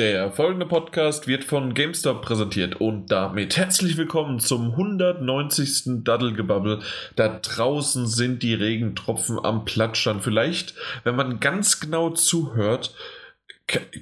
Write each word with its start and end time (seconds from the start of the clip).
Der 0.00 0.32
folgende 0.32 0.64
Podcast 0.64 1.26
wird 1.26 1.44
von 1.44 1.74
GameStop 1.74 2.22
präsentiert 2.22 2.80
und 2.80 3.08
damit 3.12 3.58
herzlich 3.58 3.98
willkommen 3.98 4.40
zum 4.40 4.70
190. 4.70 6.02
Daddelgebabbel. 6.04 6.80
Da 7.16 7.38
draußen 7.42 8.06
sind 8.06 8.42
die 8.42 8.54
Regentropfen 8.54 9.38
am 9.44 9.66
Platschern. 9.66 10.22
Vielleicht, 10.22 10.74
wenn 11.04 11.16
man 11.16 11.38
ganz 11.38 11.80
genau 11.80 12.08
zuhört, 12.08 12.94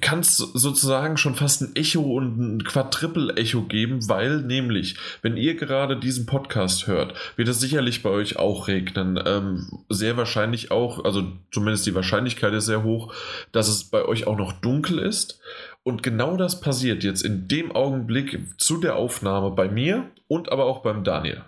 kann 0.01 0.19
es 0.19 0.37
sozusagen 0.37 1.17
schon 1.17 1.35
fast 1.35 1.61
ein 1.61 1.75
Echo 1.75 2.01
und 2.01 2.39
ein 2.39 2.63
Quadriple-Echo 2.63 3.63
geben, 3.63 4.07
weil 4.09 4.41
nämlich, 4.41 4.95
wenn 5.21 5.37
ihr 5.37 5.55
gerade 5.55 5.97
diesen 5.97 6.25
Podcast 6.25 6.87
hört, 6.87 7.13
wird 7.35 7.47
es 7.47 7.59
sicherlich 7.59 8.01
bei 8.01 8.09
euch 8.09 8.37
auch 8.37 8.67
regnen. 8.67 9.21
Ähm, 9.23 9.83
sehr 9.89 10.17
wahrscheinlich 10.17 10.71
auch, 10.71 11.03
also 11.05 11.31
zumindest 11.51 11.85
die 11.85 11.95
Wahrscheinlichkeit 11.95 12.53
ist 12.53 12.65
sehr 12.65 12.83
hoch, 12.83 13.13
dass 13.51 13.67
es 13.67 13.83
bei 13.83 14.05
euch 14.05 14.27
auch 14.27 14.37
noch 14.37 14.53
dunkel 14.53 14.99
ist. 14.99 15.39
Und 15.83 16.03
genau 16.03 16.37
das 16.37 16.61
passiert 16.61 17.03
jetzt 17.03 17.23
in 17.23 17.47
dem 17.47 17.71
Augenblick 17.71 18.39
zu 18.57 18.77
der 18.77 18.95
Aufnahme 18.95 19.51
bei 19.51 19.69
mir 19.69 20.09
und 20.27 20.51
aber 20.51 20.65
auch 20.65 20.81
beim 20.81 21.03
Daniel. 21.03 21.43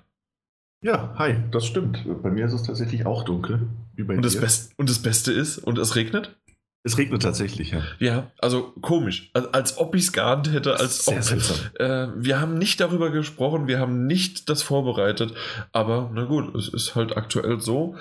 Ja, 0.83 1.13
hi, 1.17 1.35
das 1.51 1.65
stimmt. 1.65 2.03
Bei 2.23 2.31
mir 2.31 2.45
ist 2.45 2.53
es 2.53 2.63
tatsächlich 2.63 3.05
auch 3.05 3.23
dunkel. 3.23 3.67
Wie 3.95 4.03
bei 4.03 4.15
und, 4.15 4.25
dir. 4.25 4.41
Das 4.41 4.71
und 4.77 4.89
das 4.89 4.99
Beste 4.99 5.31
ist, 5.31 5.59
und 5.59 5.77
es 5.77 5.95
regnet? 5.95 6.35
Es 6.83 6.97
regnet 6.97 7.21
tatsächlich, 7.21 7.71
ja. 7.71 7.83
Ja, 7.99 8.31
also 8.39 8.73
komisch. 8.81 9.29
Als, 9.33 9.53
als 9.53 9.77
ob 9.77 9.93
ich 9.93 10.05
es 10.05 10.11
geahnt 10.11 10.51
hätte, 10.51 10.79
als 10.79 11.05
Sehr 11.05 11.17
ob. 11.17 11.23
Seltsam. 11.23 11.57
Äh, 11.77 12.07
wir 12.15 12.41
haben 12.41 12.57
nicht 12.57 12.79
darüber 12.79 13.11
gesprochen, 13.11 13.67
wir 13.67 13.79
haben 13.79 14.07
nicht 14.07 14.49
das 14.49 14.63
vorbereitet, 14.63 15.35
aber 15.71 16.09
na 16.11 16.25
gut, 16.25 16.55
es 16.55 16.69
ist 16.69 16.95
halt 16.95 17.15
aktuell 17.15 17.61
so. 17.61 17.95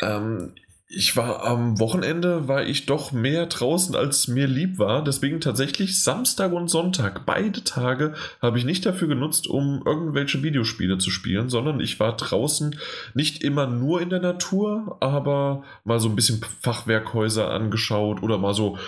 Ähm, 0.00 0.54
ich 0.90 1.16
war 1.16 1.44
am 1.44 1.78
Wochenende, 1.78 2.48
war 2.48 2.64
ich 2.64 2.86
doch 2.86 3.12
mehr 3.12 3.44
draußen, 3.44 3.94
als 3.94 4.26
mir 4.26 4.46
lieb 4.46 4.78
war. 4.78 5.04
Deswegen 5.04 5.38
tatsächlich 5.38 6.02
Samstag 6.02 6.52
und 6.52 6.68
Sonntag, 6.68 7.26
beide 7.26 7.62
Tage, 7.62 8.14
habe 8.40 8.56
ich 8.58 8.64
nicht 8.64 8.86
dafür 8.86 9.06
genutzt, 9.06 9.46
um 9.46 9.82
irgendwelche 9.84 10.42
Videospiele 10.42 10.96
zu 10.96 11.10
spielen, 11.10 11.50
sondern 11.50 11.80
ich 11.80 12.00
war 12.00 12.16
draußen 12.16 12.78
nicht 13.12 13.42
immer 13.44 13.66
nur 13.66 14.00
in 14.00 14.08
der 14.08 14.20
Natur, 14.20 14.96
aber 15.00 15.62
mal 15.84 16.00
so 16.00 16.08
ein 16.08 16.16
bisschen 16.16 16.40
Fachwerkhäuser 16.62 17.50
angeschaut 17.50 18.22
oder 18.22 18.38
mal 18.38 18.54
so, 18.54 18.78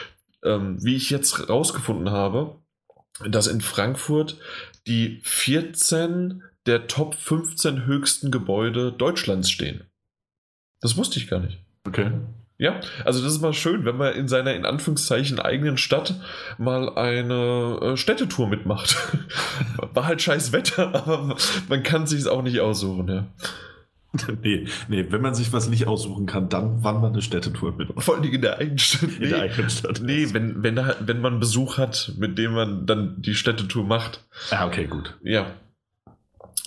ähm, 0.43 0.83
wie 0.83 0.97
ich 0.97 1.11
jetzt 1.11 1.51
rausgefunden 1.51 2.09
habe, 2.09 2.56
dass 3.28 3.47
in 3.47 3.61
Frankfurt 3.61 4.39
die 4.87 5.21
14 5.25 6.45
der 6.65 6.87
Top 6.87 7.15
15 7.15 7.84
höchsten 7.84 8.31
Gebäude 8.31 8.91
Deutschlands 8.91 9.51
stehen. 9.51 9.84
Das 10.81 10.97
wusste 10.97 11.19
ich 11.19 11.28
gar 11.28 11.41
nicht. 11.41 11.59
Okay. 11.86 12.12
Ja, 12.61 12.78
also 13.06 13.25
das 13.25 13.33
ist 13.33 13.41
mal 13.41 13.55
schön, 13.55 13.86
wenn 13.86 13.97
man 13.97 14.12
in 14.12 14.28
seiner 14.28 14.55
in 14.55 14.67
Anführungszeichen 14.67 15.41
eigenen 15.41 15.78
Stadt 15.78 16.20
mal 16.59 16.95
eine 16.95 17.78
äh, 17.81 17.97
Städtetour 17.97 18.48
mitmacht. 18.48 18.98
War 19.95 20.06
halt 20.06 20.20
scheiß 20.20 20.53
Wetter, 20.53 20.95
aber 21.06 21.37
man 21.70 21.83
kann 21.83 22.06
sich 22.06 22.20
es 22.20 22.27
auch 22.27 22.42
nicht 22.42 22.61
aussuchen, 22.61 23.09
ja. 23.09 23.27
Nee, 24.42 24.67
nee, 24.89 25.06
wenn 25.09 25.22
man 25.22 25.34
sich 25.34 25.53
was 25.55 25.70
nicht 25.70 25.87
aussuchen 25.87 26.27
kann, 26.27 26.48
dann 26.50 26.83
wann 26.83 27.00
man 27.00 27.12
eine 27.12 27.22
Städtetour 27.22 27.72
mit. 27.77 27.89
Vor 27.97 28.17
allem 28.17 28.25
in 28.25 28.42
der 28.42 28.59
eigenen 28.59 28.78
Stadt. 28.78 29.09
Nee, 29.09 29.25
in 29.25 29.31
der 29.31 29.42
eigenen 29.42 29.70
Stadt. 29.70 30.00
Nee, 30.05 30.28
wenn, 30.33 30.62
wenn, 30.62 30.77
da, 30.77 30.97
wenn 31.00 31.20
man 31.20 31.41
Besuch 31.41 31.78
hat, 31.78 32.12
mit 32.19 32.37
dem 32.37 32.53
man 32.53 32.87
dann 32.87 33.22
die 33.22 33.34
Städtetour 33.34 33.84
macht. 33.84 34.25
Ah, 34.50 34.67
okay, 34.67 34.87
gut. 34.87 35.17
Ja, 35.22 35.47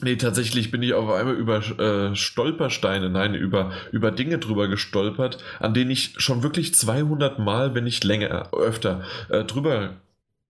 Nee, 0.02 0.16
tatsächlich 0.16 0.72
bin 0.72 0.82
ich 0.82 0.94
auf 0.94 1.10
einmal 1.10 1.36
über 1.36 1.58
äh, 1.80 2.16
Stolpersteine, 2.16 3.10
nein, 3.10 3.36
über, 3.36 3.72
über 3.92 4.12
Dinge 4.12 4.38
drüber 4.38 4.68
gestolpert, 4.68 5.38
an 5.60 5.74
denen 5.74 5.92
ich 5.92 6.16
schon 6.18 6.44
wirklich 6.44 6.76
200 6.76 7.40
Mal, 7.40 7.74
wenn 7.76 7.84
nicht 7.86 8.04
länger, 8.04 8.50
öfter, 8.54 9.04
äh, 9.30 9.44
drüber 9.44 9.96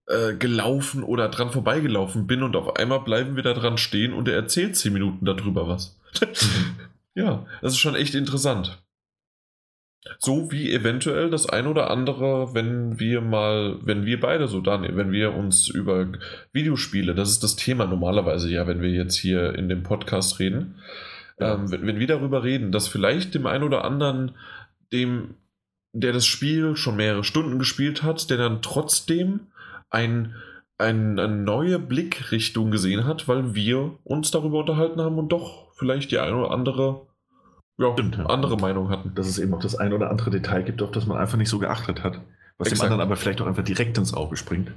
äh, 0.07 0.33
gelaufen 0.33 1.03
oder 1.03 1.29
dran 1.29 1.51
vorbeigelaufen 1.51 2.27
bin 2.27 2.43
und 2.43 2.55
auf 2.55 2.75
einmal 2.77 3.01
bleiben 3.01 3.35
wir 3.35 3.43
da 3.43 3.53
dran 3.53 3.77
stehen 3.77 4.13
und 4.13 4.27
er 4.27 4.35
erzählt 4.35 4.75
10 4.75 4.93
Minuten 4.93 5.25
darüber 5.25 5.67
was. 5.67 5.97
Ja, 7.15 7.45
das 7.61 7.73
ist 7.73 7.79
schon 7.79 7.93
echt 7.93 8.15
interessant. 8.15 8.82
So 10.19 10.51
wie 10.51 10.71
eventuell 10.71 11.29
das 11.29 11.47
ein 11.47 11.67
oder 11.67 11.89
andere, 11.89 12.53
wenn 12.53 12.99
wir 12.99 13.21
mal, 13.21 13.77
wenn 13.83 14.05
wir 14.05 14.19
beide 14.19 14.47
so, 14.47 14.59
Daniel, 14.59 14.97
wenn 14.97 15.11
wir 15.11 15.33
uns 15.33 15.69
über 15.69 16.07
Videospiele, 16.51 17.15
das 17.15 17.29
ist 17.29 17.43
das 17.43 17.55
Thema 17.55 17.85
normalerweise 17.85 18.49
ja, 18.49 18.67
wenn 18.67 18.81
wir 18.81 18.89
jetzt 18.89 19.15
hier 19.15 19.55
in 19.55 19.69
dem 19.69 19.83
Podcast 19.83 20.39
reden, 20.39 20.75
ja. 21.39 21.53
ähm, 21.53 21.71
wenn, 21.71 21.87
wenn 21.87 21.99
wir 21.99 22.07
darüber 22.07 22.43
reden, 22.43 22.71
dass 22.71 22.87
vielleicht 22.87 23.33
dem 23.33 23.45
einen 23.45 23.63
oder 23.63 23.85
anderen, 23.85 24.31
dem, 24.91 25.35
der 25.93 26.11
das 26.11 26.25
Spiel 26.25 26.75
schon 26.75 26.97
mehrere 26.97 27.23
Stunden 27.23 27.57
gespielt 27.57 28.03
hat, 28.03 28.29
der 28.29 28.37
dann 28.37 28.61
trotzdem 28.61 29.47
ein, 29.89 30.35
ein, 30.77 31.17
eine 31.17 31.33
neue 31.33 31.79
Blickrichtung 31.79 32.71
gesehen 32.71 33.05
hat, 33.05 33.29
weil 33.29 33.55
wir 33.55 33.97
uns 34.03 34.31
darüber 34.31 34.59
unterhalten 34.59 34.99
haben 34.99 35.17
und 35.17 35.31
doch 35.31 35.71
vielleicht 35.75 36.11
die 36.11 36.19
eine 36.19 36.35
oder 36.35 36.51
andere 36.51 37.07
ja, 37.77 37.91
Stimmt, 37.93 38.17
ja. 38.17 38.25
andere 38.27 38.57
Meinung 38.57 38.89
hatten. 38.89 39.13
Dass 39.15 39.27
es 39.27 39.39
eben 39.39 39.53
auch 39.53 39.61
das 39.61 39.75
ein 39.75 39.93
oder 39.93 40.09
andere 40.09 40.29
Detail 40.29 40.63
gibt, 40.63 40.81
auf 40.81 40.91
das 40.91 41.05
man 41.05 41.17
einfach 41.17 41.37
nicht 41.37 41.49
so 41.49 41.59
geachtet 41.59 42.03
hat. 42.03 42.21
Was 42.57 42.67
Exakt. 42.67 42.81
dem 42.81 42.93
anderen 42.93 43.01
aber 43.01 43.15
vielleicht 43.15 43.41
auch 43.41 43.47
einfach 43.47 43.63
direkt 43.63 43.97
ins 43.97 44.13
Auge 44.13 44.37
springt. 44.37 44.71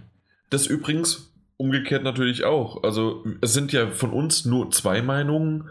Das 0.51 0.67
übrigens 0.67 1.33
umgekehrt 1.59 2.05
natürlich 2.05 2.45
auch. 2.45 2.83
Also 2.83 3.25
es 3.41 3.55
sind 3.55 3.73
ja 3.73 3.89
von 3.89 4.11
uns 4.11 4.45
nur 4.45 4.71
zwei 4.71 5.01
Meinungen. 5.01 5.69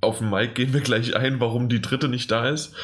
Auf 0.00 0.18
den 0.18 0.30
Mike 0.30 0.54
gehen 0.54 0.72
wir 0.72 0.80
gleich 0.80 1.14
ein, 1.14 1.38
warum 1.38 1.68
die 1.68 1.80
dritte 1.80 2.08
nicht 2.08 2.30
da 2.30 2.48
ist. 2.48 2.74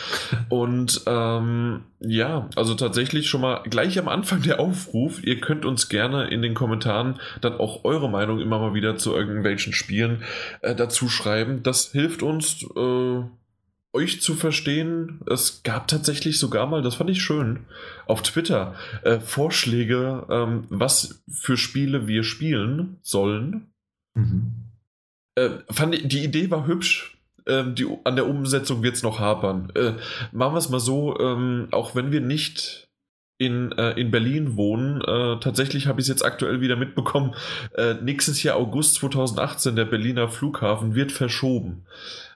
Und 0.49 1.03
ähm, 1.07 1.83
ja, 2.01 2.49
also 2.55 2.75
tatsächlich 2.75 3.29
schon 3.29 3.41
mal 3.41 3.63
gleich 3.65 3.99
am 3.99 4.09
Anfang 4.09 4.43
der 4.43 4.61
Aufruf. 4.61 5.23
Ihr 5.25 5.41
könnt 5.41 5.65
uns 5.65 5.89
gerne 5.89 6.29
in 6.29 6.43
den 6.43 6.55
Kommentaren 6.55 7.21
dann 7.41 7.55
auch 7.55 7.85
eure 7.85 8.09
Meinung 8.09 8.41
immer 8.41 8.59
mal 8.61 8.75
wieder 8.75 8.97
zu 8.97 9.15
irgendwelchen 9.15 9.73
Spielen 9.73 10.23
äh, 10.63 10.77
dazu 10.77 11.09
schreiben. 11.09 11.63
Das 11.63 11.91
hilft 11.91 12.23
uns. 12.23 12.65
Äh, 12.77 13.23
euch 13.95 14.21
zu 14.21 14.35
verstehen. 14.35 15.21
Es 15.27 15.63
gab 15.63 15.89
tatsächlich 15.89 16.39
sogar 16.39 16.67
mal, 16.67 16.83
das 16.83 16.97
fand 16.97 17.11
ich 17.11 17.23
schön, 17.23 17.61
auf 18.07 18.23
Twitter 18.23 18.75
äh, 19.03 19.21
Vorschläge, 19.21 20.27
ähm, 20.29 20.65
was 20.69 21.23
für 21.31 21.57
Spiele 21.57 22.07
wir 22.07 22.25
spielen 22.25 22.99
sollen. 23.03 23.73
Mhm. 24.15 24.53
Äh, 25.37 25.51
fand 25.71 25.95
ich, 25.95 26.09
die 26.09 26.25
Idee 26.25 26.51
war 26.51 26.67
hübsch. 26.67 27.17
Ähm, 27.47 27.75
die, 27.75 27.87
an 28.05 28.17
der 28.17 28.27
Umsetzung 28.27 28.83
wird 28.83 28.97
es 28.97 29.03
noch 29.03 29.21
hapern. 29.21 29.71
Äh, 29.75 29.93
machen 30.33 30.55
wir 30.55 30.59
es 30.59 30.71
mal 30.71 30.81
so, 30.81 31.19
ähm, 31.21 31.69
auch 31.71 31.95
wenn 31.95 32.11
wir 32.11 32.21
nicht 32.21 32.89
in, 33.39 33.73
äh, 33.73 33.93
in 33.93 34.11
Berlin 34.11 34.57
wohnen. 34.57 35.03
Äh, 35.03 35.41
tatsächlich 35.41 35.87
habe 35.87 36.01
ich 36.01 36.05
es 36.05 36.09
jetzt 36.09 36.25
aktuell 36.25 36.61
wieder 36.61 36.77
mitbekommen. 36.77 37.35
Äh, 37.77 37.95
nächstes 37.95 38.43
Jahr 38.43 38.57
August 38.57 38.95
2018, 38.97 39.77
der 39.77 39.85
Berliner 39.85 40.29
Flughafen 40.29 40.95
wird 40.95 41.13
verschoben 41.13 41.85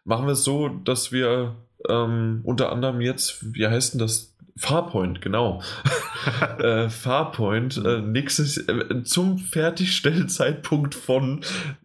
machen 0.09 0.27
wir 0.27 0.33
es 0.33 0.43
so, 0.43 0.69
dass 0.69 1.13
wir 1.13 1.55
ähm, 1.89 2.41
unter 2.43 2.73
anderem 2.73 3.01
jetzt, 3.01 3.55
wie 3.55 3.67
heißt 3.67 3.95
denn 3.95 4.01
das? 4.01 4.35
Farpoint, 4.57 5.21
genau. 5.21 5.63
äh, 6.59 6.89
Farpoint, 6.89 7.77
äh, 7.77 8.01
nächstes, 8.01 8.57
äh, 8.57 9.05
zum 9.05 9.39
Fertigstellzeitpunkt 9.39 10.97
von 10.97 11.43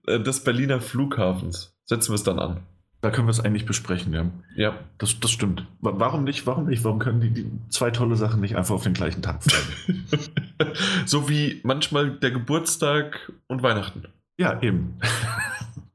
äh, 0.07 0.19
des 0.19 0.43
Berliner 0.43 0.81
Flughafens. 0.81 1.75
Setzen 1.85 2.09
wir 2.09 2.15
es 2.15 2.23
dann 2.23 2.39
an. 2.39 2.61
Da 3.01 3.11
können 3.11 3.27
wir 3.27 3.31
es 3.31 3.41
eigentlich 3.41 3.67
besprechen, 3.67 4.13
ja. 4.13 4.31
Ja. 4.55 4.79
Das, 4.97 5.19
das 5.19 5.29
stimmt. 5.29 5.67
Warum 5.81 6.23
nicht? 6.23 6.47
Warum 6.47 6.65
nicht? 6.65 6.83
Warum 6.83 6.97
können 6.97 7.21
die, 7.21 7.29
die 7.29 7.51
zwei 7.69 7.91
tolle 7.91 8.15
Sachen 8.15 8.41
nicht 8.41 8.55
einfach 8.55 8.73
auf 8.73 8.83
den 8.83 8.93
gleichen 8.93 9.21
Tag 9.21 9.43
sein? 9.43 10.07
so 11.05 11.29
wie 11.29 11.59
manchmal 11.63 12.09
der 12.09 12.31
Geburtstag 12.31 13.31
und 13.47 13.61
Weihnachten. 13.61 14.05
Ja, 14.37 14.59
eben. 14.63 14.97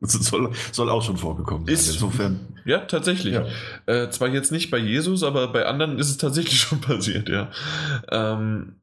Das 0.01 0.13
soll, 0.13 0.53
soll 0.71 0.91
auch 0.91 1.03
schon 1.03 1.17
vorgekommen 1.17 1.67
sein. 1.67 1.75
Ist, 1.75 1.89
Insofern. 1.93 2.61
Ja, 2.65 2.81
tatsächlich. 2.81 3.35
Ja. 3.35 3.47
Äh, 3.87 4.11
zwar 4.11 4.29
jetzt 4.29 4.53
nicht 4.53 4.71
bei 4.71 4.79
Jesus, 4.79 5.25
aber 5.25 5.49
bei 5.49 5.67
anderen 5.67 5.99
ist 5.99 6.09
es 6.09 6.19
tatsächlich 6.19 6.61
schon 6.61 6.81
passiert, 6.81 7.29
ja. 7.29 7.51
Ähm, 8.11 8.77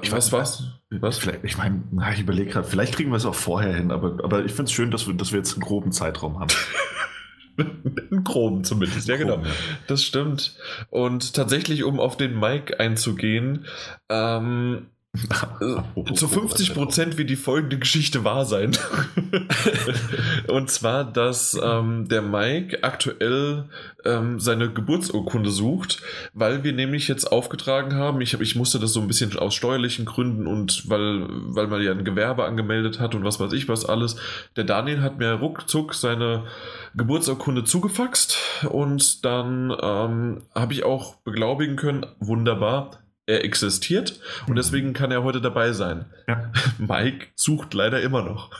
ich 0.00 0.12
was 0.12 0.32
war's? 0.32 0.62
Was? 0.90 1.18
Vielleicht, 1.18 1.44
ich 1.44 1.58
meine, 1.58 1.82
ich 2.14 2.20
überlege 2.20 2.50
gerade, 2.52 2.66
vielleicht 2.66 2.94
kriegen 2.94 3.10
wir 3.10 3.16
es 3.16 3.26
auch 3.26 3.34
vorher 3.34 3.74
hin, 3.74 3.90
aber, 3.90 4.24
aber 4.24 4.44
ich 4.44 4.52
finde 4.52 4.64
es 4.64 4.72
schön, 4.72 4.90
dass 4.90 5.06
wir, 5.06 5.14
dass 5.14 5.32
wir 5.32 5.38
jetzt 5.38 5.52
einen 5.54 5.62
groben 5.62 5.92
Zeitraum 5.92 6.40
haben. 6.40 6.54
einen 7.58 8.24
groben 8.24 8.64
zumindest, 8.64 9.08
ja 9.08 9.16
genau. 9.16 9.42
Das 9.86 10.02
stimmt. 10.02 10.56
Und 10.90 11.34
tatsächlich, 11.34 11.84
um 11.84 12.00
auf 12.00 12.16
den 12.16 12.38
Mike 12.38 12.80
einzugehen, 12.80 13.66
ähm, 14.08 14.86
zu 16.14 16.26
50 16.26 16.74
Prozent 16.74 17.18
wird 17.18 17.30
die 17.30 17.36
folgende 17.36 17.78
Geschichte 17.78 18.24
wahr 18.24 18.44
sein. 18.44 18.72
und 20.48 20.70
zwar, 20.70 21.04
dass 21.04 21.58
ähm, 21.62 22.08
der 22.08 22.22
Mike 22.22 22.82
aktuell 22.82 23.68
ähm, 24.04 24.40
seine 24.40 24.72
Geburtsurkunde 24.72 25.50
sucht, 25.50 26.02
weil 26.32 26.64
wir 26.64 26.72
nämlich 26.72 27.06
jetzt 27.06 27.30
aufgetragen 27.30 27.94
haben, 27.94 28.20
ich, 28.20 28.34
hab, 28.34 28.40
ich 28.40 28.56
musste 28.56 28.80
das 28.80 28.92
so 28.92 29.00
ein 29.00 29.06
bisschen 29.06 29.38
aus 29.38 29.54
steuerlichen 29.54 30.04
Gründen 30.04 30.48
und 30.48 30.88
weil, 30.90 31.26
weil 31.28 31.68
man 31.68 31.80
ja 31.80 31.92
ein 31.92 32.04
Gewerbe 32.04 32.44
angemeldet 32.44 32.98
hat 32.98 33.14
und 33.14 33.24
was 33.24 33.38
weiß 33.38 33.52
ich 33.52 33.68
was 33.68 33.84
alles. 33.84 34.16
Der 34.56 34.64
Daniel 34.64 35.00
hat 35.00 35.18
mir 35.18 35.34
ruckzuck 35.34 35.94
seine 35.94 36.44
Geburtsurkunde 36.96 37.62
zugefaxt 37.62 38.38
und 38.68 39.24
dann 39.24 39.72
ähm, 39.80 40.42
habe 40.54 40.72
ich 40.72 40.84
auch 40.84 41.16
beglaubigen 41.16 41.76
können, 41.76 42.04
wunderbar, 42.18 43.03
er 43.26 43.44
existiert 43.44 44.20
und 44.46 44.50
Mhm. 44.52 44.56
deswegen 44.56 44.92
kann 44.92 45.10
er 45.10 45.22
heute 45.24 45.40
dabei 45.40 45.72
sein. 45.72 46.04
Ja. 46.28 46.50
Mike 46.78 47.26
sucht 47.34 47.74
leider 47.74 48.00
immer 48.02 48.22
noch. 48.22 48.50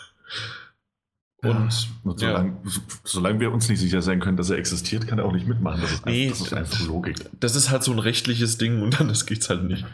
Und, 1.42 1.90
Und 2.04 2.22
ja. 2.22 2.28
solange, 2.28 2.56
solange 3.04 3.40
wir 3.40 3.52
uns 3.52 3.68
nicht 3.68 3.78
sicher 3.78 4.00
sein 4.00 4.18
können, 4.18 4.38
dass 4.38 4.48
er 4.48 4.56
existiert, 4.56 5.06
kann 5.06 5.18
er 5.18 5.26
auch 5.26 5.32
nicht 5.32 5.46
mitmachen. 5.46 5.82
Das 5.82 5.92
ist, 5.92 6.06
Nee, 6.06 6.28
einfach, 6.28 6.38
das 6.38 6.46
ist 6.46 6.52
einfach 6.54 6.86
Logik. 6.86 7.16
das 7.38 7.54
ist 7.54 7.70
halt 7.70 7.82
so 7.82 7.92
ein 7.92 7.98
rechtliches 7.98 8.56
Ding 8.56 8.80
und 8.80 8.98
dann 8.98 9.08
das 9.08 9.26
geht's 9.26 9.50
halt 9.50 9.64
nicht. 9.64 9.84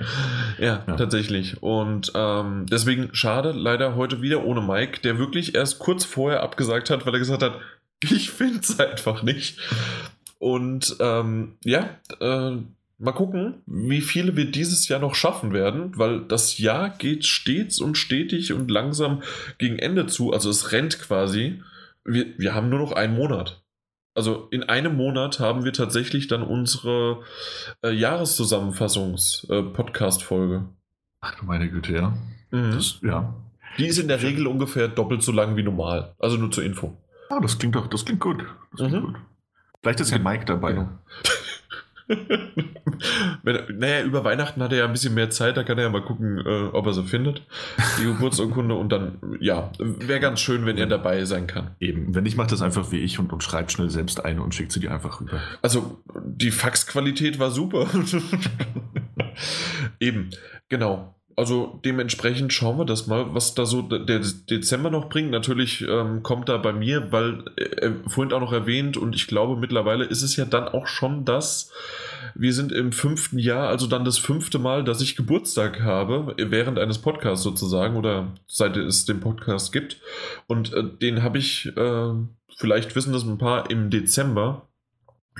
Ja, 0.58 0.84
Ja. 0.86 0.94
tatsächlich. 0.96 1.60
Und 1.60 2.12
ähm, 2.14 2.66
deswegen 2.70 3.08
schade, 3.16 3.50
leider 3.50 3.96
heute 3.96 4.22
wieder 4.22 4.44
ohne 4.44 4.60
Mike, 4.60 5.00
der 5.00 5.18
wirklich 5.18 5.56
erst 5.56 5.80
kurz 5.80 6.04
vorher 6.04 6.44
abgesagt 6.44 6.88
hat, 6.88 7.04
weil 7.04 7.14
er 7.14 7.18
gesagt 7.18 7.42
hat, 7.42 7.58
ich 8.04 8.30
find's 8.30 8.78
einfach 8.78 9.24
nicht. 9.24 9.58
Und 10.38 10.94
ähm, 11.00 11.56
ja, 11.64 11.90
äh, 12.20 12.58
mal 13.00 13.12
gucken, 13.12 13.62
wie 13.66 14.00
viele 14.00 14.36
wir 14.36 14.50
dieses 14.50 14.88
Jahr 14.88 15.00
noch 15.00 15.14
schaffen 15.14 15.52
werden, 15.52 15.96
weil 15.98 16.20
das 16.26 16.58
Jahr 16.58 16.90
geht 16.90 17.26
stets 17.26 17.80
und 17.80 17.96
stetig 17.96 18.52
und 18.52 18.70
langsam 18.70 19.22
gegen 19.58 19.78
Ende 19.78 20.06
zu. 20.06 20.32
Also 20.32 20.50
es 20.50 20.72
rennt 20.72 20.98
quasi. 21.00 21.62
Wir, 22.04 22.26
wir 22.38 22.54
haben 22.54 22.68
nur 22.68 22.78
noch 22.78 22.92
einen 22.92 23.14
Monat. 23.16 23.62
Also 24.14 24.48
in 24.50 24.62
einem 24.64 24.96
Monat 24.96 25.40
haben 25.40 25.64
wir 25.64 25.72
tatsächlich 25.72 26.28
dann 26.28 26.42
unsere 26.42 27.22
äh, 27.82 27.90
Jahreszusammenfassungs-Podcast-Folge. 27.90 30.64
Ach 31.20 31.34
du 31.36 31.44
meine 31.44 31.70
Güte, 31.70 31.92
ja. 31.94 32.14
Mhm. 32.50 32.72
Das, 32.72 32.98
ja. 33.02 33.34
Die 33.78 33.86
ist 33.86 33.98
in 33.98 34.08
der 34.08 34.22
Regel 34.22 34.46
ungefähr 34.46 34.88
doppelt 34.88 35.22
so 35.22 35.32
lang 35.32 35.56
wie 35.56 35.62
normal. 35.62 36.14
Also 36.18 36.36
nur 36.36 36.50
zur 36.50 36.64
Info. 36.64 36.96
Ah, 37.28 37.38
das 37.40 37.58
klingt 37.58 37.76
doch, 37.76 37.86
das 37.86 38.04
klingt 38.04 38.20
gut. 38.20 38.44
Das 38.72 38.88
klingt 38.88 39.02
Mhm. 39.04 39.06
gut. 39.06 39.16
Vielleicht 39.82 40.00
ist 40.00 40.10
ja 40.10 40.18
Mike 40.18 40.44
dabei. 40.44 40.72
Genau. 40.72 40.88
Wenn, 43.42 43.78
naja, 43.78 44.02
über 44.02 44.24
Weihnachten 44.24 44.62
hat 44.62 44.72
er 44.72 44.78
ja 44.78 44.84
ein 44.84 44.92
bisschen 44.92 45.14
mehr 45.14 45.30
Zeit, 45.30 45.56
da 45.56 45.62
kann 45.62 45.78
er 45.78 45.84
ja 45.84 45.90
mal 45.90 46.02
gucken, 46.02 46.38
äh, 46.44 46.68
ob 46.72 46.86
er 46.86 46.92
sie 46.92 47.04
findet. 47.04 47.42
Die 47.98 48.04
Geburtsurkunde 48.04 48.74
und 48.74 48.90
dann, 48.90 49.18
ja, 49.40 49.70
wäre 49.78 50.20
ganz 50.20 50.40
schön, 50.40 50.66
wenn 50.66 50.76
er 50.76 50.86
dabei 50.86 51.24
sein 51.24 51.46
kann. 51.46 51.76
Eben, 51.78 52.14
wenn 52.14 52.24
nicht, 52.24 52.36
macht 52.36 52.52
das 52.52 52.62
einfach 52.62 52.90
wie 52.90 52.98
ich 52.98 53.18
und, 53.18 53.32
und 53.32 53.42
schreibt 53.42 53.72
schnell 53.72 53.90
selbst 53.90 54.24
eine 54.24 54.42
und 54.42 54.54
schickt 54.54 54.72
sie 54.72 54.80
dir 54.80 54.92
einfach 54.92 55.20
rüber. 55.20 55.40
Also, 55.62 56.02
die 56.24 56.50
Faxqualität 56.50 57.38
war 57.38 57.50
super. 57.50 57.86
Eben, 60.00 60.30
genau. 60.68 61.14
Also 61.40 61.80
dementsprechend 61.86 62.52
schauen 62.52 62.76
wir 62.76 62.84
das 62.84 63.06
mal, 63.06 63.32
was 63.32 63.54
da 63.54 63.64
so 63.64 63.80
der 63.80 64.20
Dezember 64.50 64.90
noch 64.90 65.08
bringt. 65.08 65.30
Natürlich 65.30 65.80
ähm, 65.88 66.22
kommt 66.22 66.50
da 66.50 66.58
bei 66.58 66.74
mir, 66.74 67.12
weil 67.12 67.44
äh, 67.56 67.92
vorhin 68.08 68.34
auch 68.34 68.40
noch 68.40 68.52
erwähnt 68.52 68.98
und 68.98 69.16
ich 69.16 69.26
glaube 69.26 69.58
mittlerweile 69.58 70.04
ist 70.04 70.20
es 70.20 70.36
ja 70.36 70.44
dann 70.44 70.68
auch 70.68 70.86
schon 70.86 71.24
das, 71.24 71.72
wir 72.34 72.52
sind 72.52 72.72
im 72.72 72.92
fünften 72.92 73.38
Jahr, 73.38 73.68
also 73.68 73.86
dann 73.86 74.04
das 74.04 74.18
fünfte 74.18 74.58
Mal, 74.58 74.84
dass 74.84 75.00
ich 75.00 75.16
Geburtstag 75.16 75.80
habe, 75.80 76.34
während 76.36 76.78
eines 76.78 76.98
Podcasts 76.98 77.42
sozusagen 77.42 77.96
oder 77.96 78.34
seit 78.46 78.76
es 78.76 79.06
den 79.06 79.20
Podcast 79.20 79.72
gibt. 79.72 79.96
Und 80.46 80.74
äh, 80.74 80.84
den 80.84 81.22
habe 81.22 81.38
ich, 81.38 81.74
äh, 81.74 82.12
vielleicht 82.58 82.94
wissen 82.94 83.14
das 83.14 83.24
ein 83.24 83.38
paar, 83.38 83.70
im 83.70 83.88
Dezember. 83.88 84.68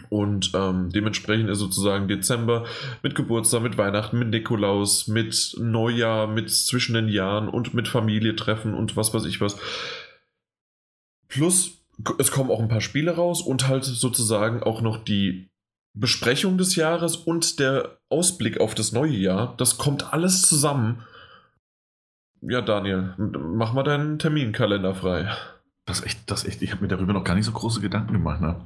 Und 0.09 0.53
ähm, 0.55 0.91
dementsprechend 0.91 1.51
ist 1.51 1.59
sozusagen 1.59 2.09
Dezember 2.09 2.65
mit 3.03 3.15
Geburtstag, 3.15 3.63
mit 3.63 3.77
Weihnachten, 3.77 4.19
mit 4.19 4.29
Nikolaus, 4.29 5.09
mit 5.09 5.57
Neujahr, 5.59 6.27
mit 6.27 6.51
zwischen 6.51 6.95
den 6.95 7.09
Jahren 7.09 7.49
und 7.49 7.75
mit 7.75 7.89
Familie 7.89 8.35
treffen 8.35 8.75
und 8.75 8.97
was 8.97 9.13
weiß 9.13 9.25
ich 9.27 9.41
was. 9.41 9.57
Plus, 11.29 11.85
es 12.19 12.31
kommen 12.31 12.51
auch 12.51 12.61
ein 12.61 12.69
paar 12.69 12.81
Spiele 12.81 13.13
raus 13.13 13.43
und 13.43 13.69
halt 13.69 13.85
sozusagen 13.85 14.63
auch 14.63 14.81
noch 14.81 14.97
die 14.97 15.49
Besprechung 15.93 16.57
des 16.57 16.77
Jahres 16.77 17.17
und 17.17 17.59
der 17.59 17.99
Ausblick 18.09 18.61
auf 18.61 18.75
das 18.75 18.93
neue 18.93 19.17
Jahr. 19.17 19.55
Das 19.57 19.77
kommt 19.77 20.13
alles 20.13 20.43
zusammen. 20.43 21.05
Ja, 22.43 22.63
Daniel, 22.63 23.15
mach 23.19 23.75
mal 23.75 23.83
deinen 23.83 24.19
Terminkalender 24.19 24.95
frei. 24.95 25.31
Das 25.85 26.03
echt, 26.03 26.31
das 26.31 26.45
echt, 26.45 26.63
ich 26.63 26.73
habe 26.73 26.83
mir 26.83 26.89
darüber 26.89 27.13
noch 27.13 27.25
gar 27.25 27.35
nicht 27.35 27.45
so 27.45 27.53
große 27.53 27.81
Gedanken 27.81 28.15
gemacht, 28.15 28.41
ne? 28.41 28.57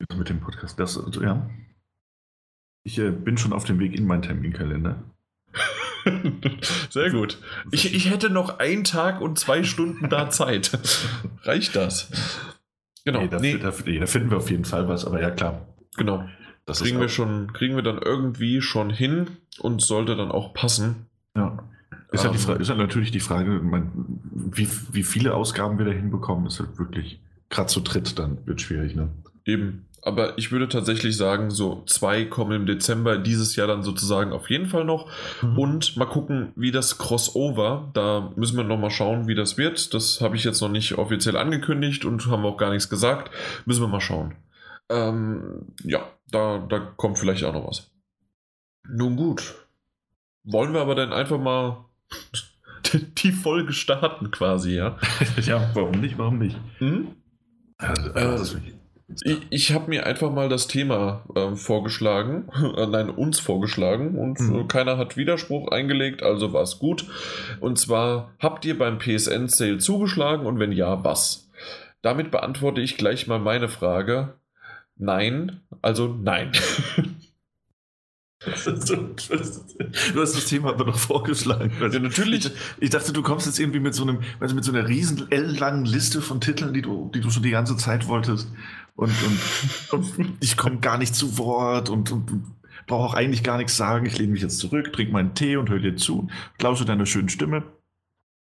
Jetzt 0.00 0.16
mit 0.16 0.28
dem 0.28 0.40
Podcast. 0.40 0.78
Das, 0.78 0.98
also, 0.98 1.22
ja. 1.22 1.48
Ich 2.84 2.98
äh, 2.98 3.10
bin 3.10 3.38
schon 3.38 3.52
auf 3.52 3.64
dem 3.64 3.78
Weg 3.78 3.94
in 3.94 4.06
meinen 4.06 4.22
Terminkalender. 4.22 5.02
Sehr 6.90 7.10
gut. 7.10 7.38
Ich, 7.70 7.94
ich 7.94 8.10
hätte 8.10 8.28
noch 8.28 8.58
einen 8.58 8.84
Tag 8.84 9.20
und 9.20 9.38
zwei 9.38 9.62
Stunden 9.62 10.10
da 10.10 10.28
Zeit. 10.28 10.78
Reicht 11.42 11.74
das? 11.76 12.10
Genau. 13.04 13.22
Nee, 13.22 13.28
da, 13.28 13.38
nee, 13.38 13.58
da, 13.58 13.70
da 13.70 14.06
finden 14.06 14.30
wir 14.30 14.36
auf 14.36 14.50
jeden 14.50 14.64
Fall 14.64 14.88
was, 14.88 15.06
aber 15.06 15.20
ja 15.20 15.30
klar. 15.30 15.66
genau. 15.96 16.28
Das 16.66 16.80
Kriegen 16.80 16.98
wir 16.98 17.10
schon, 17.10 17.52
kriegen 17.52 17.76
wir 17.76 17.82
dann 17.82 17.98
irgendwie 17.98 18.62
schon 18.62 18.88
hin 18.88 19.26
und 19.58 19.82
sollte 19.82 20.16
dann 20.16 20.30
auch 20.30 20.54
passen. 20.54 21.06
Ja. 21.36 21.58
Ist, 22.10 22.24
halt 22.24 22.34
Ähm, 22.34 22.40
Frage, 22.40 22.62
ist 22.62 22.68
halt 22.70 22.78
natürlich 22.78 23.10
die 23.10 23.20
Frage, 23.20 23.60
mein, 23.62 23.92
wie, 24.32 24.68
wie 24.92 25.02
viele 25.02 25.34
Ausgaben 25.34 25.78
wir 25.78 25.84
da 25.84 25.90
hinbekommen, 25.90 26.46
ist 26.46 26.60
halt 26.60 26.78
wirklich, 26.78 27.20
gerade 27.50 27.66
zu 27.66 27.80
dritt 27.80 28.18
dann 28.18 28.46
wird 28.46 28.62
schwierig, 28.62 28.94
ne? 28.94 29.10
Eben. 29.44 29.86
Aber 30.02 30.36
ich 30.36 30.52
würde 30.52 30.68
tatsächlich 30.68 31.16
sagen, 31.16 31.50
so 31.50 31.82
zwei 31.86 32.26
kommen 32.26 32.52
im 32.52 32.66
Dezember 32.66 33.16
dieses 33.16 33.56
Jahr 33.56 33.66
dann 33.66 33.82
sozusagen 33.82 34.32
auf 34.32 34.50
jeden 34.50 34.66
Fall 34.66 34.84
noch. 34.84 35.10
Mhm. 35.42 35.58
Und 35.58 35.96
mal 35.96 36.04
gucken, 36.04 36.52
wie 36.56 36.70
das 36.70 36.98
Crossover, 36.98 37.90
da 37.94 38.30
müssen 38.36 38.58
wir 38.58 38.64
nochmal 38.64 38.90
schauen, 38.90 39.28
wie 39.28 39.34
das 39.34 39.56
wird. 39.56 39.94
Das 39.94 40.20
habe 40.20 40.36
ich 40.36 40.44
jetzt 40.44 40.60
noch 40.60 40.68
nicht 40.68 40.98
offiziell 40.98 41.38
angekündigt 41.38 42.04
und 42.04 42.26
haben 42.26 42.44
auch 42.44 42.58
gar 42.58 42.70
nichts 42.70 42.90
gesagt. 42.90 43.30
Müssen 43.64 43.82
wir 43.82 43.88
mal 43.88 44.02
schauen. 44.02 44.34
Ähm, 44.90 45.68
ja, 45.84 46.06
da, 46.30 46.58
da 46.58 46.78
kommt 46.80 47.18
vielleicht 47.18 47.44
auch 47.44 47.54
noch 47.54 47.66
was. 47.66 47.90
Nun 48.86 49.16
gut. 49.16 49.54
Wollen 50.42 50.74
wir 50.74 50.82
aber 50.82 50.94
dann 50.94 51.14
einfach 51.14 51.38
mal 51.40 51.86
die 52.92 53.32
Folge 53.32 53.72
starten 53.72 54.30
quasi, 54.30 54.74
ja? 54.74 54.98
ja, 55.40 55.70
warum 55.72 56.00
nicht, 56.02 56.18
warum 56.18 56.38
nicht? 56.38 56.58
Hm? 56.76 57.08
Also, 57.78 58.10
Äh, 58.10 58.12
das 58.12 58.40
ist 58.42 58.54
wirklich- 58.54 58.74
Ich, 59.22 59.38
ich 59.50 59.72
habe 59.72 59.88
mir 59.90 60.06
einfach 60.06 60.30
mal 60.32 60.48
das 60.48 60.66
Thema 60.66 61.24
ähm, 61.36 61.56
vorgeschlagen, 61.56 62.48
äh, 62.76 62.86
nein, 62.88 63.10
uns 63.10 63.38
vorgeschlagen 63.38 64.18
und 64.18 64.40
Mhm. 64.40 64.60
äh, 64.60 64.64
keiner 64.64 64.96
hat 64.98 65.16
Widerspruch 65.16 65.68
eingelegt, 65.70 66.22
also 66.22 66.52
war 66.52 66.62
es 66.62 66.78
gut. 66.78 67.06
Und 67.60 67.78
zwar, 67.78 68.32
habt 68.40 68.64
ihr 68.64 68.78
beim 68.78 68.98
PSN-Sale 68.98 69.78
zugeschlagen 69.78 70.46
und 70.46 70.58
wenn 70.58 70.72
ja, 70.72 71.04
was? 71.04 71.48
Damit 72.02 72.30
beantworte 72.30 72.80
ich 72.80 72.96
gleich 72.96 73.26
mal 73.26 73.38
meine 73.38 73.68
Frage. 73.68 74.34
Nein, 74.96 75.60
also 75.82 76.08
nein. 76.20 76.52
Du 78.44 80.20
hast 80.20 80.36
das 80.36 80.44
Thema 80.46 80.70
aber 80.70 80.84
noch 80.84 80.98
vorgeschlagen. 80.98 81.72
ja, 81.80 81.98
natürlich. 81.98 82.44
Ich, 82.46 82.52
ich 82.78 82.90
dachte, 82.90 83.12
du 83.14 83.22
kommst 83.22 83.46
jetzt 83.46 83.58
irgendwie 83.58 83.80
mit 83.80 83.94
so 83.94 84.02
einem, 84.02 84.20
also 84.38 84.54
mit 84.54 84.64
so 84.64 84.72
einer 84.72 84.86
riesen 84.86 85.30
L-langen 85.30 85.86
Liste 85.86 86.20
von 86.20 86.42
Titeln, 86.42 86.74
die 86.74 86.82
du, 86.82 87.10
die 87.14 87.20
du 87.20 87.30
schon 87.30 87.42
die 87.42 87.50
ganze 87.50 87.76
Zeit 87.78 88.06
wolltest. 88.06 88.48
Und, 88.94 89.12
und, 89.90 90.18
und 90.18 90.36
ich 90.40 90.56
komme 90.56 90.78
gar 90.78 90.98
nicht 90.98 91.14
zu 91.14 91.38
Wort 91.38 91.90
und, 91.90 92.12
und 92.12 92.54
brauche 92.86 93.04
auch 93.04 93.14
eigentlich 93.14 93.42
gar 93.42 93.58
nichts 93.58 93.76
sagen. 93.76 94.06
Ich 94.06 94.18
lehne 94.18 94.32
mich 94.32 94.42
jetzt 94.42 94.58
zurück, 94.58 94.92
trinke 94.92 95.12
meinen 95.12 95.34
Tee 95.34 95.56
und 95.56 95.70
höre 95.70 95.80
dir 95.80 95.96
zu, 95.96 96.28
lausche 96.60 96.84
deiner 96.84 97.06
schönen 97.06 97.28
Stimme. 97.28 97.64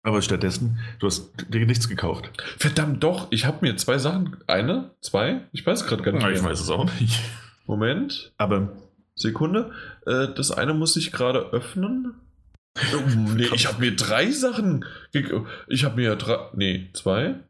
Aber 0.03 0.23
stattdessen, 0.23 0.79
du 0.99 1.07
hast 1.07 1.31
dir 1.51 1.67
nichts 1.67 1.89
gekauft. 1.89 2.31
Verdammt 2.59 3.05
doch, 3.05 3.29
ich 3.31 3.45
habe 3.45 3.59
mir 3.61 3.77
zwei 3.77 3.99
Sachen. 3.99 4.37
Eine? 4.47 4.95
Zwei? 5.03 5.43
Ich 5.53 5.67
weiß 5.67 5.87
gerade 5.87 6.03
gar 6.03 6.13
nicht. 6.13 6.27
ich 6.27 6.41
mehr. 6.41 6.51
weiß 6.51 6.61
es 6.61 6.71
auch 6.71 6.91
nicht. 7.01 7.21
Moment. 7.67 8.33
Aber 8.39 8.73
Sekunde. 9.15 9.73
Äh, 10.07 10.29
das 10.35 10.53
eine 10.53 10.73
muss 10.73 10.97
ich 10.97 11.13
gerade 11.13 11.51
öffnen. 11.53 12.15
Oh, 12.95 13.35
nee, 13.35 13.49
ich 13.53 13.67
habe 13.67 13.81
mir 13.81 13.95
drei 13.95 14.31
Sachen 14.31 14.87
gekauft. 15.13 15.51
Ich 15.69 15.85
habe 15.85 15.97
mir 15.97 16.17
drei. 16.17 16.49
Nee, 16.55 16.89
zwei. 16.95 17.41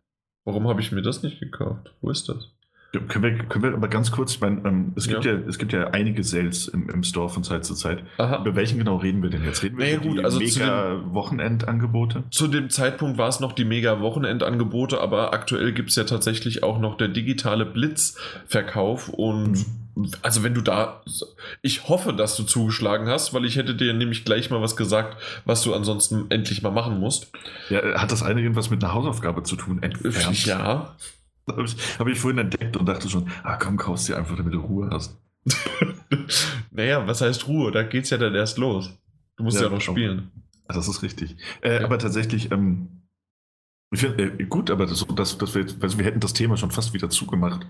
Warum 0.44 0.66
habe 0.66 0.80
ich 0.80 0.90
mir 0.90 1.02
das 1.02 1.23
nicht 1.23 1.38
gekauft? 1.38 1.92
Wo 2.00 2.11
ist 2.11 2.28
das? 2.28 2.49
Können 2.92 3.23
wir, 3.23 3.38
können 3.44 3.62
wir 3.62 3.73
aber 3.73 3.87
ganz 3.87 4.11
kurz, 4.11 4.35
ich 4.35 4.40
meine, 4.40 4.62
ähm, 4.66 4.92
es, 4.97 5.06
gibt 5.06 5.25
Ja. 5.25 5.35
ja. 5.35 5.38
es 5.49 5.59
gibt 5.59 5.73
ja 5.73 5.88
einige 5.90 6.25
Sales 6.25 6.66
im, 6.66 6.90
im 6.90 7.04
Store 7.04 7.28
von 7.28 7.44
Zeit 7.44 7.64
zu 7.64 7.75
Zeit. 7.75 8.02
Aha. 8.18 8.40
Über 8.40 8.56
welchen 8.56 8.78
genau 8.78 8.97
reden 8.97 9.23
wir 9.23 9.30
denn 9.30 9.44
jetzt? 9.44 9.62
Reden 9.62 9.78
wir 9.78 9.85
Naja, 9.85 9.97
über 9.99 10.06
gut, 10.09 10.18
die 10.18 10.25
also 10.25 10.40
zu 10.40 10.59
Mega-Wochenendangebote? 10.59 12.25
Zu 12.30 12.49
dem 12.49 12.68
Zeitpunkt 12.68 13.16
war 13.16 13.28
es 13.28 13.38
noch 13.38 13.52
die 13.52 13.64
Mega-Wochenendangebote, 13.64 15.00
aber 15.00 15.32
aktuell 15.32 15.73
gibt 15.73 15.90
es 15.90 15.97
ja 15.97 16.02
tatsächlich 16.02 16.64
auch 16.64 16.80
noch 16.80 16.97
der 16.97 17.06
digitale 17.06 17.64
Blitzverkauf. 17.64 19.09
Und 19.09 19.66
also, 20.23 20.42
wenn 20.42 20.54
du 20.54 20.61
da. 20.61 21.02
Ich 21.62 21.88
hoffe, 21.88 22.12
dass 22.12 22.37
du 22.37 22.42
zugeschlagen 22.42 23.09
hast, 23.09 23.35
weil 23.35 23.44
ich 23.44 23.56
hätte 23.56 23.75
dir 23.75 23.92
nämlich 23.92 24.25
gleich 24.25 24.50
mal 24.50 24.61
was 24.62 24.76
gesagt, 24.76 25.16
was 25.44 25.62
du 25.62 25.75
ansonsten 25.75 26.26
endlich 26.30 26.62
mal 26.62 26.70
machen 26.70 26.99
musst. 26.99 27.30
Ja, 27.68 28.00
hat 28.00 28.11
das 28.11 28.23
eine 28.25 28.40
irgendwas 28.40 28.70
mit 28.70 28.82
einer 28.82 28.94
Hausaufgabe 28.94 29.44
zu 29.44 29.54
tun? 29.54 29.80
Entfernt? 29.82 30.44
Ja. 30.44 30.97
Habe 31.57 31.64
ich, 31.66 31.76
hab 31.99 32.07
ich 32.09 32.19
vorhin 32.19 32.38
entdeckt 32.38 32.76
und 32.76 32.87
dachte 32.87 33.09
schon, 33.09 33.28
ah 33.42 33.57
komm, 33.57 33.76
kaufst 33.76 34.09
dir 34.09 34.16
einfach, 34.16 34.37
damit 34.37 34.54
du 34.54 34.61
Ruhe 34.61 34.88
hast. 34.90 35.19
naja, 36.71 37.07
was 37.07 37.21
heißt 37.21 37.47
Ruhe? 37.49 37.71
Da 37.73 37.83
geht's 37.83 38.11
ja 38.11 38.19
dann 38.19 38.35
erst 38.35 38.59
los. 38.59 38.90
Du 39.37 39.45
musst 39.45 39.57
ja, 39.59 39.64
Ja, 39.66 39.71
noch 39.71 39.80
schon. 39.80 39.95
spielen. 39.95 40.30
Ah, 40.69 40.75
Das 40.75 40.88
ist 40.88 41.02
richtig. 41.02 41.37
Äh, 41.62 41.78
Ja. 41.80 41.85
Aber 41.85 41.99
tatsächlich, 41.99 42.50
ähm, 42.52 42.88
ich 43.92 44.00
find, 44.00 44.19
äh, 44.19 44.45
gut, 44.45 44.71
aber 44.71 44.87
das, 44.87 45.04
das, 45.16 45.38
das 45.38 45.54
wir, 45.54 45.66
also 45.80 45.99
wir 45.99 46.04
hätten 46.04 46.21
das 46.21 46.33
Thema 46.35 46.57
schon 46.57 46.71
fast 46.71 46.92
wieder 46.95 47.11
zugemacht. 47.11 47.66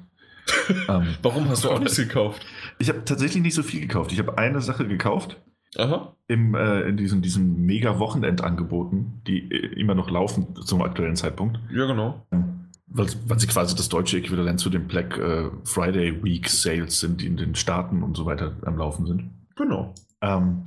ähm, 0.88 1.14
Warum 1.22 1.48
hast 1.48 1.64
du 1.64 1.70
auch 1.70 1.78
nichts 1.78 1.96
gekauft? 1.96 2.44
ich 2.78 2.88
habe 2.88 3.04
tatsächlich 3.04 3.42
nicht 3.42 3.54
so 3.54 3.62
viel 3.62 3.80
gekauft. 3.80 4.12
Ich 4.12 4.18
habe 4.18 4.36
eine 4.38 4.60
Sache 4.60 4.86
gekauft, 4.86 5.40
Aha. 5.78 6.16
Im, 6.26 6.56
äh, 6.56 6.80
in 6.82 6.96
diesen, 6.96 7.22
diesen 7.22 7.64
Mega-Wochenendangeboten, 7.64 9.22
die 9.28 9.38
äh, 9.52 9.78
immer 9.80 9.94
noch 9.94 10.10
laufen 10.10 10.56
zum 10.64 10.82
aktuellen 10.82 11.14
Zeitpunkt. 11.14 11.60
Ja, 11.72 11.86
genau. 11.86 12.26
Ähm, 12.32 12.59
weil, 12.90 13.06
weil 13.26 13.38
sie 13.38 13.46
quasi 13.46 13.74
das 13.74 13.88
deutsche 13.88 14.18
Äquivalent 14.18 14.60
zu 14.60 14.68
den 14.68 14.86
Black 14.86 15.16
äh, 15.16 15.50
Friday 15.64 16.22
Week 16.22 16.48
Sales 16.48 17.00
sind, 17.00 17.20
die 17.20 17.26
in 17.26 17.36
den 17.36 17.54
Staaten 17.54 18.02
und 18.02 18.16
so 18.16 18.26
weiter 18.26 18.56
am 18.62 18.76
Laufen 18.76 19.06
sind. 19.06 19.30
Genau. 19.56 19.94
Ähm, 20.20 20.66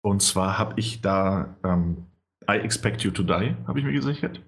und 0.00 0.22
zwar 0.22 0.58
habe 0.58 0.74
ich 0.76 1.00
da 1.02 1.56
ähm, 1.64 2.06
I 2.50 2.56
Expect 2.56 3.02
You 3.02 3.10
to 3.10 3.22
Die, 3.22 3.54
habe 3.66 3.78
ich 3.78 3.84
mir 3.84 3.92
gesichert. 3.92 4.40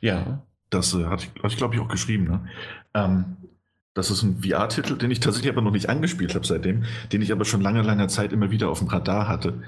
Ja. 0.00 0.42
Das 0.70 0.94
äh, 0.94 1.04
hatte 1.04 1.26
ich, 1.26 1.44
ich 1.44 1.56
glaube 1.56 1.74
ich, 1.74 1.80
auch 1.80 1.88
geschrieben. 1.88 2.24
Ne? 2.24 2.48
Ähm, 2.94 3.36
das 3.94 4.10
ist 4.10 4.22
ein 4.22 4.42
VR-Titel, 4.42 4.96
den 4.96 5.10
ich 5.10 5.20
tatsächlich 5.20 5.52
aber 5.52 5.62
noch 5.62 5.72
nicht 5.72 5.88
angespielt 5.88 6.34
habe 6.34 6.46
seitdem, 6.46 6.84
den 7.12 7.22
ich 7.22 7.32
aber 7.32 7.44
schon 7.44 7.60
lange, 7.60 7.82
lange 7.82 8.06
Zeit 8.08 8.32
immer 8.32 8.50
wieder 8.50 8.68
auf 8.70 8.78
dem 8.78 8.88
Radar 8.88 9.28
hatte. 9.28 9.62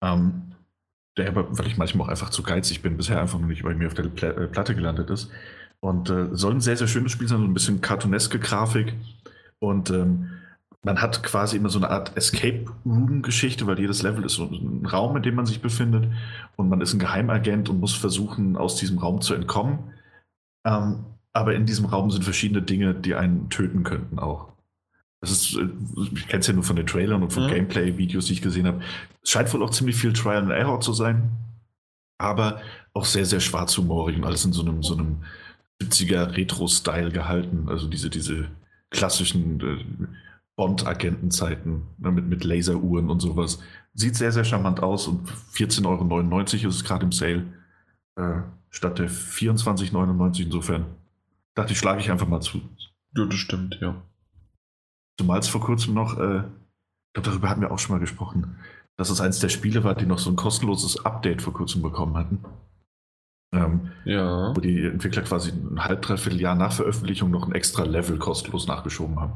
Ähm, 0.00 0.52
der 1.16 1.28
aber, 1.28 1.58
weil 1.58 1.66
ich 1.66 1.76
manchmal 1.76 2.06
auch 2.06 2.10
einfach 2.10 2.30
zu 2.30 2.42
geizig 2.42 2.82
bin, 2.82 2.96
bisher 2.96 3.20
einfach 3.20 3.38
noch 3.38 3.48
nicht 3.48 3.64
bei 3.64 3.74
mir 3.74 3.88
auf 3.88 3.94
der 3.94 4.04
äh, 4.04 4.46
Platte 4.46 4.74
gelandet 4.74 5.10
ist. 5.10 5.30
Und 5.80 6.10
äh, 6.10 6.28
soll 6.32 6.54
ein 6.54 6.60
sehr, 6.60 6.76
sehr 6.76 6.88
schönes 6.88 7.12
Spiel 7.12 7.28
sein, 7.28 7.38
so 7.38 7.44
ein 7.44 7.54
bisschen 7.54 7.80
cartooneske 7.80 8.38
Grafik. 8.38 8.94
Und 9.60 9.90
ähm, 9.90 10.30
man 10.82 11.00
hat 11.00 11.22
quasi 11.22 11.56
immer 11.56 11.68
so 11.68 11.78
eine 11.78 11.90
Art 11.90 12.16
Escape 12.16 12.66
Room-Geschichte, 12.84 13.66
weil 13.66 13.78
jedes 13.78 14.02
Level 14.02 14.24
ist 14.24 14.34
so 14.34 14.44
ein 14.44 14.86
Raum, 14.86 15.16
in 15.16 15.22
dem 15.22 15.34
man 15.34 15.46
sich 15.46 15.60
befindet. 15.60 16.10
Und 16.56 16.68
man 16.68 16.80
ist 16.80 16.94
ein 16.94 16.98
Geheimagent 16.98 17.68
und 17.68 17.80
muss 17.80 17.94
versuchen, 17.94 18.56
aus 18.56 18.76
diesem 18.76 18.98
Raum 18.98 19.20
zu 19.20 19.34
entkommen. 19.34 19.92
Ähm, 20.64 21.04
aber 21.32 21.54
in 21.54 21.66
diesem 21.66 21.86
Raum 21.86 22.10
sind 22.10 22.24
verschiedene 22.24 22.62
Dinge, 22.62 22.94
die 22.94 23.14
einen 23.14 23.48
töten 23.50 23.84
könnten 23.84 24.18
auch. 24.18 24.48
Das 25.20 25.30
ist, 25.30 25.56
äh, 25.56 25.68
ich 26.14 26.28
kenne 26.28 26.40
es 26.40 26.46
ja 26.46 26.52
nur 26.52 26.64
von 26.64 26.76
den 26.76 26.86
Trailern 26.86 27.22
und 27.22 27.32
von 27.32 27.44
mhm. 27.44 27.50
Gameplay-Videos, 27.50 28.26
die 28.26 28.34
ich 28.34 28.42
gesehen 28.42 28.66
habe. 28.66 28.82
Es 29.22 29.30
scheint 29.30 29.52
wohl 29.52 29.62
auch 29.62 29.70
ziemlich 29.70 29.96
viel 29.96 30.12
Trial 30.12 30.42
and 30.42 30.50
Error 30.50 30.80
zu 30.80 30.92
sein, 30.92 31.30
aber 32.18 32.60
auch 32.94 33.04
sehr, 33.04 33.24
sehr 33.24 33.40
schwarzhumorig 33.40 34.16
und 34.16 34.24
alles 34.24 34.44
in 34.44 34.52
so 34.52 34.62
einem, 34.62 34.82
so 34.82 34.94
einem 34.94 35.18
70er 35.82 36.36
Retro-Style 36.36 37.10
gehalten. 37.10 37.68
Also 37.68 37.88
diese, 37.88 38.10
diese 38.10 38.48
klassischen 38.90 39.60
äh, 39.60 40.06
Bond-Agentenzeiten 40.56 41.82
ne, 41.98 42.10
mit, 42.10 42.26
mit 42.26 42.44
Laseruhren 42.44 43.10
und 43.10 43.20
sowas. 43.20 43.60
Sieht 43.94 44.16
sehr, 44.16 44.32
sehr 44.32 44.44
charmant 44.44 44.82
aus 44.82 45.06
und 45.06 45.28
14,99 45.54 45.86
Euro 45.86 46.40
ist 46.42 46.64
es 46.64 46.84
gerade 46.84 47.04
im 47.04 47.12
Sale 47.12 47.46
äh, 48.16 48.40
statt 48.68 48.98
der 48.98 49.08
24,99 49.08 49.94
Euro. 49.94 50.32
Insofern 50.36 50.86
dachte 51.54 51.72
ich, 51.72 51.78
schlage 51.78 52.00
ich 52.00 52.10
einfach 52.10 52.26
mal 52.26 52.40
zu. 52.40 52.60
Ja, 53.16 53.24
das 53.24 53.36
stimmt, 53.36 53.78
ja. 53.80 54.02
Zumal 55.18 55.38
es 55.38 55.48
vor 55.48 55.60
kurzem 55.60 55.94
noch, 55.94 56.18
äh, 56.18 56.38
ich 56.38 57.12
glaube, 57.14 57.30
darüber 57.30 57.48
hatten 57.48 57.60
wir 57.60 57.70
auch 57.70 57.78
schon 57.78 57.94
mal 57.94 58.00
gesprochen, 58.00 58.56
dass 58.96 59.10
es 59.10 59.20
eins 59.20 59.38
der 59.38 59.48
Spiele 59.48 59.84
war, 59.84 59.94
die 59.94 60.06
noch 60.06 60.18
so 60.18 60.30
ein 60.30 60.36
kostenloses 60.36 61.04
Update 61.04 61.40
vor 61.40 61.52
kurzem 61.52 61.82
bekommen 61.82 62.16
hatten. 62.16 62.44
Ähm, 63.52 63.92
ja. 64.04 64.54
Wo 64.54 64.60
die 64.60 64.84
Entwickler 64.84 65.22
quasi 65.22 65.50
ein 65.50 65.84
halb, 65.84 66.02
dreiviertel 66.02 66.40
Jahr 66.40 66.54
nach 66.54 66.72
Veröffentlichung 66.72 67.30
noch 67.30 67.46
ein 67.46 67.54
extra 67.54 67.84
Level 67.84 68.18
kostenlos 68.18 68.66
nachgeschoben 68.66 69.18
haben. 69.18 69.34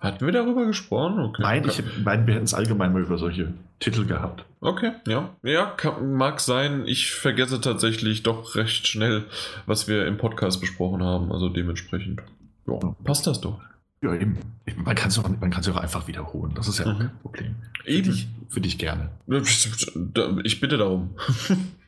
Hatten 0.00 0.26
wir 0.26 0.32
darüber 0.32 0.66
gesprochen? 0.66 1.20
Okay. 1.20 1.42
Nein, 1.42 1.64
ich 1.64 1.80
meine, 2.04 2.26
wir 2.26 2.34
hätten 2.34 2.44
es 2.44 2.54
allgemein 2.54 2.92
mal 2.92 3.02
über 3.02 3.18
solche 3.18 3.54
Titel 3.78 4.04
gehabt. 4.04 4.44
Okay, 4.60 4.92
ja. 5.06 5.30
Ja, 5.44 5.66
kann, 5.66 6.14
mag 6.14 6.40
sein. 6.40 6.82
Ich 6.86 7.12
vergesse 7.12 7.60
tatsächlich 7.60 8.24
doch 8.24 8.56
recht 8.56 8.88
schnell, 8.88 9.26
was 9.66 9.86
wir 9.86 10.06
im 10.06 10.16
Podcast 10.16 10.60
besprochen 10.60 11.04
haben. 11.04 11.30
Also 11.30 11.48
dementsprechend. 11.48 12.20
Ja, 12.66 12.80
passt 13.04 13.28
das 13.28 13.40
doch. 13.40 13.60
Ja, 14.02 14.12
eben. 14.14 14.38
Man 14.76 14.96
kann 14.96 15.10
es 15.10 15.18
auch, 15.20 15.24
auch 15.24 15.80
einfach 15.80 16.08
wiederholen. 16.08 16.52
Das 16.56 16.66
ist 16.66 16.80
ja 16.80 16.92
mhm. 16.92 16.98
kein 16.98 17.18
Problem. 17.20 17.54
Eben. 17.84 18.04
Für 18.04 18.10
dich, 18.10 18.28
für 18.48 18.60
dich 18.60 18.78
gerne. 18.78 19.10
Ich 20.42 20.60
bitte 20.60 20.78
darum. 20.78 21.10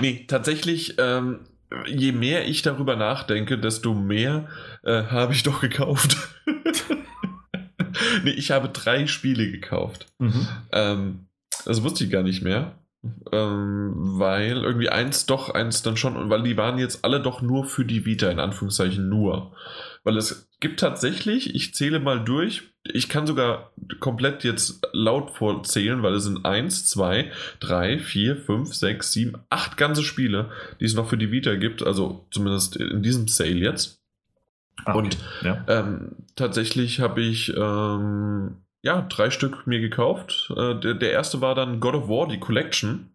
nee, 0.00 0.24
tatsächlich, 0.28 0.96
ähm, 0.98 1.40
je 1.86 2.12
mehr 2.12 2.48
ich 2.48 2.62
darüber 2.62 2.96
nachdenke, 2.96 3.58
desto 3.58 3.94
mehr 3.94 4.48
äh, 4.82 5.04
habe 5.04 5.32
ich 5.32 5.42
doch 5.42 5.60
gekauft. 5.60 6.16
nee, 8.24 8.30
ich 8.30 8.50
habe 8.50 8.68
drei 8.68 9.06
Spiele 9.06 9.50
gekauft. 9.50 10.06
Mhm. 10.18 10.48
Ähm, 10.72 11.26
das 11.64 11.82
wusste 11.82 12.04
ich 12.04 12.10
gar 12.10 12.22
nicht 12.22 12.42
mehr. 12.42 12.78
Ähm, 13.32 13.92
weil 13.96 14.58
irgendwie 14.62 14.88
eins 14.88 15.26
doch, 15.26 15.50
eins 15.50 15.82
dann 15.82 15.96
schon, 15.96 16.30
weil 16.30 16.44
die 16.44 16.56
waren 16.56 16.78
jetzt 16.78 17.04
alle 17.04 17.20
doch 17.20 17.42
nur 17.42 17.64
für 17.64 17.84
die 17.84 18.04
Vita, 18.04 18.30
in 18.30 18.38
Anführungszeichen 18.38 19.08
nur. 19.08 19.56
Weil 20.04 20.16
es 20.16 20.48
gibt 20.62 20.80
tatsächlich, 20.80 21.54
ich 21.54 21.74
zähle 21.74 22.00
mal 22.00 22.24
durch, 22.24 22.62
ich 22.84 23.08
kann 23.08 23.26
sogar 23.26 23.72
komplett 24.00 24.44
jetzt 24.44 24.80
laut 24.92 25.32
vorzählen, 25.32 26.02
weil 26.02 26.14
es 26.14 26.24
sind 26.24 26.46
1, 26.46 26.86
2, 26.86 27.30
3, 27.60 27.98
4, 27.98 28.36
5, 28.36 28.74
6, 28.74 29.12
7, 29.12 29.38
8 29.50 29.76
ganze 29.76 30.02
Spiele, 30.02 30.50
die 30.80 30.84
es 30.84 30.94
noch 30.94 31.08
für 31.08 31.18
die 31.18 31.30
Vita 31.30 31.56
gibt, 31.56 31.82
also 31.82 32.26
zumindest 32.30 32.76
in 32.76 33.02
diesem 33.02 33.28
Sale 33.28 33.50
jetzt. 33.50 34.00
Ah, 34.84 34.94
okay. 34.94 34.98
Und 34.98 35.18
ja. 35.42 35.64
ähm, 35.68 36.12
tatsächlich 36.36 37.00
habe 37.00 37.20
ich 37.20 37.52
ähm, 37.56 38.56
ja 38.82 39.02
drei 39.02 39.30
Stück 39.30 39.66
mir 39.66 39.80
gekauft. 39.80 40.52
Äh, 40.56 40.76
der, 40.76 40.94
der 40.94 41.10
erste 41.10 41.40
war 41.40 41.54
dann 41.54 41.80
God 41.80 41.94
of 41.94 42.08
War, 42.08 42.28
die 42.28 42.40
Collection. 42.40 43.11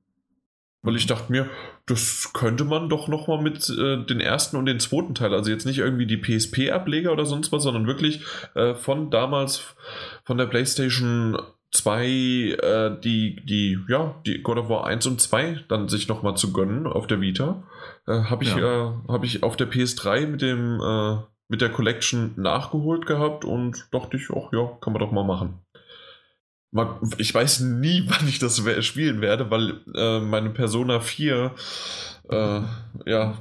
Weil 0.84 0.96
ich 0.96 1.08
dachte 1.08 1.32
mir, 1.32 1.50
das 1.86 2.32
könnte 2.34 2.64
man 2.64 2.88
doch 2.88 3.08
nochmal 3.08 3.42
mit 3.42 3.70
äh, 3.70 4.04
den 4.06 4.20
ersten 4.20 4.58
und 4.58 4.66
den 4.66 4.80
zweiten 4.80 5.16
Teil, 5.16 5.34
also 5.34 5.52
jetzt 5.52 5.66
nicht 5.66 5.80
irgendwie 5.80 6.06
die 6.06 6.18
PSP-Ableger 6.18 7.12
oder 7.12 7.26
sonst 7.26 7.52
was, 7.52 7.64
sondern 7.64 7.88
wirklich 7.88 8.22
äh, 8.54 8.76
von 8.76 9.10
damals, 9.10 9.76
von 10.24 10.38
der 10.38 10.46
PlayStation 10.46 11.38
2, 11.72 12.06
äh, 12.06 13.00
die, 13.02 13.44
die, 13.46 13.80
ja, 13.90 14.16
die 14.26 14.42
God 14.42 14.58
of 14.58 14.70
War 14.70 14.86
1 14.86 15.06
und 15.08 15.20
2 15.20 15.66
dann 15.68 15.90
sich 15.90 16.08
nochmal 16.08 16.38
zu 16.38 16.54
gönnen 16.54 16.88
auf 16.88 17.08
der 17.08 17.22
Vita. 17.22 17.64
Äh, 18.06 18.24
Habe 18.24 18.44
ich, 18.44 18.56
ja. 18.56 18.90
Äh, 18.90 18.94
hab 19.08 19.24
ich 19.24 19.44
auf 19.44 19.58
der 19.58 19.70
PS3 19.70 20.28
mit 20.28 20.42
dem 20.42 20.80
äh, 20.80 21.18
mit 21.50 21.62
der 21.62 21.70
Collection 21.70 22.34
nachgeholt 22.36 23.06
gehabt 23.06 23.46
und 23.46 23.88
dachte 23.92 24.18
ich, 24.18 24.30
ach 24.32 24.52
ja, 24.52 24.78
kann 24.82 24.94
man 24.94 25.00
doch 25.00 25.12
mal 25.12 25.24
machen. 25.24 25.60
Ich 27.18 27.34
weiß 27.34 27.62
nie, 27.62 28.04
wann 28.08 28.28
ich 28.28 28.40
das 28.40 28.62
spielen 28.86 29.22
werde, 29.22 29.50
weil 29.50 29.82
äh, 29.96 30.20
meine 30.20 30.50
Persona 30.50 31.00
4, 31.00 31.54
äh, 32.30 32.62
ja, 33.06 33.38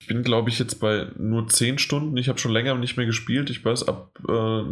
ich 0.00 0.06
bin 0.06 0.22
glaube 0.22 0.48
ich 0.48 0.58
jetzt 0.58 0.80
bei 0.80 1.08
nur 1.18 1.48
10 1.48 1.78
Stunden. 1.78 2.16
Ich 2.16 2.28
habe 2.28 2.38
schon 2.38 2.52
länger 2.52 2.74
nicht 2.76 2.96
mehr 2.96 3.06
gespielt. 3.06 3.50
Ich 3.50 3.64
weiß, 3.64 3.86
ab 3.88 4.18
äh, 4.26 4.62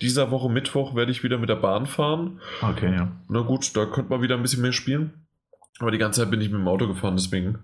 dieser 0.00 0.30
Woche 0.30 0.50
Mittwoch 0.50 0.96
werde 0.96 1.12
ich 1.12 1.22
wieder 1.22 1.38
mit 1.38 1.48
der 1.48 1.56
Bahn 1.56 1.86
fahren. 1.86 2.40
Okay, 2.60 2.92
ja. 2.92 3.12
Na 3.28 3.40
gut, 3.42 3.76
da 3.76 3.86
könnte 3.86 4.10
man 4.10 4.22
wieder 4.22 4.34
ein 4.34 4.42
bisschen 4.42 4.62
mehr 4.62 4.72
spielen. 4.72 5.26
Aber 5.78 5.92
die 5.92 5.98
ganze 5.98 6.20
Zeit 6.20 6.30
bin 6.30 6.40
ich 6.40 6.50
mit 6.50 6.58
dem 6.58 6.66
Auto 6.66 6.88
gefahren, 6.88 7.16
deswegen 7.16 7.60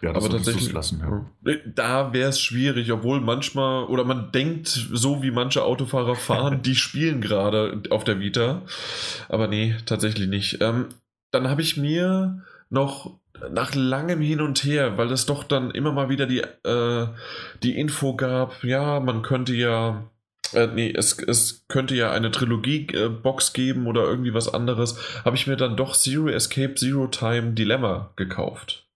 ja, 0.00 0.12
das 0.12 0.24
aber 0.24 0.36
tatsächlich 0.36 0.72
lassen, 0.72 1.00
ja. 1.00 1.50
Äh, 1.50 1.58
da 1.66 2.12
wäre 2.12 2.30
es 2.30 2.40
schwierig, 2.40 2.92
obwohl 2.92 3.20
manchmal, 3.20 3.84
oder 3.84 4.04
man 4.04 4.32
denkt, 4.32 4.68
so 4.68 5.22
wie 5.22 5.30
manche 5.30 5.64
Autofahrer 5.64 6.14
fahren, 6.14 6.62
die 6.62 6.76
spielen 6.76 7.20
gerade 7.20 7.82
auf 7.90 8.04
der 8.04 8.20
Vita. 8.20 8.62
Aber 9.28 9.48
nee, 9.48 9.76
tatsächlich 9.86 10.28
nicht. 10.28 10.60
Ähm, 10.60 10.86
dann 11.30 11.48
habe 11.48 11.62
ich 11.62 11.76
mir 11.76 12.42
noch 12.70 13.18
nach 13.50 13.74
langem 13.74 14.20
Hin 14.20 14.40
und 14.40 14.62
Her, 14.64 14.98
weil 14.98 15.10
es 15.12 15.26
doch 15.26 15.44
dann 15.44 15.70
immer 15.70 15.92
mal 15.92 16.08
wieder 16.08 16.26
die, 16.26 16.40
äh, 16.40 17.06
die 17.62 17.78
Info 17.78 18.16
gab, 18.16 18.64
ja, 18.64 19.00
man 19.00 19.22
könnte 19.22 19.54
ja 19.54 20.04
äh, 20.54 20.66
nee, 20.66 20.92
es, 20.96 21.18
es 21.18 21.66
könnte 21.68 21.94
ja 21.94 22.10
eine 22.10 22.30
Trilogie-Box 22.30 23.52
geben 23.52 23.86
oder 23.86 24.04
irgendwie 24.04 24.34
was 24.34 24.52
anderes, 24.52 24.98
habe 25.24 25.36
ich 25.36 25.46
mir 25.46 25.56
dann 25.56 25.76
doch 25.76 25.94
Zero 25.94 26.28
Escape 26.28 26.74
Zero 26.74 27.06
Time 27.08 27.52
Dilemma 27.52 28.12
gekauft. 28.16 28.87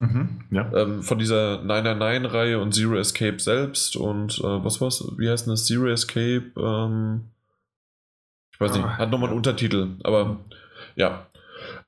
Mhm, 0.00 0.44
ja. 0.50 0.72
ähm, 0.74 1.02
von 1.02 1.18
dieser 1.18 1.60
999-Reihe 1.62 2.60
und 2.60 2.72
Zero 2.72 2.96
Escape 2.96 3.40
selbst 3.40 3.96
und 3.96 4.38
äh, 4.38 4.64
was 4.64 4.80
war's? 4.80 5.04
Wie 5.16 5.28
heißt 5.28 5.48
das? 5.48 5.66
Zero 5.66 5.88
Escape? 5.88 6.52
Ähm, 6.56 7.24
ich 8.52 8.60
weiß 8.60 8.74
nicht, 8.74 8.84
ah, 8.84 8.98
hat 8.98 9.10
nochmal 9.10 9.28
einen 9.30 9.36
Untertitel, 9.36 9.96
aber 10.04 10.38
ja. 10.94 11.26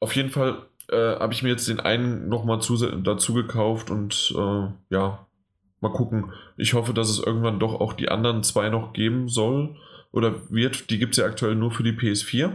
Auf 0.01 0.17
jeden 0.17 0.31
Fall 0.31 0.67
äh, 0.89 1.19
habe 1.19 1.33
ich 1.33 1.43
mir 1.43 1.51
jetzt 1.51 1.69
den 1.69 1.81
einen 1.81 2.29
nochmal 2.29 2.59
dazu 2.59 3.35
gekauft 3.35 3.91
und 3.91 4.35
äh, 4.37 4.69
ja, 4.95 5.27
mal 5.81 5.93
gucken. 5.93 6.33
Ich 6.57 6.75
hoffe, 6.75 6.93
dass 6.93 7.11
es 7.11 7.19
irgendwann 7.19 7.61
doch 7.61 7.81
auch 7.81 7.93
die 7.93 8.09
anderen 8.09 8.43
zwei 8.43 8.69
noch 8.71 8.93
geben 8.93 9.29
soll 9.29 9.77
oder 10.13 10.51
wird. 10.51 10.91
Die 10.91 10.99
gibt 10.99 11.13
es 11.13 11.19
ja 11.19 11.27
aktuell 11.27 11.55
nur 11.55 11.71
für 11.71 11.83
die 11.83 11.93
PS4. 11.93 12.51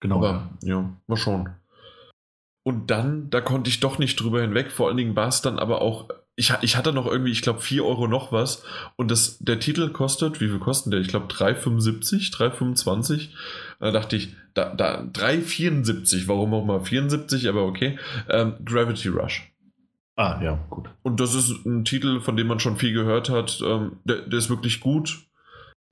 Genau. 0.00 0.18
Aber 0.18 0.50
ja, 0.62 0.90
mal 1.06 1.16
schauen. 1.16 1.50
Und 2.64 2.90
dann, 2.90 3.28
da 3.28 3.42
konnte 3.42 3.68
ich 3.68 3.80
doch 3.80 3.98
nicht 3.98 4.16
drüber 4.16 4.40
hinweg. 4.40 4.72
Vor 4.72 4.88
allen 4.88 4.96
Dingen 4.96 5.14
war 5.14 5.28
es 5.28 5.42
dann 5.42 5.58
aber 5.58 5.82
auch, 5.82 6.08
ich, 6.34 6.52
ich 6.62 6.76
hatte 6.76 6.94
noch 6.94 7.06
irgendwie, 7.06 7.30
ich 7.30 7.42
glaube, 7.42 7.60
4 7.60 7.84
Euro 7.84 8.08
noch 8.08 8.32
was. 8.32 8.64
Und 8.96 9.10
das, 9.10 9.38
der 9.38 9.60
Titel 9.60 9.90
kostet, 9.90 10.40
wie 10.40 10.48
viel 10.48 10.58
kostet 10.58 10.94
der? 10.94 11.00
Ich 11.00 11.08
glaube, 11.08 11.26
3,75, 11.26 12.34
3,25. 12.34 13.28
Da 13.80 13.90
dachte 13.90 14.16
ich, 14.16 14.34
da, 14.54 14.74
da 14.74 15.02
3,74, 15.02 16.26
warum 16.26 16.54
auch 16.54 16.64
mal 16.64 16.80
74, 16.80 17.48
aber 17.50 17.66
okay. 17.66 17.98
Ähm, 18.30 18.54
Gravity 18.64 19.08
Rush. 19.08 19.52
Ah, 20.16 20.40
ja, 20.42 20.58
gut. 20.70 20.88
Und 21.02 21.20
das 21.20 21.34
ist 21.34 21.66
ein 21.66 21.84
Titel, 21.84 22.20
von 22.20 22.36
dem 22.36 22.46
man 22.46 22.60
schon 22.60 22.78
viel 22.78 22.94
gehört 22.94 23.28
hat. 23.28 23.60
Ähm, 23.62 23.98
der, 24.04 24.22
der 24.22 24.38
ist 24.38 24.48
wirklich 24.48 24.80
gut. 24.80 25.26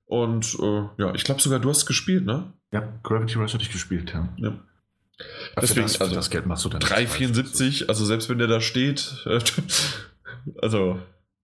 Und 0.05 0.57
äh, 0.59 0.83
ja, 0.97 1.13
ich 1.13 1.23
glaube 1.23 1.41
sogar, 1.41 1.59
du 1.59 1.69
hast 1.69 1.85
gespielt, 1.85 2.25
ne? 2.25 2.51
Ja, 2.71 2.81
Gravity 3.03 3.37
Rush 3.37 3.53
hatte 3.53 3.63
ich 3.63 3.71
gespielt, 3.71 4.11
ja. 4.13 4.29
Ja. 4.37 4.53
Deswegen, 5.61 5.83
das, 5.83 6.01
also 6.01 6.15
das 6.15 6.29
Geld 6.29 6.45
machst 6.45 6.65
du 6.65 6.69
dann. 6.69 6.81
3,74, 6.81 7.87
also 7.87 8.03
selbst 8.05 8.29
wenn 8.29 8.39
der 8.39 8.47
da 8.47 8.61
steht, 8.61 9.25
also 10.61 10.99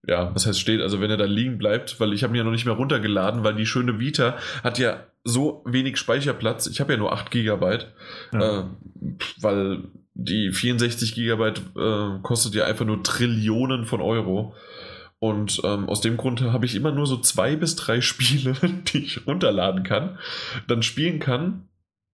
ja, 0.07 0.33
was 0.33 0.45
heißt 0.45 0.59
steht, 0.59 0.81
also 0.81 1.01
wenn 1.01 1.11
er 1.11 1.17
da 1.17 1.25
liegen 1.25 1.57
bleibt, 1.57 1.99
weil 1.99 2.13
ich 2.13 2.23
habe 2.23 2.33
ihn 2.33 2.37
ja 2.37 2.43
noch 2.43 2.51
nicht 2.51 2.65
mehr 2.65 2.73
runtergeladen, 2.73 3.43
weil 3.43 3.55
die 3.55 3.65
schöne 3.65 3.99
Vita 3.99 4.37
hat 4.63 4.79
ja 4.79 5.05
so 5.23 5.63
wenig 5.65 5.97
Speicherplatz. 5.97 6.67
Ich 6.67 6.79
habe 6.79 6.93
ja 6.93 6.99
nur 6.99 7.11
8 7.13 7.29
GB, 7.29 7.79
Ja. 8.33 8.59
äh, 8.61 8.63
weil 9.39 9.83
die 10.13 10.51
64 10.51 11.13
GB 11.15 11.43
äh, 11.77 12.19
kostet 12.21 12.55
ja 12.55 12.65
einfach 12.65 12.85
nur 12.85 13.03
Trillionen 13.03 13.85
von 13.85 14.01
Euro. 14.01 14.55
Und 15.19 15.61
ähm, 15.65 15.89
aus 15.89 15.99
dem 15.99 16.15
Grund 16.15 16.41
habe 16.41 16.65
ich 16.65 16.75
immer 16.75 16.93
nur 16.93 17.05
so 17.05 17.17
zwei 17.17 17.57
bis 17.57 17.75
drei 17.75 17.99
Spiele, 17.99 18.53
die 18.93 19.03
ich 19.03 19.27
runterladen 19.27 19.83
kann, 19.83 20.17
dann 20.67 20.81
spielen 20.81 21.19
kann 21.19 21.67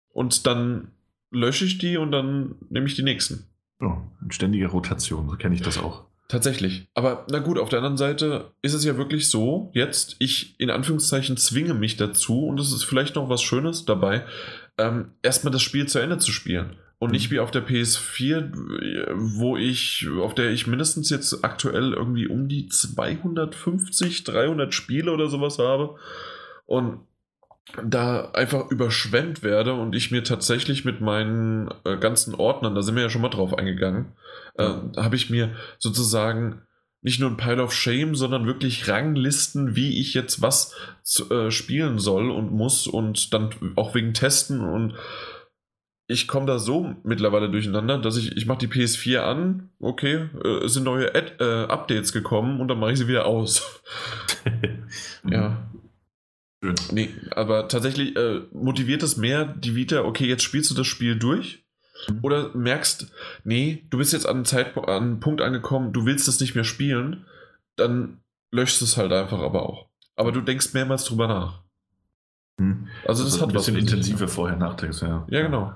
und 0.09 0.47
dann 0.47 0.91
lösche 1.32 1.65
ich 1.65 1.77
die 1.77 1.98
und 1.98 2.12
dann 2.12 2.55
nehme 2.70 2.88
ich 2.88 2.96
die 2.96 3.03
nächsten. 3.03 3.46
So, 3.79 3.98
in 4.22 4.32
ständiger 4.32 4.70
Rotation, 4.70 5.29
so 5.29 5.36
kenne 5.36 5.55
ich 5.55 5.62
das 5.62 5.77
auch. 5.77 6.05
Tatsächlich. 6.27 6.88
Aber 6.96 7.25
na 7.29 7.39
gut, 7.39 7.60
auf 7.60 7.70
der 7.70 7.79
anderen 7.79 7.98
Seite 7.98 8.51
ist 8.63 8.74
es 8.74 8.84
ja 8.84 8.98
wirklich 8.98 9.29
so, 9.29 9.70
jetzt, 9.74 10.15
ich 10.17 10.60
in 10.60 10.72
Anführungszeichen 10.72 11.38
zwinge 11.38 11.75
mich 11.75 11.98
dazu, 11.98 12.48
und 12.48 12.60
es 12.60 12.72
ist 12.72 12.84
vielleicht 12.84 13.15
noch 13.15 13.29
was 13.29 13.44
Schönes 13.44 13.86
dabei, 13.86 14.25
ähm, 14.77 15.12
erstmal 15.22 15.51
das 15.51 15.62
Spiel 15.62 15.88
zu 15.88 16.00
Ende 16.00 16.17
zu 16.17 16.32
spielen. 16.32 16.77
Und 16.98 17.12
nicht 17.12 17.29
wie 17.29 17.39
auf 17.39 17.51
der 17.51 17.67
PS4, 17.67 18.51
wo 19.15 19.58
ich, 19.58 20.08
auf 20.20 20.34
der 20.34 20.51
ich 20.51 20.65
mindestens 20.65 21.10
jetzt 21.10 21.44
aktuell 21.44 21.94
irgendwie 21.94 22.27
um 22.27 22.48
die 22.48 22.67
250, 22.67 24.24
300 24.24 24.74
Spiele 24.74 25.12
oder 25.12 25.27
sowas 25.27 25.60
habe. 25.60 25.98
Und 26.65 27.01
da 27.84 28.31
einfach 28.31 28.69
überschwemmt 28.69 29.43
werde 29.43 29.74
und 29.74 29.95
ich 29.95 30.12
mir 30.12 30.24
tatsächlich 30.24 30.86
mit 30.86 31.01
meinen 31.01 31.69
äh, 31.84 31.98
ganzen 31.98 32.36
Ordnern, 32.36 32.75
da 32.75 32.81
sind 32.81 32.95
wir 32.95 33.03
ja 33.03 33.10
schon 33.10 33.22
mal 33.22 33.29
drauf 33.29 33.57
eingegangen, 33.57 34.13
äh, 34.57 34.69
habe 34.98 35.15
ich 35.15 35.29
mir 35.29 35.55
sozusagen 35.79 36.62
nicht 37.01 37.19
nur 37.19 37.29
ein 37.29 37.38
Pile 37.38 37.63
of 37.63 37.74
Shame, 37.74 38.15
sondern 38.15 38.45
wirklich 38.45 38.88
Ranglisten, 38.88 39.75
wie 39.75 40.00
ich 40.00 40.13
jetzt 40.13 40.41
was 40.41 40.75
zu, 41.03 41.29
äh, 41.31 41.51
spielen 41.51 42.00
soll 42.00 42.31
und 42.31 42.51
muss 42.51 42.88
und 42.88 43.34
dann 43.34 43.50
auch 43.75 43.93
wegen 43.95 44.13
Testen 44.13 44.62
und 44.62 44.95
ich 46.07 46.27
komme 46.27 46.45
da 46.45 46.60
so 46.60 46.95
mittlerweile 47.03 47.50
durcheinander, 47.50 47.98
dass 47.98 48.17
ich, 48.17 48.38
ich 48.38 48.45
mache 48.45 48.60
die 48.60 48.67
PS4 48.67 49.19
an, 49.19 49.69
okay, 49.79 50.29
äh, 50.43 50.65
es 50.65 50.74
sind 50.74 50.84
neue 50.84 51.15
Ad, 51.15 51.34
äh, 51.39 51.65
Updates 51.65 52.13
gekommen 52.13 52.62
und 52.62 52.67
dann 52.67 52.79
mache 52.79 52.91
ich 52.91 53.00
sie 53.00 53.07
wieder 53.07 53.25
aus. 53.25 53.81
ja. 55.29 55.67
Schön. 56.65 56.75
Nee, 56.91 57.10
aber 57.31 57.67
tatsächlich 57.67 58.15
äh, 58.15 58.41
motiviert 58.51 59.03
es 59.03 59.17
mehr 59.17 59.45
die 59.45 59.75
Vita, 59.75 60.01
okay, 60.01 60.25
jetzt 60.25 60.43
spielst 60.43 60.72
du 60.72 60.75
das 60.75 60.88
Spiel 60.88 61.15
durch. 61.15 61.63
Mhm. 62.10 62.19
Oder 62.22 62.55
merkst, 62.55 63.12
nee, 63.43 63.86
du 63.89 63.98
bist 63.98 64.13
jetzt 64.13 64.27
an 64.27 64.38
einen, 64.38 64.45
Zeitpunkt, 64.45 64.89
an 64.89 65.03
einen 65.03 65.19
Punkt 65.19 65.41
angekommen, 65.41 65.93
du 65.93 66.05
willst 66.05 66.27
es 66.27 66.39
nicht 66.39 66.55
mehr 66.55 66.63
spielen, 66.63 67.25
dann 67.75 68.19
löschst 68.51 68.81
es 68.81 68.98
halt 68.98 69.12
einfach 69.12 69.39
aber 69.39 69.63
auch. 69.63 69.88
Aber 70.15 70.31
du 70.31 70.41
denkst 70.41 70.74
mehrmals 70.74 71.03
drüber 71.05 71.27
nach. 71.27 71.62
Hm. 72.60 72.88
Also 73.05 73.24
das 73.24 73.34
Also 73.34 73.43
hat 73.43 73.50
ein 73.50 73.53
bisschen 73.53 73.75
was 73.75 73.81
intensiver 73.81 74.27
vorher 74.27 74.57
nachdenkst, 74.57 75.01
ja. 75.01 75.25
Ja, 75.29 75.41
genau. 75.41 75.74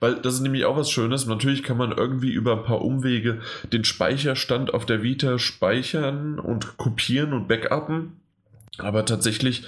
Weil 0.00 0.16
das 0.16 0.34
ist 0.34 0.40
nämlich 0.40 0.64
auch 0.64 0.76
was 0.76 0.90
Schönes. 0.90 1.26
Natürlich 1.26 1.62
kann 1.62 1.76
man 1.76 1.92
irgendwie 1.92 2.32
über 2.32 2.56
ein 2.56 2.64
paar 2.64 2.82
Umwege 2.82 3.40
den 3.72 3.84
Speicherstand 3.84 4.74
auf 4.74 4.86
der 4.86 5.02
Vita 5.02 5.38
speichern 5.38 6.38
und 6.38 6.76
kopieren 6.76 7.32
und 7.32 7.46
backuppen. 7.46 8.20
Aber 8.78 9.04
tatsächlich 9.04 9.64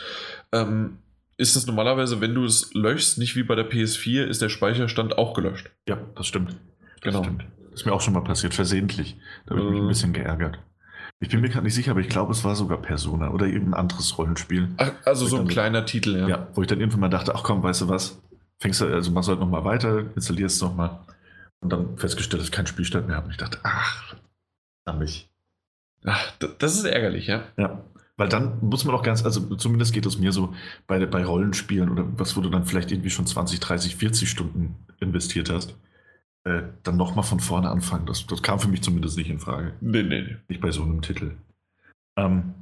ähm, 0.53 0.99
ist 1.37 1.55
das 1.57 1.67
normalerweise, 1.67 2.21
wenn 2.21 2.35
du 2.35 2.45
es 2.45 2.73
löschst, 2.75 3.19
nicht 3.19 3.37
wie 3.37 3.43
bei 3.45 3.55
der 3.55 3.69
PS4, 3.71 4.25
ist 4.25 4.43
der 4.43 4.49
Speicherstand 4.49 5.19
auch 5.19 5.35
gelöscht. 5.35 5.71
Ja, 5.89 5.99
das 6.17 6.27
stimmt. 6.27 6.51
Das 6.51 7.01
Genau. 7.03 7.23
stimmt. 7.23 7.45
Das 7.71 7.81
ist 7.83 7.87
mir 7.87 7.93
auch 7.93 8.01
schon 8.01 8.15
mal 8.15 8.25
passiert, 8.25 8.55
versehentlich. 8.55 9.17
Da 9.47 9.53
habe 9.55 9.61
ich 9.65 9.71
mich 9.71 9.79
Mhm. 9.81 9.85
ein 9.87 9.89
bisschen 9.89 10.13
geärgert. 10.13 10.59
Ich 11.21 11.29
bin 11.31 11.41
mir 11.41 11.49
gerade 11.49 11.65
nicht 11.65 11.75
sicher, 11.75 11.93
aber 11.93 12.01
ich 12.01 12.09
glaube, 12.09 12.33
es 12.33 12.45
war 12.45 12.55
sogar 12.57 12.79
Persona 12.83 13.31
oder 13.31 13.47
irgendein 13.47 13.75
anderes 13.75 14.19
Rollenspiel. 14.19 14.69
Ach, 14.79 14.93
also 15.05 15.27
so 15.27 15.37
ein 15.37 15.43
dann- 15.45 15.49
kleiner 15.49 15.85
Titel, 15.87 16.17
ja. 16.17 16.29
Ja. 16.29 16.49
wo 16.55 16.63
ich 16.63 16.69
dann 16.69 16.81
irgendwann 16.81 17.01
mal 17.01 17.09
dachte, 17.09 17.35
ach 17.35 17.43
komm, 17.45 17.63
weißt 17.63 17.83
du 17.83 17.89
was, 17.89 18.21
fängst 18.59 18.81
du, 18.81 18.87
also 18.87 19.11
machst 19.13 19.29
du 19.29 19.33
halt 19.33 19.41
nochmal 19.41 19.65
weiter, 19.65 20.05
installierst 20.17 20.57
es 20.57 20.63
nochmal 20.63 20.99
und 21.61 21.73
dann 21.73 21.97
festgestellt, 21.99 22.41
dass 22.41 22.49
ich 22.49 22.53
keinen 22.53 22.67
Spielstand 22.67 23.07
mehr 23.07 23.17
habe. 23.17 23.27
Und 23.27 23.33
ich 23.33 23.37
dachte, 23.37 23.59
ach, 23.63 24.15
an 24.85 24.99
mich. 24.99 25.29
Ach, 26.05 26.33
das 26.59 26.75
ist 26.77 26.85
ärgerlich, 26.85 27.27
ja. 27.27 27.43
Ja, 27.57 27.83
weil 28.19 28.29
dann 28.29 28.59
muss 28.61 28.85
man 28.85 28.95
auch 28.95 29.03
ganz, 29.03 29.25
also 29.25 29.41
zumindest 29.57 29.95
geht 29.95 30.05
es 30.05 30.19
mir 30.19 30.33
so 30.33 30.53
bei, 30.87 31.07
bei 31.07 31.25
Rollenspielen 31.25 31.89
oder 31.89 32.05
was, 32.19 32.37
wo 32.37 32.43
du 32.43 32.51
dann 32.51 32.67
vielleicht 32.67 32.93
irgendwie 32.93 33.11
schon 33.11 33.27
20, 33.27 33.61
30, 33.61 33.97
40 33.97 34.29
Stunden 34.29 34.75
investiert 35.01 35.49
hast, 35.51 35.75
äh, 36.45 36.63
dann 36.83 36.97
nochmal 36.99 37.25
von 37.25 37.41
vorne 37.41 37.71
anfangen. 37.71 38.05
Das, 38.07 38.27
das 38.27 38.43
kam 38.43 38.59
für 38.61 38.69
mich 38.69 38.83
zumindest 38.83 39.17
nicht 39.17 39.31
in 39.31 39.39
Frage. 39.39 39.73
Nee, 39.81 40.03
nee, 40.03 40.21
nee. 40.23 40.37
Nicht 40.49 40.61
bei 40.61 40.71
so 40.71 40.83
einem 40.83 41.01
Titel. 41.01 41.33
Ähm, 42.19 42.55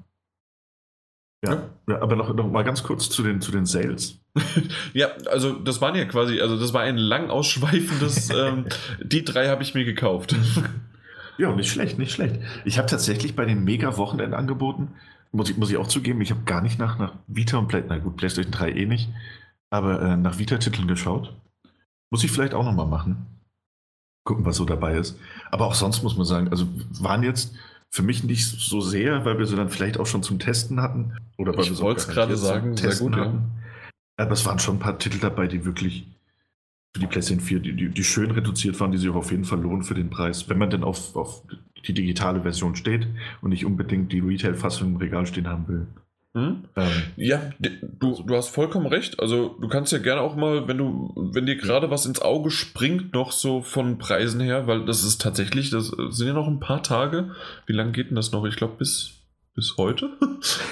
ja, 1.45 1.63
Ja. 1.89 2.01
aber 2.03 2.17
noch, 2.17 2.35
noch 2.35 2.51
mal 2.51 2.63
ganz 2.63 2.83
kurz 2.83 3.09
zu 3.11 3.23
den, 3.23 3.41
zu 3.41 3.51
den 3.51 3.67
Sales. 3.67 4.21
Ja, 4.93 5.09
also 5.31 5.53
das 5.55 5.81
waren 5.81 5.95
ja 5.95 6.05
quasi, 6.05 6.41
also 6.41 6.59
das 6.59 6.73
war 6.75 6.83
ein 6.83 6.97
lang 6.99 7.31
ausschweifendes, 7.31 8.31
ähm, 8.35 8.67
die 9.03 9.25
drei 9.25 9.49
habe 9.49 9.63
ich 9.63 9.75
mir 9.75 9.85
gekauft. 9.85 10.35
Ja, 11.39 11.55
nicht 11.55 11.71
schlecht, 11.71 11.99
nicht 11.99 12.13
schlecht. 12.13 12.41
Ich 12.65 12.79
habe 12.79 12.89
tatsächlich 12.89 13.35
bei 13.37 13.45
den 13.45 13.65
Mega-Wochenendangeboten, 13.65 14.89
muss 15.33 15.51
ich, 15.51 15.57
muss 15.57 15.71
ich 15.71 15.77
auch 15.77 15.89
zugeben, 15.89 16.21
ich 16.21 16.31
habe 16.31 16.43
gar 16.45 16.63
nicht 16.63 16.79
nach, 16.79 16.99
nach 16.99 17.15
Vita 17.27 17.59
und 17.59 17.69
Play, 17.69 17.85
na 17.87 17.99
gut, 17.99 18.17
PlayStation 18.17 18.53
3 18.53 18.73
eh 18.73 18.87
nicht, 18.87 19.11
aber 19.71 20.01
äh, 20.03 20.17
nach 20.17 20.39
Vita-Titeln 20.39 20.89
geschaut. 20.89 21.35
Muss 22.11 22.25
ich 22.25 22.31
vielleicht 22.31 22.55
auch 22.55 22.65
nochmal 22.65 22.87
machen. 22.87 23.27
Gucken, 24.25 24.45
was 24.45 24.57
so 24.57 24.65
dabei 24.65 24.97
ist. 24.97 25.19
Aber 25.51 25.67
auch 25.67 25.75
sonst 25.75 26.03
muss 26.03 26.17
man 26.17 26.27
sagen, 26.27 26.49
also 26.49 26.67
waren 27.01 27.23
jetzt 27.23 27.55
für 27.91 28.03
mich 28.03 28.25
nicht 28.25 28.47
so 28.47 28.81
sehr, 28.81 29.25
weil 29.25 29.39
wir 29.39 29.47
sie 29.47 29.57
dann 29.57 29.71
vielleicht 29.71 29.99
auch 29.99 30.07
schon 30.07 30.23
zum 30.23 30.39
Testen 30.39 30.81
hatten. 30.81 31.17
Oder 31.37 31.57
weil 31.57 31.65
Ich 31.65 31.71
wir 31.71 31.79
wollt's 31.81 32.09
auch 32.09 32.13
gerade 32.13 32.37
sagen, 32.37 32.77
sehr 32.77 32.97
gut, 32.97 33.17
ja. 33.17 33.25
hatten. 33.25 33.51
Aber 34.17 34.33
es 34.33 34.47
waren 34.47 34.59
schon 34.59 34.77
ein 34.77 34.81
paar 34.81 34.99
Titel 34.99 35.19
dabei, 35.19 35.47
die 35.47 35.65
wirklich 35.65 36.07
für 36.95 37.01
die 37.01 37.07
PlayStation 37.07 37.45
4, 37.45 37.61
die, 37.61 37.73
die, 37.75 37.89
die 37.91 38.05
schön 38.05 38.31
reduziert 38.31 38.79
waren, 38.81 38.91
die 38.91 38.99
sich 38.99 39.11
auch 39.11 39.17
auf 39.17 39.31
jeden 39.31 39.45
Fall 39.45 39.61
lohnen 39.61 39.83
für 39.83 39.95
den 39.95 40.11
Preis, 40.11 40.49
wenn 40.49 40.59
man 40.59 40.71
denn 40.71 40.85
auf, 40.85 41.15
auf 41.15 41.43
die 41.87 41.95
digitale 41.95 42.43
Version 42.43 42.77
steht 42.77 43.07
und 43.43 43.51
nicht 43.51 43.65
unbedingt 43.65 44.13
die 44.13 44.21
Retail-Fassung 44.21 44.89
im 44.89 44.97
Regal 44.97 45.27
stehen 45.27 45.49
haben 45.49 45.67
will. 45.69 45.87
Hm? 46.35 46.65
Ähm, 46.77 46.91
Ja, 47.17 47.41
du, 47.61 48.23
du 48.23 48.37
hast 48.37 48.49
vollkommen 48.51 48.87
recht. 48.87 49.21
Also 49.21 49.57
du 49.61 49.69
kannst 49.69 49.91
ja 49.93 49.99
gerne 49.99 50.21
auch 50.21 50.37
mal, 50.37 50.69
wenn 50.69 50.77
du, 50.77 51.13
wenn 51.33 51.47
dir 51.47 51.57
gerade 51.57 51.91
was 51.91 52.05
ins 52.05 52.21
Auge 52.21 52.51
springt, 52.51 53.15
noch 53.15 53.33
so 53.33 53.63
von 53.63 53.97
Preisen 53.97 54.41
her, 54.41 54.67
weil 54.67 54.85
das 54.85 55.03
ist 55.03 55.21
tatsächlich, 55.23 55.71
das 55.71 55.87
sind 56.11 56.27
ja 56.27 56.35
noch 56.35 56.47
ein 56.47 56.61
paar 56.61 56.83
Tage. 56.83 57.31
Wie 57.67 57.73
lange 57.73 57.93
geht 57.93 58.11
denn 58.11 58.17
das 58.17 58.33
noch? 58.33 58.45
Ich 58.45 58.57
glaube 58.57 58.75
bis, 58.77 59.13
bis 59.55 59.77
heute? 59.79 60.11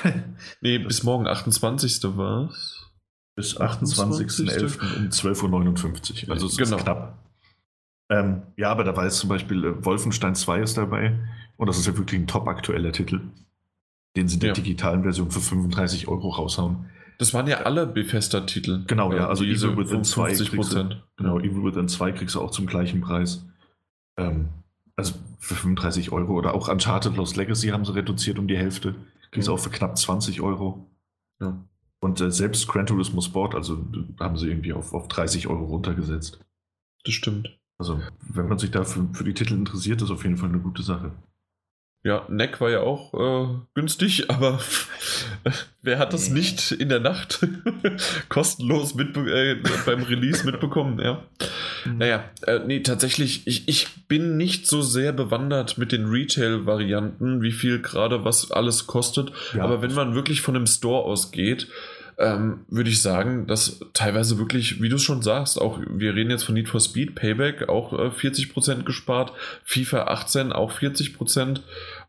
nee, 0.61 0.79
bis 0.79 1.03
morgen, 1.03 1.27
28. 1.27 2.00
war 2.16 2.50
es. 2.50 2.90
bis 3.35 3.57
28.11. 3.59 4.79
um 4.98 5.09
12.59 5.09 6.27
Uhr. 6.29 6.33
Also 6.35 6.46
es 6.46 6.57
Genau. 6.59 6.77
ist 6.77 6.83
knapp. 6.83 7.23
Ähm, 8.10 8.42
ja, 8.56 8.70
aber 8.70 8.84
da 8.84 8.96
war 8.96 9.04
jetzt 9.04 9.18
zum 9.18 9.28
Beispiel 9.28 9.64
äh, 9.64 9.84
Wolfenstein 9.84 10.34
2 10.34 10.60
ist 10.60 10.76
dabei 10.76 11.18
und 11.56 11.66
das 11.68 11.78
ist 11.78 11.86
ja 11.86 11.96
wirklich 11.96 12.20
ein 12.20 12.26
top 12.26 12.46
aktueller 12.48 12.92
Titel, 12.92 13.20
den 14.16 14.28
sie 14.28 14.34
in 14.34 14.40
der 14.40 14.48
Ja. 14.50 14.54
digitalen 14.54 15.02
Version 15.02 15.30
für 15.30 15.40
35 15.40 16.06
Euro 16.08 16.28
raushauen. 16.30 16.90
Das 17.18 17.32
waren 17.32 17.46
ja 17.46 17.58
alle 17.62 17.86
Bethesda-Titel. 17.86 18.84
Genau, 18.86 19.12
ja, 19.12 19.28
also 19.28 19.44
diese 19.44 19.68
Evil 19.68 19.84
Within 19.84 20.04
2 20.04 20.28
50 20.34 20.50
kriegst 20.50 20.72
du- 20.72 20.76
Prozent. 20.76 21.02
Genau, 21.16 21.38
Evil 21.38 21.64
Within 21.64 21.88
2 21.88 22.12
kriegst 22.12 22.34
du 22.34 22.40
auch 22.40 22.50
zum 22.50 22.66
gleichen 22.66 23.00
Preis. 23.00 23.46
Ähm, 24.18 24.48
also 24.96 25.14
für 25.38 25.54
35 25.54 26.12
Euro 26.12 26.34
oder 26.34 26.54
auch 26.54 26.68
Uncharted 26.68 27.16
Lost 27.16 27.36
Legacy 27.36 27.68
haben 27.68 27.84
sie 27.84 27.94
reduziert 27.94 28.38
um 28.38 28.48
die 28.48 28.56
Hälfte. 28.56 28.94
Kriegst 29.30 29.48
du 29.48 29.52
Mhm. 29.52 29.58
auch 29.58 29.62
für 29.62 29.70
knapp 29.70 29.96
20 29.96 30.40
Euro. 30.40 30.86
Ja. 31.40 31.64
Und 32.00 32.20
äh, 32.20 32.30
selbst 32.30 32.68
Gran 32.68 32.86
Turismo 32.86 33.20
Sport, 33.20 33.54
also 33.54 33.74
äh, 33.76 34.22
haben 34.22 34.36
sie 34.36 34.48
irgendwie 34.48 34.72
auf, 34.72 34.92
auf 34.92 35.08
30 35.08 35.46
Euro 35.46 35.64
runtergesetzt. 35.64 36.38
Das 37.04 37.14
stimmt. 37.14 37.48
Also, 37.78 38.00
wenn 38.20 38.48
man 38.48 38.58
sich 38.58 38.70
da 38.70 38.84
für, 38.84 39.08
für 39.12 39.24
die 39.24 39.34
Titel 39.34 39.54
interessiert, 39.54 40.00
ist 40.02 40.10
auf 40.10 40.22
jeden 40.22 40.37
Fall 40.37 40.48
eine 40.48 40.60
gute 40.60 40.82
Sache. 40.82 41.12
Ja, 42.06 42.26
Neck 42.28 42.60
war 42.60 42.70
ja 42.70 42.80
auch 42.80 43.14
äh, 43.14 43.54
günstig, 43.72 44.28
aber 44.30 44.60
wer 45.80 45.98
hat 45.98 46.12
das 46.12 46.28
nicht 46.28 46.70
in 46.70 46.90
der 46.90 47.00
Nacht 47.00 47.46
kostenlos 48.28 48.94
äh, 48.98 49.56
beim 49.87 50.02
Release 50.02 50.44
mitbekommen? 50.50 51.00
Ja. 51.00 51.24
Naja, 51.87 52.24
äh, 52.46 52.60
nee, 52.66 52.80
tatsächlich, 52.80 53.46
ich, 53.46 53.68
ich 53.68 54.06
bin 54.06 54.37
nicht 54.37 54.66
so 54.66 54.82
sehr 54.82 55.12
bewandert 55.12 55.78
mit 55.78 55.92
den 55.92 56.06
Retail-Varianten, 56.06 57.40
wie 57.40 57.52
viel 57.52 57.80
gerade 57.80 58.22
was 58.24 58.50
alles 58.50 58.87
kostet. 58.87 59.32
Ja, 59.54 59.64
aber 59.64 59.80
wenn 59.80 59.94
man 59.94 60.14
wirklich 60.14 60.42
von 60.42 60.56
einem 60.56 60.66
Store 60.66 61.04
ausgeht, 61.04 61.68
ähm, 62.18 62.64
würde 62.68 62.90
ich 62.90 63.03
sagen, 63.03 63.46
dass 63.46 63.81
teilweise 63.92 64.38
wirklich, 64.38 64.81
wie 64.81 64.88
du 64.88 64.96
es 64.96 65.03
schon 65.03 65.22
sagst, 65.22 65.61
auch 65.61 65.81
wir 65.88 66.14
reden 66.14 66.31
jetzt 66.31 66.44
von 66.44 66.55
Need 66.55 66.68
for 66.68 66.81
Speed, 66.81 67.14
Payback 67.14 67.68
auch 67.68 67.92
äh, 67.92 68.09
40% 68.09 68.85
gespart, 68.85 69.33
FIFA 69.64 70.05
18 70.05 70.53
auch 70.53 70.72
40% 70.72 71.61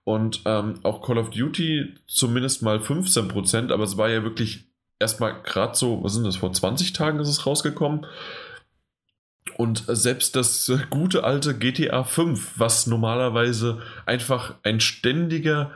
und 0.04 0.42
ähm, 0.46 0.76
auch 0.84 1.02
Call 1.02 1.18
of 1.18 1.32
Duty 1.32 1.96
zumindest 2.08 2.62
mal 2.62 2.78
15%, 2.78 3.72
aber 3.72 3.84
es 3.84 3.98
war 3.98 4.10
ja 4.10 4.24
wirklich 4.24 4.66
erstmal 5.00 5.42
gerade 5.42 5.76
so, 5.76 6.04
was 6.04 6.14
sind 6.14 6.26
das, 6.26 6.38
vor 6.38 6.54
20 6.54 6.94
Tagen 6.94 7.20
ist 7.20 7.30
es 7.30 7.46
rausgekommen. 7.46 8.06
Und 9.58 9.86
selbst 9.88 10.36
das 10.36 10.70
gute 10.90 11.24
alte 11.24 11.58
GTA 11.58 12.04
5, 12.04 12.60
was 12.60 12.88
normalerweise 12.88 13.82
einfach 14.06 14.56
ein 14.64 14.80
ständiger, 14.82 15.72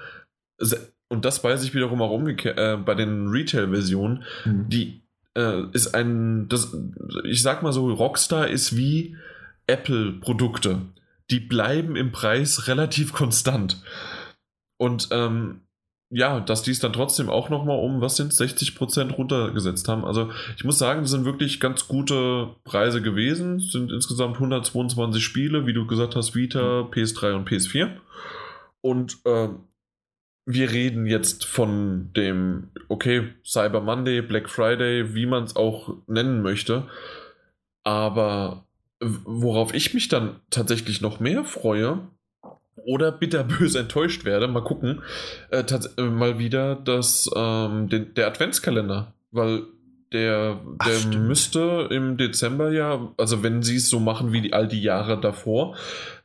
und 1.10 1.26
das 1.26 1.44
weiß 1.44 1.64
ich 1.64 1.74
wiederum 1.74 2.02
auch 2.02 2.12
umgekehrt, 2.12 2.58
äh, 2.58 2.78
bei 2.78 2.96
den 2.96 3.28
Retail-Versionen, 3.28 4.24
mhm. 4.46 4.70
die 4.70 5.02
äh, 5.36 5.64
ist 5.74 5.94
ein, 5.96 6.48
das, 6.50 6.76
ich 7.24 7.42
sag 7.42 7.64
mal 7.64 7.74
so, 7.74 7.92
Rockstar 7.92 8.48
ist 8.48 8.78
wie 8.78 9.18
Apple-Produkte. 9.68 10.82
Die 11.32 11.40
bleiben 11.40 11.96
im 11.96 12.12
Preis 12.12 12.68
relativ 12.68 13.14
konstant. 13.14 13.82
Und 14.78 15.10
ähm, 15.12 15.62
ja, 16.12 16.40
dass 16.40 16.64
die 16.64 16.72
es 16.72 16.80
dann 16.80 16.94
trotzdem 16.94 17.30
auch 17.30 17.50
nochmal 17.50 17.78
um, 17.78 18.02
was 18.02 18.16
sind 18.16 18.34
60 18.34 18.76
Prozent 18.76 19.16
runtergesetzt 19.18 19.88
haben. 19.88 20.06
Also 20.06 20.32
ich 20.58 20.64
muss 20.64 20.80
sagen, 20.80 21.02
das 21.02 21.12
sind 21.12 21.26
wirklich 21.26 21.60
ganz 21.60 21.88
gute 21.88 22.56
Preise 22.64 23.02
gewesen. 23.02 23.58
Es 23.58 23.72
sind 23.72 23.92
insgesamt 23.92 24.36
122 24.36 25.24
Spiele, 25.24 25.68
wie 25.68 25.74
du 25.74 25.86
gesagt 25.86 26.16
hast, 26.16 26.34
Vita, 26.34 26.82
PS3 26.92 27.34
und 27.34 27.48
PS4. 27.48 27.92
Und 28.82 29.18
äh, 29.26 29.50
wir 30.46 30.72
reden 30.72 31.06
jetzt 31.06 31.46
von 31.46 32.12
dem, 32.14 32.72
okay, 32.88 33.34
Cyber 33.46 33.82
Monday, 33.82 34.22
Black 34.22 34.50
Friday, 34.50 35.14
wie 35.14 35.26
man 35.26 35.44
es 35.44 35.56
auch 35.56 35.96
nennen 36.08 36.42
möchte. 36.42 36.88
Aber 37.84 38.66
worauf 39.00 39.74
ich 39.74 39.94
mich 39.94 40.08
dann 40.08 40.40
tatsächlich 40.50 41.02
noch 41.02 41.20
mehr 41.20 41.46
freue, 41.46 42.08
oder 42.86 43.12
bitterbös 43.12 43.76
enttäuscht 43.76 44.26
werde, 44.26 44.48
mal 44.48 44.64
gucken, 44.64 45.02
äh, 45.52 45.64
äh, 45.98 46.04
mal 46.04 46.40
wieder 46.40 46.76
das, 46.76 47.30
ähm, 47.36 47.90
den, 47.90 48.14
der 48.14 48.28
Adventskalender, 48.28 49.14
weil 49.32 49.64
der, 50.12 50.60
der 50.86 50.98
Ach, 50.98 51.16
müsste 51.16 51.88
im 51.92 52.18
Dezember 52.18 52.72
ja, 52.72 53.12
also 53.18 53.44
wenn 53.44 53.62
sie 53.62 53.76
es 53.76 53.90
so 53.90 54.00
machen 54.00 54.32
wie 54.32 54.42
die, 54.42 54.54
all 54.54 54.68
die 54.68 54.82
Jahre 54.82 55.20
davor, 55.20 55.76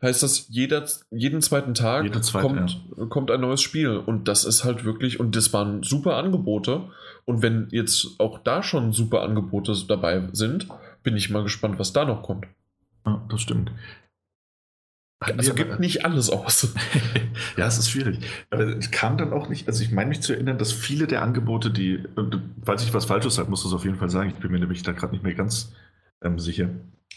heißt 0.01 0.23
das, 0.23 0.47
jeder, 0.49 0.85
jeden 1.11 1.43
zweiten 1.43 1.75
Tag 1.75 2.11
zweite, 2.23 2.47
kommt, 2.47 2.81
ja. 2.97 3.07
kommt 3.07 3.31
ein 3.31 3.41
neues 3.41 3.61
Spiel. 3.61 3.97
Und 3.97 4.29
das 4.29 4.45
ist 4.45 4.65
halt 4.65 4.85
wirklich, 4.85 5.21
und 5.21 5.37
das 5.37 5.53
waren 5.53 5.83
super 5.83 6.17
Angebote. 6.17 6.85
Und 7.27 7.43
wenn 7.43 7.69
jetzt 7.71 8.19
auch 8.19 8.39
da 8.39 8.63
schon 8.63 8.93
super 8.93 9.23
Angebote 9.23 9.75
dabei 9.87 10.29
sind, 10.33 10.69
bin 11.03 11.17
ich 11.17 11.31
mal 11.31 11.43
gespannt, 11.43 11.79
was 11.79 11.93
da 11.93 12.05
noch 12.05 12.23
kommt. 12.23 12.47
Ja, 13.07 13.25
das 13.29 13.43
stimmt. 13.43 13.71
Also 15.21 15.55
gibt 15.55 15.81
nicht 15.81 16.05
alles 16.05 16.29
aus. 16.29 16.75
ja, 17.57 17.67
es 17.67 17.79
ist 17.79 17.91
schwierig. 17.91 18.19
Aber 18.51 18.65
es 18.65 18.91
kam 18.91 19.17
dann 19.17 19.33
auch 19.33 19.49
nicht, 19.49 19.69
also 19.69 19.83
ich 19.83 19.91
meine 19.91 20.11
mich 20.11 20.21
zu 20.21 20.35
erinnern, 20.35 20.59
dass 20.59 20.73
viele 20.73 21.07
der 21.07 21.23
Angebote, 21.23 21.71
die, 21.71 22.05
falls 22.63 22.85
ich 22.85 22.93
was 22.93 23.07
Falsches 23.07 23.37
sage, 23.37 23.49
musst 23.49 23.65
du 23.65 23.69
es 23.69 23.75
auf 23.75 23.85
jeden 23.85 23.97
Fall 23.97 24.11
sagen, 24.11 24.31
ich 24.31 24.37
bin 24.37 24.51
mir 24.51 24.59
nämlich 24.59 24.83
da 24.83 24.93
gerade 24.93 25.13
nicht 25.13 25.25
mehr 25.25 25.35
ganz 25.35 25.73
ähm, 26.23 26.39
sicher. 26.39 26.69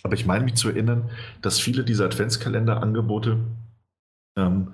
Aber 0.04 0.14
ich 0.14 0.26
meine 0.26 0.46
mich 0.46 0.56
zu 0.56 0.70
erinnern, 0.70 1.10
dass 1.42 1.60
viele 1.60 1.84
dieser 1.84 2.06
Adventskalender-Angebote 2.06 3.40
ähm, 4.38 4.74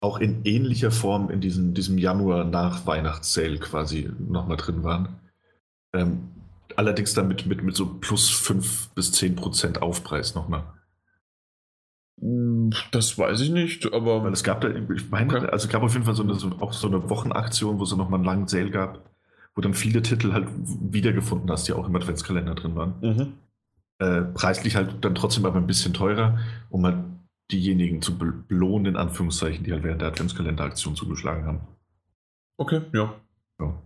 auch 0.00 0.18
in 0.18 0.44
ähnlicher 0.44 0.90
Form 0.90 1.30
in 1.30 1.40
diesem, 1.40 1.72
diesem 1.72 1.98
Januar 1.98 2.44
nach 2.44 2.86
Weihnachtssale 2.86 3.58
quasi 3.58 4.10
nochmal 4.18 4.56
drin 4.56 4.82
waren. 4.82 5.20
Ähm, 5.94 6.28
allerdings 6.76 7.14
dann 7.14 7.28
mit, 7.28 7.46
mit, 7.46 7.62
mit 7.62 7.74
so 7.74 7.86
plus 7.86 8.28
5 8.30 8.90
bis 8.90 9.12
10 9.12 9.36
Prozent 9.36 9.82
Aufpreis 9.82 10.34
nochmal. 10.34 10.64
Hm, 12.20 12.70
das 12.92 13.18
weiß 13.18 13.40
ich 13.40 13.50
nicht, 13.50 13.92
aber. 13.92 14.24
Weil 14.24 14.32
es 14.32 14.42
gab 14.42 14.60
da, 14.60 14.68
ich 14.68 15.10
meine, 15.10 15.34
okay. 15.34 15.46
also 15.46 15.66
es 15.66 15.72
gab 15.72 15.82
auf 15.82 15.92
jeden 15.92 16.04
Fall 16.04 16.14
so 16.14 16.22
eine, 16.22 16.34
so, 16.34 16.50
auch 16.60 16.72
so 16.72 16.88
eine 16.88 17.08
Wochenaktion, 17.10 17.78
wo 17.78 17.84
es 17.84 17.94
nochmal 17.94 18.18
einen 18.18 18.24
langen 18.24 18.48
Sale 18.48 18.70
gab, 18.70 19.10
wo 19.54 19.60
dann 19.60 19.74
viele 19.74 20.02
Titel 20.02 20.32
halt 20.32 20.48
wiedergefunden 20.56 21.50
hast, 21.50 21.68
die 21.68 21.72
auch 21.72 21.86
im 21.86 21.96
Adventskalender 21.96 22.54
drin 22.54 22.74
waren. 22.74 22.94
Mhm. 23.00 23.32
Äh, 23.98 24.22
preislich 24.22 24.76
halt 24.76 25.04
dann 25.04 25.14
trotzdem 25.14 25.46
aber 25.46 25.56
ein 25.56 25.66
bisschen 25.66 25.94
teurer, 25.94 26.38
um 26.70 26.84
halt 26.84 26.98
diejenigen 27.50 28.02
zu 28.02 28.18
belohnen, 28.18 28.86
in 28.86 28.96
Anführungszeichen, 28.96 29.64
die 29.64 29.72
halt 29.72 29.84
während 29.84 30.00
der 30.00 30.08
Adventskalenderaktion 30.08 30.96
zugeschlagen 30.96 31.46
haben. 31.46 31.60
Okay, 32.58 32.82
ja. 32.92 33.14
ja. 33.60 33.82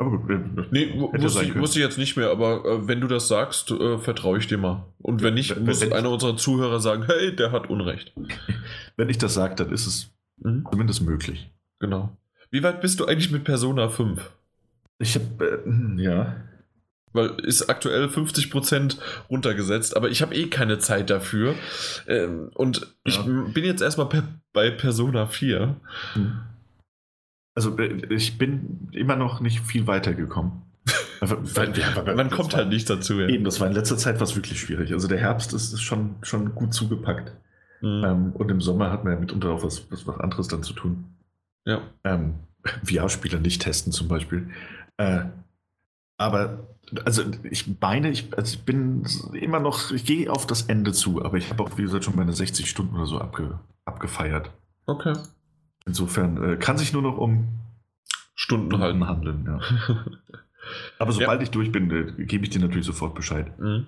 Aber 0.00 0.16
gut, 0.16 0.72
nee, 0.72 0.94
wusste 0.94 1.44
ich, 1.44 1.54
wusste 1.56 1.78
ich 1.78 1.84
jetzt 1.84 1.98
nicht 1.98 2.16
mehr, 2.16 2.30
aber 2.30 2.64
äh, 2.64 2.88
wenn 2.88 3.02
du 3.02 3.06
das 3.06 3.28
sagst, 3.28 3.70
äh, 3.70 3.98
vertraue 3.98 4.38
ich 4.38 4.46
dir 4.46 4.56
mal. 4.56 4.86
Und 4.98 5.22
wenn 5.22 5.34
nicht, 5.34 5.54
wenn, 5.54 5.66
muss 5.66 5.82
wenn 5.82 5.92
einer 5.92 6.08
unserer 6.08 6.38
Zuhörer 6.38 6.80
sagen, 6.80 7.04
hey, 7.04 7.36
der 7.36 7.52
hat 7.52 7.68
Unrecht. 7.68 8.14
Wenn 8.96 9.10
ich 9.10 9.18
das 9.18 9.34
sage, 9.34 9.56
dann 9.56 9.70
ist 9.72 9.86
es 9.86 10.10
mhm. 10.38 10.64
zumindest 10.70 11.02
möglich. 11.02 11.50
Genau. 11.80 12.16
Wie 12.50 12.62
weit 12.62 12.80
bist 12.80 12.98
du 12.98 13.04
eigentlich 13.04 13.30
mit 13.30 13.44
Persona 13.44 13.90
5? 13.90 14.30
Ich 15.00 15.16
habe, 15.16 15.62
äh, 15.66 16.02
ja. 16.02 16.34
Weil 17.12 17.38
ist 17.40 17.68
aktuell 17.68 18.06
50% 18.06 18.96
runtergesetzt, 19.28 19.98
aber 19.98 20.08
ich 20.08 20.22
habe 20.22 20.34
eh 20.34 20.46
keine 20.46 20.78
Zeit 20.78 21.10
dafür. 21.10 21.56
Ähm, 22.08 22.50
und 22.54 22.86
ich 23.04 23.16
ja. 23.16 23.22
bin 23.22 23.64
jetzt 23.64 23.82
erstmal 23.82 24.08
bei 24.54 24.70
Persona 24.70 25.26
4. 25.26 25.76
Mhm. 26.14 26.40
Also 27.60 27.76
äh, 27.76 28.14
ich 28.14 28.38
bin 28.38 28.88
immer 28.92 29.16
noch 29.16 29.40
nicht 29.40 29.60
viel 29.60 29.86
weiter 29.86 30.14
gekommen. 30.14 30.62
Man 31.20 32.30
kommt 32.30 32.56
halt 32.56 32.70
nicht 32.70 32.88
dazu. 32.88 33.20
Ja. 33.20 33.28
Eben, 33.28 33.44
das 33.44 33.60
war 33.60 33.66
in 33.66 33.74
letzter 33.74 33.98
Zeit 33.98 34.18
was 34.18 34.34
wirklich 34.34 34.58
schwierig. 34.58 34.94
Also 34.94 35.08
der 35.08 35.18
Herbst 35.18 35.52
ist, 35.52 35.74
ist 35.74 35.82
schon, 35.82 36.14
schon 36.22 36.54
gut 36.54 36.72
zugepackt. 36.72 37.32
Mhm. 37.82 38.04
Ähm, 38.04 38.32
und 38.32 38.50
im 38.50 38.62
Sommer 38.62 38.90
hat 38.90 39.04
man 39.04 39.12
ja 39.12 39.20
mitunter 39.20 39.50
auch 39.50 39.62
was, 39.62 39.90
was, 39.90 40.06
was 40.06 40.18
anderes 40.18 40.48
dann 40.48 40.62
zu 40.62 40.72
tun. 40.72 41.04
Ja. 41.66 41.82
Ähm, 42.04 42.36
VR-Spieler 42.82 43.38
nicht 43.38 43.60
testen 43.60 43.92
zum 43.92 44.08
Beispiel. 44.08 44.48
Äh, 44.96 45.24
aber 46.16 46.66
also 47.04 47.24
ich 47.42 47.66
meine, 47.78 48.10
ich, 48.10 48.34
also 48.36 48.54
ich 48.54 48.64
bin 48.64 49.06
immer 49.34 49.60
noch, 49.60 49.90
ich 49.90 50.06
gehe 50.06 50.32
auf 50.32 50.46
das 50.46 50.62
Ende 50.62 50.92
zu, 50.92 51.22
aber 51.22 51.36
ich 51.36 51.50
habe 51.50 51.62
auch, 51.62 51.76
wie 51.76 51.82
gesagt, 51.82 52.04
schon 52.04 52.16
meine 52.16 52.32
60 52.32 52.68
Stunden 52.68 52.96
oder 52.96 53.06
so 53.06 53.18
abge, 53.18 53.58
abgefeiert. 53.84 54.50
Okay. 54.86 55.12
Insofern 55.86 56.52
äh, 56.52 56.56
kann 56.56 56.78
sich 56.78 56.92
nur 56.92 57.02
noch 57.02 57.18
um 57.18 57.48
Stunden 58.34 58.78
halten. 58.78 59.06
handeln. 59.06 59.44
Ja. 59.46 59.60
Aber 60.98 61.12
sobald 61.12 61.40
ja. 61.40 61.44
ich 61.44 61.50
durch 61.50 61.72
bin, 61.72 61.90
äh, 61.90 62.24
gebe 62.24 62.44
ich 62.44 62.50
dir 62.50 62.60
natürlich 62.60 62.86
sofort 62.86 63.14
Bescheid. 63.14 63.58
Mhm. 63.58 63.86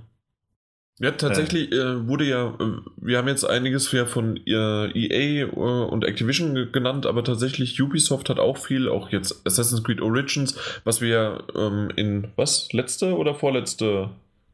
Ja, 0.98 1.10
tatsächlich 1.10 1.72
äh, 1.72 2.06
wurde 2.06 2.24
ja, 2.24 2.54
äh, 2.60 2.80
wir 2.96 3.18
haben 3.18 3.28
jetzt 3.28 3.44
einiges 3.44 3.88
von 3.88 4.36
äh, 4.46 4.86
EA 4.90 5.46
und 5.46 6.04
Activision 6.04 6.70
genannt, 6.70 7.06
aber 7.06 7.24
tatsächlich 7.24 7.80
Ubisoft 7.80 8.28
hat 8.28 8.38
auch 8.38 8.58
viel, 8.58 8.88
auch 8.88 9.10
jetzt 9.10 9.46
Assassin's 9.46 9.82
Creed 9.82 10.00
Origins, 10.00 10.56
was 10.84 11.00
wir 11.00 11.44
ähm, 11.56 11.90
in, 11.96 12.28
was, 12.36 12.72
letzte 12.72 13.16
oder 13.16 13.34
vorletzte 13.34 14.10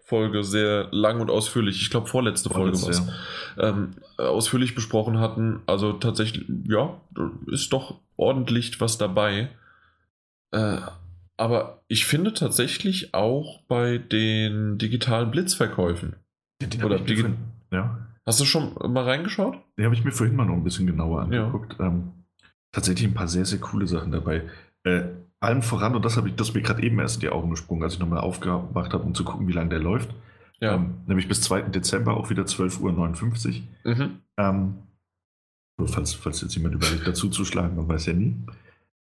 Folge 0.08 0.42
sehr 0.42 0.88
lang 0.90 1.20
und 1.20 1.30
ausführlich, 1.30 1.82
ich 1.82 1.90
glaube 1.90 2.06
vorletzte 2.06 2.48
Folge 2.48 2.80
war 2.80 2.92
ja. 2.92 3.70
ähm, 3.70 3.90
ausführlich 4.16 4.74
besprochen 4.74 5.20
hatten. 5.20 5.60
Also 5.66 5.92
tatsächlich, 5.92 6.46
ja, 6.64 6.98
ist 7.46 7.72
doch 7.74 8.00
ordentlich 8.16 8.80
was 8.80 8.96
dabei. 8.96 9.50
Äh, 10.50 10.78
aber 11.36 11.82
ich 11.88 12.06
finde 12.06 12.32
tatsächlich 12.32 13.12
auch 13.12 13.60
bei 13.68 13.98
den 13.98 14.78
digitalen 14.78 15.30
Blitzverkäufen. 15.30 16.16
Den 16.62 16.82
oder 16.82 16.98
Digi 16.98 17.26
ja. 17.70 17.98
Hast 18.26 18.40
du 18.40 18.44
schon 18.44 18.74
mal 18.92 19.04
reingeschaut? 19.04 19.58
Den 19.76 19.84
habe 19.84 19.94
ich 19.94 20.04
mir 20.04 20.10
vorhin 20.10 20.36
mal 20.36 20.46
noch 20.46 20.54
ein 20.54 20.64
bisschen 20.64 20.86
genauer 20.86 21.22
angeguckt. 21.22 21.76
Ja. 21.78 21.86
Ähm, 21.86 22.12
tatsächlich 22.72 23.06
ein 23.06 23.14
paar 23.14 23.28
sehr, 23.28 23.44
sehr 23.44 23.60
coole 23.60 23.86
Sachen 23.86 24.10
dabei. 24.10 24.42
Äh, 24.84 25.02
allem 25.40 25.62
voran, 25.62 25.94
und 25.94 26.04
das 26.04 26.16
habe 26.16 26.28
ich, 26.28 26.36
das 26.36 26.54
mir 26.54 26.62
gerade 26.62 26.82
eben 26.82 26.98
erst 26.98 27.16
in 27.16 27.20
die 27.20 27.28
Augen 27.30 27.50
gesprungen, 27.50 27.82
als 27.82 27.94
ich 27.94 28.00
nochmal 28.00 28.20
aufgemacht 28.20 28.92
habe, 28.92 29.04
um 29.04 29.14
zu 29.14 29.24
gucken, 29.24 29.46
wie 29.48 29.52
lange 29.52 29.70
der 29.70 29.78
läuft. 29.78 30.14
Ja. 30.60 30.74
Ähm, 30.74 30.94
nämlich 31.06 31.28
bis 31.28 31.40
2. 31.42 31.62
Dezember 31.62 32.16
auch 32.16 32.30
wieder 32.30 32.42
12.59 32.42 33.62
Uhr. 33.84 33.94
Mhm. 33.94 34.18
Ähm, 34.36 34.74
falls, 35.86 36.14
falls 36.14 36.40
jetzt 36.40 36.54
jemand 36.56 36.74
überlegt, 36.74 37.06
dazu 37.06 37.28
zu 37.28 37.44
schlagen, 37.44 37.76
man 37.76 37.88
weiß 37.88 38.06
ja 38.06 38.12
nie. 38.12 38.34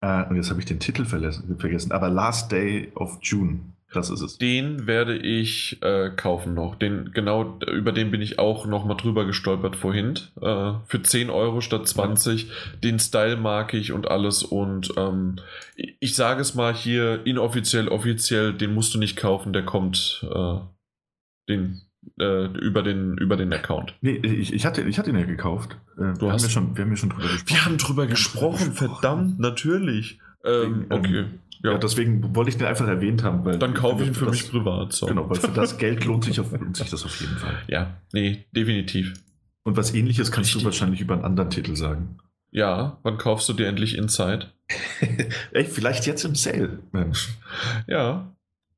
Äh, 0.01 0.25
und 0.29 0.37
jetzt 0.37 0.51
habe 0.51 0.61
ich 0.61 0.67
den 0.67 0.81
Titel 0.81 1.05
vergessen, 1.05 1.93
aber 1.93 2.09
Last 2.09 2.51
Day 2.51 2.91
of 2.95 3.19
June. 3.23 3.61
Das 3.93 4.09
ist 4.09 4.23
es. 4.23 4.39
Den 4.39 4.87
werde 4.87 5.17
ich 5.17 5.83
äh, 5.83 6.11
kaufen 6.11 6.55
noch. 6.55 6.77
Den, 6.77 7.13
genau, 7.13 7.59
über 7.71 7.93
den 7.93 8.11
bin 8.11 8.23
ich 8.23 8.39
auch 8.39 8.67
noch 8.67 8.85
mal 8.85 8.95
drüber 8.95 9.27
gestolpert 9.27 9.77
vorhin. 9.77 10.15
Äh, 10.41 10.73
für 10.87 11.03
10 11.03 11.31
Euro 11.31 11.61
statt 11.61 11.87
20. 11.87 12.49
Ja. 12.49 12.55
Den 12.83 12.99
Style 12.99 13.37
mag 13.37 13.75
ich 13.75 13.93
und 13.93 14.09
alles. 14.09 14.43
Und 14.43 14.95
ähm, 14.97 15.37
ich 15.77 16.15
sage 16.15 16.41
es 16.41 16.55
mal 16.55 16.75
hier 16.75 17.27
inoffiziell, 17.27 17.89
offiziell, 17.89 18.55
den 18.55 18.75
musst 18.75 18.95
du 18.95 18.99
nicht 18.99 19.17
kaufen, 19.17 19.53
der 19.53 19.65
kommt 19.65 20.27
äh, 20.33 20.59
den, 21.49 21.83
äh, 22.19 22.47
über, 22.47 22.83
den, 22.83 23.19
über 23.19 23.37
den 23.37 23.53
Account. 23.53 23.95
Nee, 24.01 24.17
ich, 24.17 24.55
ich, 24.55 24.65
hatte, 24.65 24.83
ich 24.83 24.99
hatte 24.99 25.11
ihn 25.11 25.19
ja 25.19 25.27
gekauft. 25.27 25.77
Äh, 25.99 26.15
du 26.15 26.27
wir, 26.27 26.33
hast, 26.33 26.45
haben 26.45 26.51
schon, 26.51 26.77
wir 26.77 26.85
haben 26.85 26.91
ja 26.91 26.97
schon 26.97 27.11
drüber 27.11 27.29
gesprochen. 27.29 27.49
Wir 27.49 27.65
haben 27.65 27.79
drüber, 27.79 28.03
wir 28.03 28.09
gesprochen, 28.09 28.57
drüber 28.57 28.71
gesprochen, 28.71 29.01
verdammt, 29.01 29.39
natürlich. 29.39 30.19
Ähm, 30.45 30.87
okay. 30.89 31.27
Ja. 31.63 31.73
ja. 31.73 31.79
deswegen 31.79 32.35
wollte 32.35 32.51
ich 32.51 32.57
den 32.57 32.67
einfach 32.67 32.87
erwähnt 32.87 33.23
haben. 33.23 33.45
Weil 33.45 33.59
Dann 33.59 33.75
kaufe 33.75 34.03
ich 34.03 34.09
ihn 34.09 34.15
für 34.15 34.27
das, 34.27 34.35
mich 34.35 34.51
privat. 34.51 34.93
So. 34.93 35.07
Genau, 35.07 35.29
weil 35.29 35.37
für 35.37 35.49
das 35.49 35.79
Geld 35.79 36.05
lohnt 36.05 36.25
sich, 36.25 36.41
auf, 36.41 36.53
lohnt 36.53 36.77
sich 36.77 36.91
das 36.91 37.05
auf 37.05 37.21
jeden 37.21 37.37
Fall. 37.37 37.55
Ja, 37.69 37.97
nee, 38.13 38.45
definitiv. 38.53 39.15
Und 39.65 39.77
was 39.77 39.95
ähnliches 39.95 40.33
kannst 40.33 40.49
Richtig. 40.49 40.63
du 40.63 40.67
wahrscheinlich 40.67 41.01
über 41.01 41.15
einen 41.15 41.25
anderen 41.25 41.51
Titel 41.51 41.77
sagen. 41.77 42.19
Ja, 42.51 42.99
wann 43.03 43.17
kaufst 43.17 43.49
du 43.49 43.53
dir 43.55 43.67
endlich 43.67 43.97
Inside? 43.97 44.49
Ey, 45.53 45.65
vielleicht 45.65 46.07
jetzt 46.07 46.25
im 46.25 46.35
Sale. 46.35 46.81
Mensch. 46.93 47.31
Ja, 47.87 48.33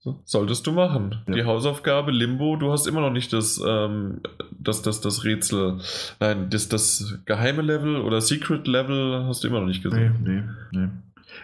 so, 0.05 0.21
solltest 0.27 0.67
du 0.67 0.73
machen. 0.73 1.23
Ja. 1.27 1.35
Die 1.35 1.45
Hausaufgabe 1.45 2.13
Limbo, 2.13 2.57
du 2.57 2.71
hast 2.71 2.87
immer 2.87 3.01
noch 3.01 3.11
nicht 3.11 3.33
das, 3.33 3.59
ähm, 3.67 4.21
das, 4.51 4.83
das, 4.83 5.01
das 5.01 5.25
Rätsel, 5.25 5.81
nein, 6.21 6.51
das, 6.51 6.69
das 6.69 7.21
geheime 7.25 7.63
Level 7.63 7.97
oder 7.97 8.21
Secret 8.21 8.67
Level 8.67 9.25
hast 9.25 9.43
du 9.43 9.49
immer 9.49 9.61
noch 9.61 9.67
nicht 9.67 9.83
gesehen. 9.83 10.15
Nee, 10.23 10.43
nee, 10.73 10.83
nee. 10.87 10.89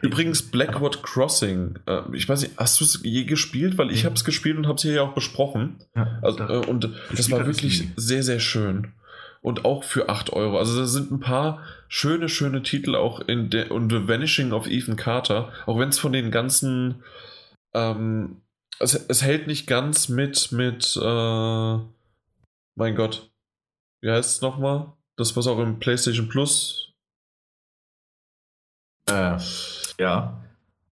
Übrigens, 0.02 0.42
Blackwood 0.50 1.02
Crossing, 1.02 1.78
äh, 1.86 2.02
ich 2.14 2.28
weiß 2.28 2.42
nicht, 2.42 2.54
hast 2.58 2.80
du 2.80 2.84
es 2.84 3.00
je 3.02 3.24
gespielt? 3.24 3.78
Weil 3.78 3.90
ich 3.90 4.04
habe 4.04 4.14
es 4.14 4.24
gespielt 4.24 4.56
und 4.56 4.66
habe 4.66 4.76
es 4.76 4.82
hier 4.82 4.94
ja 4.94 5.02
auch 5.02 5.14
besprochen. 5.14 5.76
Ja, 5.94 6.18
Also, 6.22 6.38
da- 6.38 6.48
äh, 6.62 6.66
und 6.66 6.90
das 7.14 7.30
war 7.30 7.46
wirklich 7.46 7.88
sehr, 7.96 8.22
sehr 8.22 8.40
schön. 8.40 8.92
Und 9.42 9.64
auch 9.64 9.84
für 9.84 10.08
8 10.10 10.32
Euro. 10.34 10.58
Also 10.58 10.78
da 10.78 10.86
sind 10.86 11.10
ein 11.10 11.20
paar 11.20 11.64
schöne, 11.88 12.28
schöne 12.28 12.62
Titel 12.62 12.94
auch 12.94 13.20
in 13.20 13.48
der 13.48 13.70
und 13.70 13.90
The 13.90 14.06
Vanishing 14.06 14.52
of 14.52 14.66
Ethan 14.66 14.96
Carter. 14.96 15.50
Auch 15.66 15.78
wenn 15.78 15.88
es 15.88 15.98
von 15.98 16.12
den 16.12 16.30
ganzen 16.30 17.02
ähm, 17.72 18.42
es, 18.78 18.94
es 18.94 19.22
hält 19.22 19.46
nicht 19.46 19.66
ganz 19.66 20.08
mit, 20.10 20.52
mit 20.52 20.94
äh, 20.96 21.74
mein 22.74 22.94
Gott. 22.96 23.30
Wie 24.02 24.10
heißt 24.10 24.36
es 24.36 24.40
nochmal? 24.42 24.92
Das, 25.16 25.36
was 25.36 25.46
auch 25.46 25.58
im 25.58 25.78
PlayStation 25.78 26.28
Plus. 26.28 26.92
Äh, 29.06 29.38
ja. 30.00 30.42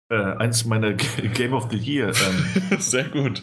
Äh, 0.09 0.15
eins 0.37 0.65
meiner 0.65 0.93
G 0.93 1.05
Game 1.33 1.53
of 1.53 1.69
the 1.71 1.77
Year. 1.77 2.09
Ähm, 2.09 2.77
Sehr 2.79 3.05
gut. 3.05 3.41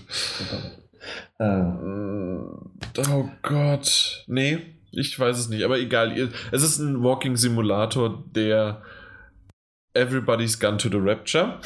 äh, 1.39 3.11
Oh 3.11 3.29
Gott. 3.43 4.25
Nee, 4.27 4.59
ich 4.91 5.19
weiß 5.19 5.39
es 5.39 5.49
nicht, 5.49 5.65
aber 5.65 5.79
egal. 5.79 6.31
Es 6.51 6.63
ist 6.63 6.79
ein 6.79 7.03
Walking 7.03 7.37
Simulator, 7.37 8.25
der 8.35 8.83
Everybody's 9.95 10.59
Gone 10.59 10.77
to 10.79 10.89
the 10.89 10.99
Rapture. 10.99 11.59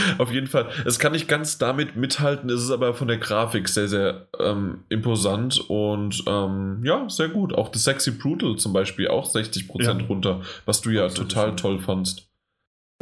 Auf 0.18 0.30
jeden 0.32 0.46
Fall. 0.46 0.68
Es 0.84 0.98
kann 0.98 1.12
nicht 1.12 1.28
ganz 1.28 1.58
damit 1.58 1.96
mithalten, 1.96 2.50
es 2.50 2.62
ist 2.62 2.70
aber 2.70 2.94
von 2.94 3.08
der 3.08 3.18
Grafik 3.18 3.68
sehr, 3.68 3.88
sehr 3.88 4.28
ähm, 4.38 4.84
imposant 4.88 5.58
und 5.68 6.22
ähm, 6.26 6.80
ja, 6.84 7.08
sehr 7.08 7.28
gut. 7.28 7.52
Auch 7.54 7.72
The 7.72 7.78
Sexy 7.78 8.10
Brutal 8.12 8.56
zum 8.56 8.72
Beispiel 8.72 9.08
auch 9.08 9.28
60% 9.32 9.82
Ja. 9.82 9.92
runter, 10.06 10.42
was 10.64 10.80
du 10.80 10.90
ja 10.90 11.08
total 11.08 11.48
schön. 11.48 11.56
toll 11.56 11.78
fandst. 11.80 12.28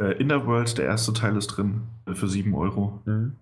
äh, 0.01 0.11
Inner 0.19 0.45
World, 0.45 0.77
der 0.77 0.85
erste 0.85 1.13
Teil 1.13 1.37
ist 1.37 1.47
drin. 1.47 1.83
Äh, 2.05 2.15
für 2.15 2.27
7 2.27 2.53
Euro. 2.53 3.01
Mhm. 3.05 3.37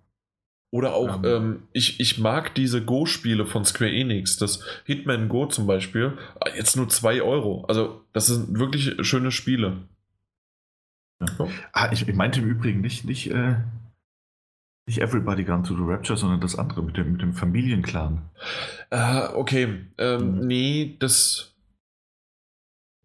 Oder 0.72 0.96
auch, 0.96 1.24
Ähm. 1.24 1.26
ähm, 1.26 1.64
ich, 1.72 2.00
ich 2.00 2.18
mag 2.20 2.56
diese 2.56 2.84
Go-Spiele 2.84 3.46
von 3.46 3.64
Square 3.64 3.92
Enix, 3.92 4.38
das 4.38 4.60
Hitman 4.86 5.30
Go 5.30 5.46
zum 5.46 5.68
Beispiel, 5.68 6.14
ah, 6.40 6.50
jetzt 6.56 6.76
nur 6.78 6.90
2 6.90 7.22
Euro. 7.22 7.64
Also, 7.68 8.02
das 8.12 8.26
sind 8.28 8.58
wirklich 8.58 8.96
schöne 9.08 9.32
Spiele. 9.32 9.78
Ah, 11.72 11.90
ich, 11.92 12.08
ich 12.08 12.16
meinte 12.16 12.40
im 12.42 12.48
Übrigen 12.48 12.82
nicht, 12.82 13.06
nicht, 13.06 13.30
äh, 13.32 13.56
nicht 14.88 15.00
Everybody 15.00 15.44
Gone 15.44 15.64
to 15.64 15.76
the 15.76 15.84
Rapture, 15.84 16.18
sondern 16.18 16.42
das 16.42 16.58
andere 16.58 16.84
mit 16.84 16.98
dem, 16.98 17.14
mit 17.14 17.22
dem 17.22 17.34
Familienclan. 17.34 18.22
Ah, 18.90 19.34
okay. 19.36 19.86
Ähm, 19.98 20.40
Mhm. 20.40 20.48
Nee, 20.48 20.96
das, 21.00 21.54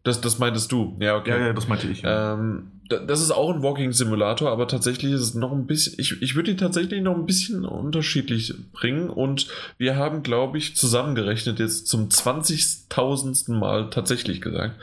das. 0.02 0.20
Das 0.20 0.38
meintest 0.38 0.72
du. 0.72 0.96
Ja, 1.00 1.16
okay. 1.16 1.30
Ja, 1.30 1.46
ja, 1.48 1.52
das 1.52 1.68
meinte 1.68 1.88
ich. 1.88 2.02
Ja. 2.02 2.34
Ähm, 2.34 2.77
das 2.88 3.20
ist 3.20 3.30
auch 3.30 3.52
ein 3.54 3.62
Walking 3.62 3.92
Simulator, 3.92 4.50
aber 4.50 4.66
tatsächlich 4.66 5.12
ist 5.12 5.20
es 5.20 5.34
noch 5.34 5.52
ein 5.52 5.66
bisschen, 5.66 5.94
ich, 5.98 6.20
ich 6.22 6.34
würde 6.34 6.50
ihn 6.50 6.56
tatsächlich 6.56 7.02
noch 7.02 7.14
ein 7.14 7.26
bisschen 7.26 7.64
unterschiedlich 7.64 8.54
bringen 8.72 9.10
und 9.10 9.48
wir 9.76 9.96
haben, 9.96 10.22
glaube 10.22 10.58
ich, 10.58 10.76
zusammengerechnet 10.76 11.58
jetzt 11.58 11.86
zum 11.88 12.08
20.000. 12.08 13.52
Mal 13.52 13.90
tatsächlich 13.90 14.40
gesagt. 14.40 14.76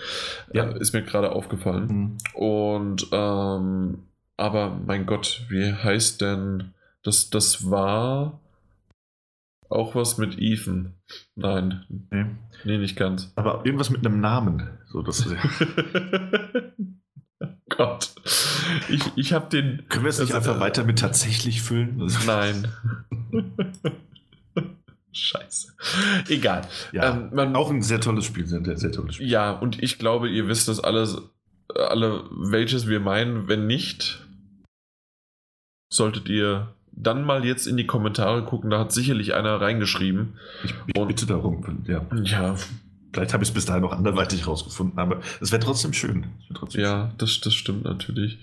Ja. 0.54 0.70
Äh, 0.70 0.80
ist 0.80 0.94
mir 0.94 1.04
gerade 1.04 1.32
aufgefallen. 1.32 1.89
Hm. 1.89 2.18
Und, 2.34 3.08
ähm, 3.12 4.04
aber 4.38 4.80
mein 4.86 5.06
Gott, 5.06 5.44
wie 5.50 5.74
heißt 5.74 6.22
denn, 6.22 6.74
das, 7.04 7.30
das 7.30 7.70
war 7.70 8.39
auch 9.70 9.96
was 9.96 10.18
mit 10.18 10.38
Ethan. 10.39 10.94
Nein, 11.36 11.86
Nee. 12.12 12.26
nee, 12.63 12.78
nicht 12.78 12.96
ganz. 12.96 13.32
Aber 13.36 13.65
irgendwas 13.65 13.89
mit 13.89 14.06
einem 14.06 14.20
Namen. 14.20 14.70
So, 14.88 15.02
das, 15.02 15.26
Gott. 17.69 18.13
Ich, 18.89 19.01
ich 19.15 19.34
habe 19.34 19.49
den. 19.49 19.86
können 19.89 20.06
wir 20.06 20.10
es 20.10 20.19
nicht 20.19 20.34
Also, 20.34 20.51
einfach 20.51 20.62
äh, 20.62 20.63
weiter 20.65 20.84
mit 20.84 20.99
tatsächlich 20.99 21.62
füllen? 21.63 21.97
Das, 21.99 22.25
Nein. 22.25 22.67
Scheiße. 25.12 25.73
Egal. 26.28 26.67
ja, 26.91 27.12
Ähm, 27.13 27.30
man, 27.34 27.56
auch 27.56 27.69
ein 27.71 27.82
sehr 27.82 28.01
tolles 28.01 28.25
Spiel, 28.25 28.45
sehr, 28.45 28.78
sehr 28.78 28.91
tolles 28.91 29.15
Spiel. 29.15 29.28
ja, 29.30 29.51
und 29.51 29.82
ich 29.82 29.97
glaube, 29.97 30.30
ihr 30.30 30.47
wisst 30.47 30.67
das 30.67 30.80
alles, 30.82 31.17
alle, 31.73 32.23
welches 32.32 32.88
wir 32.88 32.99
meinen. 32.99 33.47
Wenn 33.47 33.65
nicht, 33.65 34.25
solltet 35.91 36.28
ihr 36.28 36.73
dann 36.91 37.23
mal 37.23 37.45
jetzt 37.45 37.65
in 37.65 37.78
die 37.78 37.88
Kommentare 37.88 38.43
gucken. 38.43 38.69
Da 38.69 38.80
hat 38.80 38.91
sicherlich 38.91 39.34
einer 39.34 39.60
reingeschrieben. 39.62 40.38
Ich, 40.65 40.73
ich 40.88 40.95
Und- 40.97 41.08
bitte 41.08 41.25
darum. 41.25 41.84
Ja, 41.88 42.06
Ja, 42.23 42.56
vielleicht 43.15 43.34
habe 43.34 43.43
ich 43.43 43.49
es 43.49 43.54
bis 43.54 43.65
dahin 43.65 43.82
noch 43.82 43.93
anderweitig 43.93 44.45
rausgefunden, 44.45 44.99
aber 44.99 45.21
es 45.39 45.51
wäre 45.51 45.63
trotzdem 45.63 45.93
schön. 45.93 46.23
Wär 46.23 46.58
trotzdem 46.58 46.82
ja, 46.82 47.13
das, 47.17 47.39
das 47.39 47.54
stimmt 47.54 47.86
natürlich. 47.86 48.38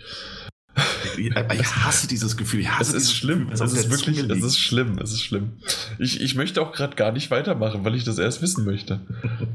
schön. 1.14 1.34
Ich, 1.50 1.60
ich 1.60 1.76
hasse 1.76 2.08
dieses 2.10 2.38
Gefühl. 2.38 2.60
Ich 2.60 2.70
hasse 2.70 2.96
Es 2.96 3.04
ist 3.04 3.14
schlimm. 3.14 3.50
Gefühl, 3.50 3.66
Es 3.66 3.72
ist 3.74 3.90
wirklich, 3.90 4.18
Zunge 4.20 4.32
es 4.32 4.42
ist 4.42 4.58
schlimm. 4.58 4.98
Es 4.98 5.12
ist 5.12 5.22
schlimm. 5.22 5.58
Ich, 5.98 6.22
ich 6.22 6.34
möchte 6.34 6.62
auch 6.62 6.72
gerade 6.72 6.96
gar 6.96 7.12
nicht 7.12 7.30
weitermachen, 7.30 7.84
weil 7.84 7.94
ich 7.94 8.04
das 8.04 8.18
erst 8.18 8.40
wissen 8.40 8.64
möchte. 8.64 9.00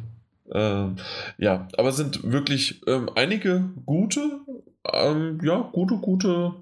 ähm, 0.51 0.97
ja, 1.39 1.67
aber 1.77 1.89
es 1.89 1.97
sind 1.97 2.31
wirklich 2.31 2.83
ähm, 2.85 3.09
einige 3.15 3.69
gute, 3.87 4.41
ähm, 4.93 5.39
ja, 5.43 5.67
gute, 5.71 5.97
gute 5.97 6.53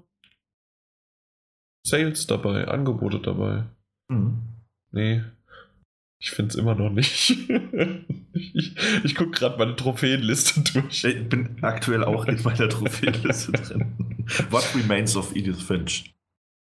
Sales 1.86 2.26
dabei, 2.26 2.68
Angebote 2.68 3.20
dabei. 3.20 3.64
Mhm. 4.08 4.38
Nee, 4.92 5.22
ich 6.26 6.32
finde 6.32 6.48
es 6.48 6.56
immer 6.56 6.74
noch 6.74 6.90
nicht. 6.90 7.30
ich 8.32 8.74
ich 9.04 9.14
gucke 9.14 9.30
gerade 9.30 9.58
meine 9.58 9.76
Trophäenliste 9.76 10.60
durch. 10.72 11.04
Ich 11.04 11.28
bin 11.28 11.56
aktuell 11.62 12.02
auch 12.02 12.24
in 12.24 12.42
meiner 12.42 12.68
Trophäenliste 12.68 13.52
drin. 13.52 13.94
What 14.50 14.64
Remains 14.74 15.16
of 15.16 15.36
Edith 15.36 15.62
Finch? 15.62 16.12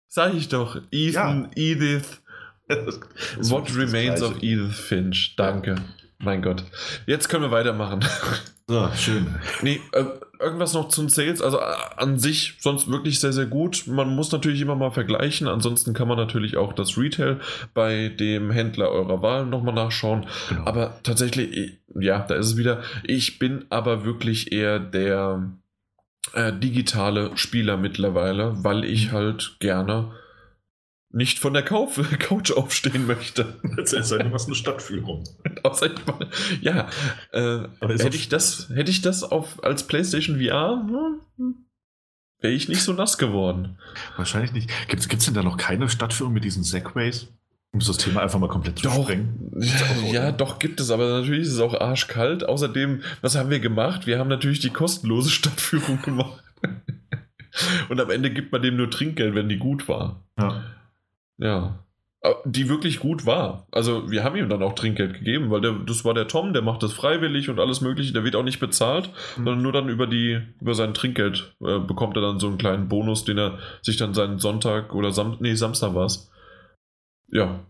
Sag 0.08 0.32
ich 0.32 0.48
doch, 0.48 0.80
Ethan, 0.90 1.50
Edith, 1.54 2.22
Das 2.66 2.96
ist 3.38 3.50
What 3.50 3.76
Remains 3.76 4.22
of 4.22 4.42
Edith 4.42 4.74
Finch. 4.74 5.36
Danke. 5.36 5.74
Mein 6.18 6.40
Gott. 6.40 6.64
Jetzt 7.06 7.28
können 7.28 7.42
wir 7.42 7.50
weitermachen. 7.50 8.00
So, 8.68 8.90
schön. 8.96 9.34
nee, 9.60 9.82
äh, 9.92 10.04
irgendwas 10.42 10.74
noch 10.74 10.88
zum 10.88 11.08
Sales. 11.08 11.40
Also 11.40 11.58
äh, 11.58 11.62
an 11.96 12.18
sich 12.18 12.54
sonst 12.60 12.90
wirklich 12.90 13.20
sehr, 13.20 13.32
sehr 13.32 13.46
gut. 13.46 13.84
Man 13.86 14.14
muss 14.14 14.32
natürlich 14.32 14.60
immer 14.60 14.74
mal 14.76 14.90
vergleichen. 14.90 15.48
Ansonsten 15.48 15.94
kann 15.94 16.08
man 16.08 16.16
natürlich 16.16 16.56
auch 16.56 16.72
das 16.72 16.98
Retail 16.98 17.40
bei 17.74 18.08
dem 18.08 18.50
Händler 18.50 18.90
eurer 18.90 19.22
Wahl 19.22 19.46
nochmal 19.46 19.74
nachschauen. 19.74 20.26
Genau. 20.48 20.64
Aber 20.66 20.98
tatsächlich, 21.02 21.78
ja, 21.98 22.18
da 22.20 22.34
ist 22.34 22.46
es 22.46 22.56
wieder. 22.56 22.82
Ich 23.04 23.38
bin 23.38 23.64
aber 23.70 24.04
wirklich 24.04 24.52
eher 24.52 24.78
der 24.78 25.50
äh, 26.34 26.52
digitale 26.52 27.30
Spieler 27.36 27.76
mittlerweile, 27.76 28.62
weil 28.64 28.84
ich 28.84 29.08
Mhm. 29.08 29.12
halt 29.12 29.56
gerne 29.60 30.12
nicht 31.12 31.38
von 31.38 31.52
der 31.52 31.62
Kauf 31.62 32.00
Couch 32.18 32.50
aufstehen 32.52 33.06
möchte. 33.06 33.60
Jetzt 33.76 33.92
ist 33.92 34.12
halt 34.12 34.32
was 34.32 34.46
eine 34.46 34.54
Stadtführung. 34.54 35.24
Ja, 36.60 36.88
äh, 37.32 37.60
hätte 37.80 38.16
ich 38.16 38.28
das, 38.28 38.68
hätte 38.74 38.90
ich 38.90 39.00
das 39.00 39.22
auf, 39.22 39.62
als 39.62 39.86
PlayStation 39.86 40.40
VR, 40.40 40.86
hm, 41.36 41.66
wäre 42.40 42.52
ich 42.52 42.68
nicht 42.68 42.82
so 42.82 42.92
nass 42.92 43.16
geworden. 43.18 43.78
Wahrscheinlich 44.16 44.52
nicht. 44.52 44.70
Gibt 44.88 45.02
es 45.02 45.24
denn 45.24 45.34
da 45.34 45.42
noch 45.42 45.56
keine 45.56 45.88
Stadtführung 45.88 46.32
mit 46.32 46.44
diesen 46.44 46.64
Segways? 46.64 47.28
Um 47.72 47.80
das 47.80 47.96
Thema 47.96 48.22
einfach 48.22 48.38
mal 48.38 48.48
komplett 48.48 48.78
zu 48.78 48.84
Doch. 48.84 49.04
sprengen. 49.04 49.50
Ja, 49.58 50.12
ja, 50.12 50.32
doch 50.32 50.58
gibt 50.58 50.80
es, 50.80 50.90
aber 50.90 51.08
natürlich 51.20 51.42
ist 51.42 51.54
es 51.54 51.60
auch 51.60 51.74
arschkalt. 51.74 52.44
Außerdem, 52.46 53.02
was 53.22 53.36
haben 53.36 53.48
wir 53.48 53.60
gemacht? 53.60 54.06
Wir 54.06 54.18
haben 54.18 54.28
natürlich 54.28 54.60
die 54.60 54.70
kostenlose 54.70 55.30
Stadtführung 55.30 56.02
gemacht. 56.02 56.42
Und 57.88 58.00
am 58.00 58.10
Ende 58.10 58.30
gibt 58.30 58.52
man 58.52 58.62
dem 58.62 58.76
nur 58.76 58.90
Trinkgeld, 58.90 59.34
wenn 59.34 59.48
die 59.48 59.58
gut 59.58 59.88
war. 59.88 60.24
Ja. 60.38 60.62
Ja. 61.42 61.78
Aber 62.24 62.40
Die 62.46 62.68
wirklich 62.68 63.00
gut 63.00 63.26
war. 63.26 63.66
Also 63.72 64.08
wir 64.10 64.22
haben 64.22 64.36
ihm 64.36 64.48
dann 64.48 64.62
auch 64.62 64.74
Trinkgeld 64.76 65.14
gegeben, 65.14 65.50
weil 65.50 65.60
der, 65.60 65.72
das 65.72 66.04
war 66.04 66.14
der 66.14 66.28
Tom, 66.28 66.52
der 66.52 66.62
macht 66.62 66.82
das 66.84 66.92
freiwillig 66.92 67.50
und 67.50 67.58
alles 67.58 67.80
mögliche, 67.80 68.12
der 68.12 68.22
wird 68.22 68.36
auch 68.36 68.44
nicht 68.44 68.60
bezahlt, 68.60 69.08
Mhm. 69.36 69.44
sondern 69.44 69.62
nur 69.62 69.72
dann 69.72 69.88
über 69.88 70.06
die, 70.06 70.40
über 70.60 70.74
sein 70.74 70.94
Trinkgeld 70.94 71.56
äh, 71.60 71.80
bekommt 71.80 72.16
er 72.16 72.22
dann 72.22 72.38
so 72.38 72.46
einen 72.46 72.58
kleinen 72.58 72.88
Bonus, 72.88 73.24
den 73.24 73.38
er 73.38 73.58
sich 73.82 73.96
dann 73.96 74.14
seinen 74.14 74.38
Sonntag 74.38 74.94
oder 74.94 75.10
Sam 75.10 75.36
nee, 75.40 75.54
Samstag 75.54 75.94
war 75.94 76.06
es. 76.06 76.30
Ja, 77.28 77.66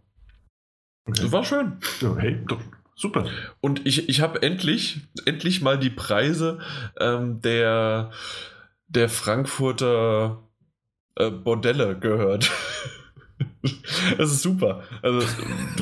Okay. 1.08 1.22
das 1.22 1.32
war 1.32 1.44
schön. 1.44 1.78
ja, 2.00 2.14
hey, 2.16 2.38
doch, 2.46 2.60
super. 2.94 3.24
Und 3.60 3.86
ich, 3.86 4.08
ich 4.08 4.20
habe 4.20 4.40
endlich, 4.42 5.00
endlich 5.24 5.62
mal 5.62 5.78
die 5.78 5.90
Preise 5.90 6.60
ähm, 7.00 7.40
der, 7.40 8.10
der 8.86 9.08
Frankfurter 9.08 10.42
äh, 11.16 11.30
Bordelle 11.30 11.98
gehört. 11.98 12.50
Das 14.18 14.32
ist 14.32 14.42
super. 14.42 14.82
Also, 15.02 15.20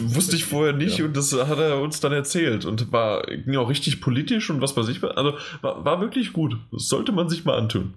wusste 0.00 0.36
ich 0.36 0.44
vorher 0.44 0.72
nicht 0.72 0.98
ja. 0.98 1.04
und 1.06 1.16
das 1.16 1.32
hat 1.32 1.58
er 1.58 1.80
uns 1.80 2.00
dann 2.00 2.12
erzählt 2.12 2.64
und 2.64 2.92
war 2.92 3.22
ging 3.22 3.56
auch 3.56 3.68
richtig 3.68 4.00
politisch 4.00 4.50
und 4.50 4.60
was 4.60 4.76
weiß 4.76 4.88
ich. 4.88 5.02
Also, 5.02 5.38
war, 5.62 5.84
war 5.84 6.00
wirklich 6.00 6.32
gut. 6.32 6.56
Das 6.72 6.88
sollte 6.88 7.12
man 7.12 7.28
sich 7.28 7.44
mal 7.44 7.56
antun. 7.56 7.94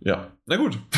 Ja, 0.00 0.28
na 0.46 0.56
gut. 0.56 0.78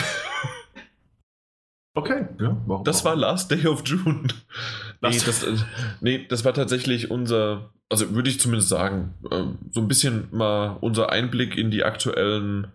Okay, 1.95 2.29
ja, 2.39 2.57
warum 2.67 2.85
Das 2.85 3.05
war 3.05 3.17
Last 3.17 3.51
Day 3.51 3.67
of 3.67 3.83
June. 3.85 4.23
nee, 5.03 5.19
das, 5.19 5.43
äh, 5.43 5.57
nee, 6.01 6.25
das 6.29 6.45
war 6.45 6.55
tatsächlich 6.55 7.11
unser, 7.11 7.71
also 7.89 8.15
würde 8.15 8.31
ich 8.31 8.39
zumindest 8.39 8.69
sagen, 8.69 9.15
äh, 9.33 9.43
so 9.73 9.81
ein 9.81 9.89
bisschen 9.89 10.29
mal 10.31 10.77
unser 10.81 11.11
Einblick 11.11 11.59
in 11.59 11.73
die 11.73 11.83
aktuellen 11.83 12.69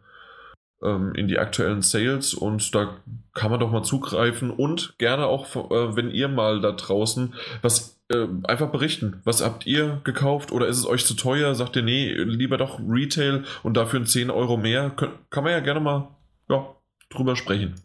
ähm, 0.84 1.14
in 1.16 1.28
die 1.28 1.40
aktuellen 1.40 1.82
Sales 1.82 2.34
und 2.34 2.74
da 2.76 2.98
kann 3.34 3.52
man 3.52 3.60
doch 3.60 3.72
mal 3.72 3.84
zugreifen 3.84 4.52
und 4.52 4.96
gerne 4.98 5.26
auch, 5.26 5.56
äh, 5.56 5.96
wenn 5.96 6.12
ihr 6.12 6.28
mal 6.28 6.62
da 6.62 6.72
draußen 6.72 7.34
was 7.62 8.00
äh, 8.10 8.28
einfach 8.44 8.70
berichten. 8.70 9.22
Was 9.24 9.44
habt 9.44 9.66
ihr 9.66 10.02
gekauft 10.04 10.52
oder 10.52 10.68
ist 10.68 10.78
es 10.78 10.86
euch 10.86 11.06
zu 11.06 11.16
teuer? 11.16 11.56
Sagt 11.56 11.76
ihr, 11.76 11.84
nee, 11.84 12.12
lieber 12.14 12.58
doch 12.58 12.80
Retail 12.80 13.44
und 13.64 13.78
dafür 13.78 14.02
ein 14.02 14.06
10 14.06 14.30
Euro 14.30 14.58
mehr? 14.58 14.92
kann 14.92 15.44
man 15.44 15.54
ja 15.54 15.60
gerne 15.62 15.80
mal 15.80 16.10
ja, 16.50 16.76
drüber 17.10 17.36
sprechen. 17.36 17.76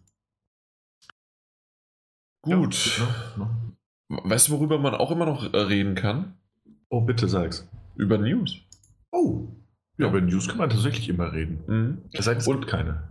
Gut. 2.42 2.98
Ja, 2.98 3.50
Weißt 4.08 4.48
du, 4.48 4.52
worüber 4.52 4.78
man 4.78 4.94
auch 4.94 5.10
immer 5.10 5.26
noch 5.26 5.52
reden 5.52 5.94
kann? 5.94 6.34
Oh, 6.88 7.02
bitte 7.02 7.28
sag's. 7.28 7.68
Über 7.96 8.16
News. 8.16 8.56
Oh. 9.10 9.48
Ja, 9.98 10.08
über 10.08 10.20
News 10.20 10.48
kann 10.48 10.58
man 10.58 10.70
tatsächlich 10.70 11.08
immer 11.08 11.32
reden. 11.32 11.58
Mhm. 11.66 11.98
Es 12.12 12.24
sei 12.24 12.32
denn, 12.32 12.40
es 12.40 12.46
Und, 12.46 12.60
gibt 12.60 12.70
keine. 12.70 13.02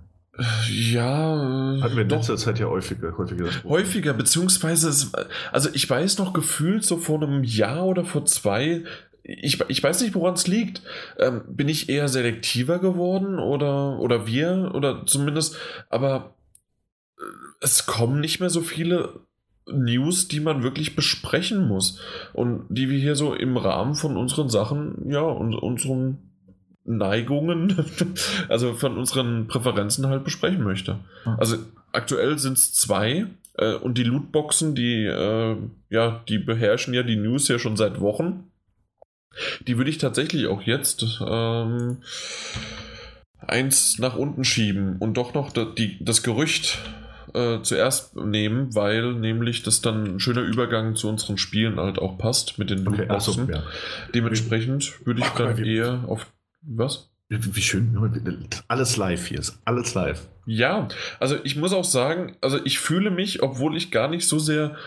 Ja. 0.69 1.77
Hatten 1.81 1.95
wir 1.95 2.03
in 2.03 2.09
letzter 2.09 2.37
Zeit 2.37 2.59
ja 2.59 2.67
häufiger. 2.67 3.17
Häufiger, 3.17 3.49
häufiger 3.63 4.13
beziehungsweise, 4.13 4.89
es, 4.89 5.11
also 5.51 5.69
ich 5.73 5.89
weiß 5.89 6.19
noch 6.19 6.33
gefühlt 6.33 6.85
so 6.85 6.97
vor 6.97 7.21
einem 7.21 7.43
Jahr 7.43 7.85
oder 7.85 8.05
vor 8.05 8.25
zwei, 8.25 8.83
ich, 9.23 9.59
ich 9.67 9.83
weiß 9.83 10.01
nicht, 10.01 10.15
woran 10.15 10.35
es 10.35 10.47
liegt. 10.47 10.81
Ähm, 11.17 11.41
bin 11.47 11.67
ich 11.67 11.89
eher 11.89 12.07
selektiver 12.07 12.79
geworden 12.79 13.39
oder, 13.39 13.99
oder 13.99 14.27
wir 14.27 14.71
oder 14.73 15.05
zumindest, 15.05 15.57
aber 15.89 16.35
äh, 17.17 17.23
es 17.61 17.85
kommen 17.85 18.19
nicht 18.19 18.39
mehr 18.39 18.51
so 18.51 18.61
viele 18.61 19.21
News, 19.69 20.27
die 20.27 20.39
man 20.39 20.63
wirklich 20.63 20.95
besprechen 20.95 21.67
muss 21.67 21.99
und 22.33 22.65
die 22.69 22.89
wir 22.89 22.99
hier 22.99 23.15
so 23.15 23.33
im 23.33 23.57
Rahmen 23.57 23.95
von 23.95 24.15
unseren 24.15 24.49
Sachen, 24.49 25.09
ja, 25.09 25.21
und 25.21 25.55
unseren 25.55 26.26
Neigungen, 26.87 27.85
also 28.49 28.73
von 28.73 28.97
unseren 28.97 29.47
Präferenzen 29.47 30.07
halt 30.07 30.23
besprechen 30.23 30.63
möchte. 30.63 30.99
Also 31.37 31.57
aktuell 31.91 32.39
sind 32.39 32.57
es 32.57 32.73
zwei 32.73 33.27
äh, 33.57 33.73
und 33.73 33.97
die 33.97 34.03
Lootboxen, 34.03 34.73
die, 34.73 35.05
äh, 35.05 35.57
ja, 35.89 36.23
die 36.27 36.39
beherrschen 36.39 36.93
ja 36.93 37.03
die 37.03 37.17
News 37.17 37.47
ja 37.47 37.59
schon 37.59 37.77
seit 37.77 37.99
Wochen. 37.99 38.51
Die 39.67 39.77
würde 39.77 39.89
ich 39.89 39.97
tatsächlich 39.99 40.47
auch 40.47 40.63
jetzt 40.63 41.21
ähm, 41.21 41.97
eins 43.37 43.99
nach 43.99 44.15
unten 44.15 44.43
schieben 44.43 44.97
und 44.97 45.15
doch 45.15 45.33
noch 45.33 45.51
die, 45.51 46.03
das 46.03 46.23
Gerücht 46.23 46.79
äh, 47.33 47.61
zuerst 47.61 48.15
nehmen, 48.15 48.73
weil 48.73 49.13
nämlich 49.13 49.61
das 49.61 49.81
dann 49.81 50.15
ein 50.15 50.19
schöner 50.19 50.41
Übergang 50.41 50.95
zu 50.95 51.07
unseren 51.07 51.37
Spielen 51.37 51.79
halt 51.79 51.99
auch 51.99 52.17
passt 52.17 52.57
mit 52.57 52.69
den 52.69 52.83
Lootboxen. 52.83 53.43
Okay, 53.43 53.53
so, 53.53 53.59
ja. 53.59 53.63
Dementsprechend 54.15 55.05
würde 55.05 55.21
ich 55.21 55.27
Ach, 55.27 55.37
dann 55.37 55.63
eher 55.63 56.03
auf 56.07 56.25
was? 56.67 57.09
Wie 57.29 57.61
schön, 57.61 57.97
alles 58.69 58.95
live 58.95 59.27
hier 59.27 59.39
ist, 59.39 59.59
alles 59.65 59.93
live. 59.93 60.27
Ja, 60.45 60.87
also 61.19 61.35
ich 61.43 61.57
muss 61.57 61.73
auch 61.73 61.83
sagen, 61.83 62.37
also 62.39 62.57
ich 62.63 62.79
fühle 62.79 63.11
mich, 63.11 63.43
obwohl 63.43 63.75
ich 63.75 63.91
gar 63.91 64.07
nicht 64.07 64.27
so 64.27 64.39
sehr 64.39 64.77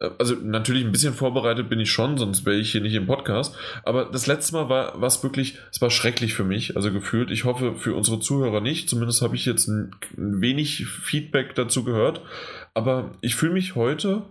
äh, 0.00 0.10
also 0.18 0.34
natürlich 0.34 0.84
ein 0.84 0.92
bisschen 0.92 1.14
vorbereitet 1.14 1.68
bin 1.68 1.78
ich 1.78 1.90
schon, 1.90 2.18
sonst 2.18 2.44
wäre 2.46 2.56
ich 2.56 2.72
hier 2.72 2.80
nicht 2.80 2.94
im 2.94 3.06
Podcast. 3.06 3.54
Aber 3.84 4.06
das 4.06 4.26
letzte 4.26 4.54
Mal 4.54 4.68
war 4.68 5.02
es 5.02 5.22
wirklich, 5.22 5.58
es 5.70 5.80
war 5.80 5.90
schrecklich 5.90 6.34
für 6.34 6.44
mich, 6.44 6.76
also 6.76 6.90
gefühlt. 6.90 7.30
Ich 7.30 7.44
hoffe 7.44 7.74
für 7.76 7.94
unsere 7.94 8.20
Zuhörer 8.20 8.60
nicht. 8.60 8.88
Zumindest 8.88 9.22
habe 9.22 9.36
ich 9.36 9.44
jetzt 9.44 9.68
ein, 9.68 9.94
ein, 10.16 10.40
wenig 10.40 10.86
Feedback 10.86 11.54
dazu 11.54 11.84
gehört. 11.84 12.22
Aber 12.74 13.12
ich 13.20 13.34
fühle 13.34 13.52
mich 13.52 13.74
heute 13.74 14.22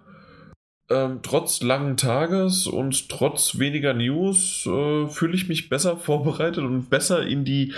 ähm, 0.89 1.19
trotz 1.21 1.61
langen 1.61 1.97
Tages 1.97 2.67
und 2.67 3.09
trotz 3.09 3.59
weniger 3.59 3.93
News 3.93 4.65
äh, 4.65 5.07
fühle 5.07 5.35
ich 5.35 5.47
mich 5.47 5.69
besser 5.69 5.97
vorbereitet 5.97 6.63
und 6.63 6.89
besser 6.89 7.25
in 7.25 7.45
die 7.45 7.73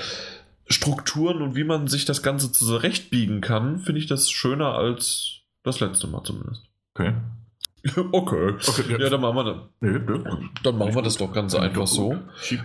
Strukturen 0.68 1.42
und 1.42 1.56
wie 1.56 1.66
man 1.66 1.88
sich 1.88 2.06
das 2.06 2.24
Ganze 2.24 2.52
zurechtbiegen 2.52 3.42
kann, 3.42 3.80
finde 3.80 4.00
ich 4.00 4.08
das 4.08 4.30
schöner 4.30 4.76
als 4.76 5.42
das 5.64 5.80
letzte 5.80 6.08
Mal 6.08 6.24
zumindest. 6.24 6.70
Okay. 6.96 7.14
Okay. 8.12 8.54
okay 8.68 8.84
ja. 8.92 9.00
ja, 9.00 9.10
dann 9.10 9.22
machen 9.22 9.36
wir, 9.38 9.44
dann, 9.44 9.62
nee, 9.80 9.98
nee. 9.98 10.50
dann 10.62 10.78
machen 10.78 10.94
wir 10.94 11.02
das 11.02 11.18
doch 11.18 11.34
ganz 11.34 11.56
einfach 11.56 11.88
so. 11.88 12.16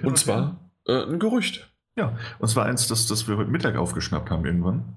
Und 0.03 0.19
zwar 0.19 0.71
äh, 0.87 1.05
ein 1.05 1.19
Gerücht. 1.19 1.71
Ja, 1.97 2.19
und 2.39 2.49
zwar 2.49 2.67
eins, 2.67 2.87
das, 2.87 3.07
das 3.07 3.27
wir 3.27 3.39
heute 3.39 3.51
Mittag 3.51 3.77
aufgeschnappt 3.77 4.31
haben 4.31 4.45
irgendwann. 4.45 4.97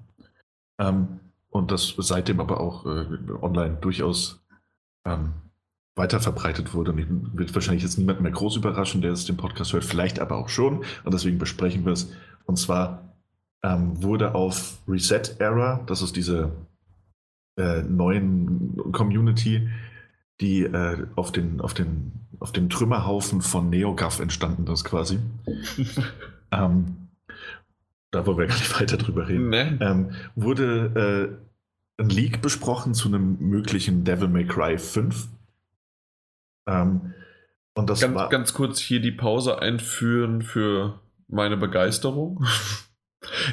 Ähm, 0.78 1.20
und 1.48 1.70
das 1.70 1.94
seitdem 1.96 2.38
aber 2.38 2.60
auch 2.60 2.84
äh, 2.84 3.06
online 3.40 3.78
durchaus 3.80 4.40
ähm, 5.04 5.32
weiter 5.96 6.20
verbreitet 6.20 6.74
wurde. 6.74 6.92
Und 6.92 7.38
wird 7.38 7.54
wahrscheinlich 7.54 7.82
jetzt 7.82 7.98
niemand 7.98 8.20
mehr 8.20 8.32
groß 8.32 8.56
überraschen, 8.56 9.02
der 9.02 9.12
es 9.12 9.26
den 9.26 9.36
Podcast 9.36 9.72
hört, 9.72 9.84
vielleicht 9.84 10.18
aber 10.18 10.36
auch 10.36 10.48
schon. 10.48 10.84
Und 11.04 11.14
deswegen 11.14 11.38
besprechen 11.38 11.84
wir 11.84 11.92
es. 11.92 12.12
Und 12.46 12.56
zwar 12.56 13.14
ähm, 13.62 14.02
wurde 14.02 14.34
auf 14.34 14.78
Reset 14.88 15.36
Era, 15.38 15.82
das 15.86 16.02
ist 16.02 16.16
diese 16.16 16.52
äh, 17.56 17.82
neuen 17.82 18.76
Community, 18.92 19.68
die 20.40 20.62
äh, 20.62 21.06
auf, 21.16 21.32
den, 21.32 21.60
auf, 21.60 21.74
den, 21.74 22.12
auf 22.38 22.52
dem 22.52 22.70
Trümmerhaufen 22.70 23.42
von 23.42 23.68
NeoGAF 23.68 24.20
entstanden 24.20 24.66
ist, 24.72 24.84
quasi. 24.84 25.18
ähm, 26.50 27.08
da 28.10 28.26
wollen 28.26 28.38
wir 28.38 28.46
gar 28.46 28.56
nicht 28.56 28.80
weiter 28.80 28.96
drüber 28.96 29.28
reden. 29.28 29.50
Nee. 29.50 29.76
Ähm, 29.80 30.12
wurde 30.34 31.38
äh, 31.38 31.49
Leak 32.08 32.40
besprochen 32.40 32.94
zu 32.94 33.08
einem 33.08 33.38
möglichen 33.40 34.04
Devil 34.04 34.28
May 34.28 34.46
Cry 34.46 34.78
5. 34.78 35.28
Ähm, 36.66 37.14
und 37.74 37.90
das 37.90 38.00
ganz, 38.00 38.14
war, 38.14 38.28
ganz 38.28 38.52
kurz 38.52 38.78
hier 38.78 39.00
die 39.00 39.12
Pause 39.12 39.60
einführen 39.60 40.42
für 40.42 41.00
meine 41.28 41.56
Begeisterung. 41.56 42.44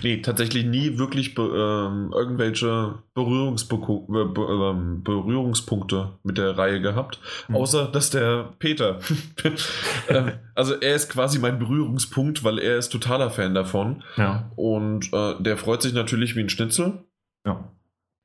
Nee, 0.01 0.21
tatsächlich 0.21 0.65
nie 0.65 0.97
wirklich 0.97 1.35
be 1.35 1.41
ähm, 1.41 2.13
irgendwelche 2.13 2.99
Berührungsbe 3.13 3.77
be 3.77 4.41
ähm, 4.41 5.03
Berührungspunkte 5.03 6.17
mit 6.23 6.37
der 6.37 6.57
Reihe 6.57 6.79
gehabt. 6.79 7.19
Mhm. 7.49 7.55
Außer, 7.55 7.87
dass 7.87 8.09
der 8.09 8.53
Peter, 8.59 8.99
äh, 10.07 10.31
also 10.55 10.73
er 10.73 10.95
ist 10.95 11.09
quasi 11.09 11.39
mein 11.39 11.59
Berührungspunkt, 11.59 12.45
weil 12.45 12.59
er 12.59 12.77
ist 12.77 12.89
totaler 12.89 13.29
Fan 13.29 13.53
davon. 13.53 14.03
Ja. 14.15 14.49
Und 14.55 15.11
äh, 15.13 15.35
der 15.41 15.57
freut 15.57 15.81
sich 15.81 15.93
natürlich 15.93 16.37
wie 16.37 16.41
ein 16.41 16.49
Schnitzel. 16.49 17.03
Ja. 17.45 17.69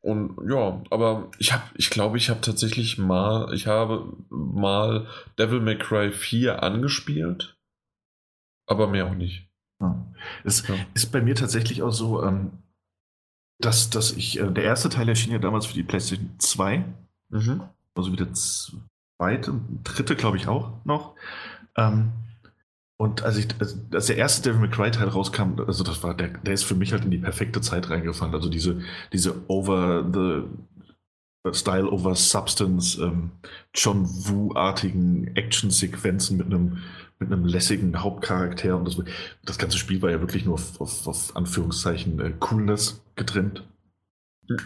Und 0.03 0.37
ja, 0.51 0.83
aber 0.91 1.31
ich 1.39 1.53
habe, 1.53 1.63
ich 1.77 1.89
glaube, 1.89 2.17
ich 2.19 2.29
habe 2.29 2.41
tatsächlich 2.41 2.99
mal, 2.99 3.55
ich 3.55 3.69
habe 3.69 4.13
mal 4.31 5.07
Devil 5.39 5.61
May 5.61 5.79
Cry 5.79 6.11
4 6.11 6.63
angespielt, 6.63 7.57
aber 8.67 8.89
mehr 8.89 9.07
auch 9.07 9.15
nicht. 9.15 9.49
Es 10.45 10.67
ja. 10.67 10.75
ist 10.95 11.13
bei 11.13 11.21
mir 11.21 11.35
tatsächlich 11.35 11.83
auch 11.83 11.93
so, 11.93 12.23
ähm, 12.23 12.53
dass, 13.61 13.91
dass 13.91 14.13
ich, 14.13 14.41
äh, 14.41 14.51
der 14.51 14.65
erste 14.65 14.89
Teil 14.89 15.09
erschien 15.09 15.33
ja 15.33 15.39
damals 15.39 15.67
für 15.67 15.75
die 15.75 15.83
PlayStation 15.83 16.31
2. 16.39 16.85
Mhm. 17.31 17.63
Also 17.95 18.13
wie 18.13 18.17
der 18.17 18.33
zweite, 18.33 19.61
dritte, 19.85 20.17
glaube 20.17 20.37
ich, 20.37 20.49
auch 20.49 20.85
noch. 20.85 21.15
Ähm, 21.77 22.13
und 22.99 23.23
als, 23.23 23.37
ich, 23.37 23.49
als 23.93 24.07
der 24.07 24.17
erste 24.17 24.43
Devil 24.43 24.61
May 24.61 24.71
Cry 24.71 24.91
Teil 24.91 25.09
rauskam, 25.09 25.59
also 25.67 25.83
das 25.83 26.03
war, 26.03 26.15
der, 26.15 26.29
der 26.29 26.55
ist 26.55 26.65
für 26.65 26.75
mich 26.75 26.93
halt 26.93 27.05
in 27.05 27.11
die 27.11 27.19
perfekte 27.19 27.61
Zeit 27.61 27.91
reingefallen. 27.91 28.35
Also 28.35 28.49
diese, 28.49 28.81
diese 29.13 29.35
over 29.49 30.05
the 30.13 30.45
Style 31.53 31.91
over 31.91 32.15
Substance, 32.15 33.01
ähm, 33.03 33.33
John 33.75 34.07
Woo-artigen 34.07 35.35
Action-Sequenzen 35.35 36.37
mit 36.37 36.47
einem 36.47 36.79
mit 37.23 37.33
einem 37.33 37.45
lässigen 37.45 38.03
Hauptcharakter 38.03 38.77
und 38.77 38.87
das, 38.87 38.97
das 39.45 39.59
ganze 39.59 39.79
Spiel 39.79 40.03
war 40.03 40.11
ja 40.11 40.21
wirklich 40.21 40.45
nur 40.45 40.55
auf, 40.55 40.81
auf, 40.81 41.07
auf 41.07 41.37
Anführungszeichen 41.37 42.21
äh, 42.21 42.33
Coolness 42.39 43.01
getrimmt. 43.15 43.65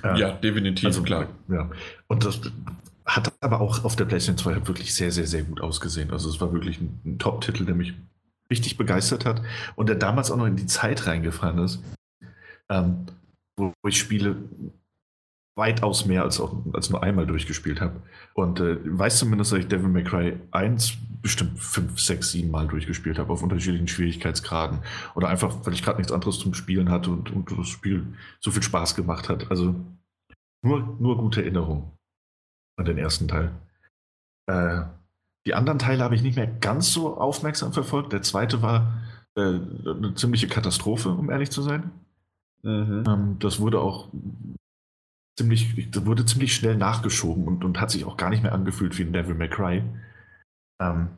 Ja, 0.02 0.30
äh, 0.30 0.40
definitiv, 0.40 0.86
also, 0.86 1.02
klar. 1.02 1.28
Ja. 1.48 1.70
Und 2.06 2.24
das 2.24 2.40
hat 3.04 3.32
aber 3.40 3.60
auch 3.60 3.84
auf 3.84 3.94
der 3.94 4.06
PlayStation 4.06 4.38
2 4.38 4.54
halt 4.54 4.68
wirklich 4.68 4.94
sehr, 4.94 5.12
sehr, 5.12 5.26
sehr 5.26 5.42
gut 5.42 5.60
ausgesehen. 5.60 6.10
Also 6.10 6.28
es 6.28 6.40
war 6.40 6.52
wirklich 6.52 6.80
ein, 6.80 6.98
ein 7.04 7.18
Top-Titel, 7.18 7.64
der 7.64 7.74
mich 7.74 7.94
richtig 8.50 8.76
begeistert 8.76 9.24
hat 9.24 9.42
und 9.74 9.88
der 9.88 9.96
damals 9.96 10.30
auch 10.30 10.36
noch 10.36 10.46
in 10.46 10.56
die 10.56 10.66
Zeit 10.66 11.06
reingefallen 11.06 11.58
ist, 11.58 11.82
ähm, 12.70 13.06
wo 13.58 13.72
ich 13.86 13.98
Spiele 13.98 14.36
weitaus 15.56 16.04
mehr 16.04 16.22
als, 16.22 16.38
auch, 16.38 16.54
als 16.74 16.90
nur 16.90 17.02
einmal 17.02 17.26
durchgespielt 17.26 17.80
habe. 17.80 18.02
Und 18.34 18.60
äh, 18.60 18.76
weiß 18.84 19.18
zumindest, 19.18 19.52
dass 19.52 19.60
ich 19.60 19.68
Devil 19.68 19.88
May 19.88 20.04
Cry 20.04 20.38
1 20.50 20.98
bestimmt 21.22 21.58
5, 21.58 21.98
6, 21.98 22.30
7 22.32 22.50
Mal 22.50 22.68
durchgespielt 22.68 23.18
habe, 23.18 23.32
auf 23.32 23.42
unterschiedlichen 23.42 23.88
Schwierigkeitsgraden. 23.88 24.80
Oder 25.14 25.28
einfach, 25.28 25.56
weil 25.64 25.72
ich 25.72 25.82
gerade 25.82 25.96
nichts 25.96 26.12
anderes 26.12 26.38
zum 26.38 26.52
Spielen 26.52 26.90
hatte 26.90 27.10
und, 27.10 27.30
und 27.30 27.50
das 27.58 27.68
Spiel 27.68 28.06
so 28.38 28.50
viel 28.50 28.62
Spaß 28.62 28.94
gemacht 28.94 29.30
hat. 29.30 29.50
Also 29.50 29.74
nur, 30.62 30.96
nur 31.00 31.16
gute 31.16 31.40
Erinnerungen. 31.42 31.90
an 32.78 32.84
den 32.84 32.98
ersten 32.98 33.26
Teil. 33.26 33.52
Äh, 34.46 34.82
die 35.46 35.54
anderen 35.54 35.78
Teile 35.78 36.02
habe 36.02 36.14
ich 36.16 36.22
nicht 36.22 36.36
mehr 36.36 36.48
ganz 36.48 36.92
so 36.92 37.16
aufmerksam 37.16 37.72
verfolgt. 37.72 38.12
Der 38.12 38.22
zweite 38.22 38.62
war 38.62 39.00
äh, 39.36 39.40
eine 39.40 40.14
ziemliche 40.16 40.48
Katastrophe, 40.48 41.10
um 41.10 41.30
ehrlich 41.30 41.50
zu 41.50 41.62
sein. 41.62 41.92
Mhm. 42.62 43.04
Ähm, 43.06 43.36
das 43.38 43.60
wurde 43.60 43.80
auch 43.80 44.08
ziemlich, 45.38 45.90
das 45.90 46.04
wurde 46.04 46.24
ziemlich 46.24 46.54
schnell 46.54 46.76
nachgeschoben 46.76 47.46
und, 47.46 47.64
und 47.64 47.80
hat 47.80 47.92
sich 47.92 48.04
auch 48.04 48.16
gar 48.16 48.30
nicht 48.30 48.42
mehr 48.42 48.52
angefühlt 48.52 48.98
wie 48.98 49.02
ein 49.02 49.12
Devil 49.12 49.36
May 49.36 49.48
Cry. 49.48 49.84
Ähm, 50.80 51.08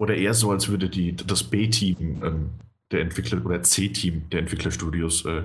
oder 0.00 0.16
eher 0.16 0.34
so, 0.34 0.50
als 0.50 0.68
würde 0.68 0.88
die, 0.88 1.14
das 1.14 1.44
B-Team 1.44 2.22
ähm, 2.24 2.50
der 2.90 3.02
Entwickler 3.02 3.44
oder 3.46 3.62
C-Team 3.62 4.28
der 4.30 4.40
Entwicklerstudios 4.40 5.24
äh, 5.24 5.44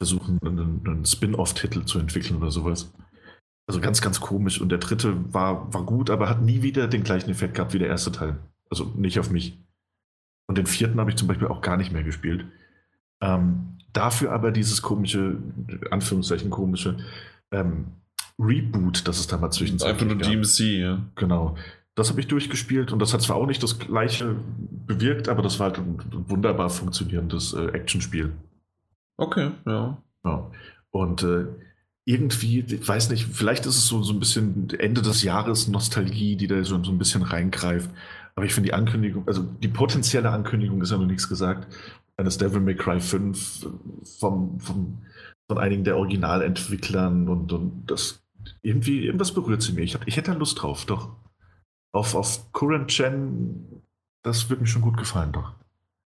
versuchen, 0.00 0.38
einen, 0.44 0.80
einen 0.86 1.04
Spin-off-Titel 1.04 1.84
zu 1.86 1.98
entwickeln 1.98 2.36
oder 2.36 2.52
sowas. 2.52 2.92
Also 3.66 3.80
ganz, 3.80 4.00
ganz 4.00 4.20
komisch. 4.20 4.60
Und 4.60 4.70
der 4.70 4.78
dritte 4.78 5.32
war, 5.32 5.72
war 5.72 5.84
gut, 5.84 6.10
aber 6.10 6.28
hat 6.28 6.42
nie 6.42 6.62
wieder 6.62 6.88
den 6.88 7.04
gleichen 7.04 7.30
Effekt 7.30 7.54
gehabt 7.54 7.72
wie 7.72 7.78
der 7.78 7.88
erste 7.88 8.12
Teil. 8.12 8.38
Also 8.70 8.92
nicht 8.96 9.18
auf 9.18 9.30
mich. 9.30 9.58
Und 10.46 10.58
den 10.58 10.66
vierten 10.66 10.98
habe 10.98 11.10
ich 11.10 11.16
zum 11.16 11.28
Beispiel 11.28 11.48
auch 11.48 11.60
gar 11.60 11.76
nicht 11.76 11.92
mehr 11.92 12.02
gespielt. 12.02 12.44
Ähm, 13.20 13.78
dafür 13.92 14.32
aber 14.32 14.50
dieses 14.50 14.82
komische, 14.82 15.38
Anführungszeichen 15.90 16.50
komische, 16.50 16.96
ähm, 17.52 17.86
Reboot, 18.38 19.06
das 19.06 19.20
es 19.20 19.26
da 19.26 19.36
mal 19.36 19.50
zwischenzeitlich 19.50 20.02
Einfach 20.02 20.16
nur 20.16 20.42
DMC, 20.42 20.60
ja. 20.80 20.98
Genau. 21.14 21.56
Das 21.94 22.10
habe 22.10 22.20
ich 22.20 22.26
durchgespielt 22.26 22.90
und 22.92 22.98
das 22.98 23.12
hat 23.12 23.20
zwar 23.20 23.36
auch 23.36 23.46
nicht 23.46 23.62
das 23.62 23.78
gleiche 23.78 24.34
bewirkt, 24.86 25.28
aber 25.28 25.42
das 25.42 25.60
war 25.60 25.68
halt 25.68 25.78
ein 25.78 25.98
wunderbar 26.28 26.70
funktionierendes 26.70 27.52
äh, 27.52 27.66
Actionspiel. 27.66 28.32
Okay, 29.18 29.50
ja. 29.66 30.02
ja. 30.24 30.50
Und 30.90 31.22
äh, 31.22 31.44
irgendwie, 32.04 32.60
ich 32.60 32.86
weiß 32.86 33.10
nicht, 33.10 33.26
vielleicht 33.26 33.66
ist 33.66 33.78
es 33.78 33.86
so, 33.86 34.02
so 34.02 34.12
ein 34.12 34.18
bisschen 34.18 34.70
Ende 34.70 35.02
des 35.02 35.22
Jahres 35.22 35.68
Nostalgie, 35.68 36.36
die 36.36 36.48
da 36.48 36.62
so, 36.64 36.82
so 36.82 36.90
ein 36.90 36.98
bisschen 36.98 37.22
reingreift. 37.22 37.90
Aber 38.34 38.44
ich 38.44 38.54
finde 38.54 38.68
die 38.68 38.74
Ankündigung, 38.74 39.26
also 39.28 39.42
die 39.42 39.68
potenzielle 39.68 40.30
Ankündigung 40.30 40.80
ist 40.82 40.90
ja 40.90 40.98
noch 40.98 41.06
nichts 41.06 41.28
gesagt, 41.28 41.72
eines 42.16 42.38
Devil 42.38 42.60
May 42.60 42.74
Cry 42.74 43.00
5 43.00 43.66
vom, 44.18 44.58
vom, 44.58 45.02
von 45.48 45.58
einigen 45.58 45.84
der 45.84 45.96
Originalentwicklern 45.96 47.28
und, 47.28 47.52
und 47.52 47.86
das 47.86 48.22
irgendwie, 48.62 49.04
irgendwas 49.04 49.32
berührt 49.32 49.62
sie 49.62 49.72
mir. 49.72 49.82
Ich, 49.82 49.96
ich 50.06 50.16
hätte 50.16 50.32
Lust 50.32 50.60
drauf, 50.62 50.84
doch. 50.86 51.14
Auf, 51.92 52.14
auf 52.14 52.52
Current 52.52 52.90
Gen, 52.90 53.82
das 54.22 54.48
würde 54.48 54.62
mir 54.62 54.68
schon 54.68 54.82
gut 54.82 54.96
gefallen, 54.96 55.32
doch. 55.32 55.52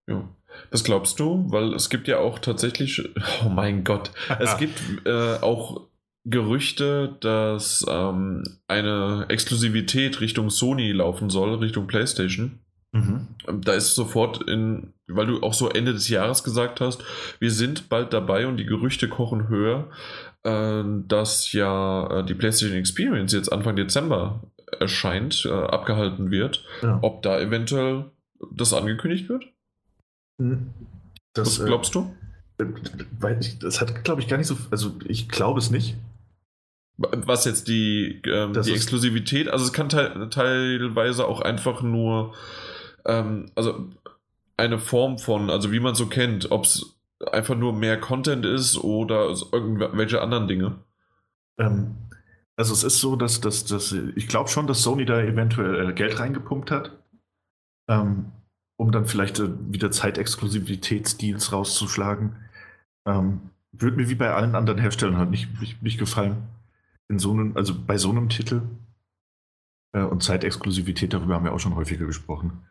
Ja. 0.06 0.28
Was 0.70 0.84
glaubst 0.84 1.18
du? 1.20 1.46
Weil 1.48 1.74
es 1.74 1.90
gibt 1.90 2.08
ja 2.08 2.18
auch 2.18 2.38
tatsächlich, 2.38 3.02
oh 3.44 3.48
mein 3.48 3.84
Gott, 3.84 4.10
es 4.38 4.56
gibt 4.58 4.80
äh, 5.06 5.36
auch 5.40 5.88
Gerüchte, 6.24 7.16
dass 7.20 7.84
ähm, 7.88 8.44
eine 8.68 9.26
Exklusivität 9.28 10.20
Richtung 10.20 10.50
Sony 10.50 10.92
laufen 10.92 11.30
soll, 11.30 11.54
Richtung 11.56 11.88
PlayStation. 11.88 12.60
Mhm. 12.92 13.28
Da 13.60 13.72
ist 13.72 13.94
sofort 13.94 14.48
in, 14.48 14.92
weil 15.08 15.26
du 15.26 15.42
auch 15.42 15.54
so 15.54 15.68
Ende 15.68 15.92
des 15.92 16.08
Jahres 16.08 16.44
gesagt 16.44 16.80
hast, 16.80 17.02
wir 17.40 17.50
sind 17.50 17.88
bald 17.88 18.12
dabei 18.12 18.46
und 18.46 18.56
die 18.58 18.66
Gerüchte 18.66 19.08
kochen 19.08 19.48
höher, 19.48 19.88
äh, 20.44 20.84
dass 21.08 21.52
ja 21.52 22.20
äh, 22.20 22.24
die 22.24 22.34
PlayStation 22.34 22.78
Experience 22.78 23.32
jetzt 23.32 23.50
Anfang 23.50 23.74
Dezember 23.74 24.42
erscheint, 24.78 25.44
äh, 25.44 25.52
abgehalten 25.52 26.30
wird. 26.30 26.64
Ja. 26.82 26.98
Ob 27.02 27.22
da 27.22 27.40
eventuell 27.40 28.10
das 28.50 28.72
angekündigt 28.74 29.28
wird? 29.28 29.44
Hm. 30.42 30.70
Das, 31.34 31.60
Was 31.60 31.66
glaubst 31.66 31.94
du? 31.94 32.14
Äh, 32.58 32.64
weil 33.18 33.40
ich, 33.40 33.58
das 33.58 33.80
hat, 33.80 34.04
glaube 34.04 34.20
ich, 34.20 34.28
gar 34.28 34.36
nicht 34.36 34.46
so. 34.46 34.56
Also, 34.70 34.92
ich 35.06 35.28
glaube 35.28 35.58
es 35.58 35.70
nicht. 35.70 35.96
Was 36.98 37.46
jetzt 37.46 37.68
die, 37.68 38.20
ähm, 38.26 38.52
die 38.52 38.72
Exklusivität, 38.72 39.48
also 39.48 39.64
es 39.64 39.72
kann 39.72 39.88
te 39.88 40.28
teilweise 40.30 41.26
auch 41.26 41.40
einfach 41.40 41.82
nur, 41.82 42.34
ähm, 43.06 43.50
also 43.54 43.88
eine 44.56 44.78
Form 44.78 45.18
von, 45.18 45.48
also 45.50 45.72
wie 45.72 45.80
man 45.80 45.94
so 45.94 46.06
kennt, 46.06 46.50
ob 46.50 46.64
es 46.64 46.94
einfach 47.32 47.56
nur 47.56 47.72
mehr 47.72 47.98
Content 47.98 48.44
ist 48.44 48.76
oder 48.76 49.34
irgendwelche 49.52 50.20
anderen 50.20 50.48
Dinge. 50.48 50.76
Ähm, 51.58 51.96
also 52.56 52.74
es 52.74 52.84
ist 52.84 53.00
so, 53.00 53.16
dass, 53.16 53.40
dass, 53.40 53.64
dass 53.64 53.92
ich 53.92 54.28
glaube 54.28 54.50
schon, 54.50 54.66
dass 54.66 54.82
Sony 54.82 55.04
da 55.04 55.20
eventuell 55.20 55.90
äh, 55.90 55.92
Geld 55.94 56.18
reingepumpt 56.18 56.70
hat. 56.70 56.92
Ähm, 57.88 58.32
um 58.82 58.90
dann 58.90 59.06
vielleicht 59.06 59.38
äh, 59.38 59.48
wieder 59.70 59.92
Zeitexklusivitätsdeals 59.92 61.52
rauszuschlagen. 61.52 62.34
Ähm, 63.06 63.50
würde 63.70 63.96
mir 63.96 64.08
wie 64.08 64.16
bei 64.16 64.34
allen 64.34 64.56
anderen 64.56 64.80
Herstellern 64.80 65.16
halt 65.16 65.30
nicht, 65.30 65.60
nicht, 65.60 65.80
nicht 65.82 65.98
gefallen. 65.98 66.48
In 67.08 67.20
so 67.20 67.32
einem, 67.32 67.56
also 67.56 67.74
bei 67.74 67.96
so 67.96 68.10
einem 68.10 68.28
Titel. 68.28 68.62
Äh, 69.92 70.02
und 70.02 70.24
Zeitexklusivität, 70.24 71.12
darüber 71.14 71.36
haben 71.36 71.44
wir 71.44 71.52
auch 71.52 71.60
schon 71.60 71.76
häufiger 71.76 72.06
gesprochen. 72.06 72.64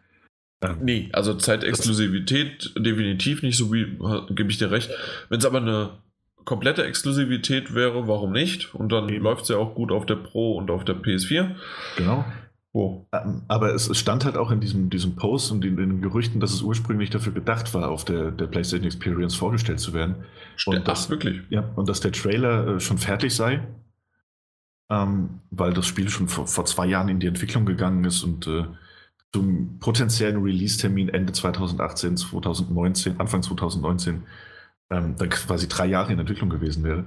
Ähm, 0.62 0.80
nee, 0.82 1.10
also 1.14 1.34
Zeitexklusivität 1.34 2.74
definitiv 2.78 3.42
nicht, 3.42 3.58
so 3.58 3.72
wie 3.74 3.98
gebe 4.36 4.52
ich 4.52 4.58
dir 4.58 4.70
recht. 4.70 4.92
Wenn 5.30 5.40
es 5.40 5.46
aber 5.46 5.60
eine 5.60 5.92
komplette 6.44 6.84
Exklusivität 6.84 7.74
wäre, 7.74 8.10
warum 8.10 8.34
nicht? 8.34 8.76
Und 8.76 8.92
dann 8.92 9.08
läuft 9.08 9.44
es 9.44 9.50
ja 9.50 9.56
auch 9.56 9.76
gut 9.76 9.94
auf 9.94 10.06
der 10.06 10.16
Pro 10.16 10.58
und 10.58 10.70
auf 10.72 10.84
der 10.84 10.96
PS4. 10.96 11.56
Genau. 11.96 12.26
Oh. 12.74 13.06
Aber 13.50 13.74
es, 13.74 13.96
stand 13.98 14.24
halt 14.24 14.38
auch 14.38 14.50
in 14.50 14.62
diesem, 14.62 14.90
diesem 14.90 15.18
Post 15.18 15.52
und 15.52 15.66
in, 15.66 15.78
in, 15.78 15.90
den 15.90 16.02
Gerüchten, 16.02 16.40
dass 16.40 16.54
es 16.54 16.62
ursprünglich 16.62 17.10
dafür 17.10 17.34
gedacht 17.34 17.74
war, 17.74 17.90
auf 17.90 18.06
der, 18.06 18.32
der 18.32 18.48
PlayStation 18.48 18.86
Experience 18.88 19.36
vorgestellt 19.36 19.82
zu 19.82 19.94
werden. 19.94 20.24
Und 20.66 20.78
Ach, 20.80 20.84
dass, 20.86 21.10
wirklich? 21.10 21.42
Ja, 21.50 21.70
und 21.76 21.90
dass 21.90 22.00
der 22.00 22.14
Trailer 22.14 22.76
äh, 22.76 22.80
schon 22.80 22.98
fertig 22.98 23.36
sei, 23.36 23.62
ähm, 24.90 25.42
weil 25.50 25.74
das 25.74 25.86
Spiel 25.86 26.10
schon 26.10 26.30
vor, 26.30 26.48
vor, 26.48 26.66
zwei 26.66 26.86
Jahren 26.86 27.10
in 27.10 27.20
die 27.20 27.28
Entwicklung 27.28 27.66
gegangen 27.66 28.06
ist 28.06 28.24
und 28.24 28.48
äh, 28.48 28.64
zum 29.34 29.80
potenziellen 29.80 30.42
Release-Termin 30.42 31.10
Ende 31.10 31.34
2018, 31.34 32.18
2019, 32.18 33.20
Anfang 33.20 33.44
2019, 33.44 34.24
ähm, 34.92 35.16
dann 35.18 35.30
quasi 35.30 35.68
drei 35.68 35.88
Jahre 35.88 36.14
in 36.14 36.20
Entwicklung 36.20 36.50
gewesen 36.50 36.86
wäre. 36.86 37.06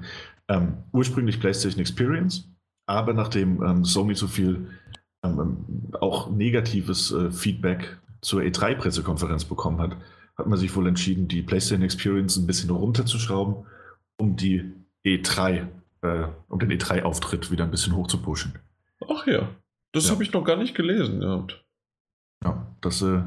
Ähm, 0.48 0.74
ursprünglich 0.92 1.40
PlayStation 1.40 1.80
Experience, 1.80 2.50
aber 2.86 3.14
nachdem 3.14 3.62
ähm, 3.62 3.84
Sony 3.84 4.14
so 4.14 4.26
viel 4.26 4.44
ähm, 4.46 4.66
ähm, 4.66 4.83
auch 6.00 6.30
negatives 6.30 7.12
äh, 7.12 7.30
Feedback 7.30 7.98
zur 8.20 8.42
E3-Pressekonferenz 8.42 9.44
bekommen 9.44 9.80
hat, 9.80 9.96
hat 10.36 10.46
man 10.46 10.58
sich 10.58 10.74
wohl 10.74 10.86
entschieden, 10.86 11.28
die 11.28 11.42
PlayStation 11.42 11.84
Experience 11.84 12.36
ein 12.36 12.46
bisschen 12.46 12.70
runterzuschrauben, 12.70 13.66
um 14.16 14.36
die 14.36 14.72
E3, 15.04 15.66
äh, 16.02 16.26
um 16.48 16.58
den 16.58 16.72
E3-Auftritt 16.72 17.50
wieder 17.50 17.64
ein 17.64 17.70
bisschen 17.70 17.94
hochzupushen. 17.96 18.58
Ach 19.08 19.26
ja, 19.26 19.48
das 19.92 20.06
ja. 20.06 20.12
habe 20.12 20.22
ich 20.22 20.32
noch 20.32 20.44
gar 20.44 20.56
nicht 20.56 20.74
gelesen 20.74 21.20
gehabt. 21.20 21.64
Ja, 22.42 22.66
das 22.80 23.02
äh, 23.02 23.22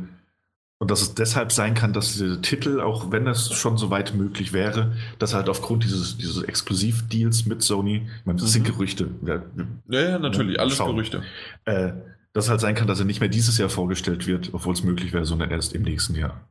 und 0.80 0.92
dass 0.92 1.02
es 1.02 1.16
deshalb 1.16 1.52
sein 1.52 1.74
kann, 1.74 1.94
dass 1.94 2.14
diese 2.14 2.40
Titel, 2.42 2.82
auch 2.82 3.12
wenn 3.12 3.26
es 3.26 3.52
schon 3.52 3.78
so 3.78 3.90
weit 3.90 4.14
möglich 4.14 4.54
wäre, 4.54 4.96
dass 5.18 5.34
halt 5.34 5.50
aufgrund 5.50 5.84
dieses, 5.84 6.18
dieses 6.18 6.44
Exklusivdeals 6.44 7.48
mit 7.48 7.64
Sony, 7.64 8.08
ich 8.20 8.26
meine, 8.26 8.40
das 8.40 8.50
mhm. 8.50 8.54
sind 8.54 8.68
Gerüchte. 8.68 9.10
Ja, 9.26 9.42
ja, 9.90 10.20
natürlich, 10.20 10.60
alles 10.60 10.76
schauen. 10.76 10.96
Gerüchte. 10.96 11.24
Äh, 11.66 11.94
dass 12.34 12.50
halt 12.50 12.62
sein 12.62 12.76
kann, 12.76 12.88
dass 12.88 13.00
er 13.00 13.06
nicht 13.06 13.20
mehr 13.20 13.30
dieses 13.30 13.58
Jahr 13.58 13.70
vorgestellt 13.70 14.28
wird, 14.28 14.54
obwohl 14.54 14.74
es 14.74 14.84
möglich 14.84 15.14
wäre, 15.14 15.26
sondern 15.26 15.50
erst 15.50 15.74
im 15.74 15.82
nächsten 15.82 16.14
Jahr. 16.14 16.48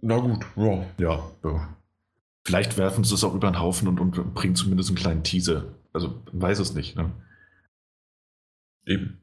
Na 0.00 0.18
gut, 0.18 0.46
ja. 0.56 0.86
Ja, 0.96 1.30
ja. 1.44 1.76
Vielleicht 2.46 2.78
werfen 2.78 3.04
sie 3.04 3.14
es 3.14 3.24
auch 3.24 3.34
über 3.34 3.50
den 3.50 3.60
Haufen 3.60 3.88
und, 3.88 4.00
und 4.00 4.32
bringen 4.32 4.54
zumindest 4.54 4.88
einen 4.88 4.96
kleinen 4.96 5.22
Teaser. 5.22 5.66
Also, 5.92 6.22
weiß 6.32 6.60
es 6.60 6.72
nicht. 6.72 6.96
Ne? 6.96 7.12
Eben. 8.86 9.17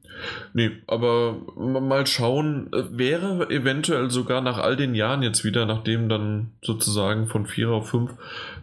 Nee, 0.52 0.70
aber 0.86 1.36
mal 1.56 2.06
schauen, 2.06 2.72
äh, 2.72 2.84
wäre 2.90 3.50
eventuell 3.50 4.10
sogar 4.10 4.40
nach 4.40 4.58
all 4.58 4.76
den 4.76 4.94
Jahren 4.94 5.22
jetzt 5.22 5.44
wieder, 5.44 5.66
nachdem 5.66 6.08
dann 6.08 6.52
sozusagen 6.62 7.26
von 7.26 7.46
4 7.46 7.70
auf 7.70 7.90
5, 7.90 8.12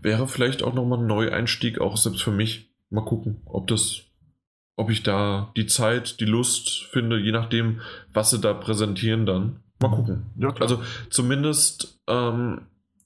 wäre 0.01 0.27
vielleicht 0.27 0.63
auch 0.63 0.73
nochmal 0.73 0.99
ein 0.99 1.07
Neueinstieg, 1.07 1.79
auch 1.79 1.97
selbst 1.97 2.23
für 2.23 2.31
mich. 2.31 2.69
Mal 2.89 3.05
gucken, 3.05 3.41
ob 3.45 3.67
das, 3.67 4.03
ob 4.75 4.89
ich 4.89 5.03
da 5.03 5.51
die 5.57 5.65
Zeit, 5.65 6.19
die 6.19 6.25
Lust 6.25 6.85
finde, 6.91 7.19
je 7.19 7.31
nachdem, 7.31 7.81
was 8.13 8.29
sie 8.29 8.39
da 8.39 8.53
präsentieren 8.53 9.25
dann. 9.25 9.59
Mal 9.79 9.89
gucken. 9.89 10.27
Ja, 10.37 10.53
also 10.59 10.81
zumindest 11.09 11.99
ähm, 12.07 12.61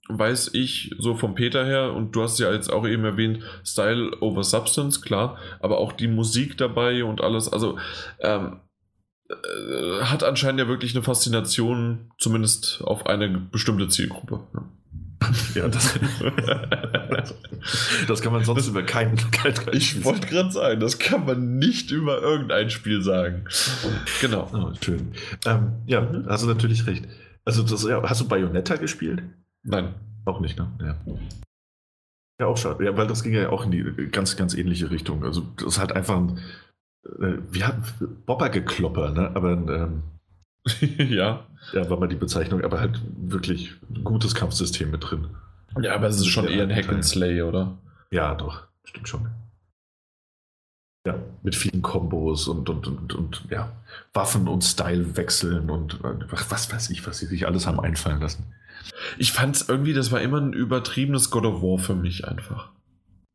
weiß 0.09 0.51
ich 0.53 0.95
so 0.99 1.15
vom 1.15 1.35
Peter 1.35 1.65
her, 1.65 1.93
und 1.93 2.15
du 2.15 2.21
hast 2.21 2.39
ja 2.39 2.51
jetzt 2.51 2.71
auch 2.71 2.87
eben 2.87 3.03
erwähnt, 3.03 3.43
Style 3.65 4.11
over 4.21 4.43
Substance, 4.43 5.01
klar, 5.01 5.37
aber 5.59 5.77
auch 5.77 5.93
die 5.93 6.07
Musik 6.07 6.57
dabei 6.57 7.03
und 7.03 7.21
alles, 7.21 7.51
also 7.51 7.77
ähm, 8.19 8.59
äh, 9.29 10.03
hat 10.03 10.23
anscheinend 10.23 10.59
ja 10.59 10.67
wirklich 10.67 10.95
eine 10.95 11.03
Faszination, 11.03 12.11
zumindest 12.17 12.81
auf 12.83 13.05
eine 13.05 13.29
bestimmte 13.29 13.87
Zielgruppe. 13.89 14.39
Ne? 14.53 14.63
Ja, 15.55 15.67
das, 15.67 15.95
das 18.07 18.21
kann 18.21 18.31
man 18.31 18.43
sonst 18.43 18.59
das, 18.59 18.67
über 18.67 18.83
kein, 18.83 19.15
kein 19.31 19.53
Ich 19.71 20.03
wollte 20.03 20.27
gerade 20.27 20.51
sagen, 20.51 20.79
das 20.79 20.99
kann 20.99 21.25
man 21.25 21.57
nicht 21.57 21.91
über 21.91 22.21
irgendein 22.21 22.69
Spiel 22.69 23.01
sagen. 23.01 23.45
Genau. 24.21 24.49
Oh, 24.53 24.71
schön. 24.79 25.13
Ähm, 25.45 25.73
ja, 25.87 26.01
mhm. 26.01 26.27
hast 26.27 26.43
du 26.43 26.47
natürlich 26.47 26.85
recht. 26.85 27.05
Also, 27.45 27.63
das, 27.63 27.83
ja, 27.83 28.01
hast 28.03 28.21
du 28.21 28.27
Bayonetta 28.27 28.75
gespielt? 28.75 29.23
Nein. 29.67 29.93
Auch 30.25 30.39
nicht, 30.39 30.57
ne? 30.57 30.67
Ja. 30.81 30.95
Ja, 32.39 32.47
auch 32.47 32.57
schade. 32.57 32.85
Ja, 32.85 32.95
weil 32.95 33.07
das 33.07 33.23
ging 33.23 33.33
ja 33.33 33.49
auch 33.49 33.65
in 33.65 33.71
die 33.71 33.83
ganz, 34.11 34.35
ganz 34.35 34.53
ähnliche 34.53 34.91
Richtung. 34.91 35.23
Also 35.23 35.41
das 35.57 35.67
ist 35.67 35.79
halt 35.79 35.91
einfach 35.91 36.17
ein, 36.17 36.39
äh, 37.05 37.37
wir 37.51 37.67
hatten 37.67 37.83
Bobber-Geklopper, 38.25 39.11
ne? 39.11 39.31
Aber 39.33 39.51
ähm, 39.51 40.03
ja. 40.97 41.45
Ja, 41.73 41.89
war 41.89 41.99
mal 41.99 42.07
die 42.07 42.15
Bezeichnung, 42.15 42.63
aber 42.63 42.79
halt 42.79 43.01
wirklich 43.17 43.75
ein 43.93 44.03
gutes 44.03 44.35
Kampfsystem 44.35 44.91
mit 44.91 45.09
drin. 45.09 45.27
Ja, 45.81 45.95
aber 45.95 46.07
es 46.07 46.17
ist 46.17 46.27
schon 46.27 46.47
eher 46.47 46.63
ein 46.63 46.73
Hack 46.73 46.89
and 46.89 47.03
Slay, 47.03 47.41
oder? 47.41 47.77
Ja, 48.11 48.35
doch, 48.35 48.67
stimmt 48.83 49.09
schon. 49.09 49.27
Ja, 51.05 51.15
mit 51.41 51.55
vielen 51.55 51.81
Kombos 51.81 52.47
und, 52.47 52.69
und, 52.69 52.87
und, 52.87 53.13
und 53.13 53.45
ja, 53.49 53.71
Waffen 54.13 54.47
und 54.47 54.63
Style 54.63 55.15
wechseln 55.15 55.69
und 55.69 55.99
was 56.03 56.71
weiß 56.71 56.89
ich, 56.89 57.07
was 57.07 57.19
sie 57.19 57.27
sich 57.27 57.47
alles 57.47 57.65
haben 57.65 57.79
einfallen 57.79 58.19
lassen. 58.19 58.45
Ich 59.17 59.31
fand 59.31 59.55
es 59.55 59.69
irgendwie, 59.69 59.93
das 59.93 60.11
war 60.11 60.21
immer 60.21 60.41
ein 60.41 60.53
übertriebenes 60.53 61.29
God 61.29 61.45
of 61.45 61.61
War 61.61 61.79
für 61.79 61.95
mich 61.95 62.27
einfach. 62.27 62.71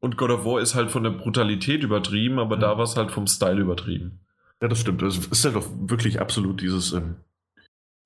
Und 0.01 0.17
God 0.17 0.31
of 0.31 0.45
War 0.45 0.61
ist 0.61 0.75
halt 0.75 0.91
von 0.91 1.05
der 1.05 1.11
Brutalität 1.11 1.83
übertrieben, 1.83 2.39
aber 2.39 2.57
mhm. 2.57 2.61
da 2.61 2.77
war 2.77 2.85
es 2.85 2.97
halt 2.97 3.11
vom 3.11 3.27
Style 3.27 3.61
übertrieben. 3.61 4.19
Ja, 4.61 4.69
das 4.69 4.81
stimmt. 4.81 5.03
Es 5.03 5.19
ist 5.27 5.45
halt 5.45 5.57
doch 5.57 5.69
wirklich 5.81 6.21
absolut 6.21 6.61
dieses, 6.61 6.93
ähm, 6.93 7.17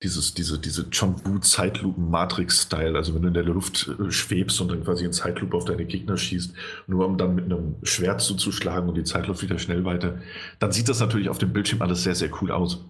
dieses, 0.03 0.33
diese, 0.33 0.59
diese 0.59 0.87
John 0.91 1.15
Woo 1.25 1.39
Zeitlupen-Matrix-Style. 1.39 2.95
Also 2.95 3.15
wenn 3.15 3.23
du 3.23 3.27
in 3.29 3.33
der 3.33 3.43
Luft 3.43 3.89
äh, 3.99 4.11
schwebst 4.11 4.61
und 4.61 4.69
dann 4.69 4.83
quasi 4.83 5.05
in 5.05 5.13
Zeitlupe 5.13 5.57
auf 5.57 5.65
deine 5.65 5.85
Gegner 5.85 6.17
schießt, 6.17 6.53
nur 6.85 7.05
um 7.05 7.17
dann 7.17 7.35
mit 7.35 7.45
einem 7.45 7.75
Schwert 7.83 8.21
zuzuschlagen 8.21 8.87
und 8.87 8.95
die 8.95 9.03
Zeit 9.03 9.27
läuft 9.27 9.41
wieder 9.41 9.57
schnell 9.57 9.85
weiter, 9.85 10.21
dann 10.59 10.71
sieht 10.71 10.87
das 10.87 10.99
natürlich 10.99 11.29
auf 11.29 11.39
dem 11.39 11.51
Bildschirm 11.51 11.81
alles 11.81 12.03
sehr, 12.03 12.15
sehr 12.15 12.29
cool 12.41 12.51
aus. 12.51 12.85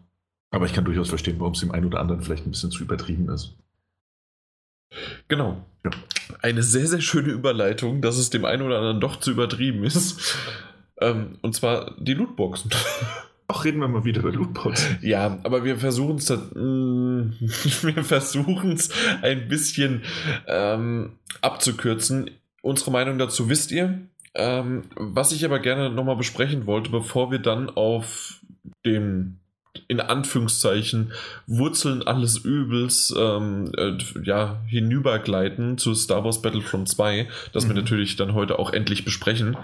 Aber 0.51 0.65
ich 0.65 0.73
kann 0.73 0.85
durchaus 0.85 1.09
verstehen, 1.09 1.39
warum 1.39 1.53
es 1.53 1.61
dem 1.61 1.71
einen 1.71 1.85
oder 1.85 1.99
anderen 1.99 2.21
vielleicht 2.21 2.45
ein 2.45 2.51
bisschen 2.51 2.71
zu 2.71 2.83
übertrieben 2.83 3.29
ist. 3.29 3.55
Genau. 5.27 5.65
Ja. 5.83 5.91
Eine 6.41 6.63
sehr, 6.63 6.87
sehr 6.87 7.01
schöne 7.01 7.29
Überleitung, 7.29 8.01
dass 8.01 8.17
es 8.17 8.29
dem 8.29 8.45
einen 8.45 8.63
oder 8.63 8.77
anderen 8.77 8.99
doch 8.99 9.17
zu 9.19 9.31
übertrieben 9.31 9.83
ist. 9.83 10.37
Ähm, 10.99 11.37
und 11.41 11.53
zwar 11.53 11.95
die 11.99 12.13
Lootboxen. 12.13 12.71
Ach, 13.49 13.63
reden 13.63 13.79
wir 13.79 13.87
mal 13.87 14.03
wieder 14.03 14.21
über 14.21 14.33
Lootboxen. 14.33 14.99
Ja, 15.01 15.39
aber 15.43 15.63
wir 15.63 15.77
versuchen 15.77 16.17
es 16.17 16.29
mm, 16.29 17.31
wir 17.95 18.03
versuchen 18.03 18.73
es 18.73 18.89
ein 19.21 19.47
bisschen 19.47 20.03
ähm, 20.47 21.13
abzukürzen. 21.41 22.31
Unsere 22.61 22.91
Meinung 22.91 23.17
dazu 23.17 23.49
wisst 23.49 23.71
ihr. 23.71 24.01
Ähm, 24.35 24.83
was 24.95 25.31
ich 25.31 25.45
aber 25.45 25.59
gerne 25.59 25.89
nochmal 25.89 26.17
besprechen 26.17 26.67
wollte, 26.67 26.91
bevor 26.91 27.31
wir 27.31 27.39
dann 27.39 27.69
auf 27.69 28.41
den 28.85 29.39
in 29.87 29.99
Anführungszeichen 29.99 31.13
Wurzeln 31.45 32.03
alles 32.03 32.37
Übels 32.37 33.13
ähm, 33.17 33.71
äh, 33.77 33.97
ja, 34.23 34.61
hinübergleiten 34.67 35.77
zu 35.77 35.93
Star 35.93 36.23
Wars 36.23 36.41
Battlefront 36.41 36.89
2, 36.89 37.27
das 37.53 37.63
mhm. 37.63 37.69
wir 37.69 37.75
natürlich 37.75 38.15
dann 38.15 38.33
heute 38.33 38.59
auch 38.59 38.73
endlich 38.73 39.05
besprechen. 39.05 39.57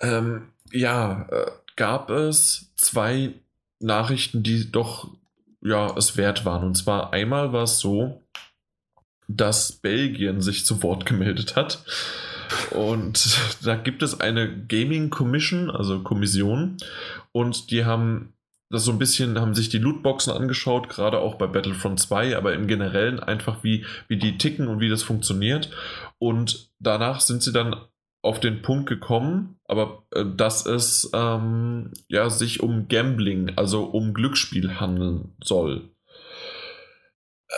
Ähm, 0.00 0.48
ja, 0.72 1.26
äh, 1.30 1.50
gab 1.76 2.10
es 2.10 2.72
zwei 2.76 3.34
Nachrichten, 3.80 4.42
die 4.42 4.70
doch 4.70 5.08
ja, 5.62 5.94
es 5.96 6.16
wert 6.16 6.44
waren. 6.44 6.64
Und 6.64 6.74
zwar 6.76 7.12
einmal 7.12 7.52
war 7.52 7.64
es 7.64 7.78
so, 7.78 8.20
dass 9.28 9.72
Belgien 9.72 10.40
sich 10.40 10.66
zu 10.66 10.82
Wort 10.82 11.06
gemeldet 11.06 11.56
hat. 11.56 11.84
Und 12.70 13.38
da 13.62 13.76
gibt 13.76 14.02
es 14.02 14.20
eine 14.20 14.66
Gaming 14.66 15.10
Commission, 15.10 15.70
also 15.70 16.00
Kommission, 16.00 16.76
und 17.32 17.70
die 17.70 17.84
haben 17.84 18.34
das 18.70 18.84
so 18.84 18.92
ein 18.92 18.98
bisschen, 18.98 19.38
haben 19.38 19.54
sich 19.54 19.68
die 19.68 19.78
Lootboxen 19.78 20.32
angeschaut, 20.32 20.88
gerade 20.88 21.18
auch 21.18 21.34
bei 21.34 21.46
Battlefront 21.46 22.00
2, 22.00 22.36
aber 22.36 22.54
im 22.54 22.66
Generellen 22.66 23.20
einfach, 23.20 23.62
wie, 23.62 23.84
wie 24.08 24.16
die 24.16 24.38
ticken 24.38 24.66
und 24.66 24.80
wie 24.80 24.88
das 24.88 25.02
funktioniert. 25.02 25.70
Und 26.18 26.70
danach 26.78 27.20
sind 27.20 27.42
sie 27.42 27.52
dann 27.52 27.76
auf 28.22 28.38
den 28.38 28.62
Punkt 28.62 28.88
gekommen, 28.88 29.56
aber 29.66 30.04
äh, 30.12 30.24
dass 30.24 30.64
es 30.64 31.10
ähm, 31.12 31.90
ja, 32.08 32.30
sich 32.30 32.62
um 32.62 32.88
Gambling, 32.88 33.52
also 33.56 33.84
um 33.84 34.14
Glücksspiel 34.14 34.80
handeln 34.80 35.34
soll. 35.42 35.90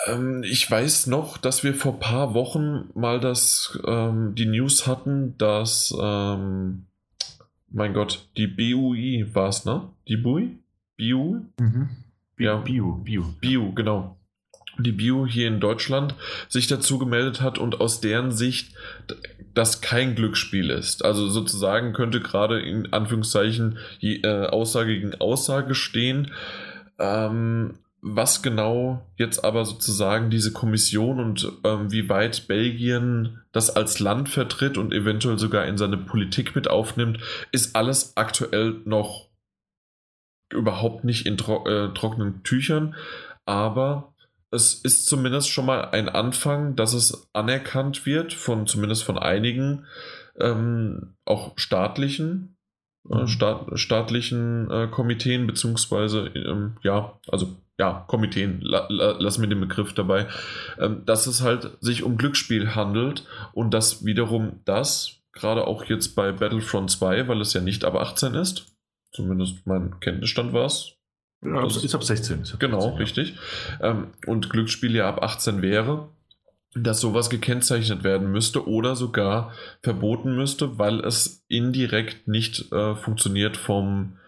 Ähm, 0.06 0.42
ich 0.42 0.68
weiß 0.68 1.06
noch, 1.06 1.36
dass 1.36 1.62
wir 1.62 1.74
vor 1.74 1.94
ein 1.94 2.00
paar 2.00 2.34
Wochen 2.34 2.90
mal 2.94 3.20
das, 3.20 3.78
ähm, 3.86 4.34
die 4.34 4.46
News 4.46 4.86
hatten, 4.86 5.36
dass, 5.38 5.94
ähm, 6.00 6.86
mein 7.68 7.92
Gott, 7.92 8.28
die 8.36 8.46
BUI 8.46 9.26
war 9.34 9.48
es, 9.48 9.64
ne? 9.64 9.88
Die 10.08 10.16
BUI? 10.16 10.58
BU? 10.96 11.40
Mhm. 11.60 11.90
Ja. 12.38 12.56
Bio, 12.56 13.00
Bio. 13.04 13.34
Bio, 13.40 13.72
genau 13.72 14.16
die 14.78 14.92
Bio 14.92 15.26
hier 15.26 15.48
in 15.48 15.60
Deutschland 15.60 16.14
sich 16.48 16.66
dazu 16.66 16.98
gemeldet 16.98 17.40
hat 17.40 17.58
und 17.58 17.80
aus 17.80 18.00
deren 18.00 18.32
Sicht 18.32 18.74
das 19.54 19.80
kein 19.80 20.14
Glücksspiel 20.14 20.70
ist. 20.70 21.04
Also 21.04 21.28
sozusagen 21.28 21.92
könnte 21.92 22.20
gerade 22.20 22.60
in 22.60 22.92
Anführungszeichen 22.92 23.78
die 24.02 24.22
äh, 24.22 24.46
Aussage 24.46 24.94
gegen 24.94 25.14
Aussage 25.20 25.74
stehen. 25.74 26.32
Ähm, 26.98 27.74
was 28.06 28.42
genau 28.42 29.10
jetzt 29.16 29.44
aber 29.44 29.64
sozusagen 29.64 30.28
diese 30.28 30.52
Kommission 30.52 31.20
und 31.20 31.50
ähm, 31.64 31.90
wie 31.90 32.10
weit 32.10 32.48
Belgien 32.48 33.40
das 33.50 33.74
als 33.74 33.98
Land 33.98 34.28
vertritt 34.28 34.76
und 34.76 34.92
eventuell 34.92 35.38
sogar 35.38 35.64
in 35.64 35.78
seine 35.78 35.96
Politik 35.96 36.54
mit 36.54 36.68
aufnimmt, 36.68 37.18
ist 37.50 37.74
alles 37.74 38.14
aktuell 38.16 38.82
noch 38.84 39.30
überhaupt 40.52 41.04
nicht 41.04 41.24
in 41.24 41.38
tro 41.38 41.66
äh, 41.66 41.94
trockenen 41.94 42.42
Tüchern. 42.42 42.94
Aber 43.46 44.13
es 44.54 44.74
ist 44.74 45.06
zumindest 45.06 45.50
schon 45.50 45.66
mal 45.66 45.90
ein 45.90 46.08
Anfang, 46.08 46.76
dass 46.76 46.94
es 46.94 47.28
anerkannt 47.32 48.06
wird, 48.06 48.32
von 48.32 48.66
zumindest 48.66 49.04
von 49.04 49.18
einigen, 49.18 49.86
ähm, 50.40 51.16
auch 51.24 51.52
staatlichen, 51.56 52.56
äh, 53.10 53.22
mhm. 53.22 53.26
staat, 53.26 53.78
staatlichen 53.78 54.70
äh, 54.70 54.88
Komiteen, 54.88 55.46
beziehungsweise, 55.46 56.28
ähm, 56.28 56.76
ja, 56.82 57.18
also 57.28 57.56
ja, 57.78 58.04
Komiteen, 58.06 58.60
la, 58.60 58.86
la, 58.88 59.16
lass 59.18 59.38
mir 59.38 59.48
den 59.48 59.60
Begriff 59.60 59.94
dabei, 59.94 60.28
ähm, 60.78 61.04
dass 61.04 61.26
es 61.26 61.42
halt 61.42 61.76
sich 61.80 62.04
um 62.04 62.16
Glücksspiel 62.16 62.74
handelt 62.74 63.26
und 63.52 63.74
dass 63.74 64.04
wiederum 64.04 64.60
das, 64.64 65.20
gerade 65.32 65.66
auch 65.66 65.84
jetzt 65.84 66.14
bei 66.14 66.30
Battlefront 66.30 66.90
2, 66.90 67.26
weil 67.26 67.40
es 67.40 67.52
ja 67.52 67.60
nicht 67.60 67.84
ab 67.84 67.96
18 67.96 68.34
ist, 68.34 68.66
zumindest 69.12 69.66
mein 69.66 69.98
Kenntnisstand 69.98 70.52
war 70.52 70.66
es, 70.66 70.94
ja, 71.44 71.54
also, 71.60 71.80
ist 71.80 71.94
ab 71.94 72.04
16. 72.04 72.42
Ist 72.42 72.54
ab 72.54 72.60
genau, 72.60 72.80
16, 72.80 72.98
richtig. 72.98 73.38
Ähm, 73.80 74.08
und 74.26 74.50
Glücksspiel 74.50 74.94
ja 74.94 75.08
ab 75.08 75.22
18 75.22 75.62
wäre, 75.62 76.08
dass 76.74 77.00
sowas 77.00 77.30
gekennzeichnet 77.30 78.02
werden 78.02 78.30
müsste 78.30 78.66
oder 78.66 78.96
sogar 78.96 79.52
verboten 79.82 80.34
müsste, 80.34 80.78
weil 80.78 81.00
es 81.00 81.44
indirekt 81.48 82.26
nicht 82.26 82.72
äh, 82.72 82.96
funktioniert 82.96 83.56
vom, 83.56 84.18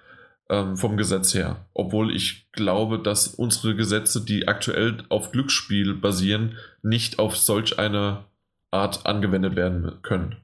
ähm, 0.49 0.77
vom 0.77 0.97
Gesetz 0.97 1.35
her. 1.35 1.67
Obwohl 1.75 2.15
ich 2.15 2.51
glaube, 2.53 2.99
dass 2.99 3.29
unsere 3.29 3.75
Gesetze, 3.75 4.25
die 4.25 4.47
aktuell 4.47 4.99
auf 5.09 5.33
Glücksspiel 5.33 5.95
basieren, 5.95 6.57
nicht 6.83 7.19
auf 7.19 7.37
solch 7.37 7.79
eine 7.79 8.25
Art 8.71 9.07
angewendet 9.07 9.57
werden 9.57 10.03
können. 10.03 10.37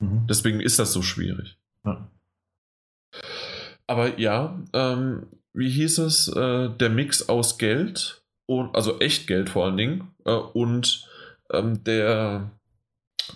Mhm. 0.00 0.26
Deswegen 0.28 0.60
ist 0.60 0.78
das 0.78 0.92
so 0.92 1.02
schwierig. 1.02 1.56
Ja. 1.84 2.10
Aber 3.86 4.18
ja, 4.18 4.62
ähm, 4.72 5.26
wie 5.54 5.70
hieß 5.70 5.98
es, 5.98 6.28
äh, 6.28 6.68
der 6.68 6.90
Mix 6.90 7.28
aus 7.28 7.58
Geld 7.58 8.22
und 8.46 8.74
also 8.74 8.98
Echtgeld 9.00 9.48
vor 9.48 9.64
allen 9.64 9.76
Dingen 9.76 10.14
äh, 10.24 10.32
und 10.32 11.08
ähm, 11.52 11.82
der, 11.84 12.50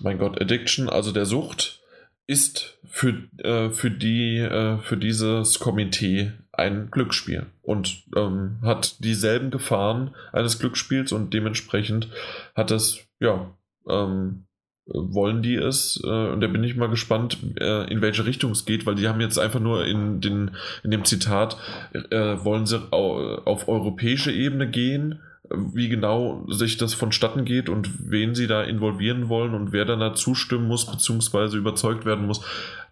mein 0.00 0.18
Gott, 0.18 0.40
Addiction, 0.40 0.88
also 0.88 1.12
der 1.12 1.24
Sucht, 1.24 1.80
ist 2.26 2.78
für, 2.84 3.22
äh, 3.38 3.70
für, 3.70 3.90
die, 3.90 4.36
äh, 4.38 4.78
für 4.78 4.98
dieses 4.98 5.58
Komitee 5.58 6.32
ein 6.52 6.90
Glücksspiel 6.90 7.46
und 7.62 8.04
ähm, 8.16 8.58
hat 8.62 9.02
dieselben 9.02 9.50
Gefahren 9.50 10.14
eines 10.32 10.58
Glücksspiels 10.58 11.12
und 11.12 11.32
dementsprechend 11.32 12.08
hat 12.54 12.70
es 12.70 12.98
ja 13.20 13.56
ähm, 13.88 14.47
wollen 14.88 15.42
die 15.42 15.54
es? 15.54 16.00
Äh, 16.04 16.08
und 16.08 16.40
da 16.40 16.46
bin 16.46 16.64
ich 16.64 16.76
mal 16.76 16.88
gespannt, 16.88 17.38
äh, 17.60 17.90
in 17.90 18.00
welche 18.00 18.24
Richtung 18.24 18.52
es 18.52 18.64
geht, 18.64 18.86
weil 18.86 18.94
die 18.94 19.08
haben 19.08 19.20
jetzt 19.20 19.38
einfach 19.38 19.60
nur 19.60 19.86
in, 19.86 20.20
den, 20.20 20.52
in 20.82 20.90
dem 20.90 21.04
Zitat, 21.04 21.56
äh, 21.92 22.36
wollen 22.42 22.66
sie 22.66 22.80
auf 22.90 23.68
europäische 23.68 24.32
Ebene 24.32 24.68
gehen, 24.68 25.20
wie 25.50 25.88
genau 25.88 26.46
sich 26.48 26.76
das 26.76 26.94
vonstatten 26.94 27.44
geht 27.44 27.68
und 27.68 28.10
wen 28.10 28.34
sie 28.34 28.46
da 28.46 28.62
involvieren 28.62 29.28
wollen 29.28 29.54
und 29.54 29.72
wer 29.72 29.84
dann 29.84 30.00
da 30.00 30.14
zustimmen 30.14 30.68
muss, 30.68 30.86
beziehungsweise 30.86 31.56
überzeugt 31.56 32.04
werden 32.04 32.26
muss. 32.26 32.42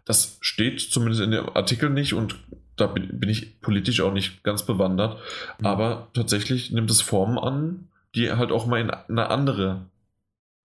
Das 0.04 0.38
steht 0.40 0.80
zumindest 0.80 1.22
in 1.22 1.32
dem 1.32 1.48
Artikel 1.54 1.90
nicht 1.90 2.14
und 2.14 2.36
da 2.76 2.86
bin, 2.86 3.28
ich 3.28 3.60
politisch 3.60 4.00
auch 4.00 4.12
nicht 4.12 4.42
ganz 4.42 4.64
bewandert. 4.64 5.18
Mhm. 5.58 5.66
Aber 5.66 6.08
tatsächlich 6.14 6.70
nimmt 6.70 6.90
es 6.90 7.00
Formen 7.00 7.38
an, 7.38 7.88
die 8.14 8.30
halt 8.30 8.52
auch 8.52 8.66
mal 8.66 8.80
in 8.80 8.90
eine 8.90 9.30
andere 9.30 9.86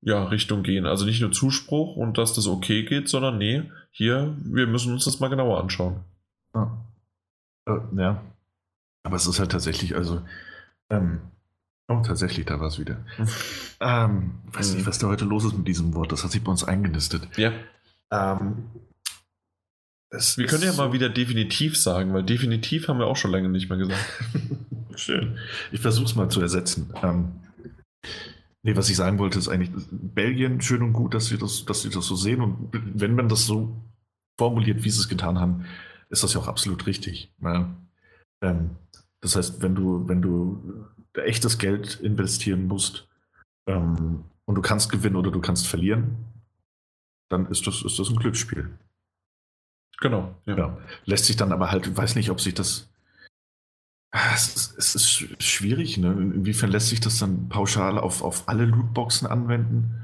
ja, 0.02 0.26
Richtung 0.26 0.64
gehen. 0.64 0.86
Also 0.86 1.06
nicht 1.06 1.22
nur 1.22 1.32
Zuspruch 1.32 1.96
und 1.96 2.18
dass 2.18 2.34
das 2.34 2.48
okay 2.48 2.84
geht, 2.84 3.08
sondern 3.08 3.38
nee, 3.38 3.64
hier, 3.92 4.36
wir 4.44 4.68
müssen 4.68 4.94
uns 4.94 5.06
das 5.06 5.20
mal 5.20 5.30
genauer 5.30 5.60
anschauen. 5.60 6.02
Ja. 6.54 6.86
Äh, 7.68 7.80
ja. 7.98 8.24
Aber 9.04 9.16
es 9.16 9.28
ist 9.28 9.40
halt 9.40 9.52
tatsächlich, 9.52 9.96
also, 9.96 10.22
ähm, 10.90 11.22
oh, 11.88 12.02
tatsächlich, 12.02 12.46
da 12.46 12.60
war 12.60 12.68
es 12.68 12.80
wieder. 12.80 12.98
ähm, 13.80 14.40
weiß 14.52 14.74
nicht, 14.74 14.84
mhm. 14.84 14.88
was 14.88 15.00
da 15.00 15.08
heute 15.08 15.26
los 15.26 15.46
ist 15.46 15.58
mit 15.58 15.68
diesem 15.68 15.94
Wort. 15.94 16.12
Das 16.12 16.24
hat 16.24 16.32
sich 16.32 16.44
bei 16.44 16.52
uns 16.52 16.64
eingenistet. 16.64 17.28
Ja. 17.38 17.52
Ähm, 18.12 18.66
wir 20.10 20.46
können 20.46 20.64
ja 20.64 20.74
mal 20.74 20.92
wieder 20.92 21.10
definitiv 21.10 21.78
sagen, 21.78 22.14
weil 22.14 22.24
definitiv 22.24 22.88
haben 22.88 23.00
wir 23.00 23.08
auch 23.08 23.16
schon 23.16 23.32
lange 23.32 23.48
nicht 23.50 23.70
mehr 23.70 23.78
gesagt. 23.78 24.06
Schön. 24.96 25.38
Ich 25.72 25.80
versuche 25.80 26.06
es 26.06 26.16
mal 26.16 26.30
zu 26.30 26.42
ersetzen. 26.42 26.94
Ähm, 27.02 27.32
nee, 28.64 28.76
was 28.76 28.90
ich 28.90 28.96
sagen 28.96 29.20
wollte, 29.20 29.40
ist 29.40 29.48
eigentlich 29.48 29.72
Belgien 29.92 30.62
schön 30.62 30.82
und 30.82 30.94
gut, 30.94 31.14
dass 31.14 31.28
sie 31.28 31.38
das, 31.38 31.66
dass 31.66 31.82
sie 31.82 31.90
das 31.90 32.06
so 32.06 32.16
sehen. 32.16 32.42
Und 32.42 32.70
wenn 32.72 33.16
man 33.16 33.30
das 33.30 33.46
so 33.46 33.76
formuliert, 34.38 34.84
wie 34.84 34.90
sie 34.90 35.00
es 35.00 35.10
getan 35.10 35.40
haben, 35.40 35.66
ist 36.10 36.24
das 36.24 36.34
ja 36.34 36.40
auch 36.40 36.48
absolut 36.48 36.86
richtig. 36.88 37.34
Ja. 37.42 37.74
Ähm, 38.42 38.72
das 39.22 39.36
heißt, 39.36 39.62
wenn 39.62 39.76
du, 39.76 40.08
wenn 40.08 40.22
du 40.22 40.88
echtes 41.14 41.58
Geld 41.58 42.00
investieren 42.02 42.68
musst 42.68 43.08
ähm, 43.68 44.26
und 44.46 44.56
du 44.56 44.62
kannst 44.62 44.92
gewinnen 44.92 45.16
oder 45.16 45.32
du 45.32 45.42
kannst 45.42 45.68
verlieren, 45.68 46.18
dann 47.30 47.46
ist 47.48 47.66
das, 47.68 47.84
ist 47.84 47.98
das 48.00 48.10
ein 48.10 48.18
Glücksspiel. 48.18 48.70
Genau. 50.00 50.36
Ja. 50.46 50.58
ja. 50.58 50.78
Lässt 51.06 51.26
sich 51.26 51.38
dann 51.38 51.52
aber 51.52 51.72
halt, 51.72 51.88
ich 51.88 51.96
weiß 51.96 52.16
nicht, 52.16 52.30
ob 52.30 52.42
sich 52.42 52.54
das. 52.54 52.90
Ah, 54.12 54.34
es 54.36 54.56
ist, 54.56 54.78
es 54.78 54.96
ist 54.96 55.44
schwierig, 55.44 55.98
ne? 55.98 56.12
Inwiefern 56.12 56.70
lässt 56.70 56.90
sich 56.90 57.00
das 57.00 57.18
dann 57.18 57.48
pauschal 57.48 57.98
auf, 57.98 58.22
auf 58.22 58.50
alle 58.50 58.66
Lootboxen 58.66 59.28
anwenden? 59.28 60.02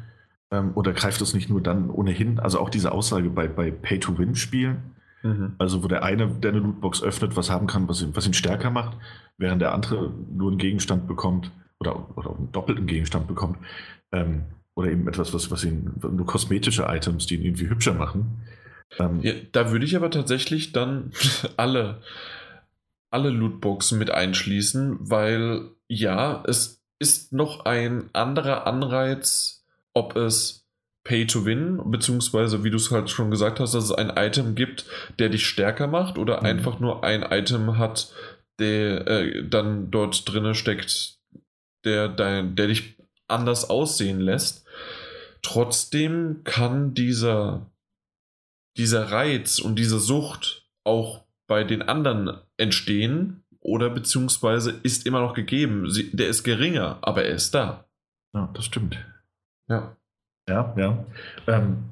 Ähm, 0.49 0.71
oder 0.75 0.93
greift 0.93 1.19
das 1.19 1.33
nicht 1.33 1.49
nur 1.49 1.61
dann 1.61 1.89
ohnehin? 1.89 2.39
Also 2.39 2.59
auch 2.59 2.69
diese 2.69 2.93
Aussage 2.93 3.29
bei, 3.29 3.47
bei 3.47 3.69
Pay-to-Win-Spielen, 3.69 4.77
mhm. 5.23 5.55
also 5.57 5.83
wo 5.83 5.87
der 5.89 6.03
eine, 6.03 6.27
der 6.27 6.51
eine 6.51 6.61
Lootbox 6.61 7.03
öffnet, 7.03 7.35
was 7.35 7.49
haben 7.49 7.67
kann, 7.67 7.89
was 7.89 8.01
ihn, 8.01 8.15
was 8.15 8.25
ihn 8.25 8.33
stärker 8.33 8.69
macht, 8.69 8.97
während 9.37 9.61
der 9.61 9.73
andere 9.73 10.13
nur 10.31 10.51
einen 10.51 10.57
Gegenstand 10.57 11.07
bekommt 11.07 11.51
oder, 11.79 12.17
oder 12.17 12.33
einen 12.35 12.51
doppelten 12.53 12.87
Gegenstand 12.87 13.27
bekommt. 13.27 13.57
Ähm, 14.13 14.43
oder 14.73 14.91
eben 14.91 15.07
etwas, 15.07 15.33
was, 15.33 15.49
was 15.49 15.63
ihn, 15.63 15.91
nur 16.01 16.25
kosmetische 16.25 16.85
Items, 16.87 17.25
die 17.25 17.35
ihn 17.35 17.43
irgendwie 17.43 17.67
hübscher 17.67 17.95
machen. 17.95 18.41
Ähm, 18.99 19.19
ja, 19.21 19.33
da 19.51 19.71
würde 19.71 19.85
ich 19.85 19.95
aber 19.95 20.11
tatsächlich 20.11 20.71
dann 20.71 21.11
alle, 21.57 22.01
alle 23.09 23.29
Lootboxen 23.29 23.97
mit 23.97 24.11
einschließen, 24.11 24.97
weil 24.99 25.71
ja, 25.87 26.43
es 26.47 26.83
ist 26.99 27.33
noch 27.33 27.65
ein 27.65 28.09
anderer 28.13 28.67
Anreiz, 28.67 29.65
ob 29.93 30.15
es 30.15 30.67
Pay 31.03 31.25
to 31.25 31.45
Win, 31.45 31.79
beziehungsweise 31.85 32.63
wie 32.63 32.69
du 32.69 32.77
es 32.77 32.91
halt 32.91 33.09
schon 33.09 33.31
gesagt 33.31 33.59
hast, 33.59 33.73
dass 33.73 33.85
es 33.85 33.91
ein 33.91 34.11
Item 34.17 34.55
gibt, 34.55 34.85
der 35.19 35.29
dich 35.29 35.45
stärker 35.45 35.87
macht 35.87 36.17
oder 36.17 36.39
mhm. 36.39 36.45
einfach 36.45 36.79
nur 36.79 37.03
ein 37.03 37.23
Item 37.23 37.77
hat, 37.77 38.11
der 38.59 39.07
äh, 39.07 39.47
dann 39.47 39.89
dort 39.91 40.27
drinne 40.31 40.53
steckt, 40.53 41.19
der, 41.85 42.09
dein, 42.09 42.55
der 42.55 42.67
dich 42.67 42.97
anders 43.27 43.69
aussehen 43.69 44.19
lässt. 44.19 44.65
Trotzdem 45.41 46.41
kann 46.43 46.93
dieser 46.93 47.71
dieser 48.77 49.11
Reiz 49.11 49.59
und 49.59 49.77
diese 49.77 49.99
Sucht 49.99 50.67
auch 50.83 51.25
bei 51.47 51.63
den 51.63 51.81
anderen 51.81 52.41
entstehen 52.57 53.43
oder 53.61 53.89
beziehungsweise 53.89 54.71
ist 54.83 55.05
immer 55.05 55.21
noch 55.21 55.33
gegeben. 55.33 55.89
Sie, 55.89 56.15
der 56.15 56.27
ist 56.27 56.43
geringer, 56.43 56.99
aber 57.01 57.23
er 57.23 57.35
ist 57.35 57.53
da. 57.55 57.85
Ja, 58.33 58.49
das 58.53 58.65
stimmt. 58.65 58.97
Ja. 59.67 59.95
Ja, 60.49 60.73
ja. 60.77 61.05
Ähm, 61.47 61.83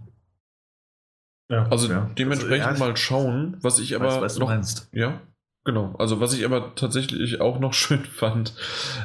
ja 1.49 1.67
also 1.69 1.89
ja. 1.89 2.09
dementsprechend 2.17 2.67
also, 2.67 2.83
ja, 2.83 2.87
mal 2.89 2.97
schauen, 2.97 3.57
was 3.61 3.79
ich 3.79 3.95
aber 3.95 4.21
weiß, 4.21 4.39
noch. 4.39 4.47
Meinst. 4.47 4.89
Ja, 4.93 5.19
genau. 5.65 5.95
Also 5.97 6.21
was 6.21 6.33
ich 6.33 6.45
aber 6.45 6.75
tatsächlich 6.75 7.41
auch 7.41 7.59
noch 7.59 7.73
schön 7.73 8.05
fand, 8.05 8.53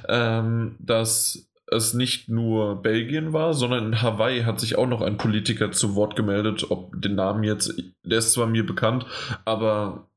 ähm, 0.08 0.76
dass 0.78 1.50
es 1.66 1.94
nicht 1.94 2.28
nur 2.28 2.82
Belgien 2.82 3.32
war, 3.32 3.54
sondern 3.54 3.86
in 3.86 4.02
Hawaii 4.02 4.42
hat 4.42 4.58
sich 4.58 4.76
auch 4.76 4.88
noch 4.88 5.02
ein 5.02 5.16
Politiker 5.16 5.70
zu 5.70 5.94
Wort 5.94 6.16
gemeldet. 6.16 6.70
Ob 6.70 7.00
den 7.00 7.14
Namen 7.14 7.44
jetzt, 7.44 7.74
der 8.04 8.18
ist 8.18 8.32
zwar 8.32 8.46
mir 8.46 8.66
bekannt, 8.66 9.06
aber 9.44 10.09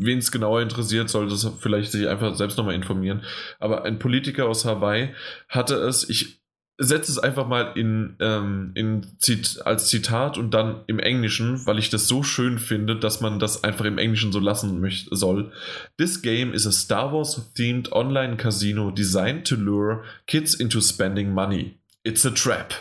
wen 0.00 0.18
es 0.18 0.30
genauer 0.30 0.62
interessiert, 0.62 1.08
sollte 1.08 1.34
es 1.34 1.48
vielleicht 1.60 1.92
sich 1.92 2.08
einfach 2.08 2.34
selbst 2.34 2.58
nochmal 2.58 2.74
informieren. 2.74 3.22
Aber 3.58 3.84
ein 3.84 3.98
Politiker 3.98 4.46
aus 4.46 4.64
Hawaii 4.64 5.14
hatte 5.48 5.76
es, 5.76 6.08
ich 6.08 6.40
setze 6.76 7.12
es 7.12 7.18
einfach 7.18 7.46
mal 7.46 7.72
in, 7.76 8.16
ähm, 8.20 8.72
in 8.74 9.06
Zit 9.18 9.60
als 9.64 9.88
Zitat 9.88 10.38
und 10.38 10.52
dann 10.52 10.82
im 10.88 10.98
Englischen, 10.98 11.64
weil 11.66 11.78
ich 11.78 11.88
das 11.88 12.08
so 12.08 12.22
schön 12.22 12.58
finde, 12.58 12.96
dass 12.96 13.20
man 13.20 13.38
das 13.38 13.62
einfach 13.62 13.84
im 13.84 13.98
Englischen 13.98 14.32
so 14.32 14.40
lassen 14.40 14.84
soll. 15.10 15.52
This 15.98 16.20
game 16.20 16.52
is 16.52 16.66
a 16.66 16.72
Star 16.72 17.12
Wars 17.12 17.52
themed 17.54 17.92
online 17.92 18.36
casino 18.36 18.90
designed 18.90 19.46
to 19.46 19.54
lure 19.54 20.02
kids 20.26 20.54
into 20.54 20.80
spending 20.80 21.32
money. 21.32 21.78
It's 22.02 22.26
a 22.26 22.30
trap. 22.30 22.74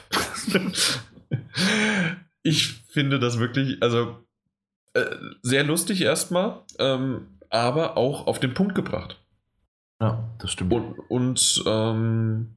ich 2.43 2.73
finde 2.89 3.19
das 3.19 3.39
wirklich, 3.39 3.81
also 3.81 4.22
äh, 4.93 5.05
sehr 5.41 5.63
lustig 5.63 6.01
erstmal, 6.01 6.61
ähm, 6.79 7.27
aber 7.49 7.97
auch 7.97 8.27
auf 8.27 8.39
den 8.39 8.53
Punkt 8.53 8.75
gebracht. 8.75 9.19
Ja, 10.01 10.29
das 10.39 10.51
stimmt. 10.51 10.73
Und, 10.73 10.99
und 11.09 11.63
ähm, 11.65 12.55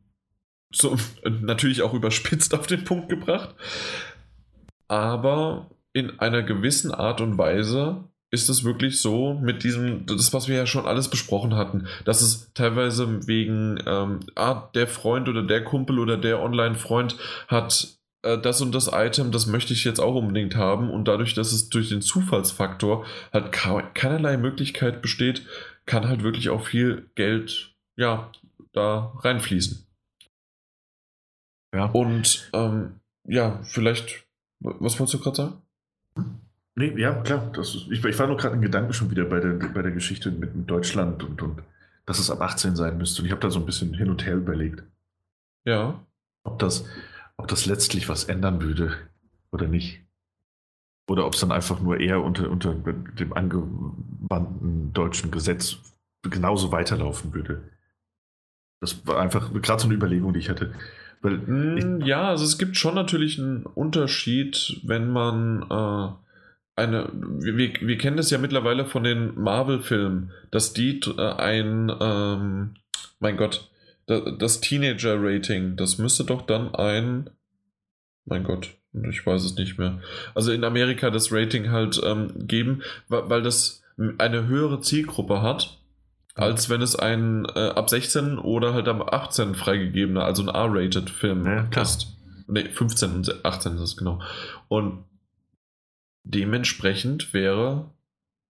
so, 0.72 0.96
natürlich 1.24 1.82
auch 1.82 1.94
überspitzt 1.94 2.54
auf 2.54 2.66
den 2.66 2.84
Punkt 2.84 3.08
gebracht. 3.08 3.54
Aber 4.88 5.70
in 5.92 6.18
einer 6.20 6.42
gewissen 6.42 6.92
Art 6.92 7.20
und 7.20 7.38
Weise 7.38 8.04
ist 8.30 8.48
es 8.48 8.64
wirklich 8.64 9.00
so 9.00 9.34
mit 9.34 9.62
diesem, 9.62 10.04
das, 10.06 10.32
was 10.34 10.48
wir 10.48 10.56
ja 10.56 10.66
schon 10.66 10.86
alles 10.86 11.08
besprochen 11.08 11.54
hatten, 11.54 11.86
dass 12.04 12.22
es 12.22 12.52
teilweise 12.54 13.26
wegen, 13.26 13.82
ähm, 13.86 14.20
ah, 14.34 14.68
der 14.74 14.88
Freund 14.88 15.28
oder 15.28 15.42
der 15.42 15.64
Kumpel 15.64 15.98
oder 15.98 16.16
der 16.16 16.42
Online-Freund 16.42 17.16
hat 17.48 17.95
äh, 18.26 18.40
das 18.40 18.60
und 18.60 18.74
das 18.74 18.90
Item, 18.92 19.30
das 19.32 19.46
möchte 19.46 19.72
ich 19.72 19.84
jetzt 19.84 20.00
auch 20.00 20.14
unbedingt 20.14 20.56
haben 20.56 20.90
und 20.90 21.06
dadurch, 21.06 21.34
dass 21.34 21.52
es 21.52 21.68
durch 21.68 21.88
den 21.88 22.02
Zufallsfaktor 22.02 23.06
halt 23.32 23.52
keinerlei 23.94 24.36
Möglichkeit 24.36 25.02
besteht, 25.02 25.46
kann 25.86 26.08
halt 26.08 26.22
wirklich 26.22 26.50
auch 26.50 26.66
viel 26.66 27.08
Geld, 27.14 27.74
ja, 27.96 28.30
da 28.72 29.12
reinfließen. 29.20 29.86
Ja. 31.74 31.86
Und 31.86 32.50
ähm, 32.52 33.00
ja, 33.24 33.60
vielleicht, 33.64 34.26
was 34.60 34.98
wolltest 34.98 35.14
du 35.14 35.20
gerade 35.20 35.36
sagen? 35.36 35.62
Nee, 36.74 36.94
ja, 36.98 37.14
klar. 37.22 37.50
Das 37.54 37.74
ist, 37.74 37.86
ich, 37.90 38.04
ich 38.04 38.18
war 38.18 38.26
nur 38.26 38.36
gerade 38.36 38.54
in 38.54 38.62
Gedanken 38.62 38.92
schon 38.92 39.10
wieder 39.10 39.24
bei 39.24 39.40
der, 39.40 39.52
bei 39.52 39.82
der 39.82 39.92
Geschichte 39.92 40.30
mit, 40.30 40.54
mit 40.54 40.70
Deutschland 40.70 41.22
und, 41.22 41.40
und 41.40 41.62
dass 42.04 42.18
es 42.18 42.30
ab 42.30 42.40
18 42.40 42.76
sein 42.76 42.98
müsste. 42.98 43.22
Und 43.22 43.26
ich 43.26 43.32
habe 43.32 43.40
da 43.40 43.50
so 43.50 43.58
ein 43.58 43.66
bisschen 43.66 43.94
hin 43.94 44.10
und 44.10 44.24
her 44.24 44.36
überlegt. 44.36 44.82
Ja. 45.64 46.04
Ob 46.44 46.58
das, 46.58 46.86
ob 47.36 47.48
das 47.48 47.66
letztlich 47.66 48.08
was 48.08 48.24
ändern 48.24 48.62
würde 48.62 48.96
oder 49.52 49.66
nicht. 49.66 50.02
Oder 51.08 51.26
ob 51.26 51.34
es 51.34 51.40
dann 51.40 51.52
einfach 51.52 51.80
nur 51.80 52.00
eher 52.00 52.22
unter, 52.22 52.50
unter 52.50 52.74
dem 52.74 53.32
angewandten 53.32 54.92
deutschen 54.92 55.30
Gesetz 55.30 55.78
genauso 56.22 56.72
weiterlaufen 56.72 57.32
würde. 57.32 57.62
Das 58.80 59.06
war 59.06 59.20
einfach 59.20 59.52
gerade 59.52 59.80
so 59.80 59.86
eine 59.86 59.94
Überlegung, 59.94 60.32
die 60.32 60.40
ich 60.40 60.50
hatte. 60.50 60.74
Weil 61.22 61.38
mm, 61.38 62.02
ja, 62.02 62.28
also 62.28 62.44
es 62.44 62.58
gibt 62.58 62.76
schon 62.76 62.94
natürlich 62.94 63.38
einen 63.38 63.64
Unterschied, 63.66 64.80
wenn 64.84 65.10
man 65.10 65.62
äh, 65.70 66.08
eine. 66.76 67.10
Wir, 67.12 67.56
wir 67.56 67.98
kennen 67.98 68.16
das 68.16 68.30
ja 68.30 68.38
mittlerweile 68.38 68.84
von 68.84 69.02
den 69.02 69.40
Marvel-Filmen, 69.40 70.32
dass 70.50 70.72
die 70.72 71.00
äh, 71.16 71.32
ein. 71.32 71.90
Ähm, 72.00 72.74
mein 73.18 73.36
Gott, 73.36 73.70
das 74.06 74.60
Teenager-Rating, 74.60 75.76
das 75.76 75.98
müsste 75.98 76.24
doch 76.24 76.42
dann 76.42 76.74
ein. 76.74 77.30
Mein 78.24 78.44
Gott, 78.44 78.74
ich 79.08 79.24
weiß 79.24 79.44
es 79.44 79.56
nicht 79.56 79.78
mehr. 79.78 80.00
Also 80.34 80.52
in 80.52 80.64
Amerika 80.64 81.10
das 81.10 81.32
Rating 81.32 81.70
halt 81.70 82.00
ähm, 82.04 82.32
geben, 82.46 82.82
weil 83.08 83.42
das 83.42 83.82
eine 84.18 84.46
höhere 84.46 84.80
Zielgruppe 84.80 85.42
hat 85.42 85.78
als 86.36 86.68
wenn 86.68 86.82
es 86.82 86.94
ein 86.94 87.46
äh, 87.54 87.70
ab 87.70 87.88
16 87.88 88.38
oder 88.38 88.74
halt 88.74 88.88
ab 88.88 89.12
18 89.12 89.54
freigegebener, 89.54 90.24
also 90.24 90.42
ein 90.42 90.48
R-rated 90.48 91.08
Film 91.08 91.46
ja, 91.46 91.82
ist. 91.82 92.08
Ne, 92.46 92.66
15 92.66 93.12
und 93.12 93.44
18 93.44 93.74
ist 93.76 93.80
es 93.80 93.96
genau. 93.96 94.20
Und 94.68 95.04
dementsprechend 96.24 97.32
wäre 97.32 97.90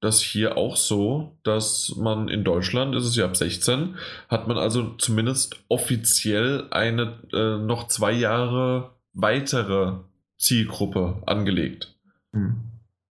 das 0.06 0.22
hier 0.22 0.56
auch 0.56 0.76
so, 0.76 1.36
dass 1.42 1.94
man 1.96 2.28
in 2.28 2.44
Deutschland 2.44 2.94
ist 2.94 3.04
es 3.04 3.16
ja 3.16 3.26
ab 3.26 3.36
16, 3.36 3.96
hat 4.28 4.48
man 4.48 4.56
also 4.56 4.94
zumindest 4.96 5.62
offiziell 5.68 6.68
eine 6.70 7.18
äh, 7.32 7.58
noch 7.58 7.88
zwei 7.88 8.12
Jahre 8.12 8.92
weitere 9.12 9.98
Zielgruppe 10.38 11.22
angelegt. 11.26 11.94
Mhm. 12.32 12.56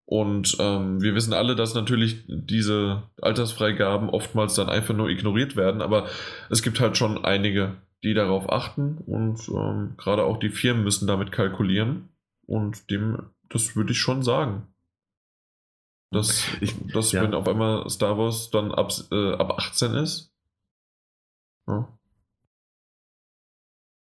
Und 0.05 0.57
ähm, 0.59 1.01
wir 1.01 1.15
wissen 1.15 1.33
alle, 1.33 1.55
dass 1.55 1.75
natürlich 1.75 2.25
diese 2.27 3.05
Altersfreigaben 3.23 4.11
oftmals 4.11 4.55
dann 4.55 4.69
einfach 4.69 4.95
nur 4.95 5.09
ignoriert 5.09 5.55
werden, 5.55 5.81
aber 5.81 6.09
es 6.51 6.63
gibt 6.63 6.81
halt 6.81 6.97
schon 6.97 7.25
einige, 7.25 7.77
die 8.03 8.13
darauf 8.13 8.51
achten 8.51 8.99
und 9.07 9.49
ähm, 9.49 9.95
gerade 9.97 10.25
auch 10.25 10.39
die 10.39 10.49
Firmen 10.49 10.83
müssen 10.83 11.07
damit 11.07 11.31
kalkulieren. 11.31 12.09
Und 12.47 12.91
dem, 12.91 13.31
das 13.49 13.77
würde 13.77 13.93
ich 13.93 14.01
schon 14.01 14.25
sagen. 14.25 14.67
Dass, 16.13 16.45
ich, 16.61 16.75
dass 16.89 17.13
ja. 17.13 17.23
wenn 17.23 17.35
auf 17.35 17.49
einmal 17.49 17.89
Star 17.89 18.19
Wars 18.19 18.51
dann 18.51 18.73
ab, 18.73 18.93
äh, 19.11 19.33
ab 19.35 19.59
18 19.59 19.95
ist. 19.95 20.33
Ja. 21.69 21.89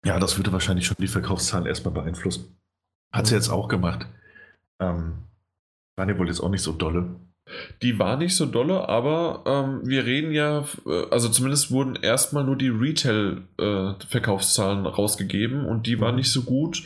ja, 0.05 0.21
das 0.21 0.37
würde 0.37 0.53
wahrscheinlich 0.53 0.87
schon 0.87 0.99
die 1.01 1.09
Verkaufszahlen 1.09 1.67
erstmal 1.67 1.95
beeinflussen. 1.95 2.61
Hat 3.13 3.27
sie 3.27 3.35
jetzt 3.35 3.49
auch 3.49 3.69
gemacht. 3.69 4.07
Ähm, 4.79 5.25
waren 5.97 6.09
ja 6.09 6.17
wohl 6.19 6.29
jetzt 6.29 6.41
auch 6.41 6.51
nicht 6.51 6.63
so 6.63 6.73
dolle. 6.73 7.17
Die 7.83 7.99
war 7.99 8.17
nicht 8.17 8.35
so 8.35 8.47
dolle, 8.47 8.89
aber 8.89 9.45
ähm, 9.47 9.83
wir 9.85 10.05
reden 10.05 10.33
ja, 10.33 10.65
äh, 10.85 11.05
also 11.11 11.29
zumindest 11.29 11.71
wurden 11.71 11.95
erstmal 11.95 12.43
nur 12.43 12.57
die 12.57 12.71
Retail-Verkaufszahlen 12.71 14.85
äh, 14.85 14.89
rausgegeben 14.89 15.65
und 15.65 15.87
die 15.87 16.01
waren 16.01 16.15
mhm. 16.15 16.19
nicht 16.19 16.33
so 16.33 16.43
gut. 16.43 16.83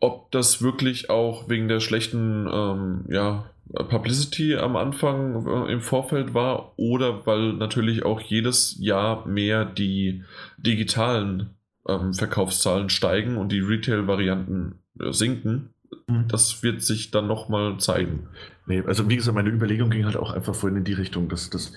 Ob 0.00 0.30
das 0.30 0.62
wirklich 0.62 1.10
auch 1.10 1.46
wegen 1.48 1.68
der 1.68 1.80
schlechten 1.80 2.48
ähm, 2.50 3.04
ja, 3.08 3.50
Publicity 3.72 4.56
am 4.56 4.76
Anfang 4.76 5.46
äh, 5.46 5.72
im 5.72 5.80
Vorfeld 5.80 6.34
war 6.34 6.78
oder 6.78 7.26
weil 7.26 7.54
natürlich 7.54 8.04
auch 8.04 8.20
jedes 8.20 8.76
Jahr 8.78 9.26
mehr 9.26 9.64
die 9.64 10.24
digitalen 10.58 11.50
ähm, 11.88 12.14
Verkaufszahlen 12.14 12.90
steigen 12.90 13.36
und 13.36 13.50
die 13.50 13.60
Retail-Varianten 13.60 14.80
äh, 15.00 15.12
sinken. 15.12 15.70
Mhm. 16.06 16.28
Das 16.28 16.62
wird 16.62 16.82
sich 16.82 17.10
dann 17.10 17.26
nochmal 17.26 17.78
zeigen. 17.78 18.28
Nee, 18.66 18.82
also 18.86 19.08
wie 19.08 19.16
gesagt, 19.16 19.34
meine 19.34 19.50
Überlegung 19.50 19.90
ging 19.90 20.04
halt 20.04 20.16
auch 20.16 20.32
einfach 20.32 20.54
vorhin 20.54 20.78
in 20.78 20.84
die 20.84 20.92
Richtung, 20.92 21.28
dass 21.28 21.50
das, 21.50 21.72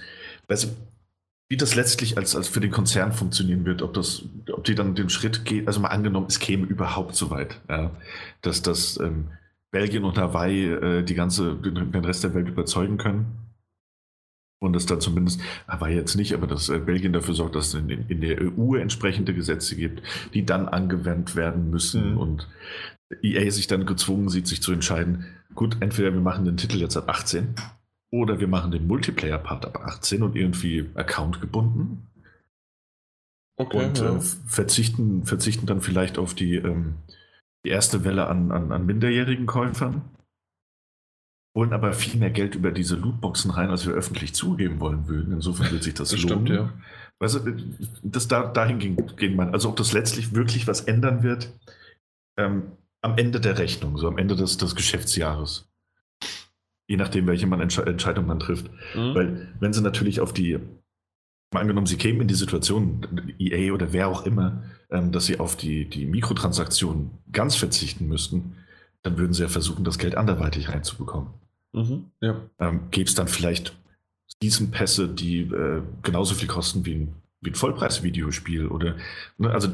du, 0.48 0.68
wie 1.50 1.58
das 1.58 1.76
letztlich 1.76 2.18
als, 2.18 2.36
als 2.36 2.48
für 2.48 2.60
den 2.60 2.72
Konzern 2.72 3.12
funktionieren 3.12 3.66
wird, 3.66 3.82
ob 3.82 3.94
das, 3.94 4.24
ob 4.52 4.64
die 4.64 4.76
dann 4.76 4.96
den 4.96 5.10
Schritt 5.10 5.46
geht, 5.46 5.68
also 5.68 5.80
mal 5.80 5.90
angenommen, 5.90 6.28
es 6.30 6.40
käme 6.40 6.66
überhaupt 6.66 7.16
so 7.16 7.30
weit, 7.30 7.62
ja, 7.70 7.92
dass 8.42 8.62
das 8.62 9.00
ähm, 9.00 9.30
Belgien 9.76 10.06
und 10.06 10.18
Hawaii 10.18 10.72
äh, 10.72 11.04
die 11.04 11.16
ganze, 11.16 11.54
den, 11.58 11.92
den, 11.92 12.06
Rest 12.06 12.24
der 12.24 12.34
Welt 12.34 12.48
überzeugen 12.48 12.96
können. 12.98 13.26
Und 14.62 14.74
es 14.74 14.86
dann 14.86 15.02
zumindest, 15.02 15.42
Hawaii 15.68 15.94
jetzt 15.94 16.16
nicht, 16.16 16.34
aber 16.34 16.48
dass 16.48 16.70
äh, 16.70 16.80
Belgien 16.80 17.12
dafür 17.12 17.34
sorgt, 17.34 17.56
dass 17.56 17.68
es 17.68 17.74
in, 17.74 17.90
in, 17.90 18.22
der 18.22 18.40
EU 18.42 18.76
entsprechende 18.76 19.34
Gesetze 19.34 19.76
gibt, 19.76 20.02
die 20.34 20.46
dann 20.46 20.70
angewendet 20.70 21.36
werden 21.36 21.72
müssen 21.72 22.14
mhm. 22.14 22.18
und 22.18 22.48
EA 23.22 23.52
sich 23.52 23.68
dann 23.68 23.86
gezwungen 23.86 24.30
sieht, 24.30 24.48
sich 24.48 24.62
zu 24.62 24.72
entscheiden, 24.72 25.26
gut, 25.56 25.76
entweder 25.82 26.14
wir 26.14 26.22
machen 26.22 26.46
den 26.46 26.56
Titel 26.56 26.78
jetzt 26.78 26.96
ab 26.96 27.10
18 27.10 27.56
oder 28.12 28.40
wir 28.40 28.48
machen 28.48 28.72
den 28.72 28.88
Multiplayer-Part 28.88 29.66
ab 29.66 29.82
18 29.84 30.24
und 30.24 30.38
irgendwie 30.38 30.90
Account 30.96 31.42
gebunden. 31.42 32.08
Okay, 33.58 33.88
und 33.88 33.98
ja. 34.00 34.16
äh, 34.16 34.22
verzichten, 34.22 35.26
verzichten 35.26 35.66
dann 35.66 35.82
vielleicht 35.82 36.18
auf 36.18 36.34
die, 36.34 36.56
ähm, 36.56 36.96
die 37.66 37.72
erste 37.72 38.04
Welle 38.06 38.28
an, 38.28 38.52
an, 38.52 38.72
an 38.72 38.86
minderjährigen 38.86 39.46
Käufern. 39.46 40.04
Holen 41.58 41.74
aber 41.74 41.94
viel 41.94 42.20
mehr 42.20 42.32
Geld 42.32 42.56
über 42.56 42.72
diese 42.72 42.96
Lootboxen 42.96 43.50
rein, 43.52 43.70
als 43.70 43.88
wir 43.88 43.94
öffentlich 43.94 44.36
zugeben 44.36 44.80
wollen 44.80 45.08
würden. 45.08 45.34
Insofern 45.34 45.72
wird 45.72 45.84
sich 45.84 45.94
das, 45.94 46.10
das 46.12 46.22
lohnen. 46.24 46.46
Stimmt, 46.46 46.50
ja. 46.50 46.74
Du, 47.20 47.56
das 48.04 48.28
da, 48.28 48.46
dahin 48.48 48.78
ging, 48.78 48.98
ging 49.16 49.36
man. 49.36 49.54
Also 49.54 49.70
ob 49.70 49.78
das 49.78 49.94
letztlich 49.94 50.36
wirklich 50.36 50.68
was 50.68 50.82
ändern 50.82 51.24
wird, 51.24 51.54
ähm, 52.38 52.74
am 53.02 53.18
Ende 53.18 53.40
der 53.40 53.58
Rechnung, 53.58 53.98
so 53.98 54.08
am 54.08 54.18
Ende 54.18 54.36
des, 54.36 54.58
des 54.58 54.76
Geschäftsjahres. 54.76 55.70
Je 56.88 56.98
nachdem, 56.98 57.26
welche 57.26 57.48
man 57.48 57.62
Entsche 57.62 57.86
Entscheidung 57.86 58.28
man 58.28 58.40
trifft. 58.40 58.70
Mhm. 58.94 59.16
Weil, 59.16 59.54
wenn 59.60 59.74
sie 59.74 59.82
natürlich 59.82 60.20
auf 60.20 60.34
die, 60.34 60.60
mal 61.54 61.62
angenommen, 61.62 61.88
sie 61.88 61.98
kämen 61.98 62.22
in 62.22 62.28
die 62.28 62.36
Situation, 62.36 63.02
EA 63.40 63.74
oder 63.74 63.94
wer 63.94 64.08
auch 64.08 64.26
immer, 64.26 64.64
ähm, 64.90 65.12
dass 65.12 65.26
sie 65.26 65.40
auf 65.40 65.56
die, 65.56 65.90
die 65.90 66.06
Mikrotransaktionen 66.06 67.12
ganz 67.32 67.56
verzichten 67.56 68.08
müssten, 68.08 68.58
dann 69.04 69.18
würden 69.18 69.34
sie 69.34 69.44
ja 69.44 69.50
versuchen, 69.50 69.84
das 69.84 69.98
Geld 69.98 70.16
anderweitig 70.16 70.70
reinzubekommen. 70.70 71.30
Mhm. 71.74 72.06
Ja. 72.22 72.42
Ähm, 72.60 72.82
Gäbe 72.92 73.08
es 73.08 73.16
dann 73.16 73.28
vielleicht 73.28 73.78
diesen 74.42 74.72
Pässe, 74.72 75.08
die 75.08 75.42
äh, 75.42 75.82
genauso 76.02 76.36
viel 76.36 76.48
kosten 76.48 76.86
wie 76.86 76.96
ein, 76.96 77.14
wie 77.42 77.52
ein 77.52 77.56
Vollpreis-Videospiel 77.56 78.68
oder, 78.68 78.96
ne, 79.38 79.52
also 79.52 79.70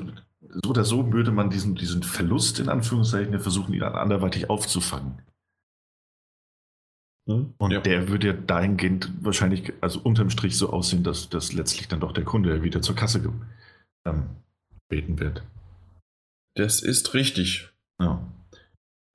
so 0.64 0.70
oder 0.70 0.84
so 0.84 1.12
würde 1.14 1.32
man 1.32 1.50
diesen, 1.50 1.76
diesen 1.76 2.04
Verlust 2.04 2.60
in 2.60 2.70
Anführungszeichen 2.70 3.40
versuchen, 3.40 3.74
ihn 3.74 3.84
anderweitig 3.84 4.50
aufzufangen. 4.50 5.20
Hm? 7.28 7.54
Und 7.58 7.72
ja. 7.72 7.82
der 7.82 8.10
würde 8.10 8.28
ja 8.28 8.34
dahingehend 8.34 9.12
wahrscheinlich, 9.22 9.74
also 9.82 10.00
unterm 10.02 10.30
Strich 10.30 10.58
so 10.58 10.72
aussehen, 10.72 11.04
dass, 11.04 11.30
dass 11.30 11.54
letztlich 11.54 11.88
dann 11.88 12.00
doch 12.00 12.14
der 12.14 12.24
Kunde 12.24 12.64
wieder 12.64 12.82
zur 12.82 12.96
Kasse 12.96 13.34
ähm, 14.06 14.24
beten 14.90 15.20
wird. 15.20 15.44
Das 16.56 16.82
ist 16.82 17.14
richtig. 17.14 17.70
Ja. 18.00 18.28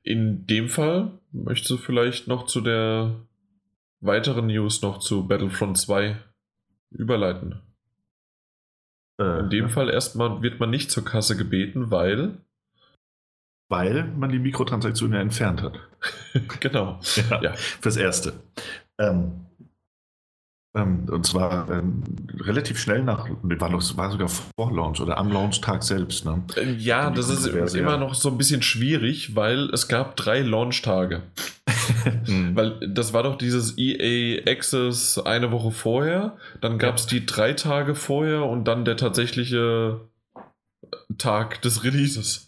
In 0.03 0.47
dem 0.47 0.69
Fall 0.69 1.19
möchtest 1.33 1.71
du 1.71 1.77
vielleicht 1.77 2.29
noch 2.29 2.47
zu 2.47 2.61
der 2.61 3.17
weiteren 4.01 4.47
News 4.47 4.83
noch 4.83 4.99
zu 4.99 5.27
Battlefront 5.27 5.77
2 5.77 6.17
überleiten. 6.91 7.61
Äh, 9.21 9.41
In 9.41 9.51
dem 9.51 9.65
ja. 9.65 9.69
Fall 9.69 9.91
erstmal 9.91 10.43
wird 10.43 10.61
man 10.61 10.71
nicht 10.71 10.91
zur 10.91 11.05
Kasse 11.05 11.37
gebeten, 11.37 11.91
weil. 11.91 12.39
Weil 13.69 14.05
man 14.05 14.31
die 14.31 14.39
Mikrotransaktionen 14.39 15.14
ja 15.17 15.21
entfernt 15.21 15.62
hat. 15.62 15.81
genau. 16.61 17.01
Ja, 17.31 17.43
ja. 17.43 17.53
Fürs 17.55 17.97
Erste. 17.97 18.35
Ähm, 18.99 19.47
ähm, 20.77 21.07
und 21.11 21.25
zwar 21.27 21.71
ähm, 21.71 22.03
relativ 22.39 22.79
schnell 22.79 23.03
nach, 23.03 23.29
war, 23.43 23.71
noch, 23.71 23.97
war 23.97 24.11
sogar 24.11 24.29
vor 24.29 24.73
Launch 24.73 25.01
oder 25.01 25.17
am 25.17 25.33
Launchtag 25.33 25.83
selbst. 25.83 26.25
Ne? 26.27 26.43
Ähm, 26.57 26.77
ja, 26.79 27.11
das 27.11 27.31
ist 27.31 27.47
immer 27.75 27.97
noch 27.97 28.14
so 28.14 28.29
ein 28.29 28.37
bisschen 28.37 28.62
schwierig, 28.62 29.35
weil 29.35 29.71
es 29.71 29.89
gab 29.89 30.17
drei 30.17 30.41
Launchtage. 30.41 31.23
mhm. 32.27 32.55
Weil 32.55 32.79
das 32.89 33.14
war 33.14 33.23
doch 33.23 33.39
dieses 33.39 33.79
EA 33.79 34.43
Access 34.47 35.19
eine 35.19 35.51
Woche 35.51 35.71
vorher, 35.71 36.37
dann 36.61 36.79
gab 36.79 36.97
es 36.97 37.05
ja. 37.05 37.19
die 37.19 37.27
drei 37.27 37.55
Tage 37.55 37.95
vorher 37.95 38.45
und 38.45 38.64
dann 38.64 38.85
der 38.85 38.99
tatsächliche 38.99 40.01
Tag 41.17 41.62
des 41.62 41.85
Releases. 41.85 42.45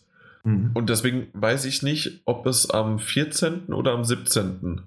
Mhm. 0.49 0.71
Und 0.75 0.89
deswegen 0.89 1.29
weiß 1.35 1.67
ich 1.67 1.83
nicht, 1.83 2.23
ob 2.25 2.47
es 2.47 2.71
am 2.71 2.99
14. 2.99 3.67
oder 3.75 3.93
am 3.93 4.05
17 4.05 4.83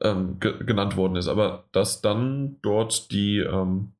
ähm, 0.00 0.40
ge 0.40 0.64
genannt 0.64 0.96
worden 0.96 1.16
ist, 1.16 1.28
aber 1.28 1.64
dass 1.72 2.00
dann 2.00 2.56
dort 2.62 3.10
die 3.10 3.38
ähm, 3.38 3.92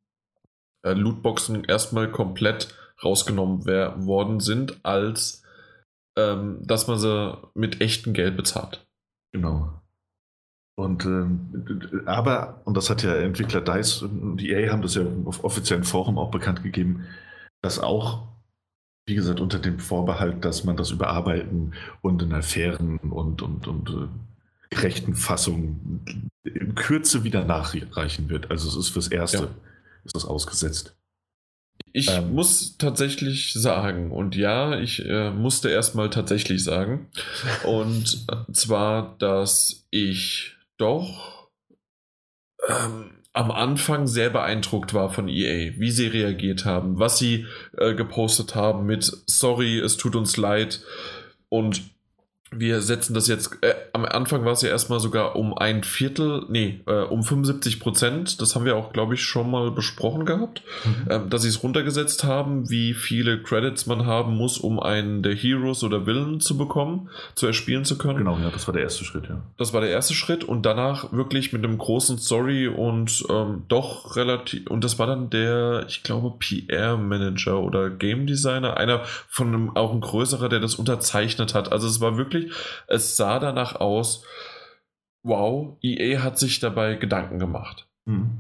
äh, 0.83 0.93
Lootboxen 0.93 1.65
erstmal 1.65 2.11
komplett 2.11 2.75
rausgenommen 3.03 3.67
worden 3.67 4.41
sind, 4.41 4.81
als 4.83 5.43
ähm, 6.17 6.59
dass 6.63 6.87
man 6.87 6.99
sie 6.99 7.37
mit 7.55 7.81
echtem 7.81 8.13
Geld 8.15 8.37
bezahlt. 8.37 8.87
Genau. 9.33 9.83
Und 10.77 11.05
ähm, 11.05 12.03
aber, 12.07 12.63
und 12.65 12.77
das 12.77 12.89
hat 12.89 13.03
ja 13.03 13.15
Entwickler 13.15 13.61
DICE 13.61 14.03
und 14.03 14.43
EA 14.43 14.73
haben 14.73 14.83
das 14.83 14.95
ja 14.95 15.03
auf 15.25 15.45
offiziellen 15.45 15.85
Forum 15.85 16.19
auch 16.19 16.31
bekannt 16.31 16.63
gegeben, 16.63 17.05
dass 17.63 17.79
auch, 17.79 18.27
wie 19.07 19.15
gesagt, 19.15 19.41
unter 19.41 19.59
dem 19.59 19.79
Vorbehalt, 19.79 20.45
dass 20.45 20.65
man 20.65 20.77
das 20.77 20.91
überarbeiten 20.91 21.75
und 22.01 22.23
in 22.23 22.33
einer 22.33 22.43
fairen 22.43 22.99
und, 22.99 23.43
und, 23.43 23.67
und 23.67 23.91
äh, 23.91 24.75
gerechten 24.75 25.15
Fassung 25.15 26.01
in 26.45 26.75
Kürze 26.75 27.25
wieder 27.25 27.45
nachreichen 27.45 28.29
wird. 28.29 28.51
Also 28.51 28.69
es 28.69 28.77
ist 28.77 28.89
fürs 28.91 29.09
Erste, 29.09 29.37
ja. 29.37 29.49
ist 30.05 30.17
das 30.17 30.25
ausgesetzt. 30.25 30.97
Ich 31.93 32.11
ähm, 32.11 32.35
muss 32.35 32.77
tatsächlich 32.77 33.53
sagen, 33.53 34.11
und 34.11 34.37
ja, 34.37 34.79
ich 34.79 35.05
äh, 35.05 35.31
musste 35.31 35.69
erstmal 35.69 36.11
tatsächlich 36.11 36.65
sagen, 36.65 37.09
und 37.65 38.27
zwar, 38.53 39.17
dass 39.19 39.87
ich 39.91 40.57
doch 40.77 41.51
ähm, 42.69 43.14
am 43.35 43.51
Anfang 43.51 44.07
sehr 44.07 44.31
beeindruckt 44.31 44.95
war 44.95 45.11
von 45.11 45.29
EA, 45.29 45.73
wie 45.77 45.91
sie 45.91 46.07
reagiert 46.07 46.65
haben, 46.65 47.01
was 47.01 47.19
sie 47.19 47.47
äh, 47.77 47.95
gepostet 47.95 48.55
haben 48.55 48.87
mit 48.87 49.05
Sorry, 49.27 49.79
es 49.79 49.97
tut 49.97 50.17
uns 50.17 50.37
leid. 50.37 50.81
Und 51.49 51.83
wir 52.59 52.81
setzen 52.83 53.15
das 53.15 53.27
jetzt, 53.27 53.59
äh, 53.63 53.75
am 53.93 54.05
Anfang 54.05 54.45
war 54.45 54.53
es 54.53 54.63
ja 54.63 54.69
erstmal 54.69 55.01
sogar 55.01 55.37
um 55.37 55.57
ein 55.57 55.85
Viertel, 55.85 56.45
nee, 56.49 56.81
äh, 56.87 57.03
um 57.03 57.23
75 57.23 57.81
Prozent, 57.81 58.41
das 58.41 58.55
haben 58.55 58.65
wir 58.65 58.77
auch, 58.77 58.93
glaube 58.93 59.15
ich, 59.15 59.23
schon 59.23 59.51
mal 59.51 59.71
besprochen 59.71 60.25
gehabt, 60.25 60.63
mhm. 60.85 61.11
ähm, 61.11 61.31
dass 61.31 61.43
sie 61.43 61.49
es 61.49 61.63
runtergesetzt 61.63 62.25
haben, 62.25 62.71
wie 62.71 62.95
viele 62.95 63.43
Credits 63.43 63.87
man 63.87 64.07
haben 64.07 64.37
muss, 64.37 64.59
um 64.59 64.81
einen 64.81 65.23
der 65.23 65.35
Heroes 65.35 65.83
oder 65.83 66.07
Villain 66.07 66.41
zu 66.41 66.57
bekommen, 66.57 67.09
zu 67.35 67.47
erspielen 67.47 67.85
zu 67.85 67.99
können. 67.99 68.19
Genau, 68.19 68.39
ja, 68.39 68.51
das 68.51 68.67
war 68.67 68.75
der 68.75 68.83
erste 68.83 69.05
Schritt, 69.05 69.29
ja. 69.29 69.43
Das 69.59 69.73
war 69.73 69.81
der 69.81 69.91
erste 69.91 70.15
Schritt 70.15 70.45
und 70.45 70.65
danach 70.67 71.13
wirklich 71.13 71.53
mit 71.53 71.65
einem 71.65 71.79
großen 71.79 72.19
Story 72.19 72.69
und 72.69 73.25
ähm, 73.31 73.65
doch 73.69 74.17
relativ, 74.17 74.69
und 74.69 74.85
das 74.85 74.99
war 74.99 75.07
dann 75.07 75.31
der, 75.31 75.85
ich 75.89 76.03
glaube, 76.03 76.35
PR-Manager 76.39 77.61
oder 77.61 77.91
Game 77.91 78.27
Designer, 78.27 78.77
einer 78.77 79.03
von 79.29 79.49
einem, 79.49 79.77
auch 79.77 79.93
ein 79.93 80.01
größerer, 80.01 80.49
der 80.49 80.61
das 80.61 80.75
unterzeichnet 80.75 81.55
hat. 81.55 81.73
Also 81.73 81.87
es 81.87 82.01
war 82.01 82.17
wirklich 82.17 82.44
es 82.87 83.17
sah 83.17 83.39
danach 83.39 83.77
aus, 83.77 84.25
wow, 85.23 85.77
EA 85.83 86.23
hat 86.23 86.39
sich 86.39 86.61
dabei 86.61 86.95
Gedanken 86.95 87.39
gemacht. 87.39 87.87
Mhm. 88.05 88.39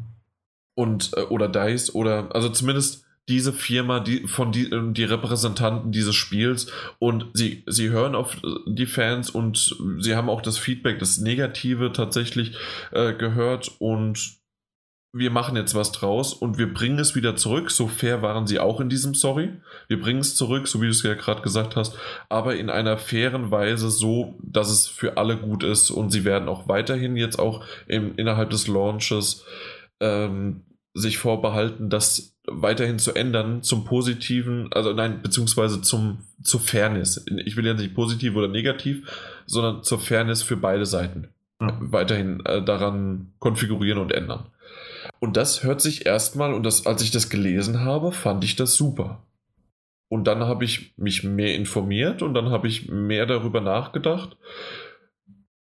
Und, 0.76 1.12
äh, 1.16 1.22
oder 1.22 1.48
DICE, 1.48 1.94
oder, 1.94 2.34
also 2.34 2.48
zumindest 2.48 3.04
diese 3.28 3.52
Firma, 3.52 4.00
die 4.00 4.26
von 4.26 4.52
die, 4.52 4.70
ähm, 4.70 4.92
die 4.92 5.04
Repräsentanten 5.04 5.92
dieses 5.92 6.14
Spiels 6.14 6.70
und 6.98 7.26
sie, 7.32 7.62
sie 7.66 7.88
hören 7.88 8.14
auf 8.14 8.36
die 8.66 8.86
Fans 8.86 9.30
und 9.30 9.76
sie 9.98 10.14
haben 10.14 10.28
auch 10.28 10.42
das 10.42 10.58
Feedback, 10.58 10.98
das 10.98 11.18
Negative 11.18 11.92
tatsächlich 11.92 12.54
äh, 12.92 13.14
gehört 13.14 13.72
und 13.78 14.36
wir 15.14 15.30
machen 15.30 15.56
jetzt 15.56 15.76
was 15.76 15.92
draus 15.92 16.34
und 16.34 16.58
wir 16.58 16.74
bringen 16.74 16.98
es 16.98 17.14
wieder 17.14 17.36
zurück. 17.36 17.70
So 17.70 17.86
fair 17.86 18.20
waren 18.20 18.48
sie 18.48 18.58
auch 18.58 18.80
in 18.80 18.88
diesem 18.88 19.14
Sorry. 19.14 19.50
Wir 19.86 20.00
bringen 20.00 20.20
es 20.20 20.34
zurück, 20.34 20.66
so 20.66 20.80
wie 20.80 20.86
du 20.86 20.90
es 20.90 21.04
ja 21.04 21.14
gerade 21.14 21.40
gesagt 21.40 21.76
hast, 21.76 21.96
aber 22.28 22.56
in 22.56 22.68
einer 22.68 22.98
fairen 22.98 23.52
Weise, 23.52 23.90
so 23.90 24.34
dass 24.42 24.70
es 24.70 24.88
für 24.88 25.16
alle 25.16 25.36
gut 25.36 25.62
ist 25.62 25.90
und 25.90 26.10
sie 26.10 26.24
werden 26.24 26.48
auch 26.48 26.68
weiterhin 26.68 27.16
jetzt 27.16 27.38
auch 27.38 27.64
im, 27.86 28.16
innerhalb 28.16 28.50
des 28.50 28.66
Launches 28.66 29.44
ähm, 30.00 30.62
sich 30.94 31.18
vorbehalten, 31.18 31.90
das 31.90 32.36
weiterhin 32.46 32.98
zu 32.98 33.14
ändern 33.14 33.62
zum 33.62 33.84
Positiven, 33.84 34.72
also 34.72 34.92
nein, 34.92 35.22
beziehungsweise 35.22 35.80
zum, 35.80 36.18
zur 36.42 36.60
Fairness. 36.60 37.24
Ich 37.44 37.56
will 37.56 37.66
ja 37.66 37.74
nicht 37.74 37.94
positiv 37.94 38.34
oder 38.34 38.48
negativ, 38.48 39.08
sondern 39.46 39.82
zur 39.84 40.00
Fairness 40.00 40.42
für 40.42 40.56
beide 40.56 40.86
Seiten. 40.86 41.28
Ja. 41.60 41.76
Weiterhin 41.80 42.44
äh, 42.46 42.62
daran 42.64 43.32
konfigurieren 43.38 43.98
und 43.98 44.12
ändern. 44.12 44.46
Und 45.24 45.38
das 45.38 45.64
hört 45.64 45.80
sich 45.80 46.04
erstmal, 46.04 46.52
und 46.52 46.64
das, 46.64 46.84
als 46.84 47.00
ich 47.00 47.10
das 47.10 47.30
gelesen 47.30 47.80
habe, 47.80 48.12
fand 48.12 48.44
ich 48.44 48.56
das 48.56 48.74
super. 48.74 49.22
Und 50.08 50.24
dann 50.24 50.40
habe 50.40 50.66
ich 50.66 50.92
mich 50.98 51.24
mehr 51.24 51.54
informiert 51.54 52.20
und 52.20 52.34
dann 52.34 52.50
habe 52.50 52.68
ich 52.68 52.90
mehr 52.90 53.24
darüber 53.24 53.62
nachgedacht. 53.62 54.36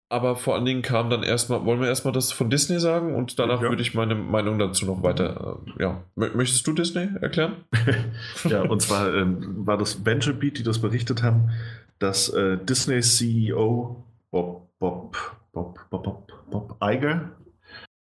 Aber 0.07 0.38
vor 0.38 0.55
allen 0.55 0.64
Dingen 0.64 0.82
kam 0.82 1.10
dann 1.10 1.24
erstmal, 1.24 1.66
wollen 1.66 1.82
wir 1.82 1.89
erstmal 1.89 2.14
das 2.14 2.32
von 2.32 2.49
Disney 2.49 2.80
sagen 2.80 3.16
und 3.16 3.38
danach 3.38 3.62
ja. 3.62 3.68
würde 3.68 3.82
ich 3.82 3.93
meine 3.93 4.16
Meinung 4.16 4.60
dazu 4.60 4.86
noch 4.86 5.03
weiter, 5.03 5.60
äh, 5.78 5.84
ja. 5.84 6.05
Möchtest 6.16 6.66
du 6.66 6.72
Disney 6.72 7.10
erklären? 7.20 7.66
ja, 8.45 8.62
und 8.62 8.82
zwar 8.82 9.14
ähm, 9.14 9.68
war 9.68 9.78
das 9.78 10.05
Venture 10.05 10.36
Beat, 10.36 10.57
die 10.57 10.64
das 10.64 10.80
berichtet 10.80 11.22
haben, 11.22 11.49
dass 11.99 12.30
äh, 12.30 12.57
Disney 12.57 13.01
CEO 13.01 14.05
Bob, 14.32 14.70
Bob, 14.80 15.18
Bob, 15.51 15.86
Bob, 15.89 16.03
Bob, 16.03 16.32
Bob 16.49 16.78
Iger 16.82 17.32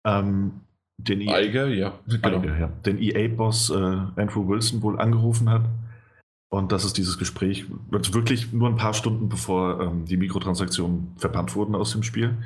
ähm, 0.04 0.60
den 0.98 1.20
EA, 1.20 1.34
Eiger, 1.34 1.68
ja, 1.68 1.98
genau. 2.06 2.40
Eiger, 2.40 2.58
ja. 2.58 2.66
Den 2.84 2.98
EA-Boss 2.98 3.70
äh, 3.70 3.74
Andrew 3.74 4.46
Wilson 4.48 4.82
wohl 4.82 5.00
angerufen 5.00 5.48
hat. 5.48 5.62
Und 6.50 6.72
das 6.72 6.84
ist 6.84 6.96
dieses 6.96 7.18
Gespräch, 7.18 7.66
wirklich 7.90 8.52
nur 8.52 8.68
ein 8.68 8.76
paar 8.76 8.94
Stunden 8.94 9.28
bevor 9.28 9.80
ähm, 9.80 10.06
die 10.06 10.16
Mikrotransaktionen 10.16 11.12
verbannt 11.16 11.54
wurden 11.54 11.74
aus 11.74 11.92
dem 11.92 12.02
Spiel, 12.02 12.36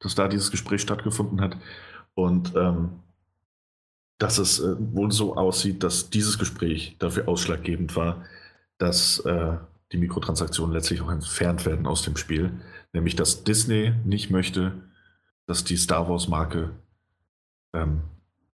dass 0.00 0.14
da 0.14 0.28
dieses 0.28 0.50
Gespräch 0.50 0.80
stattgefunden 0.80 1.40
hat. 1.40 1.56
Und 2.14 2.54
ähm, 2.56 3.00
dass 4.18 4.38
es 4.38 4.60
äh, 4.60 4.76
wohl 4.78 5.12
so 5.12 5.36
aussieht, 5.36 5.82
dass 5.82 6.10
dieses 6.10 6.38
Gespräch 6.38 6.96
dafür 6.98 7.28
ausschlaggebend 7.28 7.96
war, 7.96 8.24
dass 8.78 9.20
äh, 9.20 9.56
die 9.92 9.98
Mikrotransaktionen 9.98 10.74
letztlich 10.74 11.00
auch 11.02 11.10
entfernt 11.10 11.66
werden 11.66 11.86
aus 11.86 12.02
dem 12.02 12.16
Spiel. 12.16 12.52
Nämlich, 12.92 13.14
dass 13.14 13.44
Disney 13.44 13.92
nicht 14.04 14.30
möchte, 14.30 14.72
dass 15.46 15.64
die 15.64 15.76
Star 15.76 16.08
Wars-Marke 16.08 16.70
ähm, 17.72 18.02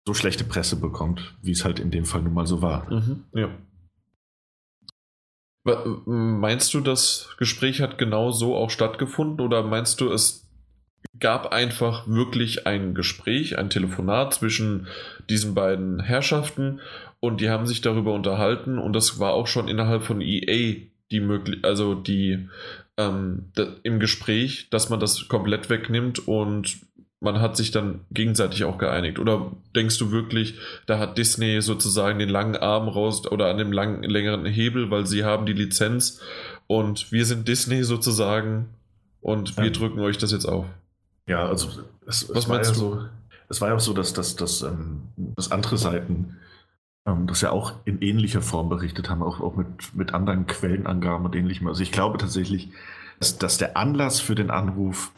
so 0.07 0.15
schlechte 0.15 0.45
Presse 0.45 0.77
bekommt, 0.77 1.35
wie 1.43 1.53
es 1.53 1.65
halt 1.65 1.79
in 1.79 1.91
dem 1.91 2.05
Fall 2.05 2.23
nun 2.23 2.35
mal 2.35 2.47
so 2.47 2.63
war. 2.63 2.91
Mhm, 2.93 3.25
ja. 3.33 3.49
Meinst 6.05 6.75
du, 6.75 6.81
das 6.81 7.31
Gespräch 7.39 7.81
hat 7.81 7.97
genau 7.97 8.31
so 8.33 8.55
auch 8.55 8.69
stattgefunden 8.69 9.41
oder 9.41 9.63
meinst 9.63 9.99
du, 10.01 10.13
es 10.13 10.47
gab 11.19 11.53
einfach 11.53 12.07
wirklich 12.07 12.67
ein 12.67 12.95
Gespräch, 12.95 13.57
ein 13.57 13.71
Telefonat 13.71 14.35
zwischen 14.35 14.89
diesen 15.31 15.55
beiden 15.55 16.01
Herrschaften 16.01 16.81
und 17.21 17.41
die 17.41 17.49
haben 17.49 17.67
sich 17.67 17.81
darüber 17.81 18.13
unterhalten 18.13 18.79
und 18.79 18.93
das 18.93 19.19
war 19.19 19.33
auch 19.33 19.47
schon 19.47 19.69
innerhalb 19.69 20.03
von 20.03 20.21
EA 20.21 20.83
die 21.11 21.21
möglich, 21.21 21.65
also 21.65 21.95
die 21.95 22.49
ähm, 22.97 23.53
im 23.83 24.01
Gespräch, 24.01 24.69
dass 24.71 24.91
man 24.91 25.01
das 25.01 25.29
komplett 25.29 25.71
wegnimmt 25.71 26.27
und 26.27 26.79
man 27.25 27.41
hat 27.41 27.57
sich 27.57 27.71
dann 27.71 28.01
gegenseitig 28.13 28.65
auch 28.65 28.79
geeinigt. 28.79 29.19
Oder 29.19 29.51
denkst 29.75 29.99
du 29.99 30.11
wirklich, 30.11 30.59
da 30.87 30.99
hat 30.99 31.19
Disney 31.19 31.61
sozusagen 31.63 32.19
den 32.19 32.29
langen 32.29 32.57
Arm 32.57 32.87
raus 32.89 33.27
oder 33.27 33.51
an 33.51 33.59
dem 33.59 33.73
langen, 33.73 34.03
längeren 34.05 34.45
Hebel, 34.45 34.91
weil 34.91 35.07
sie 35.07 35.25
haben 35.25 35.47
die 35.47 35.55
Lizenz 35.55 36.21
und 36.67 37.11
wir 37.11 37.25
sind 37.25 37.49
Disney 37.49 37.83
sozusagen 37.83 38.69
und 39.21 39.57
wir 39.57 39.73
drücken 39.73 40.01
euch 40.01 40.19
das 40.19 40.33
jetzt 40.33 40.45
auf? 40.45 40.67
Ja, 41.27 41.49
also 41.49 41.69
es, 42.07 42.29
was 42.29 42.45
es 42.45 42.47
meinst 42.49 42.71
ja 42.71 42.75
du? 42.75 42.81
So, 42.81 43.05
es 43.49 43.61
war 43.61 43.71
ja 43.71 43.75
auch 43.75 43.81
so, 43.81 43.95
dass, 43.95 44.13
dass, 44.13 44.37
dass, 44.37 44.63
ähm, 44.63 45.03
dass 45.17 45.51
andere 45.51 45.79
Seiten 45.79 46.37
ähm, 47.07 47.27
das 47.27 47.41
ja 47.41 47.51
auch 47.51 47.73
in 47.87 48.03
ähnlicher 48.03 48.43
Form 48.43 48.69
berichtet 48.69 49.09
haben, 49.09 49.23
auch, 49.23 49.41
auch 49.41 49.57
mit, 49.57 49.95
mit 49.95 50.13
anderen 50.13 50.47
Quellenangaben 50.47 51.25
und 51.25 51.35
ähnlichem. 51.35 51.67
Also 51.69 51.83
ich 51.83 51.91
glaube 51.91 52.19
tatsächlich, 52.19 52.69
dass, 53.19 53.39
dass 53.39 53.57
der 53.57 53.79
Anlass 53.79 54.21
für 54.21 54.35
den 54.35 54.51
Anruf 54.51 55.11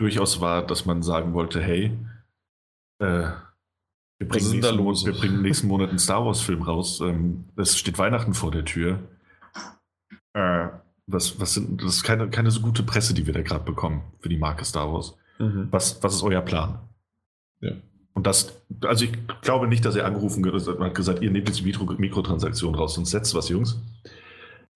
durchaus 0.00 0.40
war, 0.40 0.66
dass 0.66 0.86
man 0.86 1.02
sagen 1.02 1.34
wollte, 1.34 1.60
hey, 1.60 1.96
äh, 3.00 3.28
wir, 4.18 4.28
bringen 4.28 4.50
nächsten, 4.50 4.76
los? 4.76 5.04
wir 5.04 5.12
bringen 5.12 5.42
nächsten 5.42 5.68
Monat 5.68 5.90
einen 5.90 5.98
Star 5.98 6.24
Wars-Film 6.24 6.62
raus. 6.62 7.00
Ähm, 7.00 7.44
es 7.56 7.78
steht 7.78 7.98
Weihnachten 7.98 8.34
vor 8.34 8.50
der 8.50 8.64
Tür. 8.64 8.98
Äh, 10.32 10.68
was, 11.06 11.38
was 11.40 11.54
sind, 11.54 11.82
das 11.82 11.96
ist 11.96 12.02
keine, 12.02 12.30
keine 12.30 12.50
so 12.50 12.60
gute 12.60 12.82
Presse, 12.82 13.14
die 13.14 13.26
wir 13.26 13.34
da 13.34 13.42
gerade 13.42 13.64
bekommen 13.64 14.02
für 14.20 14.28
die 14.28 14.38
Marke 14.38 14.64
Star 14.64 14.92
Wars. 14.92 15.16
Mhm. 15.38 15.68
Was, 15.70 16.02
was 16.02 16.14
ist 16.14 16.22
euer 16.22 16.42
Plan? 16.42 16.78
Ja. 17.60 17.72
Und 18.14 18.26
das, 18.26 18.62
also 18.82 19.04
ich 19.04 19.12
glaube 19.42 19.68
nicht, 19.68 19.84
dass 19.84 19.96
er 19.96 20.06
angerufen 20.06 20.44
hat 20.46 20.94
gesagt, 20.94 21.22
ihr 21.22 21.30
nehmt 21.30 21.48
jetzt 21.48 21.60
die 21.60 21.64
Mikro 21.64 21.84
Mikrotransaktion 21.84 22.74
raus 22.74 22.96
und 22.96 23.06
setzt 23.06 23.34
was, 23.34 23.48
Jungs. 23.48 23.80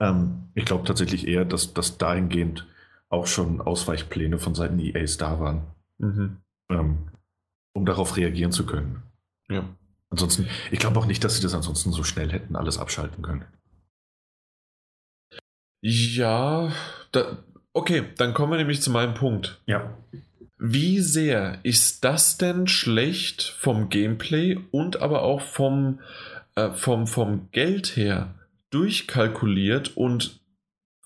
Ähm, 0.01 0.49
ich 0.55 0.65
glaube 0.65 0.85
tatsächlich 0.85 1.27
eher, 1.27 1.45
dass 1.45 1.73
das 1.73 1.99
dahingehend 1.99 2.67
auch 3.15 3.27
schon 3.27 3.61
Ausweichpläne 3.61 4.39
von 4.39 4.55
Seiten 4.55 4.79
EAs 4.79 5.17
da 5.17 5.41
waren, 5.41 5.63
mhm. 5.99 6.37
ähm, 6.71 7.09
um 7.73 7.87
darauf 7.87 8.17
reagieren 8.17 8.53
zu 8.53 8.67
können. 8.67 9.03
Ja. 9.49 9.65
Ansonsten, 10.11 10.47
ich 10.71 10.79
glaube 10.79 10.99
auch 10.99 11.07
nicht, 11.07 11.25
dass 11.25 11.37
sie 11.37 11.43
das 11.43 11.55
ansonsten 11.55 11.93
so 11.93 12.05
schnell 12.05 12.31
hätten 12.31 12.57
alles 12.57 12.79
abschalten 12.79 13.23
können. 13.23 13.45
Ja, 15.81 16.73
da, 17.13 17.45
okay, 17.73 18.05
dann 18.17 18.33
kommen 18.33 18.53
wir 18.53 18.59
nämlich 18.59 18.81
zu 18.81 18.91
meinem 18.91 19.15
Punkt. 19.15 19.61
Ja. 19.67 19.97
Wie 20.59 21.01
sehr 21.01 21.61
ist 21.65 22.05
das 22.05 22.39
denn 22.39 22.69
schlecht 22.69 23.43
vom 23.43 23.89
Gameplay 23.89 24.59
und 24.71 25.03
aber 25.03 25.23
auch 25.23 25.43
vom, 25.43 26.01
äh, 26.55 26.71
vom, 26.71 27.07
vom 27.07 27.51
Geld 27.51 27.97
her 27.97 28.35
durchkalkuliert 28.71 29.97
und 29.97 30.41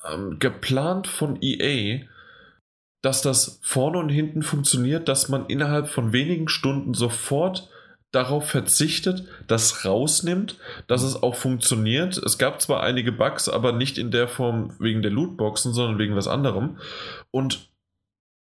ähm, 0.06 0.38
geplant 0.38 1.06
von 1.06 1.38
EA, 1.40 2.06
dass 3.02 3.22
das 3.22 3.60
vorne 3.62 3.98
und 3.98 4.08
hinten 4.08 4.42
funktioniert, 4.42 5.08
dass 5.08 5.28
man 5.28 5.46
innerhalb 5.46 5.88
von 5.88 6.12
wenigen 6.12 6.48
Stunden 6.48 6.94
sofort 6.94 7.68
darauf 8.10 8.48
verzichtet, 8.48 9.24
das 9.46 9.84
rausnimmt, 9.84 10.58
dass 10.86 11.02
es 11.02 11.22
auch 11.22 11.34
funktioniert. 11.34 12.16
Es 12.16 12.38
gab 12.38 12.60
zwar 12.60 12.82
einige 12.82 13.12
Bugs, 13.12 13.48
aber 13.48 13.72
nicht 13.72 13.98
in 13.98 14.10
der 14.10 14.28
Form 14.28 14.74
wegen 14.78 15.02
der 15.02 15.10
Lootboxen, 15.10 15.74
sondern 15.74 15.98
wegen 15.98 16.16
was 16.16 16.26
anderem. 16.26 16.78
Und 17.30 17.68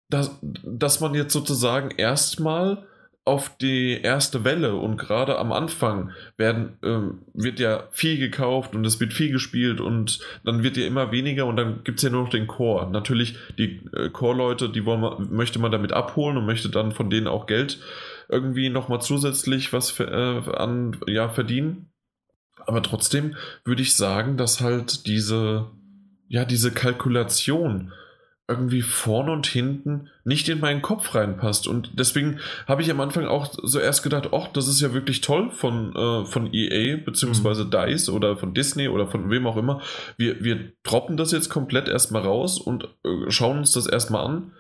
dass, 0.10 0.40
dass 0.42 1.00
man 1.00 1.16
jetzt 1.16 1.34
sozusagen 1.34 1.92
erstmal 1.92 2.88
auf 3.28 3.58
die 3.58 4.02
erste 4.02 4.44
Welle 4.44 4.76
und 4.76 4.98
gerade 4.98 5.38
am 5.38 5.52
Anfang 5.52 6.12
werden, 6.38 6.78
ähm, 6.84 7.20
wird 7.34 7.60
ja 7.60 7.84
viel 7.92 8.18
gekauft 8.18 8.74
und 8.74 8.86
es 8.86 9.00
wird 9.00 9.14
viel 9.14 9.32
gespielt 9.32 9.82
und 9.82 10.20
dann 10.44 10.64
wird 10.64 10.78
ja 10.78 10.88
immer 10.88 11.12
weniger 11.12 11.46
und 11.46 11.58
dann 11.58 11.84
gibt 11.84 12.00
es 12.00 12.04
ja 12.04 12.10
nur 12.10 12.24
noch 12.24 12.30
den 12.30 12.48
Core. 12.48 12.90
Natürlich, 12.90 13.36
die 13.58 13.82
äh, 13.94 14.10
Core-Leute, 14.10 14.70
die 14.70 14.82
man, 14.82 15.28
möchte 15.32 15.60
man 15.60 15.72
damit 15.72 15.92
abholen 15.92 16.38
und 16.38 16.46
möchte 16.46 16.70
dann 16.70 16.92
von 16.92 17.10
denen 17.10 17.28
auch 17.28 17.46
Geld 17.46 17.80
irgendwie 18.30 18.70
nochmal 18.70 19.02
zusätzlich 19.02 19.74
was 19.74 19.92
für, 19.92 20.08
äh, 20.08 20.56
an, 20.56 20.98
ja, 21.08 21.30
verdienen. 21.30 21.92
Aber 22.66 22.82
trotzdem 22.82 23.36
würde 23.64 23.82
ich 23.82 23.94
sagen, 23.96 24.38
dass 24.38 24.62
halt 24.62 25.06
diese, 25.06 25.68
ja, 26.28 26.46
diese 26.46 26.72
Kalkulation 26.72 27.92
irgendwie 28.48 28.82
vorne 28.82 29.32
und 29.32 29.46
hinten 29.46 30.10
nicht 30.24 30.48
in 30.48 30.62
meinen 30.62 30.82
Kopf 30.82 31.14
reinpasst. 31.14 31.68
Und 31.68 31.92
deswegen 32.00 32.40
habe 32.66 32.82
ich 32.82 32.90
am 32.90 33.02
Anfang 33.02 33.26
auch 33.26 33.54
so 33.62 33.80
erst 33.80 34.04
gedacht, 34.04 34.30
ach, 34.32 34.48
das 34.48 34.70
ist 34.70 34.80
ja 34.80 34.94
wirklich 34.94 35.20
toll 35.20 35.52
von, 35.52 35.94
äh, 35.96 36.26
von 36.26 36.54
EA 36.54 36.98
beziehungsweise 36.98 37.66
mhm. 37.66 37.72
DICE 37.72 38.10
oder 38.10 38.38
von 38.38 38.54
Disney 38.54 38.88
oder 38.88 39.08
von 39.08 39.30
wem 39.30 39.48
auch 39.48 39.58
immer. 39.58 39.82
Wir, 40.16 40.42
wir 40.44 40.72
droppen 40.84 41.18
das 41.18 41.34
jetzt 41.34 41.50
komplett 41.50 41.90
erstmal 41.90 42.22
raus 42.22 42.58
und 42.58 42.86
äh, 43.04 43.30
schauen 43.30 43.58
uns 43.60 43.74
das 43.74 43.86
erstmal 43.86 44.26
an. 44.26 44.52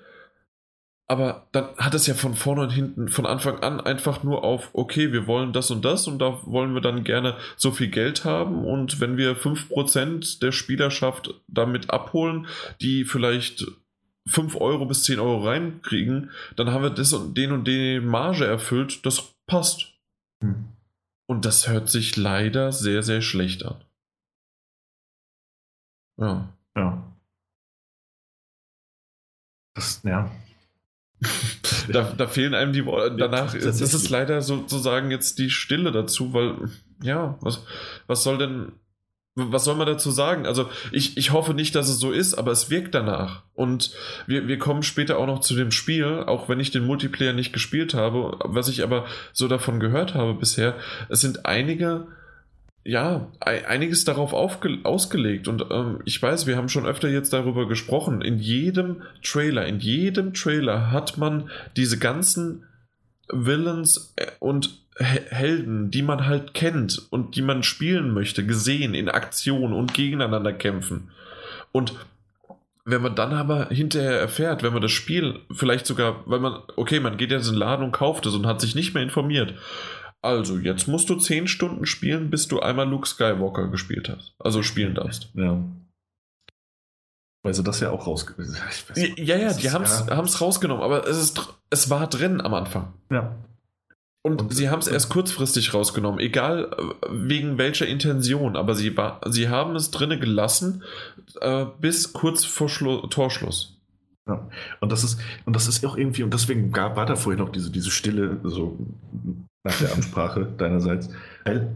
Aber 1.09 1.47
dann 1.53 1.69
hat 1.77 1.93
es 1.93 2.05
ja 2.05 2.13
von 2.13 2.35
vorne 2.35 2.63
und 2.63 2.69
hinten, 2.69 3.07
von 3.07 3.25
Anfang 3.25 3.59
an 3.59 3.79
einfach 3.79 4.23
nur 4.23 4.43
auf, 4.43 4.69
okay, 4.73 5.13
wir 5.13 5.25
wollen 5.25 5.53
das 5.53 5.71
und 5.71 5.85
das 5.85 6.05
und 6.05 6.19
da 6.19 6.41
wollen 6.45 6.73
wir 6.73 6.81
dann 6.81 7.05
gerne 7.05 7.37
so 7.55 7.71
viel 7.71 7.87
Geld 7.87 8.25
haben 8.25 8.65
und 8.65 8.99
wenn 8.99 9.15
wir 9.15 9.37
5% 9.37 10.41
der 10.41 10.51
Spielerschaft 10.51 11.33
damit 11.47 11.91
abholen, 11.91 12.47
die 12.81 13.05
vielleicht 13.05 13.65
5 14.27 14.57
Euro 14.57 14.85
bis 14.85 15.03
10 15.03 15.19
Euro 15.19 15.45
reinkriegen, 15.45 16.31
dann 16.57 16.71
haben 16.71 16.83
wir 16.83 16.89
das 16.89 17.13
und 17.13 17.37
den 17.37 17.53
und 17.53 17.65
den 17.65 18.05
Marge 18.05 18.45
erfüllt, 18.45 19.05
das 19.05 19.33
passt. 19.47 19.93
Hm. 20.43 20.65
Und 21.29 21.45
das 21.45 21.69
hört 21.69 21.89
sich 21.89 22.17
leider 22.17 22.73
sehr, 22.73 23.01
sehr 23.03 23.21
schlecht 23.21 23.65
an. 23.65 23.81
Ja. 26.19 26.53
Ja. 26.75 27.03
Das, 29.75 30.01
ja. 30.03 30.29
da, 31.91 32.13
da 32.15 32.27
fehlen 32.27 32.53
einem 32.53 32.73
die 32.73 32.85
Worte. 32.85 33.15
Danach 33.15 33.53
ist, 33.53 33.81
ist 33.81 33.93
es 33.93 34.09
leider 34.09 34.41
sozusagen 34.41 35.11
jetzt 35.11 35.39
die 35.39 35.49
Stille 35.49 35.91
dazu, 35.91 36.33
weil, 36.33 36.69
ja, 37.01 37.37
was, 37.41 37.63
was 38.05 38.23
soll 38.23 38.37
denn, 38.37 38.73
was 39.35 39.65
soll 39.65 39.75
man 39.75 39.87
dazu 39.87 40.11
sagen? 40.11 40.45
Also 40.45 40.69
ich, 40.91 41.17
ich 41.17 41.31
hoffe 41.31 41.53
nicht, 41.53 41.75
dass 41.75 41.89
es 41.89 41.99
so 41.99 42.11
ist, 42.11 42.35
aber 42.35 42.51
es 42.51 42.69
wirkt 42.69 42.95
danach. 42.95 43.43
Und 43.53 43.91
wir, 44.25 44.47
wir 44.47 44.57
kommen 44.57 44.83
später 44.83 45.17
auch 45.17 45.27
noch 45.27 45.41
zu 45.41 45.55
dem 45.55 45.71
Spiel, 45.71 46.23
auch 46.25 46.49
wenn 46.49 46.59
ich 46.59 46.71
den 46.71 46.85
Multiplayer 46.85 47.33
nicht 47.33 47.53
gespielt 47.53 47.93
habe, 47.93 48.37
was 48.43 48.67
ich 48.67 48.83
aber 48.83 49.05
so 49.33 49.47
davon 49.47 49.79
gehört 49.79 50.13
habe 50.15 50.33
bisher. 50.33 50.75
Es 51.09 51.21
sind 51.21 51.45
einige 51.45 52.07
ja, 52.87 53.27
einiges 53.41 54.05
darauf 54.05 54.31
ausgelegt. 54.31 55.49
Und 55.49 55.65
ähm, 55.71 55.99
ich 56.05 56.21
weiß, 56.21 56.47
wir 56.47 56.55
haben 56.55 56.69
schon 56.69 56.85
öfter 56.85 57.09
jetzt 57.09 57.33
darüber 57.33 57.67
gesprochen. 57.67 58.21
In 58.21 58.39
jedem 58.39 59.01
Trailer, 59.21 59.65
in 59.65 59.79
jedem 59.79 60.33
Trailer 60.33 60.89
hat 60.89 61.17
man 61.17 61.49
diese 61.75 61.99
ganzen 61.99 62.63
Villains 63.29 64.13
äh, 64.15 64.27
und 64.39 64.79
Helden, 64.95 65.91
die 65.91 66.01
man 66.01 66.25
halt 66.25 66.53
kennt 66.53 67.05
und 67.11 67.35
die 67.35 67.41
man 67.41 67.61
spielen 67.61 68.13
möchte, 68.13 68.45
gesehen 68.45 68.93
in 68.93 69.09
Aktion 69.09 69.73
und 69.73 69.93
gegeneinander 69.93 70.53
kämpfen. 70.53 71.11
Und 71.73 71.93
wenn 72.85 73.01
man 73.01 73.15
dann 73.15 73.33
aber 73.33 73.67
hinterher 73.67 74.17
erfährt, 74.17 74.63
wenn 74.63 74.71
man 74.71 74.81
das 74.81 74.93
Spiel 74.93 75.41
vielleicht 75.51 75.85
sogar, 75.85 76.23
weil 76.25 76.39
man, 76.39 76.61
okay, 76.77 77.01
man 77.01 77.17
geht 77.17 77.31
jetzt 77.31 77.47
in 77.47 77.55
den 77.55 77.59
Laden 77.59 77.83
und 77.83 77.91
kauft 77.91 78.25
es 78.25 78.33
und 78.33 78.47
hat 78.47 78.61
sich 78.61 78.75
nicht 78.75 78.93
mehr 78.93 79.03
informiert. 79.03 79.55
Also, 80.27 80.57
jetzt 80.57 80.89
musst 80.89 81.09
du 81.09 81.15
10 81.15 81.47
Stunden 81.47 81.85
spielen, 81.85 82.29
bis 82.29 82.49
du 82.49 82.59
einmal 82.59 82.87
Luke 82.87 83.07
Skywalker 83.07 83.69
gespielt 83.69 84.09
hast. 84.09 84.33
Also 84.39 84.61
spielen 84.61 84.93
darfst. 84.93 85.29
Ja. 85.35 85.63
Weil 87.43 87.53
sie 87.53 87.63
das 87.63 87.79
ja 87.79 87.91
auch 87.91 88.07
rausgenommen 88.07 88.53
Ja, 88.95 89.37
ja, 89.37 89.53
die 89.53 89.71
haben 89.71 89.83
es 89.85 90.05
ja. 90.05 90.15
rausgenommen, 90.45 90.83
aber 90.83 91.07
es, 91.07 91.17
ist, 91.17 91.53
es 91.69 91.89
war 91.89 92.07
drin 92.07 92.41
am 92.41 92.53
Anfang. 92.53 92.93
Ja. 93.09 93.37
Und, 94.21 94.41
und 94.41 94.53
sie 94.53 94.69
haben 94.69 94.79
es 94.79 94.87
erst 94.87 95.09
kurzfristig 95.09 95.73
rausgenommen, 95.73 96.19
egal 96.19 96.71
äh, 96.77 97.07
wegen 97.09 97.57
welcher 97.57 97.87
Intention, 97.87 98.57
aber 98.57 98.75
sie, 98.75 98.97
war, 98.97 99.21
sie 99.27 99.47
haben 99.47 99.77
es 99.77 99.91
drinne 99.91 100.19
gelassen 100.19 100.83
äh, 101.39 101.65
bis 101.79 102.11
kurz 102.11 102.43
vor 102.43 102.67
Schlu 102.67 103.07
Torschluss. 103.07 103.77
Ja. 104.27 104.49
Und 104.81 104.91
das 104.91 105.05
ist, 105.05 105.21
und 105.45 105.55
das 105.55 105.69
ist 105.69 105.85
auch 105.85 105.95
irgendwie, 105.95 106.23
und 106.23 106.33
deswegen 106.33 106.73
gab, 106.73 106.97
war 106.97 107.05
da 107.05 107.15
vorhin 107.15 107.39
noch 107.39 107.53
diese, 107.53 107.71
diese 107.71 107.91
Stille, 107.91 108.41
so 108.43 108.77
nach 109.67 109.77
der 109.79 109.93
Ansprache 109.93 110.45
deinerseits. 110.57 111.09
Weil, 111.45 111.75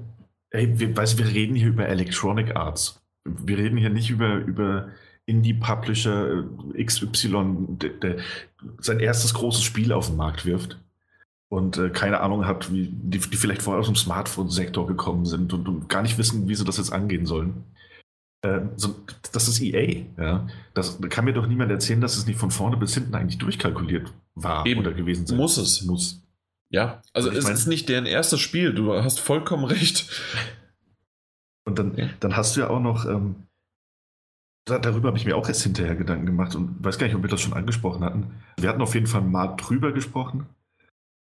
ey, 0.51 0.79
wir, 0.79 0.95
weißt, 0.95 1.17
wir 1.17 1.27
reden 1.27 1.55
hier 1.55 1.67
über 1.67 1.87
Electronic 1.87 2.55
Arts. 2.55 3.01
Wir 3.23 3.57
reden 3.57 3.77
hier 3.77 3.89
nicht 3.89 4.09
über, 4.09 4.35
über 4.35 4.89
Indie-Publisher 5.25 6.43
äh, 6.75 6.83
XY, 6.83 7.77
der, 7.81 7.89
der, 7.91 8.17
sein 8.79 8.99
erstes 8.99 9.33
großes 9.33 9.63
Spiel 9.63 9.91
auf 9.91 10.07
den 10.07 10.17
Markt 10.17 10.45
wirft 10.45 10.79
und 11.51 11.77
äh, 11.77 11.89
keine 11.89 12.21
Ahnung 12.21 12.45
hat, 12.45 12.71
wie 12.71 12.87
die, 12.87 13.19
die 13.19 13.37
vielleicht 13.37 13.61
vorher 13.61 13.81
aus 13.81 13.87
dem 13.87 13.95
Smartphone-Sektor 13.95 14.87
gekommen 14.87 15.25
sind 15.25 15.53
und, 15.53 15.67
und, 15.67 15.89
gar 15.89 16.01
nicht 16.01 16.17
wissen, 16.17 16.47
wie 16.47 16.55
sie 16.55 16.63
das 16.63 16.77
jetzt 16.77 16.93
angehen 16.93 17.25
sollen. 17.25 17.65
Äh, 18.41 18.61
so, 18.77 18.95
das 19.33 19.47
ist 19.47 19.61
EA. 19.61 20.05
Ja? 20.17 20.47
Das 20.73 20.99
kann 21.09 21.25
mir 21.25 21.33
doch 21.33 21.47
niemand 21.47 21.69
erzählen, 21.69 22.01
dass 22.01 22.17
es 22.17 22.25
nicht 22.25 22.39
von 22.39 22.51
vorne 22.51 22.77
bis 22.77 22.93
hinten 22.93 23.13
eigentlich 23.15 23.37
durchkalkuliert 23.37 24.13
war 24.33 24.65
Eben. 24.65 24.79
oder 24.79 24.93
gewesen 24.93 25.27
sein 25.27 25.37
muss. 25.37 25.57
Es 25.57 25.83
muss. 25.83 26.23
Ja, 26.71 27.01
also 27.11 27.29
es 27.29 27.43
mein, 27.43 27.53
ist 27.53 27.67
nicht 27.67 27.89
deren 27.89 28.05
erstes 28.05 28.39
Spiel, 28.39 28.73
du 28.73 28.93
hast 28.93 29.19
vollkommen 29.19 29.65
recht. 29.65 30.09
Und 31.65 31.77
dann, 31.77 31.95
ja. 31.97 32.09
dann 32.21 32.35
hast 32.35 32.55
du 32.55 32.61
ja 32.61 32.69
auch 32.69 32.79
noch, 32.79 33.05
ähm, 33.05 33.35
da, 34.65 34.79
darüber 34.79 35.09
habe 35.09 35.17
ich 35.17 35.25
mir 35.25 35.35
auch 35.35 35.47
erst 35.47 35.63
hinterher 35.63 35.95
Gedanken 35.95 36.25
gemacht 36.25 36.55
und 36.55 36.83
weiß 36.83 36.97
gar 36.97 37.07
nicht, 37.07 37.15
ob 37.15 37.23
wir 37.23 37.29
das 37.29 37.41
schon 37.41 37.53
angesprochen 37.53 38.03
hatten. 38.03 38.35
Wir 38.57 38.69
hatten 38.69 38.81
auf 38.81 38.95
jeden 38.95 39.07
Fall 39.07 39.21
mal 39.21 39.47
drüber 39.57 39.91
gesprochen. 39.91 40.47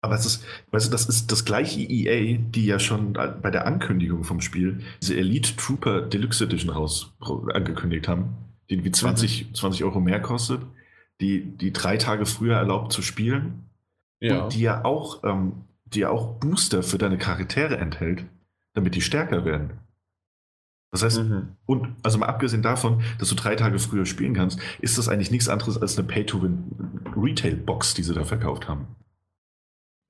Aber 0.01 0.15
es 0.15 0.25
ist, 0.25 0.45
weißt 0.71 0.87
du, 0.87 0.91
das 0.91 1.07
ist 1.07 1.31
das 1.31 1.43
gleiche 1.43 1.79
EA, 1.79 2.37
die 2.37 2.65
ja 2.65 2.77
schon 2.77 3.13
bei 3.13 3.49
der 3.49 3.65
Ankündigung 3.65 4.23
vom 4.23 4.41
Spiel 4.41 4.83
diese 5.01 5.15
Elite 5.15 5.55
Trooper 5.55 6.01
Deluxe 6.01 6.43
Edition 6.43 6.69
raus 6.69 7.13
angekündigt 7.53 8.07
haben, 8.07 8.35
die 8.69 8.75
irgendwie 8.75 8.91
20, 8.91 9.47
mhm. 9.47 9.55
20 9.55 9.83
Euro 9.85 9.99
mehr 9.99 10.21
kostet, 10.21 10.61
die, 11.19 11.41
die 11.41 11.73
drei 11.73 11.97
Tage 11.97 12.25
früher 12.25 12.57
erlaubt 12.57 12.93
zu 12.93 13.01
spielen 13.01 13.67
ja. 14.19 14.43
Und 14.43 14.53
die 14.53 14.61
ja 14.61 14.83
auch, 14.85 15.23
ähm, 15.23 15.65
die 15.85 15.99
ja 15.99 16.09
auch 16.09 16.39
Booster 16.39 16.83
für 16.83 16.97
deine 16.97 17.17
Charaktere 17.17 17.77
enthält, 17.77 18.25
damit 18.73 18.95
die 18.95 19.01
stärker 19.01 19.45
werden. 19.45 19.79
Das 20.91 21.03
heißt, 21.03 21.23
mhm. 21.23 21.55
und 21.65 21.95
also 22.03 22.17
mal 22.17 22.27
abgesehen 22.27 22.61
davon, 22.61 23.03
dass 23.19 23.29
du 23.29 23.35
drei 23.35 23.55
Tage 23.55 23.77
früher 23.77 24.05
spielen 24.05 24.33
kannst, 24.33 24.59
ist 24.79 24.97
das 24.97 25.09
eigentlich 25.09 25.31
nichts 25.31 25.49
anderes 25.49 25.77
als 25.79 25.97
eine 25.97 26.07
Pay-to-Win-Retail-Box, 26.07 27.93
die 27.93 28.03
sie 28.03 28.13
da 28.13 28.23
verkauft 28.23 28.67
haben. 28.67 28.87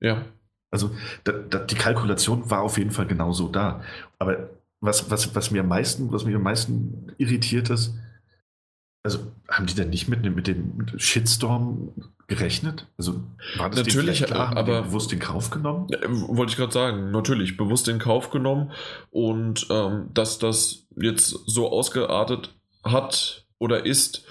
Ja. 0.00 0.24
Also 0.70 0.94
da, 1.24 1.32
da, 1.32 1.58
die 1.58 1.74
Kalkulation 1.74 2.50
war 2.50 2.62
auf 2.62 2.78
jeden 2.78 2.90
Fall 2.90 3.06
genauso 3.06 3.48
da. 3.48 3.82
Aber 4.18 4.50
was, 4.80 5.10
was, 5.10 5.34
was 5.34 5.50
mir 5.50 5.62
am 5.62 5.68
meisten, 5.68 6.12
was 6.12 6.24
mich 6.24 6.34
am 6.34 6.42
meisten 6.42 7.12
irritiert 7.18 7.70
ist, 7.70 7.94
also 9.02 9.32
haben 9.48 9.66
die 9.66 9.74
denn 9.74 9.90
nicht 9.90 10.08
mit, 10.08 10.22
mit 10.22 10.46
dem 10.46 10.86
Shitstorm 10.96 11.92
gerechnet? 12.28 12.86
Also 12.98 13.22
war 13.56 13.70
das 13.70 13.80
natürlich 13.80 14.22
klar, 14.22 14.56
aber 14.56 14.82
bewusst 14.82 15.12
in 15.12 15.18
Kauf 15.18 15.50
genommen? 15.50 15.88
Ja, 15.90 15.98
wollte 16.06 16.50
ich 16.50 16.56
gerade 16.56 16.72
sagen, 16.72 17.10
natürlich 17.10 17.56
bewusst 17.56 17.88
in 17.88 17.98
Kauf 17.98 18.30
genommen 18.30 18.70
und 19.10 19.66
ähm, 19.70 20.10
dass 20.12 20.38
das 20.38 20.86
jetzt 20.94 21.30
so 21.46 21.72
ausgeartet 21.72 22.54
hat 22.84 23.46
oder 23.58 23.84
ist, 23.84 24.24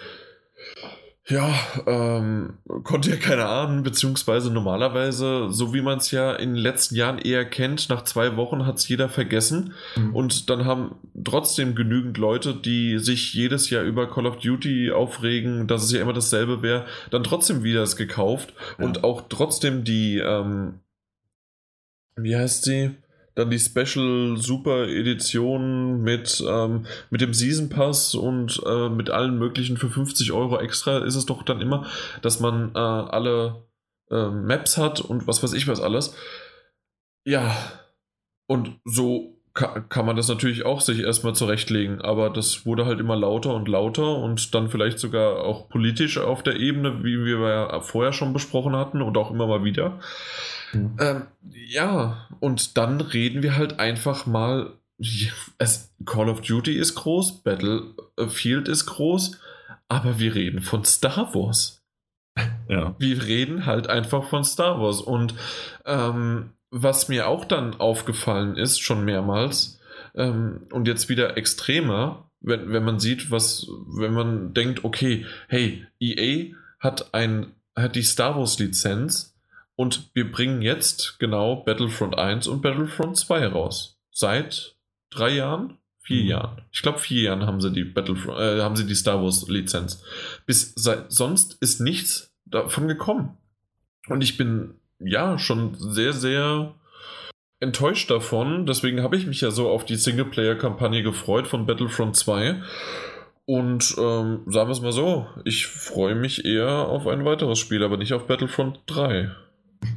ja, 1.29 1.53
ähm, 1.85 2.53
konnte 2.83 3.09
ja 3.09 3.17
keiner 3.17 3.49
ahnen, 3.49 3.83
beziehungsweise 3.83 4.49
normalerweise, 4.49 5.47
so 5.51 5.73
wie 5.73 5.81
man 5.81 5.97
es 5.97 6.11
ja 6.11 6.33
in 6.33 6.53
den 6.53 6.63
letzten 6.63 6.95
Jahren 6.95 7.17
eher 7.17 7.43
kennt, 7.43 7.89
nach 7.89 8.03
zwei 8.03 8.37
Wochen 8.37 8.65
hat 8.65 8.77
es 8.77 8.87
jeder 8.87 9.09
vergessen. 9.09 9.73
Mhm. 9.97 10.15
Und 10.15 10.49
dann 10.49 10.63
haben 10.63 10.95
trotzdem 11.25 11.75
genügend 11.75 12.17
Leute, 12.17 12.53
die 12.53 12.99
sich 12.99 13.33
jedes 13.33 13.69
Jahr 13.69 13.83
über 13.83 14.09
Call 14.09 14.25
of 14.25 14.37
Duty 14.37 14.91
aufregen, 14.91 15.67
dass 15.67 15.83
es 15.83 15.91
ja 15.91 16.01
immer 16.01 16.13
dasselbe 16.13 16.61
wäre, 16.61 16.85
dann 17.11 17.25
trotzdem 17.25 17.61
wieder 17.61 17.83
es 17.83 17.97
gekauft 17.97 18.53
ja. 18.79 18.85
und 18.85 19.03
auch 19.03 19.23
trotzdem 19.27 19.83
die, 19.83 20.19
ähm, 20.19 20.79
wie 22.15 22.37
heißt 22.37 22.63
sie? 22.63 22.95
Dann 23.37 23.51
die 23.51 23.59
Special 23.59 24.35
Super 24.37 24.87
Edition 24.87 26.01
mit, 26.01 26.43
ähm, 26.49 26.87
mit 27.11 27.21
dem 27.21 27.35
Season 27.35 27.69
Pass 27.69 28.15
und 28.15 28.59
äh, 28.65 28.89
mit 28.89 29.11
allen 29.11 29.37
möglichen 29.37 29.77
für 29.77 29.89
50 29.89 30.31
Euro 30.31 30.57
extra 30.59 31.05
ist 31.05 31.13
es 31.13 31.27
doch 31.27 31.43
dann 31.43 31.61
immer, 31.61 31.85
dass 32.23 32.39
man 32.39 32.71
äh, 32.73 32.79
alle 32.79 33.67
äh, 34.09 34.29
Maps 34.29 34.79
hat 34.79 35.01
und 35.01 35.27
was 35.27 35.43
weiß 35.43 35.53
ich 35.53 35.67
was 35.67 35.79
alles. 35.79 36.15
Ja, 37.25 37.55
und 38.47 38.79
so 38.85 39.37
kann 39.53 40.05
man 40.05 40.15
das 40.15 40.29
natürlich 40.29 40.65
auch 40.65 40.81
sich 40.81 41.01
erstmal 41.01 41.35
zurechtlegen, 41.35 42.01
aber 42.01 42.31
das 42.31 42.65
wurde 42.65 42.85
halt 42.87 42.99
immer 42.99 43.15
lauter 43.15 43.53
und 43.53 43.67
lauter 43.67 44.17
und 44.17 44.55
dann 44.55 44.69
vielleicht 44.69 44.97
sogar 44.97 45.43
auch 45.43 45.69
politisch 45.69 46.17
auf 46.17 46.41
der 46.41 46.55
Ebene, 46.57 47.03
wie 47.03 47.23
wir 47.23 47.39
ja 47.39 47.81
vorher 47.81 48.13
schon 48.13 48.33
besprochen 48.33 48.75
hatten 48.75 49.01
und 49.03 49.15
auch 49.15 49.29
immer 49.29 49.45
mal 49.45 49.63
wieder. 49.63 49.99
Mhm. 50.83 50.97
Ähm, 50.99 51.21
ja, 51.51 52.27
und 52.39 52.77
dann 52.77 53.01
reden 53.01 53.43
wir 53.43 53.55
halt 53.55 53.79
einfach 53.79 54.25
mal. 54.25 54.73
Es, 55.59 55.93
Call 56.05 56.27
of 56.27 56.41
Duty 56.41 56.73
ist 56.75 56.95
groß, 56.95 57.43
Battlefield 57.43 58.67
ist 58.67 58.87
groß, 58.87 59.39
aber 59.87 60.17
wir 60.17 60.33
reden 60.33 60.61
von 60.61 60.83
Star 60.85 61.35
Wars. 61.35 61.83
Ja. 62.67 62.95
Wir 62.97 63.23
reden 63.23 63.65
halt 63.65 63.89
einfach 63.89 64.27
von 64.27 64.43
Star 64.43 64.79
Wars. 64.81 65.01
Und 65.01 65.35
ähm, 65.85 66.51
was 66.71 67.09
mir 67.09 67.27
auch 67.27 67.45
dann 67.45 67.75
aufgefallen 67.75 68.57
ist, 68.57 68.79
schon 68.79 69.05
mehrmals, 69.05 69.79
ähm, 70.15 70.67
und 70.71 70.87
jetzt 70.87 71.09
wieder 71.09 71.37
extremer, 71.37 72.29
wenn, 72.39 72.71
wenn 72.71 72.83
man 72.83 72.99
sieht, 72.99 73.31
was, 73.31 73.67
wenn 73.87 74.13
man 74.13 74.53
denkt, 74.53 74.83
okay, 74.83 75.25
hey, 75.47 75.85
EA 75.99 76.55
hat 76.79 77.13
ein, 77.13 77.53
hat 77.75 77.95
die 77.95 78.03
Star 78.03 78.35
Wars 78.35 78.59
Lizenz 78.59 79.36
und 79.77 80.09
wir 80.15 80.29
bringen 80.29 80.61
jetzt 80.63 81.19
genau 81.19 81.57
Battlefront 81.57 82.17
1 82.17 82.47
und 82.47 82.61
Battlefront 82.61 83.15
2 83.15 83.47
raus. 83.47 83.99
Seit 84.11 84.75
drei 85.11 85.29
Jahren? 85.35 85.77
Vier 85.99 86.23
mhm. 86.23 86.29
Jahren. 86.29 86.61
Ich 86.71 86.81
glaube, 86.81 86.97
vier 86.97 87.23
Jahren 87.23 87.45
haben 87.45 87.61
sie 87.61 87.71
die 87.71 87.83
Battlefront, 87.83 88.39
äh, 88.39 88.61
haben 88.61 88.75
sie 88.75 88.87
die 88.87 88.95
Star 88.95 89.21
Wars 89.21 89.47
Lizenz. 89.47 90.03
Bis 90.47 90.73
seit, 90.75 91.11
sonst 91.11 91.61
ist 91.61 91.79
nichts 91.79 92.33
davon 92.45 92.87
gekommen. 92.87 93.37
Und 94.09 94.23
ich 94.23 94.35
bin 94.35 94.73
ja 94.99 95.37
schon 95.37 95.75
sehr, 95.75 96.11
sehr 96.11 96.73
enttäuscht 97.59 98.09
davon. 98.09 98.65
Deswegen 98.65 99.03
habe 99.03 99.15
ich 99.15 99.27
mich 99.27 99.41
ja 99.41 99.51
so 99.51 99.69
auf 99.69 99.85
die 99.85 99.95
Singleplayer-Kampagne 99.95 101.03
gefreut 101.03 101.45
von 101.45 101.67
Battlefront 101.67 102.15
2. 102.15 102.63
Und 103.45 103.95
ähm, 103.99 104.41
sagen 104.47 104.69
wir 104.69 104.73
es 104.73 104.81
mal 104.81 104.91
so, 104.91 105.27
ich 105.45 105.67
freue 105.67 106.15
mich 106.15 106.45
eher 106.45 106.87
auf 106.87 107.05
ein 107.05 107.25
weiteres 107.25 107.59
Spiel, 107.59 107.83
aber 107.83 107.97
nicht 107.97 108.13
auf 108.13 108.25
Battlefront 108.25 108.79
3. 108.87 109.31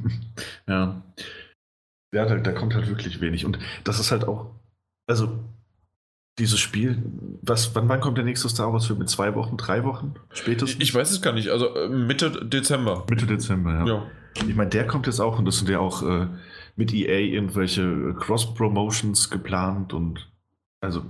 ja. 0.67 1.01
Ja, 2.13 2.25
da, 2.25 2.35
da, 2.35 2.51
kommt 2.51 2.75
halt 2.75 2.87
wirklich 2.87 3.21
wenig. 3.21 3.45
Und 3.45 3.57
das 3.83 3.99
ist 3.99 4.11
halt 4.11 4.27
auch, 4.27 4.51
also 5.07 5.39
dieses 6.37 6.59
Spiel, 6.59 7.01
was, 7.41 7.73
wann, 7.75 7.87
wann 7.87 8.01
kommt 8.01 8.17
der 8.17 8.25
nächste 8.25 8.49
Star 8.49 8.73
Wars 8.73 8.87
Film? 8.87 9.01
In 9.01 9.07
zwei 9.07 9.35
Wochen, 9.35 9.57
drei 9.57 9.83
Wochen 9.83 10.15
spätestens? 10.33 10.83
Ich 10.83 10.93
weiß 10.93 11.11
es 11.11 11.21
gar 11.21 11.33
nicht. 11.33 11.49
Also 11.49 11.73
äh, 11.75 11.87
Mitte 11.87 12.45
Dezember. 12.45 13.05
Mitte 13.09 13.27
Dezember, 13.27 13.73
ja. 13.73 13.85
ja. 13.85 14.07
Ich 14.35 14.55
meine, 14.55 14.69
der 14.69 14.87
kommt 14.87 15.07
jetzt 15.07 15.19
auch 15.19 15.39
und 15.39 15.45
das 15.45 15.57
sind 15.57 15.69
ja 15.69 15.79
auch 15.79 16.03
äh, 16.03 16.27
mit 16.75 16.93
EA 16.93 17.19
irgendwelche 17.19 18.15
Cross-Promotions 18.19 19.29
geplant 19.29 19.93
und 19.93 20.29
also 20.81 21.05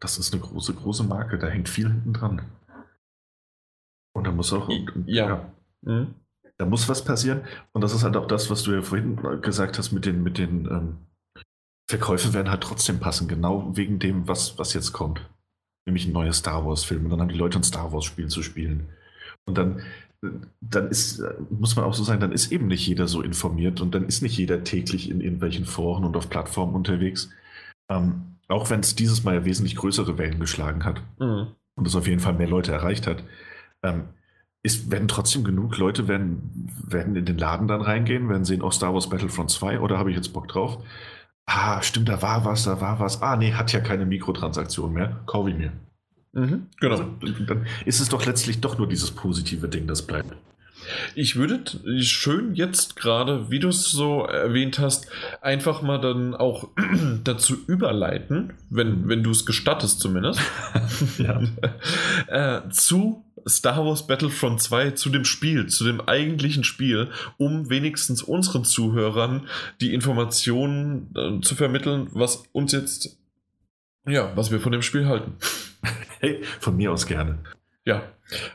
das 0.00 0.18
ist 0.18 0.32
eine 0.32 0.42
große, 0.42 0.74
große 0.74 1.04
Marke, 1.04 1.38
da 1.38 1.48
hängt 1.48 1.68
viel 1.68 1.88
hinten 1.88 2.12
dran. 2.12 2.42
Und 4.12 4.26
da 4.26 4.32
muss 4.32 4.52
auch. 4.52 4.68
Ja. 5.06 5.28
ja. 5.28 5.52
Mhm. 5.82 6.14
Da 6.58 6.66
muss 6.66 6.88
was 6.88 7.04
passieren. 7.04 7.42
Und 7.72 7.82
das 7.82 7.94
ist 7.94 8.02
halt 8.02 8.16
auch 8.16 8.26
das, 8.26 8.50
was 8.50 8.62
du 8.62 8.72
ja 8.72 8.82
vorhin 8.82 9.16
gesagt 9.42 9.78
hast 9.78 9.92
mit 9.92 10.06
den, 10.06 10.22
mit 10.22 10.38
den 10.38 10.66
ähm, 10.66 10.96
Verkäufe 11.88 12.32
werden 12.34 12.50
halt 12.50 12.62
trotzdem 12.62 12.98
passen, 12.98 13.28
genau 13.28 13.76
wegen 13.76 13.98
dem, 13.98 14.26
was, 14.26 14.58
was 14.58 14.72
jetzt 14.74 14.92
kommt. 14.92 15.20
Nämlich 15.86 16.06
ein 16.06 16.12
neuer 16.12 16.32
Star 16.32 16.66
Wars-Film. 16.66 17.04
Und 17.04 17.10
dann 17.10 17.20
haben 17.20 17.28
die 17.28 17.38
Leute 17.38 17.58
ein 17.58 17.64
Star 17.64 17.92
Wars-Spiel 17.92 18.28
zu 18.28 18.42
spielen. 18.42 18.88
Und 19.44 19.56
dann, 19.58 19.82
dann 20.60 20.88
ist, 20.88 21.22
muss 21.50 21.76
man 21.76 21.84
auch 21.84 21.94
so 21.94 22.02
sagen, 22.02 22.20
dann 22.20 22.32
ist 22.32 22.50
eben 22.50 22.66
nicht 22.66 22.86
jeder 22.86 23.06
so 23.06 23.22
informiert 23.22 23.80
und 23.80 23.94
dann 23.94 24.06
ist 24.06 24.22
nicht 24.22 24.36
jeder 24.36 24.64
täglich 24.64 25.10
in 25.10 25.20
irgendwelchen 25.20 25.64
Foren 25.64 26.04
und 26.04 26.16
auf 26.16 26.28
Plattformen 26.28 26.74
unterwegs. 26.74 27.30
Ähm, 27.88 28.36
auch 28.48 28.70
wenn 28.70 28.80
es 28.80 28.96
dieses 28.96 29.22
Mal 29.22 29.34
ja 29.34 29.44
wesentlich 29.44 29.76
größere 29.76 30.18
Wellen 30.18 30.40
geschlagen 30.40 30.84
hat 30.84 31.02
mhm. 31.18 31.48
und 31.76 31.86
es 31.86 31.94
auf 31.94 32.06
jeden 32.06 32.20
Fall 32.20 32.34
mehr 32.34 32.48
Leute 32.48 32.72
erreicht 32.72 33.06
hat, 33.06 33.22
ähm, 33.82 34.04
ist, 34.66 34.90
werden 34.90 35.06
trotzdem 35.06 35.44
genug 35.44 35.78
Leute 35.78 36.08
werden, 36.08 36.68
werden 36.84 37.14
in 37.14 37.24
den 37.24 37.38
Laden 37.38 37.68
dann 37.68 37.80
reingehen, 37.80 38.28
werden 38.28 38.44
sehen, 38.44 38.62
oh, 38.62 38.70
Star 38.70 38.92
Wars 38.92 39.08
Battlefront 39.08 39.50
2 39.50 39.80
oder 39.80 39.96
habe 39.96 40.10
ich 40.10 40.16
jetzt 40.16 40.32
Bock 40.32 40.48
drauf? 40.48 40.82
Ah, 41.46 41.80
stimmt, 41.80 42.08
da 42.08 42.20
war 42.20 42.44
was, 42.44 42.64
da 42.64 42.80
war 42.80 42.98
was. 42.98 43.22
Ah, 43.22 43.36
nee, 43.36 43.52
hat 43.52 43.72
ja 43.72 43.78
keine 43.78 44.04
Mikrotransaktion 44.04 44.92
mehr. 44.92 45.20
Kaufe 45.26 45.50
ich 45.50 45.56
mir. 45.56 45.72
Mhm, 46.32 46.66
genau. 46.80 46.96
Also, 46.96 47.04
dann 47.46 47.66
ist 47.84 48.00
es 48.00 48.08
doch 48.08 48.26
letztlich 48.26 48.60
doch 48.60 48.76
nur 48.76 48.88
dieses 48.88 49.12
positive 49.12 49.68
Ding, 49.68 49.86
das 49.86 50.02
bleibt. 50.02 50.34
Ich 51.14 51.36
würde 51.36 51.62
schön 52.00 52.54
jetzt 52.54 52.96
gerade, 52.96 53.50
wie 53.50 53.60
du 53.60 53.68
es 53.68 53.90
so 53.90 54.24
erwähnt 54.24 54.80
hast, 54.80 55.08
einfach 55.40 55.82
mal 55.82 55.98
dann 55.98 56.34
auch 56.34 56.68
dazu 57.24 57.56
überleiten, 57.68 58.54
wenn, 58.68 59.08
wenn 59.08 59.22
du 59.22 59.30
es 59.30 59.46
gestattest 59.46 60.00
zumindest, 60.00 60.40
äh, 62.26 62.60
zu 62.70 63.25
Star 63.48 63.84
Wars 63.84 64.06
Battlefront 64.06 64.60
2, 64.60 64.92
zu 64.92 65.10
dem 65.10 65.24
Spiel, 65.24 65.66
zu 65.66 65.84
dem 65.84 66.00
eigentlichen 66.00 66.64
Spiel, 66.64 67.10
um 67.38 67.70
wenigstens 67.70 68.22
unseren 68.22 68.64
Zuhörern 68.64 69.48
die 69.80 69.94
Informationen 69.94 71.14
äh, 71.16 71.40
zu 71.40 71.54
vermitteln, 71.54 72.08
was 72.12 72.44
uns 72.52 72.72
jetzt, 72.72 73.18
ja, 74.06 74.36
was 74.36 74.50
wir 74.50 74.60
von 74.60 74.72
dem 74.72 74.82
Spiel 74.82 75.06
halten. 75.06 75.34
Hey, 76.18 76.42
von 76.60 76.78
mir 76.78 76.92
aus 76.92 77.06
gerne. 77.06 77.40
Ja, 77.84 78.02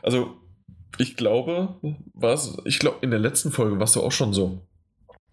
also 0.02 0.36
ich 0.98 1.16
glaube, 1.16 1.76
was, 2.12 2.58
ich 2.64 2.80
glaube, 2.80 2.98
in 3.02 3.10
der 3.10 3.20
letzten 3.20 3.52
Folge 3.52 3.78
warst 3.78 3.94
du 3.94 4.00
auch 4.00 4.10
schon 4.10 4.34
so. 4.34 4.66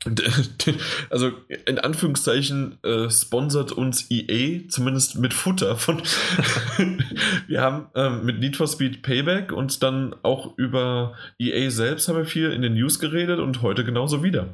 Also 1.10 1.32
in 1.66 1.80
Anführungszeichen 1.80 2.82
äh, 2.84 3.10
sponsert 3.10 3.72
uns 3.72 4.10
EA 4.10 4.68
zumindest 4.70 5.18
mit 5.20 5.34
Futter 5.34 5.76
von. 5.76 6.02
wir 7.48 7.62
haben 7.62 7.88
ähm, 7.96 8.26
mit 8.26 8.40
Need 8.40 8.56
for 8.56 8.68
Speed 8.68 9.02
Payback 9.02 9.52
und 9.52 9.84
dann 9.84 10.16
auch 10.24 10.58
über 10.58 11.14
EA 11.38 11.70
selbst 11.70 12.08
haben 12.08 12.18
wir 12.18 12.26
viel 12.26 12.52
in 12.52 12.62
den 12.62 12.74
News 12.74 13.00
geredet 13.00 13.40
und 13.40 13.62
heute 13.62 13.84
genauso 13.84 14.24
wieder. 14.24 14.50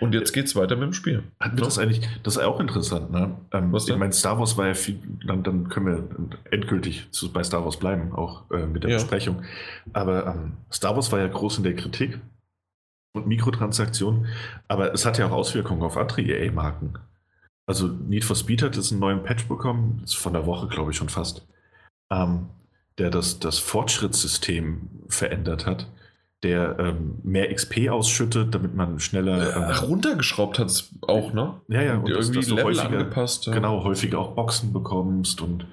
Und 0.00 0.14
jetzt 0.14 0.32
geht's 0.32 0.54
weiter 0.54 0.76
mit 0.76 0.84
dem 0.84 0.92
Spiel. 0.92 1.22
Hatten 1.40 1.56
wir 1.56 1.64
das 1.64 1.78
eigentlich, 1.78 2.06
das 2.22 2.36
ist 2.36 2.42
auch 2.42 2.60
interessant, 2.60 3.10
ne? 3.10 3.36
Ähm, 3.52 3.72
Was 3.72 3.88
ich 3.88 3.96
meine, 3.96 4.12
Star 4.12 4.38
Wars 4.38 4.56
war 4.56 4.66
ja 4.66 4.74
viel, 4.74 4.98
dann, 5.26 5.42
dann 5.42 5.68
können 5.68 5.86
wir 5.86 6.52
endgültig 6.52 7.08
zu, 7.10 7.32
bei 7.32 7.42
Star 7.42 7.64
Wars 7.64 7.78
bleiben, 7.78 8.12
auch 8.12 8.50
äh, 8.50 8.66
mit 8.66 8.84
der 8.84 8.90
ja. 8.90 8.96
Besprechung. 8.96 9.42
Aber 9.92 10.26
ähm, 10.26 10.52
Star 10.70 10.94
Wars 10.94 11.10
war 11.10 11.18
ja 11.18 11.26
groß 11.26 11.58
in 11.58 11.64
der 11.64 11.74
Kritik 11.74 12.20
und 13.16 13.26
Mikrotransaktionen, 13.26 14.26
aber 14.68 14.92
es 14.92 15.04
hat 15.04 15.18
ja 15.18 15.26
auch 15.26 15.32
Auswirkungen 15.32 15.82
auf 15.82 15.96
andere 15.96 16.22
EA-Marken. 16.22 16.98
Also 17.66 17.88
Need 17.88 18.24
for 18.24 18.36
Speed 18.36 18.62
hat 18.62 18.76
jetzt 18.76 18.92
einen 18.92 19.00
neuen 19.00 19.22
Patch 19.24 19.46
bekommen, 19.48 20.00
ist 20.04 20.16
von 20.16 20.32
der 20.32 20.46
Woche, 20.46 20.68
glaube 20.68 20.92
ich, 20.92 20.96
schon 20.96 21.08
fast, 21.08 21.46
ähm, 22.10 22.46
der 22.98 23.10
das, 23.10 23.40
das 23.40 23.58
Fortschrittssystem 23.58 24.88
verändert 25.08 25.66
hat, 25.66 25.88
der 26.42 26.78
ähm, 26.78 27.18
mehr 27.24 27.52
XP 27.52 27.88
ausschüttet, 27.88 28.54
damit 28.54 28.74
man 28.74 29.00
schneller. 29.00 29.56
Ähm, 29.56 29.64
Ach, 29.66 29.82
runtergeschraubt 29.82 30.58
hat 30.58 30.68
es 30.68 30.94
auch, 31.02 31.32
ne? 31.32 31.60
Ja, 31.68 31.82
ja, 31.82 31.96
und 31.96 32.08
irgendwie 32.08 32.36
dass, 32.36 32.46
dass 32.46 32.50
Level 32.50 32.64
häufiger, 32.64 32.98
angepasst. 32.98 33.46
Ja. 33.46 33.52
Genau, 33.52 33.82
häufiger 33.82 34.18
auch 34.20 34.34
Boxen 34.34 34.72
bekommst 34.72 35.40
und 35.40 35.66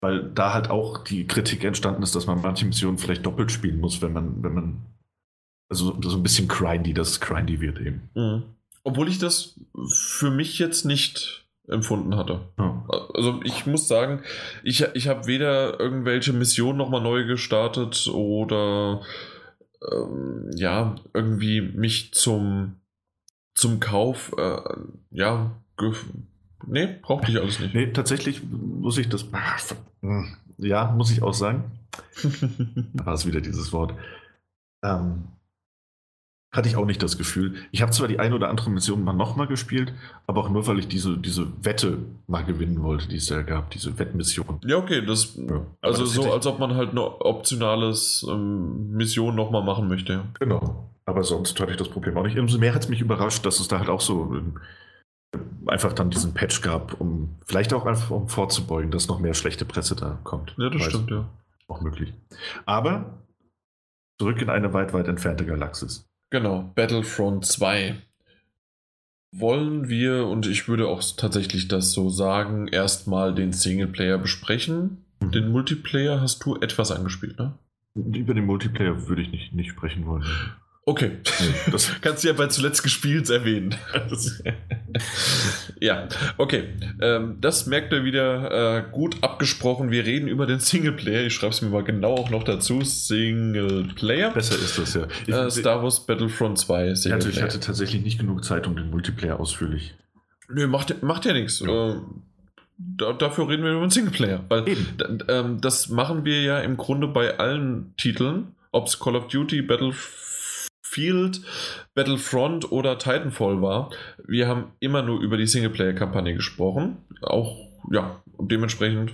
weil 0.00 0.30
da 0.30 0.54
halt 0.54 0.70
auch 0.70 0.98
die 1.04 1.26
Kritik 1.26 1.64
entstanden 1.64 2.02
ist, 2.02 2.14
dass 2.14 2.26
man 2.26 2.40
manche 2.40 2.64
Missionen 2.64 2.98
vielleicht 2.98 3.26
doppelt 3.26 3.50
spielen 3.50 3.80
muss, 3.80 4.00
wenn 4.00 4.12
man, 4.12 4.42
wenn 4.42 4.54
man 4.54 4.82
also 5.68 6.00
so 6.02 6.16
ein 6.16 6.22
bisschen 6.22 6.48
grindy, 6.48 6.94
das 6.94 7.20
grindy 7.20 7.60
wird 7.60 7.78
eben. 7.80 8.10
Mhm. 8.14 8.42
Obwohl 8.84 9.08
ich 9.08 9.18
das 9.18 9.58
für 9.90 10.30
mich 10.30 10.58
jetzt 10.58 10.84
nicht 10.84 11.46
empfunden 11.68 12.16
hatte. 12.16 12.40
Ja. 12.58 12.84
Also 13.14 13.40
ich 13.44 13.66
muss 13.66 13.88
sagen, 13.88 14.22
ich, 14.62 14.82
ich 14.94 15.08
habe 15.08 15.26
weder 15.26 15.78
irgendwelche 15.78 16.32
Missionen 16.32 16.78
nochmal 16.78 17.02
neu 17.02 17.26
gestartet 17.26 18.08
oder 18.08 19.02
ähm, 19.92 20.50
ja, 20.54 20.96
irgendwie 21.12 21.60
mich 21.60 22.14
zum, 22.14 22.76
zum 23.54 23.80
Kauf, 23.80 24.34
äh, 24.38 24.60
ja, 25.10 25.52
nee, 26.66 26.98
brauchte 27.02 27.30
ich 27.30 27.38
alles 27.38 27.60
nicht. 27.60 27.74
Nee, 27.74 27.92
tatsächlich 27.92 28.42
muss 28.50 28.98
ich 28.98 29.08
das, 29.08 29.26
ja, 30.58 30.90
muss 30.92 31.10
ich 31.10 31.22
auch 31.22 31.34
sagen. 31.34 31.72
da 32.94 33.06
war 33.06 33.14
es 33.14 33.26
wieder 33.26 33.40
dieses 33.40 33.72
Wort. 33.72 33.94
Ähm, 34.82 35.28
hatte 36.50 36.68
ich 36.68 36.76
auch 36.76 36.86
nicht 36.86 37.02
das 37.02 37.18
Gefühl. 37.18 37.56
Ich 37.72 37.82
habe 37.82 37.92
zwar 37.92 38.08
die 38.08 38.18
eine 38.18 38.34
oder 38.34 38.48
andere 38.48 38.70
Mission 38.70 39.04
mal 39.04 39.12
nochmal 39.12 39.46
gespielt, 39.46 39.92
aber 40.26 40.40
auch 40.40 40.48
nur, 40.48 40.66
weil 40.66 40.78
ich 40.78 40.88
diese, 40.88 41.18
diese 41.18 41.46
Wette 41.62 41.98
mal 42.26 42.44
gewinnen 42.44 42.82
wollte, 42.82 43.08
die 43.08 43.16
es 43.16 43.26
da 43.26 43.42
gab, 43.42 43.70
diese 43.70 43.98
Wettmission. 43.98 44.58
Ja, 44.64 44.78
okay, 44.78 45.04
das, 45.04 45.36
ja, 45.36 45.66
also 45.82 46.04
das 46.04 46.14
so, 46.14 46.32
als 46.32 46.46
ob 46.46 46.58
man 46.58 46.74
halt 46.74 46.90
eine 46.90 47.02
optionales 47.02 48.26
ähm, 48.28 48.92
Mission 48.92 49.34
nochmal 49.34 49.62
machen 49.62 49.88
möchte. 49.88 50.24
Genau, 50.40 50.88
aber 51.04 51.22
sonst 51.22 51.58
hatte 51.60 51.72
ich 51.72 51.76
das 51.76 51.90
Problem 51.90 52.16
auch 52.16 52.24
nicht. 52.24 52.38
Umso 52.38 52.58
mehr 52.58 52.74
hat 52.74 52.82
es 52.82 52.88
mich 52.88 53.02
überrascht, 53.02 53.44
dass 53.44 53.60
es 53.60 53.68
da 53.68 53.78
halt 53.78 53.90
auch 53.90 54.00
so 54.00 54.34
äh, 55.34 55.38
einfach 55.66 55.92
dann 55.92 56.08
diesen 56.08 56.32
Patch 56.32 56.62
gab, 56.62 56.98
um 56.98 57.36
vielleicht 57.44 57.74
auch 57.74 57.84
einfach 57.84 58.10
um 58.10 58.28
vorzubeugen, 58.28 58.90
dass 58.90 59.08
noch 59.08 59.20
mehr 59.20 59.34
schlechte 59.34 59.66
Presse 59.66 59.96
da 59.96 60.18
kommt. 60.24 60.54
Ja, 60.56 60.70
das 60.70 60.80
Weiß 60.80 60.88
stimmt, 60.88 61.10
ja. 61.10 61.28
Auch 61.66 61.82
möglich. 61.82 62.14
Aber 62.64 63.22
zurück 64.18 64.40
in 64.40 64.48
eine 64.48 64.72
weit, 64.72 64.94
weit 64.94 65.08
entfernte 65.08 65.44
Galaxis. 65.44 66.07
Genau, 66.30 66.72
Battlefront 66.74 67.46
2. 67.46 67.96
Wollen 69.32 69.88
wir, 69.88 70.26
und 70.26 70.46
ich 70.46 70.68
würde 70.68 70.88
auch 70.88 71.02
tatsächlich 71.16 71.68
das 71.68 71.92
so 71.92 72.10
sagen, 72.10 72.68
erstmal 72.68 73.34
den 73.34 73.52
Singleplayer 73.52 74.18
besprechen. 74.18 75.04
Mhm. 75.20 75.32
Den 75.32 75.48
Multiplayer 75.50 76.20
hast 76.20 76.44
du 76.44 76.56
etwas 76.56 76.90
angespielt, 76.90 77.38
ne? 77.38 77.58
Über 77.94 78.34
den 78.34 78.46
Multiplayer 78.46 79.08
würde 79.08 79.22
ich 79.22 79.30
nicht, 79.30 79.52
nicht 79.54 79.70
sprechen 79.70 80.06
wollen. 80.06 80.24
Okay, 80.88 81.18
das 81.70 81.92
kannst 82.00 82.24
du 82.24 82.28
ja 82.28 82.32
bei 82.32 82.46
zuletzt 82.46 82.82
gespielt 82.82 83.28
erwähnen. 83.28 83.74
ja, 85.80 86.08
okay. 86.38 86.64
Ähm, 87.02 87.36
das 87.42 87.66
merkt 87.66 87.92
ihr 87.92 88.04
wieder 88.04 88.78
äh, 88.78 88.90
gut 88.90 89.18
abgesprochen. 89.20 89.90
Wir 89.90 90.06
reden 90.06 90.28
über 90.28 90.46
den 90.46 90.60
Singleplayer. 90.60 91.26
Ich 91.26 91.34
schreibe 91.34 91.52
es 91.52 91.60
mir 91.60 91.68
mal 91.68 91.84
genau 91.84 92.14
auch 92.14 92.30
noch 92.30 92.42
dazu. 92.42 92.80
Singleplayer. 92.82 94.30
Besser 94.30 94.54
ist 94.54 94.78
das 94.78 94.94
ja. 94.94 95.06
Ich, 95.26 95.34
äh, 95.34 95.50
Star 95.50 95.82
Wars 95.82 96.06
Battlefront 96.06 96.58
2. 96.58 96.88
Also 96.88 97.10
ich 97.10 97.42
hatte 97.42 97.60
tatsächlich 97.60 98.02
nicht 98.02 98.18
genug 98.18 98.42
Zeit, 98.42 98.66
um 98.66 98.74
den 98.74 98.88
Multiplayer 98.88 99.38
ausführlich. 99.38 99.94
Nö, 100.48 100.68
macht, 100.68 101.02
macht 101.02 101.26
ja 101.26 101.34
nichts. 101.34 101.60
Ja. 101.60 101.90
Äh, 101.90 101.96
da, 102.78 103.12
dafür 103.12 103.50
reden 103.50 103.62
wir 103.62 103.72
über 103.72 103.82
den 103.82 103.90
Singleplayer. 103.90 104.42
Weil 104.48 104.64
ähm, 105.28 105.60
das 105.60 105.90
machen 105.90 106.24
wir 106.24 106.40
ja 106.40 106.60
im 106.60 106.78
Grunde 106.78 107.08
bei 107.08 107.36
allen 107.36 107.92
Titeln. 107.98 108.54
Ob 108.72 108.86
es 108.86 108.98
Call 108.98 109.16
of 109.16 109.28
Duty, 109.28 109.60
Battlefront 109.60 110.27
Field, 110.88 111.42
Battlefront 111.94 112.72
oder 112.72 112.98
Titanfall 112.98 113.60
war. 113.60 113.90
Wir 114.26 114.48
haben 114.48 114.72
immer 114.80 115.02
nur 115.02 115.20
über 115.20 115.36
die 115.36 115.46
Singleplayer-Kampagne 115.46 116.34
gesprochen. 116.34 116.98
Auch, 117.22 117.56
ja, 117.90 118.22
dementsprechend 118.38 119.12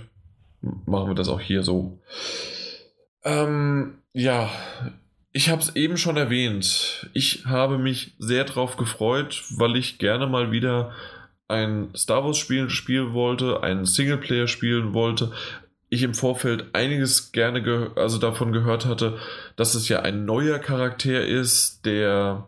machen 0.85 1.09
wir 1.09 1.15
das 1.15 1.29
auch 1.29 1.41
hier 1.41 1.63
so. 1.63 1.99
Ähm, 3.23 3.97
ja, 4.13 4.49
ich 5.33 5.49
habe 5.49 5.61
es 5.61 5.75
eben 5.75 5.97
schon 5.97 6.15
erwähnt. 6.15 7.09
Ich 7.13 7.45
habe 7.45 7.77
mich 7.77 8.15
sehr 8.19 8.45
darauf 8.45 8.77
gefreut, 8.77 9.43
weil 9.57 9.75
ich 9.75 9.97
gerne 9.97 10.27
mal 10.27 10.51
wieder 10.51 10.93
ein 11.47 11.89
Star 11.95 12.23
Wars 12.23 12.37
Spiel 12.37 12.69
spielen 12.69 13.13
wollte, 13.13 13.61
ein 13.61 13.85
Singleplayer 13.85 14.47
spielen 14.47 14.93
wollte, 14.93 15.31
ich 15.89 16.03
im 16.03 16.13
Vorfeld 16.13 16.73
einiges 16.73 17.31
gerne 17.31 17.61
ge 17.61 17.89
also 17.95 18.17
davon 18.17 18.51
gehört 18.51 18.85
hatte, 18.85 19.17
dass 19.55 19.75
es 19.75 19.87
ja 19.87 20.01
ein 20.01 20.25
neuer 20.25 20.59
Charakter 20.59 21.25
ist, 21.25 21.85
der 21.85 22.47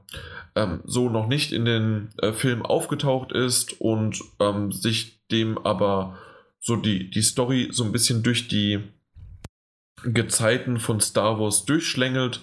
ähm, 0.56 0.82
so 0.86 1.10
noch 1.10 1.28
nicht 1.28 1.54
in 1.54 1.66
den 1.66 2.10
äh, 2.18 2.34
Film 2.34 2.66
aufgetaucht 2.66 3.32
ist 3.32 3.80
und 3.80 4.22
ähm, 4.40 4.72
sich 4.72 5.22
dem 5.30 5.58
aber 5.60 6.18
so 6.60 6.76
die, 6.76 7.10
die 7.10 7.22
Story 7.22 7.70
so 7.72 7.84
ein 7.84 7.92
bisschen 7.92 8.24
durch 8.24 8.48
die 8.48 8.82
Gezeiten 10.04 10.80
von 10.80 11.00
Star 11.00 11.40
Wars 11.40 11.66
durchschlängelt. 11.66 12.42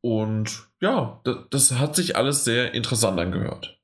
Und 0.00 0.68
ja, 0.80 1.20
das, 1.24 1.36
das 1.50 1.78
hat 1.78 1.96
sich 1.96 2.16
alles 2.16 2.44
sehr 2.44 2.74
interessant 2.74 3.18
angehört. 3.18 3.78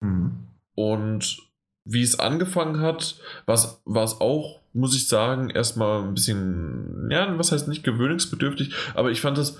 Mhm. 0.00 0.48
Und 0.74 1.38
wie 1.84 2.02
es 2.02 2.18
angefangen 2.18 2.80
hat, 2.80 3.20
war 3.46 4.04
es 4.04 4.20
auch, 4.20 4.60
muss 4.76 4.94
ich 4.94 5.08
sagen, 5.08 5.50
erstmal 5.50 6.02
ein 6.02 6.14
bisschen, 6.14 7.08
ja, 7.10 7.36
was 7.38 7.52
heißt 7.52 7.68
nicht 7.68 7.84
gewöhnungsbedürftig, 7.84 8.74
aber 8.94 9.10
ich 9.10 9.20
fand 9.20 9.38
es, 9.38 9.58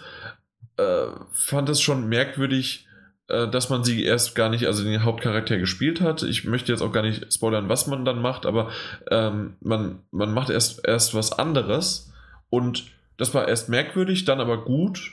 äh, 0.76 1.06
fand 1.32 1.68
es 1.68 1.80
schon 1.80 2.09
merkwürdig, 2.09 2.86
äh, 3.28 3.48
dass 3.48 3.70
man 3.70 3.82
sie 3.82 4.05
erst 4.05 4.34
gar 4.34 4.51
nicht, 4.51 4.66
also 4.66 4.84
den 4.84 5.02
Hauptcharakter 5.02 5.59
gespielt 5.59 6.01
hat. 6.01 6.22
Ich 6.22 6.44
möchte 6.44 6.70
jetzt 6.70 6.82
auch 6.82 6.93
gar 6.93 7.02
nicht 7.02 7.32
spoilern, 7.32 7.68
was 7.68 7.86
man 7.86 8.05
dann 8.05 8.20
macht, 8.20 8.47
aber 8.47 8.70
ähm, 9.10 9.55
man, 9.60 10.01
man 10.10 10.32
macht 10.32 10.51
erst, 10.51 10.86
erst 10.86 11.14
was 11.14 11.32
anderes 11.32 12.12
und 12.51 12.84
das 13.16 13.34
war 13.34 13.48
erst 13.48 13.68
merkwürdig, 13.68 14.26
dann 14.26 14.40
aber 14.40 14.64
gut, 14.64 15.12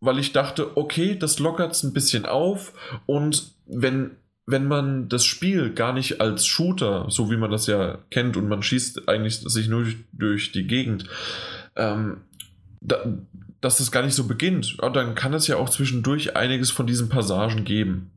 weil 0.00 0.18
ich 0.18 0.32
dachte, 0.32 0.76
okay, 0.76 1.18
das 1.18 1.38
lockert 1.38 1.72
es 1.72 1.82
ein 1.82 1.92
bisschen 1.92 2.24
auf 2.24 2.72
und 3.06 3.52
wenn, 3.66 4.16
wenn 4.46 4.66
man 4.66 5.08
das 5.08 5.24
Spiel 5.24 5.70
gar 5.70 5.92
nicht 5.92 6.20
als 6.20 6.46
Shooter, 6.46 7.06
so 7.08 7.30
wie 7.30 7.36
man 7.36 7.50
das 7.50 7.66
ja 7.66 7.98
kennt 8.10 8.36
und 8.36 8.48
man 8.48 8.62
schießt 8.62 9.08
eigentlich 9.08 9.36
sich 9.36 9.68
nur 9.68 9.86
durch, 10.12 10.52
die 10.52 10.66
Gegend, 10.66 11.06
ähm, 11.76 12.18
da, 12.80 13.04
dass 13.60 13.78
das 13.78 13.90
gar 13.90 14.02
nicht 14.02 14.14
so 14.14 14.26
beginnt, 14.26 14.76
dann 14.92 15.14
kann 15.14 15.32
es 15.32 15.46
ja 15.46 15.56
auch 15.56 15.70
zwischendurch 15.70 16.36
einiges 16.36 16.70
von 16.70 16.86
diesen 16.86 17.08
Passagen 17.08 17.64
geben. 17.64 18.12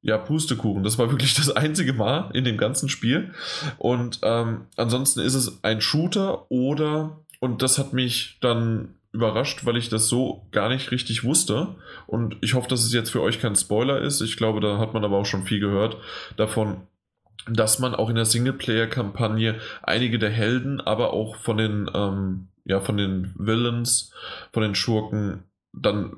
Ja, 0.00 0.16
Pustekuchen, 0.16 0.82
das 0.82 0.98
war 0.98 1.10
wirklich 1.10 1.34
das 1.36 1.50
einzige 1.50 1.92
Mal 1.92 2.30
in 2.32 2.44
dem 2.44 2.56
ganzen 2.56 2.88
Spiel. 2.88 3.34
Und 3.76 4.20
ähm, 4.22 4.62
ansonsten 4.76 5.20
ist 5.20 5.34
es 5.34 5.62
ein 5.62 5.82
Shooter 5.82 6.50
oder, 6.50 7.20
und 7.40 7.60
das 7.60 7.78
hat 7.78 7.92
mich 7.92 8.38
dann 8.40 8.95
überrascht, 9.16 9.64
weil 9.64 9.76
ich 9.76 9.88
das 9.88 10.08
so 10.08 10.46
gar 10.52 10.68
nicht 10.68 10.92
richtig 10.92 11.24
wusste. 11.24 11.74
Und 12.06 12.36
ich 12.40 12.54
hoffe, 12.54 12.68
dass 12.68 12.84
es 12.84 12.92
jetzt 12.92 13.10
für 13.10 13.22
euch 13.22 13.40
kein 13.40 13.56
Spoiler 13.56 14.00
ist. 14.00 14.20
Ich 14.20 14.36
glaube, 14.36 14.60
da 14.60 14.78
hat 14.78 14.94
man 14.94 15.04
aber 15.04 15.16
auch 15.18 15.26
schon 15.26 15.44
viel 15.44 15.60
gehört 15.60 15.96
davon, 16.36 16.82
dass 17.48 17.78
man 17.78 17.94
auch 17.94 18.08
in 18.08 18.16
der 18.16 18.24
Singleplayer-Kampagne 18.24 19.56
einige 19.82 20.18
der 20.18 20.30
Helden, 20.30 20.80
aber 20.80 21.12
auch 21.12 21.36
von 21.36 21.56
den 21.56 21.90
ähm, 21.94 22.48
ja, 22.66 22.80
von 22.80 22.96
den 22.96 23.32
Villains, 23.36 24.12
von 24.52 24.62
den 24.62 24.74
Schurken, 24.74 25.44
dann 25.72 26.16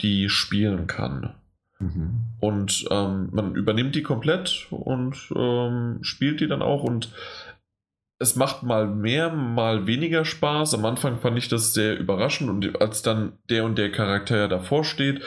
die 0.00 0.28
spielen 0.28 0.86
kann. 0.86 1.34
Mhm. 1.78 2.24
Und 2.38 2.86
ähm, 2.90 3.30
man 3.32 3.54
übernimmt 3.54 3.94
die 3.94 4.02
komplett 4.02 4.66
und 4.70 5.16
ähm, 5.34 5.98
spielt 6.02 6.40
die 6.40 6.48
dann 6.48 6.62
auch 6.62 6.82
und 6.82 7.12
es 8.18 8.36
macht 8.36 8.62
mal 8.62 8.86
mehr, 8.86 9.30
mal 9.30 9.86
weniger 9.86 10.24
Spaß. 10.24 10.74
Am 10.74 10.84
Anfang 10.84 11.18
fand 11.18 11.36
ich 11.38 11.48
das 11.48 11.74
sehr 11.74 11.98
überraschend 11.98 12.48
und 12.48 12.80
als 12.80 13.02
dann 13.02 13.32
der 13.50 13.64
und 13.64 13.76
der 13.76 13.92
Charakter 13.92 14.48
davor 14.48 14.84
steht, 14.84 15.22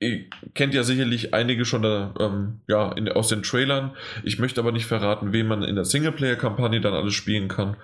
ihr 0.00 0.26
kennt 0.54 0.74
ja 0.74 0.84
sicherlich 0.84 1.34
einige 1.34 1.64
schon 1.64 1.82
da, 1.82 2.14
ähm, 2.20 2.60
ja, 2.68 2.92
in, 2.92 3.08
aus 3.08 3.28
den 3.28 3.42
Trailern. 3.42 3.96
Ich 4.22 4.38
möchte 4.38 4.60
aber 4.60 4.72
nicht 4.72 4.86
verraten, 4.86 5.32
wen 5.32 5.48
man 5.48 5.62
in 5.62 5.74
der 5.74 5.84
Singleplayer-Kampagne 5.84 6.80
dann 6.80 6.94
alles 6.94 7.14
spielen 7.14 7.48
kann. 7.48 7.76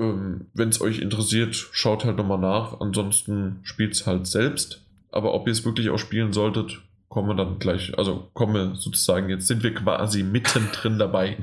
Ähm, 0.00 0.46
Wenn 0.54 0.70
es 0.70 0.80
euch 0.80 1.00
interessiert, 1.00 1.54
schaut 1.54 2.04
halt 2.04 2.16
nochmal 2.16 2.38
nach. 2.38 2.80
Ansonsten 2.80 3.60
spielt 3.64 3.92
es 3.92 4.06
halt 4.06 4.26
selbst. 4.26 4.86
Aber 5.10 5.34
ob 5.34 5.46
ihr 5.46 5.52
es 5.52 5.64
wirklich 5.64 5.90
auch 5.90 5.98
spielen 5.98 6.32
solltet, 6.32 6.80
kommen 7.08 7.28
wir 7.28 7.34
dann 7.34 7.58
gleich, 7.58 7.96
also 7.98 8.28
kommen 8.34 8.54
wir 8.54 8.74
sozusagen, 8.74 9.30
jetzt 9.30 9.46
sind 9.46 9.62
wir 9.62 9.74
quasi 9.74 10.22
mittendrin 10.22 10.98
dabei. 10.98 11.38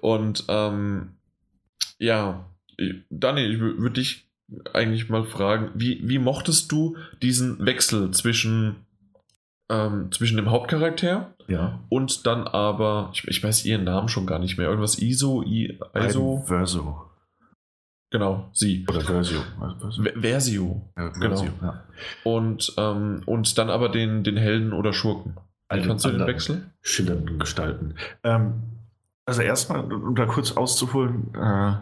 Und 0.00 0.44
ähm, 0.48 1.10
ja, 1.98 2.50
Daniel, 3.10 3.52
ich 3.52 3.60
würde 3.60 4.00
dich 4.00 4.28
eigentlich 4.72 5.08
mal 5.08 5.24
fragen, 5.24 5.70
wie, 5.74 6.00
wie 6.06 6.18
mochtest 6.18 6.70
du 6.70 6.96
diesen 7.22 7.64
Wechsel 7.64 8.10
zwischen, 8.10 8.76
ähm, 9.70 10.10
zwischen 10.12 10.36
dem 10.36 10.50
Hauptcharakter 10.50 11.34
ja. 11.48 11.80
und 11.88 12.26
dann 12.26 12.46
aber, 12.46 13.10
ich, 13.14 13.26
ich 13.26 13.42
weiß 13.42 13.64
ihren 13.64 13.84
Namen 13.84 14.08
schon 14.08 14.26
gar 14.26 14.38
nicht 14.38 14.58
mehr, 14.58 14.68
irgendwas 14.68 14.98
ISO, 14.98 15.42
I, 15.42 15.78
ISO? 15.94 16.42
Verso. 16.46 17.10
Genau, 18.10 18.48
sie. 18.52 18.86
Oder 18.88 19.00
Versio. 19.00 19.40
Versio. 20.20 20.88
Ja, 20.96 21.08
genau. 21.08 21.44
Ja. 21.60 21.84
Und, 22.22 22.72
ähm, 22.76 23.22
und 23.26 23.58
dann 23.58 23.70
aber 23.70 23.88
den, 23.88 24.22
den 24.22 24.36
Helden 24.36 24.72
oder 24.72 24.92
Schurken. 24.92 25.36
Wie 25.72 25.82
kannst 25.82 26.04
du 26.04 26.10
den 26.10 26.24
Wechsel? 26.24 26.70
Schillernden 26.80 27.40
Gestalten. 27.40 27.96
Ähm, 28.22 28.73
also 29.26 29.42
erstmal, 29.42 29.92
um 29.92 30.14
da 30.14 30.26
kurz 30.26 30.52
auszuholen, 30.52 31.34
äh, 31.34 31.76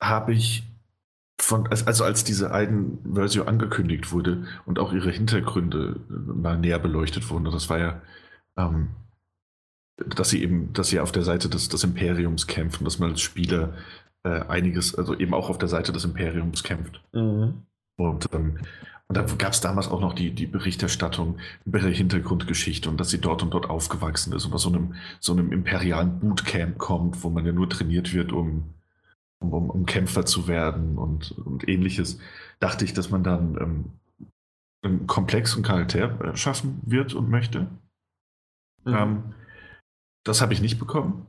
habe 0.00 0.32
ich 0.32 0.64
von, 1.40 1.66
also 1.66 2.04
als 2.04 2.24
diese 2.24 2.52
einen 2.52 2.98
Versio 3.14 3.44
angekündigt 3.44 4.12
wurde 4.12 4.46
und 4.66 4.78
auch 4.78 4.92
ihre 4.92 5.10
Hintergründe 5.10 6.00
mal 6.08 6.58
näher 6.58 6.78
beleuchtet 6.78 7.28
wurden, 7.30 7.44
das 7.44 7.68
war 7.68 7.78
ja, 7.78 8.02
ähm, 8.56 8.90
dass 9.96 10.30
sie 10.30 10.42
eben, 10.42 10.72
dass 10.72 10.88
sie 10.88 11.00
auf 11.00 11.12
der 11.12 11.22
Seite 11.22 11.48
des, 11.48 11.68
des 11.68 11.84
Imperiums 11.84 12.46
kämpfen, 12.46 12.84
dass 12.84 12.98
man 12.98 13.10
als 13.10 13.20
Spieler 13.20 13.74
äh, 14.24 14.40
einiges, 14.48 14.94
also 14.94 15.16
eben 15.16 15.34
auch 15.34 15.50
auf 15.50 15.58
der 15.58 15.68
Seite 15.68 15.92
des 15.92 16.04
Imperiums 16.04 16.62
kämpft. 16.62 17.02
Mhm. 17.12 17.62
Und, 17.96 18.28
ähm, 18.32 18.58
und 19.08 19.16
da 19.16 19.22
gab 19.22 19.52
es 19.52 19.60
damals 19.60 19.88
auch 19.88 20.00
noch 20.00 20.14
die, 20.14 20.30
die 20.30 20.46
Berichterstattung 20.46 21.38
über 21.64 21.78
die 21.78 21.94
Hintergrundgeschichte 21.94 22.88
und 22.88 22.98
dass 22.98 23.10
sie 23.10 23.20
dort 23.20 23.42
und 23.42 23.52
dort 23.52 23.68
aufgewachsen 23.68 24.32
ist 24.32 24.46
und 24.46 24.54
aus 24.54 24.62
so 24.62 24.70
einem, 24.70 24.94
so 25.20 25.32
einem 25.32 25.52
imperialen 25.52 26.20
Bootcamp 26.20 26.78
kommt, 26.78 27.22
wo 27.22 27.28
man 27.28 27.44
ja 27.44 27.52
nur 27.52 27.68
trainiert 27.68 28.14
wird, 28.14 28.32
um, 28.32 28.74
um, 29.40 29.68
um 29.70 29.84
Kämpfer 29.84 30.24
zu 30.24 30.48
werden 30.48 30.96
und, 30.96 31.32
und 31.32 31.68
ähnliches. 31.68 32.18
Dachte 32.60 32.86
ich, 32.86 32.94
dass 32.94 33.10
man 33.10 33.22
dann 33.22 33.58
ähm, 33.60 33.92
einen 34.82 35.06
komplexen 35.06 35.62
Charakter 35.62 36.20
äh, 36.22 36.36
schaffen 36.36 36.80
wird 36.84 37.14
und 37.14 37.28
möchte. 37.28 37.66
Mhm. 38.84 38.94
Ähm, 38.94 39.34
das 40.24 40.40
habe 40.40 40.54
ich 40.54 40.62
nicht 40.62 40.78
bekommen. 40.78 41.26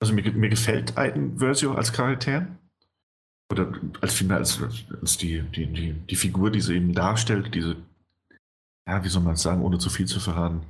Also 0.00 0.12
mir, 0.12 0.30
mir 0.32 0.50
gefällt 0.50 0.98
Aiden 0.98 1.38
Versio 1.38 1.74
als 1.74 1.92
Charakter. 1.94 2.48
Oder 3.52 3.72
als 4.00 4.14
vielmehr 4.14 4.38
als, 4.38 4.60
als 5.00 5.18
die, 5.18 5.42
die, 5.42 5.66
die, 5.66 5.92
die 5.92 6.16
Figur, 6.16 6.50
die 6.50 6.60
sie 6.60 6.74
eben 6.74 6.94
darstellt, 6.94 7.54
diese, 7.54 7.76
ja, 8.86 9.04
wie 9.04 9.08
soll 9.08 9.22
man 9.22 9.34
es 9.34 9.42
sagen, 9.42 9.62
ohne 9.62 9.78
zu 9.78 9.90
viel 9.90 10.06
zu 10.06 10.20
verraten. 10.20 10.62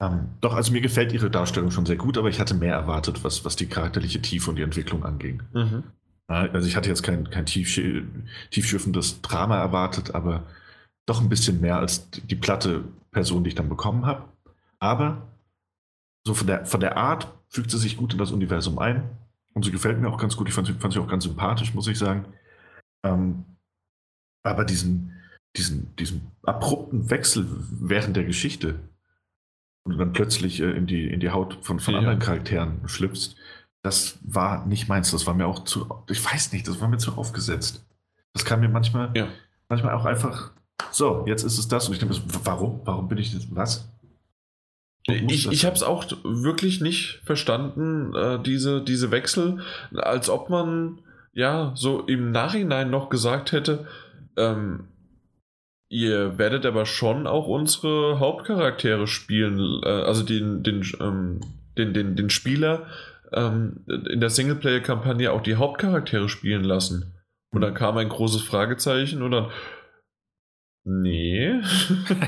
Ähm, 0.00 0.28
doch, 0.40 0.54
also 0.54 0.72
mir 0.72 0.80
gefällt 0.80 1.12
ihre 1.12 1.30
Darstellung 1.30 1.70
schon 1.70 1.86
sehr 1.86 1.96
gut, 1.96 2.18
aber 2.18 2.28
ich 2.28 2.40
hatte 2.40 2.54
mehr 2.54 2.74
erwartet, 2.74 3.22
was, 3.22 3.44
was 3.44 3.56
die 3.56 3.66
charakterliche 3.66 4.20
Tiefe 4.20 4.50
und 4.50 4.56
die 4.56 4.62
Entwicklung 4.62 5.04
anging. 5.04 5.42
Mhm. 5.52 5.84
Also 6.26 6.66
ich 6.66 6.74
hatte 6.74 6.88
jetzt 6.88 7.02
kein, 7.02 7.30
kein 7.30 7.46
tief, 7.46 7.80
tiefschürfendes 8.50 9.20
Drama 9.20 9.58
erwartet, 9.58 10.14
aber 10.14 10.44
doch 11.06 11.20
ein 11.20 11.28
bisschen 11.28 11.60
mehr 11.60 11.76
als 11.76 12.10
die 12.10 12.34
platte 12.34 12.82
Person, 13.10 13.44
die 13.44 13.48
ich 13.48 13.54
dann 13.54 13.68
bekommen 13.68 14.06
habe. 14.06 14.24
Aber 14.78 15.28
so 16.26 16.34
von 16.34 16.46
der, 16.46 16.66
von 16.66 16.80
der 16.80 16.96
Art 16.96 17.28
fügt 17.48 17.70
sie 17.70 17.78
sich 17.78 17.96
gut 17.96 18.14
in 18.14 18.18
das 18.18 18.32
Universum 18.32 18.78
ein. 18.78 19.04
Und 19.54 19.64
sie 19.64 19.70
gefällt 19.70 20.00
mir 20.00 20.08
auch 20.08 20.18
ganz 20.18 20.36
gut. 20.36 20.48
Ich 20.48 20.54
fand, 20.54 20.68
fand 20.68 20.92
sie 20.92 21.00
auch 21.00 21.08
ganz 21.08 21.24
sympathisch, 21.24 21.74
muss 21.74 21.86
ich 21.86 21.98
sagen. 21.98 22.26
Ähm, 23.04 23.44
aber 24.44 24.64
diesen, 24.64 25.12
diesen, 25.56 25.94
diesen 25.96 26.32
abrupten 26.42 27.08
Wechsel 27.10 27.46
während 27.70 28.16
der 28.16 28.24
Geschichte 28.24 28.80
und 29.84 29.92
du 29.92 29.98
dann 29.98 30.12
plötzlich 30.12 30.60
äh, 30.60 30.70
in, 30.72 30.86
die, 30.86 31.08
in 31.08 31.20
die 31.20 31.30
Haut 31.30 31.58
von, 31.62 31.78
von 31.78 31.94
ja. 31.94 32.00
anderen 32.00 32.18
Charakteren 32.18 32.88
schlüpfst, 32.88 33.36
das 33.82 34.18
war 34.22 34.66
nicht 34.66 34.88
meins. 34.88 35.10
Das 35.10 35.26
war 35.26 35.34
mir 35.34 35.46
auch 35.46 35.64
zu, 35.64 35.86
ich 36.08 36.24
weiß 36.24 36.52
nicht, 36.52 36.66
das 36.66 36.80
war 36.80 36.88
mir 36.88 36.98
zu 36.98 37.12
aufgesetzt. 37.12 37.84
Das 38.32 38.44
kam 38.44 38.60
mir 38.60 38.68
manchmal, 38.68 39.12
ja. 39.14 39.28
manchmal 39.68 39.94
auch 39.94 40.06
einfach, 40.06 40.52
so, 40.90 41.24
jetzt 41.26 41.44
ist 41.44 41.58
es 41.58 41.68
das. 41.68 41.86
Und 41.86 41.94
ich 41.94 42.00
denke, 42.00 42.16
warum? 42.44 42.80
Warum 42.84 43.08
bin 43.08 43.18
ich 43.18 43.32
das? 43.32 43.46
Was? 43.54 43.88
Ich, 45.06 45.50
ich 45.50 45.66
habe 45.66 45.76
es 45.76 45.82
auch 45.82 46.06
wirklich 46.24 46.80
nicht 46.80 47.20
verstanden, 47.24 48.14
äh, 48.14 48.38
diese, 48.42 48.80
diese 48.80 49.10
Wechsel, 49.10 49.58
als 49.94 50.30
ob 50.30 50.48
man 50.48 51.00
ja 51.34 51.72
so 51.74 52.00
im 52.00 52.32
Nachhinein 52.32 52.90
noch 52.90 53.10
gesagt 53.10 53.52
hätte, 53.52 53.86
ähm, 54.36 54.88
ihr 55.90 56.38
werdet 56.38 56.64
aber 56.64 56.86
schon 56.86 57.26
auch 57.26 57.46
unsere 57.46 58.18
Hauptcharaktere 58.18 59.06
spielen, 59.06 59.82
äh, 59.84 59.88
also 59.88 60.22
den, 60.22 60.62
den, 60.62 60.82
ähm, 61.00 61.40
den, 61.76 61.92
den, 61.92 62.16
den 62.16 62.30
Spieler 62.30 62.86
ähm, 63.32 63.84
in 63.86 64.20
der 64.20 64.30
Singleplayer-Kampagne 64.30 65.32
auch 65.32 65.42
die 65.42 65.56
Hauptcharaktere 65.56 66.30
spielen 66.30 66.64
lassen. 66.64 67.12
Und 67.50 67.60
dann 67.60 67.74
kam 67.74 67.98
ein 67.98 68.08
großes 68.08 68.42
Fragezeichen 68.42 69.22
und 69.22 69.32
dann, 69.32 69.50
Nee. 70.84 71.60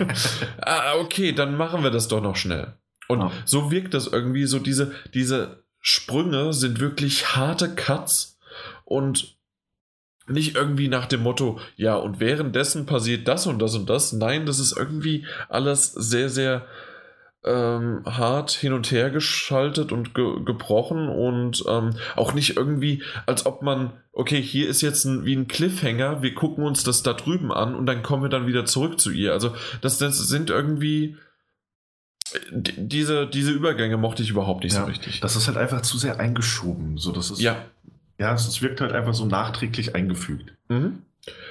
ah, 0.62 0.94
okay, 0.98 1.32
dann 1.32 1.56
machen 1.56 1.82
wir 1.82 1.90
das 1.90 2.08
doch 2.08 2.22
noch 2.22 2.36
schnell. 2.36 2.74
Und 3.08 3.22
oh. 3.22 3.30
so 3.44 3.70
wirkt 3.70 3.94
das 3.94 4.06
irgendwie 4.06 4.46
so, 4.46 4.58
diese, 4.58 4.92
diese 5.14 5.62
Sprünge 5.80 6.52
sind 6.52 6.80
wirklich 6.80 7.36
harte 7.36 7.74
Cuts 7.74 8.38
und 8.84 9.36
nicht 10.26 10.56
irgendwie 10.56 10.88
nach 10.88 11.06
dem 11.06 11.22
Motto, 11.22 11.60
ja, 11.76 11.94
und 11.94 12.18
währenddessen 12.18 12.86
passiert 12.86 13.28
das 13.28 13.46
und 13.46 13.60
das 13.60 13.74
und 13.76 13.88
das. 13.88 14.12
Nein, 14.12 14.46
das 14.46 14.58
ist 14.58 14.76
irgendwie 14.76 15.24
alles 15.48 15.92
sehr, 15.92 16.28
sehr 16.28 16.66
ähm, 17.46 18.02
hart 18.04 18.50
hin 18.50 18.72
und 18.72 18.90
her 18.90 19.10
geschaltet 19.10 19.92
und 19.92 20.14
ge 20.14 20.42
gebrochen 20.44 21.08
und 21.08 21.64
ähm, 21.68 21.90
auch 22.16 22.34
nicht 22.34 22.56
irgendwie, 22.56 23.02
als 23.26 23.46
ob 23.46 23.62
man, 23.62 23.92
okay, 24.12 24.42
hier 24.42 24.68
ist 24.68 24.82
jetzt 24.82 25.04
ein, 25.04 25.24
wie 25.24 25.34
ein 25.34 25.48
Cliffhanger, 25.48 26.22
wir 26.22 26.34
gucken 26.34 26.64
uns 26.64 26.82
das 26.84 27.02
da 27.02 27.12
drüben 27.12 27.52
an 27.52 27.74
und 27.74 27.86
dann 27.86 28.02
kommen 28.02 28.22
wir 28.22 28.30
dann 28.30 28.46
wieder 28.46 28.64
zurück 28.64 29.00
zu 29.00 29.10
ihr. 29.10 29.32
Also 29.32 29.54
das, 29.80 29.98
das 29.98 30.18
sind 30.18 30.50
irgendwie 30.50 31.16
diese, 32.76 33.26
diese 33.26 33.52
Übergänge 33.52 33.96
mochte 33.96 34.22
ich 34.22 34.30
überhaupt 34.30 34.64
nicht 34.64 34.74
ja, 34.74 34.80
so 34.80 34.86
richtig. 34.86 35.20
Das 35.20 35.36
ist 35.36 35.46
halt 35.46 35.56
einfach 35.56 35.82
zu 35.82 35.98
sehr 35.98 36.18
eingeschoben. 36.18 36.98
So, 36.98 37.12
das 37.12 37.30
ist, 37.30 37.40
ja. 37.40 37.64
Ja, 38.18 38.32
es, 38.32 38.62
wirkt 38.62 38.80
halt 38.80 38.92
einfach 38.92 39.14
so 39.14 39.26
nachträglich 39.26 39.94
eingefügt. 39.94 40.54
Mhm. 40.68 41.02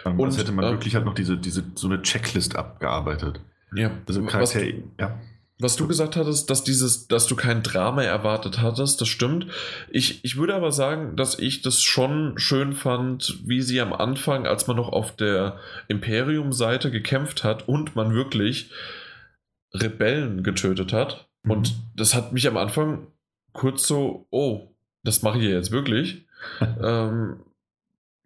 Ähm, 0.05 0.19
Und, 0.19 0.27
als 0.27 0.37
hätte 0.37 0.51
man 0.51 0.65
äh, 0.65 0.71
wirklich 0.71 0.95
halt 0.95 1.05
noch 1.05 1.13
diese, 1.13 1.37
diese, 1.37 1.63
so 1.75 1.87
eine 1.87 2.01
Checklist 2.01 2.55
abgearbeitet. 2.55 3.39
Ja. 3.73 3.91
Also 4.07 4.23
was, 4.23 4.31
Charakter, 4.31 4.65
ja. 4.99 5.19
Was 5.57 5.77
du 5.77 5.87
gesagt 5.87 6.17
hattest, 6.17 6.49
dass 6.49 6.63
dieses, 6.63 7.07
dass 7.07 7.27
du 7.27 7.35
kein 7.35 7.63
Drama 7.63 8.03
erwartet 8.03 8.61
hattest, 8.61 8.99
das 8.99 9.07
stimmt. 9.07 9.47
Ich, 9.89 10.23
ich 10.25 10.35
würde 10.35 10.53
aber 10.53 10.73
sagen, 10.73 11.15
dass 11.15 11.39
ich 11.39 11.61
das 11.61 11.81
schon 11.81 12.37
schön 12.37 12.73
fand, 12.73 13.39
wie 13.45 13.61
sie 13.61 13.79
am 13.79 13.93
Anfang, 13.93 14.45
als 14.45 14.67
man 14.67 14.75
noch 14.75 14.89
auf 14.89 15.15
der 15.15 15.57
Imperium-Seite 15.87 16.91
gekämpft 16.91 17.45
hat 17.45 17.69
und 17.69 17.95
man 17.95 18.13
wirklich 18.13 18.69
Rebellen 19.73 20.43
getötet 20.43 20.91
hat. 20.91 21.29
Mhm. 21.43 21.51
Und 21.51 21.75
das 21.95 22.15
hat 22.15 22.33
mich 22.33 22.47
am 22.47 22.57
Anfang 22.57 23.07
kurz 23.53 23.87
so, 23.87 24.27
oh, 24.31 24.75
das 25.03 25.21
mache 25.21 25.37
ich 25.37 25.45
jetzt 25.45 25.71
wirklich. 25.71 26.25
ähm, 26.83 27.39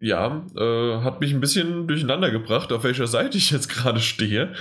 ja, 0.00 0.44
äh, 0.56 1.02
hat 1.02 1.20
mich 1.20 1.32
ein 1.32 1.40
bisschen 1.40 1.86
durcheinander 1.86 2.30
gebracht, 2.30 2.72
auf 2.72 2.84
welcher 2.84 3.06
Seite 3.06 3.36
ich 3.36 3.50
jetzt 3.50 3.68
gerade 3.68 4.00
stehe. 4.00 4.54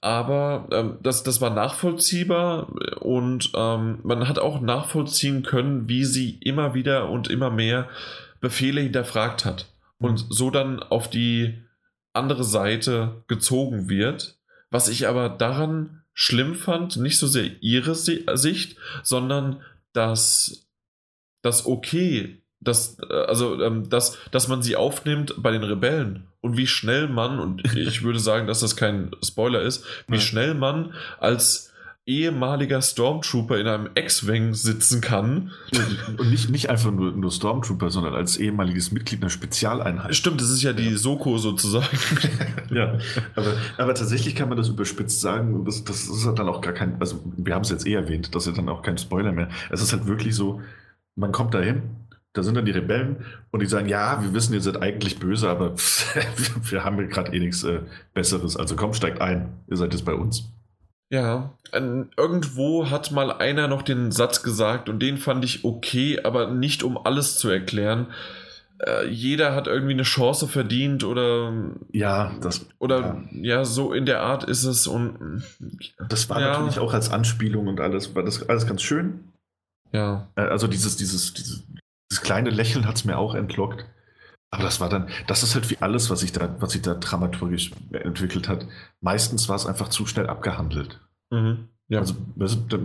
Aber 0.00 0.68
ähm, 0.72 0.98
das, 1.02 1.22
das 1.22 1.40
war 1.40 1.50
nachvollziehbar 1.50 2.68
und 3.00 3.52
ähm, 3.54 4.00
man 4.02 4.28
hat 4.28 4.40
auch 4.40 4.60
nachvollziehen 4.60 5.44
können, 5.44 5.88
wie 5.88 6.04
sie 6.04 6.38
immer 6.40 6.74
wieder 6.74 7.08
und 7.08 7.30
immer 7.30 7.50
mehr 7.50 7.88
Befehle 8.40 8.80
hinterfragt 8.80 9.44
hat 9.44 9.66
und 9.98 10.26
so 10.28 10.50
dann 10.50 10.82
auf 10.82 11.08
die 11.08 11.62
andere 12.12 12.42
Seite 12.42 13.22
gezogen 13.28 13.88
wird. 13.88 14.38
Was 14.70 14.88
ich 14.88 15.06
aber 15.06 15.28
daran 15.28 16.02
schlimm 16.12 16.56
fand, 16.56 16.96
nicht 16.96 17.18
so 17.18 17.28
sehr 17.28 17.62
ihre 17.62 17.94
Si- 17.94 18.26
Sicht, 18.34 18.76
sondern 19.04 19.62
dass 19.92 20.66
das 21.42 21.64
okay, 21.66 22.41
dass, 22.62 22.96
äh, 23.08 23.12
also, 23.14 23.60
ähm, 23.62 23.88
dass, 23.90 24.18
dass 24.30 24.48
man 24.48 24.62
sie 24.62 24.76
aufnimmt 24.76 25.34
bei 25.38 25.50
den 25.50 25.62
Rebellen 25.64 26.24
und 26.40 26.56
wie 26.56 26.66
schnell 26.66 27.08
man, 27.08 27.38
und 27.38 27.64
ich 27.76 28.02
würde 28.02 28.18
sagen, 28.20 28.46
dass 28.46 28.60
das 28.60 28.76
kein 28.76 29.10
Spoiler 29.24 29.62
ist, 29.62 29.84
wie 30.08 30.14
Ja. 30.16 30.20
schnell 30.20 30.54
man 30.54 30.92
als 31.18 31.68
ehemaliger 32.04 32.82
Stormtrooper 32.82 33.58
in 33.60 33.68
einem 33.68 33.88
X-Wing 33.94 34.54
sitzen 34.54 35.00
kann. 35.00 35.52
Und 36.18 36.30
nicht, 36.30 36.50
nicht 36.50 36.68
einfach 36.68 36.90
nur, 36.90 37.12
nur 37.12 37.30
Stormtrooper, 37.30 37.90
sondern 37.90 38.12
als 38.16 38.38
ehemaliges 38.38 38.90
Mitglied 38.90 39.20
einer 39.22 39.30
Spezialeinheit. 39.30 40.16
Stimmt, 40.16 40.40
das 40.40 40.50
ist 40.50 40.62
ja 40.64 40.72
die 40.72 40.90
Ja. 40.90 40.96
Soko 40.96 41.38
sozusagen. 41.38 41.86
Ja, 42.74 42.98
aber, 43.36 43.52
aber 43.78 43.94
tatsächlich 43.94 44.34
kann 44.34 44.48
man 44.48 44.58
das 44.58 44.68
überspitzt 44.68 45.20
sagen. 45.20 45.64
Das, 45.64 45.84
das 45.84 46.08
ist 46.08 46.26
halt 46.26 46.38
dann 46.40 46.48
auch 46.48 46.60
gar 46.60 46.72
kein, 46.72 46.96
also 47.00 47.22
wir 47.36 47.54
haben 47.54 47.62
es 47.62 47.70
jetzt 47.70 47.86
eh 47.86 47.92
erwähnt, 47.94 48.34
das 48.34 48.46
ist 48.48 48.56
dann 48.58 48.68
auch 48.68 48.82
kein 48.82 48.98
Spoiler 48.98 49.30
mehr. 49.30 49.48
Es 49.70 49.80
ist 49.80 49.92
halt 49.92 50.06
wirklich 50.06 50.34
so, 50.34 50.60
man 51.14 51.30
kommt 51.30 51.54
dahin, 51.54 51.82
da 52.34 52.42
sind 52.42 52.54
dann 52.56 52.64
die 52.64 52.70
Rebellen 52.70 53.24
und 53.50 53.60
die 53.60 53.66
sagen, 53.66 53.88
ja, 53.88 54.22
wir 54.22 54.32
wissen, 54.32 54.54
ihr 54.54 54.60
seid 54.60 54.80
eigentlich 54.80 55.18
böse, 55.18 55.48
aber 55.50 55.74
wir 56.62 56.84
haben 56.84 57.08
gerade 57.08 57.34
eh 57.34 57.38
nichts 57.40 57.62
äh, 57.64 57.80
Besseres. 58.14 58.56
Also 58.56 58.74
komm, 58.76 58.94
steigt 58.94 59.20
ein, 59.20 59.48
ihr 59.68 59.76
seid 59.76 59.92
jetzt 59.92 60.04
bei 60.04 60.14
uns. 60.14 60.44
Ja, 61.10 61.52
ähm, 61.74 62.08
irgendwo 62.16 62.88
hat 62.88 63.10
mal 63.12 63.30
einer 63.32 63.68
noch 63.68 63.82
den 63.82 64.12
Satz 64.12 64.42
gesagt 64.42 64.88
und 64.88 65.00
den 65.00 65.18
fand 65.18 65.44
ich 65.44 65.62
okay, 65.62 66.20
aber 66.24 66.50
nicht 66.50 66.82
um 66.82 66.96
alles 66.96 67.36
zu 67.36 67.50
erklären. 67.50 68.06
Äh, 68.78 69.08
jeder 69.08 69.54
hat 69.54 69.66
irgendwie 69.66 69.92
eine 69.92 70.04
Chance 70.04 70.48
verdient 70.48 71.04
oder, 71.04 71.52
Ja, 71.92 72.32
das, 72.40 72.64
oder 72.78 73.22
ja. 73.30 73.66
so 73.66 73.92
in 73.92 74.06
der 74.06 74.22
Art 74.22 74.44
ist 74.44 74.64
es 74.64 74.86
und 74.86 75.42
das 76.08 76.30
war 76.30 76.40
Ja. 76.40 76.52
natürlich 76.52 76.78
auch 76.78 76.94
als 76.94 77.10
Anspielung 77.10 77.66
und 77.68 77.78
alles, 77.80 78.14
war 78.14 78.22
das 78.22 78.48
alles 78.48 78.66
ganz 78.66 78.80
schön. 78.80 79.20
ja, 79.92 80.28
Äh, 80.34 80.40
Also 80.40 80.66
dieses, 80.66 80.96
dieses, 80.96 81.34
dieses, 81.34 81.62
dieses 82.12 82.22
kleine 82.22 82.50
Lächeln 82.50 82.86
hat 82.86 82.96
es 82.96 83.06
mir 83.06 83.16
auch 83.16 83.34
entlockt. 83.34 83.86
Aber 84.50 84.64
das 84.64 84.80
war 84.80 84.90
dann, 84.90 85.08
das 85.28 85.42
ist 85.42 85.54
halt 85.54 85.70
wie 85.70 85.78
alles, 85.78 86.10
was 86.10 86.20
sich 86.20 86.30
da, 86.30 86.56
was 86.60 86.72
sich 86.72 86.82
da 86.82 86.92
dramaturgisch 86.92 87.70
entwickelt 87.90 88.50
hat. 88.50 88.66
Meistens 89.00 89.48
war 89.48 89.56
es 89.56 89.64
einfach 89.64 89.88
zu 89.88 90.04
schnell 90.04 90.26
abgehandelt. 90.26 91.00
mhm. 91.30 91.68
ja. 91.88 92.00
Also, 92.00 92.14
also 92.38 92.58
da, 92.68 92.76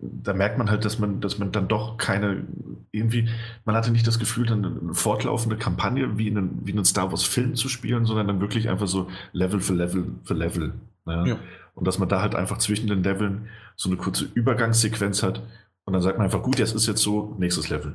da 0.00 0.34
merkt 0.34 0.58
man 0.58 0.70
halt, 0.70 0.84
dass 0.84 0.98
man, 0.98 1.20
dass 1.20 1.38
man 1.38 1.52
dann 1.52 1.68
doch 1.68 1.98
keine, 1.98 2.42
irgendwie, 2.90 3.28
man 3.64 3.76
hatte 3.76 3.92
nicht 3.92 4.08
das 4.08 4.18
Gefühl, 4.18 4.46
dann 4.46 4.64
eine 4.64 4.94
fortlaufende 4.94 5.56
Kampagne 5.56 6.18
wie 6.18 6.30
einen, 6.30 6.66
wie 6.66 6.72
einen 6.72 6.84
Star 6.84 7.12
Wars-Film 7.12 7.54
zu 7.54 7.68
spielen, 7.68 8.06
sondern 8.06 8.26
dann 8.26 8.40
wirklich 8.40 8.68
einfach 8.68 8.88
so 8.88 9.08
Level 9.32 9.60
für 9.60 9.74
Level 9.74 10.06
für 10.24 10.34
Level. 10.34 10.72
Ne? 11.06 11.24
Ja. 11.28 11.38
Und 11.74 11.86
dass 11.86 12.00
man 12.00 12.08
da 12.08 12.22
halt 12.22 12.34
einfach 12.34 12.58
zwischen 12.58 12.88
den 12.88 13.04
Leveln 13.04 13.46
so 13.76 13.88
eine 13.88 13.98
kurze 13.98 14.24
Übergangssequenz 14.34 15.22
hat 15.22 15.42
und 15.84 15.92
dann 15.92 16.02
sagt 16.02 16.18
man 16.18 16.24
einfach, 16.24 16.42
gut, 16.42 16.58
jetzt 16.58 16.74
ist 16.74 16.88
jetzt 16.88 17.02
so, 17.02 17.36
nächstes 17.38 17.68
Level. 17.68 17.94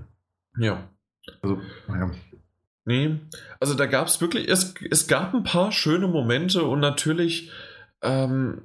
Ja. 0.58 0.90
Also, 1.42 1.62
naja. 1.88 2.12
Nee, 2.86 3.20
also 3.60 3.76
da 3.76 3.86
gab 3.86 4.08
es 4.08 4.20
wirklich, 4.20 4.48
es, 4.48 4.74
es 4.90 5.08
gab 5.08 5.34
ein 5.36 5.44
paar 5.44 5.72
schöne 5.72 6.08
Momente 6.08 6.64
und 6.64 6.80
natürlich, 6.80 7.52
ähm, 8.02 8.64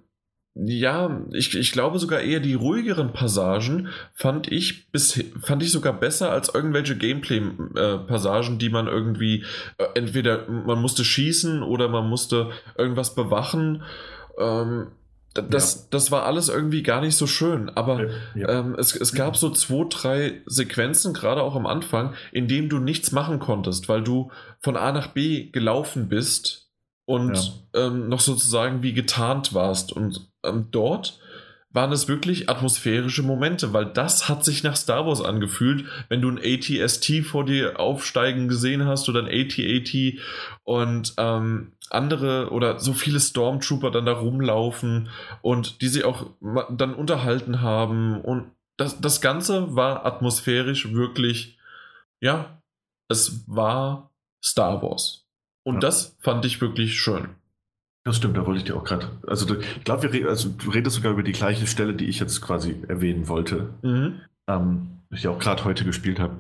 ja, 0.55 1.21
ich, 1.33 1.55
ich 1.55 1.73
glaube 1.73 1.99
sogar 1.99 2.21
eher 2.21 2.39
die 2.41 2.55
ruhigeren 2.55 3.13
Passagen 3.13 3.89
fand 4.15 4.51
ich 4.51 4.91
bis, 4.93 5.23
fand 5.43 5.63
ich 5.65 5.73
sogar 5.73 5.93
besser 5.93 6.31
als 6.31 6.55
irgendwelche 6.55 6.97
Gameplay-Passagen, 6.97 8.59
die 8.59 8.71
man 8.71 8.87
irgendwie, 8.87 9.45
äh, 9.79 9.87
entweder 9.95 10.49
man 10.49 10.81
musste 10.81 11.05
schießen 11.05 11.63
oder 11.63 11.89
man 11.89 12.09
musste 12.09 12.51
irgendwas 12.79 13.17
bewachen. 13.17 13.83
Ähm, 14.39 14.93
das, 15.35 15.91
das 15.91 16.11
war 16.11 16.25
alles 16.25 16.49
irgendwie 16.49 16.83
gar 16.83 17.01
nicht 17.01 17.17
so 17.17 17.27
schön, 17.27 17.69
aber 17.69 18.09
Ja. 18.35 18.49
ähm, 18.49 18.77
es, 18.79 18.95
es 18.95 19.13
gab 19.13 19.37
so 19.37 19.51
zwei, 19.51 19.87
drei 19.89 20.43
Sequenzen, 20.47 21.13
gerade 21.13 21.43
auch 21.43 21.57
am 21.57 21.67
Anfang, 21.67 22.15
in 22.33 22.49
denen 22.49 22.69
du 22.69 22.79
nichts 22.79 23.13
machen 23.13 23.41
konntest, 23.41 23.89
weil 23.89 24.03
du 24.03 24.31
von 24.61 24.77
A 24.77 24.93
nach 24.93 25.09
B 25.09 25.51
gelaufen 25.51 26.09
bist 26.09 26.71
und 27.07 27.53
ähm, 27.75 28.09
noch 28.09 28.21
sozusagen 28.21 28.83
wie 28.83 28.93
getarnt 28.93 29.53
warst. 29.53 29.93
Und 29.93 30.31
ähm, 30.45 30.69
dort 30.71 31.21
waren 31.75 31.91
es 31.91 32.07
wirklich 32.07 32.49
atmosphärische 32.49 33.25
Momente, 33.25 33.73
weil 33.73 33.87
das 33.87 34.29
hat 34.29 34.45
sich 34.45 34.63
nach 34.63 34.77
Star 34.77 35.07
Wars 35.07 35.21
angefühlt, 35.21 35.85
wenn 36.09 36.23
du 36.23 36.31
ein 36.31 36.39
ATST 36.39 37.25
vor 37.25 37.45
dir 37.45 37.81
aufsteigen 37.81 38.47
gesehen 38.47 38.87
hast 38.87 39.09
oder 39.09 39.21
ein 39.21 39.29
AT-AT 39.29 40.21
und 40.63 41.15
ähm, 41.19 41.73
andere 41.91 42.51
oder 42.51 42.79
so 42.79 42.93
viele 42.93 43.21
Stormtrooper 43.21 43.91
dann 43.91 44.07
da 44.07 44.13
rumlaufen 44.13 45.09
und 45.43 45.81
die 45.83 45.89
sie 45.89 46.05
auch 46.05 46.27
dann 46.71 46.95
unterhalten 46.95 47.61
haben 47.61 48.21
und 48.21 48.51
das, 48.77 49.01
das 49.01 49.21
Ganze 49.21 49.77
war 49.77 50.05
atmosphärisch 50.05 50.93
wirklich, 50.93 51.59
ja, 52.21 52.61
es 53.09 53.45
war 53.47 54.11
Star 54.45 54.83
Wars. 54.83 55.25
Und 55.65 55.75
Ja. 55.77 55.81
das 55.81 56.17
fand 56.21 56.45
ich 56.45 56.61
wirklich 56.61 56.99
schön. 56.99 57.29
Das 58.05 58.17
stimmt, 58.17 58.37
da 58.37 58.45
wollte 58.45 58.59
ich 58.59 58.65
dir 58.65 58.77
auch 58.77 58.85
gerade. 58.85 59.09
Also, 59.27 59.47
du- 59.47 59.61
ich 59.61 59.85
glaube, 59.85 60.11
also, 60.29 60.49
du 60.51 60.71
redest 60.71 60.97
sogar 60.97 61.13
über 61.13 61.23
die 61.23 61.33
gleiche 61.33 61.67
Stelle, 61.67 61.95
die 61.95 62.07
ich 62.07 62.19
jetzt 62.19 62.43
quasi 62.43 62.83
erwähnen 62.89 63.29
wollte, 63.29 63.73
Mhm. 63.83 64.21
ähm, 64.49 64.99
die 65.11 65.17
ich 65.17 65.29
auch 65.29 65.39
gerade 65.39 65.65
heute 65.65 65.85
gespielt 65.85 66.19
habe. 66.21 66.37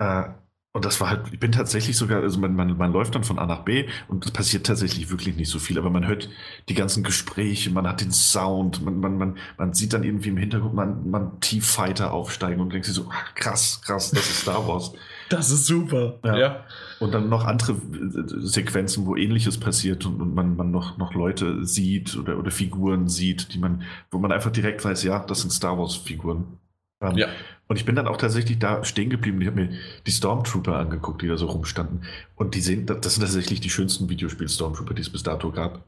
Äh, 0.00 0.28
und 0.74 0.84
das 0.84 1.00
war 1.00 1.08
halt, 1.08 1.22
ich 1.32 1.40
bin 1.40 1.50
tatsächlich 1.50 1.96
sogar, 1.96 2.22
also 2.22 2.38
man, 2.38 2.54
man, 2.54 2.76
man 2.76 2.92
läuft 2.92 3.14
dann 3.14 3.24
von 3.24 3.38
A 3.38 3.46
nach 3.46 3.64
B 3.64 3.88
und 4.06 4.26
es 4.26 4.30
passiert 4.30 4.66
tatsächlich 4.66 5.10
wirklich 5.10 5.34
nicht 5.34 5.48
so 5.50 5.58
viel, 5.58 5.78
aber 5.78 5.88
man 5.88 6.06
hört 6.06 6.28
die 6.68 6.74
ganzen 6.74 7.02
Gespräche, 7.02 7.70
man 7.70 7.88
hat 7.88 8.02
den 8.02 8.12
Sound, 8.12 8.84
man, 8.84 9.00
man, 9.00 9.16
man, 9.16 9.38
man 9.56 9.72
sieht 9.72 9.94
dann 9.94 10.04
irgendwie 10.04 10.28
im 10.28 10.36
Hintergrund 10.36 10.74
man, 10.74 11.10
man 11.10 11.40
T-Fighter 11.40 12.12
aufsteigen 12.12 12.60
und 12.60 12.72
denkt 12.72 12.84
sich 12.84 12.94
so, 12.94 13.08
ach, 13.10 13.34
krass, 13.34 13.80
krass, 13.82 14.10
das 14.10 14.28
ist 14.28 14.40
Star 14.42 14.66
Wars. 14.66 14.92
Das 15.30 15.50
ist 15.50 15.66
super. 15.66 16.18
Ja. 16.24 16.38
ja. 16.38 16.64
Und 17.00 17.12
dann 17.12 17.28
noch 17.28 17.44
andere 17.44 17.72
äh, 17.72 18.46
Sequenzen, 18.46 19.04
wo 19.04 19.14
ähnliches 19.14 19.60
passiert 19.60 20.06
und, 20.06 20.22
und 20.22 20.34
man, 20.34 20.56
man 20.56 20.70
noch, 20.70 20.96
noch 20.96 21.12
Leute 21.12 21.66
sieht 21.66 22.16
oder, 22.16 22.38
oder 22.38 22.50
Figuren 22.50 23.08
sieht, 23.08 23.52
die 23.52 23.58
man, 23.58 23.82
wo 24.10 24.18
man 24.18 24.32
einfach 24.32 24.50
direkt 24.50 24.82
weiß, 24.82 25.02
ja, 25.02 25.18
das 25.18 25.42
sind 25.42 25.50
Star 25.50 25.76
Wars-Figuren. 25.78 26.58
Ähm, 27.02 27.16
Ja. 27.18 27.28
Und 27.68 27.76
ich 27.76 27.84
bin 27.84 27.94
dann 27.94 28.08
auch 28.08 28.16
tatsächlich 28.16 28.58
da 28.58 28.82
stehen 28.82 29.10
geblieben. 29.10 29.40
Ich 29.42 29.46
habe 29.46 29.60
mir 29.60 29.78
die 30.06 30.10
Stormtrooper 30.10 30.76
angeguckt, 30.76 31.20
die 31.20 31.28
da 31.28 31.36
so 31.36 31.46
rumstanden. 31.46 32.02
Und 32.34 32.54
die 32.54 32.62
sehen, 32.62 32.86
das 32.86 33.14
sind 33.14 33.22
tatsächlich 33.22 33.60
die 33.60 33.70
schönsten 33.70 34.08
Videospiel-Stormtrooper, 34.08 34.94
die 34.94 35.02
es 35.02 35.10
bis 35.10 35.22
dato 35.22 35.52
gab. 35.52 35.84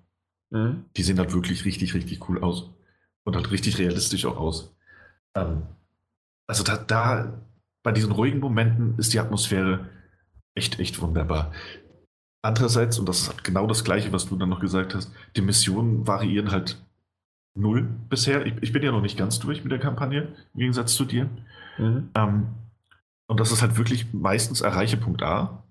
Mhm. 0.50 0.84
Die 0.96 1.02
sehen 1.02 1.18
halt 1.18 1.32
wirklich 1.32 1.64
richtig, 1.64 1.94
richtig 1.94 2.28
cool 2.28 2.42
aus. 2.42 2.70
Und 3.24 3.34
halt 3.34 3.50
richtig 3.50 3.78
realistisch 3.78 4.26
auch 4.26 4.36
aus. 4.36 4.74
Ähm, 5.34 5.62
also 6.46 6.64
da, 6.64 6.76
da, 6.76 7.40
bei 7.82 7.92
diesen 7.92 8.12
ruhigen 8.12 8.40
Momenten 8.40 8.98
ist 8.98 9.14
die 9.14 9.20
Atmosphäre 9.20 9.88
echt, 10.54 10.78
echt 10.80 11.00
wunderbar. 11.00 11.52
Andererseits, 12.42 12.98
und 12.98 13.08
das 13.08 13.22
ist 13.22 13.44
genau 13.44 13.66
das 13.66 13.84
Gleiche, 13.84 14.12
was 14.12 14.26
du 14.26 14.36
dann 14.36 14.48
noch 14.48 14.60
gesagt 14.60 14.94
hast, 14.94 15.12
die 15.36 15.42
Missionen 15.42 16.06
variieren 16.06 16.50
halt 16.50 16.82
null 17.60 17.88
bisher. 18.08 18.46
Ich, 18.46 18.54
ich, 18.60 18.72
bin 18.72 18.82
ja 18.82 18.92
noch 18.92 19.02
nicht 19.02 19.18
ganz 19.18 19.38
durch 19.38 19.62
mit 19.62 19.72
der 19.72 19.78
Kampagne, 19.78 20.28
im 20.54 20.60
Gegensatz 20.60 20.94
zu 20.94 21.04
dir. 21.04 21.28
Mhm. 21.78 22.10
Ähm, 22.14 22.46
und 23.26 23.38
das 23.38 23.52
ist 23.52 23.62
halt 23.62 23.78
wirklich 23.78 24.12
meistens 24.12 24.60
erreiche 24.60 24.96
Punkt 24.96 25.22
A, 25.22 25.62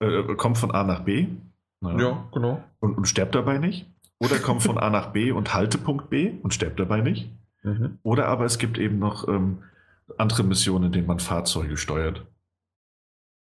äh, 0.00 0.22
kommt 0.36 0.58
von 0.58 0.70
A 0.70 0.84
nach 0.84 1.00
B. 1.00 1.28
Ja, 1.80 1.98
ja 1.98 2.28
genau. 2.32 2.62
Und, 2.80 2.96
und 2.96 3.06
sterbt 3.06 3.34
dabei 3.34 3.58
nicht. 3.58 3.86
Oder 4.18 4.38
kommt 4.38 4.62
von 4.62 4.78
A 4.78 4.90
nach 4.90 5.12
B 5.12 5.30
und 5.30 5.54
halte 5.54 5.78
Punkt 5.78 6.10
B 6.10 6.32
und 6.42 6.52
stirbt 6.52 6.80
dabei 6.80 7.00
nicht. 7.00 7.30
Mhm. 7.62 7.98
Oder 8.02 8.26
aber 8.26 8.44
es 8.44 8.58
gibt 8.58 8.78
eben 8.78 8.98
noch 8.98 9.28
ähm, 9.28 9.62
andere 10.16 10.42
Missionen, 10.42 10.86
in 10.86 10.92
denen 10.92 11.06
man 11.06 11.20
Fahrzeuge 11.20 11.76
steuert. 11.76 12.26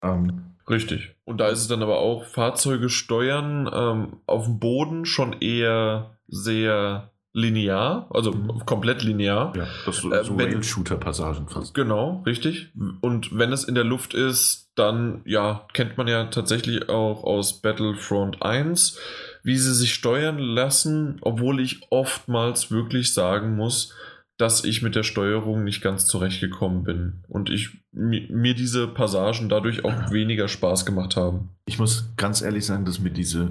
Ähm, 0.02 0.49
Richtig. 0.70 1.14
Und 1.24 1.38
da 1.38 1.48
ist 1.48 1.60
es 1.60 1.68
dann 1.68 1.82
aber 1.82 1.98
auch 1.98 2.24
Fahrzeuge 2.24 2.88
steuern 2.88 3.68
ähm, 3.72 4.16
auf 4.26 4.44
dem 4.44 4.60
Boden 4.60 5.04
schon 5.04 5.40
eher 5.40 6.16
sehr 6.28 7.10
linear, 7.32 8.08
also 8.10 8.32
mhm. 8.32 8.64
komplett 8.66 9.02
linear. 9.02 9.52
Ja, 9.56 9.66
das 9.86 9.98
so, 9.98 10.12
äh, 10.12 10.24
so 10.24 10.34
Rail-Shooter-Passagen 10.34 11.48
fast. 11.48 11.74
Genau, 11.74 12.22
richtig. 12.26 12.72
Und 13.00 13.36
wenn 13.36 13.52
es 13.52 13.64
in 13.64 13.74
der 13.74 13.84
Luft 13.84 14.14
ist, 14.14 14.70
dann, 14.74 15.22
ja, 15.24 15.66
kennt 15.72 15.96
man 15.96 16.08
ja 16.08 16.24
tatsächlich 16.24 16.88
auch 16.88 17.22
aus 17.22 17.60
Battlefront 17.60 18.42
1, 18.42 18.98
wie 19.44 19.56
sie 19.56 19.74
sich 19.74 19.94
steuern 19.94 20.38
lassen, 20.38 21.18
obwohl 21.20 21.60
ich 21.60 21.86
oftmals 21.90 22.70
wirklich 22.70 23.14
sagen 23.14 23.56
muss, 23.56 23.94
dass 24.40 24.64
ich 24.64 24.80
mit 24.80 24.94
der 24.94 25.02
Steuerung 25.02 25.64
nicht 25.64 25.82
ganz 25.82 26.06
zurechtgekommen 26.06 26.82
bin 26.82 27.24
und 27.28 27.50
ich 27.50 27.82
mir 27.92 28.54
diese 28.54 28.88
Passagen 28.88 29.48
dadurch 29.50 29.84
auch 29.84 29.90
ja. 29.90 30.10
weniger 30.10 30.48
Spaß 30.48 30.86
gemacht 30.86 31.16
haben. 31.16 31.50
Ich 31.66 31.78
muss 31.78 32.10
ganz 32.16 32.40
ehrlich 32.40 32.64
sagen, 32.64 32.86
dass 32.86 33.00
mir 33.00 33.10
diese, 33.10 33.50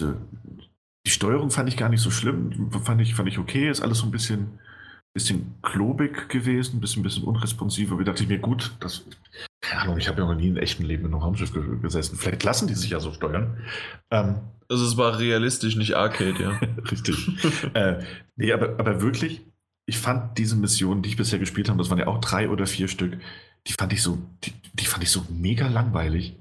diese 0.00 0.16
die 1.06 1.10
Steuerung 1.10 1.50
fand 1.50 1.68
ich 1.68 1.76
gar 1.76 1.88
nicht 1.88 2.02
so 2.02 2.10
schlimm, 2.10 2.70
fand 2.84 3.00
ich, 3.00 3.14
fand 3.14 3.28
ich 3.28 3.38
okay, 3.38 3.68
ist 3.68 3.80
alles 3.80 3.98
so 3.98 4.06
ein 4.06 4.10
bisschen, 4.10 4.58
bisschen 5.12 5.54
klobig 5.62 6.28
gewesen, 6.28 6.76
ein 6.76 6.80
bisschen, 6.80 7.02
bisschen 7.02 7.24
unresponsiv, 7.24 7.90
aber 7.90 8.04
dachte 8.04 8.22
ich 8.22 8.28
mir, 8.28 8.38
gut, 8.38 8.72
das, 8.80 9.04
keine 9.60 9.82
Ahnung, 9.82 9.98
ich 9.98 10.08
habe 10.08 10.20
ja 10.20 10.26
noch 10.26 10.34
nie 10.34 10.48
im 10.48 10.56
echten 10.56 10.84
Leben 10.84 11.06
in 11.06 11.12
einem 11.12 11.22
Raumschiff 11.22 11.52
gesessen, 11.82 12.16
vielleicht 12.16 12.44
lassen 12.44 12.68
die 12.68 12.74
sich 12.74 12.90
ja 12.90 13.00
so 13.00 13.12
steuern. 13.12 13.56
Ähm, 14.10 14.36
also 14.68 14.84
es 14.84 14.96
war 14.96 15.18
realistisch, 15.18 15.76
nicht 15.76 15.94
Arcade, 15.94 16.42
ja. 16.42 16.50
Richtig. 16.90 17.28
äh, 17.74 18.00
nee, 18.36 18.52
aber, 18.52 18.78
aber 18.78 19.00
wirklich, 19.00 19.42
ich 19.86 19.98
fand 19.98 20.36
diese 20.36 20.56
Missionen, 20.56 21.02
die 21.02 21.08
ich 21.08 21.16
bisher 21.16 21.38
gespielt 21.38 21.68
habe, 21.68 21.78
das 21.78 21.90
waren 21.90 21.98
ja 21.98 22.08
auch 22.08 22.20
drei 22.20 22.50
oder 22.50 22.66
vier 22.66 22.88
Stück, 22.88 23.18
die 23.66 23.72
fand 23.72 23.92
ich 23.92 24.02
so, 24.02 24.18
die, 24.44 24.52
die 24.74 24.84
fand 24.84 25.02
ich 25.02 25.10
so 25.10 25.24
mega 25.30 25.68
langweilig. 25.68 26.36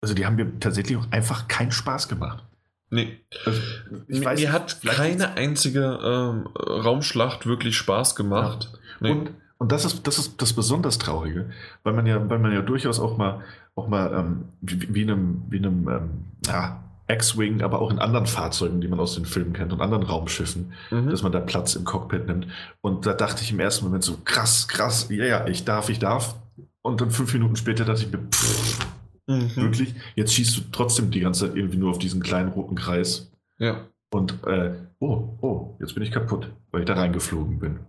Also 0.00 0.14
die 0.14 0.26
haben 0.26 0.36
mir 0.36 0.58
tatsächlich 0.58 0.96
auch 0.98 1.10
einfach 1.10 1.48
keinen 1.48 1.72
Spaß 1.72 2.08
gemacht. 2.08 2.44
Nee. 2.90 3.20
Also, 3.44 3.60
mir, 4.06 4.24
weiß, 4.24 4.48
hat 4.48 4.82
keine 4.82 5.34
einzige 5.34 5.98
ähm, 6.02 6.46
Raumschlacht 6.56 7.46
wirklich 7.46 7.76
Spaß 7.76 8.14
gemacht. 8.14 8.70
Ja. 8.72 8.78
Nee. 9.00 9.10
Und, 9.10 9.30
und 9.58 9.72
das 9.72 9.84
ist, 9.84 10.06
das 10.06 10.18
ist 10.18 10.40
das 10.40 10.52
besonders 10.52 10.98
Traurige, 10.98 11.50
weil 11.82 11.94
man 11.94 12.06
ja, 12.06 12.28
weil 12.28 12.38
man 12.38 12.52
ja 12.52 12.62
durchaus 12.62 13.00
auch 13.00 13.16
mal, 13.16 13.42
auch 13.74 13.88
mal 13.88 14.12
ähm, 14.12 14.48
wie, 14.60 14.94
wie 14.94 15.02
einem, 15.02 15.42
wie 15.48 15.58
einem 15.58 15.88
ähm, 15.88 16.10
ja, 16.46 16.83
X-Wing, 17.08 17.62
aber 17.62 17.80
auch 17.80 17.90
in 17.90 17.98
anderen 17.98 18.26
Fahrzeugen, 18.26 18.80
die 18.80 18.88
man 18.88 19.00
aus 19.00 19.14
den 19.14 19.26
Filmen 19.26 19.52
kennt 19.52 19.72
und 19.72 19.80
anderen 19.80 20.04
Raumschiffen, 20.04 20.72
mhm. 20.90 21.10
dass 21.10 21.22
man 21.22 21.32
da 21.32 21.40
Platz 21.40 21.74
im 21.74 21.84
Cockpit 21.84 22.26
nimmt. 22.26 22.46
Und 22.80 23.06
da 23.06 23.12
dachte 23.12 23.42
ich 23.42 23.52
im 23.52 23.60
ersten 23.60 23.84
Moment 23.84 24.04
so, 24.04 24.18
krass, 24.24 24.68
krass, 24.68 25.08
ja, 25.10 25.24
ja, 25.24 25.46
ich 25.46 25.64
darf, 25.64 25.88
ich 25.88 25.98
darf. 25.98 26.36
Und 26.82 27.00
dann 27.00 27.10
fünf 27.10 27.32
Minuten 27.32 27.56
später 27.56 27.84
dachte 27.84 28.04
ich 28.04 28.12
mir, 28.12 28.18
pff, 28.18 28.84
Mhm. 29.26 29.56
Wirklich. 29.56 29.94
Jetzt 30.16 30.34
schießt 30.34 30.56
du 30.56 30.60
trotzdem 30.72 31.10
die 31.10 31.20
ganze 31.20 31.46
Zeit 31.46 31.56
irgendwie 31.56 31.78
nur 31.78 31.90
auf 31.90 31.98
diesen 31.98 32.22
kleinen 32.22 32.50
roten 32.50 32.74
Kreis. 32.74 33.30
Ja. 33.58 33.88
Und, 34.10 34.44
äh, 34.46 34.74
oh, 35.00 35.36
oh, 35.40 35.76
jetzt 35.80 35.94
bin 35.94 36.02
ich 36.02 36.12
kaputt, 36.12 36.50
weil 36.70 36.82
ich 36.82 36.86
da 36.86 36.94
reingeflogen 36.94 37.58
bin. 37.58 37.80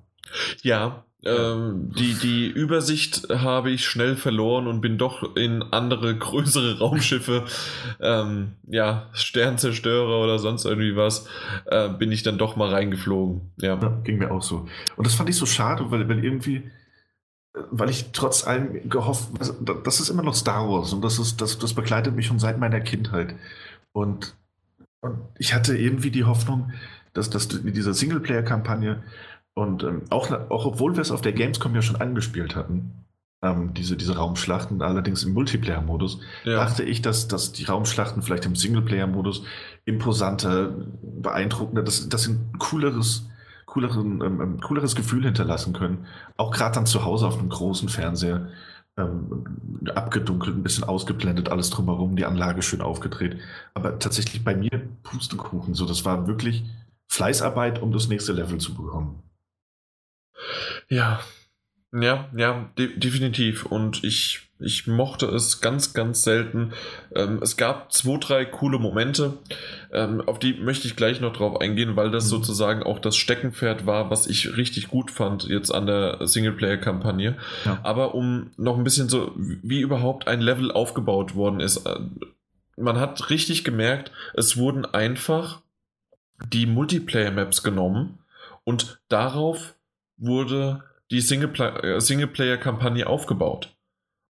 Ja, 0.62 1.05
ähm, 1.26 1.92
die, 1.98 2.14
die 2.14 2.48
Übersicht 2.48 3.28
habe 3.30 3.72
ich 3.72 3.86
schnell 3.86 4.16
verloren 4.16 4.68
und 4.68 4.82
bin 4.82 4.98
doch 4.98 5.36
in 5.36 5.64
andere 5.64 6.16
größere 6.16 6.78
Raumschiffe, 6.80 7.46
ähm, 8.00 8.54
ja, 8.68 9.10
Sternzerstörer 9.14 10.24
oder 10.24 10.38
sonst 10.38 10.66
irgendwie 10.66 10.96
was, 10.96 11.28
äh, 11.66 11.90
bin 11.90 12.12
ich 12.12 12.22
dann 12.22 12.38
doch 12.38 12.56
mal 12.56 12.70
reingeflogen. 12.70 13.42
Ja. 13.58 13.80
ja. 13.82 13.90
ging 14.04 14.20
mir 14.20 14.32
auch 14.32 14.44
so. 14.44 14.68
Und 14.96 15.08
das 15.08 15.16
fand 15.16 15.30
ich 15.30 15.36
so 15.36 15.48
schade, 15.48 15.90
weil, 15.90 16.08
weil 16.08 16.24
irgendwie, 16.24 16.70
weil 17.72 17.90
ich 17.90 18.12
trotz 18.12 18.46
allem 18.46 18.88
gehofft, 18.88 19.30
das 19.84 20.00
ist 20.00 20.10
immer 20.10 20.24
noch 20.24 20.36
Star 20.36 20.70
Wars 20.70 20.94
und 20.94 21.04
das 21.04 21.18
ist, 21.18 21.42
das, 21.42 21.58
das 21.58 21.74
begleitet 21.74 22.16
mich 22.16 22.28
schon 22.28 22.40
seit 22.40 22.60
meiner 22.60 22.82
Kindheit. 22.82 23.34
Und, 23.94 24.36
und 25.02 25.18
ich 25.40 25.56
hatte 25.56 25.76
irgendwie 25.76 26.12
die 26.12 26.26
Hoffnung, 26.26 26.72
dass, 27.14 27.30
dass 27.32 27.48
diese 27.48 27.94
Singleplayer-Kampagne 27.94 29.02
und 29.56 29.84
ähm, 29.84 30.04
auch, 30.10 30.30
auch 30.50 30.66
obwohl 30.66 30.96
wir 30.96 31.02
es 31.02 31.12
auf 31.12 31.22
der 31.22 31.34
Gamescom 31.34 31.74
ja 31.74 31.82
schon 31.82 31.96
angespielt 31.96 32.56
hatten, 32.56 33.06
ähm, 33.42 33.74
diese, 33.74 33.96
diese 33.96 34.18
Raumschlachten, 34.18 34.82
allerdings 34.82 35.24
im 35.24 35.34
Multiplayer-Modus, 35.34 36.20
ja. 36.44 36.56
dachte 36.56 36.84
ich, 36.84 37.02
dass, 37.02 37.28
dass 37.28 37.54
die 37.54 37.64
Raumschlachten 37.64 38.22
vielleicht 38.22 38.46
im 38.46 38.56
Singleplayer-Modus 38.56 39.44
imposanter, 39.86 40.74
beeindruckender, 41.02 41.84
dass, 41.84 42.08
dass 42.10 42.24
sie 42.24 42.34
ein 42.34 42.60
cooleres 42.60 43.30
cooleren, 43.66 44.22
ähm, 44.22 44.42
ähm, 44.42 44.62
cooleres 44.62 44.96
Gefühl 44.96 45.24
hinterlassen 45.24 45.74
können. 45.74 46.06
Auch 46.38 46.52
gerade 46.52 46.76
dann 46.76 46.86
zu 46.86 47.04
Hause 47.04 47.28
auf 47.28 47.40
einem 47.40 47.50
großen 47.50 47.90
Fernseher. 47.90 48.50
Ähm, 48.98 49.44
abgedunkelt, 49.94 50.56
ein 50.56 50.64
bisschen 50.64 50.86
ausgeblendet, 50.86 51.50
alles 51.50 51.70
drumherum, 51.70 52.16
die 52.16 52.24
Anlage 52.24 52.62
schön 52.62 52.80
aufgedreht. 52.80 53.38
Aber 53.74 54.00
tatsächlich 54.00 54.46
bei 54.46 54.56
mir 54.56 54.70
Pustekuchen. 55.04 55.74
So, 55.74 55.86
das 55.86 56.06
war 56.06 56.28
wirklich 56.28 56.64
Fleißarbeit, 57.10 57.82
um 57.82 57.92
das 57.92 58.08
nächste 58.08 58.32
Level 58.32 58.58
zu 58.58 58.74
bekommen. 58.74 59.22
Ja, 60.90 61.20
ja, 61.94 62.30
ja, 62.36 62.70
de 62.78 62.98
definitiv. 62.98 63.66
Und 63.66 64.04
ich 64.04 64.46
ich 64.60 64.88
mochte 64.88 65.26
es 65.28 65.60
ganz, 65.60 65.94
ganz 65.94 66.22
selten. 66.22 66.72
Ähm, 67.14 67.40
es 67.42 67.58
gab 67.58 67.92
zwei, 67.92 68.18
drei 68.18 68.46
coole 68.46 68.80
Momente. 68.80 69.34
Ähm, 69.92 70.22
auf 70.26 70.40
die 70.40 70.54
möchte 70.54 70.88
ich 70.88 70.96
gleich 70.96 71.20
noch 71.20 71.34
drauf 71.34 71.60
eingehen, 71.60 71.98
weil 71.98 72.10
das 72.10 72.26
mhm. 72.26 72.30
sozusagen 72.30 72.84
auch 72.84 73.00
das 73.00 73.18
Steckenpferd 73.18 73.86
war, 73.86 74.10
was 74.10 74.28
ich 74.28 74.56
richtig 74.56 74.88
gut 74.88 75.12
fand 75.12 75.44
jetzt 75.44 75.72
an 75.72 75.88
der 75.88 76.26
Singleplayer-Kampagne. 76.26 77.36
Ja. 77.66 77.80
Aber 77.84 78.16
um 78.16 78.52
noch 78.56 78.78
ein 78.78 78.86
bisschen 78.86 79.10
so, 79.10 79.34
wie 79.36 79.82
überhaupt 79.82 80.28
ein 80.28 80.40
Level 80.40 80.72
aufgebaut 80.72 81.36
worden 81.36 81.60
ist. 81.60 81.86
Äh, 81.86 82.00
man 82.78 82.98
hat 83.00 83.30
richtig 83.30 83.66
gemerkt, 83.66 84.12
es 84.34 84.56
wurden 84.56 84.86
einfach 84.86 85.62
die 86.52 86.66
Multiplayer-Maps 86.66 87.62
genommen 87.62 88.20
und 88.64 89.00
darauf 89.10 89.75
wurde 90.18 90.84
die 91.12 91.18
äh, 91.18 92.00
Singleplayer-Kampagne 92.00 93.08
aufgebaut. 93.08 93.76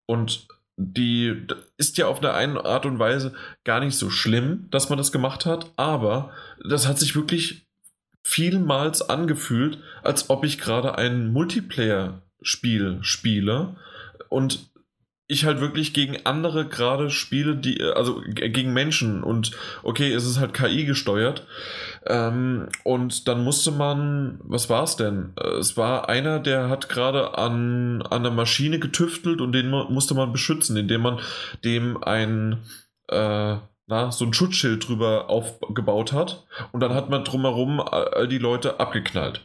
Und 0.06 0.48
die 0.78 1.48
ist 1.78 1.98
ja 1.98 2.08
auf 2.08 2.20
eine, 2.20 2.34
eine 2.34 2.66
Art 2.66 2.86
und 2.86 3.00
Weise 3.00 3.34
gar 3.64 3.80
nicht 3.80 3.98
so 3.98 4.10
schlimm, 4.10 4.68
dass 4.70 4.90
man 4.90 4.98
das 4.98 5.12
gemacht 5.12 5.46
hat, 5.46 5.72
aber 5.76 6.32
das 6.64 6.88
hat 6.88 7.00
sich 7.00 7.16
wirklich 7.16 7.68
vielmals 8.24 9.02
angefühlt, 9.02 9.80
als 10.04 10.30
ob 10.30 10.44
ich 10.44 10.60
gerade 10.60 10.98
ein 10.98 11.32
Multiplayer-Spiel 11.32 13.00
spiele 13.02 13.76
und 14.30 14.70
ich 15.28 15.44
halt 15.46 15.60
wirklich 15.60 15.94
gegen 15.94 16.26
andere 16.26 16.66
gerade 16.66 17.10
spiele, 17.10 17.56
die, 17.56 17.84
also 17.84 18.22
gegen 18.26 18.72
Menschen 18.72 19.24
und 19.24 19.52
okay, 19.84 20.12
es 20.14 20.26
ist 20.26 20.40
halt 20.40 20.54
KI 20.54 20.86
gesteuert. 20.86 21.46
Ähm, 22.06 22.70
und 22.84 23.28
dann 23.28 23.44
musste 23.44 23.72
man, 23.72 24.40
was 24.44 24.70
war 24.70 24.84
es 24.84 24.96
denn? 24.96 25.34
Es 25.60 25.76
war 25.76 26.08
einer, 26.08 26.40
der 26.40 26.70
hat 26.70 26.88
gerade 26.88 27.38
an, 27.38 28.02
an 28.04 28.26
einer 28.26 28.32
Maschine 28.32 28.80
getüftelt 28.80 29.42
und 29.42 29.52
den 29.52 29.70
musste 29.70 30.14
man 30.14 30.32
beschützen, 30.32 30.78
indem 30.78 31.02
man 31.02 31.20
dem 31.66 32.02
ein, 32.02 32.60
äh, 33.10 33.58
na, 33.88 34.12
so 34.12 34.26
ein 34.26 34.34
Schutzschild 34.34 34.88
drüber 34.88 35.30
aufgebaut 35.30 36.14
hat. 36.14 36.46
Und 36.72 36.80
dann 36.80 36.94
hat 36.94 37.10
man 37.10 37.26
drumherum 37.26 37.82
all 37.82 38.30
die 38.30 38.38
Leute 38.38 38.80
abgeknallt. 38.80 39.42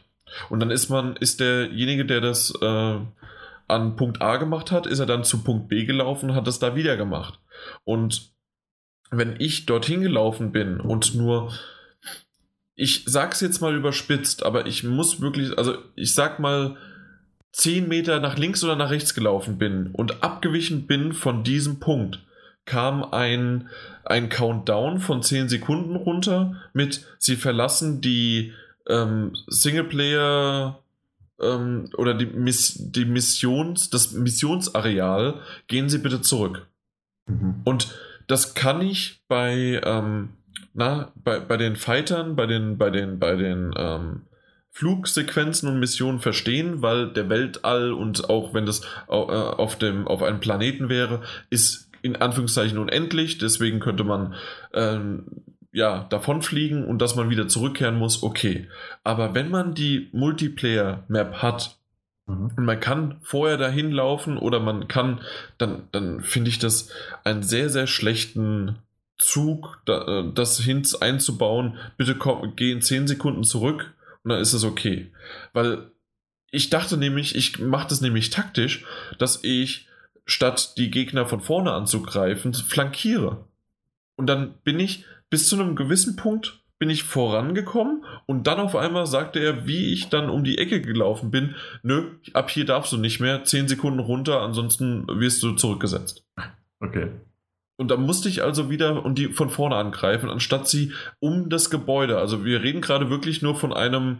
Und 0.49 0.61
dann 0.61 0.71
ist 0.71 0.89
man, 0.89 1.15
ist 1.17 1.39
derjenige, 1.41 2.05
der 2.05 2.21
das 2.21 2.53
äh, 2.61 2.95
an 3.73 3.95
Punkt 3.95 4.21
A 4.21 4.37
gemacht 4.37 4.71
hat, 4.71 4.85
ist 4.87 4.99
er 4.99 5.05
dann 5.05 5.23
zu 5.23 5.43
Punkt 5.43 5.67
B 5.67 5.85
gelaufen 5.85 6.29
und 6.29 6.35
hat 6.35 6.47
das 6.47 6.59
da 6.59 6.75
wieder 6.75 6.97
gemacht. 6.97 7.39
Und 7.83 8.33
wenn 9.11 9.35
ich 9.39 9.65
dorthin 9.65 10.01
gelaufen 10.01 10.51
bin 10.51 10.79
und 10.79 11.15
nur, 11.15 11.51
ich 12.75 13.03
sag's 13.05 13.41
jetzt 13.41 13.61
mal 13.61 13.75
überspitzt, 13.75 14.43
aber 14.43 14.65
ich 14.65 14.83
muss 14.83 15.21
wirklich, 15.21 15.57
also 15.57 15.77
ich 15.95 16.13
sag 16.13 16.39
mal, 16.39 16.77
10 17.51 17.87
Meter 17.87 18.19
nach 18.19 18.37
links 18.37 18.63
oder 18.63 18.75
nach 18.75 18.89
rechts 18.89 19.13
gelaufen 19.13 19.57
bin 19.59 19.91
und 19.93 20.23
abgewichen 20.23 20.87
bin 20.87 21.13
von 21.13 21.43
diesem 21.43 21.79
Punkt, 21.79 22.19
kam 22.65 23.03
ein, 23.03 23.69
ein 24.05 24.29
Countdown 24.29 24.99
von 24.99 25.21
10 25.21 25.49
Sekunden 25.49 25.95
runter 25.95 26.55
mit, 26.73 27.05
sie 27.19 27.35
verlassen 27.35 28.01
die 28.01 28.53
ähm, 28.87 29.35
Singleplayer 29.47 30.82
ähm, 31.41 31.89
oder 31.97 32.13
die, 32.13 32.25
Miss, 32.25 32.75
die 32.77 33.05
Missions, 33.05 33.89
das 33.89 34.11
Missionsareal, 34.11 35.41
gehen 35.67 35.89
Sie 35.89 35.99
bitte 35.99 36.21
zurück. 36.21 36.67
Mhm. 37.27 37.61
Und 37.65 37.93
das 38.27 38.53
kann 38.53 38.81
ich 38.81 39.21
bei, 39.27 39.81
ähm, 39.83 40.29
na, 40.73 41.11
bei, 41.15 41.39
bei 41.39 41.57
den 41.57 41.75
Fightern, 41.75 42.35
bei 42.35 42.45
den, 42.45 42.77
bei 42.77 42.89
den, 42.89 43.19
bei 43.19 43.35
den 43.35 43.73
ähm, 43.77 44.21
Flugsequenzen 44.71 45.69
und 45.69 45.79
Missionen 45.79 46.19
verstehen, 46.19 46.81
weil 46.81 47.13
der 47.13 47.29
Weltall 47.29 47.93
und 47.93 48.29
auch 48.29 48.55
wenn 48.55 48.65
das 48.65 48.81
auf, 49.07 49.77
dem, 49.77 50.07
auf 50.07 50.23
einem 50.23 50.39
Planeten 50.39 50.89
wäre, 50.89 51.21
ist 51.51 51.91
in 52.01 52.15
Anführungszeichen 52.15 52.79
unendlich, 52.79 53.37
deswegen 53.37 53.79
könnte 53.79 54.03
man 54.03 54.33
ähm, 54.73 55.25
ja 55.73 56.05
davonfliegen 56.09 56.85
und 56.85 56.99
dass 56.99 57.15
man 57.15 57.29
wieder 57.29 57.47
zurückkehren 57.47 57.97
muss, 57.97 58.23
okay. 58.23 58.69
Aber 59.03 59.33
wenn 59.33 59.49
man 59.49 59.73
die 59.73 60.07
Multiplayer-Map 60.13 61.41
hat 61.41 61.77
mhm. 62.27 62.51
und 62.55 62.65
man 62.65 62.79
kann 62.79 63.17
vorher 63.23 63.57
dahin 63.57 63.91
laufen 63.91 64.37
oder 64.37 64.59
man 64.59 64.87
kann, 64.87 65.19
dann, 65.57 65.89
dann 65.91 66.21
finde 66.21 66.49
ich 66.49 66.59
das 66.59 66.89
einen 67.23 67.43
sehr, 67.43 67.69
sehr 67.69 67.87
schlechten 67.87 68.77
Zug, 69.17 69.81
da, 69.85 70.21
das 70.33 70.59
hin 70.59 70.83
einzubauen. 71.01 71.77
Bitte 71.97 72.15
komm, 72.15 72.55
geh 72.55 72.71
in 72.71 72.81
10 72.81 73.07
Sekunden 73.07 73.43
zurück 73.43 73.93
und 74.23 74.29
dann 74.29 74.39
ist 74.39 74.53
es 74.53 74.63
okay. 74.63 75.11
Weil 75.53 75.91
ich 76.51 76.69
dachte 76.69 76.97
nämlich, 76.97 77.35
ich 77.35 77.57
mache 77.57 77.87
das 77.87 78.01
nämlich 78.01 78.29
taktisch, 78.29 78.85
dass 79.17 79.43
ich 79.43 79.87
statt 80.25 80.77
die 80.77 80.91
Gegner 80.91 81.25
von 81.25 81.41
vorne 81.41 81.71
anzugreifen, 81.71 82.53
flankiere. 82.53 83.45
Und 84.15 84.27
dann 84.27 84.53
bin 84.63 84.79
ich 84.79 85.05
bis 85.33 85.49
zu 85.49 85.59
einem 85.59 85.75
gewissen 85.75 86.15
Punkt 86.15 86.61
bin 86.77 86.91
ich 86.91 87.01
vorangekommen 87.01 88.05
und 88.27 88.45
dann 88.45 88.59
auf 88.59 88.75
einmal 88.75 89.07
sagte 89.07 89.39
er, 89.39 89.65
wie 89.65 89.91
ich 89.91 90.09
dann 90.09 90.29
um 90.29 90.43
die 90.43 90.59
Ecke 90.59 90.79
gelaufen 90.79 91.31
bin, 91.31 91.55
nö, 91.81 92.11
ab 92.33 92.51
hier 92.51 92.65
darfst 92.65 92.93
du 92.93 92.97
nicht 92.97 93.19
mehr, 93.19 93.43
10 93.43 93.67
Sekunden 93.67 93.97
runter, 93.97 94.41
ansonsten 94.41 95.07
wirst 95.07 95.41
du 95.41 95.53
zurückgesetzt. 95.53 96.23
Okay. 96.79 97.07
Und 97.77 97.89
da 97.89 97.97
musste 97.97 98.29
ich 98.29 98.43
also 98.43 98.69
wieder 98.69 99.03
und 99.03 99.17
die 99.17 99.29
von 99.29 99.49
vorne 99.49 99.75
angreifen, 99.75 100.29
anstatt 100.29 100.67
sie 100.67 100.91
um 101.19 101.49
das 101.49 101.71
Gebäude. 101.71 102.19
Also 102.19 102.45
wir 102.45 102.61
reden 102.61 102.81
gerade 102.81 103.09
wirklich 103.09 103.41
nur 103.41 103.55
von 103.55 103.73
einem, 103.73 104.19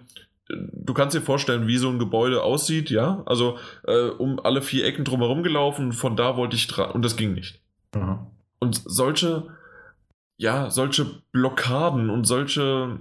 du 0.49 0.95
kannst 0.95 1.15
dir 1.15 1.21
vorstellen, 1.21 1.67
wie 1.67 1.77
so 1.77 1.89
ein 1.89 1.99
Gebäude 1.99 2.41
aussieht, 2.41 2.89
ja. 2.89 3.21
Also 3.27 3.59
äh, 3.85 4.07
um 4.07 4.39
alle 4.43 4.63
vier 4.63 4.83
Ecken 4.85 5.05
drumherum 5.05 5.43
gelaufen, 5.43 5.91
von 5.91 6.15
da 6.15 6.37
wollte 6.37 6.55
ich 6.55 6.65
dran 6.65 6.89
und 6.89 7.05
das 7.05 7.17
ging 7.17 7.35
nicht. 7.35 7.61
Mhm. 7.93 8.17
Und 8.57 8.81
solche, 8.83 9.49
ja, 10.37 10.69
solche 10.69 11.05
Blockaden 11.31 12.09
und 12.09 12.25
solche 12.25 12.99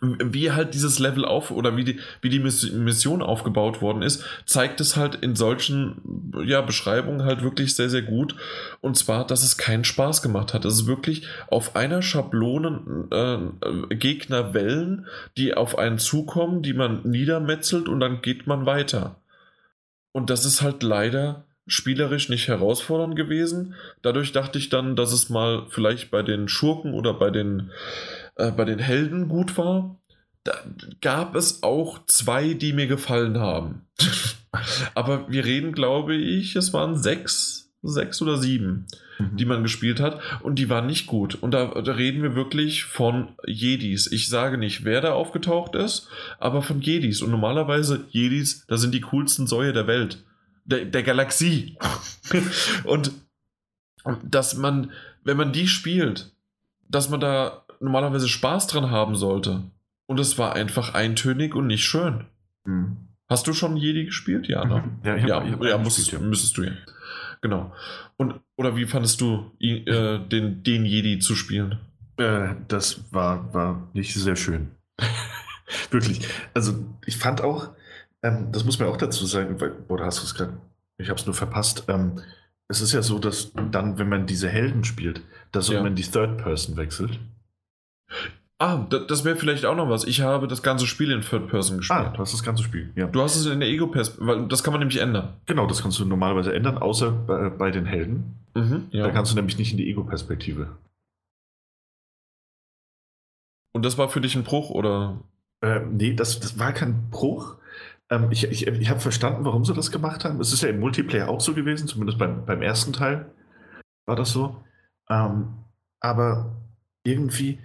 wie 0.00 0.52
halt 0.52 0.74
dieses 0.74 0.98
Level 0.98 1.24
auf 1.24 1.50
oder 1.50 1.76
wie 1.76 1.84
die, 1.84 2.00
wie 2.20 2.28
die 2.28 2.40
Mission 2.40 3.22
aufgebaut 3.22 3.80
worden 3.80 4.02
ist, 4.02 4.24
zeigt 4.46 4.80
es 4.80 4.96
halt 4.96 5.14
in 5.16 5.36
solchen 5.36 6.32
ja, 6.44 6.60
Beschreibungen 6.60 7.24
halt 7.24 7.42
wirklich 7.42 7.74
sehr, 7.74 7.90
sehr 7.90 8.02
gut. 8.02 8.36
Und 8.80 8.96
zwar, 8.96 9.26
dass 9.26 9.42
es 9.42 9.56
keinen 9.56 9.84
Spaß 9.84 10.22
gemacht 10.22 10.54
hat. 10.54 10.64
Es 10.64 10.74
ist 10.74 10.86
wirklich 10.86 11.26
auf 11.48 11.76
einer 11.76 12.02
Schablone 12.02 13.08
äh, 13.10 13.94
Gegnerwellen, 13.94 15.06
die 15.36 15.54
auf 15.54 15.78
einen 15.78 15.98
zukommen, 15.98 16.62
die 16.62 16.74
man 16.74 17.00
niedermetzelt 17.04 17.88
und 17.88 18.00
dann 18.00 18.22
geht 18.22 18.46
man 18.46 18.66
weiter. 18.66 19.16
Und 20.12 20.30
das 20.30 20.44
ist 20.44 20.62
halt 20.62 20.82
leider 20.82 21.44
spielerisch 21.66 22.28
nicht 22.28 22.48
herausfordernd 22.48 23.16
gewesen. 23.16 23.74
Dadurch 24.02 24.32
dachte 24.32 24.58
ich 24.58 24.68
dann, 24.68 24.96
dass 24.96 25.12
es 25.12 25.30
mal 25.30 25.66
vielleicht 25.70 26.10
bei 26.10 26.22
den 26.22 26.48
Schurken 26.48 26.94
oder 26.94 27.14
bei 27.14 27.30
den 27.30 27.70
äh, 28.36 28.50
bei 28.50 28.64
den 28.64 28.78
Helden 28.78 29.28
gut 29.28 29.56
war. 29.56 29.98
Da 30.44 30.54
gab 31.00 31.34
es 31.36 31.62
auch 31.62 32.04
zwei, 32.06 32.54
die 32.54 32.72
mir 32.72 32.86
gefallen 32.86 33.38
haben. 33.38 33.86
Aber 34.94 35.30
wir 35.30 35.44
reden, 35.44 35.72
glaube 35.72 36.14
ich, 36.14 36.54
es 36.54 36.72
waren 36.72 36.96
sechs, 36.96 37.72
sechs 37.82 38.20
oder 38.20 38.36
sieben, 38.36 38.86
mhm. 39.18 39.36
die 39.36 39.46
man 39.46 39.62
gespielt 39.62 40.00
hat. 40.00 40.20
Und 40.42 40.58
die 40.58 40.68
waren 40.68 40.86
nicht 40.86 41.06
gut. 41.06 41.34
Und 41.34 41.52
da, 41.52 41.80
da 41.80 41.92
reden 41.92 42.22
wir 42.22 42.34
wirklich 42.34 42.84
von 42.84 43.30
Jedis. 43.46 44.10
Ich 44.12 44.28
sage 44.28 44.58
nicht, 44.58 44.84
wer 44.84 45.00
da 45.00 45.12
aufgetaucht 45.12 45.74
ist, 45.74 46.08
aber 46.38 46.62
von 46.62 46.80
Jedis. 46.82 47.22
Und 47.22 47.30
normalerweise 47.30 48.04
Jedis, 48.10 48.66
das 48.68 48.82
sind 48.82 48.92
die 48.92 49.00
coolsten 49.00 49.46
Säue 49.46 49.72
der 49.72 49.86
Welt. 49.86 50.22
Der, 50.64 50.84
der 50.84 51.02
Galaxie. 51.02 51.76
und 52.84 53.12
dass 54.22 54.56
man, 54.56 54.92
wenn 55.22 55.36
man 55.36 55.52
die 55.52 55.68
spielt, 55.68 56.32
dass 56.88 57.08
man 57.08 57.20
da 57.20 57.64
normalerweise 57.80 58.28
Spaß 58.28 58.66
dran 58.66 58.90
haben 58.90 59.16
sollte. 59.16 59.62
Und 60.06 60.20
es 60.20 60.38
war 60.38 60.54
einfach 60.54 60.94
eintönig 60.94 61.54
und 61.54 61.66
nicht 61.66 61.84
schön. 61.84 62.24
Mhm. 62.64 62.96
Hast 63.28 63.46
du 63.46 63.54
schon 63.54 63.76
Jedi 63.76 64.04
gespielt? 64.04 64.48
Ja, 64.48 64.64
ne? 64.64 64.82
Mhm. 64.82 65.06
Ja, 65.06 65.16
ich 65.16 65.22
hab, 65.22 65.28
ja, 65.28 65.44
ich 65.44 65.70
ja, 65.70 65.78
musst, 65.78 65.96
gespielt, 65.96 66.22
ja, 66.22 66.28
müsstest 66.28 66.56
du 66.58 66.62
ja. 66.64 66.72
Genau. 67.40 67.72
Und, 68.16 68.40
oder 68.56 68.76
wie 68.76 68.86
fandest 68.86 69.20
du 69.20 69.50
äh, 69.60 70.18
den, 70.18 70.62
den 70.62 70.84
Jedi 70.84 71.18
zu 71.18 71.34
spielen? 71.34 71.78
Äh, 72.16 72.54
das 72.68 73.12
war, 73.12 73.52
war 73.52 73.88
nicht 73.92 74.14
sehr 74.14 74.36
schön. 74.36 74.70
Wirklich. 75.90 76.20
Also, 76.52 76.74
ich 77.06 77.16
fand 77.16 77.40
auch, 77.40 77.70
ähm, 78.24 78.50
das 78.50 78.64
muss 78.64 78.78
man 78.78 78.88
auch 78.88 78.96
dazu 78.96 79.26
sagen, 79.26 79.60
weil, 79.60 79.72
oder 79.88 80.06
hast 80.06 80.20
du 80.20 80.24
es 80.24 80.34
gerade, 80.34 80.54
ich 80.98 81.10
habe 81.10 81.20
es 81.20 81.26
nur 81.26 81.34
verpasst, 81.34 81.84
ähm, 81.88 82.20
es 82.66 82.80
ist 82.80 82.92
ja 82.92 83.02
so, 83.02 83.18
dass 83.18 83.52
dann, 83.52 83.98
wenn 83.98 84.08
man 84.08 84.26
diese 84.26 84.48
Helden 84.48 84.82
spielt, 84.84 85.22
dass 85.52 85.68
ja. 85.68 85.82
man 85.82 85.94
die 85.94 86.02
Third 86.02 86.38
Person 86.38 86.76
wechselt. 86.76 87.20
Ah, 88.58 88.78
das 88.78 89.24
wäre 89.24 89.36
vielleicht 89.36 89.66
auch 89.66 89.76
noch 89.76 89.90
was. 89.90 90.04
Ich 90.04 90.22
habe 90.22 90.48
das 90.48 90.62
ganze 90.62 90.86
Spiel 90.86 91.10
in 91.10 91.20
Third 91.20 91.48
Person 91.48 91.78
gespielt. 91.78 92.00
Ah, 92.00 92.10
du 92.10 92.18
hast 92.18 92.32
das 92.32 92.42
ganze 92.42 92.62
Spiel, 92.62 92.90
ja. 92.96 93.06
Du 93.06 93.20
hast 93.20 93.36
es 93.36 93.44
in 93.44 93.60
der 93.60 93.68
Ego-Perspektive, 93.68 94.26
weil 94.26 94.48
das 94.48 94.64
kann 94.64 94.72
man 94.72 94.80
nämlich 94.80 95.00
ändern. 95.00 95.34
Genau, 95.44 95.66
das 95.66 95.82
kannst 95.82 95.98
du 95.98 96.06
normalerweise 96.06 96.54
ändern, 96.54 96.78
außer 96.78 97.10
bei, 97.10 97.50
bei 97.50 97.70
den 97.70 97.84
Helden. 97.84 98.36
Mhm, 98.54 98.86
ja. 98.90 99.04
Da 99.04 99.10
kannst 99.10 99.32
du 99.32 99.36
nämlich 99.36 99.58
nicht 99.58 99.72
in 99.72 99.76
die 99.76 99.90
Ego-Perspektive. 99.90 100.78
Und 103.72 103.84
das 103.84 103.98
war 103.98 104.08
für 104.08 104.22
dich 104.22 104.34
ein 104.36 104.44
Bruch, 104.44 104.70
oder? 104.70 105.20
Äh, 105.60 105.80
nee, 105.80 106.14
das, 106.14 106.40
das 106.40 106.58
war 106.58 106.72
kein 106.72 107.10
Bruch. 107.10 107.56
Ähm, 108.14 108.30
ich 108.30 108.44
ich, 108.44 108.66
ich 108.66 108.90
habe 108.90 109.00
verstanden, 109.00 109.44
warum 109.44 109.64
sie 109.64 109.74
das 109.74 109.90
gemacht 109.90 110.24
haben. 110.24 110.40
Es 110.40 110.52
ist 110.52 110.62
ja 110.62 110.68
im 110.68 110.80
Multiplayer 110.80 111.28
auch 111.28 111.40
so 111.40 111.54
gewesen, 111.54 111.88
zumindest 111.88 112.18
beim, 112.18 112.44
beim 112.46 112.62
ersten 112.62 112.92
Teil 112.92 113.32
war 114.06 114.16
das 114.16 114.30
so. 114.30 114.62
Ähm, 115.08 115.54
aber 116.00 116.56
irgendwie, 117.04 117.60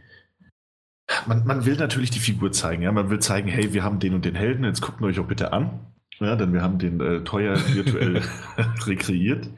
man, 1.26 1.46
man 1.46 1.66
will 1.66 1.76
natürlich 1.76 2.12
die 2.12 2.20
Figur 2.20 2.52
zeigen. 2.52 2.84
Ja? 2.84 2.92
Man 2.92 3.10
will 3.10 3.20
zeigen, 3.20 3.48
hey, 3.48 3.74
wir 3.74 3.84
haben 3.84 4.00
den 4.00 4.14
und 4.14 4.26
den 4.26 4.36
Helden, 4.36 4.64
jetzt 4.64 4.82
guckt 4.82 5.02
euch 5.02 5.20
auch 5.20 5.28
bitte 5.28 5.54
an. 5.54 5.86
Ja, 6.20 6.36
denn 6.36 6.54
wir 6.54 6.62
haben 6.62 6.80
den 6.80 7.00
äh, 7.00 7.24
teuer 7.24 7.56
virtuell 7.74 8.22
rekreiert. 8.86 9.50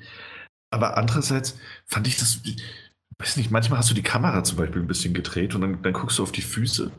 Aber 0.70 0.98
andererseits 0.98 1.60
fand 1.86 2.08
ich 2.08 2.18
das, 2.18 2.42
weiß 3.18 3.38
nicht, 3.38 3.52
manchmal 3.52 3.80
hast 3.80 3.90
du 3.90 3.96
die 3.96 4.04
Kamera 4.04 4.44
zum 4.44 4.58
Beispiel 4.58 4.82
ein 4.82 4.88
bisschen 4.88 5.14
gedreht 5.14 5.56
und 5.56 5.62
dann, 5.62 5.82
dann 5.82 5.94
guckst 5.94 6.20
du 6.20 6.24
auf 6.24 6.32
die 6.32 6.42
Füße. 6.42 6.92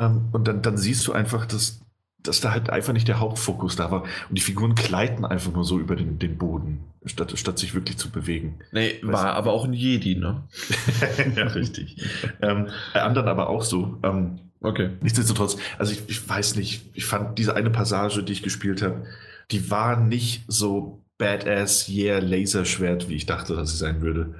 Ähm, 0.00 0.28
und 0.32 0.48
dann, 0.48 0.62
dann 0.62 0.76
siehst 0.76 1.06
du 1.06 1.12
einfach, 1.12 1.46
dass 1.46 1.80
dass 2.22 2.40
da 2.40 2.52
halt 2.52 2.70
einfach 2.70 2.92
nicht 2.92 3.08
der 3.08 3.20
Hauptfokus 3.20 3.76
da 3.76 3.90
war. 3.90 4.02
Und 4.02 4.38
die 4.38 4.42
Figuren 4.42 4.74
gleiten 4.74 5.24
einfach 5.24 5.52
nur 5.52 5.64
so 5.64 5.78
über 5.78 5.96
den, 5.96 6.18
den 6.18 6.38
Boden, 6.38 6.84
statt, 7.04 7.32
statt 7.36 7.58
sich 7.58 7.74
wirklich 7.74 7.98
zu 7.98 8.10
bewegen. 8.10 8.60
Nee, 8.72 8.98
war 9.02 9.12
weißt 9.12 9.24
aber 9.24 9.52
auch 9.52 9.64
ein 9.64 9.72
Jedi, 9.72 10.16
ne? 10.16 10.42
ja, 11.36 11.46
richtig. 11.48 11.96
ähm, 12.40 12.68
bei 12.94 13.02
anderen 13.02 13.28
aber 13.28 13.48
auch 13.48 13.62
so. 13.62 13.98
Ähm, 14.02 14.38
okay. 14.60 14.90
Nichtsdestotrotz, 15.00 15.56
also 15.78 15.92
ich, 15.92 16.08
ich 16.08 16.28
weiß 16.28 16.56
nicht, 16.56 16.90
ich 16.94 17.04
fand 17.04 17.38
diese 17.38 17.56
eine 17.56 17.70
Passage, 17.70 18.22
die 18.22 18.32
ich 18.32 18.42
gespielt 18.42 18.82
habe, 18.82 19.04
die 19.50 19.70
war 19.70 19.98
nicht 19.98 20.44
so 20.46 21.02
badass, 21.18 21.88
yeah, 21.88 22.18
Laserschwert, 22.18 23.08
wie 23.08 23.14
ich 23.14 23.26
dachte, 23.26 23.54
dass 23.54 23.70
sie 23.70 23.76
sein 23.76 24.00
würde. 24.00 24.34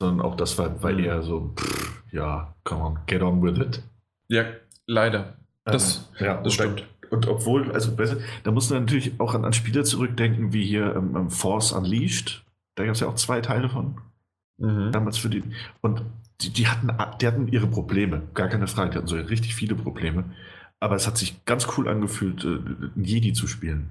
Sondern 0.00 0.24
auch 0.24 0.36
das 0.36 0.58
war, 0.58 0.82
war 0.82 0.92
mhm. 0.92 1.04
eher 1.04 1.22
so, 1.22 1.54
pff, 1.56 2.02
ja, 2.12 2.54
come 2.64 2.82
on, 2.82 2.98
get 3.06 3.22
on 3.22 3.42
with 3.42 3.58
it. 3.58 3.82
Ja, 4.28 4.44
leider. 4.86 5.36
Das, 5.64 6.10
ähm, 6.18 6.26
ja, 6.26 6.42
das 6.42 6.54
stimmt. 6.54 6.84
Und 7.10 7.26
obwohl, 7.26 7.72
also 7.72 7.96
da 8.42 8.50
muss 8.50 8.70
man 8.70 8.80
natürlich 8.84 9.18
auch 9.18 9.34
an, 9.34 9.44
an 9.44 9.52
Spiele 9.52 9.84
zurückdenken, 9.84 10.52
wie 10.52 10.64
hier 10.64 10.94
ähm, 10.94 11.16
ähm 11.16 11.30
Force 11.30 11.72
Unleashed. 11.72 12.44
Da 12.76 12.84
gab 12.84 12.94
es 12.94 13.00
ja 13.00 13.08
auch 13.08 13.14
zwei 13.14 13.40
Teile 13.40 13.68
von. 13.68 14.00
Mhm. 14.58 14.92
Damals 14.92 15.18
für 15.18 15.28
die. 15.28 15.42
Und 15.80 16.02
die, 16.40 16.50
die, 16.50 16.68
hatten, 16.68 16.90
die 17.20 17.26
hatten 17.26 17.48
ihre 17.48 17.66
Probleme, 17.66 18.22
gar 18.34 18.48
keine 18.48 18.66
Frage. 18.66 18.90
Die 18.90 18.96
hatten 18.98 19.06
so 19.06 19.16
richtig 19.16 19.54
viele 19.54 19.74
Probleme. 19.74 20.24
Aber 20.80 20.94
es 20.94 21.06
hat 21.06 21.18
sich 21.18 21.44
ganz 21.44 21.66
cool 21.76 21.88
angefühlt, 21.88 22.44
äh, 22.44 22.58
ein 22.96 23.04
Jedi 23.04 23.32
zu 23.32 23.46
spielen. 23.46 23.90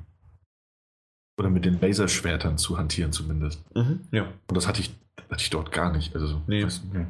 Oder 1.40 1.50
mit 1.50 1.66
den 1.66 1.80
Laserschwertern 1.80 2.58
zu 2.58 2.78
hantieren, 2.78 3.12
zumindest. 3.12 3.64
Mhm, 3.76 4.02
ja. 4.12 4.24
Und 4.48 4.56
das 4.56 4.68
hatte 4.68 4.82
ich, 4.82 4.96
hatte 5.30 5.42
ich 5.42 5.50
dort 5.50 5.72
gar 5.72 5.92
nicht. 5.92 6.16
Also, 6.16 6.42
nee. 6.48 6.64
Weiß, 6.64 6.84
nee. 6.94 7.06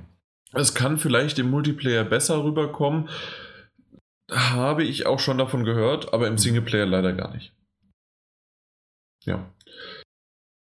Es 0.53 0.73
kann 0.73 0.97
vielleicht 0.97 1.39
im 1.39 1.49
Multiplayer 1.49 2.03
besser 2.03 2.43
rüberkommen 2.43 3.09
habe 4.31 4.83
ich 4.83 5.05
auch 5.05 5.19
schon 5.19 5.37
davon 5.37 5.63
gehört, 5.63 6.13
aber 6.13 6.27
im 6.27 6.33
mhm. 6.33 6.37
Singleplayer 6.37 6.85
leider 6.85 7.13
gar 7.13 7.33
nicht. 7.33 7.53
Ja. 9.23 9.53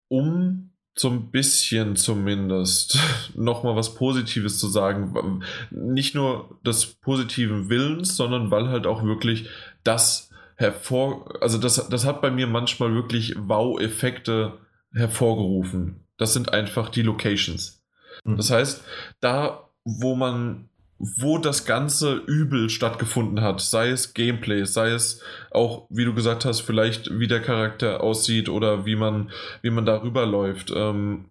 Um 0.08 0.70
so 0.96 1.10
ein 1.10 1.30
bisschen 1.30 1.96
zumindest 1.96 2.98
nochmal 3.34 3.76
was 3.76 3.94
Positives 3.94 4.58
zu 4.58 4.68
sagen, 4.68 5.42
nicht 5.70 6.14
nur 6.14 6.60
des 6.64 6.86
positiven 6.86 7.68
Willens, 7.68 8.16
sondern 8.16 8.50
weil 8.50 8.68
halt 8.68 8.86
auch 8.86 9.02
wirklich 9.02 9.48
das 9.82 10.30
hervor, 10.56 11.42
also 11.42 11.58
das, 11.58 11.88
das 11.88 12.06
hat 12.06 12.22
bei 12.22 12.30
mir 12.30 12.46
manchmal 12.46 12.94
wirklich 12.94 13.34
Wow-Effekte 13.36 14.60
hervorgerufen. 14.92 16.06
Das 16.16 16.32
sind 16.32 16.52
einfach 16.52 16.90
die 16.90 17.02
Locations. 17.02 17.82
Mhm. 18.24 18.36
Das 18.36 18.50
heißt, 18.50 18.84
da 19.20 19.64
wo 19.84 20.14
man 20.14 20.68
wo 20.98 21.38
das 21.38 21.64
ganze 21.64 22.14
Übel 22.26 22.70
stattgefunden 22.70 23.40
hat, 23.40 23.60
sei 23.60 23.90
es 23.90 24.14
Gameplay, 24.14 24.64
sei 24.64 24.90
es 24.90 25.22
auch, 25.50 25.86
wie 25.90 26.04
du 26.04 26.14
gesagt 26.14 26.44
hast, 26.44 26.60
vielleicht 26.60 27.18
wie 27.18 27.26
der 27.26 27.40
Charakter 27.40 28.02
aussieht 28.02 28.48
oder 28.48 28.86
wie 28.86 28.96
man, 28.96 29.30
wie 29.62 29.70
man 29.70 29.84
darüber 29.84 30.24
läuft 30.24 30.72
ähm, 30.74 31.26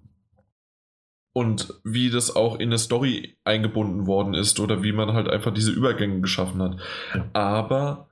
und 1.34 1.74
wie 1.84 2.10
das 2.10 2.36
auch 2.36 2.56
in 2.56 2.70
eine 2.70 2.78
Story 2.78 3.38
eingebunden 3.44 4.06
worden 4.06 4.34
ist 4.34 4.60
oder 4.60 4.84
wie 4.84 4.92
man 4.92 5.14
halt 5.14 5.30
einfach 5.30 5.54
diese 5.54 5.72
Übergänge 5.72 6.22
geschaffen 6.22 6.62
hat. 6.62 6.78
Aber 7.34 8.10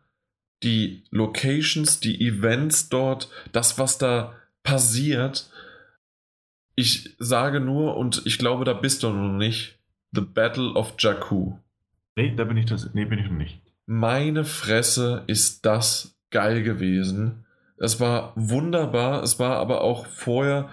die 0.64 1.03
Locations, 1.11 1.99
die 1.99 2.26
Events 2.26 2.90
dort, 2.90 3.30
das, 3.52 3.78
was 3.78 3.98
da 3.98 4.36
passiert, 4.64 5.49
ich 6.76 7.15
sage 7.19 7.60
nur, 7.60 7.98
und 7.98 8.22
ich 8.26 8.38
glaube, 8.38 8.64
da 8.64 8.73
bist 8.73 9.03
du 9.03 9.10
noch 9.10 9.38
nicht, 9.38 9.81
The 10.13 10.21
Battle 10.21 10.73
of 10.73 10.95
Jakku. 10.97 11.53
Nee, 12.15 12.33
da 12.35 12.43
bin 12.43 12.57
ich 12.57 12.65
das. 12.65 12.93
Nee, 12.93 13.05
bin 13.05 13.19
ich 13.19 13.29
noch 13.29 13.38
nicht. 13.38 13.61
Meine 13.85 14.43
Fresse 14.43 15.23
ist 15.27 15.65
das 15.65 16.15
geil 16.29 16.63
gewesen. 16.63 17.45
Es 17.77 17.99
war 17.99 18.33
wunderbar. 18.35 19.23
Es 19.23 19.39
war 19.39 19.57
aber 19.57 19.81
auch 19.81 20.05
vorher. 20.05 20.69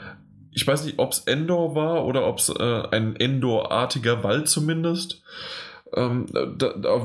Ich 0.50 0.66
weiß 0.66 0.84
nicht, 0.84 0.98
ob 0.98 1.12
es 1.12 1.20
Endor 1.20 1.74
war 1.74 2.04
oder 2.04 2.26
ob 2.26 2.38
es 2.38 2.48
äh, 2.48 2.88
ein 2.90 3.16
Endor-artiger 3.16 4.24
Wald 4.24 4.48
zumindest. 4.48 5.22
Ähm, 5.94 6.26
da, 6.32 6.74
da, 6.76 6.98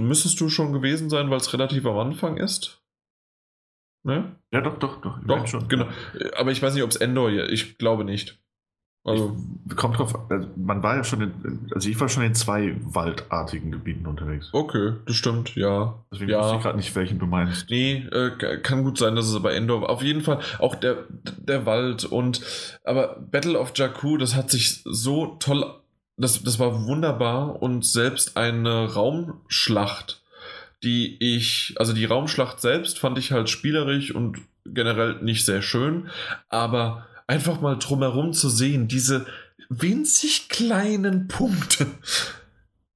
müsstest 0.00 0.40
du 0.40 0.48
schon 0.48 0.72
gewesen 0.72 1.10
sein, 1.10 1.30
weil 1.30 1.38
es 1.38 1.52
relativ 1.52 1.84
am 1.86 1.98
Anfang 1.98 2.36
ist. 2.36 2.80
Ne? 4.04 4.36
Ja, 4.52 4.60
doch, 4.60 4.78
doch, 4.78 5.00
doch. 5.00 5.18
Doch, 5.26 5.46
schon. 5.46 5.66
genau. 5.68 5.88
Aber 6.36 6.52
ich 6.52 6.62
weiß 6.62 6.74
nicht, 6.74 6.84
ob 6.84 6.90
es 6.90 6.96
Endor 6.96 7.30
hier. 7.30 7.48
Ich 7.48 7.78
glaube 7.78 8.04
nicht. 8.04 8.38
Also 9.06 9.36
kommt 9.76 9.98
drauf, 9.98 10.18
also 10.30 10.48
man 10.56 10.82
war 10.82 10.96
ja 10.96 11.04
schon 11.04 11.20
in, 11.20 11.68
also 11.74 11.90
ich 11.90 12.00
war 12.00 12.08
schon 12.08 12.22
in 12.22 12.34
zwei 12.34 12.74
waldartigen 12.84 13.70
Gebieten 13.70 14.06
unterwegs. 14.06 14.48
Okay, 14.52 14.94
das 15.04 15.16
stimmt, 15.16 15.54
ja. 15.56 16.02
Deswegen 16.10 16.30
ja. 16.30 16.40
weiß 16.40 16.56
ich 16.56 16.62
gerade 16.62 16.78
nicht, 16.78 16.96
welchen 16.96 17.18
du 17.18 17.26
meinst. 17.26 17.68
Nee, 17.68 18.06
äh, 18.10 18.30
kann 18.62 18.82
gut 18.82 18.96
sein, 18.96 19.14
dass 19.14 19.28
es 19.28 19.36
aber 19.36 19.52
Endor. 19.52 19.90
Auf 19.90 20.02
jeden 20.02 20.22
Fall 20.22 20.40
auch 20.58 20.74
der, 20.74 21.04
der 21.36 21.66
Wald 21.66 22.06
und 22.06 22.40
aber 22.82 23.20
Battle 23.30 23.58
of 23.58 23.72
Jakku, 23.76 24.16
das 24.16 24.34
hat 24.34 24.50
sich 24.50 24.80
so 24.86 25.36
toll, 25.38 25.66
das, 26.16 26.42
das 26.42 26.58
war 26.58 26.86
wunderbar 26.86 27.60
und 27.60 27.84
selbst 27.84 28.38
eine 28.38 28.94
Raumschlacht, 28.94 30.22
die 30.82 31.18
ich, 31.20 31.74
also 31.76 31.92
die 31.92 32.06
Raumschlacht 32.06 32.58
selbst 32.58 32.98
fand 32.98 33.18
ich 33.18 33.32
halt 33.32 33.50
spielerisch 33.50 34.14
und 34.14 34.38
generell 34.64 35.22
nicht 35.22 35.44
sehr 35.44 35.60
schön, 35.60 36.08
aber 36.48 37.06
einfach 37.26 37.60
mal 37.60 37.78
drumherum 37.78 38.32
zu 38.32 38.48
sehen, 38.48 38.88
diese 38.88 39.26
winzig 39.68 40.48
kleinen 40.48 41.28
Punkte. 41.28 41.86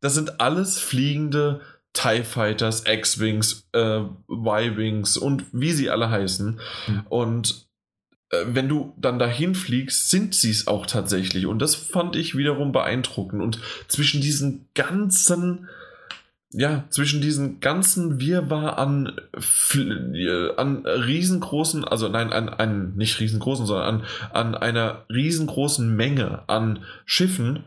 Das 0.00 0.14
sind 0.14 0.40
alles 0.40 0.78
fliegende 0.78 1.60
TIE 1.92 2.22
Fighters, 2.22 2.84
X-Wings, 2.86 3.68
äh, 3.72 4.02
Y-Wings 4.30 5.16
und 5.16 5.44
wie 5.52 5.72
sie 5.72 5.90
alle 5.90 6.10
heißen. 6.10 6.60
Mhm. 6.86 7.06
Und 7.08 7.68
äh, 8.30 8.44
wenn 8.46 8.68
du 8.68 8.94
dann 8.96 9.18
dahin 9.18 9.54
fliegst, 9.54 10.10
sind 10.10 10.34
sie 10.34 10.50
es 10.50 10.66
auch 10.68 10.86
tatsächlich. 10.86 11.46
Und 11.46 11.60
das 11.60 11.74
fand 11.74 12.14
ich 12.14 12.36
wiederum 12.36 12.72
beeindruckend. 12.72 13.42
Und 13.42 13.60
zwischen 13.88 14.20
diesen 14.20 14.68
ganzen 14.74 15.68
ja, 16.50 16.84
zwischen 16.88 17.20
diesen 17.20 17.60
ganzen 17.60 18.20
Wirrwarr 18.20 18.78
an, 18.78 19.20
äh, 19.74 20.56
an 20.56 20.86
riesengroßen, 20.86 21.84
also 21.84 22.08
nein, 22.08 22.32
an, 22.32 22.48
an 22.48 22.94
nicht 22.96 23.20
riesengroßen, 23.20 23.66
sondern 23.66 24.00
an, 24.00 24.04
an 24.32 24.54
einer 24.54 25.04
riesengroßen 25.10 25.94
Menge 25.94 26.48
an 26.48 26.84
Schiffen 27.04 27.64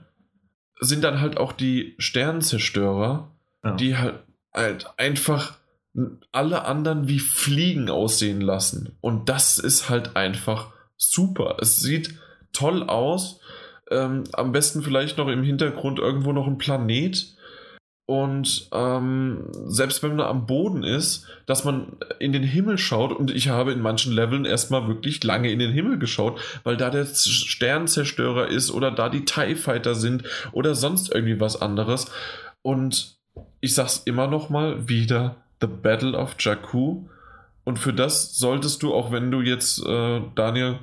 sind 0.79 1.03
dann 1.03 1.21
halt 1.21 1.37
auch 1.37 1.51
die 1.51 1.95
Sternzerstörer, 1.99 3.29
ja. 3.63 3.75
die 3.75 3.97
halt, 3.97 4.15
halt 4.51 4.87
einfach 4.97 5.57
alle 6.31 6.65
anderen 6.65 7.07
wie 7.07 7.19
Fliegen 7.19 7.89
aussehen 7.89 8.41
lassen. 8.41 8.97
Und 9.01 9.29
das 9.29 9.59
ist 9.59 9.89
halt 9.89 10.15
einfach 10.15 10.73
super. 10.97 11.57
Es 11.61 11.77
sieht 11.77 12.15
toll 12.51 12.83
aus. 12.83 13.39
Ähm, 13.91 14.23
am 14.33 14.53
besten 14.53 14.81
vielleicht 14.81 15.17
noch 15.17 15.27
im 15.27 15.43
Hintergrund 15.43 15.99
irgendwo 15.99 16.31
noch 16.31 16.47
ein 16.47 16.57
Planet 16.57 17.35
und 18.11 18.67
ähm, 18.73 19.45
selbst 19.67 20.03
wenn 20.03 20.17
man 20.17 20.25
am 20.25 20.45
Boden 20.45 20.83
ist, 20.83 21.27
dass 21.45 21.63
man 21.63 21.93
in 22.19 22.33
den 22.33 22.43
Himmel 22.43 22.77
schaut 22.77 23.13
und 23.13 23.31
ich 23.31 23.47
habe 23.47 23.71
in 23.71 23.79
manchen 23.79 24.11
Leveln 24.11 24.43
erstmal 24.43 24.85
wirklich 24.89 25.23
lange 25.23 25.49
in 25.49 25.59
den 25.59 25.71
Himmel 25.71 25.97
geschaut, 25.97 26.37
weil 26.65 26.75
da 26.75 26.89
der 26.89 27.05
Sternzerstörer 27.05 28.49
ist 28.49 28.69
oder 28.69 28.91
da 28.91 29.07
die 29.07 29.23
TIE 29.23 29.55
Fighter 29.55 29.95
sind 29.95 30.25
oder 30.51 30.75
sonst 30.75 31.09
irgendwie 31.15 31.39
was 31.39 31.61
anderes. 31.61 32.11
Und 32.61 33.15
ich 33.61 33.75
sag's 33.75 34.01
immer 34.03 34.27
noch 34.27 34.49
mal 34.49 34.89
wieder, 34.89 35.37
The 35.61 35.67
Battle 35.67 36.17
of 36.17 36.35
Jakku. 36.37 37.05
Und 37.63 37.79
für 37.79 37.93
das 37.93 38.35
solltest 38.35 38.83
du, 38.83 38.93
auch 38.93 39.13
wenn 39.13 39.31
du 39.31 39.39
jetzt, 39.39 39.85
äh, 39.85 40.21
Daniel, 40.35 40.79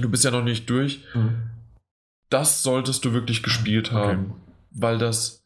du 0.00 0.08
bist 0.08 0.24
ja 0.24 0.30
noch 0.30 0.42
nicht 0.42 0.70
durch, 0.70 1.04
mhm. 1.12 1.50
das 2.30 2.62
solltest 2.62 3.04
du 3.04 3.12
wirklich 3.12 3.42
gespielt 3.42 3.92
haben, 3.92 4.30
okay. 4.30 4.40
weil 4.70 4.96
das 4.96 5.45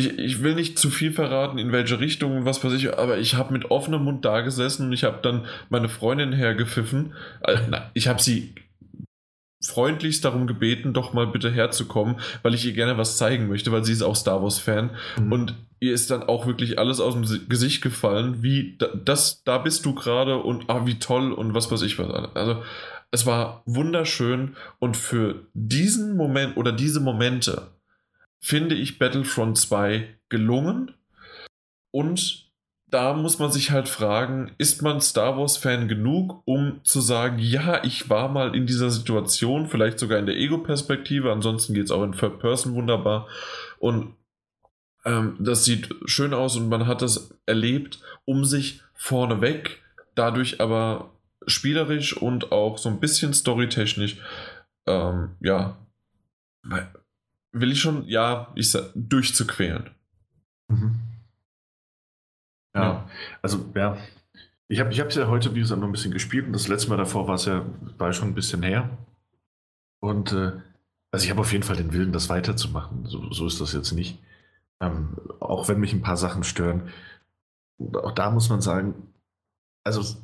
ich, 0.00 0.18
ich 0.18 0.42
will 0.42 0.54
nicht 0.54 0.78
zu 0.78 0.90
viel 0.90 1.12
verraten, 1.12 1.58
in 1.58 1.72
welche 1.72 2.00
Richtung 2.00 2.36
und 2.36 2.44
was 2.44 2.64
weiß 2.64 2.72
ich, 2.72 2.96
aber 2.98 3.18
ich 3.18 3.34
habe 3.34 3.52
mit 3.52 3.70
offenem 3.70 4.04
Mund 4.04 4.24
da 4.24 4.40
gesessen 4.40 4.86
und 4.86 4.92
ich 4.92 5.04
habe 5.04 5.18
dann 5.22 5.46
meine 5.68 5.88
Freundin 5.88 6.32
hergepfiffen. 6.32 7.14
Also, 7.40 7.62
na, 7.68 7.90
ich 7.94 8.08
habe 8.08 8.22
sie 8.22 8.54
freundlichst 9.62 10.24
darum 10.24 10.46
gebeten, 10.46 10.92
doch 10.92 11.12
mal 11.12 11.26
bitte 11.26 11.50
herzukommen, 11.50 12.16
weil 12.42 12.54
ich 12.54 12.64
ihr 12.64 12.72
gerne 12.72 12.96
was 12.96 13.18
zeigen 13.18 13.48
möchte, 13.48 13.72
weil 13.72 13.84
sie 13.84 13.92
ist 13.92 14.02
auch 14.02 14.16
Star 14.16 14.42
Wars-Fan. 14.42 14.90
Mhm. 15.18 15.32
Und 15.32 15.54
ihr 15.80 15.92
ist 15.92 16.10
dann 16.10 16.22
auch 16.22 16.46
wirklich 16.46 16.78
alles 16.78 17.00
aus 17.00 17.14
dem 17.14 17.48
Gesicht 17.48 17.82
gefallen, 17.82 18.42
wie 18.42 18.78
das, 19.04 19.42
da 19.44 19.58
bist 19.58 19.84
du 19.84 19.94
gerade 19.94 20.38
und 20.38 20.68
ah, 20.68 20.86
wie 20.86 20.98
toll 20.98 21.32
und 21.32 21.54
was 21.54 21.70
weiß 21.70 21.82
ich 21.82 21.98
was. 21.98 22.10
Also 22.34 22.62
es 23.10 23.26
war 23.26 23.62
wunderschön 23.66 24.56
und 24.78 24.96
für 24.96 25.46
diesen 25.52 26.16
Moment 26.16 26.56
oder 26.56 26.72
diese 26.72 27.00
Momente 27.00 27.68
finde 28.40 28.74
ich 28.74 28.98
Battlefront 28.98 29.58
2 29.58 30.08
gelungen. 30.28 30.94
Und 31.92 32.50
da 32.90 33.14
muss 33.14 33.38
man 33.38 33.52
sich 33.52 33.70
halt 33.70 33.88
fragen, 33.88 34.52
ist 34.58 34.82
man 34.82 35.00
Star 35.00 35.36
Wars-Fan 35.38 35.86
genug, 35.86 36.42
um 36.44 36.80
zu 36.84 37.00
sagen, 37.00 37.38
ja, 37.38 37.84
ich 37.84 38.10
war 38.10 38.28
mal 38.28 38.54
in 38.54 38.66
dieser 38.66 38.90
Situation, 38.90 39.68
vielleicht 39.68 39.98
sogar 39.98 40.18
in 40.18 40.26
der 40.26 40.36
Ego-Perspektive, 40.36 41.30
ansonsten 41.30 41.74
geht 41.74 41.84
es 41.84 41.90
auch 41.90 42.02
in 42.02 42.12
Third 42.12 42.40
Person 42.40 42.74
wunderbar. 42.74 43.28
Und 43.78 44.14
ähm, 45.04 45.36
das 45.38 45.64
sieht 45.64 45.94
schön 46.06 46.34
aus 46.34 46.56
und 46.56 46.68
man 46.68 46.86
hat 46.86 47.02
das 47.02 47.34
erlebt, 47.46 48.00
um 48.24 48.44
sich 48.44 48.82
vorneweg, 48.94 49.82
dadurch 50.14 50.60
aber 50.60 51.12
spielerisch 51.46 52.16
und 52.16 52.52
auch 52.52 52.76
so 52.76 52.88
ein 52.88 53.00
bisschen 53.00 53.32
storytechnisch, 53.32 54.18
ähm, 54.86 55.36
ja, 55.40 55.78
will 57.52 57.72
ich 57.72 57.80
schon, 57.80 58.06
ja, 58.06 58.52
ich 58.54 58.70
sag, 58.70 58.90
durchzuquälen. 58.94 59.90
Mhm. 60.68 61.00
Ja, 62.74 62.82
ja, 62.82 63.10
also 63.42 63.70
ja, 63.74 63.96
ich 64.68 64.78
habe 64.78 64.92
ich 64.92 64.98
es 65.00 65.14
ja 65.16 65.26
heute, 65.26 65.54
wie 65.54 65.60
gesagt, 65.60 65.80
noch 65.80 65.88
ein 65.88 65.92
bisschen 65.92 66.12
gespielt 66.12 66.46
und 66.46 66.52
das 66.52 66.68
letzte 66.68 66.90
Mal 66.90 66.96
davor 66.96 67.26
war 67.26 67.34
es 67.34 67.44
ja, 67.44 67.66
war 67.98 68.12
schon 68.12 68.28
ein 68.28 68.34
bisschen 68.34 68.62
her. 68.62 68.88
Und 70.00 70.32
äh, 70.32 70.52
also 71.10 71.24
ich 71.24 71.30
habe 71.30 71.40
auf 71.40 71.52
jeden 71.52 71.64
Fall 71.64 71.76
den 71.76 71.92
Willen, 71.92 72.12
das 72.12 72.28
weiterzumachen. 72.28 73.04
So, 73.06 73.32
so 73.32 73.46
ist 73.46 73.60
das 73.60 73.72
jetzt 73.72 73.92
nicht. 73.92 74.18
Ähm, 74.80 75.16
auch 75.40 75.68
wenn 75.68 75.80
mich 75.80 75.92
ein 75.92 76.02
paar 76.02 76.16
Sachen 76.16 76.44
stören. 76.44 76.88
Auch 77.94 78.12
da 78.12 78.30
muss 78.30 78.48
man 78.48 78.60
sagen, 78.60 78.94
also 79.84 80.16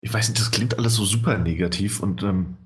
ich 0.00 0.12
weiß 0.12 0.28
nicht, 0.28 0.40
das 0.40 0.50
klingt 0.50 0.78
alles 0.78 0.94
so 0.94 1.04
super 1.04 1.36
negativ 1.36 2.00
und 2.00 2.22
ähm, 2.22 2.56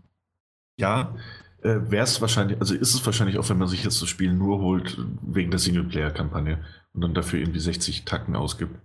ja, 0.79 1.17
äh, 1.65 1.91
wäre 1.91 2.05
es 2.05 2.21
wahrscheinlich, 2.21 2.61
also 2.61 2.75
ist 2.75 2.95
es 2.95 3.05
wahrscheinlich 3.07 3.39
auch, 3.39 3.49
wenn 3.49 3.59
man 3.59 3.69
sich 3.69 3.83
jetzt 3.85 4.01
das 4.01 4.09
Spiel 4.09 4.33
nur 4.33 4.61
holt, 4.61 4.99
wegen 5.23 5.51
der 5.51 5.59
Singleplayer-Kampagne 5.59 6.63
und 6.93 7.01
dann 7.01 7.15
dafür 7.15 7.41
irgendwie 7.41 7.61
60 7.61 8.05
Tacken 8.05 8.37
ausgibt. 8.37 8.79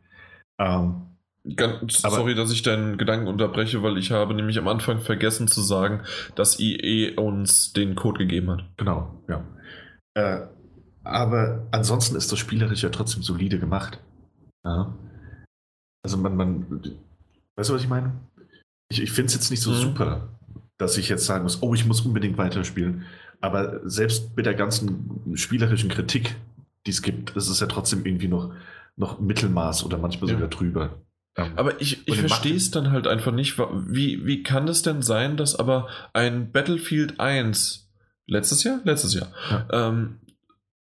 Ähm, 0.57 1.06
Ganz, 1.56 2.01
sorry, 2.01 2.35
dass 2.35 2.51
ich 2.51 2.64
deinen 2.64 2.97
Gedanken 2.97 3.27
unterbreche, 3.27 3.81
weil 3.81 3.97
ich 3.97 4.11
habe 4.11 4.34
nämlich 4.34 4.60
am 4.60 4.68
Anfang 4.68 4.99
vergessen 4.99 5.47
zu 5.47 5.61
sagen, 5.61 6.03
dass 6.35 6.60
IE 6.60 7.15
uns 7.15 7.72
den 7.73 7.95
Code 7.95 8.19
gegeben 8.19 8.51
hat. 8.51 8.65
Genau, 8.77 9.23
ja. 9.27 9.43
Äh, 10.15 10.47
aber 11.03 11.68
ansonsten 11.72 12.15
ist 12.18 12.31
das 12.31 12.39
spielerisch 12.39 12.84
ja 12.84 12.89
trotzdem 12.89 13.23
solide 13.23 13.57
gemacht. 13.57 13.99
Ja. 14.65 14.93
Also 16.03 16.18
man, 16.18 16.35
man, 16.35 16.84
weißt 17.56 17.69
du, 17.69 17.73
was 17.73 17.81
ich 17.81 17.89
meine? 17.89 18.19
Ich, 18.89 19.01
ich 19.01 19.11
finde 19.11 19.27
es 19.27 19.35
jetzt 19.35 19.49
nicht 19.49 19.61
so 19.61 19.72
mhm. 19.72 19.76
super 19.76 20.39
dass 20.80 20.97
ich 20.97 21.10
jetzt 21.10 21.26
sagen 21.26 21.43
muss, 21.43 21.61
oh, 21.61 21.76
ich 21.76 21.85
muss 21.85 22.01
unbedingt 22.01 22.39
weiterspielen. 22.39 23.06
Aber 23.41 23.81
selbst 23.88 24.35
mit 24.35 24.47
der 24.47 24.56
ganzen 24.56 25.35
spielerischen 25.35 25.89
Kritik, 25.89 26.35
die 26.88 26.91
es 26.91 27.03
gibt, 27.03 27.35
ist 27.35 27.49
es 27.49 27.60
ja 27.60 27.68
trotzdem 27.68 28.06
irgendwie 28.06 28.27
noch, 28.27 28.53
noch 28.95 29.19
Mittelmaß 29.19 29.85
oder 29.85 29.97
manchmal 29.97 30.30
ja. 30.30 30.35
sogar 30.38 30.49
drüber. 30.49 31.01
Ähm, 31.35 31.51
aber 31.57 31.80
ich, 31.80 32.07
ich 32.07 32.18
verstehe 32.18 32.56
es 32.56 32.72
dann 32.72 32.91
halt 32.91 33.07
einfach 33.07 33.34
nicht. 33.34 33.60
Wie, 33.60 34.26
wie 34.26 34.41
kann 34.41 34.68
es 34.68 34.81
denn 34.81 35.01
sein, 35.01 35.38
dass 35.38 35.56
aber 35.56 35.89
ein 36.14 36.51
Battlefield 36.51 37.19
1 37.19 37.89
letztes 38.26 38.64
Jahr? 38.64 38.80
Letztes 38.85 39.14
Jahr. 39.14 39.27
Ja. 39.51 39.68
Ähm, 39.72 40.19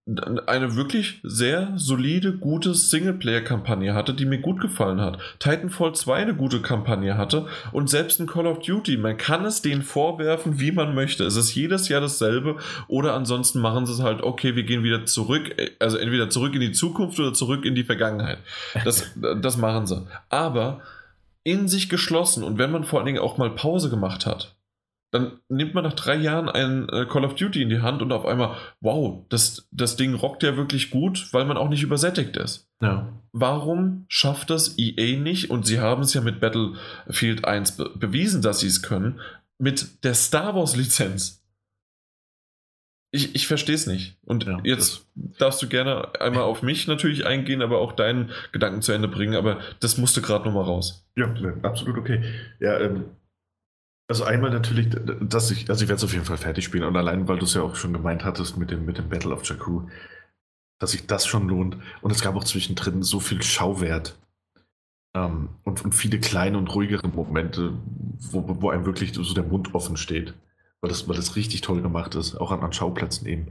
eine 0.08 0.76
wirklich 0.76 1.18
sehr 1.24 1.72
solide, 1.74 2.34
gute 2.34 2.74
Singleplayer-Kampagne 2.74 3.92
hatte, 3.92 4.14
die 4.14 4.24
mir 4.24 4.38
gut 4.38 4.60
gefallen 4.60 5.00
hat. 5.00 5.18
Titanfall 5.40 5.96
2 5.96 6.14
eine 6.14 6.34
gute 6.34 6.62
Kampagne 6.62 7.18
hatte 7.18 7.46
und 7.72 7.90
selbst 7.90 8.20
ein 8.20 8.28
Call 8.28 8.46
of 8.46 8.60
Duty, 8.60 8.98
man 8.98 9.16
kann 9.16 9.44
es 9.44 9.62
denen 9.62 9.82
vorwerfen, 9.82 10.60
wie 10.60 10.70
man 10.70 10.94
möchte. 10.94 11.24
Es 11.24 11.34
ist 11.34 11.56
jedes 11.56 11.88
Jahr 11.88 12.00
dasselbe 12.00 12.56
oder 12.86 13.14
ansonsten 13.14 13.60
machen 13.60 13.84
sie 13.84 13.94
es 13.94 14.02
halt, 14.02 14.22
okay, 14.22 14.54
wir 14.54 14.62
gehen 14.62 14.84
wieder 14.84 15.06
zurück, 15.06 15.56
also 15.80 15.96
entweder 15.96 16.30
zurück 16.30 16.54
in 16.54 16.60
die 16.60 16.72
Zukunft 16.72 17.18
oder 17.18 17.34
zurück 17.34 17.64
in 17.64 17.74
die 17.74 17.84
Vergangenheit. 17.84 18.38
Das, 18.84 19.10
das 19.42 19.56
machen 19.56 19.88
sie. 19.88 20.06
Aber 20.28 20.82
in 21.42 21.66
sich 21.66 21.88
geschlossen 21.88 22.44
und 22.44 22.58
wenn 22.58 22.70
man 22.70 22.84
vor 22.84 23.00
allen 23.00 23.06
Dingen 23.06 23.18
auch 23.18 23.38
mal 23.38 23.50
Pause 23.50 23.90
gemacht 23.90 24.24
hat, 24.24 24.55
dann 25.10 25.40
nimmt 25.48 25.74
man 25.74 25.84
nach 25.84 25.92
drei 25.92 26.16
Jahren 26.16 26.48
ein 26.48 26.88
äh, 26.88 27.06
Call 27.06 27.24
of 27.24 27.34
Duty 27.34 27.62
in 27.62 27.68
die 27.68 27.80
Hand 27.80 28.02
und 28.02 28.12
auf 28.12 28.26
einmal, 28.26 28.56
wow, 28.80 29.24
das, 29.28 29.68
das 29.70 29.96
Ding 29.96 30.14
rockt 30.14 30.42
ja 30.42 30.56
wirklich 30.56 30.90
gut, 30.90 31.32
weil 31.32 31.44
man 31.44 31.56
auch 31.56 31.68
nicht 31.68 31.82
übersättigt 31.82 32.36
ist. 32.36 32.68
Ja. 32.80 33.12
Warum 33.32 34.04
schafft 34.08 34.50
das 34.50 34.78
EA 34.78 35.18
nicht? 35.18 35.50
Und 35.50 35.66
sie 35.66 35.80
haben 35.80 36.02
es 36.02 36.12
ja 36.14 36.20
mit 36.20 36.40
Battlefield 36.40 37.44
1 37.44 37.76
be 37.76 37.90
bewiesen, 37.96 38.42
dass 38.42 38.60
sie 38.60 38.66
es 38.66 38.82
können, 38.82 39.20
mit 39.58 40.04
der 40.04 40.14
Star 40.14 40.54
Wars-Lizenz. 40.54 41.42
Ich, 43.12 43.34
ich 43.34 43.46
verstehe 43.46 43.76
es 43.76 43.86
nicht. 43.86 44.18
Und 44.26 44.44
ja, 44.44 44.60
jetzt 44.64 45.06
darfst 45.14 45.62
du 45.62 45.68
gerne 45.68 46.20
einmal 46.20 46.42
auf 46.42 46.62
mich 46.62 46.86
natürlich 46.86 47.24
eingehen, 47.24 47.62
aber 47.62 47.78
auch 47.78 47.92
deinen 47.92 48.30
Gedanken 48.52 48.82
zu 48.82 48.92
Ende 48.92 49.08
bringen. 49.08 49.36
Aber 49.36 49.60
das 49.80 49.96
musste 49.96 50.20
gerade 50.20 50.44
nochmal 50.44 50.64
raus. 50.64 51.06
Ja, 51.16 51.32
absolut 51.62 51.96
okay. 51.96 52.22
Ja, 52.60 52.78
ähm, 52.78 53.04
also 54.08 54.24
einmal 54.24 54.50
natürlich, 54.50 54.88
dass 55.20 55.50
ich, 55.50 55.68
also 55.68 55.82
ich 55.82 55.88
werde 55.88 55.98
es 55.98 56.04
auf 56.04 56.12
jeden 56.12 56.24
Fall 56.24 56.36
fertig 56.36 56.64
spielen 56.64 56.84
und 56.84 56.96
allein, 56.96 57.26
weil 57.26 57.38
du 57.38 57.44
es 57.44 57.54
ja 57.54 57.62
auch 57.62 57.74
schon 57.74 57.92
gemeint 57.92 58.24
hattest 58.24 58.56
mit 58.56 58.70
dem, 58.70 58.86
mit 58.86 58.98
dem 58.98 59.08
Battle 59.08 59.32
of 59.32 59.46
Jakku, 59.46 59.88
dass 60.78 60.92
sich 60.92 61.06
das 61.06 61.26
schon 61.26 61.48
lohnt. 61.48 61.76
Und 62.02 62.12
es 62.12 62.22
gab 62.22 62.36
auch 62.36 62.44
zwischendrin 62.44 63.02
so 63.02 63.18
viel 63.18 63.42
Schauwert 63.42 64.16
ähm, 65.16 65.48
und, 65.64 65.84
und, 65.84 65.92
viele 65.92 66.20
kleine 66.20 66.56
und 66.56 66.72
ruhigere 66.72 67.08
Momente, 67.08 67.76
wo, 68.30 68.44
wo 68.62 68.70
einem 68.70 68.86
wirklich 68.86 69.12
so 69.14 69.34
der 69.34 69.44
Mund 69.44 69.74
offen 69.74 69.96
steht, 69.96 70.34
weil 70.80 70.90
das, 70.90 71.08
weil 71.08 71.16
das 71.16 71.34
richtig 71.34 71.62
toll 71.62 71.82
gemacht 71.82 72.14
ist, 72.14 72.36
auch 72.36 72.52
an, 72.52 72.60
an 72.60 72.72
Schauplätzen 72.72 73.26
eben. 73.26 73.48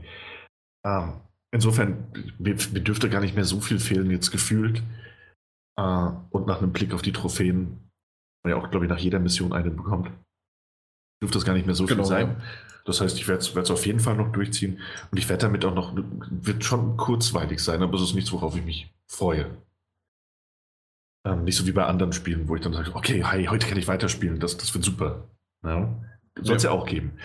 Ähm, 0.86 1.20
insofern, 1.52 2.06
mir, 2.38 2.56
mir, 2.72 2.80
dürfte 2.80 3.10
gar 3.10 3.20
nicht 3.20 3.34
mehr 3.34 3.44
so 3.44 3.60
viel 3.60 3.78
fehlen 3.78 4.10
jetzt 4.10 4.30
gefühlt. 4.30 4.82
Äh, 5.78 6.10
und 6.30 6.46
nach 6.46 6.62
einem 6.62 6.72
Blick 6.72 6.94
auf 6.94 7.02
die 7.02 7.12
Trophäen, 7.12 7.90
man 8.42 8.52
ja 8.52 8.56
auch, 8.56 8.70
glaube 8.70 8.86
ich, 8.86 8.90
nach 8.90 8.98
jeder 8.98 9.18
Mission 9.18 9.52
eine 9.52 9.70
bekommt 9.70 10.10
dürfte 11.20 11.38
das 11.38 11.44
gar 11.44 11.54
nicht 11.54 11.66
mehr 11.66 11.74
so 11.74 11.86
genau, 11.86 12.02
viel 12.02 12.08
sein. 12.08 12.26
Ja. 12.28 12.36
Das 12.84 13.00
heißt, 13.00 13.16
ich 13.16 13.26
werde 13.26 13.40
es 13.40 13.70
auf 13.70 13.84
jeden 13.84 13.98
Fall 14.00 14.16
noch 14.16 14.30
durchziehen 14.30 14.80
und 15.10 15.18
ich 15.18 15.28
werde 15.28 15.42
damit 15.42 15.64
auch 15.64 15.74
noch, 15.74 15.92
wird 16.30 16.64
schon 16.64 16.96
kurzweilig 16.96 17.60
sein, 17.60 17.82
aber 17.82 17.94
es 17.96 18.02
ist 18.02 18.14
nichts, 18.14 18.32
worauf 18.32 18.56
ich 18.56 18.64
mich 18.64 18.94
freue. 19.08 19.50
Ähm, 21.26 21.42
nicht 21.42 21.56
so 21.56 21.66
wie 21.66 21.72
bei 21.72 21.84
anderen 21.84 22.12
Spielen, 22.12 22.48
wo 22.48 22.54
ich 22.54 22.62
dann 22.62 22.72
sage, 22.72 22.94
okay, 22.94 23.24
hi, 23.24 23.46
heute 23.46 23.66
kann 23.66 23.76
ich 23.76 23.88
weiterspielen, 23.88 24.38
das, 24.38 24.56
das 24.56 24.72
wird 24.72 24.84
super. 24.84 25.28
Ja? 25.64 25.92
Soll 26.40 26.56
es 26.56 26.62
ja. 26.62 26.70
ja. 26.70 26.76
auch 26.76 26.86
geben. 26.86 27.18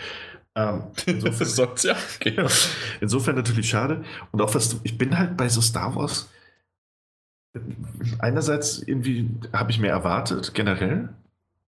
Ähm, 0.56 0.82
insofern, 1.06 1.46
soll's 1.46 1.82
ja 1.84 1.96
geben. 2.18 2.48
Insofern 3.00 3.36
natürlich 3.36 3.68
schade. 3.68 4.04
Und 4.32 4.42
auch 4.42 4.54
was, 4.54 4.80
ich 4.82 4.98
bin 4.98 5.16
halt 5.16 5.36
bei 5.36 5.48
so 5.48 5.60
Star 5.60 5.94
Wars, 5.94 6.28
einerseits 8.18 8.82
irgendwie 8.82 9.30
habe 9.52 9.70
ich 9.70 9.78
mehr 9.78 9.92
erwartet, 9.92 10.52
generell, 10.54 11.10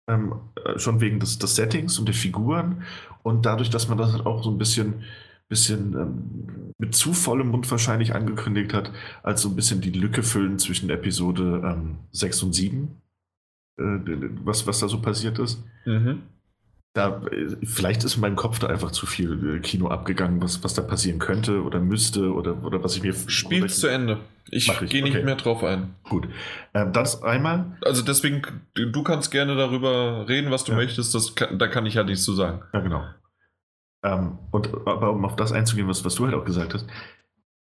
ähm, 0.08 0.36
äh, 0.66 0.78
schon 0.80 1.02
wegen 1.02 1.20
des, 1.20 1.40
des, 1.40 1.56
Settings 1.56 2.00
und 2.00 2.06
der 2.06 2.16
Figuren 2.16 2.84
und 3.24 3.46
dadurch, 3.46 3.70
dass 3.70 3.88
man 3.88 3.98
das 3.98 4.12
halt 4.12 4.26
auch 4.26 4.44
so 4.44 4.52
ein 4.52 4.58
bisschen, 4.58 5.04
bisschen 5.48 5.94
ähm, 5.94 6.74
mit 6.78 6.96
zu 6.96 7.14
vollem 7.14 7.50
Mund 7.50 7.70
wahrscheinlich 7.72 8.14
angekündigt 8.14 8.74
hat, 8.74 8.92
als 9.24 9.42
so 9.42 9.50
ein 9.50 9.56
bisschen 9.56 9.82
die 9.82 9.92
Lücke 9.92 10.24
füllen 10.24 10.60
zwischen 10.60 10.90
Episode 10.90 11.62
ähm, 11.64 11.98
6 12.12 12.44
und 12.44 12.54
7, 12.54 13.02
äh, 13.78 13.84
was, 14.44 14.68
was 14.68 14.80
da 14.80 14.88
so 14.88 15.02
passiert 15.02 15.40
ist. 15.40 15.64
Mhm 15.86 16.24
da, 16.94 17.22
vielleicht 17.64 18.04
ist 18.04 18.16
in 18.16 18.22
meinem 18.22 18.36
Kopf 18.36 18.60
da 18.60 18.68
einfach 18.68 18.92
zu 18.92 19.08
viel 19.08 19.56
äh, 19.56 19.60
Kino 19.60 19.88
abgegangen, 19.88 20.42
was, 20.44 20.64
was 20.64 20.76
da 20.76 20.84
passieren 20.84 21.18
könnte 21.18 21.64
oder 21.64 21.80
müsste 21.80 22.32
oder, 22.32 22.64
oder 22.64 22.84
was 22.84 22.96
ich 22.96 23.02
mir. 23.02 23.16
Spielt 23.28 23.72
zu 23.72 23.88
Ende. 23.88 24.20
Ich, 24.52 24.70
ich. 24.70 24.90
gehe 24.90 25.02
nicht 25.02 25.16
okay. 25.16 25.26
mehr 25.26 25.36
drauf 25.36 25.64
ein. 25.64 25.96
Gut. 26.04 26.28
Ähm, 26.76 26.94
das 26.94 27.24
einmal. 27.24 27.78
Also 27.82 28.04
deswegen, 28.04 28.44
du 28.76 29.04
kannst 29.04 29.32
gerne 29.32 29.56
darüber 29.56 30.28
reden, 30.30 30.52
was 30.52 30.66
du 30.66 30.74
ja. 30.74 30.78
möchtest. 30.78 31.16
Das 31.16 31.34
kann, 31.34 31.58
da 31.58 31.68
kann 31.68 31.88
ich 31.88 31.96
ja 31.96 32.04
nichts 32.04 32.26
zu 32.26 32.34
sagen. 32.34 32.62
Ja, 32.74 32.80
genau. 32.82 33.04
Ähm, 34.04 34.38
und 34.52 34.70
aber 34.86 35.14
um 35.14 35.26
auf 35.26 35.36
das 35.36 35.52
einzugehen, 35.52 35.88
was, 35.88 36.06
was 36.06 36.16
du 36.16 36.26
halt 36.26 36.36
auch 36.36 36.46
gesagt 36.46 36.76
hast, 36.76 36.86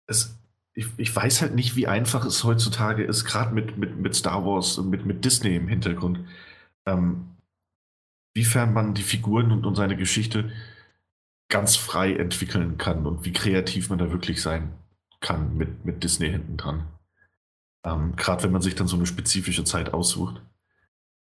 es, 0.07 0.41
ich, 0.73 0.87
ich 0.97 1.15
weiß 1.15 1.43
halt 1.43 1.55
nicht, 1.55 1.77
wie 1.77 1.87
einfach 1.87 2.25
es 2.25 2.43
heutzutage 2.45 3.05
ist, 3.05 3.27
gerade 3.27 3.53
mit, 3.53 3.77
mit, 3.77 3.99
mit 3.99 4.15
Star 4.15 4.47
Wars 4.47 4.79
und 4.79 4.89
mit, 4.89 5.05
mit 5.05 5.27
Disney 5.27 5.57
im 5.57 5.69
Hintergrund. 5.69 6.21
Ähm, 6.87 7.37
wiefern 8.35 8.73
man 8.73 8.95
die 8.95 9.03
Figuren 9.03 9.53
und, 9.53 9.67
und 9.67 9.75
seine 9.75 9.97
Geschichte 9.97 10.51
ganz 11.49 11.77
frei 11.77 12.15
entwickeln 12.15 12.79
kann 12.79 13.07
und 13.07 13.25
wie 13.25 13.33
kreativ 13.33 13.91
man 13.91 13.99
da 13.99 14.11
wirklich 14.13 14.41
sein 14.41 14.73
kann 15.21 15.57
mit, 15.57 15.85
mit 15.85 16.03
Disney 16.03 16.31
hinten 16.31 16.57
dran. 16.57 16.87
Ähm, 17.85 18.15
Gerade 18.17 18.45
wenn 18.45 18.53
man 18.53 18.63
sich 18.63 18.75
dann 18.75 18.87
so 18.87 18.97
eine 18.97 19.07
spezifische 19.07 19.65
Zeit 19.65 19.93
aussucht. 19.93 20.41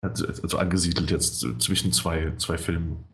Also, 0.00 0.26
also 0.26 0.58
angesiedelt 0.58 1.10
jetzt 1.10 1.40
zwischen 1.60 1.92
zwei, 1.92 2.32
zwei 2.36 2.58
Filmen. 2.58 3.04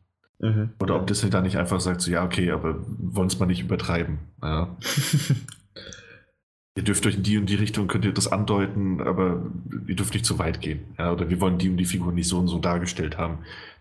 Mhm. 0.40 0.70
Oder 0.80 0.96
ob 0.96 1.06
Disney 1.06 1.30
da 1.30 1.40
nicht 1.40 1.56
einfach 1.56 1.80
sagt, 1.80 2.00
so 2.00 2.10
ja, 2.10 2.24
okay, 2.24 2.50
aber 2.50 2.76
wollen 2.86 3.28
es 3.28 3.38
mal 3.38 3.46
nicht 3.46 3.62
übertreiben. 3.62 4.18
Ja. 4.42 4.76
ihr 6.76 6.84
dürft 6.84 7.06
euch 7.06 7.16
in 7.16 7.22
die 7.22 7.38
und 7.38 7.46
die 7.46 7.56
Richtung, 7.56 7.88
könnt 7.88 8.05
ihr 8.05 8.14
das 8.14 8.30
andeuten, 8.30 9.00
aber 9.00 9.44
ihr 9.86 9.96
dürft 9.96 10.14
nicht 10.14 10.24
zu 10.24 10.38
weit 10.38 10.60
gehen. 10.60 10.94
Ja, 10.96 11.12
oder 11.12 11.28
wir 11.28 11.40
wollen 11.40 11.59
die 11.59 11.68
und 11.68 11.76
die 11.76 11.84
Figur 11.84 12.12
nicht 12.12 12.28
so 12.28 12.38
und 12.38 12.48
so 12.48 12.59
dargestellt 12.59 13.18
haben. 13.18 13.38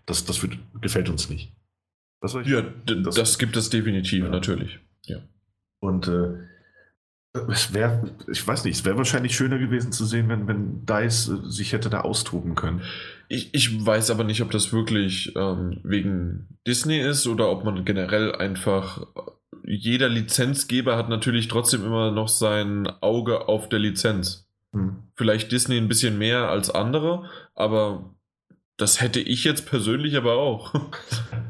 Das, 0.08 0.24
das 0.24 0.42
wird, 0.42 0.58
gefällt 0.80 1.10
uns 1.10 1.28
nicht. 1.28 1.52
ja, 2.44 2.62
das, 2.86 3.14
das, 3.14 3.38
gibt 3.38 3.56
es 3.56 3.68
definitiv, 3.68 4.24
ja. 4.24 4.30
natürlich. 4.30 4.80
Ja. 5.04 5.18
Und 5.80 6.08
äh, 6.08 6.34
es 7.50 7.74
wäre, 7.74 8.10
ich 8.26 8.46
weiß 8.46 8.64
nicht, 8.64 8.76
es 8.78 8.84
wäre 8.86 8.96
wahrscheinlich 8.96 9.36
schöner 9.36 9.58
gewesen 9.58 9.92
zu 9.92 10.06
sehen, 10.06 10.30
wenn, 10.30 10.48
wenn 10.48 10.86
DICE 10.86 11.28
äh, 11.28 11.50
sich 11.50 11.72
hätte 11.74 11.90
da 11.90 12.00
austoben 12.00 12.54
können. 12.54 12.80
Ich, 13.28 13.52
ich 13.52 13.84
weiß 13.84 14.10
aber 14.10 14.24
nicht, 14.24 14.40
ob 14.40 14.50
das 14.50 14.72
wirklich 14.72 15.36
ähm, 15.36 15.80
wegen 15.84 16.58
Disney 16.66 16.98
ist 17.00 17.26
oder 17.26 17.50
ob 17.50 17.64
man 17.64 17.84
generell 17.84 18.34
einfach 18.34 19.06
jeder 19.64 20.08
Lizenzgeber 20.08 20.96
hat 20.96 21.10
natürlich 21.10 21.48
trotzdem 21.48 21.84
immer 21.84 22.10
noch 22.10 22.28
sein 22.28 22.86
Auge 23.02 23.48
auf 23.48 23.68
der 23.68 23.78
Lizenz. 23.78 24.48
Hm. 24.72 25.02
Vielleicht 25.14 25.52
Disney 25.52 25.76
ein 25.76 25.88
bisschen 25.88 26.16
mehr 26.16 26.48
als 26.48 26.70
andere, 26.70 27.28
aber 27.54 28.14
das 28.78 29.00
hätte 29.02 29.20
ich 29.20 29.44
jetzt 29.44 29.66
persönlich 29.66 30.16
aber 30.16 30.34
auch. 30.34 30.72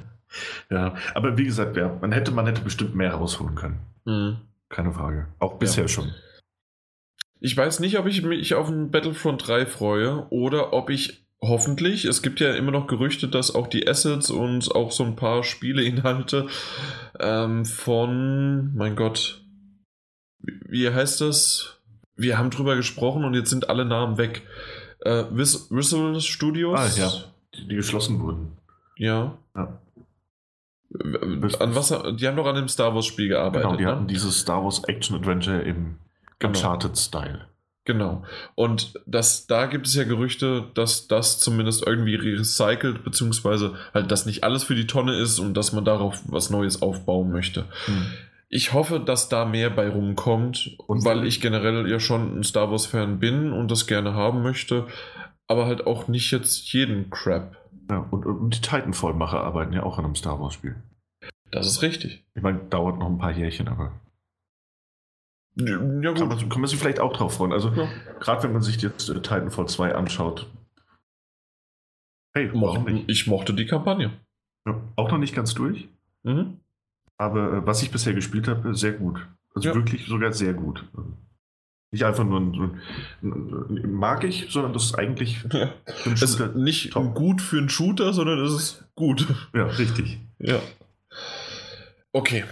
ja, 0.71 0.97
aber 1.15 1.39
wie 1.39 1.45
gesagt, 1.45 1.77
ja, 1.77 1.97
man 2.01 2.11
hätte, 2.11 2.33
man 2.33 2.47
hätte 2.47 2.63
bestimmt 2.63 2.97
mehr 2.97 3.13
rausholen 3.15 3.55
können. 3.55 3.81
Hm. 4.05 4.39
Keine 4.69 4.93
Frage. 4.93 5.29
Auch 5.39 5.59
bisher 5.59 5.85
ja. 5.85 5.89
schon. 5.89 6.13
Ich 7.41 7.57
weiß 7.57 7.79
nicht, 7.81 7.99
ob 7.99 8.07
ich 8.07 8.23
mich 8.23 8.55
auf 8.55 8.69
ein 8.69 8.91
Battlefront 8.91 9.47
3 9.47 9.67
freue 9.67 10.27
oder 10.31 10.73
ob 10.73 10.91
ich 10.91 11.25
hoffentlich, 11.41 12.05
es 12.05 12.23
gibt 12.23 12.41
ja 12.41 12.55
immer 12.55 12.73
noch 12.73 12.89
Gerüchte, 12.89 13.29
dass 13.29 13.55
auch 13.55 13.69
die 13.69 13.87
Assets 13.87 14.31
und 14.31 14.75
auch 14.75 14.91
so 14.91 15.05
ein 15.05 15.15
paar 15.15 15.45
Spieleinhalte 15.45 16.49
ähm, 17.21 17.65
von, 17.65 18.75
mein 18.75 18.97
Gott, 18.97 19.45
wie 20.41 20.91
heißt 20.91 21.21
das? 21.21 21.81
Wir 22.17 22.39
haben 22.39 22.51
drüber 22.51 22.75
gesprochen 22.75 23.25
und 23.25 23.35
jetzt 23.35 23.51
sind 23.51 23.71
alle 23.71 23.85
Namen 23.85 24.19
weg. 24.19 24.43
Äh, 25.09 25.25
Whistle 25.31 26.21
Studios. 26.21 26.79
Ah, 26.79 27.01
ja. 27.01 27.13
Die, 27.55 27.69
die 27.69 27.77
geschlossen 27.77 28.21
wurden. 28.21 28.59
Ja. 28.97 29.39
ja. 29.57 29.81
An 31.01 31.75
was, 31.75 31.89
die 32.17 32.27
haben 32.27 32.37
doch 32.37 32.47
an 32.47 32.57
dem 32.57 32.69
Star 32.69 32.95
Wars 32.95 33.07
Spiel 33.07 33.29
gearbeitet. 33.29 33.63
Genau, 33.63 33.77
die 33.77 33.85
ne? 33.85 33.91
hatten 33.91 34.07
dieses 34.07 34.41
Star 34.41 34.63
Wars 34.65 34.85
Action 34.85 35.17
Adventure 35.17 35.61
im 35.63 35.97
genau. 36.39 36.51
Uncharted-Style. 36.51 37.47
Genau. 37.85 38.23
Und 38.55 39.01
das, 39.07 39.47
da 39.47 39.65
gibt 39.65 39.87
es 39.87 39.95
ja 39.95 40.05
Gerüchte, 40.05 40.65
dass 40.75 41.09
das 41.09 41.41
zumindest 41.41 41.87
irgendwie 41.87 42.17
recycelt, 42.17 43.03
beziehungsweise 43.03 43.77
halt, 43.95 44.11
dass 44.11 44.27
nicht 44.27 44.45
alles 44.45 44.65
für 44.65 44.75
die 44.75 44.87
Tonne 44.87 45.19
ist 45.19 45.39
und 45.39 45.55
dass 45.55 45.73
man 45.73 45.87
darauf 45.87 46.21
was 46.27 46.51
Neues 46.51 46.83
aufbauen 46.83 47.31
möchte. 47.31 47.65
Hm. 47.87 48.07
Ich 48.51 48.73
hoffe, 48.73 48.99
dass 48.99 49.29
da 49.29 49.45
mehr 49.45 49.69
bei 49.69 49.91
rumkommt, 49.91 50.79
und 50.87 51.05
weil 51.05 51.27
ich 51.27 51.41
generell 51.41 51.89
ja 51.91 52.01
schon 52.01 52.39
ein 52.39 52.45
Star 52.45 52.71
Wars-Fan 52.71 53.19
bin 53.19 53.53
und 53.53 53.71
das 53.71 53.87
gerne 53.87 54.15
haben 54.15 54.43
möchte, 54.43 54.87
aber 55.47 55.67
halt 55.67 55.87
auch 55.87 56.09
nicht 56.09 56.31
jetzt 56.31 56.73
jeden 56.73 57.11
Crap. 57.11 57.57
Ja, 57.91 58.07
und, 58.11 58.25
und 58.25 58.55
die 58.55 58.61
Titanfall-Macher 58.61 59.41
arbeiten 59.41 59.73
ja 59.73 59.83
auch 59.83 59.99
an 59.99 60.07
einem 60.07 60.15
Star 60.15 60.41
Wars-Spiel. 60.41 60.77
Das 61.51 61.67
ist 61.67 61.83
richtig. 61.83 62.25
Ich 62.35 62.43
meine, 62.43 62.59
dauert 62.59 62.99
noch 62.99 63.07
ein 63.07 63.19
paar 63.19 63.33
Jährchen, 63.33 63.69
aber. 63.69 63.93
Ja, 65.57 65.77
gut. 65.77 66.19
Kann 66.19 66.29
man, 66.29 66.49
kann 66.49 66.61
man 66.61 66.69
sich 66.69 66.79
vielleicht 66.79 67.01
auch 67.01 67.13
drauf 67.13 67.35
freuen. 67.35 67.53
Also, 67.53 67.71
ja. 67.71 67.89
gerade 68.21 68.43
wenn 68.45 68.53
man 68.53 68.63
sich 68.63 68.81
jetzt 68.81 69.09
äh, 69.09 69.15
Titanfall 69.15 69.69
2 69.69 69.95
anschaut. 69.95 70.47
Hey, 72.35 72.51
Mo 72.53 72.87
ich 73.07 73.27
mochte 73.27 73.55
die 73.55 73.67
Kampagne. 73.67 74.13
Ja, 74.67 74.81
auch 74.97 75.11
noch 75.11 75.19
nicht 75.19 75.35
ganz 75.35 75.55
durch. 75.55 75.89
Mhm. 76.23 76.61
Aber 77.19 77.53
äh, 77.53 77.67
was 77.67 77.83
ich 77.83 77.91
bisher 77.91 78.15
gespielt 78.15 78.49
habe, 78.49 78.75
sehr 78.75 78.93
gut. 78.93 79.27
Also 79.55 79.69
Ja. 79.71 79.75
wirklich 79.75 80.07
sogar 80.07 80.33
sehr 80.33 80.55
gut. 80.55 80.85
Nicht 81.91 82.05
einfach 82.05 82.25
nur 82.25 82.39
ein, 82.41 82.81
ein, 83.23 83.85
ein 83.85 83.93
mag 83.93 84.23
ich, 84.25 84.47
sondern 84.51 84.73
das 84.73 84.85
ist 84.85 84.95
eigentlich 84.95 85.43
Ja. 85.53 85.73
für 85.85 86.05
einen 86.11 86.15
Es 86.15 86.23
ist 86.23 86.39
Shooter. 86.39 86.55
nicht 86.59 86.93
top. 86.93 87.15
gut 87.15 87.43
für 87.43 87.59
einen 87.59 87.69
Shooter, 87.69 88.13
sondern 88.13 88.39
es 88.45 88.53
ist 88.53 88.85
gut. 88.95 89.27
Ja, 89.55 89.65
richtig. 89.67 90.19
Ja. 90.39 90.61
Okay. 92.13 92.45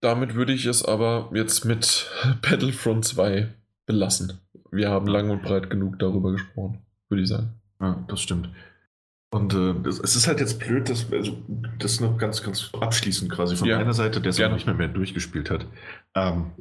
Damit 0.00 0.34
würde 0.34 0.52
ich 0.52 0.66
es 0.66 0.84
aber 0.84 1.30
jetzt 1.32 1.64
mit 1.64 2.10
Battlefront 2.42 3.04
2 3.04 3.48
belassen. 3.86 4.40
Wir 4.70 4.90
haben 4.90 5.06
lang 5.06 5.30
und 5.30 5.42
breit 5.42 5.70
genug 5.70 5.98
darüber 5.98 6.32
gesprochen, 6.32 6.80
würde 7.08 7.22
ich 7.22 7.28
sagen. 7.28 7.54
Ja, 7.80 8.04
das 8.08 8.20
stimmt. 8.20 8.48
Und 9.34 9.52
äh, 9.52 9.88
es 9.88 9.98
ist 9.98 10.28
halt 10.28 10.38
jetzt 10.38 10.60
blöd, 10.60 10.88
dass 10.88 11.12
also, 11.12 11.36
das 11.80 11.98
noch 11.98 12.18
ganz, 12.18 12.40
ganz 12.44 12.70
abschließend 12.72 13.32
quasi 13.32 13.56
von 13.56 13.66
Ja, 13.66 13.78
meiner 13.78 13.92
Seite, 13.92 14.20
der 14.20 14.30
es 14.30 14.38
noch 14.38 14.52
nicht 14.52 14.66
mehr, 14.66 14.76
mehr 14.76 14.86
durchgespielt 14.86 15.50
hat. 15.50 15.66
Ähm, 16.14 16.52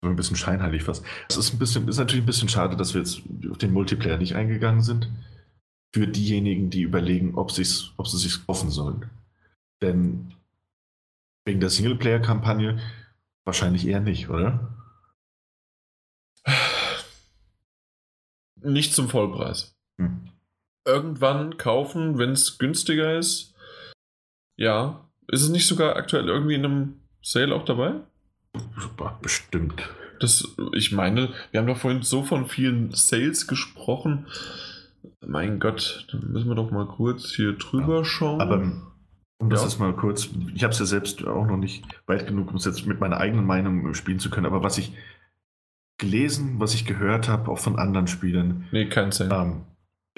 so 0.00 0.08
ein 0.08 0.14
bisschen 0.14 0.36
scheinheilig 0.36 0.84
fast. 0.84 1.04
Es 1.28 1.36
ist 1.36 1.52
ein 1.52 1.58
bisschen, 1.58 1.88
ist 1.88 1.98
natürlich 1.98 2.22
ein 2.22 2.26
bisschen 2.26 2.48
schade, 2.48 2.76
dass 2.76 2.94
wir 2.94 3.00
jetzt 3.00 3.22
auf 3.50 3.58
den 3.58 3.72
Multiplayer 3.72 4.16
nicht 4.16 4.36
eingegangen 4.36 4.80
sind. 4.80 5.10
Für 5.92 6.06
diejenigen, 6.06 6.70
die 6.70 6.82
überlegen, 6.82 7.34
ob, 7.34 7.50
sich's, 7.50 7.90
ob 7.96 8.06
sie 8.06 8.18
sich 8.18 8.46
kaufen 8.46 8.70
sollen. 8.70 9.10
Denn 9.82 10.34
wegen 11.46 11.58
der 11.58 11.70
Singleplayer-Kampagne 11.70 12.78
wahrscheinlich 13.44 13.88
eher 13.88 13.98
nicht, 13.98 14.28
oder? 14.28 14.72
Nicht 18.62 18.94
zum 18.94 19.08
Vollpreis. 19.08 19.76
Hm. 20.00 20.28
Irgendwann 20.88 21.56
kaufen, 21.58 22.18
wenn 22.18 22.30
es 22.30 22.58
günstiger 22.58 23.18
ist. 23.18 23.54
Ja. 24.56 25.04
Ist 25.30 25.42
es 25.42 25.50
nicht 25.50 25.66
sogar 25.68 25.96
aktuell 25.96 26.26
irgendwie 26.28 26.54
in 26.54 26.64
einem 26.64 26.94
Sale 27.22 27.54
auch 27.54 27.64
dabei? 27.66 27.92
Super, 28.80 29.18
bestimmt. 29.20 29.88
Das, 30.20 30.56
ich 30.72 30.90
meine, 30.92 31.28
wir 31.50 31.60
haben 31.60 31.66
doch 31.66 31.76
vorhin 31.76 32.02
so 32.02 32.22
von 32.24 32.46
vielen 32.46 32.92
Sales 32.92 33.46
gesprochen. 33.46 34.26
Mein 35.24 35.60
Gott, 35.60 36.06
dann 36.10 36.32
müssen 36.32 36.48
wir 36.48 36.54
doch 36.54 36.70
mal 36.70 36.86
kurz 36.86 37.34
hier 37.34 37.52
drüber 37.52 38.04
schauen. 38.04 38.40
Aber 38.40 38.62
um 39.38 39.50
das 39.50 39.60
Ja. 39.60 39.68
jetzt 39.68 39.78
mal 39.78 39.92
kurz, 39.94 40.28
ich 40.54 40.64
habe 40.64 40.72
es 40.72 40.78
ja 40.80 40.86
selbst 40.86 41.24
auch 41.26 41.46
noch 41.46 41.58
nicht 41.58 41.84
weit 42.06 42.26
genug, 42.26 42.48
um 42.50 42.56
es 42.56 42.64
jetzt 42.64 42.86
mit 42.86 42.98
meiner 42.98 43.18
eigenen 43.18 43.44
Meinung 43.46 43.92
spielen 43.94 44.18
zu 44.18 44.30
können, 44.30 44.46
aber 44.46 44.62
was 44.62 44.78
ich 44.78 44.92
gelesen, 45.98 46.58
was 46.58 46.74
ich 46.74 46.84
gehört 46.86 47.28
habe, 47.28 47.50
auch 47.50 47.58
von 47.58 47.78
anderen 47.78 48.06
Spielern, 48.06 48.66
nee, 48.72 48.86
kein 48.88 49.12
Sale. 49.12 49.34
ähm, 49.34 49.60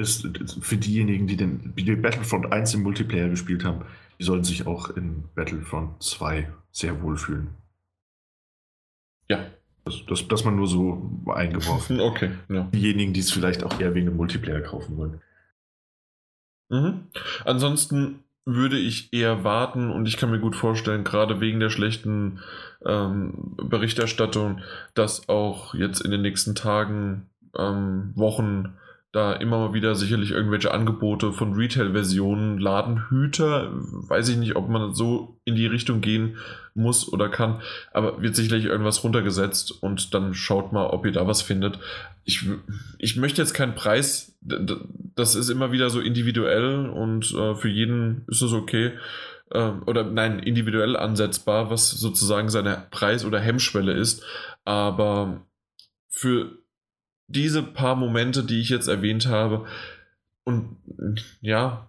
ist, 0.01 0.25
ist 0.25 0.65
für 0.65 0.77
diejenigen, 0.77 1.27
die 1.27 1.37
den 1.37 1.75
die 1.77 1.97
Battlefront 1.97 2.53
1 2.53 2.75
im 2.75 2.83
Multiplayer 2.83 3.29
gespielt 3.29 3.65
haben, 3.65 3.85
die 4.19 4.25
sollen 4.25 4.45
sich 4.45 4.67
auch 4.67 4.91
in 4.91 5.25
Battlefront 5.35 6.03
2 6.03 6.51
sehr 6.73 7.03
wohlfühlen. 7.03 7.49
Ja. 9.29 9.47
Das, 9.85 10.05
das, 10.07 10.29
das 10.29 10.45
man 10.45 10.57
nur 10.57 10.67
so 10.67 11.25
eingeworfen. 11.27 12.01
Okay, 12.01 12.31
ja. 12.49 12.65
Diejenigen, 12.75 13.13
die 13.13 13.21
es 13.21 13.33
vielleicht 13.33 13.65
auch 13.65 13.81
eher 13.81 13.95
wegen 13.95 14.07
dem 14.07 14.17
Multiplayer 14.17 14.61
kaufen 14.61 14.97
wollen. 14.97 15.21
Mhm. 16.69 17.07
Ansonsten 17.45 18.25
würde 18.45 18.79
ich 18.79 19.13
eher 19.13 19.45
warten 19.45 19.91
und 19.91 20.07
ich 20.07 20.17
kann 20.17 20.31
mir 20.31 20.39
gut 20.39 20.57
vorstellen, 20.57 21.05
gerade 21.05 21.41
wegen 21.41 21.61
der 21.61 21.71
schlechten 21.71 22.41
ähm, 22.85 23.57
Berichterstattung, 23.57 24.61
dass 24.95 25.29
auch 25.29 25.75
jetzt 25.75 26.01
in 26.01 26.11
den 26.11 26.23
nächsten 26.23 26.55
Tagen, 26.55 27.31
ähm, 27.57 28.13
Wochen 28.15 28.77
da 29.13 29.33
immer 29.33 29.59
mal 29.59 29.75
wieder 29.75 29.97
sicherlich 29.97 30.31
irgendwelche 30.31 30.71
Angebote 30.71 31.33
von 31.33 31.55
Retail-Versionen, 31.55 32.59
Ladenhüter, 32.59 33.71
weiß 33.73 34.29
ich 34.29 34.37
nicht, 34.37 34.55
ob 34.55 34.69
man 34.69 34.95
so 34.95 35.41
in 35.45 35.57
die 35.57 35.67
Richtung 35.67 36.01
gehen 36.01 36.37
muss 36.75 37.13
oder 37.13 37.29
kann, 37.29 37.61
aber 37.93 38.23
wird 38.23 38.37
sicherlich 38.37 38.67
irgendwas 38.67 39.03
runtergesetzt 39.03 39.83
und 39.83 40.15
dann 40.15 40.33
schaut 40.35 40.73
mal, 40.73 40.87
ob 40.87 41.05
ihr 41.07 41.13
da 41.13 41.27
was 41.27 41.43
findet. 41.43 41.81
Ich, 42.25 42.49
ich 42.99 43.17
möchte 43.17 43.43
jetzt 43.43 43.55
keinen 43.55 43.75
Preis, 43.75 44.39
das 44.41 45.35
ist 45.35 45.49
immer 45.49 45.73
wieder 45.73 45.91
so 45.91 46.01
individuell 46.01 46.89
und 46.89 47.35
äh, 47.35 47.57
für 47.57 47.69
jeden 47.69 48.25
ist 48.29 48.43
es 48.43 48.53
okay. 48.53 48.93
Ähm, 49.53 49.83
oder 49.87 50.05
nein, 50.05 50.39
individuell 50.39 50.97
ansetzbar, 50.97 51.71
was 51.71 51.91
sozusagen 51.91 52.49
seine 52.49 52.87
Preis- 52.93 53.25
oder 53.25 53.41
Hemmschwelle 53.41 53.93
ist. 53.93 54.25
Aber 54.65 55.47
für 56.09 56.60
diese 57.31 57.63
paar 57.63 57.97
Momente, 57.97 58.45
die 58.45 58.61
ich 58.61 58.69
jetzt 58.69 58.89
erwähnt 58.89 59.27
habe, 59.27 59.67
und 60.45 60.77
ja, 61.41 61.89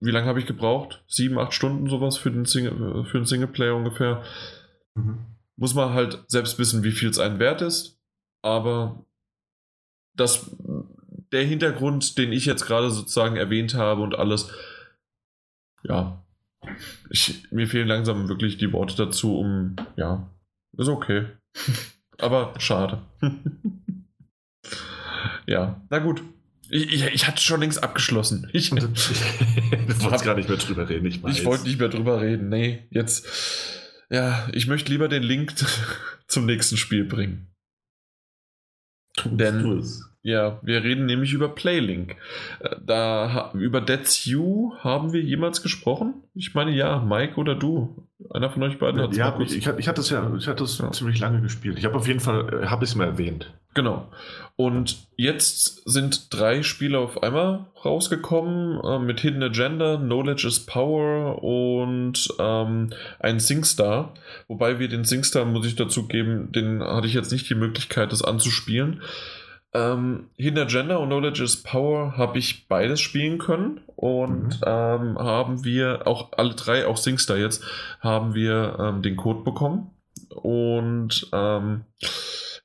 wie 0.00 0.10
lange 0.10 0.26
habe 0.26 0.40
ich 0.40 0.46
gebraucht? 0.46 1.04
Sieben, 1.06 1.38
acht 1.38 1.52
Stunden 1.52 1.88
sowas 1.88 2.16
für 2.16 2.30
den, 2.30 2.46
Single, 2.46 3.04
für 3.04 3.18
den 3.18 3.26
Singleplayer 3.26 3.76
ungefähr. 3.76 4.22
Muss 5.56 5.74
man 5.74 5.92
halt 5.92 6.24
selbst 6.26 6.58
wissen, 6.58 6.82
wie 6.82 6.92
viel 6.92 7.10
es 7.10 7.18
einen 7.18 7.38
wert 7.38 7.60
ist. 7.62 7.98
Aber 8.42 9.04
das, 10.14 10.50
der 11.32 11.44
Hintergrund, 11.44 12.16
den 12.16 12.32
ich 12.32 12.46
jetzt 12.46 12.66
gerade 12.66 12.90
sozusagen 12.90 13.36
erwähnt 13.36 13.74
habe 13.74 14.02
und 14.02 14.14
alles, 14.14 14.50
ja, 15.82 16.24
ich, 17.10 17.50
mir 17.50 17.68
fehlen 17.68 17.88
langsam 17.88 18.28
wirklich 18.28 18.56
die 18.56 18.72
Worte 18.72 18.96
dazu, 18.96 19.38
um, 19.38 19.76
ja, 19.96 20.30
ist 20.76 20.88
okay. 20.88 21.26
Aber 22.18 22.54
schade. 22.58 23.02
ja, 25.46 25.80
na 25.90 25.98
gut. 25.98 26.22
Ich, 26.68 26.92
ich, 26.92 27.04
ich 27.06 27.26
hatte 27.26 27.42
schon 27.42 27.60
längst 27.60 27.82
abgeschlossen. 27.82 28.48
Ich, 28.52 28.70
du 28.70 28.76
wolltest 30.02 30.24
gar 30.24 30.36
nicht 30.36 30.48
mehr 30.48 30.58
drüber 30.58 30.88
reden, 30.88 31.06
ich 31.06 31.24
ich 31.24 31.44
wollte 31.44 31.64
nicht 31.64 31.78
mehr 31.78 31.88
drüber 31.88 32.20
reden. 32.20 32.48
Nee, 32.48 32.84
jetzt. 32.90 33.26
Ja, 34.08 34.48
ich 34.52 34.66
möchte 34.66 34.92
lieber 34.92 35.08
den 35.08 35.22
Link 35.22 35.54
zum 36.28 36.46
nächsten 36.46 36.76
Spiel 36.76 37.04
bringen. 37.04 37.48
Denn-. 39.24 39.84
Ja, 40.22 40.58
wir 40.62 40.84
reden 40.84 41.06
nämlich 41.06 41.32
über 41.32 41.48
Playlink. 41.48 42.16
Äh, 42.60 42.76
Da 42.84 43.50
über 43.54 43.80
Dead's 43.80 44.26
You 44.26 44.72
haben 44.80 45.12
wir 45.12 45.22
jemals 45.22 45.62
gesprochen? 45.62 46.14
Ich 46.34 46.54
meine 46.54 46.72
ja, 46.72 46.98
Mike 47.00 47.36
oder 47.40 47.54
du. 47.54 48.06
Einer 48.30 48.50
von 48.50 48.62
euch 48.62 48.78
beiden 48.78 49.00
hat 49.00 49.16
Ja, 49.16 49.38
ich, 49.40 49.56
ich, 49.56 49.66
ich 49.66 49.88
hatte 49.88 50.02
es 50.02 50.10
ja, 50.10 50.30
ich 50.36 50.46
hatte 50.46 50.64
es 50.64 50.78
Ja. 50.78 50.90
ziemlich 50.92 51.18
lange 51.20 51.40
gespielt. 51.40 51.78
Ich 51.78 51.84
habe 51.86 51.96
auf 51.96 52.06
jeden 52.06 52.20
Fall, 52.20 52.64
äh, 52.64 52.66
habe 52.66 52.84
ich 52.84 52.90
es 52.90 52.96
mal 52.96 53.06
erwähnt. 53.06 53.50
Genau. 53.72 54.08
Und 54.56 55.06
jetzt 55.16 55.88
sind 55.88 56.34
drei 56.34 56.62
Spiele 56.62 56.98
auf 56.98 57.22
einmal 57.22 57.66
rausgekommen 57.82 58.78
äh, 58.84 58.98
mit 58.98 59.20
Hidden 59.20 59.42
Agenda, 59.42 59.96
Knowledge 59.96 60.46
is 60.48 60.66
Power 60.66 61.42
und 61.42 62.28
ähm, 62.38 62.90
ein 63.20 63.40
SingStar. 63.40 64.12
Wobei 64.48 64.78
wir 64.78 64.88
den 64.88 65.04
SingStar, 65.04 65.46
muss 65.46 65.66
ich 65.66 65.76
dazu 65.76 66.06
geben, 66.08 66.52
den 66.52 66.82
hatte 66.82 67.06
ich 67.06 67.14
jetzt 67.14 67.32
nicht 67.32 67.48
die 67.48 67.54
Möglichkeit, 67.54 68.12
das 68.12 68.22
anzuspielen. 68.22 69.00
Ähm, 69.72 70.30
Hidden 70.36 70.58
Agenda 70.64 70.96
und 70.96 71.08
Knowledge 71.08 71.44
is 71.44 71.62
Power 71.62 72.16
habe 72.16 72.38
ich 72.38 72.66
beides 72.66 73.00
spielen 73.00 73.38
können 73.38 73.80
und 73.96 74.56
Mhm. 74.60 74.64
ähm, 74.66 75.18
haben 75.18 75.64
wir 75.64 76.06
auch 76.06 76.32
alle 76.36 76.54
drei, 76.54 76.86
auch 76.86 76.96
SingStar 76.96 77.36
jetzt, 77.36 77.62
haben 78.00 78.34
wir 78.34 78.76
ähm, 78.80 79.02
den 79.02 79.16
Code 79.16 79.44
bekommen. 79.44 79.90
Und 80.30 81.28
ähm, 81.32 81.82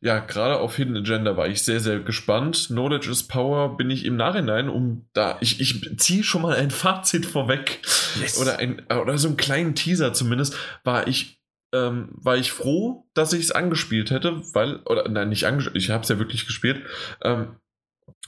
ja, 0.01 0.19
gerade 0.19 0.59
auf 0.59 0.75
Hidden 0.75 0.97
Agenda 0.97 1.35
war 1.37 1.47
ich 1.47 1.63
sehr, 1.63 1.79
sehr 1.79 1.99
gespannt. 1.99 2.65
Knowledge 2.67 3.09
is 3.09 3.23
Power 3.27 3.77
bin 3.77 3.89
ich 3.89 4.05
im 4.05 4.17
Nachhinein, 4.17 4.69
um 4.69 5.05
da, 5.13 5.37
ich, 5.41 5.59
ich 5.61 5.97
ziehe 5.97 6.23
schon 6.23 6.41
mal 6.43 6.55
ein 6.55 6.71
Fazit 6.71 7.25
vorweg 7.25 7.81
Yes. 8.19 8.39
oder, 8.39 8.59
ein, 8.59 8.81
oder 9.01 9.17
so 9.17 9.27
einen 9.27 9.37
kleinen 9.37 9.75
Teaser 9.75 10.13
zumindest, 10.13 10.55
war 10.83 11.07
ich, 11.07 11.39
ähm, 11.75 12.09
war 12.13 12.37
ich 12.37 12.51
froh, 12.51 13.05
dass 13.13 13.33
ich 13.33 13.41
es 13.41 13.51
angespielt 13.51 14.11
hätte, 14.11 14.41
weil, 14.53 14.77
oder 14.85 15.07
nein, 15.09 15.29
nicht 15.29 15.45
angespielt, 15.45 15.75
ich 15.83 15.89
habe 15.89 16.03
es 16.03 16.09
ja 16.09 16.19
wirklich 16.19 16.45
gespielt, 16.45 16.83
ähm, 17.23 17.55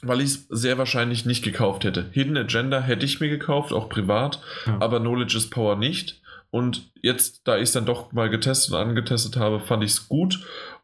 weil 0.01 0.21
ich 0.21 0.27
es 0.31 0.47
sehr 0.49 0.77
wahrscheinlich 0.77 1.25
nicht 1.25 1.43
gekauft 1.43 1.83
hätte. 1.83 2.09
Hidden 2.11 2.37
Agenda 2.37 2.81
hätte 2.81 3.05
ich 3.05 3.19
mir 3.19 3.29
gekauft, 3.29 3.71
auch 3.73 3.89
privat, 3.89 4.41
Ja. 4.65 4.77
aber 4.79 4.99
Knowledge 4.99 5.37
is 5.37 5.49
Power 5.49 5.75
nicht. 5.75 6.21
Und 6.49 6.91
jetzt, 7.01 7.41
da 7.45 7.57
ich 7.57 7.63
es 7.63 7.71
dann 7.73 7.85
doch 7.85 8.11
mal 8.13 8.29
getestet 8.29 8.73
und 8.73 8.79
angetestet 8.79 9.37
habe, 9.37 9.59
fand 9.59 9.83
ich 9.83 9.91
es 9.91 10.07
gut. 10.07 10.39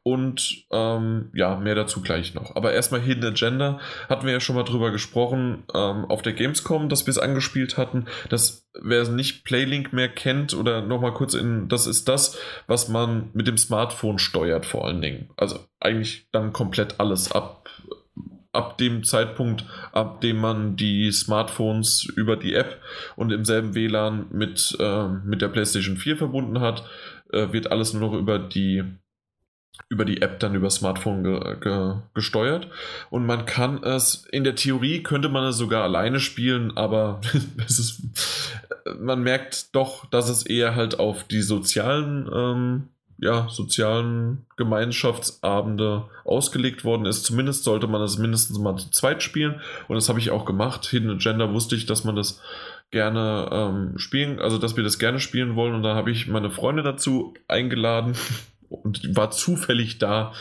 Und 0.06 0.66
ähm, 0.70 1.30
ja, 1.34 1.56
mehr 1.56 1.76
dazu 1.76 2.02
gleich 2.02 2.34
noch. 2.34 2.58
Aber 2.58 2.74
erstmal 2.74 3.00
Hidden 3.00 3.24
Agenda 3.24 3.80
hatten 4.10 4.26
wir 4.26 4.34
ja 4.34 4.42
schon 4.42 4.58
mal 4.58 4.64
drüber 4.64 4.92
gesprochen 4.92 5.64
ähm, 5.74 6.04
auf 6.06 6.22
der 6.22 6.34
Gamescom, 6.34 6.90
dass 6.90 7.06
wir 7.08 7.12
es 7.12 7.18
angespielt 7.18 7.78
hatten. 7.78 8.08
Das, 8.28 8.68
wer 8.82 9.08
nicht 9.08 9.46
Playlink 9.46 9.94
mehr 9.94 10.10
kennt 10.10 10.54
oder 10.56 10.82
nochmal 10.82 11.14
kurz 11.14 11.36
in, 11.36 11.70
das 11.70 11.88
ist 11.88 12.10
das, 12.10 12.38
was 12.68 12.90
man 12.90 13.30
mit 13.34 13.48
dem 13.48 13.58
Smartphone 13.58 14.20
steuert 14.20 14.66
vor 14.66 14.86
allen 14.86 15.02
Dingen. 15.02 15.30
Also 15.38 15.60
eigentlich 15.80 16.28
dann 16.34 16.52
komplett 16.52 17.00
alles 17.00 17.32
ab, 17.32 17.70
ab 18.52 18.78
dem 18.78 19.06
Zeitpunkt, 19.06 19.66
ab 19.94 20.20
dem 20.20 20.38
man 20.38 20.76
die 20.76 21.14
Smartphones 21.14 22.04
über 22.04 22.36
die 22.36 22.56
App 22.56 22.82
und 23.16 23.32
im 23.32 23.46
selben 23.46 23.74
WLAN 23.74 24.26
mit, 24.32 24.76
äh, 24.82 25.08
mit 25.08 25.42
der 25.42 25.48
PlayStation 25.48 25.96
4 25.96 26.18
verbunden 26.18 26.60
hat, 26.60 26.84
äh, 27.32 27.54
wird 27.54 27.72
alles 27.72 27.94
nur 27.94 28.10
noch 28.12 28.20
über 28.20 28.38
die 28.38 28.84
über 29.90 30.06
die 30.06 30.22
App 30.22 30.40
dann 30.40 30.56
über 30.56 30.70
Smartphone 30.70 31.24
ge 31.24 31.56
ge 31.60 31.95
gesteuert 32.14 32.68
und 33.10 33.26
man 33.26 33.45
kann 33.45 33.84
es 33.84 34.26
in 34.32 34.44
der 34.44 34.56
Theorie 34.56 35.04
könnte 35.04 35.30
man 35.30 35.45
es 35.45 35.58
sogar 35.58 35.84
alleine 35.84 36.20
spielen, 36.20 36.78
aber 36.78 37.22
es 37.66 37.80
ist, 37.80 38.02
man 39.00 39.22
merkt 39.22 39.76
doch, 39.76 40.06
dass 40.06 40.30
es 40.30 40.45
eher 40.45 40.76
halt 40.76 41.00
auf 41.00 41.24
die 41.24 41.41
sozialen 41.41 42.30
ähm, 42.34 42.88
ja, 43.20 43.48
sozialen 43.50 44.45
Gemeinschaftsabende 44.58 46.06
ausgelegt 46.26 46.84
worden 46.84 47.06
ist. 47.06 47.24
Zumindest 47.24 47.64
sollte 47.64 47.88
man 47.88 48.02
das 48.02 48.18
mindestens 48.18 48.60
mal 48.60 48.76
zu 48.76 48.91
zweit 48.91 49.24
spielen. 49.24 49.62
Und 49.88 49.95
das 49.95 50.10
habe 50.10 50.20
ich 50.20 50.32
auch 50.32 50.45
gemacht. 50.45 50.86
Hidden 50.86 51.12
Agenda 51.12 51.54
wusste 51.54 51.76
ich, 51.76 51.86
dass 51.86 52.04
man 52.04 52.16
das 52.16 52.41
gerne 52.91 53.50
ähm, 53.52 53.98
spielen, 53.98 54.40
also 54.40 54.58
dass 54.58 54.76
wir 54.76 54.84
das 54.84 55.00
gerne 55.00 55.20
spielen 55.20 55.56
wollen. 55.56 55.74
Und 55.74 55.84
da 55.84 55.95
habe 55.95 56.12
ich 56.12 56.28
meine 56.28 56.52
Freunde 56.52 56.84
dazu 56.84 57.34
eingeladen 57.48 58.16
war 58.69 59.31
zufällig 59.31 59.98
da. 59.98 60.34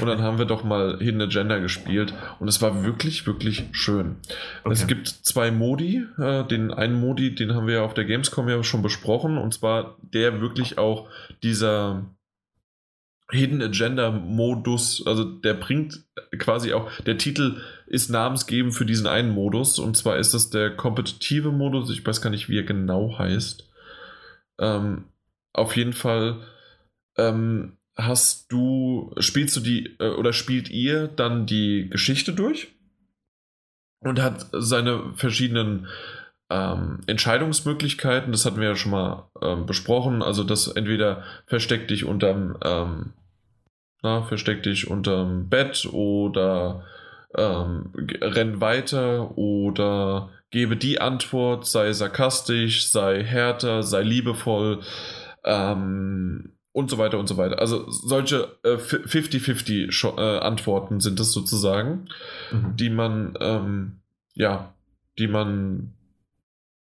Und 0.00 0.06
dann 0.06 0.22
haben 0.22 0.38
wir 0.38 0.44
doch 0.44 0.64
mal 0.64 0.98
Hidden 1.00 1.22
Agenda 1.22 1.58
gespielt. 1.58 2.14
Und 2.38 2.48
es 2.48 2.62
war 2.62 2.84
wirklich, 2.84 3.26
wirklich 3.26 3.64
schön. 3.72 4.16
Okay. 4.64 4.72
Es 4.72 4.86
gibt 4.86 5.08
zwei 5.08 5.50
Modi. 5.50 6.04
Äh, 6.18 6.44
den 6.44 6.72
einen 6.72 7.00
Modi, 7.00 7.34
den 7.34 7.54
haben 7.54 7.66
wir 7.66 7.74
ja 7.74 7.82
auf 7.82 7.94
der 7.94 8.04
Gamescom 8.04 8.48
ja 8.48 8.62
schon 8.62 8.82
besprochen. 8.82 9.38
Und 9.38 9.54
zwar 9.54 9.96
der 10.02 10.40
wirklich 10.40 10.78
auch 10.78 11.08
dieser 11.42 12.04
Hidden 13.32 13.62
Agenda 13.62 14.10
Modus, 14.10 15.06
also 15.06 15.24
der 15.24 15.54
bringt 15.54 16.00
quasi 16.38 16.72
auch, 16.72 16.90
der 17.06 17.18
Titel 17.18 17.60
ist 17.86 18.10
namensgebend 18.10 18.74
für 18.74 18.86
diesen 18.86 19.06
einen 19.06 19.30
Modus 19.30 19.78
und 19.78 19.96
zwar 19.96 20.16
ist 20.16 20.34
das 20.34 20.50
der 20.50 20.70
kompetitive 20.70 21.52
Modus, 21.52 21.90
ich 21.90 22.04
weiß 22.04 22.20
gar 22.20 22.30
nicht, 22.30 22.48
wie 22.48 22.58
er 22.58 22.64
genau 22.64 23.18
heißt. 23.18 23.68
Ähm, 24.58 25.04
auf 25.52 25.76
jeden 25.76 25.92
Fall 25.92 26.40
ähm, 27.20 27.76
hast 27.96 28.50
du, 28.50 29.14
spielst 29.18 29.56
du 29.56 29.60
die, 29.60 29.96
äh, 29.98 30.10
oder 30.10 30.32
spielt 30.32 30.70
ihr 30.70 31.08
dann 31.08 31.46
die 31.46 31.88
Geschichte 31.90 32.32
durch 32.32 32.68
und 34.00 34.20
hat 34.20 34.46
seine 34.52 35.12
verschiedenen 35.14 35.86
ähm, 36.50 37.00
Entscheidungsmöglichkeiten, 37.06 38.32
das 38.32 38.44
hatten 38.44 38.60
wir 38.60 38.68
ja 38.68 38.76
schon 38.76 38.92
mal 38.92 39.30
ähm, 39.40 39.66
besprochen, 39.66 40.22
also 40.22 40.42
das 40.44 40.68
entweder 40.68 41.22
versteck 41.46 41.88
dich 41.88 42.04
unterm, 42.04 42.56
ähm, 42.64 43.12
na, 44.02 44.22
versteck 44.22 44.62
dich 44.62 44.88
unterm 44.88 45.48
Bett 45.48 45.86
oder 45.92 46.84
ähm, 47.36 47.92
renn 47.94 48.60
weiter 48.60 49.36
oder 49.36 50.30
gebe 50.50 50.76
die 50.76 51.00
Antwort, 51.00 51.66
sei 51.66 51.92
sarkastisch, 51.92 52.88
sei 52.88 53.22
härter, 53.22 53.82
sei 53.82 54.02
liebevoll. 54.02 54.80
Ähm, 55.44 56.52
und 56.72 56.90
so 56.90 56.98
weiter 56.98 57.18
und 57.18 57.26
so 57.26 57.36
weiter. 57.36 57.58
Also 57.58 57.90
solche 57.90 58.56
äh, 58.62 58.76
50-50 58.76 60.16
äh, 60.16 60.38
Antworten 60.38 61.00
sind 61.00 61.18
es 61.18 61.32
sozusagen, 61.32 62.08
mhm. 62.52 62.76
die 62.76 62.90
man, 62.90 63.34
ähm, 63.40 64.00
ja, 64.34 64.72
die 65.18 65.26
man, 65.26 65.94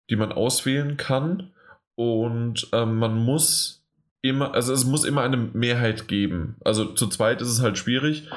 die 0.09 0.15
man 0.15 0.31
auswählen 0.31 0.97
kann. 0.97 1.51
Und 1.95 2.67
ähm, 2.73 2.97
man 2.97 3.15
muss 3.15 3.83
immer, 4.21 4.53
also 4.53 4.73
es 4.73 4.85
muss 4.85 5.03
immer 5.03 5.21
eine 5.21 5.37
Mehrheit 5.37 6.07
geben. 6.07 6.55
Also 6.63 6.85
zu 6.85 7.07
zweit 7.07 7.41
ist 7.41 7.49
es 7.49 7.61
halt 7.61 7.77
schwierig, 7.77 8.29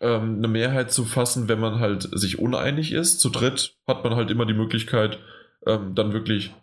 ähm, 0.00 0.38
eine 0.38 0.48
Mehrheit 0.48 0.92
zu 0.92 1.04
fassen, 1.04 1.48
wenn 1.48 1.60
man 1.60 1.80
halt 1.80 2.08
sich 2.12 2.38
uneinig 2.38 2.92
ist. 2.92 3.20
Zu 3.20 3.30
dritt 3.30 3.76
hat 3.86 4.04
man 4.04 4.16
halt 4.16 4.30
immer 4.30 4.46
die 4.46 4.54
Möglichkeit, 4.54 5.18
ähm, 5.66 5.94
dann 5.94 6.12
wirklich 6.12 6.54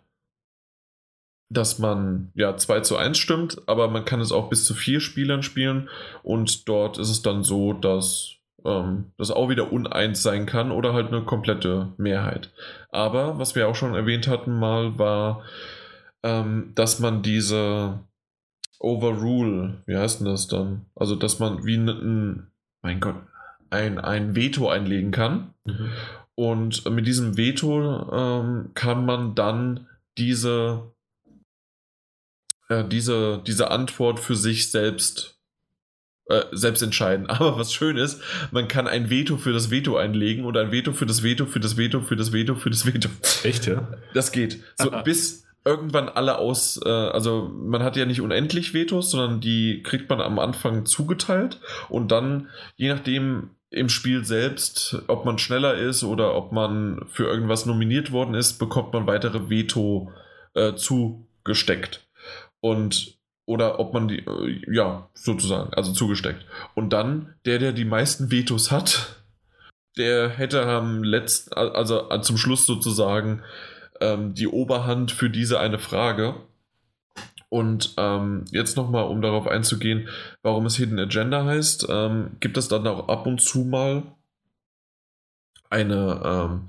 dass 1.48 1.78
man 1.78 2.30
ja 2.34 2.56
2 2.56 2.80
zu 2.80 2.96
1 2.96 3.18
stimmt, 3.18 3.62
aber 3.66 3.88
man 3.88 4.04
kann 4.04 4.20
es 4.20 4.32
auch 4.32 4.48
bis 4.48 4.64
zu 4.64 4.74
vier 4.74 5.00
Spielern 5.00 5.42
spielen 5.42 5.88
und 6.22 6.68
dort 6.68 6.98
ist 6.98 7.10
es 7.10 7.22
dann 7.22 7.44
so, 7.44 7.72
dass 7.72 8.36
ähm, 8.64 9.12
das 9.16 9.30
auch 9.30 9.48
wieder 9.48 9.72
uneins 9.72 10.22
sein 10.22 10.46
kann 10.46 10.70
oder 10.70 10.92
halt 10.92 11.08
eine 11.08 11.22
komplette 11.22 11.92
Mehrheit. 11.98 12.52
Aber 12.90 13.38
was 13.38 13.54
wir 13.54 13.68
auch 13.68 13.76
schon 13.76 13.94
erwähnt 13.94 14.28
hatten 14.28 14.58
mal 14.58 14.98
war, 14.98 15.44
ähm, 16.22 16.72
dass 16.74 16.98
man 16.98 17.22
diese 17.22 18.00
Overrule, 18.80 19.82
wie 19.86 19.96
heißt 19.96 20.20
denn 20.20 20.26
das 20.26 20.48
dann? 20.48 20.86
Also 20.94 21.14
dass 21.14 21.38
man 21.38 21.64
wie 21.64 21.76
ein, 21.76 22.48
mein 22.82 23.00
Gott, 23.00 23.16
ein, 23.70 23.98
ein 23.98 24.34
Veto 24.34 24.68
einlegen 24.68 25.12
kann. 25.12 25.54
Mhm. 25.64 25.90
Und 26.34 26.90
mit 26.90 27.06
diesem 27.06 27.36
Veto 27.36 28.12
ähm, 28.12 28.70
kann 28.74 29.06
man 29.06 29.34
dann 29.34 29.86
diese 30.18 30.92
äh, 32.68 32.84
diese, 32.84 33.42
diese 33.46 33.70
Antwort 33.70 34.20
für 34.20 34.36
sich 34.36 34.70
selbst 34.70 35.36
äh, 36.28 36.42
selbst 36.50 36.82
entscheiden. 36.82 37.26
Aber 37.28 37.56
was 37.56 37.72
schön 37.72 37.96
ist, 37.96 38.20
man 38.50 38.68
kann 38.68 38.88
ein 38.88 39.10
Veto 39.10 39.36
für 39.36 39.52
das 39.52 39.70
Veto 39.70 39.96
einlegen 39.96 40.44
oder 40.44 40.60
ein 40.60 40.72
Veto 40.72 40.92
für 40.92 41.06
das 41.06 41.22
Veto, 41.22 41.46
für 41.46 41.60
das 41.60 41.76
Veto, 41.76 42.00
für 42.00 42.16
das 42.16 42.32
Veto, 42.32 42.56
für 42.56 42.70
das 42.70 42.84
Veto. 42.84 43.08
Echt, 43.44 43.66
ja? 43.66 43.88
Das 44.12 44.32
geht. 44.32 44.60
So 44.76 44.90
bis 45.04 45.46
irgendwann 45.64 46.08
alle 46.08 46.38
aus, 46.38 46.80
äh, 46.84 46.88
also 46.88 47.50
man 47.54 47.82
hat 47.82 47.96
ja 47.96 48.06
nicht 48.06 48.20
unendlich 48.20 48.74
Vetos, 48.74 49.10
sondern 49.10 49.40
die 49.40 49.82
kriegt 49.82 50.08
man 50.08 50.20
am 50.20 50.38
Anfang 50.38 50.86
zugeteilt 50.86 51.60
und 51.88 52.10
dann, 52.12 52.48
je 52.76 52.88
nachdem 52.88 53.50
im 53.70 53.88
Spiel 53.88 54.24
selbst, 54.24 55.02
ob 55.08 55.24
man 55.24 55.38
schneller 55.38 55.74
ist 55.74 56.04
oder 56.04 56.34
ob 56.34 56.52
man 56.52 57.04
für 57.10 57.24
irgendwas 57.24 57.66
nominiert 57.66 58.12
worden 58.12 58.34
ist, 58.34 58.58
bekommt 58.58 58.92
man 58.92 59.06
weitere 59.08 59.50
Veto 59.50 60.12
äh, 60.54 60.74
zugesteckt 60.74 62.05
und 62.66 63.16
oder 63.46 63.78
ob 63.78 63.94
man 63.94 64.08
die, 64.08 64.26
äh, 64.26 64.60
ja, 64.66 65.08
sozusagen, 65.14 65.72
also 65.72 65.92
zugesteckt. 65.92 66.44
Und 66.74 66.92
dann, 66.92 67.34
der, 67.44 67.60
der 67.60 67.72
die 67.72 67.84
meisten 67.84 68.32
Vetos 68.32 68.72
hat, 68.72 69.22
der 69.96 70.28
hätte 70.28 70.66
am 70.66 71.04
letzten, 71.04 71.54
also 71.54 72.08
zum 72.20 72.36
Schluss 72.36 72.66
sozusagen 72.66 73.42
ähm, 74.00 74.34
die 74.34 74.48
Oberhand 74.48 75.12
für 75.12 75.30
diese 75.30 75.60
eine 75.60 75.78
Frage. 75.78 76.34
Und 77.48 77.94
ähm, 77.96 78.44
jetzt 78.50 78.76
nochmal, 78.76 79.04
um 79.04 79.22
darauf 79.22 79.46
einzugehen, 79.46 80.08
warum 80.42 80.66
es 80.66 80.76
Hidden 80.76 80.98
Agenda 80.98 81.44
heißt, 81.44 81.86
ähm, 81.88 82.32
gibt 82.40 82.56
es 82.56 82.66
dann 82.66 82.86
auch 82.88 83.08
ab 83.08 83.26
und 83.26 83.40
zu 83.40 83.60
mal 83.60 84.02
eine 85.70 86.20
ähm, 86.24 86.68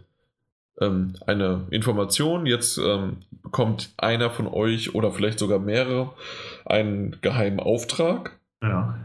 ähm, 0.80 1.14
eine 1.26 1.66
Information. 1.72 2.46
Jetzt 2.46 2.78
ähm, 2.78 3.18
bekommt 3.44 3.94
einer 3.98 4.30
von 4.30 4.48
euch 4.48 4.96
oder 4.96 5.12
vielleicht 5.12 5.40
sogar 5.40 5.60
mehrere 5.60 6.14
einen 6.66 7.18
geheimen 7.22 7.60
Auftrag. 7.60 8.40
Ja. 8.62 8.98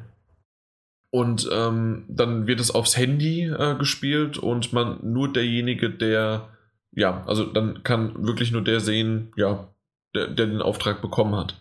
Und 1.11 1.49
ähm, 1.53 2.05
dann 2.09 2.47
wird 2.47 2.61
es 2.61 2.70
aufs 2.70 2.97
Handy 2.97 3.44
äh, 3.44 3.77
gespielt 3.77 4.39
und 4.39 4.73
man 4.73 4.99
nur 5.03 5.31
derjenige, 5.31 5.90
der, 5.90 6.49
ja, 6.93 7.23
also 7.27 7.44
dann 7.44 7.82
kann 7.82 8.27
wirklich 8.27 8.51
nur 8.51 8.62
der 8.62 8.81
sehen, 8.81 9.31
ja, 9.36 9.69
der, 10.15 10.28
der 10.28 10.47
den 10.47 10.62
Auftrag 10.62 11.03
bekommen 11.03 11.36
hat. 11.36 11.61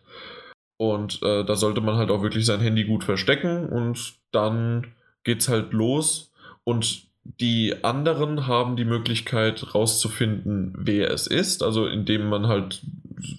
Und 0.78 1.22
äh, 1.22 1.44
da 1.44 1.56
sollte 1.56 1.82
man 1.82 1.98
halt 1.98 2.12
auch 2.12 2.24
wirklich 2.24 2.46
sein 2.46 2.62
Handy 2.62 2.86
gut 2.86 3.04
verstecken 3.04 3.68
und 3.68 4.16
dann 4.32 4.88
geht's 5.24 5.50
halt 5.50 5.74
los 5.74 6.32
und 6.64 7.11
die 7.24 7.84
anderen 7.84 8.48
haben 8.48 8.76
die 8.76 8.86
Möglichkeit 8.86 9.76
rauszufinden, 9.76 10.74
wer 10.78 11.12
es 11.12 11.28
ist, 11.28 11.64
also 11.64 11.88
indem 11.88 12.30
man 12.30 12.48
halt 12.48 12.82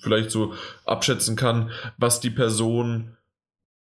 vielleicht 0.00 0.30
so 0.30 0.54
abschätzen 0.84 1.34
kann, 1.34 1.70
was 1.96 2.20
die 2.20 2.30
Person, 2.30 3.16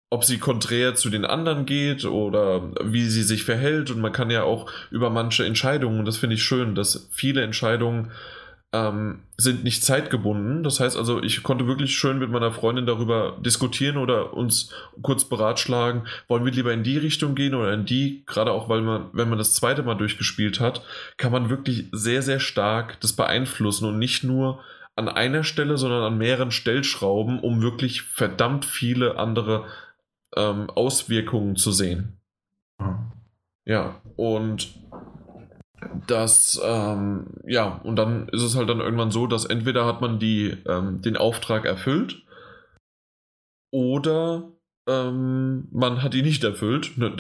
ob 0.10 0.26
sie 0.26 0.38
konträr 0.38 0.96
zu 0.96 1.10
den 1.10 1.26
anderen 1.26 1.66
geht 1.66 2.06
oder 2.06 2.72
wie 2.84 3.06
sie 3.06 3.24
sich 3.24 3.44
verhält. 3.44 3.90
Und 3.90 4.00
man 4.00 4.12
kann 4.12 4.30
ja 4.30 4.44
auch 4.44 4.70
über 4.92 5.10
manche 5.10 5.46
Entscheidungen, 5.46 6.00
und 6.00 6.06
das 6.06 6.18
finde 6.18 6.36
ich 6.36 6.44
schön, 6.44 6.76
dass 6.76 7.10
viele 7.12 7.42
Entscheidungen 7.42 8.12
ähm, 8.74 9.24
sind 9.38 9.64
nicht 9.64 9.84
zeitgebunden. 9.84 10.64
Das 10.64 10.80
heißt 10.80 10.98
also, 10.98 11.22
ich 11.24 11.42
konnte 11.44 11.68
wirklich 11.68 11.96
schön 11.96 12.20
mit 12.20 12.30
meiner 12.30 12.52
Freundin 12.52 12.86
darüber 12.86 13.38
diskutieren 13.40 13.98
oder 13.98 14.34
uns 14.34 14.72
kurz 15.02 15.26
beratschlagen, 15.26 16.08
wollen 16.28 16.44
wir 16.44 16.52
lieber 16.52 16.74
in 16.74 16.84
die 16.84 16.98
Richtung 16.98 17.36
gehen 17.36 17.56
oder 17.56 17.74
in 17.74 17.86
die, 17.86 18.24
gerade 18.26 18.52
auch 18.52 18.68
weil 18.68 18.82
man, 18.82 19.10
wenn 19.14 19.30
man 19.30 19.38
das 19.38 19.54
zweite 19.54 19.84
Mal 19.84 19.96
durchgespielt 19.96 20.60
hat, 20.60 20.84
kann 21.18 21.32
man 21.32 21.50
wirklich 21.50 21.86
sehr, 21.92 22.22
sehr 22.22 22.40
stark 22.40 23.00
das 23.00 23.14
beeinflussen 23.14 23.86
und 23.86 24.00
nicht 24.00 24.24
nur 24.24 24.60
an 24.96 25.08
einer 25.08 25.44
Stelle, 25.44 25.78
sondern 25.78 26.04
an 26.04 26.18
mehreren 26.18 26.52
Stellschrauben, 26.52 27.40
um 27.40 27.62
wirklich 27.62 28.02
verdammt 28.02 28.66
viele 28.66 29.18
andere 29.18 29.66
ähm, 30.36 30.70
Auswirkungen 30.72 31.56
zu 31.56 31.72
sehen. 31.72 32.20
Ja, 33.64 34.02
und 34.16 34.70
dass, 36.08 36.60
ähm, 36.64 37.28
ja, 37.46 37.82
und 37.84 37.96
dann 37.96 38.28
ist 38.30 38.42
es 38.42 38.56
halt 38.56 38.70
dann 38.70 38.80
irgendwann 38.80 39.12
so, 39.12 39.28
dass 39.28 39.46
entweder 39.46 39.86
hat 39.86 40.02
man 40.02 40.20
die, 40.20 40.58
ähm, 40.68 41.02
den 41.02 41.18
Auftrag 41.18 41.66
erfüllt 41.66 42.24
oder 43.72 44.52
ähm, 44.88 45.68
man 45.72 46.02
hat 46.02 46.14
ihn 46.16 46.26
nicht 46.26 46.44
erfüllt, 46.44 46.98
ne, 46.98 47.14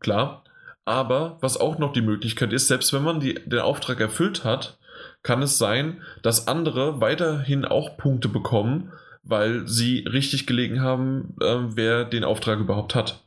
klar. 0.00 0.44
Aber 0.84 1.38
was 1.40 1.58
auch 1.58 1.78
noch 1.78 1.92
die 1.92 2.02
Möglichkeit 2.02 2.52
ist, 2.52 2.68
selbst 2.68 2.92
wenn 2.92 3.02
man 3.02 3.18
die, 3.18 3.34
den 3.34 3.58
Auftrag 3.58 4.00
erfüllt 4.00 4.44
hat, 4.44 4.78
kann 5.22 5.42
es 5.42 5.58
sein, 5.58 6.02
dass 6.22 6.46
andere 6.46 7.00
weiterhin 7.00 7.64
auch 7.64 7.96
Punkte 7.96 8.28
bekommen, 8.28 8.92
weil 9.24 9.66
sie 9.66 10.06
richtig 10.06 10.46
gelegen 10.46 10.80
haben, 10.80 11.34
äh, 11.40 11.56
wer 11.74 12.04
den 12.04 12.22
Auftrag 12.22 12.60
überhaupt 12.60 12.94
hat. 12.94 13.25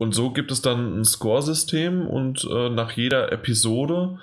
Und 0.00 0.14
so 0.14 0.30
gibt 0.30 0.50
es 0.50 0.62
dann 0.62 0.98
ein 0.98 1.04
Score-System 1.04 2.06
und 2.06 2.48
äh, 2.50 2.70
nach 2.70 2.92
jeder 2.92 3.32
Episode 3.32 4.18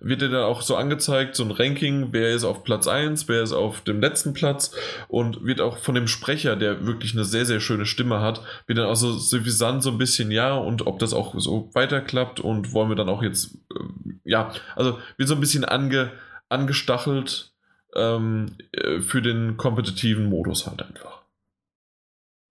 wird 0.00 0.22
dir 0.22 0.28
dann 0.28 0.42
auch 0.42 0.60
so 0.60 0.74
angezeigt, 0.74 1.36
so 1.36 1.44
ein 1.44 1.52
Ranking, 1.52 2.08
wer 2.10 2.34
ist 2.34 2.42
auf 2.42 2.64
Platz 2.64 2.88
1, 2.88 3.28
wer 3.28 3.40
ist 3.40 3.52
auf 3.52 3.80
dem 3.82 4.00
letzten 4.00 4.32
Platz 4.32 4.74
und 5.06 5.44
wird 5.44 5.60
auch 5.60 5.78
von 5.78 5.94
dem 5.94 6.08
Sprecher, 6.08 6.56
der 6.56 6.84
wirklich 6.84 7.14
eine 7.14 7.24
sehr, 7.24 7.46
sehr 7.46 7.60
schöne 7.60 7.86
Stimme 7.86 8.20
hat, 8.20 8.42
wird 8.66 8.80
dann 8.80 8.86
auch 8.86 8.96
so 8.96 9.12
suffisant 9.12 9.84
so 9.84 9.90
ein 9.90 9.98
bisschen 9.98 10.32
ja 10.32 10.56
und 10.56 10.88
ob 10.88 10.98
das 10.98 11.14
auch 11.14 11.38
so 11.38 11.70
weiterklappt 11.74 12.40
und 12.40 12.72
wollen 12.72 12.88
wir 12.88 12.96
dann 12.96 13.08
auch 13.08 13.22
jetzt, 13.22 13.54
äh, 13.72 13.84
ja, 14.24 14.52
also 14.74 14.98
wird 15.16 15.28
so 15.28 15.36
ein 15.36 15.40
bisschen 15.40 15.64
ange, 15.64 16.10
angestachelt 16.48 17.52
ähm, 17.94 18.56
äh, 18.72 19.00
für 19.00 19.22
den 19.22 19.56
kompetitiven 19.56 20.24
Modus 20.24 20.66
halt 20.66 20.82
einfach. 20.82 21.22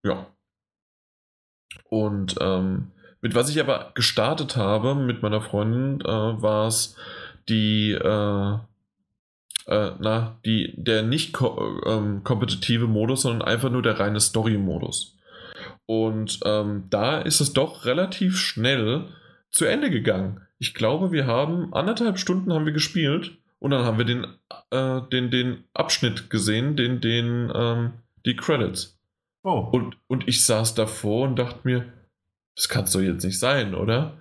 Ja. 0.04 0.28
Und 1.88 2.36
ähm, 2.40 2.92
mit 3.20 3.34
was 3.34 3.50
ich 3.50 3.60
aber 3.60 3.92
gestartet 3.94 4.56
habe 4.56 4.94
mit 4.94 5.22
meiner 5.22 5.40
Freundin, 5.40 6.00
äh, 6.00 6.06
war 6.06 6.68
es 6.68 6.96
die, 7.48 7.92
äh, 7.92 8.54
äh, 9.66 9.90
na, 9.98 10.38
die, 10.44 10.74
der 10.76 11.02
nicht 11.02 11.32
ko 11.32 11.80
ähm, 11.86 12.22
kompetitive 12.24 12.86
Modus, 12.86 13.22
sondern 13.22 13.46
einfach 13.46 13.70
nur 13.70 13.82
der 13.82 13.98
reine 13.98 14.20
Story-Modus. 14.20 15.16
Und 15.86 16.40
ähm, 16.44 16.84
da 16.90 17.18
ist 17.18 17.40
es 17.40 17.52
doch 17.52 17.86
relativ 17.86 18.38
schnell 18.38 19.06
zu 19.50 19.64
Ende 19.64 19.90
gegangen. 19.90 20.42
Ich 20.58 20.74
glaube, 20.74 21.12
wir 21.12 21.26
haben 21.26 21.72
anderthalb 21.72 22.18
Stunden 22.18 22.52
haben 22.52 22.66
wir 22.66 22.72
gespielt 22.72 23.38
und 23.58 23.70
dann 23.70 23.84
haben 23.84 23.98
wir 23.98 24.04
den, 24.04 24.26
äh, 24.70 25.00
den, 25.10 25.30
den 25.30 25.64
Abschnitt 25.72 26.30
gesehen, 26.30 26.76
den, 26.76 27.00
den, 27.00 27.50
ähm, 27.54 27.92
die 28.26 28.36
Credits. 28.36 28.97
Oh. 29.48 29.66
Und, 29.72 29.96
und 30.08 30.28
ich 30.28 30.44
saß 30.44 30.74
davor 30.74 31.26
und 31.26 31.38
dachte 31.38 31.60
mir, 31.64 31.90
das 32.54 32.68
kann 32.68 32.84
es 32.84 32.92
doch 32.92 33.00
jetzt 33.00 33.24
nicht 33.24 33.38
sein, 33.38 33.74
oder? 33.74 34.18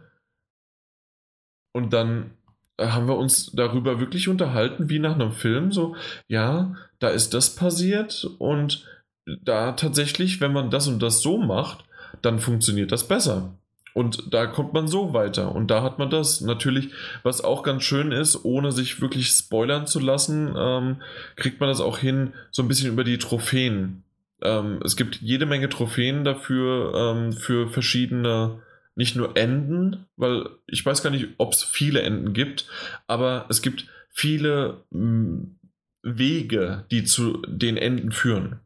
Und 1.74 1.92
dann 1.92 2.32
äh, 2.78 2.88
haben 2.88 3.08
wir 3.08 3.18
uns 3.18 3.52
darüber 3.52 4.00
wirklich 4.00 4.30
unterhalten, 4.30 4.90
wie 4.90 5.00
nach 5.00 5.16
einem 5.16 5.34
Film, 5.34 5.74
so, 5.74 5.98
ja, 6.30 6.76
da 7.00 7.10
ist 7.10 7.34
das 7.34 7.56
passiert 7.56 8.30
und 8.40 8.86
da 9.26 9.74
tatsächlich, 9.74 10.40
wenn 10.40 10.54
man 10.54 10.70
das 10.70 10.88
und 10.88 11.04
das 11.04 11.22
so 11.22 11.38
macht, 11.38 11.84
dann 12.22 12.40
funktioniert 12.40 12.94
das 12.94 13.10
besser. 13.10 13.52
Und 13.94 14.34
da 14.34 14.46
kommt 14.46 14.74
man 14.74 14.88
so 14.88 15.12
weiter. 15.12 15.54
Und 15.54 15.72
da 15.72 15.82
hat 15.82 16.00
man 16.00 16.10
das 16.10 16.40
natürlich, 16.40 16.92
was 17.24 17.44
auch 17.44 17.64
ganz 17.64 17.84
schön 17.84 18.14
ist, 18.14 18.46
ohne 18.46 18.72
sich 18.72 19.02
wirklich 19.02 19.28
spoilern 19.30 19.88
zu 19.88 20.00
lassen, 20.00 20.54
ähm, 20.56 21.02
kriegt 21.36 21.60
man 21.60 21.68
das 21.68 21.82
auch 21.82 21.98
hin, 21.98 22.34
so 22.52 22.62
ein 22.62 22.70
bisschen 22.70 22.94
über 22.94 23.04
die 23.04 23.18
Trophäen. 23.18 24.04
Ähm, 24.42 24.80
es 24.84 24.96
gibt 24.96 25.22
jede 25.22 25.46
Menge 25.46 25.70
Trophäen 25.70 26.24
dafür, 26.24 26.94
ähm, 26.96 27.34
für 27.34 27.70
verschiedene, 27.70 28.62
nicht 28.96 29.16
nur 29.16 29.38
Enden, 29.38 30.06
weil 30.16 30.50
ich 30.68 30.86
weiß 30.86 31.04
gar 31.04 31.10
nicht, 31.10 31.30
ob 31.38 31.54
es 31.54 31.64
viele 31.64 32.02
Enden 32.02 32.34
gibt, 32.34 32.68
aber 33.08 33.46
es 33.50 33.62
gibt 33.62 33.88
viele 34.10 34.84
mh, 34.92 35.02
mm, 35.02 35.60
Wege, 36.04 36.86
die 36.92 37.04
zu 37.04 37.42
den 37.48 37.78
Enden 37.78 38.12
führen. 38.12 38.60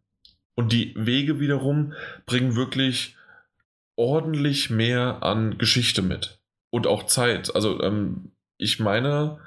Und 0.56 0.72
die 0.72 0.94
Wege 0.96 1.40
wiederum 1.40 1.94
bringen 2.26 2.56
wirklich 2.56 3.16
ordentlich 3.96 4.70
mehr 4.70 5.24
an 5.24 5.58
Geschichte 5.58 6.02
mit. 6.02 6.40
Und 6.70 6.88
auch 6.88 7.08
Zeit. 7.08 7.54
Also 7.56 7.82
ähm, 7.82 8.32
ich 8.58 8.80
meine, 8.80 9.40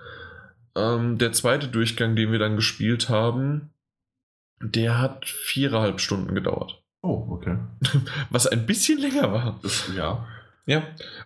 ähm, 0.77 1.19
der 1.19 1.33
zweite 1.33 1.69
Durchgang, 1.69 2.17
den 2.17 2.33
wir 2.33 2.39
dann 2.39 2.57
gespielt 2.57 3.09
haben, 3.09 3.71
der 4.65 4.99
hat 4.99 5.27
viereinhalb 5.27 6.01
Stunden 6.01 6.35
gedauert. 6.35 6.82
Oh, 7.03 7.27
okay. 7.31 7.59
Was 8.31 8.47
ein 8.47 8.66
bisschen 8.66 8.99
länger 8.99 9.32
war. 9.32 9.61
Das, 9.62 9.91
ja. 9.95 10.27
Ja. 10.66 10.82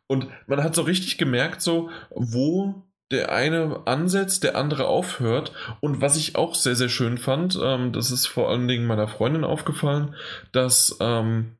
Und 0.07 0.27
man 0.47 0.63
hat 0.63 0.75
so 0.75 0.83
richtig 0.83 1.19
gemerkt, 1.19 1.63
so, 1.63 1.91
wo 2.11 2.83
der 3.11 3.33
eine 3.33 3.87
ansetzt, 3.87 4.45
der 4.45 4.57
andere 4.57 4.87
aufhört. 4.87 5.53
Und 5.81 6.01
was 6.01 6.17
ich 6.17 6.37
auch 6.37 6.55
sehr, 6.55 6.77
sehr 6.77 6.89
schön 6.89 7.17
fand, 7.17 7.59
ähm, 7.63 7.93
das 7.93 8.11
ist 8.11 8.27
vor 8.27 8.51
allen 8.51 8.69
Dingen 8.69 8.87
meiner 8.87 9.09
Freundin 9.09 9.45
aufgefallen, 9.45 10.15
dass, 10.53 10.97
ähm, 11.01 11.57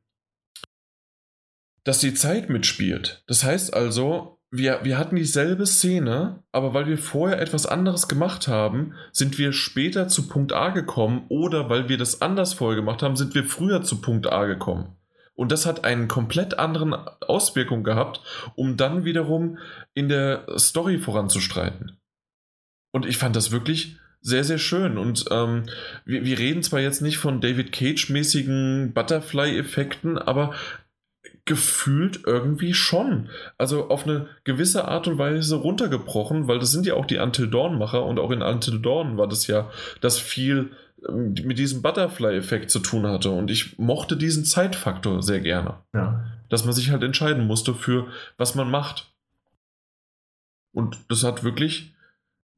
dass 1.83 1.99
die 1.99 2.13
Zeit 2.13 2.49
mitspielt. 2.49 3.23
Das 3.27 3.43
heißt 3.43 3.73
also, 3.73 4.38
wir, 4.51 4.79
wir 4.83 4.97
hatten 4.97 5.15
dieselbe 5.15 5.65
Szene, 5.65 6.43
aber 6.51 6.73
weil 6.73 6.87
wir 6.87 6.97
vorher 6.97 7.39
etwas 7.39 7.65
anderes 7.65 8.07
gemacht 8.07 8.47
haben, 8.47 8.93
sind 9.11 9.37
wir 9.37 9.53
später 9.53 10.07
zu 10.07 10.27
Punkt 10.27 10.53
A 10.53 10.69
gekommen 10.69 11.25
oder 11.29 11.69
weil 11.69 11.87
wir 11.87 11.97
das 11.97 12.21
anders 12.21 12.53
vorher 12.53 12.75
gemacht 12.75 13.03
haben, 13.03 13.15
sind 13.15 13.35
wir 13.35 13.43
früher 13.43 13.83
zu 13.83 14.01
Punkt 14.01 14.31
A 14.31 14.45
gekommen. 14.45 14.95
Und 15.35 15.51
das 15.51 15.65
hat 15.65 15.85
einen 15.85 16.07
komplett 16.07 16.59
anderen 16.59 16.93
Auswirkung 16.93 17.83
gehabt, 17.83 18.21
um 18.55 18.75
dann 18.75 19.05
wiederum 19.05 19.57
in 19.93 20.09
der 20.09 20.45
Story 20.57 20.97
voranzustreiten. 20.97 21.97
Und 22.91 23.05
ich 23.05 23.17
fand 23.17 23.35
das 23.35 23.51
wirklich 23.51 23.97
sehr, 24.21 24.43
sehr 24.43 24.57
schön. 24.57 24.97
Und 24.97 25.25
ähm, 25.31 25.63
wir, 26.05 26.25
wir 26.25 26.39
reden 26.39 26.63
zwar 26.63 26.81
jetzt 26.81 27.01
nicht 27.01 27.17
von 27.17 27.39
David 27.39 27.71
Cage-mäßigen 27.71 28.91
Butterfly-Effekten, 28.93 30.17
aber 30.17 30.53
gefühlt 31.49 32.21
irgendwie 32.27 32.75
schon. 32.75 33.27
Also 33.57 33.89
auf 33.89 34.05
eine 34.05 34.27
gewisse 34.43 34.87
Art 34.87 35.07
und 35.07 35.17
Weise 35.17 35.55
runtergebrochen, 35.55 36.47
weil 36.47 36.59
das 36.59 36.69
sind 36.69 36.85
ja 36.85 36.93
auch 36.93 37.07
die 37.07 37.17
Until 37.17 37.47
Dawn-Macher 37.47 38.05
und 38.05 38.19
auch 38.19 38.29
in 38.29 38.43
Until 38.43 38.79
Dawn 38.79 39.17
war 39.17 39.27
das 39.27 39.47
ja, 39.47 39.71
dass 39.99 40.19
viel 40.19 40.69
ähm, 41.07 41.33
mit 41.43 41.57
diesem 41.57 41.81
Butterfly-Effekt 41.81 42.69
zu 42.69 42.77
tun 42.77 43.07
hatte. 43.07 43.31
Und 43.31 43.49
ich 43.49 43.79
mochte 43.79 44.15
diesen 44.15 44.45
Zeitfaktor 44.45 45.23
sehr 45.23 45.39
gerne. 45.39 45.77
Ja. 45.91 46.23
Dass 46.49 46.65
man 46.65 46.73
sich 46.75 46.91
halt 46.91 47.01
entscheiden 47.01 47.47
musste 47.47 47.73
für 47.73 48.05
was 48.37 48.53
man 48.53 48.69
macht. 48.69 49.11
Und 50.71 50.99
das 51.09 51.23
hat 51.23 51.43
wirklich, 51.43 51.95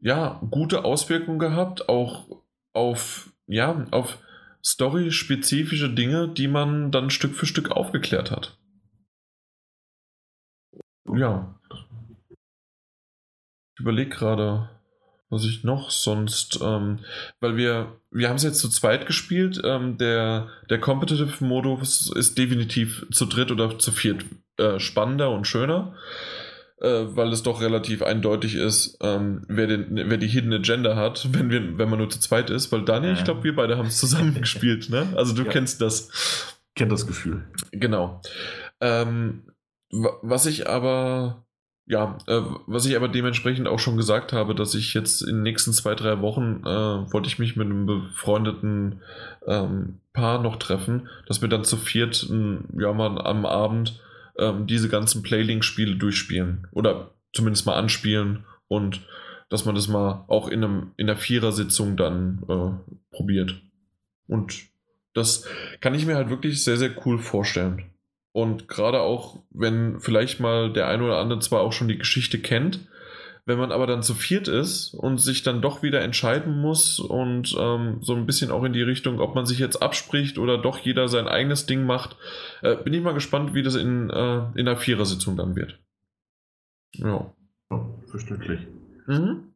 ja, 0.02 0.42
gute 0.52 0.84
Auswirkungen 0.84 1.40
gehabt, 1.40 1.88
auch 1.88 2.26
auf, 2.74 3.30
ja, 3.48 3.88
auf 3.92 4.18
story-spezifische 4.62 5.90
Dinge, 5.90 6.28
die 6.28 6.50
man 6.50 6.92
dann 6.92 7.10
Stück 7.10 7.36
für 7.36 7.46
Stück 7.46 7.72
aufgeklärt 7.72 8.32
hat. 8.32 8.58
Ja. 11.08 11.56
Ich 13.76 13.80
überlege 13.80 14.10
gerade, 14.10 14.70
was 15.30 15.46
ich 15.46 15.64
noch 15.64 15.90
sonst, 15.90 16.60
ähm, 16.62 17.00
weil 17.40 17.56
wir, 17.56 17.98
wir 18.12 18.30
haben 18.30 18.36
es 18.36 18.44
jetzt 18.44 18.60
zu 18.60 18.70
zweit 18.70 19.08
gespielt. 19.08 19.62
Ähm, 19.64 19.98
der, 19.98 20.50
der 20.70 20.80
Competitive-Modus 20.80 22.12
ist 22.16 22.38
definitiv 22.38 23.08
zu 23.12 23.26
dritt 23.26 23.50
oder 23.50 23.80
zu 23.80 23.92
viert 23.92 24.26
äh, 24.58 24.80
spannender 24.80 25.32
und 25.32 25.48
schöner, 25.48 25.96
äh, 26.82 27.06
weil 27.08 27.32
es 27.32 27.44
doch 27.44 27.62
relativ 27.62 28.04
eindeutig 28.04 28.56
ist, 28.56 28.98
ähm, 29.02 29.46
wer, 29.48 29.68
den, 29.68 29.88
wer 29.96 30.18
die 30.18 30.28
Hidden 30.28 30.54
Agenda 30.54 30.98
hat, 30.98 31.30
wenn, 31.32 31.50
wir, 31.50 31.78
wenn 31.78 31.90
man 31.90 32.00
nur 32.00 32.10
zu 32.10 32.20
zweit 32.20 32.50
ist. 32.50 32.72
Weil 32.74 32.84
Daniel, 32.84 33.14
ich 33.14 33.24
glaube, 33.24 33.46
wir 33.46 33.56
beide 33.56 33.78
haben 33.78 33.88
es 33.88 33.98
zusammen 33.98 34.34
gespielt, 34.40 34.90
ne? 34.90 35.14
Also 35.16 35.34
du 35.34 35.44
ja. 35.44 35.50
kennst 35.50 35.82
das. 35.82 36.58
Kennt 36.76 36.92
das 36.92 37.08
Gefühl. 37.08 37.44
Genau. 37.72 38.22
Ähm, 38.80 39.44
was 39.92 40.46
ich 40.46 40.70
aber, 40.70 41.46
ja, 41.86 42.18
äh, 42.28 42.42
was 42.68 42.86
ich 42.86 42.96
aber 42.96 43.08
dementsprechend 43.08 43.68
auch 43.68 43.80
schon 43.80 43.98
gesagt 43.98 44.34
habe, 44.34 44.56
dass 44.56 44.74
ich 44.76 44.94
jetzt 44.94 45.22
in 45.22 45.36
den 45.36 45.44
nächsten 45.44 45.74
zwei, 45.74 45.96
drei 45.96 46.22
Wochen 46.22 46.62
äh, 46.66 47.14
wollte 47.14 47.28
ich 47.28 47.40
mich 47.40 47.56
mit 47.56 47.68
einem 47.68 47.86
befreundeten 47.86 49.02
ähm, 49.46 50.00
Paar 50.14 50.42
noch 50.42 50.58
treffen, 50.58 51.10
dass 51.28 51.42
wir 51.42 51.50
dann 51.50 51.64
zu 51.64 51.78
viert, 51.78 52.28
ja, 52.78 52.94
mal 52.94 53.22
am 53.22 53.46
Abend 53.46 54.02
ähm, 54.38 54.68
diese 54.68 54.90
ganzen 54.90 55.24
Playlink-Spiele 55.24 55.96
durchspielen. 55.96 56.68
Oder 56.72 57.12
zumindest 57.34 57.66
mal 57.66 57.76
anspielen 57.76 58.46
und 58.68 59.02
dass 59.50 59.66
man 59.66 59.76
das 59.76 59.88
mal 59.88 60.24
auch 60.28 60.48
in, 60.48 60.64
einem, 60.64 60.92
in 60.96 61.10
einer 61.10 61.20
Vierersitzung 61.20 61.98
dann 61.98 62.44
äh, 62.48 63.16
probiert. 63.16 63.62
Und 64.28 64.70
das 65.14 65.46
kann 65.82 65.94
ich 65.94 66.06
mir 66.06 66.16
halt 66.16 66.30
wirklich 66.30 66.64
sehr, 66.64 66.78
sehr 66.78 66.92
cool 67.06 67.20
vorstellen. 67.20 67.91
Und 68.34 68.68
gerade 68.68 69.02
auch, 69.02 69.44
wenn 69.50 70.00
vielleicht 70.00 70.40
mal 70.40 70.72
der 70.72 70.88
ein 70.88 71.02
oder 71.02 71.18
andere 71.18 71.40
zwar 71.40 71.62
auch 71.62 71.74
schon 71.74 71.90
die 71.90 71.98
Geschichte 71.98 72.40
kennt, 72.40 72.88
wenn 73.46 73.58
man 73.58 73.72
aber 73.72 73.88
dann 73.88 74.04
zu 74.04 74.14
viert 74.14 74.48
ist 74.48 74.94
und 74.94 75.18
sich 75.18 75.44
dann 75.44 75.62
doch 75.62 75.82
wieder 75.82 76.02
entscheiden 76.02 76.62
muss 76.62 77.00
und 77.00 77.56
ähm, 77.60 77.98
so 78.02 78.16
ein 78.16 78.26
bisschen 78.26 78.52
auch 78.52 78.64
in 78.64 78.74
die 78.74 78.84
Richtung, 78.84 79.20
ob 79.20 79.36
man 79.36 79.46
sich 79.46 79.60
jetzt 79.60 79.82
abspricht 79.82 80.38
oder 80.38 80.58
doch 80.58 80.78
jeder 80.78 81.08
sein 81.08 81.28
eigenes 81.28 81.66
Ding 81.66 81.86
macht, 81.86 82.16
äh, 82.62 82.76
bin 82.76 82.94
ich 82.94 83.02
mal 83.02 83.14
gespannt, 83.14 83.54
wie 83.54 83.64
das 83.64 83.76
in, 83.76 84.10
äh, 84.10 84.44
in 84.56 84.66
der 84.66 84.78
Vierersitzung 84.78 85.38
dann 85.38 85.56
wird. 85.56 85.80
Ja. 86.94 87.34
ja 87.72 87.90
verständlich. 88.10 88.60
Mhm. 89.08 89.52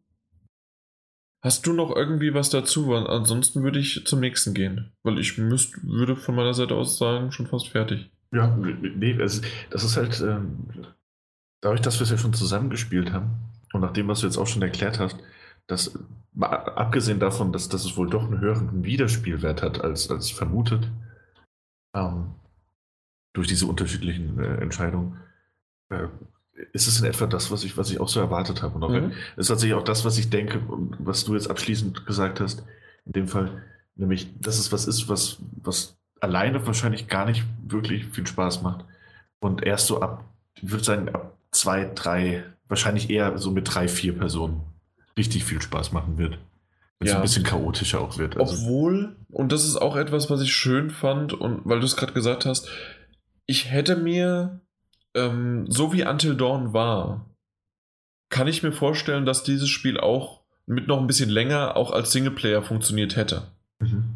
Hast 1.41 1.67
du 1.67 1.73
noch 1.73 1.95
irgendwie 1.95 2.33
was 2.33 2.49
dazu? 2.49 2.95
Ansonsten 2.95 3.61
würde 3.61 3.77
ich 3.77 4.03
zum 4.05 4.19
nächsten 4.19 4.55
gehen, 4.55 4.93
weil 5.03 5.19
ich 5.19 5.37
müsst, 5.37 5.75
würde 5.83 6.15
von 6.15 6.33
meiner 6.33 6.55
Seite 6.55 6.73
aus 6.73 6.97
sagen, 6.97 7.31
schon 7.31 7.45
fast 7.45 7.69
fertig. 7.69 8.09
Ja, 8.35 8.55
nee, 8.57 9.13
das, 9.13 9.41
das 9.69 9.83
ist 9.83 9.97
halt, 9.97 10.19
ähm, 10.21 10.67
dadurch, 11.61 11.81
dass 11.81 11.99
wir 11.99 12.03
es 12.03 12.11
ja 12.11 12.17
schon 12.17 12.33
zusammengespielt 12.33 13.11
haben 13.13 13.31
und 13.73 13.81
nachdem, 13.81 14.07
was 14.07 14.19
du 14.19 14.27
jetzt 14.27 14.37
auch 14.37 14.47
schon 14.47 14.61
erklärt 14.61 14.99
hast, 14.99 15.17
dass, 15.67 15.97
abgesehen 16.39 17.19
davon, 17.19 17.51
dass, 17.53 17.69
dass 17.69 17.85
es 17.85 17.97
wohl 17.97 18.09
doch 18.09 18.25
einen 18.25 18.39
höheren 18.39 18.83
Wiederspielwert 18.83 19.61
hat 19.63 19.81
als, 19.81 20.09
als 20.11 20.29
vermutet, 20.31 20.91
ähm, 21.95 22.35
durch 23.33 23.47
diese 23.47 23.65
unterschiedlichen 23.67 24.39
äh, 24.39 24.57
Entscheidungen, 24.57 25.17
äh, 25.89 26.07
ist 26.71 26.87
es 26.87 26.99
in 26.99 27.05
etwa 27.05 27.25
das, 27.27 27.51
was 27.51 27.63
ich, 27.63 27.77
was 27.77 27.89
ich 27.91 27.99
auch 27.99 28.07
so 28.07 28.19
erwartet 28.19 28.61
habe. 28.63 28.75
Und 28.75 28.83
auch, 28.83 28.89
Mhm. 28.89 29.11
ist 29.35 29.47
tatsächlich 29.47 29.75
auch 29.77 29.83
das, 29.83 30.05
was 30.05 30.17
ich 30.17 30.29
denke 30.29 30.61
was 30.99 31.25
du 31.25 31.33
jetzt 31.33 31.49
abschließend 31.49 32.05
gesagt 32.05 32.39
hast. 32.39 32.63
In 33.05 33.11
dem 33.11 33.27
Fall, 33.27 33.63
nämlich, 33.95 34.33
dass 34.39 34.57
es 34.57 34.71
was 34.71 34.87
ist, 34.87 35.09
was, 35.09 35.37
was 35.63 35.97
alleine 36.25 36.65
wahrscheinlich 36.65 37.07
gar 37.07 37.25
nicht 37.25 37.43
wirklich 37.65 38.05
viel 38.05 38.27
Spaß 38.27 38.61
macht. 38.61 38.83
Und 39.39 39.63
erst 39.63 39.87
so 39.87 40.01
ab, 40.01 40.25
ich 40.61 40.69
würde 40.71 40.83
sagen, 40.83 41.09
ab 41.09 41.37
zwei, 41.51 41.89
drei, 41.93 42.43
wahrscheinlich 42.67 43.09
eher 43.09 43.37
so 43.37 43.51
mit 43.51 43.73
drei, 43.73 43.87
vier 43.87 44.17
Personen 44.17 44.61
richtig 45.17 45.45
viel 45.45 45.61
Spaß 45.61 45.91
machen 45.91 46.17
wird. 46.17 46.37
Wenn 46.99 47.07
es 47.07 47.11
Ja. 47.11 47.17
ein 47.17 47.21
bisschen 47.21 47.43
chaotischer 47.43 48.01
auch 48.01 48.17
wird. 48.17 48.37
Also, 48.37 48.55
Obwohl, 48.55 49.15
und 49.29 49.51
das 49.51 49.65
ist 49.65 49.77
auch 49.77 49.95
etwas, 49.95 50.29
was 50.29 50.41
ich 50.41 50.53
schön 50.53 50.89
fand, 50.89 51.33
und 51.33 51.61
weil 51.65 51.79
du 51.79 51.85
es 51.85 51.95
gerade 51.95 52.13
gesagt 52.13 52.45
hast, 52.45 52.67
ich 53.45 53.69
hätte 53.71 53.95
mir, 53.95 54.59
ähm, 55.13 55.65
so 55.69 55.93
wie 55.93 56.05
Until 56.05 56.35
Dawn 56.35 56.73
war, 56.73 57.25
kann 58.29 58.47
ich 58.47 58.63
mir 58.63 58.71
vorstellen, 58.71 59.25
dass 59.25 59.43
dieses 59.43 59.69
Spiel 59.69 59.99
auch 59.99 60.41
mit 60.65 60.87
noch 60.87 60.99
ein 60.99 61.07
bisschen 61.07 61.29
länger 61.29 61.77
auch 61.77 61.91
als 61.91 62.11
Singleplayer 62.11 62.63
funktioniert 62.63 63.15
hätte. 63.15 63.43
mhm. 63.79 64.14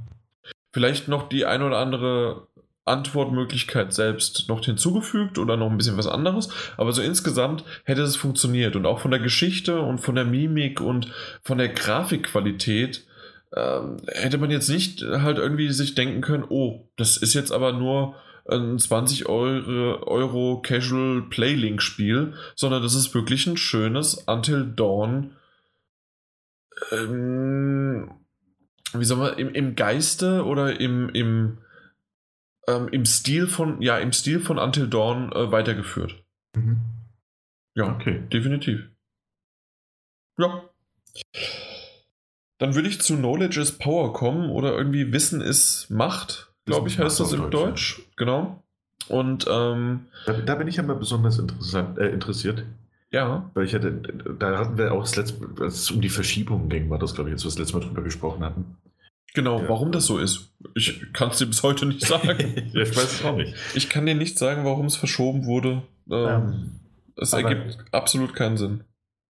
Vielleicht 0.71 1.07
noch 1.07 1.29
die 1.29 1.45
ein 1.45 1.61
oder 1.61 1.77
andere 1.77 2.47
Antwortmöglichkeit 2.85 3.93
selbst 3.93 4.49
noch 4.49 4.63
hinzugefügt 4.65 5.37
oder 5.37 5.55
noch 5.55 5.69
ein 5.69 5.77
bisschen 5.77 5.97
was 5.97 6.07
anderes, 6.07 6.49
aber 6.75 6.91
so 6.91 7.01
insgesamt 7.01 7.63
hätte 7.85 8.01
es 8.01 8.15
funktioniert. 8.15 8.75
Und 8.75 8.85
auch 8.85 8.99
von 8.99 9.11
der 9.11 9.19
Geschichte 9.19 9.79
und 9.79 9.99
von 9.99 10.15
der 10.15 10.25
Mimik 10.25 10.81
und 10.81 11.11
von 11.43 11.57
der 11.57 11.69
Grafikqualität 11.69 13.05
ähm, 13.55 13.97
hätte 14.07 14.37
man 14.37 14.51
jetzt 14.51 14.69
nicht 14.69 15.01
halt 15.01 15.37
irgendwie 15.37 15.71
sich 15.71 15.95
denken 15.95 16.21
können, 16.21 16.45
oh, 16.49 16.87
das 16.97 17.17
ist 17.17 17.33
jetzt 17.33 17.51
aber 17.51 17.73
nur 17.73 18.15
ein 18.47 18.79
20 18.79 19.27
Euro, 19.27 20.03
Euro 20.07 20.61
Casual 20.61 21.23
Playlink 21.29 21.81
Spiel, 21.81 22.33
sondern 22.55 22.81
das 22.81 22.95
ist 22.95 23.13
wirklich 23.13 23.45
ein 23.47 23.57
schönes 23.57 24.15
Until 24.27 24.65
Dawn 24.65 25.35
ähm, 26.91 28.11
wie 28.93 29.05
soll 29.05 29.17
man, 29.17 29.37
im, 29.37 29.53
im 29.53 29.75
Geiste 29.75 30.45
oder 30.45 30.79
im, 30.79 31.09
im, 31.09 31.57
ähm, 32.67 32.87
im 32.89 33.05
Stil 33.05 33.47
von, 33.47 33.81
ja, 33.81 33.97
im 33.97 34.11
Stil 34.13 34.39
von 34.39 34.57
Until 34.57 34.87
Dawn 34.87 35.31
äh, 35.31 35.51
weitergeführt. 35.51 36.23
Mhm. 36.55 36.79
Ja, 37.75 37.95
Okay. 37.95 38.21
definitiv. 38.31 38.89
Ja. 40.37 40.63
Dann 42.57 42.75
würde 42.75 42.89
ich 42.89 43.01
zu 43.01 43.15
Knowledge 43.15 43.59
is 43.61 43.77
Power 43.77 44.13
kommen 44.13 44.49
oder 44.49 44.73
irgendwie 44.75 45.13
Wissen 45.13 45.41
ist 45.41 45.89
Macht, 45.89 46.51
glaube 46.65 46.87
ich, 46.89 46.99
heißt 46.99 47.19
das 47.19 47.31
im 47.33 47.49
Deutsch. 47.51 47.97
Deutsch, 47.97 48.01
Genau. 48.17 48.63
Und 49.07 49.45
ähm, 49.49 50.07
Da, 50.25 50.33
da 50.33 50.55
bin 50.55 50.67
ich 50.67 50.75
ja 50.75 50.83
mal 50.83 50.95
besonders 50.95 51.39
äh, 51.39 52.05
interessiert. 52.09 52.63
Ja, 53.11 53.49
Weil 53.53 53.65
ich 53.65 53.73
hatte, 53.73 53.91
da 54.39 54.57
hatten 54.59 54.77
wir 54.77 54.91
auch 54.93 55.01
das 55.01 55.15
letzte, 55.15 55.47
als 55.61 55.75
es 55.79 55.91
um 55.91 56.01
die 56.01 56.09
Verschiebung 56.09 56.69
ging, 56.69 56.89
war 56.89 56.99
das, 56.99 57.15
glaube 57.15 57.29
ich, 57.29 57.33
jetzt, 57.33 57.45
was 57.45 57.55
wir 57.55 57.63
das 57.63 57.71
letzte 57.73 57.77
Mal 57.79 57.85
drüber 57.93 58.03
gesprochen 58.03 58.43
hatten. 58.43 58.77
genau, 59.33 59.61
Ja. 59.61 59.69
warum 59.69 59.91
das 59.91 60.05
so 60.05 60.17
ist. 60.19 60.53
Ich 60.75 61.11
kann 61.13 61.29
es 61.29 61.37
dir 61.37 61.45
bis 61.47 61.63
heute 61.63 61.85
nicht 61.85 62.05
sagen. 62.05 62.37
ich 62.73 62.95
weiß 62.95 63.13
es 63.19 63.25
auch 63.25 63.35
nicht. 63.35 63.55
ich 63.75 63.89
kann 63.89 64.05
dir 64.05 64.15
nicht 64.15 64.37
sagen, 64.37 64.63
warum 64.65 64.85
es 64.85 64.95
verschoben 64.95 65.45
wurde. 65.45 65.83
Ähm, 66.11 66.27
Ähm, 66.27 66.71
es 67.15 67.33
aber- 67.33 67.49
ergibt 67.49 67.77
absolut 67.91 68.33
keinen 68.35 68.57
Sinn. 68.57 68.83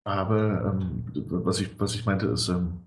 aber 0.06 0.74
ähm, 0.74 1.06
was, 1.30 1.60
ich, 1.62 1.70
was 1.80 1.94
ich 1.96 2.06
meinte, 2.06 2.28
ist, 2.28 2.50
ähm, 2.50 2.82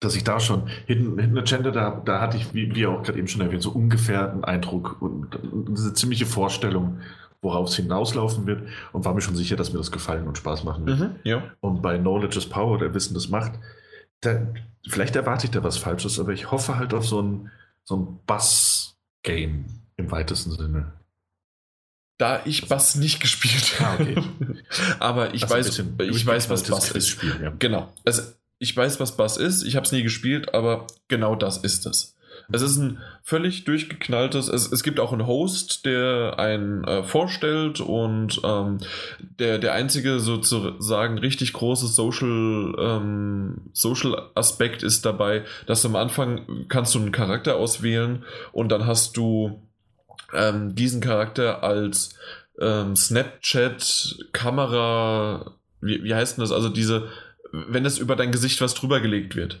dass 0.00 0.16
ich 0.16 0.24
da 0.24 0.40
schon, 0.40 0.66
Hidden, 0.86 1.16
Hidden 1.18 1.38
Agenda, 1.38 1.70
da, 1.70 2.02
da 2.04 2.20
hatte 2.20 2.36
ich, 2.36 2.52
wie, 2.54 2.74
wie 2.74 2.86
auch 2.86 3.02
gerade 3.04 3.18
eben 3.18 3.28
schon 3.28 3.40
erwähnt, 3.40 3.62
so 3.62 3.70
ungefähr 3.70 4.32
einen 4.32 4.42
Eindruck 4.44 5.00
und, 5.00 5.36
und 5.36 5.68
diese 5.76 5.94
ziemliche 5.94 6.26
Vorstellung, 6.26 6.98
worauf 7.42 7.68
es 7.68 7.76
hinauslaufen 7.76 8.46
wird 8.46 8.68
und 8.92 9.04
war 9.04 9.14
mir 9.14 9.20
schon 9.20 9.36
sicher, 9.36 9.56
dass 9.56 9.72
mir 9.72 9.78
das 9.78 9.92
gefallen 9.92 10.26
und 10.26 10.38
Spaß 10.38 10.64
machen 10.64 10.86
wird. 10.86 11.00
Mhm, 11.00 11.16
ja. 11.24 11.42
Und 11.60 11.82
bei 11.82 11.98
Knowledge 11.98 12.38
is 12.38 12.48
Power, 12.48 12.78
der 12.78 12.94
Wissen 12.94 13.14
das 13.14 13.28
macht, 13.28 13.52
da, 14.20 14.46
vielleicht 14.88 15.16
erwarte 15.16 15.46
ich 15.46 15.50
da 15.50 15.62
was 15.64 15.76
Falsches, 15.76 16.18
aber 16.20 16.32
ich 16.32 16.50
hoffe 16.50 16.78
halt 16.78 16.94
auf 16.94 17.06
so 17.06 17.20
ein, 17.20 17.50
so 17.84 17.96
ein 17.96 18.20
Bass-Game 18.26 19.64
im 19.96 20.10
weitesten 20.10 20.52
Sinne. 20.52 20.92
Da 22.18 22.42
ich 22.44 22.68
Bass 22.68 22.94
nicht 22.94 23.20
gespielt 23.20 23.80
Ah, 23.80 23.94
okay. 23.94 24.14
Aber 25.00 25.34
ich 25.34 25.42
Also 25.42 25.54
weiß, 25.56 25.84
ich 26.08 26.24
weiß, 26.24 26.50
was 26.50 26.62
Bass 26.62 26.84
ist. 26.84 27.18
Quizspiel, 27.18 27.42
ja. 27.42 27.52
Genau. 27.58 27.92
Also 28.04 28.22
ich 28.60 28.76
weiß, 28.76 29.00
was 29.00 29.16
Bass 29.16 29.38
ist. 29.38 29.64
Ich 29.64 29.74
habe 29.74 29.84
es 29.84 29.90
nie 29.90 30.04
gespielt, 30.04 30.54
aber 30.54 30.86
genau 31.08 31.34
das 31.34 31.58
ist 31.58 31.84
es. 31.84 32.14
Es 32.52 32.62
ist 32.62 32.76
ein 32.76 32.98
völlig 33.22 33.64
durchgeknalltes. 33.64 34.48
Es, 34.48 34.70
es 34.70 34.82
gibt 34.82 35.00
auch 35.00 35.12
einen 35.12 35.26
Host, 35.26 35.86
der 35.86 36.38
einen 36.38 36.84
äh, 36.84 37.02
vorstellt 37.02 37.80
und 37.80 38.40
ähm, 38.44 38.78
der, 39.38 39.58
der 39.58 39.72
einzige 39.72 40.20
sozusagen 40.20 41.18
richtig 41.18 41.52
große 41.52 41.86
Social, 41.86 42.74
ähm, 42.78 43.70
Social 43.72 44.30
Aspekt 44.34 44.82
ist 44.82 45.04
dabei, 45.04 45.44
dass 45.66 45.82
du 45.82 45.88
am 45.88 45.96
Anfang 45.96 46.66
kannst 46.68 46.94
du 46.94 46.98
einen 46.98 47.12
Charakter 47.12 47.56
auswählen 47.56 48.24
und 48.52 48.70
dann 48.70 48.86
hast 48.86 49.16
du 49.16 49.62
ähm, 50.32 50.74
diesen 50.74 51.00
Charakter 51.00 51.62
als 51.62 52.14
ähm, 52.60 52.96
Snapchat, 52.96 54.16
Kamera, 54.32 55.52
wie, 55.80 56.04
wie 56.04 56.14
heißt 56.14 56.36
denn 56.36 56.42
das? 56.42 56.52
Also 56.52 56.68
diese, 56.68 57.08
wenn 57.52 57.84
es 57.84 57.98
über 57.98 58.16
dein 58.16 58.32
Gesicht 58.32 58.60
was 58.60 58.74
drüber 58.74 59.00
gelegt 59.00 59.36
wird. 59.36 59.60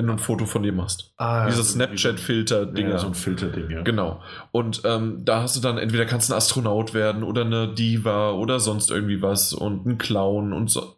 Wenn 0.00 0.06
du 0.06 0.14
ein 0.14 0.18
Foto 0.18 0.46
von 0.46 0.62
dir 0.62 0.72
machst. 0.72 1.12
Ah, 1.18 1.46
Diese 1.46 1.62
Snapchat-Filter-Dinger. 1.62 2.88
Ja, 2.88 2.98
so 2.98 3.08
ein 3.08 3.14
Filterding, 3.14 3.70
ja. 3.70 3.82
Genau. 3.82 4.22
Und 4.50 4.80
ähm, 4.86 5.26
da 5.26 5.42
hast 5.42 5.56
du 5.56 5.60
dann 5.60 5.76
entweder 5.76 6.06
kannst 6.06 6.30
du 6.30 6.32
ein 6.32 6.38
Astronaut 6.38 6.94
werden 6.94 7.22
oder 7.22 7.44
eine 7.44 7.68
Diva 7.68 8.30
oder 8.30 8.60
sonst 8.60 8.90
irgendwie 8.90 9.20
was 9.20 9.52
und 9.52 9.84
ein 9.84 9.98
Clown 9.98 10.54
und 10.54 10.70
so, 10.70 10.96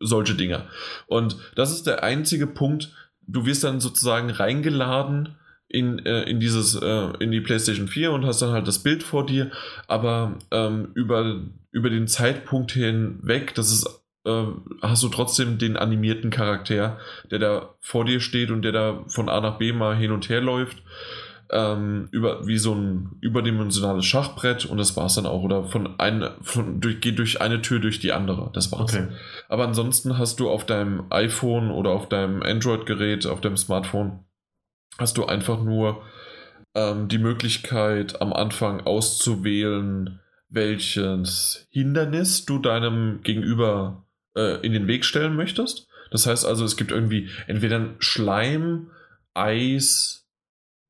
solche 0.00 0.34
Dinger. 0.34 0.66
Und 1.06 1.38
das 1.56 1.72
ist 1.72 1.86
der 1.86 2.02
einzige 2.02 2.46
Punkt, 2.46 2.92
du 3.26 3.46
wirst 3.46 3.64
dann 3.64 3.80
sozusagen 3.80 4.28
reingeladen 4.28 5.36
in, 5.68 6.04
äh, 6.04 6.24
in 6.24 6.38
dieses, 6.38 6.74
äh, 6.74 7.12
in 7.20 7.30
die 7.30 7.40
PlayStation 7.40 7.88
4 7.88 8.12
und 8.12 8.26
hast 8.26 8.42
dann 8.42 8.52
halt 8.52 8.68
das 8.68 8.80
Bild 8.80 9.02
vor 9.02 9.24
dir, 9.24 9.50
aber 9.88 10.36
ähm, 10.50 10.90
über, 10.92 11.40
über 11.70 11.88
den 11.88 12.06
Zeitpunkt 12.06 12.72
hinweg, 12.72 13.54
das 13.54 13.72
ist 13.72 14.01
äh, 14.24 14.44
hast 14.82 15.02
du 15.02 15.08
trotzdem 15.08 15.58
den 15.58 15.76
animierten 15.76 16.30
Charakter, 16.30 16.98
der 17.30 17.38
da 17.38 17.74
vor 17.80 18.04
dir 18.04 18.20
steht 18.20 18.50
und 18.50 18.62
der 18.62 18.72
da 18.72 19.04
von 19.08 19.28
A 19.28 19.40
nach 19.40 19.58
B 19.58 19.72
mal 19.72 19.96
hin 19.96 20.12
und 20.12 20.28
her 20.28 20.40
läuft 20.40 20.82
ähm, 21.52 22.08
über, 22.10 22.46
wie 22.46 22.56
so 22.56 22.74
ein 22.74 23.18
überdimensionales 23.20 24.06
Schachbrett 24.06 24.64
und 24.64 24.78
das 24.78 24.96
war 24.96 25.06
es 25.06 25.14
dann 25.14 25.26
auch. 25.26 25.42
Oder 25.42 25.64
von 25.64 26.00
ein, 26.00 26.28
von, 26.40 26.80
durch, 26.80 27.00
geht 27.00 27.18
durch 27.18 27.40
eine 27.40 27.60
Tür 27.60 27.78
durch 27.78 28.00
die 28.00 28.12
andere. 28.12 28.50
Das 28.54 28.72
war's. 28.72 28.94
Okay. 28.94 29.08
Aber 29.48 29.64
ansonsten 29.68 30.18
hast 30.18 30.40
du 30.40 30.48
auf 30.48 30.64
deinem 30.64 31.04
iPhone 31.10 31.70
oder 31.70 31.90
auf 31.90 32.08
deinem 32.08 32.42
Android-Gerät, 32.42 33.26
auf 33.26 33.42
deinem 33.42 33.58
Smartphone, 33.58 34.24
hast 34.98 35.18
du 35.18 35.26
einfach 35.26 35.62
nur 35.62 36.02
ähm, 36.74 37.08
die 37.08 37.18
Möglichkeit, 37.18 38.22
am 38.22 38.32
Anfang 38.32 38.86
auszuwählen, 38.86 40.20
welches 40.48 41.66
Hindernis 41.70 42.46
du 42.46 42.58
deinem 42.58 43.20
Gegenüber 43.22 44.06
äh, 44.36 44.64
in 44.64 44.72
den 44.72 44.86
Weg 44.86 45.04
stellen 45.04 45.36
möchtest. 45.36 45.88
Das 46.10 46.26
heißt 46.26 46.44
also, 46.44 46.64
es 46.64 46.76
gibt 46.76 46.90
irgendwie 46.90 47.30
entweder 47.46 47.94
Schleim, 47.98 48.90
Eis, 49.34 50.26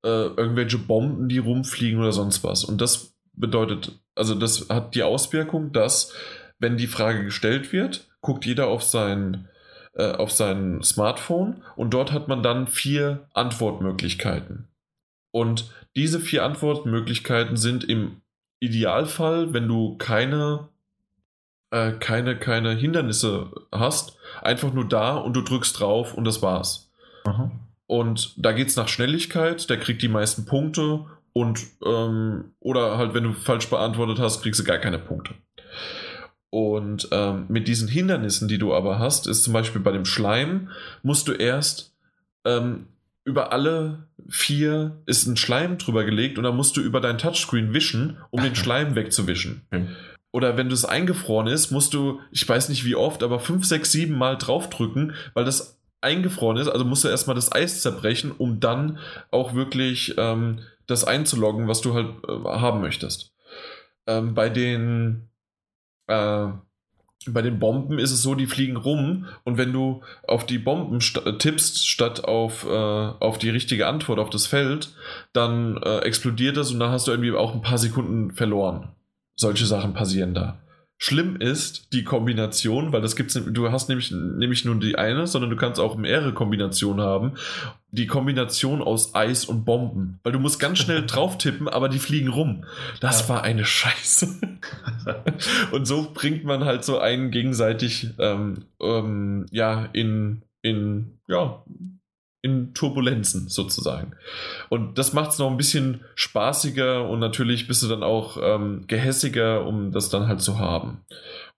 äh, 0.04 0.08
irgendwelche 0.08 0.78
Bomben, 0.78 1.28
die 1.28 1.38
rumfliegen 1.38 2.00
oder 2.00 2.12
sonst 2.12 2.42
was. 2.42 2.64
Und 2.64 2.80
das 2.80 3.14
bedeutet, 3.34 3.92
also 4.14 4.34
das 4.34 4.68
hat 4.68 4.94
die 4.94 5.02
Auswirkung, 5.02 5.72
dass, 5.72 6.12
wenn 6.58 6.76
die 6.76 6.86
Frage 6.86 7.24
gestellt 7.24 7.72
wird, 7.72 8.08
guckt 8.20 8.44
jeder 8.44 8.66
auf 8.68 8.82
sein, 8.82 9.48
äh, 9.94 10.12
auf 10.12 10.32
sein 10.32 10.82
Smartphone 10.82 11.62
und 11.76 11.94
dort 11.94 12.12
hat 12.12 12.28
man 12.28 12.42
dann 12.42 12.66
vier 12.66 13.28
Antwortmöglichkeiten. 13.32 14.68
Und 15.30 15.70
diese 15.96 16.20
vier 16.20 16.44
Antwortmöglichkeiten 16.44 17.56
sind 17.56 17.84
im 17.84 18.22
Idealfall, 18.60 19.52
wenn 19.52 19.66
du 19.66 19.96
keine, 19.98 20.68
äh, 21.72 21.92
keine, 21.92 22.36
keine 22.36 22.74
Hindernisse 22.74 23.50
hast, 23.72 24.16
einfach 24.42 24.72
nur 24.72 24.86
da 24.86 25.16
und 25.16 25.34
du 25.34 25.40
drückst 25.40 25.80
drauf 25.80 26.14
und 26.14 26.24
das 26.24 26.42
war's. 26.42 26.90
Aha. 27.24 27.50
Und 27.86 28.34
da 28.36 28.52
geht 28.52 28.68
es 28.68 28.76
nach 28.76 28.88
Schnelligkeit, 28.88 29.68
der 29.68 29.78
kriegt 29.78 30.02
die 30.02 30.08
meisten 30.08 30.44
Punkte 30.44 31.06
und 31.32 31.60
ähm, 31.84 32.52
oder 32.60 32.98
halt, 32.98 33.14
wenn 33.14 33.24
du 33.24 33.32
falsch 33.32 33.68
beantwortet 33.68 34.18
hast, 34.18 34.42
kriegst 34.42 34.60
du 34.60 34.64
gar 34.64 34.78
keine 34.78 34.98
Punkte. 34.98 35.34
Und 36.50 37.08
ähm, 37.10 37.46
mit 37.48 37.66
diesen 37.66 37.88
Hindernissen, 37.88 38.46
die 38.46 38.58
du 38.58 38.74
aber 38.74 38.98
hast, 38.98 39.26
ist 39.26 39.42
zum 39.42 39.54
Beispiel 39.54 39.80
bei 39.80 39.92
dem 39.92 40.04
Schleim, 40.04 40.68
musst 41.02 41.26
du 41.26 41.32
erst 41.32 41.94
ähm, 42.44 42.88
über 43.24 43.52
alle 43.52 44.08
vier 44.28 45.00
ist 45.06 45.26
ein 45.26 45.36
Schleim 45.36 45.78
drüber 45.78 46.04
gelegt 46.04 46.36
und 46.36 46.44
dann 46.44 46.56
musst 46.56 46.76
du 46.76 46.80
über 46.80 47.00
dein 47.00 47.18
Touchscreen 47.18 47.72
wischen, 47.72 48.18
um 48.30 48.42
den 48.42 48.54
Schleim 48.56 48.94
wegzuwischen. 48.94 49.62
Okay. 49.70 49.86
Oder 50.32 50.56
wenn 50.56 50.70
das 50.70 50.84
eingefroren 50.84 51.46
ist, 51.46 51.70
musst 51.70 51.94
du, 51.94 52.20
ich 52.30 52.48
weiß 52.48 52.70
nicht 52.70 52.84
wie 52.84 52.96
oft, 52.96 53.22
aber 53.22 53.38
fünf, 53.38 53.66
sechs, 53.66 53.92
sieben 53.92 54.16
Mal 54.16 54.36
draufdrücken, 54.36 55.14
weil 55.34 55.44
das 55.44 55.78
eingefroren 56.00 56.56
ist. 56.56 56.68
Also 56.68 56.84
musst 56.84 57.04
du 57.04 57.08
erstmal 57.08 57.36
das 57.36 57.52
Eis 57.52 57.82
zerbrechen, 57.82 58.32
um 58.32 58.58
dann 58.58 58.98
auch 59.30 59.54
wirklich 59.54 60.14
ähm, 60.16 60.60
das 60.86 61.04
einzuloggen, 61.04 61.68
was 61.68 61.82
du 61.82 61.94
halt 61.94 62.08
äh, 62.26 62.32
haben 62.44 62.80
möchtest. 62.80 63.32
Ähm, 64.06 64.34
bei 64.34 64.48
den 64.48 65.28
äh, 66.08 66.48
bei 67.28 67.42
den 67.42 67.58
Bomben 67.58 68.00
ist 68.00 68.10
es 68.10 68.22
so, 68.22 68.34
die 68.34 68.46
fliegen 68.46 68.76
rum 68.76 69.26
und 69.44 69.56
wenn 69.56 69.72
du 69.72 70.02
auf 70.26 70.44
die 70.44 70.58
Bomben 70.58 71.00
st 71.00 71.20
tippst, 71.38 71.86
statt 71.86 72.24
auf, 72.24 72.64
äh, 72.64 72.68
auf 72.68 73.38
die 73.38 73.50
richtige 73.50 73.86
Antwort 73.86 74.18
auf 74.18 74.30
das 74.30 74.46
Feld, 74.46 74.94
dann 75.32 75.76
äh, 75.76 75.98
explodiert 75.98 76.56
das 76.56 76.72
und 76.72 76.80
dann 76.80 76.90
hast 76.90 77.06
du 77.06 77.12
irgendwie 77.12 77.32
auch 77.32 77.54
ein 77.54 77.62
paar 77.62 77.78
Sekunden 77.78 78.32
verloren. 78.32 78.88
Solche 79.36 79.66
Sachen 79.66 79.94
passieren 79.94 80.34
da. 80.34 80.62
Schlimm 81.04 81.34
ist 81.34 81.92
die 81.92 82.04
Kombination, 82.04 82.92
weil 82.92 83.00
das 83.00 83.16
gibt's, 83.16 83.34
du 83.34 83.72
hast 83.72 83.88
nämlich, 83.88 84.12
nämlich 84.12 84.64
nur 84.64 84.76
die 84.76 84.96
eine, 84.96 85.26
sondern 85.26 85.50
du 85.50 85.56
kannst 85.56 85.80
auch 85.80 85.96
mehrere 85.96 86.32
Kombinationen 86.32 87.04
haben. 87.04 87.32
Die 87.90 88.06
Kombination 88.06 88.80
aus 88.80 89.12
Eis 89.12 89.44
und 89.44 89.64
Bomben. 89.64 90.20
Weil 90.22 90.30
du 90.30 90.38
musst 90.38 90.60
ganz 90.60 90.78
schnell 90.78 91.04
drauf 91.06 91.38
tippen, 91.38 91.68
aber 91.68 91.88
die 91.88 91.98
fliegen 91.98 92.28
rum. 92.28 92.66
Das 93.00 93.22
ja. 93.22 93.30
war 93.30 93.42
eine 93.42 93.64
Scheiße. 93.64 94.28
und 95.72 95.86
so 95.86 96.12
bringt 96.14 96.44
man 96.44 96.64
halt 96.64 96.84
so 96.84 97.00
einen 97.00 97.32
gegenseitig 97.32 98.10
ähm, 98.20 98.66
ähm, 98.80 99.46
ja, 99.50 99.86
in, 99.92 100.42
in, 100.62 101.18
ja, 101.26 101.64
in 102.42 102.74
Turbulenzen 102.74 103.48
sozusagen. 103.48 104.14
Und 104.68 104.98
das 104.98 105.12
macht 105.12 105.30
es 105.30 105.38
noch 105.38 105.50
ein 105.50 105.56
bisschen 105.56 106.00
spaßiger 106.16 107.08
und 107.08 107.20
natürlich 107.20 107.68
bist 107.68 107.82
du 107.82 107.88
dann 107.88 108.02
auch 108.02 108.36
ähm, 108.42 108.84
gehässiger, 108.88 109.64
um 109.64 109.92
das 109.92 110.10
dann 110.10 110.26
halt 110.26 110.42
zu 110.42 110.58
haben. 110.58 111.02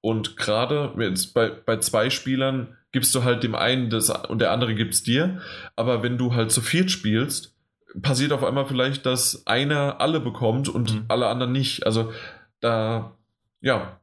Und 0.02 0.36
gerade 0.36 0.93
bei, 1.32 1.48
bei 1.48 1.78
zwei 1.78 2.11
Spielern 2.11 2.77
gibst 2.93 3.15
du 3.15 3.24
halt 3.24 3.43
dem 3.43 3.55
einen 3.55 3.89
das 3.89 4.11
und 4.11 4.40
der 4.40 4.52
andere 4.52 4.74
gibt 4.74 4.93
es 4.93 5.02
dir. 5.02 5.40
Aber 5.74 6.02
wenn 6.02 6.19
du 6.19 6.35
halt 6.35 6.52
zu 6.52 6.61
viert 6.61 6.90
spielst, 6.90 7.56
passiert 8.02 8.32
auf 8.32 8.44
einmal 8.44 8.66
vielleicht, 8.66 9.06
dass 9.06 9.47
einer 9.47 10.01
alle 10.01 10.20
bekommt 10.20 10.69
und 10.69 10.94
mhm. 10.94 11.05
alle 11.09 11.28
anderen 11.28 11.52
nicht. 11.52 11.86
Also 11.86 12.12
da, 12.61 13.16
ja, 13.62 13.98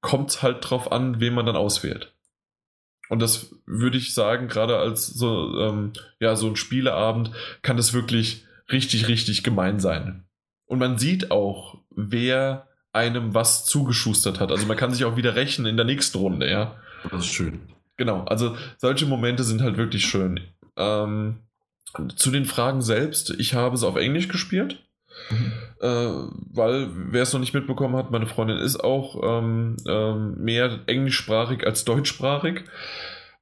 kommt 0.00 0.30
es 0.30 0.42
halt 0.42 0.68
drauf 0.68 0.90
an, 0.90 1.20
wen 1.20 1.34
man 1.34 1.46
dann 1.46 1.56
auswählt. 1.56 2.15
Und 3.08 3.20
das 3.20 3.54
würde 3.66 3.98
ich 3.98 4.14
sagen, 4.14 4.48
gerade 4.48 4.78
als 4.78 5.06
so, 5.06 5.58
ähm, 5.60 5.92
ja, 6.20 6.36
so 6.36 6.48
ein 6.48 6.56
Spieleabend 6.56 7.30
kann 7.62 7.76
das 7.76 7.92
wirklich 7.92 8.44
richtig, 8.70 9.08
richtig 9.08 9.42
gemein 9.42 9.78
sein. 9.78 10.24
Und 10.66 10.78
man 10.78 10.98
sieht 10.98 11.30
auch, 11.30 11.78
wer 11.90 12.66
einem 12.92 13.34
was 13.34 13.64
zugeschustert 13.66 14.40
hat. 14.40 14.50
Also 14.50 14.66
man 14.66 14.76
kann 14.76 14.92
sich 14.92 15.04
auch 15.04 15.16
wieder 15.16 15.36
rächen 15.36 15.66
in 15.66 15.76
der 15.76 15.86
nächsten 15.86 16.18
Runde, 16.18 16.50
ja. 16.50 16.76
Das 17.10 17.24
ist 17.24 17.32
schön. 17.32 17.60
Genau, 17.96 18.24
also 18.24 18.56
solche 18.78 19.06
Momente 19.06 19.44
sind 19.44 19.62
halt 19.62 19.76
wirklich 19.76 20.06
schön. 20.06 20.40
Ähm, 20.76 21.36
zu 22.16 22.30
den 22.30 22.44
Fragen 22.44 22.82
selbst, 22.82 23.30
ich 23.38 23.54
habe 23.54 23.74
es 23.74 23.82
auf 23.82 23.96
Englisch 23.96 24.28
gespielt. 24.28 24.82
Äh, 25.80 25.86
weil, 25.86 26.88
wer 26.92 27.22
es 27.22 27.32
noch 27.32 27.40
nicht 27.40 27.54
mitbekommen 27.54 27.96
hat, 27.96 28.10
meine 28.10 28.26
Freundin 28.26 28.58
ist 28.58 28.82
auch 28.82 29.20
ähm, 29.22 29.76
ähm, 29.88 30.36
mehr 30.38 30.80
englischsprachig 30.86 31.66
als 31.66 31.84
deutschsprachig. 31.84 32.64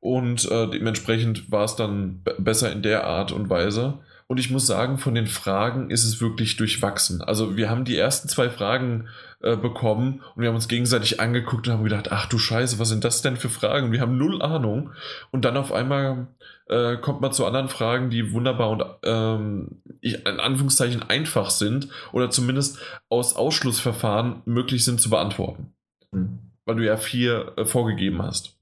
Und 0.00 0.50
äh, 0.50 0.68
dementsprechend 0.68 1.50
war 1.50 1.64
es 1.64 1.76
dann 1.76 2.22
besser 2.38 2.70
in 2.72 2.82
der 2.82 3.04
Art 3.04 3.32
und 3.32 3.48
Weise. 3.48 4.00
Und 4.26 4.38
ich 4.40 4.50
muss 4.50 4.66
sagen, 4.66 4.98
von 4.98 5.14
den 5.14 5.26
Fragen 5.26 5.90
ist 5.90 6.04
es 6.04 6.20
wirklich 6.20 6.56
durchwachsen. 6.56 7.22
Also 7.22 7.56
wir 7.56 7.70
haben 7.70 7.84
die 7.84 7.96
ersten 7.96 8.28
zwei 8.28 8.48
Fragen 8.48 9.08
äh, 9.42 9.56
bekommen 9.56 10.22
und 10.34 10.42
wir 10.42 10.48
haben 10.48 10.56
uns 10.56 10.68
gegenseitig 10.68 11.20
angeguckt 11.20 11.68
und 11.68 11.74
haben 11.74 11.84
gedacht, 11.84 12.10
ach 12.10 12.26
du 12.26 12.38
Scheiße, 12.38 12.78
was 12.78 12.88
sind 12.88 13.04
das 13.04 13.20
denn 13.20 13.36
für 13.36 13.50
Fragen? 13.50 13.86
Und 13.86 13.92
wir 13.92 14.00
haben 14.00 14.16
null 14.16 14.40
Ahnung. 14.40 14.90
Und 15.30 15.44
dann 15.44 15.56
auf 15.56 15.72
einmal 15.72 16.26
äh, 16.66 16.96
kommt 16.96 17.20
man 17.20 17.32
zu 17.32 17.44
anderen 17.44 17.68
Fragen, 17.68 18.10
die 18.10 18.32
wunderbar 18.32 18.70
und 18.70 18.84
ähm, 19.02 19.82
in 20.00 20.26
Anführungszeichen 20.26 21.02
einfach 21.02 21.50
sind 21.50 21.88
oder 22.12 22.30
zumindest 22.30 22.78
aus 23.08 23.36
Ausschlussverfahren 23.36 24.42
möglich 24.46 24.84
sind 24.84 25.00
zu 25.00 25.10
beantworten. 25.10 25.74
Mhm. 26.12 26.38
Weil 26.64 26.76
du 26.76 26.86
ja 26.86 26.96
vier 26.96 27.52
äh, 27.56 27.66
vorgegeben 27.66 28.22
hast. 28.22 28.58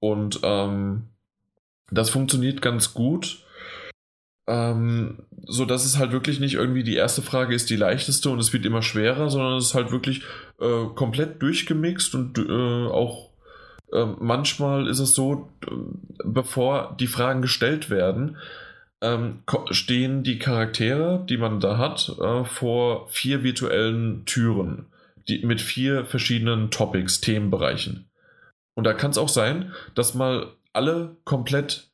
Und 0.00 0.40
ähm, 0.42 1.04
das 1.90 2.10
funktioniert 2.10 2.60
ganz 2.62 2.92
gut. 2.94 3.44
Ähm, 4.46 5.24
so 5.46 5.66
dass 5.66 5.84
es 5.84 5.98
halt 5.98 6.12
wirklich 6.12 6.40
nicht 6.40 6.54
irgendwie 6.54 6.82
die 6.82 6.94
erste 6.94 7.20
Frage 7.20 7.54
ist 7.54 7.68
die 7.68 7.76
leichteste 7.76 8.30
und 8.30 8.38
es 8.38 8.52
wird 8.52 8.64
immer 8.64 8.80
schwerer, 8.80 9.28
sondern 9.28 9.58
es 9.58 9.66
ist 9.66 9.74
halt 9.74 9.92
wirklich 9.92 10.22
äh, 10.58 10.84
komplett 10.94 11.42
durchgemixt 11.42 12.14
und 12.14 12.38
äh, 12.38 12.86
auch 12.86 13.27
äh, 13.92 14.06
manchmal 14.18 14.86
ist 14.88 14.98
es 14.98 15.14
so, 15.14 15.48
bevor 16.24 16.96
die 16.98 17.06
Fragen 17.06 17.42
gestellt 17.42 17.90
werden, 17.90 18.36
ähm, 19.00 19.42
stehen 19.70 20.22
die 20.22 20.38
Charaktere, 20.38 21.24
die 21.28 21.36
man 21.36 21.60
da 21.60 21.78
hat, 21.78 22.16
äh, 22.20 22.44
vor 22.44 23.08
vier 23.08 23.42
virtuellen 23.42 24.24
Türen 24.24 24.86
die, 25.28 25.44
mit 25.44 25.60
vier 25.60 26.04
verschiedenen 26.04 26.70
Topics, 26.70 27.20
Themenbereichen. 27.20 28.08
Und 28.74 28.84
da 28.84 28.94
kann 28.94 29.10
es 29.10 29.18
auch 29.18 29.28
sein, 29.28 29.72
dass 29.94 30.14
mal 30.14 30.48
alle 30.72 31.16
komplett 31.24 31.87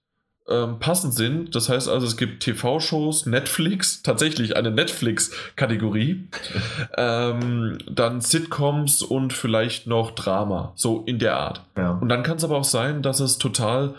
ähm, 0.49 0.79
passend 0.79 1.15
sind. 1.15 1.55
Das 1.55 1.69
heißt 1.69 1.89
also, 1.89 2.07
es 2.07 2.16
gibt 2.16 2.43
TV-Shows, 2.43 3.27
Netflix, 3.27 4.03
tatsächlich 4.03 4.57
eine 4.57 4.71
Netflix-Kategorie, 4.71 6.29
ähm, 6.97 7.79
dann 7.91 8.21
Sitcoms 8.21 9.03
und 9.03 9.33
vielleicht 9.33 9.87
noch 9.87 10.11
Drama, 10.11 10.73
so 10.75 11.03
in 11.07 11.19
der 11.19 11.37
Art. 11.37 11.65
Ja. 11.77 11.93
Und 11.93 12.09
dann 12.09 12.23
kann 12.23 12.37
es 12.37 12.45
aber 12.45 12.59
auch 12.59 12.65
sein, 12.65 13.03
dass 13.03 13.21
es 13.21 13.39
total 13.39 13.95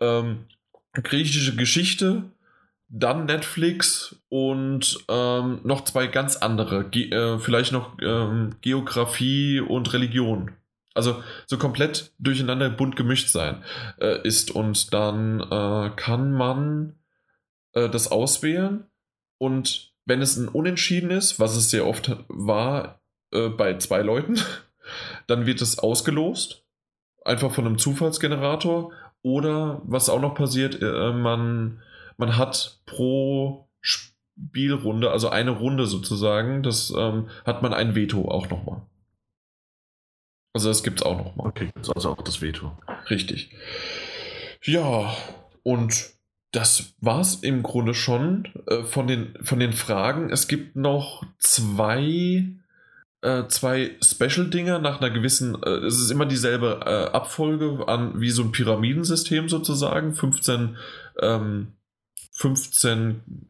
ähm, 0.00 0.46
griechische 0.94 1.56
Geschichte, 1.56 2.24
dann 2.88 3.24
Netflix 3.24 4.16
und 4.28 4.98
ähm, 5.08 5.60
noch 5.64 5.84
zwei 5.84 6.06
ganz 6.06 6.36
andere, 6.36 6.84
Ge 6.84 7.10
äh, 7.10 7.38
vielleicht 7.38 7.72
noch 7.72 7.96
ähm, 8.02 8.56
Geografie 8.60 9.60
und 9.60 9.92
Religion 9.94 10.50
also 10.94 11.22
so 11.46 11.58
komplett 11.58 12.12
durcheinander 12.18 12.70
bunt 12.70 12.96
gemischt 12.96 13.28
sein 13.28 13.64
äh, 14.00 14.26
ist. 14.26 14.50
Und 14.50 14.92
dann 14.92 15.40
äh, 15.40 15.90
kann 15.96 16.32
man 16.32 16.96
äh, 17.72 17.88
das 17.88 18.10
auswählen 18.10 18.86
und 19.38 19.92
wenn 20.04 20.22
es 20.22 20.36
ein 20.36 20.48
Unentschieden 20.48 21.10
ist, 21.10 21.40
was 21.40 21.56
es 21.56 21.70
sehr 21.70 21.86
oft 21.86 22.16
war 22.28 23.00
äh, 23.32 23.48
bei 23.48 23.76
zwei 23.78 24.02
Leuten, 24.02 24.40
dann 25.26 25.46
wird 25.46 25.60
es 25.60 25.78
ausgelost, 25.78 26.64
einfach 27.24 27.52
von 27.52 27.66
einem 27.66 27.78
Zufallsgenerator. 27.78 28.92
Oder 29.22 29.82
was 29.84 30.08
auch 30.08 30.20
noch 30.20 30.34
passiert, 30.34 30.82
äh, 30.82 31.12
man, 31.12 31.80
man 32.16 32.36
hat 32.36 32.80
pro 32.86 33.68
Spielrunde, 33.80 35.10
also 35.10 35.28
eine 35.28 35.52
Runde 35.52 35.86
sozusagen, 35.86 36.62
das 36.62 36.92
ähm, 36.96 37.28
hat 37.44 37.62
man 37.62 37.72
ein 37.72 37.94
Veto 37.94 38.28
auch 38.28 38.48
nochmal. 38.48 38.82
Also 40.52 40.68
das 40.68 40.82
gibt 40.82 41.00
es 41.00 41.06
auch 41.06 41.16
noch 41.16 41.36
mal. 41.36 41.46
Okay, 41.46 41.66
gibt 41.66 41.94
also 41.94 42.10
auch 42.10 42.22
das 42.22 42.42
Veto. 42.42 42.72
Richtig. 43.08 43.50
Ja, 44.62 45.16
und 45.62 46.10
das 46.52 46.94
war 47.00 47.20
es 47.20 47.36
im 47.36 47.62
Grunde 47.62 47.94
schon 47.94 48.48
äh, 48.66 48.84
von, 48.84 49.06
den, 49.06 49.34
von 49.42 49.58
den 49.58 49.72
Fragen. 49.72 50.30
Es 50.30 50.48
gibt 50.48 50.76
noch 50.76 51.24
zwei, 51.38 52.46
äh, 53.22 53.46
zwei 53.48 53.96
Special-Dinger 54.02 54.78
nach 54.78 55.00
einer 55.00 55.10
gewissen, 55.10 55.60
äh, 55.62 55.70
es 55.86 55.98
ist 55.98 56.10
immer 56.10 56.26
dieselbe 56.26 56.80
äh, 56.84 57.16
Abfolge 57.16 57.88
an 57.88 58.20
wie 58.20 58.30
so 58.30 58.42
ein 58.42 58.52
Pyramidensystem 58.52 59.48
sozusagen. 59.48 60.14
15, 60.14 60.76
ähm, 61.20 61.72
15 62.32 63.48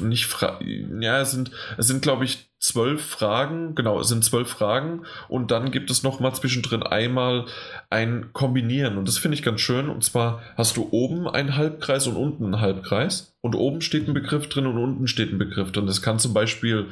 nicht 0.00 0.26
Fra 0.26 0.58
ja, 0.62 1.20
es 1.20 1.32
sind, 1.32 1.50
es 1.76 1.86
sind 1.86 2.00
glaube 2.00 2.24
ich 2.24 2.45
zwölf 2.58 3.04
Fragen, 3.04 3.74
genau, 3.74 4.00
es 4.00 4.08
sind 4.08 4.24
zwölf 4.24 4.48
Fragen 4.48 5.02
und 5.28 5.50
dann 5.50 5.70
gibt 5.70 5.90
es 5.90 6.02
noch 6.02 6.20
mal 6.20 6.32
zwischendrin 6.32 6.82
einmal 6.82 7.44
ein 7.90 8.30
Kombinieren 8.32 8.96
und 8.96 9.06
das 9.06 9.18
finde 9.18 9.36
ich 9.36 9.42
ganz 9.42 9.60
schön 9.60 9.88
und 9.88 10.02
zwar 10.02 10.42
hast 10.56 10.76
du 10.76 10.88
oben 10.90 11.28
einen 11.28 11.56
Halbkreis 11.56 12.06
und 12.06 12.16
unten 12.16 12.44
einen 12.46 12.60
Halbkreis 12.60 13.36
und 13.42 13.54
oben 13.54 13.82
steht 13.82 14.08
ein 14.08 14.14
Begriff 14.14 14.48
drin 14.48 14.66
und 14.66 14.78
unten 14.78 15.06
steht 15.06 15.32
ein 15.32 15.38
Begriff 15.38 15.70
drin. 15.70 15.86
Das 15.86 16.02
kann 16.02 16.18
zum 16.18 16.34
Beispiel 16.34 16.86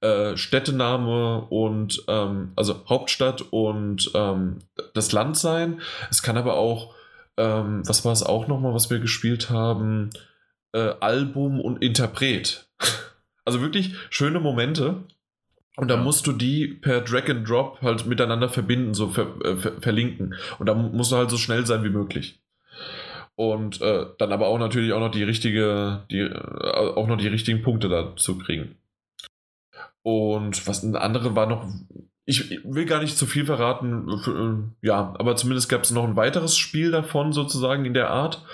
äh, 0.00 0.36
Städtename 0.36 1.42
und 1.50 2.02
ähm, 2.08 2.52
also 2.56 2.82
Hauptstadt 2.88 3.42
und 3.50 4.10
ähm, 4.14 4.58
das 4.94 5.12
Land 5.12 5.36
sein. 5.36 5.80
Es 6.10 6.22
kann 6.22 6.36
aber 6.36 6.54
auch, 6.56 6.94
ähm, 7.36 7.82
was 7.86 8.04
war 8.04 8.12
es 8.12 8.22
auch 8.22 8.48
noch 8.48 8.58
mal, 8.58 8.74
was 8.74 8.90
wir 8.90 8.98
gespielt 8.98 9.50
haben? 9.50 10.10
äh, 10.72 10.94
Album 11.00 11.60
und 11.60 11.82
Interpret. 11.82 12.69
Also 13.44 13.60
wirklich 13.60 13.94
schöne 14.10 14.40
Momente. 14.40 15.04
Und 15.76 15.88
da 15.88 15.96
musst 15.96 16.26
du 16.26 16.32
die 16.32 16.66
per 16.66 17.00
Drag 17.00 17.28
and 17.30 17.48
Drop 17.48 17.80
halt 17.80 18.04
miteinander 18.06 18.48
verbinden, 18.48 18.92
so 18.92 19.08
ver, 19.08 19.34
äh, 19.44 19.56
ver, 19.56 19.80
verlinken. 19.80 20.34
Und 20.58 20.66
da 20.66 20.74
musst 20.74 21.12
du 21.12 21.16
halt 21.16 21.30
so 21.30 21.38
schnell 21.38 21.64
sein 21.64 21.84
wie 21.84 21.90
möglich. 21.90 22.40
Und 23.34 23.80
äh, 23.80 24.04
dann 24.18 24.32
aber 24.32 24.48
auch 24.48 24.58
natürlich 24.58 24.92
auch 24.92 25.00
noch 25.00 25.10
die 25.10 25.22
richtige, 25.22 26.04
die, 26.10 26.18
äh, 26.18 26.34
auch 26.34 27.06
noch 27.06 27.16
die 27.16 27.28
richtigen 27.28 27.62
Punkte 27.62 27.88
dazu 27.88 28.36
kriegen. 28.36 28.76
Und 30.02 30.66
was 30.66 30.82
ein 30.82 30.96
andere 30.96 31.36
war 31.36 31.46
noch, 31.46 31.66
ich 32.26 32.60
will 32.64 32.84
gar 32.84 33.00
nicht 33.00 33.16
zu 33.16 33.26
viel 33.26 33.46
verraten, 33.46 34.72
äh, 34.82 34.86
ja, 34.86 35.14
aber 35.18 35.36
zumindest 35.36 35.68
gab 35.68 35.82
es 35.82 35.90
noch 35.90 36.04
ein 36.04 36.16
weiteres 36.16 36.56
Spiel 36.56 36.90
davon 36.90 37.32
sozusagen 37.32 37.84
in 37.84 37.94
der 37.94 38.10
Art. 38.10 38.44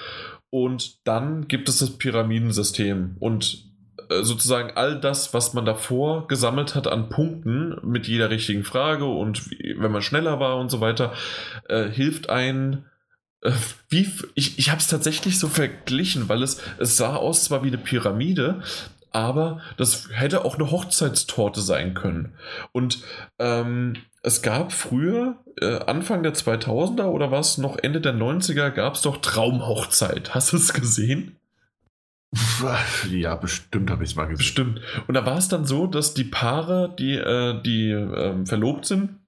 Und 0.50 1.06
dann 1.06 1.48
gibt 1.48 1.68
es 1.68 1.78
das 1.78 1.98
Pyramidensystem. 1.98 3.16
Und 3.18 3.65
sozusagen 4.08 4.72
all 4.76 5.00
das, 5.00 5.34
was 5.34 5.54
man 5.54 5.64
davor 5.64 6.26
gesammelt 6.28 6.74
hat 6.74 6.86
an 6.86 7.08
Punkten 7.08 7.78
mit 7.82 8.06
jeder 8.08 8.30
richtigen 8.30 8.64
Frage 8.64 9.04
und 9.04 9.50
wie, 9.50 9.76
wenn 9.78 9.92
man 9.92 10.02
schneller 10.02 10.40
war 10.40 10.56
und 10.58 10.70
so 10.70 10.80
weiter, 10.80 11.12
äh, 11.68 11.88
hilft 11.88 12.28
ein 12.30 12.86
äh, 13.42 13.52
wie 13.88 14.10
ich, 14.34 14.58
ich 14.58 14.70
habe 14.70 14.80
es 14.80 14.88
tatsächlich 14.88 15.38
so 15.38 15.48
verglichen, 15.48 16.28
weil 16.28 16.42
es, 16.42 16.60
es 16.78 16.96
sah 16.96 17.16
aus 17.16 17.44
zwar 17.44 17.62
wie 17.62 17.68
eine 17.68 17.78
Pyramide, 17.78 18.62
aber 19.12 19.60
das 19.76 20.10
hätte 20.12 20.44
auch 20.44 20.56
eine 20.56 20.70
Hochzeitstorte 20.70 21.60
sein 21.60 21.94
können. 21.94 22.34
Und 22.72 22.98
ähm, 23.38 23.94
es 24.22 24.42
gab 24.42 24.72
früher, 24.72 25.36
äh, 25.60 25.78
Anfang 25.86 26.22
der 26.22 26.34
2000er 26.34 27.04
oder 27.04 27.30
was, 27.30 27.58
noch 27.58 27.78
Ende 27.78 28.00
der 28.00 28.14
90er, 28.14 28.70
gab 28.70 28.94
es 28.94 29.02
doch 29.02 29.18
Traumhochzeit. 29.18 30.34
Hast 30.34 30.52
du 30.52 30.56
es 30.56 30.74
gesehen? 30.74 31.36
Ja, 33.10 33.36
bestimmt 33.36 33.90
habe 33.90 34.04
ich 34.04 34.10
es 34.10 34.16
mal 34.16 34.24
gesehen. 34.24 34.38
Bestimmt. 34.38 34.80
Und 35.06 35.14
da 35.14 35.24
war 35.24 35.38
es 35.38 35.48
dann 35.48 35.64
so, 35.64 35.86
dass 35.86 36.14
die 36.14 36.24
Paare, 36.24 36.94
die, 36.98 37.14
äh, 37.14 37.62
die 37.62 37.90
äh, 37.90 38.44
verlobt 38.44 38.86
sind, 38.86 39.20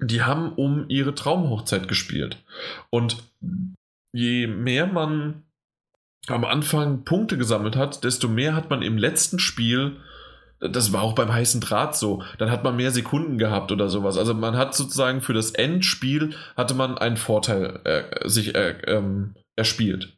die 0.00 0.22
haben 0.22 0.52
um 0.52 0.84
ihre 0.88 1.14
Traumhochzeit 1.14 1.88
gespielt. 1.88 2.42
Und 2.90 3.16
je 4.12 4.46
mehr 4.46 4.86
man 4.86 5.42
am 6.28 6.44
Anfang 6.44 7.04
Punkte 7.04 7.38
gesammelt 7.38 7.76
hat, 7.76 8.04
desto 8.04 8.28
mehr 8.28 8.54
hat 8.54 8.70
man 8.70 8.82
im 8.82 8.98
letzten 8.98 9.38
Spiel, 9.38 9.96
das 10.60 10.92
war 10.92 11.02
auch 11.02 11.14
beim 11.14 11.32
heißen 11.32 11.60
Draht 11.60 11.96
so, 11.96 12.22
dann 12.38 12.50
hat 12.50 12.64
man 12.64 12.76
mehr 12.76 12.90
Sekunden 12.90 13.38
gehabt 13.38 13.72
oder 13.72 13.88
sowas. 13.88 14.16
Also 14.18 14.34
man 14.34 14.56
hat 14.56 14.74
sozusagen 14.74 15.20
für 15.20 15.32
das 15.32 15.50
Endspiel 15.50 16.34
hatte 16.56 16.74
man 16.74 16.98
einen 16.98 17.16
Vorteil 17.16 17.80
äh, 17.84 18.28
sich 18.28 18.54
äh, 18.54 18.76
ähm, 18.86 19.34
erspielt. 19.56 20.17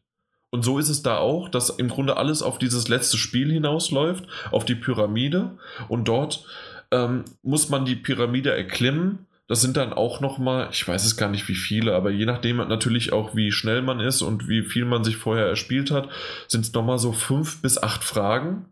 Und 0.51 0.64
so 0.64 0.78
ist 0.78 0.89
es 0.89 1.02
da 1.02 1.18
auch, 1.18 1.48
dass 1.48 1.70
im 1.70 1.89
Grunde 1.89 2.16
alles 2.16 2.43
auf 2.43 2.59
dieses 2.59 2.89
letzte 2.89 3.16
Spiel 3.16 3.52
hinausläuft, 3.52 4.27
auf 4.51 4.64
die 4.64 4.74
Pyramide. 4.74 5.59
Und 5.89 6.09
dort 6.09 6.44
ähm, 6.90 7.24
muss 7.43 7.68
man 7.68 7.85
die 7.85 7.97
Pyramide 7.97 8.55
erklimmen 8.55 9.27
das 9.51 9.60
sind 9.60 9.77
dann 9.77 9.93
auch 9.93 10.20
nochmal, 10.20 10.68
ich 10.70 10.86
weiß 10.86 11.05
es 11.05 11.16
gar 11.16 11.28
nicht 11.28 11.48
wie 11.48 11.56
viele, 11.56 11.97
aber 11.97 12.10
je 12.10 12.24
nachdem 12.24 12.59
natürlich 12.59 13.12
auch, 13.12 13.35
wie 13.35 13.51
schnell 13.51 13.82
man 13.82 13.98
ist 13.98 14.22
und 14.22 14.47
wie 14.47 14.62
viel 14.62 14.85
man 14.85 15.02
sich 15.02 15.16
vorher 15.16 15.47
erspielt 15.47 15.90
hat, 15.90 16.09
sind 16.47 16.66
es 16.66 16.72
nochmal 16.72 17.01
so 17.01 17.10
fünf 17.10 17.60
bis 17.60 17.77
acht 17.77 18.05
Fragen. 18.05 18.66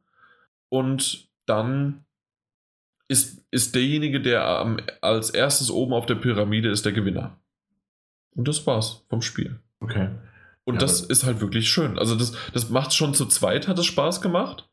Und 0.69 1.29
dann 1.47 2.05
ist, 3.09 3.45
ist 3.51 3.75
derjenige, 3.75 4.21
der 4.21 4.47
am, 4.47 4.77
als 5.01 5.31
erstes 5.31 5.69
oben 5.69 5.95
auf 5.95 6.07
der 6.07 6.15
Pyramide 6.15 6.71
ist, 6.71 6.85
der 6.85 6.93
Gewinner. 6.93 7.41
Und 8.37 8.47
das 8.47 8.65
war's 8.65 9.05
vom 9.09 9.21
Spiel. 9.21 9.59
Okay. 9.81 10.11
Und 10.69 10.74
ja, 10.74 10.81
das 10.81 11.01
ist 11.01 11.24
halt 11.24 11.40
wirklich 11.40 11.70
schön. 11.70 11.99
Also 11.99 12.15
das, 12.15 12.35
das 12.53 12.69
macht 12.69 12.93
schon 12.93 13.15
zu 13.15 13.24
zweit, 13.24 13.69
hat 13.69 13.78
es 13.78 13.86
Spaß 13.86 14.20
gemacht. 14.20 14.69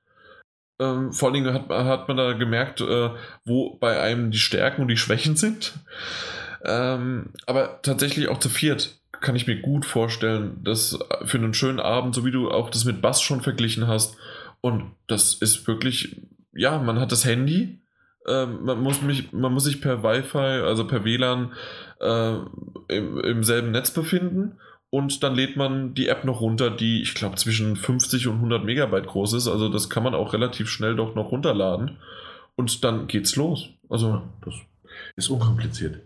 Ähm, 0.78 1.14
vor 1.14 1.30
allen 1.30 1.36
Dingen 1.36 1.54
hat, 1.54 1.70
hat 1.70 2.10
man 2.10 2.18
da 2.18 2.34
gemerkt, 2.34 2.82
äh, 2.82 3.12
wo 3.46 3.78
bei 3.78 4.02
einem 4.02 4.30
die 4.30 4.38
Stärken 4.38 4.82
und 4.82 4.90
die 4.90 4.98
Schwächen 4.98 5.38
sind. 5.38 5.72
Ähm, 6.66 7.30
aber 7.46 7.80
tatsächlich 7.82 8.28
auch 8.28 8.40
zu 8.40 8.50
viert 8.50 9.00
kann 9.22 9.38
ich 9.38 9.48
mir 9.48 9.62
gut 9.62 9.86
vorstellen, 9.86 10.62
dass 10.66 11.00
für 11.24 11.38
einen 11.38 11.54
schönen 11.54 11.80
Abend, 11.80 12.14
so 12.14 12.26
wie 12.26 12.32
du 12.32 12.52
auch 12.52 12.70
das 12.70 12.84
mit 12.84 13.02
Bass 13.02 13.22
schon 13.22 13.40
verglichen 13.40 13.88
hast, 13.88 14.18
und 14.60 14.92
das 15.08 15.34
ist 15.34 15.66
wirklich, 15.70 16.24
ja, 16.54 16.78
man 16.78 17.00
hat 17.00 17.14
das 17.14 17.24
Handy, 17.24 17.80
äh, 18.28 18.46
man, 18.46 18.82
muss 18.82 19.02
mich, 19.02 19.32
man 19.32 19.54
muss 19.54 19.64
sich 19.64 19.80
per 19.80 20.04
Wi-Fi, 20.04 20.66
also 20.66 20.86
per 20.88 21.06
WLAN 21.06 21.54
äh, 22.02 22.36
im, 22.90 23.18
im 23.22 23.44
selben 23.46 23.72
Netz 23.72 23.92
befinden 23.92 24.58
und 24.96 25.24
dann 25.24 25.36
lädt 25.36 25.58
man 25.58 25.94
die 25.94 26.08
App 26.08 26.24
noch 26.24 26.40
runter, 26.40 26.72
die 26.72 27.02
ich 27.02 27.16
glaube 27.16 27.36
zwischen 27.36 27.76
50 27.76 28.28
und 28.28 28.36
100 28.36 28.64
Megabyte 28.64 29.08
groß 29.08 29.34
ist. 29.34 29.50
Also 29.50 29.68
das 29.68 29.90
kann 29.90 30.04
man 30.04 30.16
auch 30.16 30.32
relativ 30.32 30.70
schnell 30.70 30.96
doch 30.96 31.16
noch 31.16 31.34
runterladen 31.34 31.98
und 32.56 32.82
dann 32.86 33.08
geht's 33.08 33.36
los. 33.36 33.68
Also 33.90 34.22
das 34.46 34.54
ist 35.18 35.30
unkompliziert. 35.30 36.00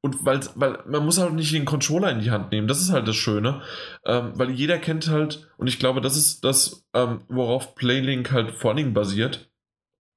Und 0.00 0.24
weil, 0.24 0.40
weil 0.54 0.78
man 0.86 1.04
muss 1.04 1.18
halt 1.18 1.34
nicht 1.34 1.52
den 1.52 1.66
Controller 1.66 2.10
in 2.10 2.20
die 2.20 2.30
Hand 2.30 2.52
nehmen, 2.52 2.68
das 2.68 2.80
ist 2.80 2.90
halt 2.90 3.06
das 3.06 3.16
Schöne, 3.16 3.60
ähm, 4.06 4.32
weil 4.36 4.48
jeder 4.48 4.78
kennt 4.78 5.10
halt, 5.10 5.50
und 5.58 5.66
ich 5.66 5.78
glaube, 5.78 6.00
das 6.00 6.16
ist 6.16 6.42
das, 6.42 6.86
ähm, 6.94 7.20
worauf 7.28 7.74
Playlink 7.74 8.32
halt 8.32 8.52
vor 8.52 8.70
allen 8.70 8.78
Dingen 8.78 8.94
basiert. 8.94 9.50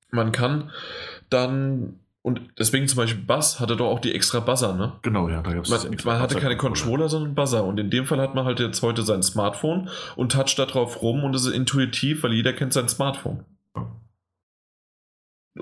Man 0.10 0.32
kann 0.32 0.72
dann 1.30 2.00
und 2.26 2.42
deswegen 2.58 2.88
zum 2.88 2.98
Beispiel 2.98 3.24
Bass 3.24 3.60
hatte 3.60 3.78
doch 3.78 3.86
auch 3.86 4.00
die 4.00 4.16
extra 4.16 4.40
Buzzer, 4.40 4.74
ne? 4.74 4.94
Genau, 5.04 5.30
ja. 5.30 5.44
Da 5.44 5.54
gab's 5.54 5.70
man, 5.70 5.96
man 6.06 6.20
hatte 6.20 6.40
keine 6.40 6.58
Controller, 6.58 7.08
sondern 7.08 7.36
Buzzer. 7.36 7.64
Und 7.64 7.80
in 7.80 7.92
dem 7.92 8.08
Fall 8.08 8.20
hat 8.20 8.34
man 8.34 8.46
halt 8.46 8.60
jetzt 8.60 8.82
heute 8.82 9.04
sein 9.04 9.22
Smartphone 9.22 9.90
und 10.16 10.32
toucht 10.32 10.58
da 10.58 10.66
drauf 10.66 11.04
rum 11.04 11.24
und 11.24 11.36
es 11.36 11.46
ist 11.46 11.54
intuitiv, 11.54 12.24
weil 12.24 12.34
jeder 12.34 12.54
kennt 12.54 12.74
sein 12.74 12.90
Smartphone. 12.90 13.46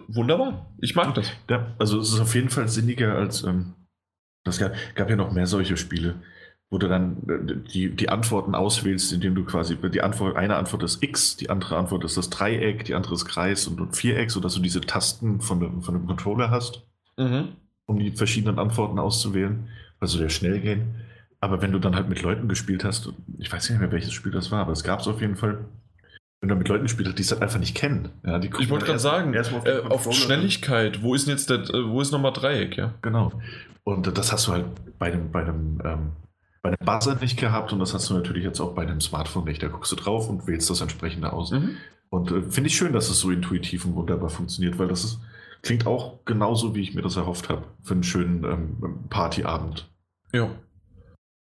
Wunderbar. 0.08 0.74
Ich 0.80 0.96
mag 0.96 1.14
das. 1.16 1.30
Ja, 1.50 1.76
also 1.80 2.00
es 2.00 2.14
ist 2.14 2.22
auf 2.22 2.34
jeden 2.34 2.50
Fall 2.50 2.70
sinniger 2.70 3.14
als. 3.14 3.44
Ähm, 3.44 3.74
das 4.46 4.58
gab, 4.58 4.72
gab 4.96 5.10
ja 5.10 5.18
noch 5.18 5.34
mehr 5.34 5.48
solche 5.48 5.76
Spiele 5.76 6.22
wo 6.74 6.80
du 6.80 6.88
dann 6.90 7.18
äh, 7.30 7.70
die, 7.72 7.96
die 7.96 8.10
Antworten 8.10 8.56
auswählst, 8.56 9.14
indem 9.14 9.36
du 9.36 9.46
quasi 9.46 9.78
die 9.78 10.02
Antwort, 10.02 10.36
eine 10.36 10.56
Antwort 10.56 10.82
ist 10.82 11.04
X, 11.04 11.38
die 11.38 11.52
andere 11.52 11.78
Antwort 11.78 12.04
ist 12.04 12.18
das 12.18 12.32
Dreieck, 12.32 12.84
die 12.86 12.96
andere 12.96 13.14
ist 13.14 13.26
Kreis 13.26 13.68
und, 13.68 13.80
und 13.80 13.96
Viereck, 13.96 14.32
sodass 14.32 14.56
du 14.56 14.60
diese 14.60 14.82
Tasten 14.82 15.40
von 15.40 15.60
dem, 15.60 15.84
von 15.84 15.94
dem 15.94 16.08
Controller 16.08 16.50
hast, 16.50 16.82
mhm. 17.16 17.50
um 17.86 18.00
die 18.00 18.10
verschiedenen 18.10 18.58
Antworten 18.58 18.98
auszuwählen. 18.98 19.68
Also 20.00 20.18
der 20.18 20.30
schnell 20.30 20.62
gehen. 20.62 20.96
Aber 21.40 21.62
wenn 21.62 21.72
du 21.72 21.78
dann 21.78 21.96
halt 21.96 22.10
mit 22.10 22.24
Leuten 22.24 22.48
gespielt 22.48 22.84
hast, 22.84 23.14
ich 23.38 23.54
weiß 23.54 23.70
nicht 23.70 23.80
mehr, 23.80 23.92
welches 23.92 24.12
Spiel 24.12 24.32
das 24.32 24.50
war, 24.50 24.62
aber 24.62 24.72
es 24.72 24.84
gab 24.84 25.00
es 25.00 25.08
auf 25.08 25.22
jeden 25.22 25.36
Fall, 25.36 25.66
wenn 26.42 26.50
du 26.50 26.56
mit 26.56 26.70
Leuten 26.70 26.86
gespielt 26.86 27.08
hast, 27.08 27.20
die 27.20 27.22
es 27.22 27.32
halt 27.32 27.44
einfach 27.44 27.60
nicht 27.60 27.76
kennen. 27.76 28.10
Ja, 28.26 28.42
ich 28.42 28.70
wollte 28.72 28.88
gerade 28.88 28.98
sagen, 28.98 29.38
auf, 29.38 29.66
äh, 29.68 29.82
auf, 29.88 30.12
Schnelligkeit, 30.12 31.04
wo 31.04 31.14
ist 31.14 31.28
denn 31.28 31.36
jetzt 31.36 31.52
der, 31.52 31.60
äh, 31.60 31.88
wo 31.88 32.02
ist 32.02 32.12
nochmal 32.12 32.34
Dreieck, 32.34 32.78
ja? 32.78 32.96
Genau. 33.04 33.32
Und 33.84 34.18
das 34.18 34.32
hast 34.32 34.48
du 34.48 34.54
halt 34.54 34.66
bei 34.98 35.12
einem, 35.12 35.32
bei 35.32 35.42
einem 35.44 35.80
ähm, 35.86 36.12
bei 36.64 36.70
einem 36.70 36.86
Buzzer 36.86 37.16
nicht 37.16 37.38
gehabt 37.38 37.74
und 37.74 37.80
das 37.80 37.94
hast 37.94 38.10
du 38.10 38.14
natürlich 38.14 38.46
jetzt 38.46 38.62
auch 38.62 38.74
bei 38.74 38.84
einem 38.84 39.02
Smartphone 39.02 39.44
nicht. 39.44 39.62
Da 39.62 39.68
guckst 39.68 39.92
du 39.92 39.98
drauf 39.98 40.30
und 40.30 40.48
wählst 40.48 40.70
das 40.70 40.80
entsprechende 40.80 41.34
aus. 41.34 41.52
Mhm. 41.52 41.78
Und 42.10 42.32
äh, 42.32 42.42
finde 42.42 42.70
ich 42.70 42.78
schön, 42.78 42.94
dass 42.94 43.10
es 43.10 43.20
so 43.20 43.32
intuitiv 43.32 43.86
und 43.86 43.96
wunderbar 43.96 44.30
funktioniert, 44.30 44.80
weil 44.80 44.88
das 44.88 45.04
ist, 45.04 45.20
klingt 45.62 45.86
auch 45.86 46.24
genauso, 46.24 46.74
wie 46.74 46.82
ich 46.82 46.96
mir 46.96 47.02
das 47.02 47.18
erhofft 47.18 47.50
habe, 47.50 47.66
für 47.82 47.96
einen 47.96 48.04
schönen 48.04 48.46
ähm, 48.46 49.10
Partyabend. 49.10 49.92
Ja. 50.32 50.52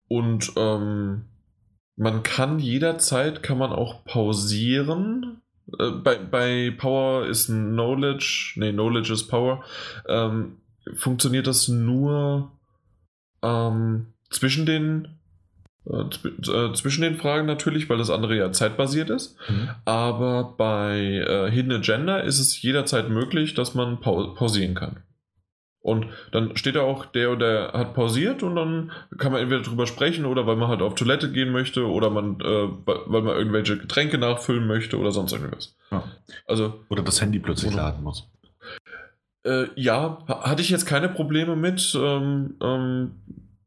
Und 0.07 0.53
ähm, 0.57 1.25
man 1.97 2.23
kann 2.23 2.59
jederzeit, 2.59 3.43
kann 3.43 3.57
man 3.57 3.73
auch 3.73 4.05
pausieren. 4.05 5.41
Äh, 5.79 5.93
bei, 5.93 6.19
bei 6.19 6.75
Power 6.77 7.25
ist 7.25 7.47
Knowledge, 7.47 8.53
nee, 8.57 8.73
Knowledge 8.73 9.15
is 9.15 9.27
Power. 9.27 9.65
Ähm, 10.07 10.59
funktioniert 10.95 11.47
das 11.47 11.69
nur 11.69 12.53
ähm, 13.43 14.13
zwischen 14.37 14.67
den 14.67 15.09
äh, 15.89 16.03
äh, 16.51 16.73
zwischen 16.73 17.03
den 17.03 17.17
Fragen 17.17 17.47
natürlich, 17.47 17.89
weil 17.89 17.99
das 17.99 18.11
andere 18.11 18.37
ja 18.37 18.51
zeitbasiert 18.53 19.11
ist. 19.11 19.37
Mhm. 19.49 19.71
Aber 19.85 20.55
bei 20.57 20.99
äh, 20.99 21.51
Hidden 21.51 21.73
Agenda 21.73 22.19
ist 22.19 22.41
es 22.41 22.61
jederzeit 22.61 23.09
möglich, 23.09 23.55
dass 23.55 23.75
man 23.75 24.01
pau 24.01 24.35
pausieren 24.35 24.75
kann. 24.75 25.03
Und 25.87 26.07
dann 26.33 26.57
steht 26.57 26.75
da 26.75 26.81
auch, 26.81 27.07
der 27.07 27.31
oder 27.31 27.73
hat 27.73 27.95
pausiert 27.95 28.43
und 28.43 28.57
dann 28.57 28.91
kann 29.19 29.31
man 29.31 29.41
entweder 29.41 29.63
drüber 29.63 29.87
sprechen 29.87 30.25
oder 30.25 30.45
weil 30.45 30.57
man 30.57 30.67
halt 30.67 30.83
auf 30.83 30.97
Toilette 30.97 31.31
gehen 31.31 31.53
möchte 31.53 31.87
oder 31.87 32.11
man, 32.11 32.41
äh, 32.41 32.69
weil 32.85 33.23
man 33.23 33.37
irgendwelche 33.37 33.79
Getränke 33.79 34.19
nachfüllen 34.19 34.67
möchte 34.67 34.99
oder 34.99 35.13
sonst 35.13 35.31
irgendwas. 35.33 35.77
Ja. 35.93 36.03
Also, 36.45 36.81
oder 36.89 37.05
das 37.05 37.23
Handy 37.23 37.39
plötzlich 37.39 37.73
oder, 37.73 37.85
laden 37.85 38.03
muss. 38.03 38.29
Äh, 39.45 39.67
ja, 39.77 40.19
hatte 40.27 40.61
ich 40.61 40.71
jetzt 40.71 40.87
keine 40.87 41.09
Probleme 41.09 41.55
mit. 41.55 41.97
Ähm, 41.97 42.57
ähm, 42.61 43.13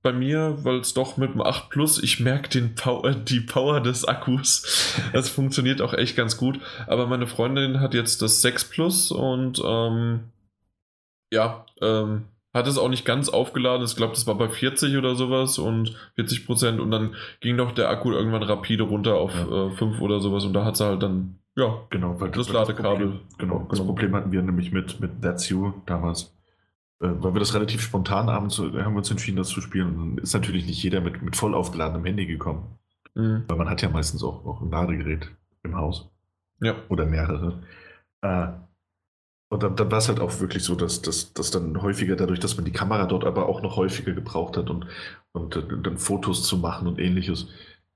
bei 0.02 0.14
mir, 0.14 0.58
weil 0.64 0.78
es 0.80 0.94
doch 0.94 1.18
mit 1.18 1.34
dem 1.34 1.42
8 1.42 1.70
Plus, 1.70 2.02
ich 2.02 2.20
merke 2.20 2.50
den 2.50 2.76
Power, 2.76 3.12
die 3.12 3.42
Power 3.42 3.82
des 3.82 4.06
Akkus. 4.06 4.96
Das 5.14 5.30
funktioniert 5.30 5.82
auch 5.82 5.94
echt 5.94 6.16
ganz 6.16 6.38
gut. 6.38 6.60
Aber 6.88 7.08
meine 7.08 7.28
Freundin 7.28 7.82
hat 7.82 7.94
jetzt 7.94 8.22
das 8.22 8.42
6 8.42 8.70
Plus 8.70 9.12
und 9.12 9.62
ähm, 9.66 10.22
ja, 11.32 11.66
ähm, 11.82 12.26
hat 12.54 12.68
es 12.68 12.78
auch 12.78 12.90
nicht 12.90 13.06
ganz 13.06 13.30
aufgeladen. 13.30 13.86
Ich 13.86 13.96
glaube, 13.96 14.14
das 14.14 14.26
war 14.26 14.36
bei 14.36 14.50
40 14.50 14.98
oder 14.98 15.16
sowas 15.16 15.60
und 15.60 15.96
40 16.16 16.46
Prozent 16.46 16.80
und 16.80 16.92
dann 16.92 17.16
ging 17.42 17.58
doch 17.58 17.74
der 17.74 17.90
Akku 17.90 18.12
irgendwann 18.12 18.44
rapide 18.44 18.84
runter 18.84 19.16
auf 19.16 19.34
ja. 19.34 19.68
äh, 19.68 19.72
5 19.72 20.00
oder 20.02 20.20
sowas 20.20 20.46
und 20.46 20.54
da 20.54 20.66
hat 20.66 20.78
sie 20.78 20.86
halt 20.86 21.04
dann, 21.04 21.40
ja, 21.56 21.82
genau, 21.90 22.20
weil 22.20 22.30
das, 22.32 22.48
das 22.48 22.54
Ladekabel. 22.54 23.20
genau, 23.38 23.68
das. 23.70 23.80
Problem 23.80 24.16
hatten 24.16 24.32
wir 24.32 24.42
nämlich 24.42 24.72
mit, 24.72 25.00
mit 25.00 25.22
That's 25.22 25.50
You 25.50 25.74
damals. 25.86 26.34
Äh, 27.02 27.10
weil 27.20 27.34
wir 27.34 27.40
das 27.40 27.54
relativ 27.54 27.82
spontan 27.82 28.30
abends 28.30 28.60
haben 28.60 28.74
wir 28.74 28.98
uns 28.98 29.12
entschieden, 29.12 29.38
das 29.38 29.50
zu 29.50 29.62
spielen. 29.62 29.88
Und 29.88 29.98
dann 29.98 30.24
ist 30.24 30.34
natürlich 30.34 30.66
nicht 30.66 30.82
jeder 30.84 31.02
mit, 31.02 31.22
mit 31.22 31.36
voll 31.36 31.56
aufgeladenem 31.56 32.06
Handy 32.06 32.26
gekommen. 32.26 32.78
Mhm. 33.16 33.44
Weil 33.48 33.58
man 33.58 33.70
hat 33.70 33.82
ja 33.82 33.90
meistens 33.90 34.24
auch, 34.24 34.46
auch 34.46 34.62
ein 34.62 34.72
Ladegerät 34.72 35.32
im 35.64 35.76
Haus. 35.76 36.10
Ja. 36.62 36.76
Oder 36.90 37.06
mehrere. 37.06 37.64
Äh, 38.22 38.48
und 39.52 39.64
dann, 39.64 39.76
dann 39.76 39.92
war 39.92 39.98
es 39.98 40.08
halt 40.08 40.20
auch 40.20 40.40
wirklich 40.40 40.64
so, 40.64 40.76
dass, 40.76 41.02
dass, 41.02 41.34
dass 41.34 41.50
dann 41.50 41.82
häufiger, 41.82 42.16
dadurch, 42.16 42.40
dass 42.40 42.56
man 42.56 42.66
die 42.66 42.72
Kamera 42.72 43.06
dort 43.06 43.24
aber 43.24 43.48
auch 43.48 43.64
noch 43.64 43.78
häufiger 43.78 44.12
gebraucht 44.12 44.58
hat 44.58 44.70
und, 44.70 44.86
und 45.32 45.56
äh, 45.56 45.64
dann 45.82 45.98
Fotos 45.98 46.44
zu 46.44 46.58
machen 46.58 46.88
und 46.88 47.00
ähnliches, 47.00 47.48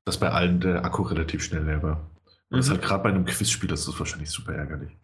dass 0.05 0.17
bei 0.17 0.31
allen 0.31 0.61
der 0.61 0.83
Akku 0.83 1.03
relativ 1.03 1.43
schnell 1.43 1.63
leer 1.63 1.83
war. 1.83 2.09
Und 2.49 2.57
das 2.57 2.65
ist 2.65 2.71
halt 2.71 2.81
gerade 2.81 3.03
bei 3.03 3.09
einem 3.09 3.25
Quizspiel, 3.25 3.69
das 3.69 3.87
ist 3.87 3.99
wahrscheinlich 3.99 4.29
super 4.29 4.53
ärgerlich. 4.53 4.97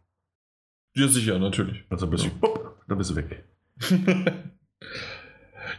Ja, 0.95 1.07
sicher, 1.07 1.37
natürlich. 1.37 1.85
Also 1.89 2.07
ein 2.07 2.09
bisschen, 2.09 2.31
ja. 2.41 2.49
dann 2.87 2.97
bist 2.97 3.11
du 3.11 3.15
weg. 3.15 3.43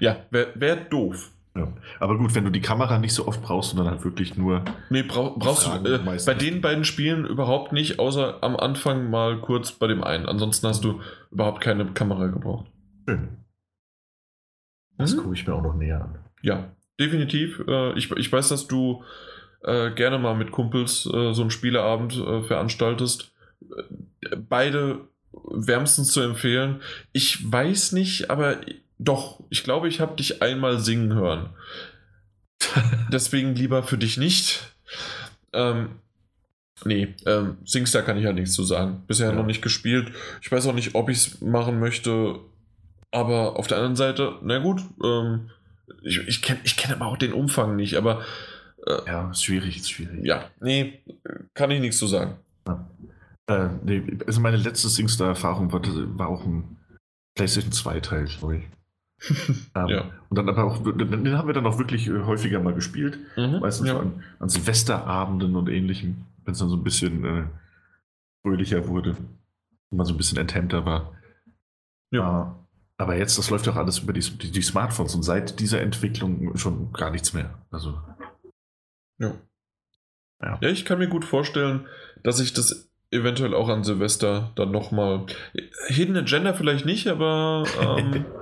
ja, 0.00 0.16
wäre 0.30 0.52
wär 0.54 0.76
doof. 0.76 1.30
Ja. 1.56 1.72
Aber 1.98 2.16
gut, 2.16 2.34
wenn 2.34 2.44
du 2.44 2.50
die 2.50 2.60
Kamera 2.60 2.98
nicht 2.98 3.12
so 3.12 3.26
oft 3.26 3.42
brauchst, 3.42 3.70
sondern 3.70 3.90
halt 3.90 4.04
wirklich 4.04 4.36
nur. 4.36 4.64
Nee, 4.88 5.02
brauch, 5.02 5.36
brauchst 5.36 5.66
du 5.66 5.94
äh, 5.94 5.98
bei 5.98 6.34
den 6.34 6.60
beiden 6.60 6.84
Spielen 6.84 7.26
überhaupt 7.26 7.72
nicht, 7.72 7.98
außer 7.98 8.42
am 8.42 8.56
Anfang 8.56 9.10
mal 9.10 9.40
kurz 9.40 9.72
bei 9.72 9.88
dem 9.88 10.04
einen. 10.04 10.26
Ansonsten 10.26 10.68
hast 10.68 10.84
du 10.84 11.00
überhaupt 11.30 11.60
keine 11.60 11.86
Kamera 11.86 12.28
gebraucht. 12.28 12.70
Schön. 13.08 13.28
Das 14.96 15.14
mhm. 15.14 15.22
gucke 15.22 15.34
ich 15.34 15.46
mir 15.46 15.54
auch 15.54 15.62
noch 15.62 15.74
näher 15.74 16.02
an. 16.02 16.18
Ja, 16.42 16.70
definitiv. 17.00 17.62
Äh, 17.66 17.98
ich, 17.98 18.10
ich 18.12 18.32
weiß, 18.32 18.48
dass 18.48 18.68
du 18.68 19.02
äh, 19.62 19.90
gerne 19.90 20.18
mal 20.18 20.36
mit 20.36 20.52
Kumpels 20.52 21.06
äh, 21.12 21.32
so 21.32 21.42
einen 21.42 21.50
Spieleabend 21.50 22.16
äh, 22.16 22.42
veranstaltest. 22.42 23.34
Äh, 23.60 24.36
beide 24.36 25.08
wärmstens 25.32 26.12
zu 26.12 26.20
empfehlen. 26.20 26.80
Ich 27.12 27.50
weiß 27.50 27.92
nicht, 27.92 28.30
aber 28.30 28.60
doch, 28.98 29.40
ich 29.50 29.64
glaube, 29.64 29.88
ich 29.88 30.00
habe 30.00 30.16
dich 30.16 30.42
einmal 30.42 30.78
singen 30.80 31.14
hören. 31.14 31.50
Deswegen 33.12 33.54
lieber 33.54 33.82
für 33.82 33.98
dich 33.98 34.16
nicht. 34.16 34.74
Ähm, 35.52 35.90
nee, 36.84 37.14
ähm, 37.26 37.58
Singstar 37.64 38.02
kann 38.02 38.18
ich 38.18 38.24
ja 38.24 38.32
nichts 38.32 38.54
zu 38.54 38.64
sagen. 38.64 39.02
Bisher 39.06 39.30
ja. 39.30 39.34
noch 39.34 39.46
nicht 39.46 39.62
gespielt. 39.62 40.12
Ich 40.42 40.52
weiß 40.52 40.66
auch 40.66 40.74
nicht, 40.74 40.94
ob 40.94 41.08
ich 41.08 41.18
es 41.18 41.40
machen 41.40 41.80
möchte. 41.80 42.38
Aber 43.10 43.58
auf 43.58 43.66
der 43.66 43.78
anderen 43.78 43.96
Seite, 43.96 44.36
na 44.42 44.58
gut, 44.58 44.82
ähm, 45.02 45.50
ich, 46.02 46.18
ich 46.28 46.42
kenne 46.42 46.60
ich 46.62 46.76
kenn 46.76 46.92
aber 46.92 47.06
auch 47.06 47.16
den 47.16 47.32
Umfang 47.32 47.76
nicht, 47.76 47.96
aber. 47.96 48.24
Äh, 48.86 48.98
ja, 49.06 49.30
ist 49.30 49.44
schwierig, 49.44 49.76
ist 49.76 49.90
schwierig. 49.90 50.24
Ja, 50.24 50.50
nee, 50.60 51.00
kann 51.54 51.70
ich 51.70 51.80
nichts 51.80 51.98
zu 51.98 52.06
sagen. 52.06 52.36
Ja. 52.66 52.88
Äh, 53.50 53.68
nee, 53.84 54.18
also 54.26 54.40
meine 54.40 54.56
letzte 54.56 54.88
Singstar-Erfahrung 54.88 55.72
war, 55.72 55.82
war 56.18 56.28
auch 56.28 56.44
ein 56.44 56.76
PlayStation 57.34 57.72
2-Teil, 57.72 58.26
glaube 58.26 58.58
ich 58.58 58.64
ähm, 59.74 59.88
ja. 59.88 60.10
Und 60.28 60.36
dann 60.36 60.48
aber 60.48 60.64
auch, 60.64 60.82
den 60.82 61.36
haben 61.36 61.48
wir 61.48 61.54
dann 61.54 61.66
auch 61.66 61.78
wirklich 61.78 62.08
äh, 62.08 62.20
häufiger 62.20 62.60
mal 62.60 62.74
gespielt. 62.74 63.18
Mhm, 63.36 63.60
meistens 63.60 63.88
ja. 63.88 63.98
an, 63.98 64.24
an, 64.38 64.48
Silvesterabenden 64.48 65.56
und 65.56 65.68
ähnlichem, 65.68 66.24
wenn 66.44 66.52
es 66.52 66.58
dann 66.58 66.70
so 66.70 66.76
ein 66.76 66.84
bisschen 66.84 67.24
äh, 67.24 67.44
fröhlicher 68.42 68.88
wurde 68.88 69.10
und 69.90 69.98
man 69.98 70.06
so 70.06 70.14
ein 70.14 70.16
bisschen 70.16 70.38
enthemmter 70.38 70.84
war. 70.84 71.14
Ja. 72.10 72.56
Äh, 72.56 72.60
aber 73.02 73.16
jetzt, 73.16 73.38
das 73.38 73.50
läuft 73.50 73.66
ja 73.66 73.72
auch 73.72 73.76
alles 73.76 73.98
über 73.98 74.12
die, 74.12 74.20
die, 74.20 74.50
die, 74.50 74.62
Smartphones 74.62 75.14
und 75.14 75.22
seit 75.22 75.58
dieser 75.58 75.80
Entwicklung 75.80 76.56
schon 76.56 76.92
gar 76.92 77.10
nichts 77.10 77.32
mehr. 77.32 77.58
Also. 77.70 77.98
Ja. 79.18 79.34
Ja, 80.42 80.58
ja 80.60 80.68
ich 80.68 80.84
kann 80.84 80.98
mir 80.98 81.08
gut 81.08 81.24
vorstellen, 81.24 81.86
dass 82.22 82.40
ich 82.40 82.52
das 82.52 82.89
eventuell 83.10 83.54
auch 83.54 83.68
an 83.68 83.84
Silvester 83.84 84.52
dann 84.54 84.70
nochmal. 84.70 85.26
Hidden 85.88 86.16
Agenda 86.16 86.52
vielleicht 86.52 86.86
nicht, 86.86 87.06
aber. 87.08 87.64
Ähm, 87.80 88.24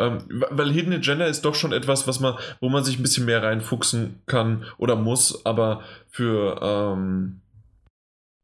Ähm, 0.00 0.18
weil 0.28 0.70
Hidden 0.70 0.94
Agenda 0.94 1.26
ist 1.26 1.44
doch 1.44 1.54
schon 1.54 1.72
etwas, 1.72 2.06
was 2.06 2.20
man, 2.20 2.36
wo 2.60 2.70
man 2.70 2.84
sich 2.84 2.98
ein 2.98 3.02
bisschen 3.02 3.26
mehr 3.26 3.42
reinfuchsen 3.42 4.22
kann 4.26 4.64
oder 4.78 4.96
muss, 4.96 5.44
aber 5.44 5.82
für, 6.08 6.58
ähm, 6.62 7.40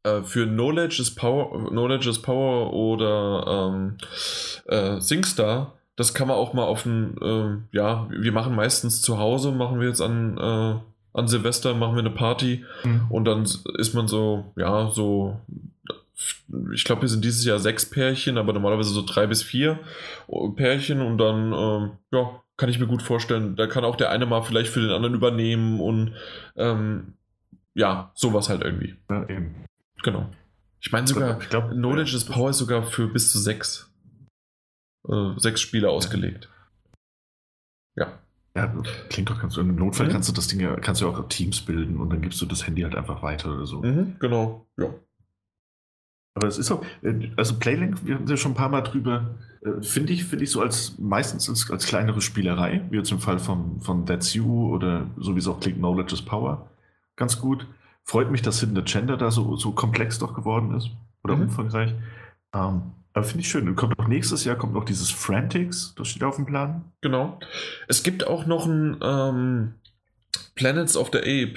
äh, 0.03 0.23
für 0.23 0.47
Knowledge 0.47 1.01
is 1.01 1.15
Power, 1.15 1.69
Knowledge 1.71 2.11
is 2.11 2.21
Power 2.21 2.75
oder 2.75 3.71
ähm, 3.73 3.97
äh, 4.67 5.01
SingStar, 5.01 5.73
das 5.97 6.13
kann 6.13 6.29
man 6.29 6.37
auch 6.37 6.53
mal 6.53 6.65
auf 6.65 6.85
ein, 6.85 7.17
äh, 7.23 7.77
ja, 7.77 8.07
wir 8.11 8.33
machen 8.33 8.55
meistens 8.55 9.01
zu 9.01 9.19
Hause, 9.19 9.53
machen 9.53 9.81
wir 9.81 9.89
jetzt 9.89 10.03
an, 10.03 10.37
äh, 10.37 10.81
an 11.17 11.29
Silvester, 11.29 11.75
machen 11.75 11.95
wir 11.95 12.01
eine 12.01 12.11
Party 12.11 12.65
mhm. 12.85 13.07
und 13.09 13.25
dann 13.25 13.43
ist 13.79 13.95
man 13.95 14.07
so, 14.07 14.53
ja, 14.57 14.91
so 14.91 15.41
ich 16.73 16.85
glaube, 16.85 17.03
wir 17.03 17.09
sind 17.09 17.25
dieses 17.25 17.45
Jahr 17.45 17.59
sechs 17.59 17.89
Pärchen, 17.89 18.39
aber 18.39 18.53
normalerweise 18.53 18.91
so 18.91 19.05
drei 19.05 19.27
bis 19.27 19.43
vier 19.43 19.79
Pärchen 20.57 21.03
und 21.03 21.19
dann, 21.19 21.53
ähm, 21.53 21.91
ja, 22.11 22.43
kann 22.57 22.71
ich 22.71 22.79
mir 22.79 22.87
gut 22.87 23.03
vorstellen, 23.03 23.55
da 23.57 23.67
kann 23.67 23.85
auch 23.85 23.97
der 23.97 24.11
eine 24.11 24.25
mal 24.25 24.43
vielleicht 24.43 24.71
für 24.71 24.81
den 24.81 24.91
anderen 24.91 25.15
übernehmen 25.15 25.81
und 25.81 26.15
ähm, 26.57 27.15
ja, 27.75 28.11
sowas 28.15 28.49
halt 28.49 28.63
irgendwie. 28.63 28.97
Ja, 29.11 29.29
eben. 29.29 29.67
Genau. 30.03 30.31
Ich 30.81 30.91
meine 30.91 31.07
sogar, 31.07 31.41
ich 31.41 31.51
glaub, 31.51 31.71
Knowledge 31.71 32.17
is 32.17 32.25
Power 32.25 32.51
ist 32.51 32.59
sogar 32.59 32.83
für 32.85 33.09
bis 33.09 33.31
zu 33.31 33.39
sechs, 33.39 33.93
äh, 35.09 35.33
sechs 35.37 35.61
Spiele 35.61 35.91
ausgelegt. 35.91 36.49
Ja. 37.95 38.19
Ja, 38.57 38.73
klingt 39.11 39.29
doch 39.29 39.39
ganz 39.39 39.55
so. 39.55 39.61
Im 39.61 39.77
Notfall 39.77 40.07
mhm. 40.07 40.13
kannst 40.13 40.31
du 40.31 40.33
das 40.33 40.49
Ding 40.49 40.61
ja, 40.61 40.75
kannst 40.77 41.03
du 41.03 41.09
auch 41.09 41.29
Teams 41.29 41.61
bilden 41.61 41.99
und 41.99 42.11
dann 42.11 42.23
gibst 42.23 42.41
du 42.41 42.47
das 42.47 42.67
Handy 42.67 42.83
halt 42.83 42.95
einfach 42.95 43.23
weiter 43.23 43.53
oder 43.55 43.67
so. 43.67 43.83
Mhm, 43.83 44.17
genau, 44.19 44.67
ja. 44.79 44.89
Aber 46.35 46.47
es 46.47 46.57
ist 46.57 46.71
auch, 46.71 46.83
äh, 47.03 47.31
also 47.37 47.59
Playlink, 47.59 48.07
wir 48.07 48.15
haben 48.15 48.27
ja 48.27 48.37
schon 48.37 48.53
ein 48.53 48.57
paar 48.57 48.71
Mal 48.71 48.81
drüber, 48.81 49.35
äh, 49.63 49.83
finde 49.83 50.15
ich, 50.15 50.25
finde 50.25 50.45
ich 50.45 50.51
so 50.51 50.63
als 50.63 50.99
meistens 50.99 51.51
als, 51.51 51.71
als 51.71 51.87
kleinere 51.87 52.23
Spielerei, 52.23 52.83
wie 52.89 52.97
jetzt 52.97 53.13
im 53.13 53.21
Fall 53.21 53.39
von, 53.39 53.81
von 53.83 54.07
That's 54.07 54.33
You 54.33 54.75
oder 54.75 55.07
so 55.19 55.35
wie 55.35 55.39
es 55.39 55.49
auch 55.49 55.61
klingt, 55.61 55.77
Knowledge 55.79 56.15
is 56.15 56.23
Power, 56.23 56.71
ganz 57.17 57.39
gut. 57.39 57.67
Freut 58.05 58.31
mich, 58.31 58.41
dass 58.41 58.61
Hidden 58.61 58.79
Agenda 58.79 59.17
da 59.17 59.31
so, 59.31 59.57
so 59.57 59.73
komplex 59.73 60.19
doch 60.19 60.33
geworden 60.33 60.75
ist 60.75 60.91
oder 61.25 61.37
mhm. 61.37 61.43
umfangreich. 61.43 61.95
Ähm, 62.55 62.93
aber 63.17 63.25
finde 63.25 63.41
ich 63.41 63.49
schön. 63.49 63.67
Und 63.67 63.77
kommt 63.77 63.99
noch 63.99 64.09
nächstes 64.09 64.45
Jahr 64.45 64.57
kommt 64.57 64.75
noch 64.75 64.85
dieses 64.85 65.11
Frantics, 65.11 65.95
das 65.97 66.09
steht 66.09 66.23
auf 66.23 66.37
dem 66.37 66.45
Plan. 66.45 66.93
Genau. 67.01 67.41
Es 67.89 68.03
gibt 68.03 68.27
auch 68.27 68.45
noch 68.45 68.67
ein 68.67 68.99
ähm, 69.03 69.75
Planets 70.55 70.99
of 70.99 71.09
the 71.13 71.21
Ape. 71.21 71.55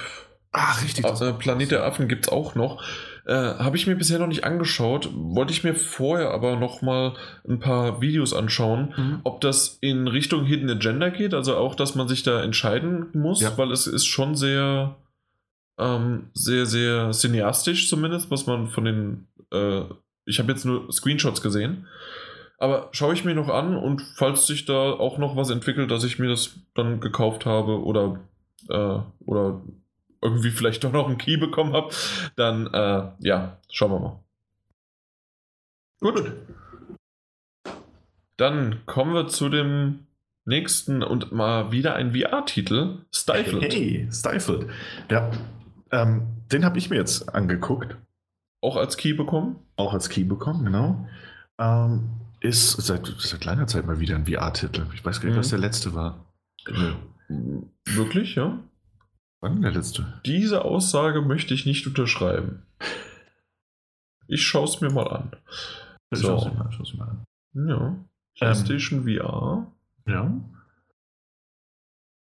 Ach, 0.53 0.81
richtig. 0.81 1.03
Also, 1.03 1.33
Planet 1.33 1.71
der 1.71 1.83
Affen 1.83 2.07
gibt 2.07 2.27
es 2.27 2.31
auch 2.31 2.55
noch. 2.55 2.81
Äh, 3.25 3.33
Habe 3.33 3.75
ich 3.75 3.87
mir 3.87 3.97
bisher 3.97 4.19
noch 4.19 4.27
nicht 4.27 4.45
angeschaut. 4.45 5.09
Wollte 5.13 5.51
ich 5.51 5.65
mir 5.65 5.75
vorher 5.75 6.31
aber 6.31 6.55
noch 6.55 6.81
mal 6.81 7.17
ein 7.45 7.59
paar 7.59 7.99
Videos 7.99 8.33
anschauen, 8.33 8.93
mhm. 8.95 9.19
ob 9.25 9.41
das 9.41 9.79
in 9.81 10.07
Richtung 10.07 10.45
Hidden 10.45 10.69
Agenda 10.69 11.09
geht, 11.09 11.33
also 11.33 11.57
auch, 11.57 11.75
dass 11.75 11.93
man 11.93 12.07
sich 12.07 12.23
da 12.23 12.41
entscheiden 12.41 13.07
muss, 13.11 13.41
ja. 13.41 13.57
weil 13.57 13.73
es 13.73 13.85
ist 13.85 14.05
schon 14.05 14.35
sehr, 14.35 14.95
ähm, 15.77 16.29
sehr, 16.33 16.65
sehr 16.65 17.11
cineastisch 17.11 17.89
zumindest, 17.89 18.31
was 18.31 18.47
man 18.47 18.67
von 18.67 18.85
den, 18.85 19.27
äh, 19.51 19.81
ich 20.25 20.39
habe 20.39 20.51
jetzt 20.51 20.65
nur 20.65 20.91
Screenshots 20.91 21.41
gesehen. 21.41 21.87
Aber 22.57 22.89
schaue 22.91 23.13
ich 23.13 23.23
mir 23.23 23.35
noch 23.35 23.47
an 23.47 23.77
und 23.77 24.01
falls 24.01 24.45
sich 24.45 24.65
da 24.65 24.91
auch 24.91 25.17
noch 25.17 25.37
was 25.37 25.49
entwickelt, 25.49 25.91
dass 25.91 26.03
ich 26.03 26.19
mir 26.19 26.27
das 26.27 26.59
dann 26.75 26.99
gekauft 26.99 27.45
habe 27.45 27.81
oder, 27.83 28.19
äh, 28.69 28.99
oder 29.25 29.61
irgendwie 30.21 30.51
vielleicht 30.51 30.83
doch 30.83 30.91
noch 30.91 31.07
einen 31.07 31.17
Key 31.17 31.37
bekommen 31.37 31.73
habe, 31.73 31.93
dann 32.35 32.67
äh, 32.73 33.11
ja, 33.19 33.57
schauen 33.71 33.91
wir 33.91 33.99
mal. 33.99 34.19
Gut. 36.01 36.33
Dann 38.35 38.85
kommen 38.85 39.13
wir 39.13 39.27
zu 39.27 39.49
dem 39.49 40.07
nächsten 40.45 41.03
und 41.03 41.31
mal 41.31 41.71
wieder 41.71 41.95
ein 41.95 42.13
VR-Titel, 42.13 42.99
Stifled. 43.13 43.73
Hey, 43.73 44.07
Stifled. 44.11 44.69
Ja, 45.09 45.31
ähm, 45.91 46.23
den 46.51 46.65
habe 46.65 46.77
ich 46.77 46.89
mir 46.89 46.97
jetzt 46.97 47.33
angeguckt. 47.33 47.95
Auch 48.61 48.75
als 48.75 48.97
Key 48.97 49.13
bekommen? 49.13 49.57
Auch 49.75 49.93
als 49.93 50.09
Key 50.09 50.23
bekommen, 50.23 50.65
genau. 50.65 51.07
Ähm, 51.57 52.09
ist 52.41 52.71
seit, 52.71 53.05
seit 53.05 53.41
kleiner 53.41 53.67
Zeit 53.67 53.85
mal 53.85 53.99
wieder 53.99 54.15
ein 54.15 54.25
VR-Titel. 54.25 54.85
Ich 54.93 55.03
weiß 55.03 55.19
gar 55.19 55.27
nicht, 55.27 55.35
mhm. 55.35 55.39
was 55.39 55.49
der 55.49 55.59
letzte 55.59 55.93
war. 55.93 56.25
Wirklich, 57.85 58.35
ja? 58.35 58.59
Wann 59.41 59.61
der 59.61 59.71
letzte? 59.71 60.21
Diese 60.25 60.65
Aussage 60.65 61.21
möchte 61.21 61.53
ich 61.53 61.65
nicht 61.65 61.87
unterschreiben. 61.87 62.63
Ich 64.27 64.45
schaue 64.45 64.65
es 64.65 64.81
mir 64.81 64.91
mal 64.91 65.07
an. 65.07 65.31
So. 66.11 66.27
Schau's 66.27 66.45
mir 66.45 66.53
mal, 66.53 66.71
schau's 66.71 66.93
mir 66.93 66.99
mal 66.99 67.09
an. 67.09 67.25
Ja. 67.67 68.05
PlayStation 68.35 69.07
ähm, 69.07 69.17
VR. 69.17 69.71
Ja. 70.07 70.39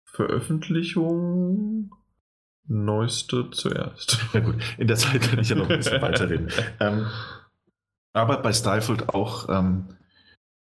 Veröffentlichung 0.05 1.91
neueste 2.69 3.49
zuerst. 3.51 4.19
Ja 4.33 4.39
gut, 4.39 4.55
in 4.77 4.87
der 4.87 4.95
Zeit 4.95 5.21
kann 5.21 5.39
ich 5.39 5.49
ja 5.49 5.55
noch 5.55 5.69
ein 5.69 5.77
bisschen 5.77 6.01
weiterreden. 6.01 6.47
Ähm, 6.79 7.07
aber 8.13 8.41
bei 8.41 8.53
Stifled 8.53 9.09
auch 9.09 9.49
ähm, 9.49 9.85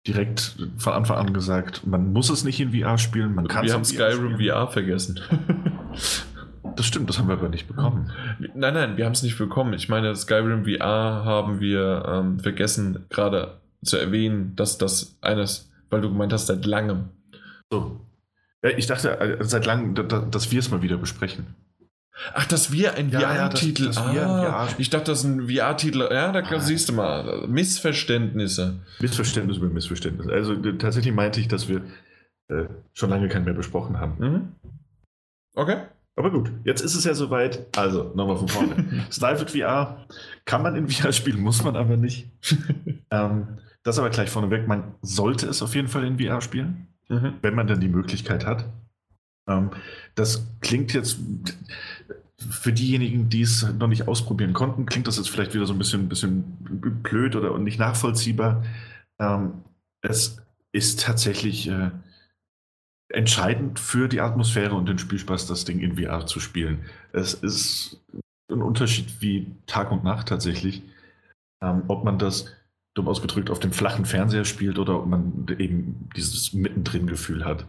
direkt 0.07 0.55
von 0.77 0.93
Anfang 0.93 1.17
an 1.17 1.33
gesagt, 1.33 1.85
man 1.85 2.11
muss 2.13 2.29
es 2.29 2.43
nicht 2.43 2.59
in 2.59 2.73
VR 2.73 2.97
spielen, 2.97 3.35
man 3.35 3.47
kann 3.47 3.65
es 3.65 3.71
Wir 3.71 3.75
haben 3.75 3.85
Skyrim 3.85 4.39
VR 4.39 4.67
vergessen. 4.67 5.19
Das 6.75 6.85
stimmt, 6.85 7.09
das 7.09 7.17
haben 7.17 7.27
wir 7.27 7.33
aber 7.33 7.49
nicht 7.49 7.67
bekommen. 7.67 8.11
Nein, 8.53 8.73
nein, 8.75 8.97
wir 8.97 9.05
haben 9.05 9.13
es 9.13 9.23
nicht 9.23 9.37
bekommen. 9.37 9.73
Ich 9.73 9.89
meine, 9.89 10.13
Skyrim 10.15 10.65
VR 10.65 11.23
haben 11.25 11.59
wir 11.59 12.03
ähm, 12.07 12.39
vergessen, 12.39 13.05
gerade 13.09 13.61
zu 13.83 13.97
erwähnen, 13.97 14.55
dass 14.55 14.77
das 14.77 15.17
eines, 15.21 15.71
weil 15.89 16.01
du 16.01 16.09
gemeint 16.09 16.33
hast, 16.33 16.45
seit 16.45 16.65
langem. 16.67 17.09
So. 17.71 18.01
Ja, 18.63 18.69
ich 18.69 18.85
dachte 18.85 19.19
äh, 19.19 19.43
seit 19.43 19.65
langem, 19.65 19.95
dass 19.95 20.51
wir 20.51 20.59
es 20.59 20.69
mal 20.69 20.83
wieder 20.83 20.97
besprechen. 20.97 21.55
Ach, 22.33 22.45
dass 22.45 22.71
wir 22.71 22.95
ein 22.95 23.11
VR-Titel. 23.11 23.91
Ja, 23.93 24.63
ah, 24.63 24.67
ich 24.77 24.89
dachte, 24.89 25.11
das 25.11 25.19
ist 25.19 25.25
ein 25.25 25.49
VR-Titel. 25.49 26.07
Ja, 26.11 26.31
da 26.31 26.39
ah, 26.39 26.59
siehst 26.59 26.89
du 26.89 26.93
mal. 26.93 27.47
Missverständnisse. 27.47 28.79
Missverständnisse 28.99 29.59
über 29.59 29.69
Missverständnisse. 29.69 30.31
Also 30.31 30.55
tatsächlich 30.73 31.13
meinte 31.13 31.39
ich, 31.39 31.47
dass 31.47 31.67
wir 31.67 31.81
äh, 32.49 32.65
schon 32.93 33.09
lange 33.09 33.27
keinen 33.29 33.45
mehr 33.45 33.53
besprochen 33.53 33.99
haben. 33.99 34.15
Mhm. 34.19 34.71
Okay. 35.55 35.77
Aber 36.15 36.31
gut, 36.31 36.51
jetzt 36.63 36.81
ist 36.81 36.95
es 36.95 37.03
ja 37.03 37.13
soweit. 37.13 37.77
Also, 37.77 38.11
nochmal 38.15 38.37
von 38.37 38.47
vorne. 38.47 39.05
Stifled 39.11 39.51
VR 39.51 40.07
kann 40.45 40.63
man 40.63 40.75
in 40.75 40.87
VR 40.87 41.13
spielen, 41.13 41.39
muss 41.41 41.63
man 41.63 41.75
aber 41.75 41.95
nicht. 41.95 42.27
ähm, 43.11 43.59
das 43.83 43.99
aber 43.99 44.09
gleich 44.09 44.29
vorneweg. 44.29 44.67
Man 44.67 44.95
sollte 45.01 45.47
es 45.47 45.61
auf 45.61 45.75
jeden 45.75 45.87
Fall 45.87 46.05
in 46.05 46.19
VR 46.19 46.41
spielen, 46.41 46.87
mhm. 47.07 47.35
wenn 47.41 47.53
man 47.53 47.67
dann 47.67 47.79
die 47.79 47.87
Möglichkeit 47.87 48.47
hat. 48.47 48.65
Ähm, 49.47 49.69
das 50.15 50.47
klingt 50.61 50.93
jetzt 50.93 51.19
für 52.39 52.71
diejenigen, 52.71 53.29
die 53.29 53.41
es 53.41 53.63
noch 53.63 53.87
nicht 53.87 54.07
ausprobieren 54.07 54.53
konnten, 54.53 54.85
klingt 54.85 55.07
das 55.07 55.17
jetzt 55.17 55.29
vielleicht 55.29 55.53
wieder 55.53 55.65
so 55.65 55.73
ein 55.73 55.79
bisschen, 55.79 56.07
bisschen 56.09 56.43
blöd 57.03 57.35
oder 57.35 57.57
nicht 57.57 57.79
nachvollziehbar. 57.79 58.63
Ähm, 59.19 59.63
es 60.01 60.37
ist 60.71 61.01
tatsächlich. 61.01 61.67
Äh, 61.67 61.91
entscheidend 63.09 63.79
für 63.79 64.07
die 64.07 64.21
Atmosphäre 64.21 64.75
und 64.75 64.87
den 64.87 64.99
Spielspaß, 64.99 65.47
das 65.47 65.65
Ding 65.65 65.79
in 65.79 65.97
VR 65.97 66.25
zu 66.25 66.39
spielen. 66.39 66.85
Es 67.13 67.33
ist 67.33 68.01
ein 68.51 68.61
Unterschied 68.61 69.21
wie 69.21 69.55
Tag 69.65 69.91
und 69.91 70.03
Nacht 70.03 70.27
tatsächlich. 70.27 70.83
Ähm, 71.61 71.83
ob 71.87 72.03
man 72.03 72.19
das 72.19 72.53
dumm 72.93 73.07
ausgedrückt 73.07 73.49
auf 73.49 73.59
dem 73.59 73.71
flachen 73.71 74.05
Fernseher 74.05 74.45
spielt 74.45 74.77
oder 74.77 74.99
ob 74.99 75.07
man 75.07 75.47
eben 75.57 76.09
dieses 76.15 76.53
Mittendrin-Gefühl 76.53 77.45
hat. 77.45 77.65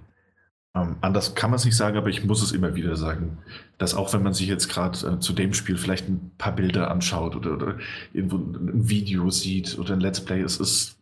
Ähm, 0.76 0.96
anders 1.00 1.34
kann 1.34 1.50
man 1.50 1.56
es 1.56 1.64
nicht 1.64 1.76
sagen, 1.76 1.96
aber 1.96 2.08
ich 2.08 2.24
muss 2.24 2.42
es 2.42 2.52
immer 2.52 2.74
wieder 2.74 2.96
sagen, 2.96 3.38
dass 3.78 3.94
auch 3.94 4.12
wenn 4.12 4.22
man 4.22 4.34
sich 4.34 4.48
jetzt 4.48 4.68
gerade 4.68 4.98
äh, 5.06 5.18
zu 5.20 5.32
dem 5.32 5.54
Spiel 5.54 5.78
vielleicht 5.78 6.08
ein 6.08 6.32
paar 6.38 6.54
Bilder 6.54 6.90
anschaut 6.90 7.36
oder, 7.36 7.54
oder 7.54 7.78
irgendwo 8.12 8.36
ein 8.36 8.88
Video 8.88 9.30
sieht 9.30 9.78
oder 9.78 9.94
ein 9.94 10.00
Let's 10.00 10.24
Play, 10.24 10.40
es 10.42 10.58
ist 10.58 10.98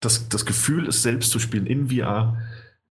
das, 0.00 0.28
das 0.28 0.44
Gefühl, 0.44 0.88
es 0.88 1.02
selbst 1.02 1.30
zu 1.30 1.38
spielen 1.38 1.66
in 1.66 1.88
VR, 1.88 2.36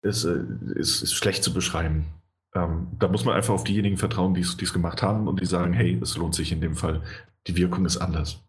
ist, 0.02 0.24
äh, 0.24 0.44
ist, 0.74 1.02
ist 1.02 1.14
schlecht 1.14 1.42
zu 1.42 1.52
beschreiben. 1.52 2.06
Ähm, 2.54 2.88
da 2.98 3.08
muss 3.08 3.24
man 3.24 3.34
einfach 3.34 3.54
auf 3.54 3.64
diejenigen 3.64 3.96
vertrauen, 3.96 4.34
die 4.34 4.40
es 4.40 4.72
gemacht 4.72 5.02
haben 5.02 5.26
und 5.26 5.40
die 5.40 5.46
sagen, 5.46 5.72
hey, 5.72 5.98
es 6.02 6.16
lohnt 6.16 6.34
sich 6.34 6.52
in 6.52 6.60
dem 6.60 6.76
Fall. 6.76 7.02
Die 7.46 7.56
Wirkung 7.56 7.84
ist 7.86 7.96
anders. 7.96 8.42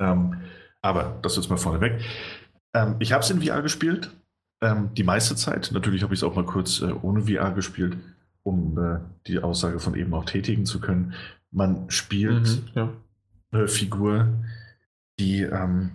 Ähm, 0.00 0.40
aber 0.80 1.18
das 1.22 1.38
ist 1.38 1.48
mal 1.48 1.56
vorneweg. 1.56 2.02
Ähm, 2.74 2.96
ich 2.98 3.12
habe 3.12 3.22
es 3.22 3.30
in 3.30 3.42
VR 3.42 3.62
gespielt, 3.62 4.10
ähm, 4.62 4.90
die 4.96 5.04
meiste 5.04 5.36
Zeit. 5.36 5.70
Natürlich 5.72 6.02
habe 6.02 6.14
ich 6.14 6.20
es 6.20 6.24
auch 6.24 6.36
mal 6.36 6.46
kurz 6.46 6.80
äh, 6.80 6.92
ohne 7.02 7.22
VR 7.22 7.50
gespielt, 7.52 7.96
um 8.42 8.78
äh, 8.78 9.00
die 9.26 9.40
Aussage 9.40 9.78
von 9.80 9.94
eben 9.94 10.14
auch 10.14 10.24
tätigen 10.24 10.64
zu 10.64 10.80
können. 10.80 11.14
Man 11.50 11.90
spielt 11.90 12.48
mhm, 12.48 12.68
ja. 12.74 12.92
eine 13.50 13.68
Figur, 13.68 14.28
die 15.18 15.42
ähm, 15.42 15.90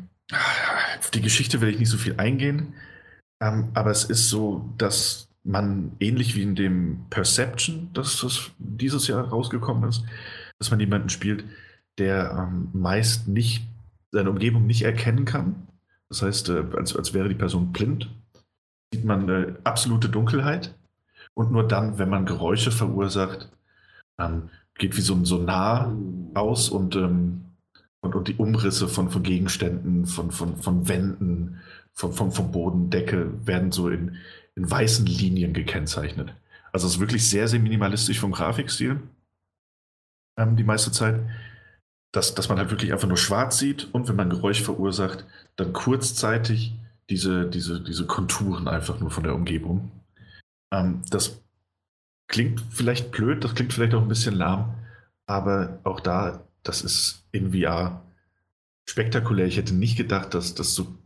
auf 0.99 1.09
die 1.11 1.21
Geschichte 1.21 1.61
will 1.61 1.69
ich 1.69 1.79
nicht 1.79 1.89
so 1.89 1.97
viel 1.97 2.15
eingehen. 2.17 2.73
Ähm, 3.41 3.69
aber 3.73 3.91
es 3.91 4.03
ist 4.03 4.29
so, 4.29 4.73
dass 4.77 5.29
man 5.43 5.93
ähnlich 5.99 6.35
wie 6.35 6.43
in 6.43 6.55
dem 6.55 7.05
Perception, 7.09 7.89
das, 7.93 8.19
das 8.19 8.51
dieses 8.57 9.07
Jahr 9.07 9.29
rausgekommen 9.29 9.87
ist, 9.87 10.03
dass 10.59 10.69
man 10.69 10.79
jemanden 10.79 11.09
spielt, 11.09 11.45
der 11.97 12.31
ähm, 12.37 12.69
meist 12.73 13.27
nicht 13.27 13.65
seine 14.11 14.29
Umgebung 14.29 14.67
nicht 14.67 14.81
erkennen 14.81 15.25
kann. 15.25 15.67
Das 16.09 16.21
heißt, 16.21 16.49
äh, 16.49 16.63
als, 16.75 16.95
als 16.95 17.13
wäre 17.13 17.29
die 17.29 17.35
Person 17.35 17.71
blind, 17.71 18.09
sieht 18.93 19.05
man 19.05 19.29
äh, 19.29 19.53
absolute 19.63 20.09
Dunkelheit. 20.09 20.75
Und 21.33 21.51
nur 21.51 21.67
dann, 21.67 21.99
wenn 21.99 22.09
man 22.09 22.25
Geräusche 22.25 22.71
verursacht, 22.71 23.49
ähm, 24.19 24.49
geht 24.75 24.97
wie 24.97 25.01
so 25.01 25.13
ein 25.13 25.25
Sonar 25.25 25.95
aus 26.33 26.69
und, 26.69 26.95
ähm, 26.95 27.45
und, 28.01 28.15
und 28.15 28.27
die 28.27 28.35
Umrisse 28.35 28.87
von, 28.87 29.09
von 29.09 29.23
Gegenständen, 29.23 30.05
von, 30.05 30.31
von, 30.31 30.57
von 30.57 30.87
Wänden, 30.87 31.61
vom, 31.93 32.13
vom, 32.13 32.31
vom 32.31 32.51
Boden, 32.51 32.91
werden 32.91 33.71
so 33.71 33.89
in, 33.89 34.17
in 34.55 34.69
weißen 34.69 35.05
Linien 35.05 35.53
gekennzeichnet. 35.53 36.33
Also 36.71 36.87
es 36.87 36.93
ist 36.93 36.99
wirklich 36.99 37.29
sehr, 37.29 37.47
sehr 37.47 37.59
minimalistisch 37.59 38.19
vom 38.19 38.31
Grafikstil 38.31 38.99
ähm, 40.37 40.55
die 40.55 40.63
meiste 40.63 40.91
Zeit. 40.91 41.19
Dass, 42.13 42.33
dass 42.33 42.49
man 42.49 42.57
halt 42.57 42.71
wirklich 42.71 42.93
einfach 42.93 43.07
nur 43.07 43.17
schwarz 43.17 43.59
sieht 43.59 43.93
und 43.93 44.07
wenn 44.07 44.15
man 44.15 44.29
Geräusch 44.29 44.63
verursacht, 44.63 45.25
dann 45.57 45.73
kurzzeitig 45.73 46.73
diese, 47.09 47.49
diese, 47.49 47.81
diese 47.81 48.05
Konturen 48.05 48.67
einfach 48.67 48.99
nur 48.99 49.11
von 49.11 49.23
der 49.23 49.35
Umgebung. 49.35 49.91
Ähm, 50.71 51.01
das 51.09 51.41
klingt 52.27 52.61
vielleicht 52.69 53.11
blöd, 53.11 53.43
das 53.43 53.55
klingt 53.55 53.73
vielleicht 53.73 53.93
auch 53.93 54.01
ein 54.01 54.09
bisschen 54.09 54.35
lahm, 54.35 54.75
aber 55.25 55.79
auch 55.83 55.99
da, 55.99 56.43
das 56.63 56.81
ist 56.81 57.25
in 57.31 57.53
VR 57.53 58.03
spektakulär. 58.89 59.47
Ich 59.47 59.57
hätte 59.57 59.73
nicht 59.73 59.97
gedacht, 59.97 60.33
dass 60.33 60.55
das 60.55 60.73
so 60.73 60.97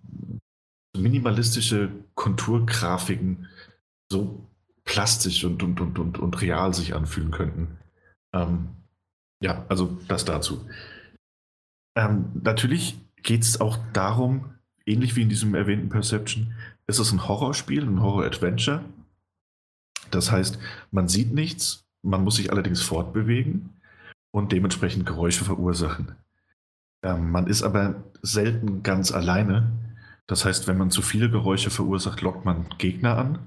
minimalistische 0.97 1.91
Konturgrafiken 2.15 3.47
so 4.11 4.47
plastisch 4.83 5.43
und, 5.43 5.63
und, 5.63 5.79
und, 5.79 5.99
und, 5.99 6.19
und 6.19 6.41
real 6.41 6.73
sich 6.73 6.95
anfühlen 6.95 7.31
könnten. 7.31 7.77
Ähm, 8.33 8.69
ja, 9.41 9.65
also 9.69 9.97
das 10.07 10.25
dazu. 10.25 10.67
Ähm, 11.95 12.31
natürlich 12.43 12.99
geht 13.23 13.43
es 13.43 13.61
auch 13.61 13.77
darum, 13.93 14.53
ähnlich 14.91 15.15
wie 15.15 15.21
in 15.21 15.29
diesem 15.29 15.55
erwähnten 15.55 15.89
Perception, 15.89 16.53
ist 16.87 16.99
es 16.99 17.11
ein 17.11 17.27
Horrorspiel, 17.27 17.83
ein 17.83 18.01
Horror-Adventure. 18.01 18.83
Das 20.09 20.31
heißt, 20.31 20.59
man 20.91 21.07
sieht 21.07 21.33
nichts, 21.33 21.85
man 22.01 22.23
muss 22.23 22.35
sich 22.35 22.51
allerdings 22.51 22.81
fortbewegen 22.81 23.69
und 24.31 24.51
dementsprechend 24.51 25.05
Geräusche 25.05 25.45
verursachen. 25.45 26.15
Ähm, 27.03 27.31
man 27.31 27.47
ist 27.47 27.63
aber 27.63 28.03
selten 28.21 28.83
ganz 28.83 29.11
alleine, 29.11 29.71
das 30.27 30.45
heißt, 30.45 30.67
wenn 30.67 30.77
man 30.77 30.91
zu 30.91 31.01
viele 31.01 31.29
Geräusche 31.29 31.69
verursacht, 31.69 32.21
lockt 32.21 32.45
man 32.45 32.67
Gegner 32.77 33.17
an. 33.17 33.39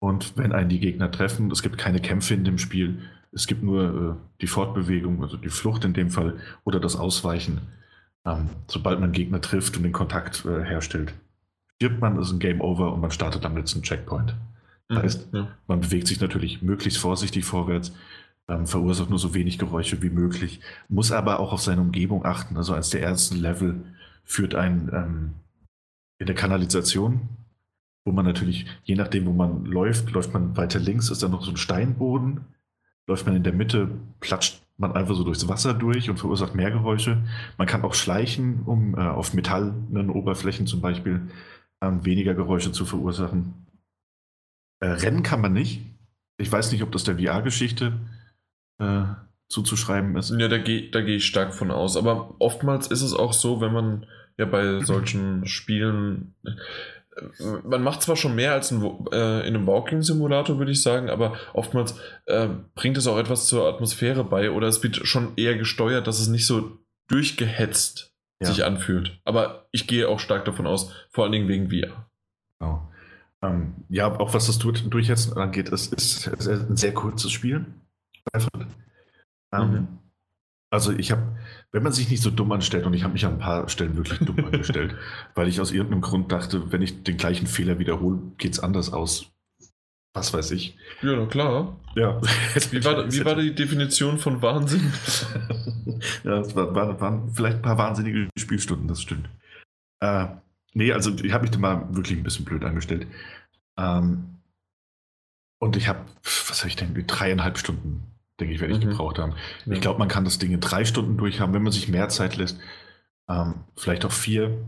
Und 0.00 0.36
wenn 0.36 0.52
einen 0.52 0.68
die 0.68 0.80
Gegner 0.80 1.10
treffen, 1.10 1.50
es 1.50 1.62
gibt 1.62 1.78
keine 1.78 2.00
Kämpfe 2.00 2.34
in 2.34 2.44
dem 2.44 2.58
Spiel, 2.58 3.00
es 3.32 3.46
gibt 3.46 3.62
nur 3.62 3.84
äh, 3.84 4.40
die 4.40 4.46
Fortbewegung, 4.46 5.22
also 5.22 5.36
die 5.36 5.48
Flucht 5.48 5.84
in 5.84 5.92
dem 5.92 6.10
Fall 6.10 6.36
oder 6.64 6.80
das 6.80 6.96
Ausweichen. 6.96 7.60
Ähm, 8.26 8.48
sobald 8.68 9.00
man 9.00 9.12
Gegner 9.12 9.40
trifft 9.40 9.76
und 9.76 9.82
den 9.82 9.92
Kontakt 9.92 10.44
äh, 10.44 10.64
herstellt, 10.64 11.14
stirbt 11.76 12.00
man, 12.00 12.18
ist 12.18 12.32
ein 12.32 12.38
Game 12.38 12.60
Over 12.60 12.92
und 12.92 13.00
man 13.00 13.10
startet 13.10 13.44
am 13.44 13.56
letzten 13.56 13.82
Checkpoint. 13.82 14.34
Das 14.88 14.98
mhm, 14.98 15.02
heißt, 15.02 15.28
ja. 15.32 15.48
man 15.66 15.80
bewegt 15.80 16.08
sich 16.08 16.20
natürlich 16.20 16.62
möglichst 16.62 16.98
vorsichtig 16.98 17.44
vorwärts, 17.44 17.92
ähm, 18.48 18.66
verursacht 18.66 19.10
nur 19.10 19.18
so 19.18 19.34
wenig 19.34 19.58
Geräusche 19.58 20.02
wie 20.02 20.10
möglich, 20.10 20.60
muss 20.88 21.12
aber 21.12 21.40
auch 21.40 21.52
auf 21.52 21.62
seine 21.62 21.80
Umgebung 21.80 22.24
achten. 22.24 22.56
Also 22.56 22.74
als 22.74 22.90
der 22.90 23.02
ersten 23.02 23.36
Level 23.36 23.84
führt 24.24 24.54
ein 24.54 24.90
ähm, 24.92 25.34
in 26.18 26.26
der 26.26 26.34
Kanalisation, 26.34 27.28
wo 28.04 28.12
man 28.12 28.24
natürlich, 28.24 28.66
je 28.84 28.94
nachdem, 28.94 29.26
wo 29.26 29.32
man 29.32 29.64
läuft, 29.64 30.10
läuft 30.10 30.32
man 30.32 30.56
weiter 30.56 30.78
links, 30.78 31.10
ist 31.10 31.22
da 31.22 31.28
noch 31.28 31.42
so 31.42 31.50
ein 31.50 31.56
Steinboden. 31.56 32.44
Läuft 33.06 33.26
man 33.26 33.36
in 33.36 33.42
der 33.42 33.52
Mitte, 33.52 33.90
platscht 34.20 34.63
man 34.76 34.92
einfach 34.92 35.14
so 35.14 35.24
durchs 35.24 35.48
Wasser 35.48 35.74
durch 35.74 36.10
und 36.10 36.18
verursacht 36.18 36.54
mehr 36.54 36.70
Geräusche. 36.70 37.22
Man 37.58 37.66
kann 37.66 37.82
auch 37.82 37.94
schleichen, 37.94 38.62
um 38.64 38.94
äh, 38.94 39.00
auf 39.00 39.34
metallenen 39.34 40.10
Oberflächen 40.10 40.66
zum 40.66 40.80
Beispiel 40.80 41.28
ähm, 41.80 42.04
weniger 42.04 42.34
Geräusche 42.34 42.72
zu 42.72 42.84
verursachen. 42.84 43.66
Äh, 44.80 44.88
rennen 44.88 45.22
kann 45.22 45.40
man 45.40 45.52
nicht. 45.52 45.82
Ich 46.36 46.50
weiß 46.50 46.72
nicht, 46.72 46.82
ob 46.82 46.90
das 46.92 47.04
der 47.04 47.18
VR-Geschichte 47.18 48.00
äh, 48.78 49.04
zuzuschreiben 49.48 50.16
ist. 50.16 50.30
Ja, 50.30 50.48
da 50.48 50.58
gehe 50.58 50.90
da 50.90 51.00
geh 51.00 51.16
ich 51.16 51.26
stark 51.26 51.54
von 51.54 51.70
aus. 51.70 51.96
Aber 51.96 52.34
oftmals 52.40 52.88
ist 52.88 53.02
es 53.02 53.14
auch 53.14 53.32
so, 53.32 53.60
wenn 53.60 53.72
man 53.72 54.06
ja 54.36 54.46
bei 54.46 54.80
solchen 54.80 55.46
Spielen. 55.46 56.34
Man 57.64 57.82
macht 57.82 58.02
zwar 58.02 58.16
schon 58.16 58.34
mehr 58.34 58.52
als 58.52 58.70
in, 58.70 58.82
äh, 59.12 59.46
in 59.46 59.54
einem 59.54 59.66
Walking-Simulator, 59.66 60.58
würde 60.58 60.72
ich 60.72 60.82
sagen, 60.82 61.10
aber 61.10 61.36
oftmals 61.52 61.94
äh, 62.26 62.48
bringt 62.74 62.96
es 62.96 63.06
auch 63.06 63.18
etwas 63.18 63.46
zur 63.46 63.68
Atmosphäre 63.68 64.24
bei 64.24 64.50
oder 64.50 64.68
es 64.68 64.82
wird 64.82 65.06
schon 65.06 65.32
eher 65.36 65.56
gesteuert, 65.56 66.06
dass 66.06 66.20
es 66.20 66.28
nicht 66.28 66.46
so 66.46 66.78
durchgehetzt 67.08 68.14
ja. 68.40 68.48
sich 68.48 68.64
anfühlt. 68.64 69.20
Aber 69.24 69.68
ich 69.70 69.86
gehe 69.86 70.08
auch 70.08 70.20
stark 70.20 70.44
davon 70.44 70.66
aus, 70.66 70.92
vor 71.10 71.24
allen 71.24 71.32
Dingen 71.32 71.48
wegen 71.48 71.70
VR. 71.70 72.08
Genau. 72.58 72.90
Ähm, 73.42 73.74
ja, 73.88 74.10
auch 74.18 74.34
was 74.34 74.46
das 74.46 74.58
Durchhetzen 74.58 75.36
angeht, 75.36 75.70
es 75.70 75.88
ist, 75.88 76.26
ist 76.26 76.48
ein 76.48 76.76
sehr 76.76 76.94
kurzes 76.94 77.30
Spiel. 77.30 77.66
Ähm, 79.52 79.70
mhm. 79.70 79.98
Also 80.74 80.90
ich 80.90 81.12
habe, 81.12 81.22
wenn 81.70 81.84
man 81.84 81.92
sich 81.92 82.10
nicht 82.10 82.20
so 82.20 82.30
dumm 82.30 82.50
anstellt, 82.50 82.84
und 82.84 82.94
ich 82.94 83.04
habe 83.04 83.12
mich 83.12 83.24
an 83.24 83.34
ein 83.34 83.38
paar 83.38 83.68
Stellen 83.68 83.96
wirklich 83.96 84.18
dumm 84.18 84.44
angestellt, 84.44 84.96
weil 85.36 85.46
ich 85.46 85.60
aus 85.60 85.70
irgendeinem 85.70 86.00
Grund 86.00 86.32
dachte, 86.32 86.72
wenn 86.72 86.82
ich 86.82 87.04
den 87.04 87.16
gleichen 87.16 87.46
Fehler 87.46 87.78
wiederhole, 87.78 88.18
geht 88.38 88.54
es 88.54 88.58
anders 88.58 88.92
aus. 88.92 89.30
Was 90.14 90.34
weiß 90.34 90.50
ich. 90.50 90.76
Ja, 91.02 91.14
na 91.14 91.26
klar. 91.26 91.76
Ja. 91.94 92.20
Wie 92.72 92.84
war, 92.84 93.12
wie 93.12 93.24
war 93.24 93.36
die 93.36 93.54
Definition 93.54 94.18
von 94.18 94.42
Wahnsinn? 94.42 94.92
ja, 96.24 96.40
es 96.40 96.56
war, 96.56 96.74
war, 96.74 97.00
waren 97.00 97.32
vielleicht 97.32 97.58
ein 97.58 97.62
paar 97.62 97.78
wahnsinnige 97.78 98.28
Spielstunden, 98.36 98.88
das 98.88 99.00
stimmt. 99.00 99.28
Äh, 100.00 100.26
nee, 100.72 100.92
also 100.92 101.12
ich 101.22 101.32
habe 101.32 101.42
mich 101.42 101.52
da 101.52 101.58
mal 101.60 101.86
wirklich 101.94 102.18
ein 102.18 102.24
bisschen 102.24 102.44
blöd 102.44 102.64
angestellt. 102.64 103.06
Ähm, 103.78 104.40
und 105.60 105.76
ich 105.76 105.86
habe, 105.86 106.00
was 106.24 106.58
habe 106.62 106.68
ich 106.68 106.74
denn, 106.74 106.94
dreieinhalb 107.06 107.58
Stunden 107.58 108.13
denke 108.40 108.54
ich, 108.54 108.60
werde 108.60 108.74
ich 108.74 108.84
mhm. 108.84 108.90
gebraucht 108.90 109.18
haben. 109.18 109.34
Ja. 109.66 109.72
Ich 109.72 109.80
glaube, 109.80 109.98
man 109.98 110.08
kann 110.08 110.24
das 110.24 110.38
Ding 110.38 110.52
in 110.52 110.60
drei 110.60 110.84
Stunden 110.84 111.16
durchhaben, 111.16 111.54
wenn 111.54 111.62
man 111.62 111.72
sich 111.72 111.88
mehr 111.88 112.08
Zeit 112.08 112.36
lässt. 112.36 112.58
Ähm, 113.28 113.64
vielleicht 113.76 114.04
auch 114.04 114.12
vier. 114.12 114.58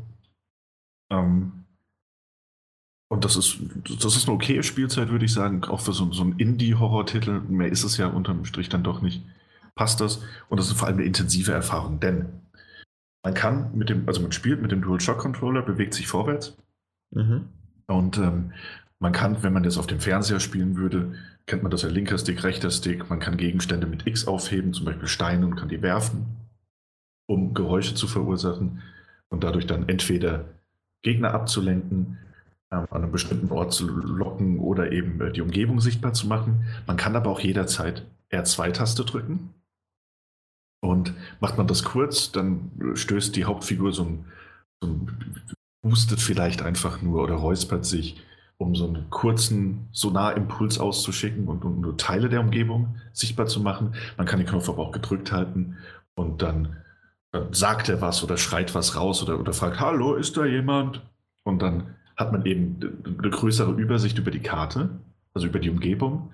Ähm, 1.11 1.65
Und 3.09 3.25
das 3.25 3.37
ist, 3.37 3.59
das 4.03 4.17
ist 4.17 4.29
eine 4.29 4.35
okaye 4.35 4.63
Spielzeit, 4.63 5.11
würde 5.11 5.25
ich 5.25 5.33
sagen. 5.33 5.65
Auch 5.65 5.81
für 5.81 5.93
so, 5.93 6.13
so 6.13 6.23
einen 6.23 6.39
Indie-Horror-Titel. 6.39 7.41
Mehr 7.49 7.69
ist 7.69 7.85
es 7.85 7.97
ja 7.97 8.09
unterm 8.09 8.45
Strich 8.45 8.69
dann 8.69 8.83
doch 8.83 9.01
nicht. 9.01 9.23
Passt 9.77 10.01
das. 10.01 10.23
Und 10.49 10.59
das 10.59 10.69
ist 10.69 10.79
vor 10.79 10.89
allem 10.89 10.99
eine 10.99 11.07
intensive 11.07 11.53
Erfahrung, 11.53 12.01
denn 12.01 12.41
man 13.23 13.35
kann 13.35 13.77
mit 13.77 13.89
dem, 13.91 14.09
also 14.09 14.23
man 14.23 14.33
spielt 14.33 14.63
mit 14.63 14.73
dem 14.73 14.83
DualShock-Controller, 14.83 15.63
bewegt 15.63 15.95
sich 15.95 16.07
vorwärts. 16.07 16.57
Mhm. 17.11 17.49
Und 17.87 18.19
ähm, 18.19 18.53
man 18.99 19.13
kann, 19.13 19.43
wenn 19.43 19.53
man 19.53 19.63
das 19.63 19.79
auf 19.79 19.87
dem 19.87 20.01
Fernseher 20.01 20.41
spielen 20.41 20.77
würde, 20.77 21.15
kennt 21.47 21.63
man 21.63 21.71
das 21.71 21.83
ja 21.83 21.89
linker 21.89 22.19
Stick, 22.19 22.43
rechter 22.45 22.71
Stick. 22.71 23.09
Man 23.11 23.21
kann 23.21 23.37
Gegenstände 23.37 23.87
mit 23.87 24.07
X 24.07 24.27
aufheben, 24.27 24.73
zum 24.73 24.87
Beispiel 24.87 25.09
Steine, 25.09 25.47
und 25.47 25.57
kann 25.57 25.69
die 25.69 25.83
werfen, 25.83 26.27
um 27.27 27.55
Geräusche 27.55 27.95
zu 27.95 28.07
verursachen 28.07 28.83
und 29.29 29.45
dadurch 29.45 29.67
dann 29.67 29.89
entweder 29.89 30.47
Gegner 31.03 31.35
abzulenken, 31.35 32.19
ähm, 32.73 32.87
an 32.91 33.03
einem 33.03 33.13
bestimmten 33.13 33.53
Ort 33.53 33.73
zu 33.73 33.87
locken 33.87 34.59
oder 34.59 34.93
eben 34.93 35.21
äh, 35.21 35.33
die 35.33 35.43
Umgebung 35.43 35.81
sichtbar 35.81 36.15
zu 36.15 36.27
machen. 36.27 36.65
Man 36.87 36.97
kann 36.97 37.15
aber 37.15 37.31
auch 37.31 37.41
jederzeit 37.41 38.07
R2-Taste 38.33 39.05
drücken. 39.05 39.55
Und 40.81 41.15
macht 41.41 41.59
man 41.59 41.67
das 41.67 41.85
kurz, 41.85 42.33
dann 42.33 42.71
stößt 42.95 43.35
die 43.35 43.45
Hauptfigur 43.45 43.93
so 43.93 44.05
ein, 44.05 44.25
so 44.81 44.89
ein 44.89 45.45
hustet 45.83 46.21
vielleicht 46.21 46.63
einfach 46.63 47.03
nur 47.03 47.23
oder 47.23 47.35
räuspert 47.35 47.85
sich 47.85 48.21
um 48.59 48.75
so 48.75 48.87
einen 48.89 49.11
kurzen 49.11 49.89
Sonarimpuls 49.93 50.79
auszuschicken 50.79 51.47
und, 51.49 51.65
und, 51.65 51.81
nur 51.81 51.97
Teile 51.97 52.29
der 52.29 52.41
Umgebung 52.41 52.97
sichtbar 53.13 53.47
zu 53.47 53.61
machen. 53.61 53.95
Man 54.17 54.27
kann 54.27 54.39
den 54.39 54.49
Knopf 54.49 54.69
aber 54.69 54.83
auch 54.83 54.93
gedrückt 54.93 55.31
halten 55.31 55.77
und 56.15 56.43
dann, 56.43 56.77
dann 57.33 57.53
sagt 57.53 57.89
er 57.89 58.01
was 58.01 58.25
oder 58.25 58.39
schreit 58.39 58.75
was 58.75 58.97
raus 58.97 59.23
oder, 59.23 59.39
oder 59.39 59.53
fragt, 59.53 59.81
hallo, 59.81 60.15
ist 60.15 60.37
da 60.37 60.47
jemand? 60.47 61.03
Und 61.45 61.61
dann 61.61 61.95
hat 62.17 62.33
man 62.33 62.47
eben 62.47 62.81
eine 63.05 63.31
größere 63.31 63.73
Übersicht 63.73 64.19
über 64.19 64.31
die 64.31 64.41
Karte, 64.41 64.89
also 65.35 65.47
über 65.47 65.59
die 65.59 65.71
Umgebung. 65.71 66.33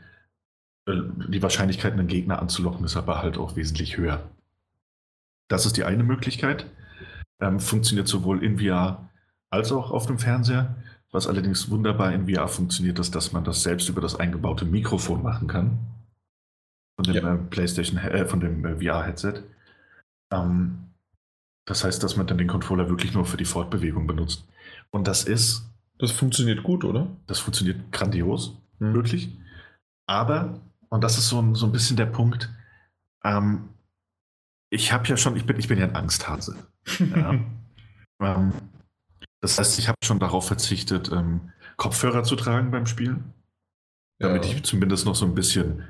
Äh, 0.86 1.02
die 1.28 1.42
Wahrscheinlichkeit, 1.42 1.92
einen 1.92 2.06
Gegner 2.06 2.40
anzulocken, 2.40 2.84
ist 2.84 2.96
aber 2.96 3.22
halt 3.22 3.36
auch 3.36 3.56
wesentlich 3.56 3.96
höher. 3.96 4.22
Das 5.48 5.66
ist 5.66 5.76
die 5.76 5.84
eine 5.84 6.04
Möglichkeit. 6.04 6.66
Ähm, 7.40 7.58
funktioniert 7.58 8.08
sowohl 8.08 8.44
in 8.44 8.58
VR 8.58 9.08
als 9.50 9.72
auch 9.72 9.90
auf 9.90 10.06
dem 10.06 10.18
Fernseher. 10.18 10.74
Was 11.12 11.26
allerdings 11.26 11.70
wunderbar 11.70 12.12
in 12.12 12.26
VR 12.26 12.48
funktioniert, 12.48 12.98
ist, 12.98 13.14
dass 13.14 13.32
man 13.32 13.44
das 13.44 13.62
selbst 13.62 13.88
über 13.88 14.00
das 14.00 14.18
eingebaute 14.18 14.64
Mikrofon 14.64 15.22
machen 15.22 15.46
kann. 15.46 15.78
Von 16.96 17.04
dem 17.04 17.14
ja. 17.14 17.34
äh, 17.34 17.38
PlayStation, 17.38 17.98
äh, 17.98 18.24
von 18.26 18.40
dem 18.40 18.64
äh, 18.64 18.76
VR-Headset. 18.76 19.42
Ähm, 20.32 20.78
das 21.66 21.84
heißt, 21.84 22.02
dass 22.02 22.16
man 22.16 22.26
dann 22.26 22.38
den 22.38 22.48
Controller 22.48 22.88
wirklich 22.88 23.12
nur 23.12 23.26
für 23.26 23.36
die 23.36 23.44
Fortbewegung 23.44 24.06
benutzt. 24.06 24.48
Und 24.90 25.06
das 25.06 25.24
ist. 25.24 25.68
Das 25.98 26.10
funktioniert 26.10 26.62
gut, 26.62 26.84
oder? 26.84 27.06
Das 27.26 27.38
funktioniert 27.38 27.92
grandios, 27.92 28.56
mhm. 28.78 28.94
wirklich. 28.94 29.38
Aber, 30.06 30.60
und 30.88 31.04
das 31.04 31.18
ist 31.18 31.28
so 31.28 31.40
ein, 31.40 31.54
so 31.54 31.66
ein 31.66 31.72
bisschen 31.72 31.96
der 31.96 32.06
Punkt, 32.06 32.50
ähm, 33.22 33.68
ich 34.70 34.92
habe 34.92 35.06
ja 35.06 35.16
schon, 35.16 35.36
ich 35.36 35.44
bin, 35.44 35.58
ich 35.58 35.68
bin 35.68 35.78
ja 35.78 35.84
ein 35.84 35.94
Angsthase. 35.94 36.56
ja. 36.98 37.38
ähm, 38.20 38.52
das 39.42 39.58
heißt, 39.58 39.78
ich 39.78 39.88
habe 39.88 39.98
schon 40.04 40.20
darauf 40.20 40.46
verzichtet, 40.46 41.10
ähm, 41.12 41.52
Kopfhörer 41.76 42.22
zu 42.22 42.36
tragen 42.36 42.70
beim 42.70 42.86
Spielen. 42.86 43.34
Damit 44.20 44.46
ja. 44.46 44.52
ich 44.52 44.62
zumindest 44.62 45.04
noch 45.04 45.16
so 45.16 45.26
ein 45.26 45.34
bisschen 45.34 45.82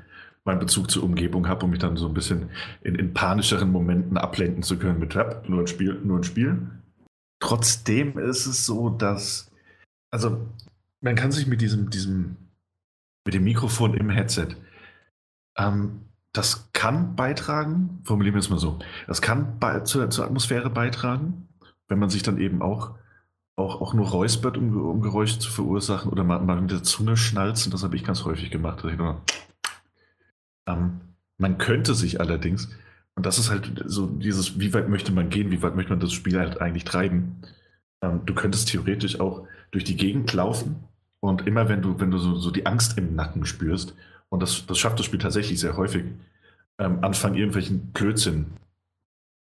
meinen 0.43 0.59
Bezug 0.59 0.89
zur 0.89 1.03
Umgebung 1.03 1.47
habe, 1.47 1.63
um 1.63 1.71
mich 1.71 1.79
dann 1.79 1.95
so 1.95 2.07
ein 2.07 2.15
bisschen 2.15 2.49
in, 2.81 2.95
in 2.95 3.13
panischeren 3.13 3.71
Momenten 3.71 4.17
ablenken 4.17 4.63
zu 4.63 4.77
können 4.77 4.99
mit 4.99 5.15
Rap, 5.15 5.47
nur 5.47 5.61
ein 5.61 5.67
Spiel, 5.67 6.01
nur 6.03 6.19
ein 6.19 6.23
Spiel. 6.23 6.67
Trotzdem 7.39 8.17
ist 8.17 8.47
es 8.47 8.65
so, 8.65 8.89
dass, 8.89 9.51
also 10.11 10.45
man 11.01 11.15
kann 11.15 11.31
sich 11.31 11.45
mit 11.45 11.61
diesem, 11.61 11.91
diesem, 11.91 12.37
mit 13.25 13.35
dem 13.35 13.43
Mikrofon 13.43 13.93
im 13.93 14.09
Headset, 14.09 14.55
ähm, 15.57 16.01
das 16.33 16.71
kann 16.73 17.15
beitragen, 17.15 17.99
formulieren 18.03 18.33
wir 18.33 18.39
es 18.39 18.49
mal 18.49 18.59
so, 18.59 18.79
das 19.05 19.21
kann 19.21 19.59
bei, 19.59 19.81
zur, 19.81 20.09
zur 20.09 20.25
Atmosphäre 20.25 20.71
beitragen, 20.71 21.47
wenn 21.87 21.99
man 21.99 22.09
sich 22.09 22.23
dann 22.23 22.39
eben 22.39 22.61
auch 22.63 22.95
auch, 23.55 23.81
auch 23.81 23.93
nur 23.93 24.07
räuspert, 24.07 24.57
um, 24.57 24.75
um 24.75 25.01
Geräusche 25.01 25.39
zu 25.39 25.51
verursachen 25.51 26.11
oder 26.11 26.23
mal, 26.23 26.39
mal 26.39 26.59
mit 26.61 26.71
der 26.71 26.83
Zunge 26.83 27.17
schnalzen. 27.17 27.71
Das 27.71 27.83
habe 27.83 27.95
ich 27.95 28.03
ganz 28.03 28.25
häufig 28.25 28.51
gemacht. 28.51 28.83
Nur, 28.83 29.21
ähm, 30.67 31.01
man 31.37 31.57
könnte 31.57 31.93
sich 31.93 32.19
allerdings, 32.19 32.69
und 33.15 33.25
das 33.25 33.37
ist 33.37 33.51
halt 33.51 33.83
so 33.85 34.07
dieses, 34.07 34.59
wie 34.59 34.73
weit 34.73 34.89
möchte 34.89 35.11
man 35.11 35.29
gehen, 35.29 35.51
wie 35.51 35.61
weit 35.61 35.75
möchte 35.75 35.91
man 35.91 35.99
das 35.99 36.13
Spiel 36.13 36.39
halt 36.39 36.61
eigentlich 36.61 36.83
treiben. 36.83 37.41
Ähm, 38.01 38.21
du 38.25 38.33
könntest 38.33 38.69
theoretisch 38.69 39.19
auch 39.19 39.47
durch 39.71 39.83
die 39.83 39.97
Gegend 39.97 40.33
laufen 40.33 40.83
und 41.19 41.47
immer 41.47 41.69
wenn 41.69 41.81
du, 41.81 41.99
wenn 41.99 42.11
du 42.11 42.17
so, 42.17 42.35
so 42.35 42.51
die 42.51 42.65
Angst 42.65 42.97
im 42.97 43.15
Nacken 43.15 43.45
spürst, 43.45 43.95
und 44.29 44.41
das, 44.41 44.65
das 44.65 44.79
schafft 44.79 44.97
das 44.97 45.05
Spiel 45.05 45.19
tatsächlich 45.19 45.59
sehr 45.59 45.77
häufig, 45.77 46.05
ähm, 46.79 47.03
anfangen 47.03 47.35
irgendwelchen 47.35 47.91
Blödsinn 47.91 48.47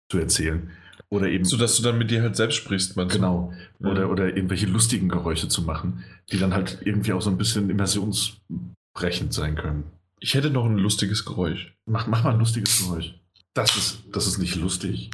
zu 0.10 0.20
erzählen. 0.20 0.72
Oder 1.10 1.28
eben. 1.30 1.46
So 1.46 1.58
dass 1.58 1.76
du 1.76 1.84
dann 1.84 1.98
mit 1.98 2.12
dir 2.12 2.22
halt 2.22 2.36
selbst 2.36 2.56
sprichst, 2.56 2.96
meinst 2.96 3.16
Genau. 3.16 3.54
Ja. 3.80 3.90
Oder, 3.90 4.10
oder 4.10 4.28
irgendwelche 4.36 4.68
lustigen 4.68 5.10
Geräusche 5.10 5.48
zu 5.48 5.64
machen, 5.64 6.04
die 6.32 6.38
dann 6.38 6.54
halt 6.54 6.80
irgendwie 6.84 7.14
auch 7.14 7.22
so 7.22 7.30
ein 7.30 7.38
bisschen 7.38 7.70
immersionsbrechend 7.70 9.34
sein 9.34 9.56
können. 9.56 9.86
Ich 10.20 10.34
hätte 10.36 10.52
noch 10.52 10.66
ein 10.66 10.78
lustiges 10.78 11.26
Geräusch. 11.26 11.74
Mach, 11.86 12.08
mach 12.08 12.24
mal 12.24 12.34
ein 12.34 12.40
lustiges 12.40 12.80
Geräusch. 12.80 13.16
Das 13.54 13.76
ist, 13.76 14.04
das 14.12 14.28
ist 14.28 14.38
nicht 14.38 14.56
lustig. 14.56 15.10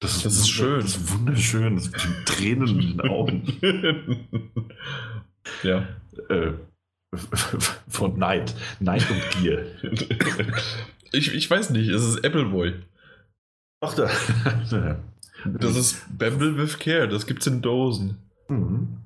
Das 0.00 0.16
ist, 0.16 0.26
das 0.26 0.36
ist 0.38 0.48
schön. 0.48 0.80
Das 0.80 0.96
ist 0.96 1.12
wunderschön. 1.12 1.74
Das 1.74 1.86
ist 1.86 2.08
mit 2.08 2.26
Tränen 2.26 2.68
in 2.68 2.98
den 2.98 3.00
Augen. 3.00 3.42
ja. 5.64 5.88
Äh, 6.28 6.52
von 7.88 8.18
Neid. 8.18 8.54
Neid 8.78 9.10
und 9.10 9.22
Gier. 9.32 9.66
ich, 11.12 11.34
ich 11.34 11.50
weiß 11.50 11.70
nicht, 11.70 11.88
es 11.88 12.04
ist 12.04 12.24
Appleboy. 12.24 12.74
Ach 13.80 13.94
da. 13.94 14.08
das 15.44 15.76
ist 15.76 16.18
Bamble 16.18 16.56
with 16.56 16.78
Care, 16.78 17.08
das 17.08 17.26
gibt's 17.26 17.46
in 17.46 17.62
Dosen. 17.62 18.18
Mhm. 18.48 18.98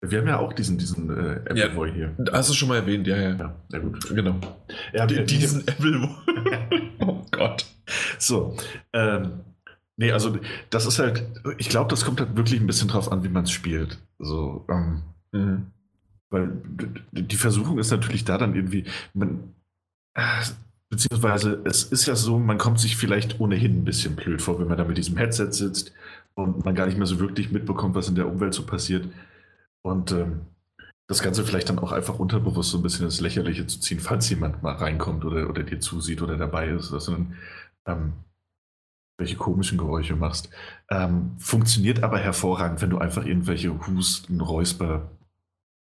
Wir 0.00 0.20
haben 0.20 0.28
ja 0.28 0.38
auch 0.38 0.52
diesen, 0.52 0.78
diesen 0.78 1.10
äh, 1.10 1.40
Appleboy 1.50 1.88
ja, 1.88 1.94
hier. 1.94 2.16
Hast 2.32 2.50
du 2.50 2.54
schon 2.54 2.68
mal 2.68 2.76
erwähnt, 2.76 3.06
ja, 3.06 3.16
ja. 3.16 3.30
Ja, 3.34 3.56
ja 3.72 3.78
gut. 3.80 4.08
Genau. 4.08 4.36
Ja, 4.92 5.06
die, 5.06 5.24
diesen 5.24 5.66
Appleboy. 5.66 6.08
oh 7.00 7.24
Gott. 7.32 7.66
So. 8.18 8.56
Ähm, 8.92 9.40
nee, 9.96 10.12
also 10.12 10.38
das 10.70 10.86
ist 10.86 11.00
halt, 11.00 11.24
ich 11.58 11.68
glaube, 11.68 11.90
das 11.90 12.04
kommt 12.04 12.20
halt 12.20 12.36
wirklich 12.36 12.60
ein 12.60 12.66
bisschen 12.68 12.88
drauf 12.88 13.10
an, 13.10 13.24
wie 13.24 13.28
man 13.28 13.44
es 13.44 13.50
spielt. 13.50 13.98
So, 14.20 14.64
ähm, 14.70 15.02
mhm. 15.32 15.66
Weil 16.30 16.52
die 17.12 17.36
Versuchung 17.36 17.78
ist 17.78 17.90
natürlich 17.90 18.24
da 18.24 18.38
dann 18.38 18.54
irgendwie, 18.54 18.84
man, 19.14 19.54
Beziehungsweise 20.90 21.62
es 21.64 21.84
ist 21.84 22.06
ja 22.06 22.16
so, 22.16 22.38
man 22.38 22.58
kommt 22.58 22.80
sich 22.80 22.96
vielleicht 22.96 23.40
ohnehin 23.40 23.80
ein 23.80 23.84
bisschen 23.84 24.16
blöd 24.16 24.40
vor, 24.40 24.58
wenn 24.58 24.68
man 24.68 24.78
da 24.78 24.84
mit 24.84 24.96
diesem 24.96 25.18
Headset 25.18 25.52
sitzt 25.52 25.92
und 26.34 26.64
man 26.64 26.74
gar 26.74 26.86
nicht 26.86 26.96
mehr 26.96 27.06
so 27.06 27.20
wirklich 27.20 27.50
mitbekommt, 27.50 27.94
was 27.94 28.08
in 28.08 28.14
der 28.14 28.28
Umwelt 28.28 28.54
so 28.54 28.64
passiert. 28.64 29.06
Und 29.82 30.12
ähm, 30.12 30.40
das 31.06 31.22
Ganze 31.22 31.44
vielleicht 31.44 31.68
dann 31.68 31.78
auch 31.78 31.92
einfach 31.92 32.18
unterbewusst 32.18 32.70
so 32.70 32.78
ein 32.78 32.82
bisschen 32.82 33.06
ins 33.06 33.20
Lächerliche 33.20 33.66
zu 33.66 33.80
ziehen, 33.80 34.00
falls 34.00 34.28
jemand 34.30 34.62
mal 34.62 34.74
reinkommt 34.74 35.24
oder, 35.24 35.48
oder 35.48 35.62
dir 35.62 35.80
zusieht 35.80 36.22
oder 36.22 36.36
dabei 36.36 36.68
ist, 36.68 36.92
dass 36.92 37.06
du 37.06 37.12
dann 37.12 37.36
ähm, 37.86 38.12
welche 39.18 39.36
komischen 39.36 39.78
Geräusche 39.78 40.16
machst. 40.16 40.48
Ähm, 40.90 41.34
funktioniert 41.38 42.02
aber 42.02 42.18
hervorragend, 42.18 42.80
wenn 42.80 42.90
du 42.90 42.98
einfach 42.98 43.26
irgendwelche 43.26 43.86
Husten, 43.86 44.40
Räusper 44.40 45.10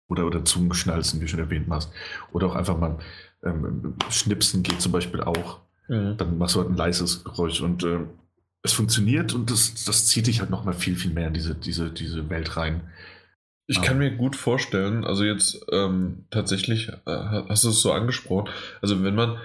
oder, 0.08 0.26
oder 0.26 0.44
Zungenschnalzen, 0.44 1.20
wie 1.20 1.28
schon 1.28 1.41
erwähnt 1.41 1.68
machst. 1.68 1.91
Oder 2.33 2.47
auch 2.47 2.55
einfach 2.55 2.78
mal 2.78 2.99
ähm, 3.44 3.94
Schnipsen 4.10 4.62
geht 4.62 4.81
zum 4.81 4.92
Beispiel 4.92 5.20
auch. 5.20 5.60
Mhm. 5.89 6.17
Dann 6.17 6.39
machst 6.39 6.55
du 6.55 6.60
halt 6.60 6.70
ein 6.70 6.76
leises 6.76 7.25
Geräusch 7.25 7.60
und 7.60 7.84
äh, 7.84 8.00
es 8.62 8.73
funktioniert 8.73 9.34
und 9.34 9.50
das, 9.50 9.84
das 9.84 10.07
zieht 10.07 10.26
dich 10.26 10.41
halt 10.41 10.50
nochmal 10.50 10.75
viel, 10.75 10.97
viel 10.97 11.12
mehr 11.12 11.28
in 11.28 11.34
diese, 11.34 11.55
diese, 11.55 11.91
diese 11.91 12.28
Welt 12.28 12.57
rein. 12.57 12.83
Ich 13.70 13.83
kann 13.83 13.99
mir 13.99 14.10
gut 14.10 14.34
vorstellen, 14.34 15.05
also 15.05 15.25
jetzt 15.25 15.60
ähm, 15.70 16.25
tatsächlich, 16.31 16.89
äh, 16.89 17.42
hast 17.49 17.65
du 17.65 17.68
es 17.68 17.83
so 17.83 17.92
angesprochen, 17.92 18.49
also 18.81 19.05
wenn 19.05 19.15
man, 19.15 19.36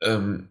ähm, 0.00 0.48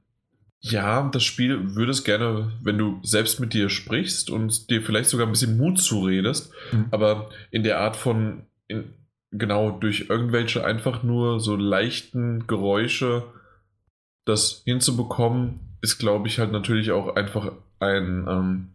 ja, 0.59 1.09
das 1.09 1.23
Spiel 1.23 1.75
würde 1.75 1.91
es 1.91 2.03
gerne, 2.03 2.51
wenn 2.61 2.77
du 2.77 2.99
selbst 3.01 3.39
mit 3.39 3.53
dir 3.53 3.69
sprichst 3.69 4.29
und 4.29 4.69
dir 4.69 4.83
vielleicht 4.83 5.09
sogar 5.09 5.25
ein 5.25 5.31
bisschen 5.31 5.57
Mut 5.57 5.79
zuredest, 5.79 6.51
mhm. 6.71 6.85
aber 6.91 7.31
in 7.49 7.63
der 7.63 7.79
Art 7.79 7.95
von, 7.95 8.43
in, 8.67 8.93
genau 9.37 9.71
durch 9.71 10.09
irgendwelche 10.09 10.65
einfach 10.65 11.03
nur 11.03 11.39
so 11.39 11.55
leichten 11.55 12.47
Geräusche 12.47 13.23
das 14.25 14.63
hinzubekommen, 14.65 15.59
ist, 15.81 15.99
glaube 15.99 16.27
ich, 16.27 16.39
halt 16.39 16.51
natürlich 16.51 16.91
auch 16.91 17.15
einfach 17.15 17.51
ein, 17.79 18.25
ähm, 18.27 18.67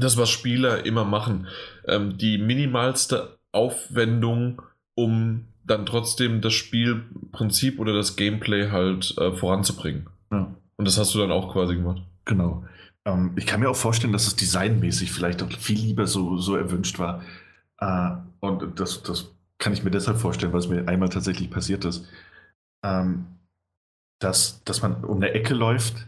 das, 0.00 0.16
was 0.16 0.30
Spieler 0.30 0.84
immer 0.84 1.04
machen. 1.04 1.46
Ähm, 1.86 2.18
die 2.18 2.38
minimalste 2.38 3.38
Aufwendung, 3.52 4.62
um 4.94 5.46
dann 5.64 5.86
trotzdem 5.86 6.40
das 6.40 6.54
Spielprinzip 6.54 7.78
oder 7.78 7.92
das 7.92 8.16
Gameplay 8.16 8.70
halt 8.70 9.16
äh, 9.18 9.32
voranzubringen. 9.32 10.08
Ja. 10.32 10.54
Und 10.76 10.86
das 10.86 10.98
hast 10.98 11.14
du 11.14 11.18
dann 11.18 11.30
auch 11.30 11.52
quasi 11.52 11.76
gemacht. 11.76 12.02
Genau. 12.24 12.64
Ähm, 13.04 13.32
ich 13.36 13.46
kann 13.46 13.60
mir 13.60 13.70
auch 13.70 13.76
vorstellen, 13.76 14.12
dass 14.12 14.26
es 14.26 14.36
designmäßig 14.36 15.12
vielleicht 15.12 15.42
auch 15.42 15.52
viel 15.52 15.78
lieber 15.78 16.06
so, 16.06 16.36
so 16.36 16.56
erwünscht 16.56 16.98
war. 16.98 17.22
Äh, 17.78 18.10
und 18.40 18.78
das, 18.78 19.02
das 19.02 19.30
kann 19.58 19.72
ich 19.72 19.82
mir 19.82 19.90
deshalb 19.90 20.18
vorstellen, 20.18 20.52
weil 20.52 20.60
es 20.60 20.68
mir 20.68 20.86
einmal 20.88 21.08
tatsächlich 21.08 21.50
passiert 21.50 21.84
ist, 21.84 22.06
ähm, 22.84 23.26
dass, 24.18 24.62
dass 24.64 24.82
man 24.82 25.04
um 25.04 25.16
eine 25.16 25.32
Ecke 25.32 25.54
läuft. 25.54 26.06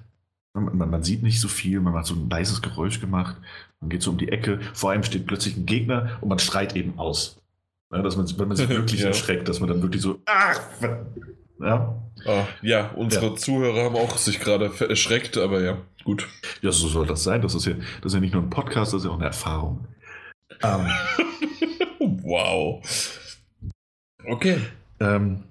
Man, 0.55 0.91
man, 0.91 1.03
sieht 1.03 1.23
nicht 1.23 1.41
so 1.41 1.49
viel, 1.49 1.81
man 1.81 1.95
hat 1.95 2.07
so 2.07 2.15
ein 2.15 2.29
leises 2.29 2.63
Geräusch 2.63 3.01
gemacht. 3.01 3.37
Man 3.81 3.91
geht 3.91 4.03
so 4.03 4.11
um 4.11 4.19
die 4.19 4.29
Ecke. 4.29 4.61
Vor 4.75 4.91
einem 4.91 5.05
steht 5.05 5.27
plötzlich 5.27 5.57
ein 5.57 5.67
Gegner 5.67 6.19
und 6.21 6.29
man 6.29 6.39
schreit 6.39 6.75
eben 6.75 6.99
aus. 6.99 7.41
Ja, 7.93 8.03
dass 8.03 8.17
man, 8.17 8.27
wenn 8.39 8.49
man 8.49 8.57
sich 8.57 8.69
wirklich 8.69 9.01
ja. 9.01 9.09
erschreckt, 9.09 9.49
dass 9.49 9.61
man 9.61 9.69
dann 9.69 9.83
wirklich 9.83 10.03
so, 10.03 10.21
ach, 10.27 10.61
ja. 11.61 12.03
Ah, 12.27 12.47
ja, 12.63 12.91
unsere 12.97 13.29
ja. 13.29 13.37
Zuhörer 13.37 13.85
haben 13.85 13.97
auch 13.97 14.17
sich 14.17 14.41
gerade 14.41 14.73
erschreckt, 14.89 15.39
aber 15.39 15.61
ja, 15.61 15.79
gut. 16.05 16.27
Ja, 16.63 16.73
so 16.73 16.89
soll 16.89 17.07
das 17.07 17.23
sein. 17.23 17.43
Das 17.43 17.55
ist 17.55 17.67
ja, 17.67 17.75
das 18.01 18.13
ist 18.13 18.15
ja 18.15 18.21
nicht 18.21 18.35
nur 18.35 18.43
ein 18.43 18.51
Podcast, 18.51 18.93
das 18.93 19.03
ist 19.03 19.05
ja 19.07 19.13
auch 19.13 19.19
eine 19.19 19.27
Erfahrung. 19.27 19.87
Ähm. 20.63 20.89
wow. 22.23 22.83
Okay. 24.27 24.59
Ähm, 25.01 25.45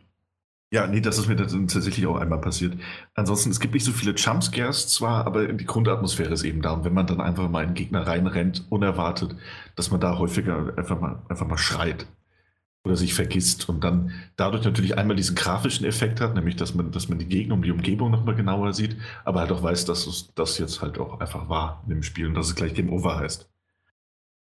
ja, 0.69 0.85
nee, 0.85 0.99
das 0.99 1.17
ist 1.17 1.27
mir 1.27 1.37
tatsächlich 1.37 2.05
auch 2.07 2.17
einmal 2.17 2.41
passiert. 2.41 2.77
Ansonsten, 3.15 3.51
es 3.51 3.61
gibt 3.61 3.73
nicht 3.73 3.85
so 3.85 3.93
viele 3.93 4.13
Jumpscares 4.13 4.89
zwar, 4.89 5.25
aber 5.25 5.47
die 5.47 5.65
Grundatmosphäre 5.65 6.33
ist 6.33 6.43
eben 6.43 6.61
da. 6.61 6.71
Und 6.71 6.83
wenn 6.83 6.93
man 6.93 7.07
dann 7.07 7.21
einfach 7.21 7.49
mal 7.49 7.63
einen 7.63 7.73
Gegner 7.73 8.05
reinrennt, 8.05 8.65
unerwartet, 8.69 9.35
dass 9.77 9.91
man 9.91 10.01
da 10.01 10.17
häufiger 10.17 10.73
einfach 10.77 10.99
mal, 10.99 11.21
einfach 11.29 11.47
mal 11.47 11.57
schreit 11.57 12.05
oder 12.83 12.97
sich 12.97 13.13
vergisst 13.13 13.69
und 13.69 13.83
dann 13.83 14.11
dadurch 14.35 14.63
natürlich 14.65 14.97
einmal 14.97 15.15
diesen 15.15 15.35
grafischen 15.35 15.85
Effekt 15.85 16.19
hat, 16.21 16.35
nämlich 16.35 16.57
dass 16.57 16.73
man, 16.73 16.91
dass 16.91 17.09
man 17.09 17.19
die 17.19 17.27
Gegner 17.27 17.55
und 17.55 17.61
die 17.61 17.71
Umgebung 17.71 18.11
nochmal 18.11 18.35
genauer 18.35 18.73
sieht, 18.73 18.97
aber 19.25 19.41
halt 19.41 19.51
auch 19.51 19.63
weiß, 19.63 19.85
dass 19.85 20.07
es 20.07 20.33
das 20.35 20.57
jetzt 20.57 20.81
halt 20.81 20.97
auch 20.99 21.19
einfach 21.19 21.49
war 21.49 21.83
in 21.85 21.95
dem 21.95 22.03
Spiel 22.03 22.27
und 22.27 22.33
dass 22.33 22.47
es 22.47 22.55
gleich 22.55 22.73
Game 22.73 22.91
Over 22.91 23.17
heißt. 23.17 23.49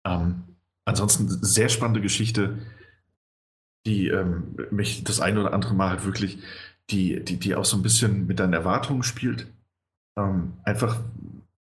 Ähm, 0.04 0.42
ansonsten 0.84 1.28
sehr 1.28 1.68
spannende 1.68 2.00
Geschichte 2.00 2.58
die 3.86 4.08
ähm, 4.08 4.56
mich 4.70 5.04
das 5.04 5.20
eine 5.20 5.40
oder 5.40 5.54
andere 5.54 5.74
Mal 5.74 5.90
halt 5.90 6.04
wirklich, 6.04 6.38
die, 6.90 7.24
die, 7.24 7.38
die 7.38 7.54
auch 7.54 7.64
so 7.64 7.76
ein 7.76 7.82
bisschen 7.82 8.26
mit 8.26 8.40
deinen 8.40 8.52
Erwartungen 8.52 9.02
spielt. 9.02 9.46
Ähm, 10.16 10.54
einfach 10.64 10.98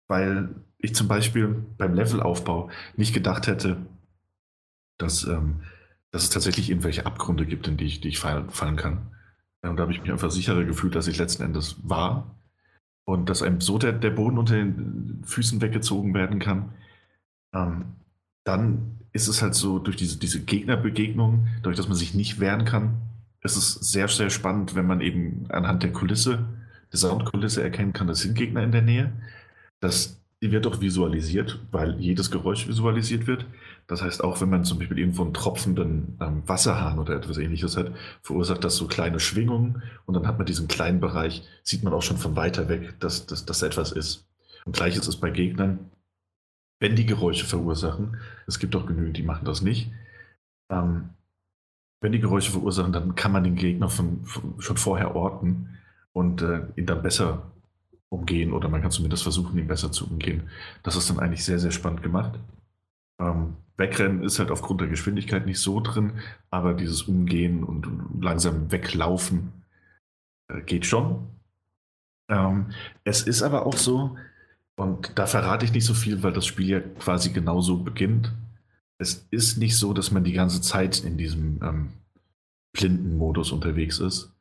weil 0.10 0.50
ich 0.80 0.96
zum 0.96 1.08
Beispiel 1.08 1.64
beim 1.78 1.94
Levelaufbau 1.94 2.70
nicht 2.98 3.14
gedacht 3.14 3.48
hätte, 3.48 3.78
dass, 4.98 5.24
ähm, 5.24 5.62
dass 6.12 6.24
es 6.24 6.30
tatsächlich 6.30 6.70
irgendwelche 6.70 7.06
Abgründe 7.06 7.46
gibt, 7.46 7.68
in 7.68 7.78
die 7.78 7.86
ich, 7.86 8.02
die 8.02 8.10
ich 8.10 8.20
fallen, 8.20 8.50
fallen 8.50 8.76
kann. 8.76 9.16
Und 9.62 9.78
da 9.78 9.84
habe 9.84 9.92
ich 9.92 10.02
mich 10.02 10.12
einfach 10.12 10.32
sicherer 10.32 10.64
gefühlt, 10.64 10.96
dass 10.96 11.08
ich 11.08 11.18
letzten 11.18 11.44
Endes 11.44 11.78
war. 11.84 12.36
Und 13.06 13.30
dass 13.30 13.42
einem 13.42 13.62
so 13.62 13.78
der, 13.78 13.92
der 13.92 14.12
Boden 14.12 14.38
unter 14.38 14.56
den 14.56 15.24
Füßen 15.26 15.62
weggezogen 15.62 16.14
werden 16.14 16.40
kann. 16.40 16.74
Ähm, 17.54 17.96
dann 18.44 18.99
ist 19.20 19.28
es 19.28 19.42
halt 19.42 19.54
so, 19.54 19.80
durch 19.80 19.98
diese, 19.98 20.18
diese 20.18 20.40
Gegnerbegegnung, 20.40 21.48
dadurch, 21.58 21.76
dass 21.76 21.90
man 21.90 21.98
sich 21.98 22.14
nicht 22.14 22.40
wehren 22.40 22.64
kann, 22.64 23.02
ist 23.42 23.58
es 23.58 23.74
sehr, 23.74 24.08
sehr 24.08 24.30
spannend, 24.30 24.76
wenn 24.76 24.88
man 24.88 25.02
eben 25.02 25.46
anhand 25.50 25.84
der 25.84 25.92
Kulisse, 25.92 26.48
der 26.92 27.00
Soundkulisse 27.00 27.62
erkennen 27.62 27.92
kann, 27.92 28.08
das 28.08 28.20
sind 28.22 28.36
Gegner 28.36 28.64
in 28.64 28.72
der 28.72 28.82
Nähe. 28.82 29.12
Das 29.82 30.22
wird 30.40 30.66
auch 30.68 30.80
visualisiert, 30.80 31.60
weil 31.70 32.00
jedes 32.00 32.32
Geräusch 32.32 32.70
visualisiert 32.70 33.28
wird. 33.28 33.46
Das 33.88 34.02
heißt, 34.02 34.24
auch 34.24 34.40
wenn 34.40 34.50
man 34.50 34.64
zum 34.64 34.80
Beispiel 34.80 35.00
irgendwo 35.00 35.24
einen 35.24 35.34
tropfenden 35.34 36.18
ähm, 36.22 36.44
Wasserhahn 36.48 36.98
oder 36.98 37.16
etwas 37.16 37.38
ähnliches 37.38 37.76
hat, 37.76 37.92
verursacht 38.22 38.64
das 38.64 38.78
so 38.78 38.88
kleine 38.88 39.20
Schwingungen 39.20 39.84
und 40.06 40.14
dann 40.14 40.28
hat 40.28 40.38
man 40.38 40.46
diesen 40.46 40.70
kleinen 40.70 41.02
Bereich, 41.02 41.44
sieht 41.64 41.84
man 41.84 41.92
auch 41.92 42.04
schon 42.04 42.18
von 42.18 42.38
weiter 42.38 42.70
weg, 42.70 42.96
dass 43.02 43.26
das 43.26 43.62
etwas 43.64 43.92
ist. 43.92 44.28
Und 44.66 44.78
gleiches 44.78 45.10
ist 45.10 45.18
bei 45.18 45.30
Gegnern 45.30 45.92
wenn 46.80 46.95
die 46.95 47.06
Geräusche 47.06 47.45
verursachen, 47.45 48.17
es 48.48 48.59
gibt 48.59 48.75
auch 48.75 48.85
genügend, 48.85 49.17
die 49.17 49.24
machen 49.24 49.45
das 49.45 49.61
nicht, 49.61 49.91
ähm, 50.72 51.09
wenn 52.01 52.11
die 52.11 52.19
Geräusche 52.19 52.51
verursachen, 52.51 52.93
dann 52.93 53.16
kann 53.16 53.32
man 53.32 53.43
den 53.43 53.56
Gegner 53.56 53.90
von, 53.90 54.24
von, 54.25 54.61
schon 54.61 54.77
vorher 54.77 55.16
orten 55.16 55.77
und 56.14 56.41
äh, 56.41 56.61
ihn 56.75 56.85
dann 56.85 57.01
besser 57.01 57.51
umgehen 58.09 58.53
oder 58.53 58.69
man 58.69 58.82
kann 58.82 58.91
zumindest 58.91 59.24
versuchen, 59.24 59.58
ihn 59.58 59.67
besser 59.67 59.91
zu 59.91 60.08
umgehen. 60.08 60.49
Das 60.83 60.95
ist 60.95 61.09
dann 61.09 61.19
eigentlich 61.19 61.43
sehr, 61.43 61.59
sehr 61.59 61.72
spannend 61.72 62.01
gemacht. 62.01 62.40
Ähm, 63.22 63.58
Wegrennen 63.77 64.24
ist 64.24 64.40
halt 64.40 64.51
aufgrund 64.51 64.82
der 64.82 64.88
Geschwindigkeit 64.88 65.45
nicht 65.45 65.59
so 65.59 65.80
drin, 65.80 66.19
aber 66.49 66.74
dieses 66.74 67.03
Umgehen 67.03 67.64
und, 67.64 67.88
langsam 68.22 68.72
weglaufen 68.72 69.53
äh, 70.51 70.61
geht 70.61 70.85
schon. 70.85 71.27
Ähm, 72.30 72.72
es 73.03 73.24
ist 73.24 73.41
aber 73.41 73.66
auch 73.66 73.77
so, 73.77 74.17
und 74.80 75.11
da 75.16 75.27
verrate 75.27 75.66
ich 75.66 75.74
nicht 75.74 75.85
so 75.85 75.93
viel, 75.93 76.24
weil 76.24 76.32
das 76.32 76.45
Spiel 76.45 76.69
ja 76.69 76.80
quasi 76.80 77.32
genauso 77.32 77.77
beginnt. 77.77 78.32
Es 78.98 79.27
ist 79.30 79.58
nicht 79.58 79.77
so, 79.77 79.93
dass 79.93 80.11
man 80.11 80.24
die 80.24 80.32
ganze 80.32 80.61
Zeit 80.61 81.03
in 81.03 81.17
diesem 81.17 81.59
ähm, 81.61 81.90
blinden 82.72 83.17
Modus 83.17 83.51
unterwegs 83.51 83.99
ist. 83.99 84.32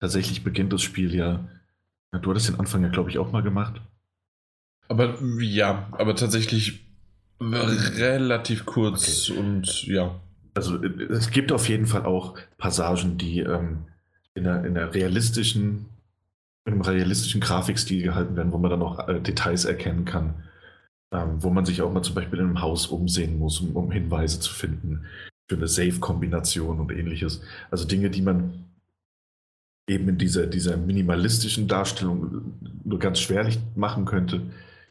Tatsächlich 0.00 0.44
beginnt 0.44 0.72
das 0.72 0.82
Spiel 0.82 1.12
ja. 1.12 1.48
Du 2.12 2.30
hattest 2.30 2.48
den 2.48 2.60
Anfang 2.60 2.82
ja, 2.82 2.90
glaube 2.90 3.10
ich, 3.10 3.18
auch 3.18 3.32
mal 3.32 3.42
gemacht. 3.42 3.80
Aber 4.88 5.18
ja, 5.40 5.88
aber 5.92 6.14
tatsächlich 6.14 6.86
relativ 7.40 8.66
kurz 8.66 9.30
okay. 9.30 9.38
und 9.38 9.86
ja. 9.86 10.20
Also 10.54 10.80
es 10.84 11.30
gibt 11.30 11.50
auf 11.50 11.68
jeden 11.68 11.86
Fall 11.86 12.04
auch 12.04 12.38
Passagen, 12.56 13.18
die 13.18 13.40
ähm, 13.40 13.86
in, 14.34 14.46
einer, 14.46 14.64
in 14.64 14.76
einer 14.76 14.94
realistischen 14.94 15.86
mit 16.64 16.74
einem 16.74 16.82
realistischen 16.82 17.40
Grafikstil 17.40 18.02
gehalten 18.02 18.36
werden, 18.36 18.52
wo 18.52 18.58
man 18.58 18.70
dann 18.70 18.82
auch 18.82 19.08
äh, 19.08 19.20
Details 19.20 19.64
erkennen 19.64 20.04
kann, 20.04 20.34
ähm, 21.12 21.42
wo 21.42 21.50
man 21.50 21.64
sich 21.64 21.82
auch 21.82 21.92
mal 21.92 22.02
zum 22.02 22.14
Beispiel 22.14 22.38
in 22.38 22.46
einem 22.46 22.60
Haus 22.60 22.86
umsehen 22.86 23.38
muss, 23.38 23.60
um, 23.60 23.74
um 23.74 23.90
Hinweise 23.90 24.38
zu 24.38 24.52
finden 24.52 25.06
für 25.48 25.56
eine 25.56 25.68
Safe-Kombination 25.68 26.78
und 26.78 26.92
ähnliches. 26.92 27.42
Also 27.70 27.84
Dinge, 27.84 28.10
die 28.10 28.22
man 28.22 28.64
eben 29.88 30.08
in 30.08 30.18
dieser, 30.18 30.46
dieser 30.46 30.76
minimalistischen 30.76 31.66
Darstellung 31.66 32.54
nur 32.84 32.98
ganz 33.00 33.18
schwerlich 33.18 33.58
machen 33.74 34.04
könnte, 34.04 34.42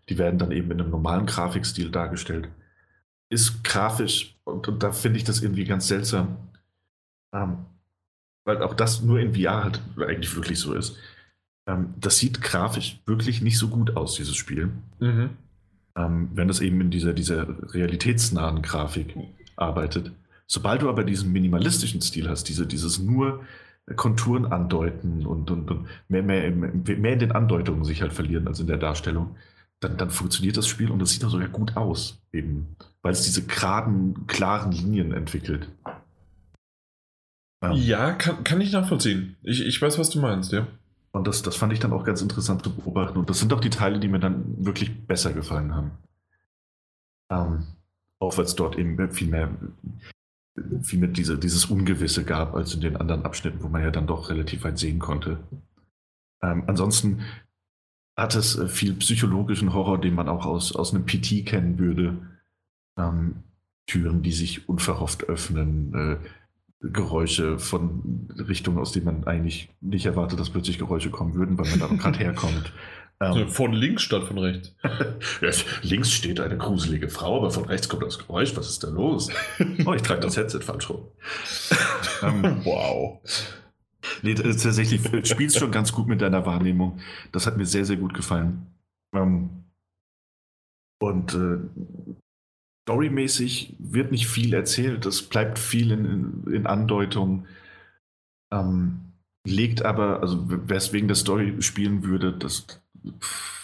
die 0.10 0.18
werden 0.18 0.38
dann 0.38 0.52
eben 0.52 0.70
in 0.72 0.82
einem 0.82 0.92
normalen 0.92 1.26
Grafikstil 1.26 1.90
dargestellt. 1.90 2.50
Ist 3.30 3.64
grafisch, 3.64 4.36
und, 4.44 4.68
und 4.68 4.84
da 4.84 4.92
finde 4.92 5.18
ich 5.18 5.24
das 5.24 5.42
irgendwie 5.42 5.64
ganz 5.64 5.88
seltsam, 5.88 6.38
ähm, 7.34 7.66
weil 8.44 8.62
auch 8.62 8.74
das 8.74 9.02
nur 9.02 9.20
in 9.20 9.34
VR 9.34 9.64
halt 9.64 9.82
eigentlich 9.98 10.36
wirklich 10.36 10.60
so 10.60 10.74
ist 10.74 10.98
ähm, 11.68 11.94
das 12.00 12.18
sieht 12.18 12.42
grafisch 12.42 13.02
wirklich 13.06 13.42
nicht 13.42 13.58
so 13.58 13.68
gut 13.68 13.96
aus, 13.96 14.16
dieses 14.16 14.36
Spiel. 14.36 14.72
Mhm. 15.00 15.32
Ähm, 15.96 16.30
wenn 16.34 16.48
das 16.48 16.62
eben 16.62 16.80
in 16.82 16.92
dieser, 16.92 17.14
dieser 17.14 17.74
realitätsnahen 17.74 18.62
Grafik 18.62 19.16
arbeitet. 19.56 20.12
Sobald 20.48 20.82
du 20.82 20.90
aber 20.90 21.04
diesen 21.04 21.32
minimalistischen 21.32 22.02
Stil 22.02 22.30
hast, 22.30 22.46
diese, 22.46 22.66
dieses 22.66 23.00
nur 23.00 23.42
Konturen 23.96 24.46
andeuten 24.46 25.26
und, 25.26 25.52
und, 25.52 25.70
und 25.70 25.88
mehr, 26.08 26.24
mehr, 26.24 26.52
mehr 26.52 27.14
in 27.14 27.20
den 27.20 27.32
Andeutungen 27.32 27.84
sich 27.84 28.02
halt 28.02 28.14
verlieren 28.14 28.48
als 28.48 28.60
in 28.60 28.68
der 28.68 28.78
Darstellung, 28.78 29.36
dann, 29.80 29.98
dann 29.98 30.12
funktioniert 30.12 30.58
das 30.58 30.68
Spiel 30.68 30.92
und 30.92 31.02
es 31.02 31.12
sieht 31.12 31.24
auch 31.26 31.30
sogar 31.30 31.48
gut 31.48 31.76
aus, 31.76 32.22
eben, 32.32 32.76
weil 33.02 33.14
es 33.14 33.24
diese 33.24 33.46
geraden, 33.46 34.28
klaren 34.28 34.72
Linien 34.72 35.12
entwickelt. 35.12 35.70
Ähm. 37.64 37.74
Ja, 37.74 38.14
kann, 38.14 38.44
kann 38.44 38.62
ich 38.62 38.72
nachvollziehen. 38.72 39.36
Ich, 39.44 39.66
ich 39.66 39.82
weiß, 39.82 39.98
was 39.98 40.10
du 40.10 40.20
meinst, 40.20 40.52
ja. 40.52 40.68
Und 41.12 41.28
das, 41.28 41.42
das 41.42 41.56
fand 41.56 41.74
ich 41.74 41.80
dann 41.80 41.94
auch 41.94 42.06
ganz 42.06 42.22
interessant 42.22 42.64
zu 42.64 42.74
beobachten. 42.74 43.18
Und 43.18 43.30
das 43.30 43.40
sind 43.40 43.52
auch 43.54 43.60
die 43.60 43.70
Teile, 43.70 44.00
die 44.00 44.08
mir 44.08 44.20
dann 44.20 44.66
wirklich 44.66 45.06
besser 45.08 45.34
gefallen 45.34 45.76
haben. 45.76 45.92
Ähm, 47.30 47.68
auch 48.20 48.38
weil 48.38 48.46
es 48.46 48.56
dort 48.56 48.78
eben 48.78 49.12
viel 49.12 49.28
mehr, 49.28 49.50
viel 50.82 51.00
mehr 51.00 51.10
diese, 51.10 51.38
dieses 51.38 51.66
Ungewisse 51.66 52.24
gab, 52.24 52.56
als 52.56 52.74
in 52.74 52.82
den 52.82 52.96
anderen 52.96 53.26
Abschnitten, 53.26 53.62
wo 53.62 53.68
man 53.68 53.82
ja 53.82 53.92
dann 53.92 54.08
doch 54.08 54.30
relativ 54.30 54.64
weit 54.64 54.78
sehen 54.78 55.00
konnte. 55.00 55.40
Ähm, 56.42 56.64
ansonsten 56.68 57.22
hat 58.18 58.36
es 58.36 58.58
äh, 58.58 58.68
viel 58.68 58.94
psychologischen 58.96 59.74
Horror, 59.74 60.00
den 60.00 60.16
man 60.16 60.30
auch 60.30 60.46
aus, 60.46 60.76
aus 60.76 60.94
einem 60.94 61.06
PT 61.06 61.46
kennen 61.46 61.78
würde. 61.78 62.18
Ähm, 62.98 63.44
Türen, 63.88 64.22
die 64.22 64.32
sich 64.32 64.70
unverhofft 64.70 65.24
öffnen, 65.24 65.94
äh, 65.94 66.18
Geräusche 66.82 67.60
von 67.60 68.28
Richtungen, 68.36 68.80
aus 68.80 68.92
denen 68.92 69.06
man 69.06 69.24
eigentlich 69.26 69.70
nicht 69.82 70.06
erwartet, 70.06 70.40
dass 70.40 70.50
plötzlich 70.50 70.80
Geräusche 70.80 71.12
kommen 71.12 71.36
würden, 71.36 71.58
weil 71.58 71.70
man 71.70 71.80
da 71.80 71.88
gerade 71.88 72.20
herkommt. 72.20 72.74
Ähm, 73.20 73.50
von 73.50 73.72
links 73.72 74.02
statt 74.02 74.24
von 74.24 74.40
rechts. 74.40 74.74
links 75.84 76.12
steht 76.12 76.40
eine 76.40 76.58
gruselige 76.58 77.08
Frau, 77.08 77.38
aber 77.38 77.52
von 77.52 77.66
rechts 77.66 77.88
kommt 77.88 78.02
das 78.04 78.18
Geräusch. 78.18 78.56
Was 78.56 78.68
ist 78.68 78.84
da 78.84 78.90
los? 78.90 79.30
Oh, 79.86 79.94
ich 79.94 80.02
trage 80.02 80.22
das 80.22 80.38
Headset 80.38 80.62
falsch 80.62 80.90
rum. 80.90 81.08
ähm, 82.24 82.62
wow. 82.64 83.20
Nee, 84.24 84.34
tatsächlich 84.34 85.02
spielst 85.28 85.60
schon 85.60 85.72
ganz 85.72 85.92
gut 85.92 86.08
mit 86.08 86.22
deiner 86.22 86.48
Wahrnehmung. 86.48 87.00
Das 87.32 87.46
hat 87.46 87.58
mir 87.58 87.66
sehr, 87.66 87.86
sehr 87.86 87.98
gut 87.98 88.16
gefallen. 88.16 88.66
Ähm, 89.14 89.62
und 91.00 91.34
äh, 91.34 91.58
storymäßig 92.92 93.76
wird 93.80 94.12
nicht 94.12 94.28
viel 94.28 94.54
erzählt. 94.54 95.06
Es 95.06 95.22
bleibt 95.22 95.60
viel 95.60 95.92
in, 95.92 96.06
in, 96.46 96.54
in 96.54 96.68
Andeutung. 96.68 97.46
Ähm, 98.54 99.14
legt 99.48 99.84
aber, 99.86 100.22
also 100.22 100.46
wer 100.48 100.78
es 100.78 100.92
wegen 100.94 101.08
der 101.08 101.16
Story 101.16 101.62
spielen 101.62 102.04
würde, 102.04 102.34
das 102.34 102.82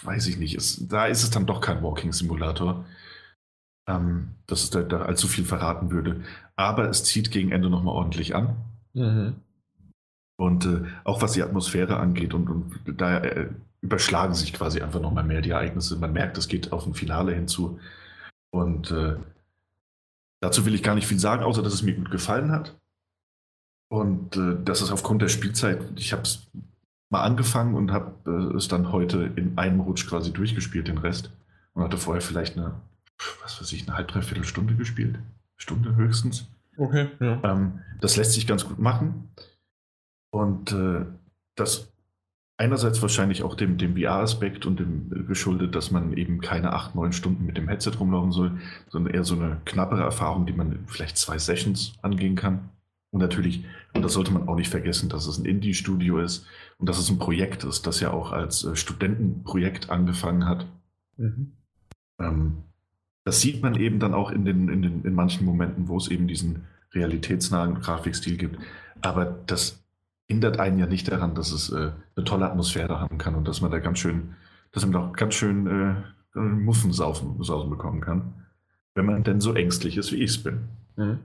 weiß 0.03 0.27
ich 0.27 0.38
nicht. 0.38 0.56
Es, 0.56 0.88
da 0.88 1.06
ist 1.07 1.23
es 1.23 1.30
dann 1.30 1.45
doch 1.45 1.61
kein 1.61 1.83
Walking 1.83 2.14
Simulator. 2.14 2.85
ähm, 3.88 4.35
dass 4.47 4.64
es 4.64 4.69
da, 4.69 4.81
da 4.81 5.01
allzu 5.03 5.27
viel 5.27 5.45
verraten 5.45 5.91
würde. 5.91 6.22
Aber 6.56 6.89
es 6.89 7.03
zieht 7.03 7.31
gegen 7.31 7.51
Ende 7.51 7.69
nochmal 7.69 7.95
ordentlich 7.95 8.35
an. 8.35 8.56
Mhm. 8.93 9.35
Und 10.39 10.65
äh, 10.65 10.83
auch 11.03 11.22
was 11.22 11.33
die 11.33 11.43
Atmosphäre 11.43 11.97
angeht 11.97 12.33
und, 12.33 12.49
und 12.49 13.01
da 13.01 13.19
äh, 13.19 13.49
überschlagen 13.81 14.33
sich 14.33 14.53
quasi 14.53 14.81
einfach 14.81 15.01
nochmal 15.01 15.23
mehr 15.23 15.41
die 15.41 15.51
Ereignisse. 15.51 15.97
Man 15.97 16.14
merkt, 16.14 16.38
es 16.38 16.47
geht 16.47 16.72
auf 16.72 16.85
ein 16.85 16.93
Finale 16.93 17.33
hinzu. 17.33 17.80
Und 18.51 18.92
äh, 18.92 19.17
dazu 20.40 20.66
will 20.66 20.76
ich 20.76 20.84
gar 20.84 20.95
nicht 20.95 21.08
viel 21.08 21.19
sagen, 21.19 21.43
außer 21.43 21.64
dass 21.64 21.74
es 21.74 21.84
mir 21.84 21.95
gut 21.95 22.11
gefallen 22.11 22.51
hat. 22.51 22.76
Und 23.90 24.35
äh, 24.35 24.58
das 24.64 24.82
ist 24.82 24.92
aufgrund 24.92 25.22
der 25.22 25.30
Spielzeit, 25.30 25.82
ich 25.95 26.11
habe 26.11 26.24
es 26.24 26.48
mal 27.09 27.24
angefangen 27.24 27.76
und 27.76 27.92
habe 27.92 28.14
äh, 28.26 28.58
es 28.58 28.67
dann 28.67 28.92
heute 28.92 29.32
in 29.35 29.58
einem 29.58 29.80
Rutsch 29.80 30.08
quasi 30.08 30.34
durchgespielt, 30.34 30.88
den 30.88 30.98
Rest. 30.98 31.32
Und 31.74 31.84
hatte 31.84 31.98
vorher 31.98 32.22
vielleicht 32.22 32.58
eine, 32.58 32.74
was 33.43 33.61
weiß 33.61 33.72
ich, 33.74 33.88
eine 33.88 33.95
halb, 33.95 34.08
dreiviertel 34.08 34.43
Stunde 34.43 34.76
gespielt. 34.76 35.19
Stunde 35.58 35.95
höchstens. 35.95 36.48
Okay, 36.76 37.09
ja. 37.19 37.42
Ähm, 37.43 37.80
das 38.01 38.17
lässt 38.17 38.34
sich 38.34 38.48
ganz 38.48 38.66
gut 38.66 38.80
machen. 38.80 39.30
Und 40.32 40.72
äh, 40.72 41.06
das 41.56 41.92
einerseits 42.58 43.02
wahrscheinlich 43.02 43.44
auch 43.44 43.56
dem, 43.56 43.77
dem 43.77 43.95
VR-Aspekt 43.95 44.66
und 44.66 44.80
dem 44.80 45.11
äh, 45.14 45.24
geschuldet, 45.24 45.76
dass 45.76 45.92
man 45.92 46.14
eben 46.14 46.42
keine 46.42 46.74
acht, 46.74 46.95
neun 46.95 47.14
Stunden 47.14 47.45
mit 47.45 47.58
dem 47.58 47.68
Headset 47.68 47.92
rumlaufen 48.00 48.32
soll, 48.32 48.52
sondern 48.90 49.14
eher 49.14 49.24
so 49.24 49.36
eine 49.36 49.61
knappere 49.66 50.03
Erfahrung, 50.03 50.45
die 50.45 50.53
man 50.53 50.80
vielleicht 50.88 51.18
zwei 51.18 51.38
Sessions 51.38 51.94
angehen 52.02 52.36
kann. 52.36 52.69
Und 53.11 53.22
natürlich, 53.22 53.64
und 53.94 54.02
das 54.02 54.14
sollte 54.14 54.34
man 54.34 54.48
auch 54.48 54.56
nicht 54.56 54.69
vergessen, 54.69 55.08
dass 55.08 55.27
es 55.27 55.38
ein 55.38 55.45
Indie-Studio 55.45 56.19
ist 56.19 56.45
und 56.77 56.90
dass 56.90 57.00
es 57.00 57.10
ein 57.10 57.19
Projekt 57.19 57.64
ist, 57.64 57.88
das 57.88 58.00
ja 58.00 58.11
auch 58.11 58.32
als 58.32 58.66
äh, 58.66 58.76
Studentenprojekt 58.76 59.90
angefangen 59.90 60.45
hat. 60.45 60.66
Mhm. 61.16 61.53
Ähm, 62.19 62.64
das 63.24 63.42
sieht 63.42 63.61
man 63.61 63.76
eben 63.76 64.00
dann 64.00 64.14
auch 64.14 64.32
in, 64.32 64.45
den, 64.45 64.69
in, 64.69 64.82
den, 64.82 65.03
in 65.03 65.14
manchen 65.14 65.45
Momenten, 65.45 65.88
wo 65.88 65.98
es 65.98 66.10
eben 66.10 66.27
diesen 66.27 66.64
realitätsnahen 66.94 67.76
Grafikstil 67.82 68.38
gibt. 68.38 68.58
Aber 69.02 69.26
das 69.26 69.84
hindert 70.27 70.59
einen 70.59 70.77
ja 70.77 70.85
nicht 70.85 71.09
daran, 71.11 71.35
dass 71.35 71.51
es 71.51 71.72
äh, 71.72 71.91
eine 72.15 72.25
tolle 72.25 72.49
Atmosphäre 72.49 72.99
haben 72.99 73.17
kann 73.17 73.35
und 73.35 73.47
dass 73.47 73.61
man 73.61 73.72
da 73.72 73.80
ganz 73.80 73.99
schön, 73.99 74.35
dass 74.72 74.83
man 74.83 74.91
doch 74.91 75.14
ganz 75.14 75.33
schön 75.35 75.67
äh, 75.67 76.39
Muffensausen 76.39 77.41
sausen 77.43 77.69
bekommen 77.69 78.01
kann, 78.01 78.45
wenn 78.95 79.06
man 79.06 79.23
denn 79.23 79.41
so 79.41 79.53
ängstlich 79.53 79.97
ist, 79.97 80.11
wie 80.11 80.17
ich 80.17 80.31
es 80.31 80.43
bin. 80.43 80.67
Mhm. 80.95 81.19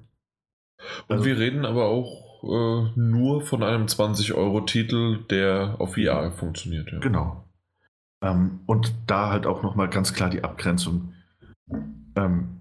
Und 1.08 1.16
Also- 1.16 1.24
wir 1.24 1.38
reden 1.38 1.64
aber 1.64 1.86
auch 1.86 2.22
äh, 2.44 2.90
nur 2.98 3.42
von 3.42 3.62
einem 3.62 3.86
20-Euro-Titel, 3.86 5.18
der 5.30 5.76
auf 5.78 5.94
VR 5.94 6.32
funktioniert. 6.32 6.90
Ja. 6.90 6.98
Genau. 6.98 7.44
Ähm, 8.20 8.60
und 8.66 8.94
da 9.06 9.30
halt 9.30 9.46
auch 9.46 9.62
nochmal 9.62 9.88
ganz 9.88 10.12
klar 10.12 10.28
die 10.30 10.42
Abgrenzung. 10.42 11.12
Ähm, 12.16 12.60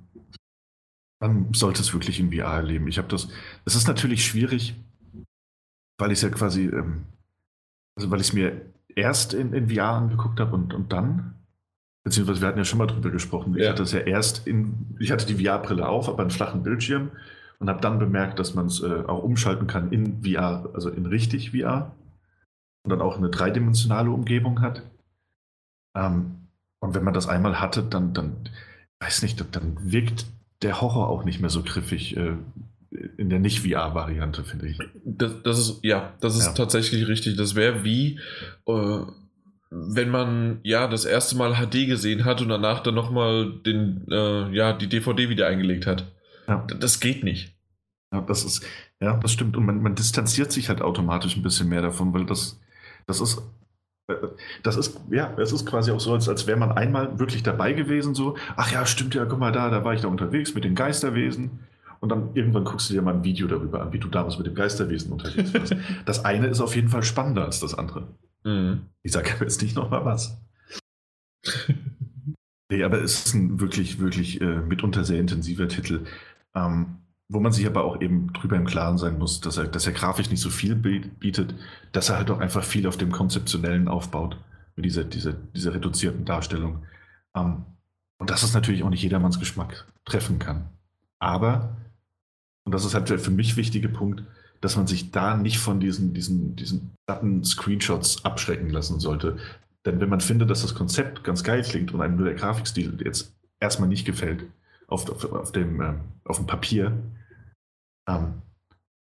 man 1.20 1.54
sollte 1.54 1.82
es 1.82 1.94
wirklich 1.94 2.20
in 2.20 2.32
VR 2.32 2.54
erleben. 2.56 2.88
Ich 2.88 2.98
habe 2.98 3.08
das. 3.08 3.30
Es 3.66 3.76
ist 3.76 3.88
natürlich 3.88 4.26
schwierig, 4.26 4.76
weil 6.02 6.12
ich 6.12 6.18
es 6.20 6.24
ja 6.24 6.30
quasi, 6.30 6.66
ähm, 6.66 7.06
also 7.96 8.12
weil 8.12 8.20
ich 8.20 8.28
es 8.28 8.34
mir 8.34 8.62
erst 8.96 9.34
in, 9.34 9.54
in 9.54 9.70
VR 9.70 9.90
angeguckt 9.92 10.40
habe 10.40 10.54
und, 10.56 10.74
und 10.74 10.92
dann, 10.92 11.36
beziehungsweise 12.04 12.42
wir 12.42 12.48
hatten 12.50 12.58
ja 12.58 12.66
schon 12.66 12.80
mal 12.80 12.88
drüber 12.88 13.10
gesprochen. 13.10 13.56
Ich 13.56 13.64
Ja. 13.64 13.70
hatte 13.72 13.84
es 13.84 13.92
ja 13.94 14.00
erst 14.00 14.48
in, 14.48 14.98
ich 15.00 15.12
hatte 15.12 15.26
die 15.26 15.44
VR-Brille 15.46 15.88
auf, 15.88 16.10
aber 16.10 16.22
einen 16.22 16.32
flachen 16.32 16.64
Bildschirm 16.64 17.12
und 17.60 17.70
habe 17.70 17.80
dann 17.82 18.00
bemerkt, 18.00 18.40
dass 18.40 18.54
man 18.56 18.66
es 18.66 18.82
äh, 18.82 19.04
auch 19.08 19.24
umschalten 19.24 19.68
kann 19.68 19.92
in 19.92 20.24
VR, 20.24 20.70
also 20.74 20.90
in 20.90 21.06
richtig 21.06 21.52
VR 21.52 21.92
und 22.84 22.90
dann 22.90 23.02
auch 23.02 23.18
eine 23.18 23.30
dreidimensionale 23.30 24.10
Umgebung 24.10 24.62
hat. 24.62 24.84
Ähm, 25.96 26.48
und 26.80 26.96
wenn 26.96 27.04
man 27.04 27.14
das 27.14 27.28
einmal 27.30 27.62
hatte, 27.62 27.84
dann, 27.84 28.14
dann 28.14 28.50
weiß 29.00 29.22
nicht, 29.22 29.44
dann 29.56 29.78
wirkt 29.92 30.26
der 30.64 30.82
Horror 30.82 31.10
auch 31.10 31.24
nicht 31.24 31.40
mehr 31.40 31.50
so 31.52 31.62
griffig 31.64 32.18
äh, 32.18 32.36
in 33.18 33.30
der 33.30 33.40
Nicht-VR-Variante, 33.40 34.44
finde 34.44 34.68
ich. 34.68 34.78
Das, 35.06 35.42
das 35.44 35.60
ist, 35.60 35.80
ja, 35.84 36.14
das 36.20 36.36
ist 36.38 36.48
Ja. 36.48 36.54
tatsächlich 36.54 37.08
richtig. 37.08 37.38
Das 37.38 37.56
wäre 37.56 37.84
wie, 37.84 38.20
äh, 38.68 39.00
wenn 39.70 40.10
man 40.10 40.60
ja 40.64 40.88
das 40.88 41.06
erste 41.06 41.38
Mal 41.38 41.54
HD 41.56 41.88
gesehen 41.88 42.26
hat 42.26 42.42
und 42.42 42.50
danach 42.50 42.82
dann 42.84 42.96
nochmal 42.96 43.54
den, 43.66 44.06
äh, 44.12 44.50
ja, 44.54 44.74
die 44.74 44.88
DVD 44.90 45.30
wieder 45.30 45.48
eingelegt 45.48 45.88
hat. 45.88 46.12
Ja. 46.48 46.68
Das 46.80 47.00
geht 47.00 47.24
nicht. 47.24 47.56
Ja, 48.14 48.20
das 48.22 48.44
ist, 48.44 48.66
ja, 49.00 49.16
das 49.18 49.32
stimmt. 49.32 49.56
Und 49.56 49.66
man, 49.66 49.82
man 49.82 49.96
distanziert 49.96 50.52
sich 50.52 50.68
halt 50.68 50.82
automatisch 50.82 51.38
ein 51.38 51.44
bisschen 51.44 51.70
mehr 51.70 51.82
davon, 51.82 52.14
weil 52.14 52.26
das, 52.26 52.60
das 53.08 53.22
ist, 53.22 53.42
äh, 54.10 54.16
das 54.64 54.76
ist, 54.76 55.00
ja, 55.10 55.34
es 55.38 55.54
ist 55.54 55.66
quasi 55.66 55.92
auch 55.92 56.02
so, 56.02 56.12
als, 56.12 56.28
als 56.28 56.46
wäre 56.46 56.60
man 56.60 56.74
einmal 56.74 57.18
wirklich 57.20 57.42
dabei 57.42 57.72
gewesen, 57.72 58.14
so, 58.14 58.36
ach 58.58 58.70
ja, 58.74 58.86
stimmt 58.86 59.16
ja, 59.16 59.24
guck 59.24 59.40
mal 59.40 59.54
da, 59.54 59.70
da 59.70 59.86
war 59.86 59.94
ich 59.94 60.02
da 60.02 60.10
unterwegs 60.10 60.54
mit 60.54 60.66
den 60.66 60.76
Geisterwesen. 60.76 61.60
Und 62.02 62.10
dann 62.10 62.36
irgendwann 62.36 62.66
guckst 62.66 62.90
du 62.90 62.94
dir 62.94 63.02
mal 63.04 63.14
ein 63.14 63.24
Video 63.24 63.48
darüber 63.48 63.82
an, 63.82 63.94
wie 63.94 64.00
du 64.00 64.08
damals 64.10 64.38
mit 64.38 64.48
dem 64.48 64.56
Geisterwesen 64.56 65.14
unterwegs 65.14 65.54
warst. 65.54 65.76
das 66.06 66.26
eine 66.26 66.48
ist 66.48 66.60
auf 66.60 66.76
jeden 66.76 66.90
Fall 66.90 67.04
spannender 67.04 67.46
als 67.46 67.60
das 67.60 67.74
andere. 67.78 68.08
Mhm. 68.44 68.88
Ich 69.04 69.12
sage 69.12 69.30
jetzt 69.40 69.62
nicht 69.62 69.76
nochmal 69.76 70.04
was. 70.04 70.42
nee, 72.72 72.84
aber 72.84 73.02
es 73.02 73.26
ist 73.26 73.34
ein 73.36 73.60
wirklich, 73.60 74.00
wirklich 74.00 74.42
äh, 74.42 74.62
mitunter 74.62 75.04
sehr 75.04 75.20
intensiver 75.20 75.68
Titel, 75.68 76.06
ähm, 76.56 76.98
wo 77.30 77.40
man 77.40 77.52
sich 77.52 77.66
aber 77.68 77.84
auch 77.84 78.02
eben 78.02 78.34
drüber 78.34 78.58
im 78.58 78.66
Klaren 78.66 78.98
sein 78.98 79.18
muss, 79.18 79.40
dass 79.40 79.58
er, 79.58 79.68
dass 79.68 79.86
er 79.88 79.94
grafisch 79.94 80.30
nicht 80.30 80.42
so 80.42 80.50
viel 80.50 80.76
bi- 80.76 81.08
bietet, 81.20 81.56
dass 81.92 82.10
er 82.10 82.18
halt 82.18 82.30
auch 82.32 82.40
einfach 82.40 82.64
viel 82.64 82.88
auf 82.88 82.98
dem 82.98 83.12
Konzeptionellen 83.12 83.88
aufbaut, 83.88 84.38
mit 84.76 84.86
dieser, 84.86 85.04
dieser, 85.04 85.34
dieser 85.34 85.74
reduzierten 85.74 86.26
Darstellung. 86.26 86.84
Ähm, 87.36 87.66
und 88.18 88.30
dass 88.30 88.44
es 88.44 88.54
natürlich 88.54 88.84
auch 88.84 88.90
nicht 88.90 89.04
jedermanns 89.04 89.40
Geschmack 89.40 89.88
treffen 90.06 90.40
kann. 90.40 90.70
Aber, 91.20 91.78
und 92.64 92.74
das 92.74 92.86
ist 92.86 92.94
halt 92.94 93.10
der 93.10 93.20
für 93.20 93.32
mich 93.32 93.58
wichtige 93.58 93.90
Punkt, 93.90 94.24
dass 94.62 94.76
man 94.78 94.88
sich 94.88 95.12
da 95.12 95.36
nicht 95.36 95.58
von 95.58 95.80
diesen, 95.80 96.14
diesen, 96.14 96.56
diesen 96.56 96.92
platten 97.08 97.44
Screenshots 97.44 98.24
abschrecken 98.24 98.70
lassen 98.70 99.00
sollte. 99.00 99.38
Denn 99.86 100.00
wenn 100.00 100.10
man 100.10 100.22
findet, 100.22 100.50
dass 100.50 100.62
das 100.62 100.76
Konzept 100.76 101.24
ganz 101.24 101.44
geil 101.44 101.64
klingt 101.64 101.94
und 101.94 102.02
einem 102.02 102.16
nur 102.16 102.26
der 102.26 102.36
Grafikstil 102.36 103.02
jetzt 103.04 103.34
erstmal 103.60 103.90
nicht 103.90 104.06
gefällt, 104.06 104.46
auf, 104.88 105.10
auf, 105.10 105.32
auf, 105.32 105.52
dem, 105.52 105.82
ähm, 105.82 106.02
auf 106.26 106.38
dem 106.38 106.46
Papier, 106.46 106.96
ähm, 108.08 108.42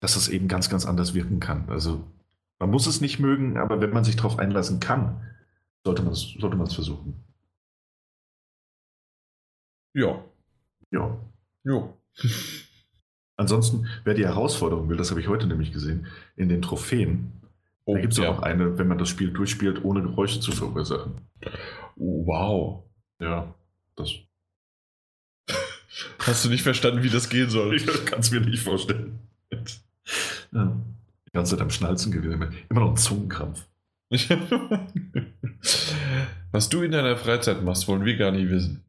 dass 0.01 0.15
es 0.17 0.29
eben 0.29 0.47
ganz, 0.47 0.71
ganz 0.71 0.87
anders 0.87 1.15
wirken 1.15 1.41
kann. 1.41 1.69
Also 1.69 2.05
man 2.61 2.71
muss 2.71 2.87
es 2.87 3.01
nicht 3.01 3.19
mögen, 3.19 3.57
aber 3.59 3.81
wenn 3.81 3.91
man 3.91 4.05
sich 4.05 4.15
darauf 4.15 4.39
einlassen 4.39 4.79
kann, 4.79 5.29
sollte 5.85 6.03
man 6.03 6.13
es 6.13 6.35
sollte 6.39 6.57
man's 6.57 6.75
versuchen. 6.75 7.15
Ja. 9.95 10.25
Ja. 10.91 11.19
Jo. 11.65 11.99
Ansonsten, 13.43 13.87
wer 14.05 14.15
die 14.15 14.25
Herausforderung 14.25 14.89
will, 14.89 14.97
das 14.97 15.11
habe 15.11 15.21
ich 15.21 15.29
heute 15.29 15.47
nämlich 15.47 15.73
gesehen, 15.73 16.07
in 16.37 16.49
den 16.49 16.63
Trophäen, 16.63 17.33
Oh, 17.85 17.95
da 17.95 18.01
gibt 18.01 18.13
es 18.13 18.19
ja. 18.21 18.29
auch 18.31 18.37
noch 18.37 18.43
eine, 18.45 18.79
wenn 18.79 18.87
man 18.87 18.97
das 18.99 19.09
Spiel 19.09 19.33
durchspielt, 19.33 19.85
ohne 19.85 20.03
Geräusche 20.03 20.39
zu 20.39 20.53
verursachen. 20.53 21.15
Oh, 21.97 22.25
wow. 22.27 22.85
Ja, 23.21 23.53
das 23.97 24.13
Hast 26.21 26.45
du 26.45 26.49
nicht 26.49 26.63
verstanden, 26.63 27.03
wie 27.03 27.11
das 27.11 27.29
gehen 27.29 27.51
soll? 27.51 27.75
ich 27.75 27.85
kann 28.07 28.21
es 28.21 28.31
mir 28.31 28.41
nicht 28.41 28.63
vorstellen. 28.63 29.19
Ja. 30.55 30.77
Die 31.29 31.33
ganze 31.33 31.53
Zeit 31.53 31.63
am 31.63 31.71
Schnalzen 31.71 32.13
gewesen. 32.13 32.53
Immer 32.69 32.81
noch 32.81 32.91
ein 32.91 32.97
Zungenkrampf. 32.97 33.67
Was 36.53 36.69
du 36.69 36.83
in 36.83 36.93
deiner 36.93 37.17
Freizeit 37.17 37.63
machst, 37.63 37.89
wollen 37.89 38.05
wir 38.05 38.17
gar 38.17 38.33
nicht 38.33 38.51
wissen. 38.51 38.85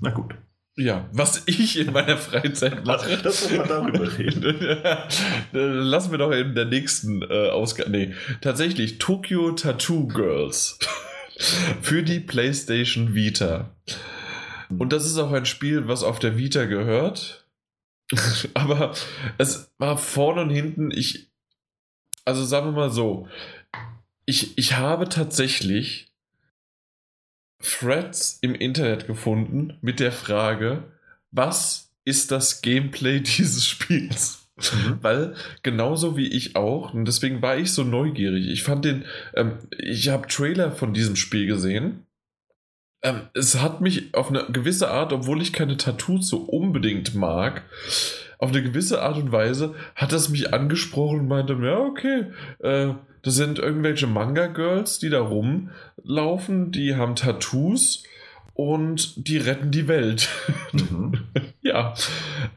Na 0.00 0.10
gut. 0.10 0.34
Ja, 0.76 1.08
was 1.12 1.42
ich 1.46 1.78
in 1.78 1.92
meiner 1.92 2.16
Freizeit 2.16 2.86
mache. 2.86 3.20
Lass 3.22 3.42
uns 3.42 3.52
mal 3.52 3.66
darüber 3.66 4.18
reden. 4.18 4.56
Lassen 5.52 6.10
wir 6.10 6.18
doch 6.18 6.30
in 6.30 6.54
der 6.54 6.64
nächsten 6.64 7.22
äh, 7.22 7.50
Ausgabe. 7.50 7.90
Nee, 7.90 8.14
tatsächlich 8.40 8.98
Tokyo 8.98 9.52
Tattoo 9.52 10.08
Girls 10.08 10.78
für 11.82 12.02
die 12.02 12.20
PlayStation 12.20 13.14
Vita. 13.14 13.76
Und 14.78 14.94
das 14.94 15.04
ist 15.04 15.18
auch 15.18 15.32
ein 15.32 15.44
Spiel, 15.44 15.88
was 15.88 16.02
auf 16.02 16.18
der 16.18 16.38
Vita 16.38 16.64
gehört. 16.64 17.46
Aber 18.54 18.94
es 19.36 19.72
war 19.76 19.98
vorne 19.98 20.42
und 20.42 20.50
hinten, 20.50 20.90
ich. 20.90 21.30
Also 22.24 22.44
sagen 22.44 22.66
wir 22.66 22.72
mal 22.72 22.90
so, 22.90 23.28
ich, 24.26 24.56
ich 24.56 24.76
habe 24.76 25.08
tatsächlich 25.08 26.11
Threads 27.62 28.38
im 28.42 28.54
Internet 28.54 29.06
gefunden 29.06 29.78
mit 29.80 30.00
der 30.00 30.12
Frage, 30.12 30.84
was 31.30 31.92
ist 32.04 32.30
das 32.30 32.62
Gameplay 32.62 33.20
dieses 33.38 33.66
Spiels? 33.66 34.38
Weil 35.00 35.34
genauso 35.62 36.16
wie 36.16 36.28
ich 36.28 36.56
auch, 36.56 36.92
und 36.92 37.06
deswegen 37.06 37.40
war 37.42 37.56
ich 37.56 37.72
so 37.72 37.84
neugierig. 37.84 38.48
Ich 38.48 38.62
fand 38.62 38.84
den, 38.84 39.04
ähm, 39.34 39.58
ich 39.78 40.08
habe 40.08 40.28
Trailer 40.28 40.70
von 40.72 40.92
diesem 40.92 41.16
Spiel 41.16 41.46
gesehen. 41.46 42.06
Ähm, 43.02 43.22
es 43.34 43.60
hat 43.60 43.80
mich 43.80 44.14
auf 44.14 44.28
eine 44.28 44.44
gewisse 44.52 44.90
Art, 44.90 45.12
obwohl 45.12 45.40
ich 45.42 45.52
keine 45.52 45.78
Tattoos 45.78 46.28
so 46.28 46.38
unbedingt 46.38 47.14
mag, 47.14 47.62
auf 48.38 48.50
eine 48.50 48.62
gewisse 48.62 49.02
Art 49.02 49.16
und 49.16 49.32
Weise 49.32 49.74
hat 49.94 50.12
das 50.12 50.28
mich 50.28 50.52
angesprochen 50.52 51.20
und 51.20 51.28
meinte, 51.28 51.58
ja, 51.62 51.78
okay, 51.78 52.26
äh, 52.58 52.94
das 53.22 53.34
sind 53.34 53.58
irgendwelche 53.58 54.06
Manga-Girls, 54.06 54.98
die 54.98 55.10
da 55.10 55.20
rumlaufen, 55.20 56.72
die 56.72 56.96
haben 56.96 57.14
Tattoos 57.14 58.04
und 58.54 59.28
die 59.28 59.38
retten 59.38 59.70
die 59.70 59.88
Welt. 59.88 60.28
Mhm. 60.72 61.26
ja, 61.62 61.94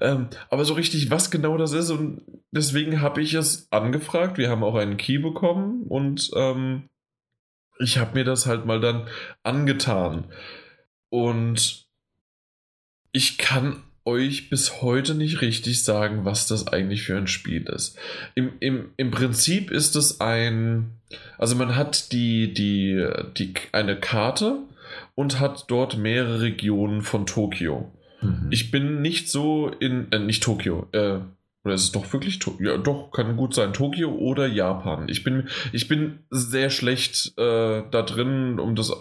ähm, 0.01 0.27
aber 0.49 0.65
so 0.65 0.73
richtig, 0.73 1.09
was 1.11 1.31
genau 1.31 1.57
das 1.57 1.71
ist 1.71 1.91
und 1.91 2.21
deswegen 2.51 3.01
habe 3.01 3.21
ich 3.21 3.33
es 3.33 3.71
angefragt. 3.71 4.37
Wir 4.37 4.49
haben 4.49 4.63
auch 4.63 4.75
einen 4.75 4.97
Key 4.97 5.19
bekommen 5.19 5.83
und 5.83 6.31
ähm, 6.35 6.89
ich 7.79 7.97
habe 7.97 8.15
mir 8.15 8.23
das 8.23 8.45
halt 8.45 8.65
mal 8.65 8.79
dann 8.79 9.07
angetan. 9.43 10.25
Und 11.09 11.85
ich 13.11 13.37
kann 13.37 13.83
euch 14.05 14.49
bis 14.49 14.81
heute 14.81 15.15
nicht 15.15 15.41
richtig 15.41 15.83
sagen, 15.83 16.25
was 16.25 16.47
das 16.47 16.67
eigentlich 16.67 17.03
für 17.03 17.17
ein 17.17 17.27
Spiel 17.27 17.63
ist. 17.63 17.97
Im, 18.35 18.53
im, 18.59 18.91
im 18.97 19.11
Prinzip 19.11 19.71
ist 19.71 19.95
es 19.95 20.21
ein, 20.21 20.91
also 21.37 21.55
man 21.55 21.75
hat 21.75 22.11
die, 22.11 22.53
die, 22.53 23.05
die, 23.35 23.53
eine 23.71 23.99
Karte 23.99 24.59
und 25.15 25.39
hat 25.39 25.65
dort 25.67 25.97
mehrere 25.97 26.41
Regionen 26.41 27.01
von 27.01 27.25
Tokio. 27.25 27.91
Mhm. 28.21 28.47
Ich 28.51 28.71
bin 28.71 29.01
nicht 29.01 29.29
so 29.29 29.69
in, 29.79 30.11
äh, 30.11 30.19
nicht 30.19 30.43
Tokio, 30.43 30.87
äh, 30.91 31.19
oder 31.63 31.73
ist 31.73 31.83
es 31.83 31.91
doch 31.91 32.13
wirklich 32.13 32.37
Tokio? 32.37 32.73
Ja, 32.73 32.77
doch, 32.77 33.11
kann 33.11 33.37
gut 33.37 33.55
sein. 33.55 33.73
Tokio 33.73 34.11
oder 34.11 34.45
Japan. 34.45 35.09
Ich 35.09 35.23
bin, 35.23 35.49
ich 35.71 35.87
bin 35.87 36.19
sehr 36.29 36.69
schlecht 36.69 37.33
äh, 37.39 37.81
da 37.89 38.03
drin, 38.03 38.59
um 38.59 38.75
das 38.75 38.93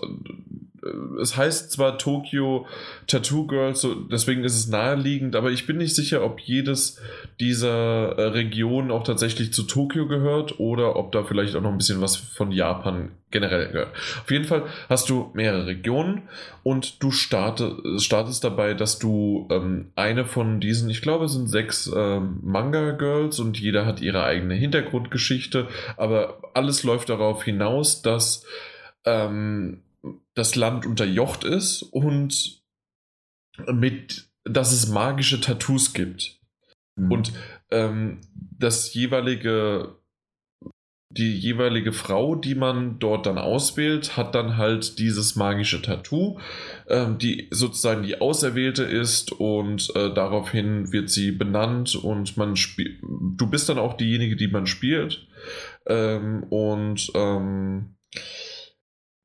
es 1.20 1.36
heißt 1.36 1.72
zwar 1.72 1.98
Tokyo 1.98 2.66
Tattoo 3.06 3.46
Girls, 3.46 3.80
so, 3.80 3.94
deswegen 3.94 4.44
ist 4.44 4.56
es 4.56 4.68
naheliegend, 4.68 5.36
aber 5.36 5.50
ich 5.50 5.66
bin 5.66 5.78
nicht 5.78 5.94
sicher, 5.94 6.24
ob 6.24 6.40
jedes 6.40 7.00
dieser 7.40 8.18
äh, 8.18 8.22
Regionen 8.28 8.90
auch 8.90 9.04
tatsächlich 9.04 9.52
zu 9.52 9.64
Tokio 9.64 10.06
gehört 10.06 10.60
oder 10.60 10.96
ob 10.96 11.12
da 11.12 11.24
vielleicht 11.24 11.56
auch 11.56 11.62
noch 11.62 11.70
ein 11.70 11.78
bisschen 11.78 12.00
was 12.00 12.16
von 12.16 12.52
Japan 12.52 13.12
generell 13.30 13.68
gehört. 13.68 13.94
Auf 14.22 14.30
jeden 14.30 14.44
Fall 14.44 14.64
hast 14.88 15.10
du 15.10 15.30
mehrere 15.34 15.66
Regionen 15.66 16.22
und 16.62 17.02
du 17.02 17.10
starte, 17.10 17.76
startest 17.98 18.44
dabei, 18.44 18.74
dass 18.74 18.98
du 18.98 19.48
ähm, 19.50 19.90
eine 19.96 20.24
von 20.24 20.60
diesen, 20.60 20.88
ich 20.90 21.02
glaube, 21.02 21.24
es 21.24 21.32
sind 21.32 21.48
sechs 21.48 21.90
ähm, 21.94 22.38
Manga 22.42 22.92
Girls 22.92 23.40
und 23.40 23.58
jeder 23.58 23.86
hat 23.86 24.00
ihre 24.00 24.24
eigene 24.24 24.54
Hintergrundgeschichte, 24.54 25.66
aber 25.96 26.38
alles 26.54 26.84
läuft 26.84 27.08
darauf 27.08 27.42
hinaus, 27.42 28.02
dass 28.02 28.46
ähm, 29.04 29.82
das 30.34 30.54
Land 30.54 30.86
unterjocht 30.86 31.44
ist 31.44 31.82
und 31.82 32.62
mit, 33.72 34.28
dass 34.44 34.72
es 34.72 34.88
magische 34.88 35.40
Tattoos 35.40 35.92
gibt. 35.92 36.40
Mhm. 36.96 37.12
Und 37.12 37.32
ähm, 37.70 38.20
das 38.34 38.94
jeweilige, 38.94 39.96
die 41.10 41.36
jeweilige 41.38 41.92
Frau, 41.92 42.34
die 42.34 42.56
man 42.56 42.98
dort 42.98 43.26
dann 43.26 43.38
auswählt, 43.38 44.16
hat 44.16 44.34
dann 44.34 44.56
halt 44.56 44.98
dieses 44.98 45.36
magische 45.36 45.80
Tattoo, 45.80 46.38
ähm, 46.88 47.18
die 47.18 47.48
sozusagen 47.52 48.02
die 48.02 48.20
Auserwählte 48.20 48.82
ist 48.82 49.32
und 49.32 49.94
äh, 49.94 50.12
daraufhin 50.12 50.92
wird 50.92 51.10
sie 51.10 51.30
benannt 51.30 51.94
und 51.94 52.36
man 52.36 52.56
spielt, 52.56 53.00
du 53.02 53.46
bist 53.48 53.68
dann 53.68 53.78
auch 53.78 53.96
diejenige, 53.96 54.36
die 54.36 54.48
man 54.48 54.66
spielt. 54.66 55.26
Ähm, 55.86 56.42
und 56.44 57.12
ähm, 57.14 57.94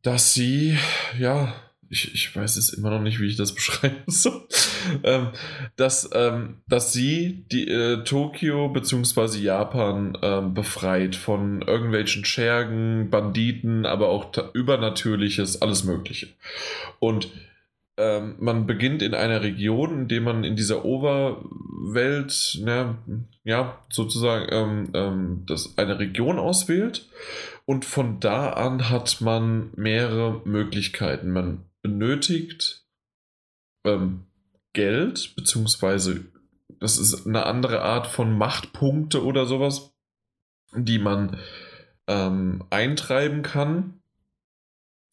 dass 0.01 0.33
sie, 0.33 0.77
ja, 1.17 1.53
ich, 1.89 2.13
ich 2.13 2.35
weiß 2.35 2.57
es 2.57 2.69
immer 2.69 2.91
noch 2.91 3.01
nicht, 3.01 3.19
wie 3.19 3.27
ich 3.27 3.35
das 3.35 3.53
beschreiben 3.55 4.03
soll, 4.07 4.47
ähm, 5.03 5.29
dass, 5.75 6.09
ähm, 6.13 6.57
dass 6.67 6.93
sie 6.93 7.45
die 7.51 7.67
äh, 7.67 8.03
Tokio 8.03 8.69
bzw. 8.69 9.39
Japan 9.39 10.17
ähm, 10.21 10.53
befreit 10.53 11.15
von 11.15 11.61
irgendwelchen 11.61 12.25
Schergen, 12.25 13.09
Banditen, 13.09 13.85
aber 13.85 14.09
auch 14.09 14.31
Übernatürliches, 14.53 15.61
alles 15.61 15.83
Mögliche. 15.83 16.27
Und 16.99 17.29
ähm, 17.97 18.35
man 18.39 18.65
beginnt 18.65 19.01
in 19.01 19.13
einer 19.13 19.41
Region, 19.41 20.03
in 20.03 20.07
der 20.07 20.21
man 20.21 20.45
in 20.45 20.55
dieser 20.55 20.85
Oberwelt, 20.85 22.59
ne, 22.63 22.97
ja, 23.43 23.77
sozusagen 23.89 24.47
ähm, 24.51 24.89
ähm, 24.93 25.43
das 25.47 25.77
eine 25.77 25.99
Region 25.99 26.39
auswählt 26.39 27.09
und 27.69 27.85
von 27.85 28.19
da 28.19 28.53
an 28.53 28.89
hat 28.89 29.21
man 29.21 29.69
mehrere 29.75 30.41
Möglichkeiten. 30.43 31.29
Man 31.29 31.65
benötigt 31.83 32.83
ähm, 33.83 34.25
Geld, 34.73 35.35
beziehungsweise 35.35 36.25
das 36.79 36.97
ist 36.97 37.27
eine 37.27 37.45
andere 37.45 37.83
Art 37.83 38.07
von 38.07 38.35
Machtpunkte 38.35 39.23
oder 39.23 39.45
sowas, 39.45 39.93
die 40.75 40.97
man 40.97 41.37
ähm, 42.07 42.63
eintreiben 42.71 43.43
kann. 43.43 44.01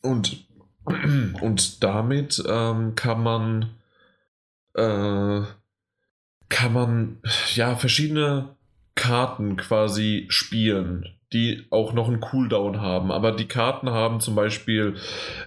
Und, 0.00 0.46
und 1.42 1.84
damit 1.84 2.42
ähm, 2.48 2.94
kann 2.94 3.22
man 3.22 3.74
äh, 4.72 5.42
kann 6.48 6.72
man 6.72 7.18
ja 7.54 7.76
verschiedene 7.76 8.56
Karten 8.94 9.58
quasi 9.58 10.24
spielen 10.30 11.15
die 11.32 11.66
auch 11.70 11.92
noch 11.92 12.08
einen 12.08 12.20
Cooldown 12.20 12.80
haben. 12.80 13.10
Aber 13.10 13.32
die 13.32 13.48
Karten 13.48 13.90
haben 13.90 14.20
zum 14.20 14.34
Beispiel 14.34 14.96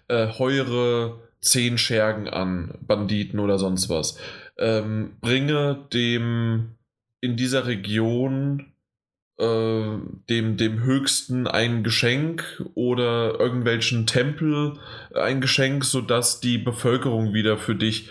äh, 0.08 0.28
heure 0.38 1.20
10 1.42 1.78
Schergen 1.78 2.28
an, 2.28 2.76
Banditen 2.82 3.40
oder 3.40 3.58
sonst 3.58 3.90
was. 3.90 4.18
Ähm, 4.58 5.18
bringe 5.22 5.88
dem 5.94 6.76
in 7.22 7.38
dieser 7.38 7.66
Region 7.66 8.74
äh, 9.40 9.98
dem, 10.30 10.58
dem 10.58 10.84
Höchsten 10.84 11.48
ein 11.48 11.84
Geschenk 11.84 12.64
oder 12.76 13.40
irgendwelchen 13.40 14.06
Tempel 14.06 14.74
ein 15.14 15.40
Geschenk, 15.40 15.86
sodass 15.86 16.42
die 16.42 16.58
Bevölkerung 16.58 17.34
wieder 17.34 17.58
für 17.58 17.76
dich 17.76 18.10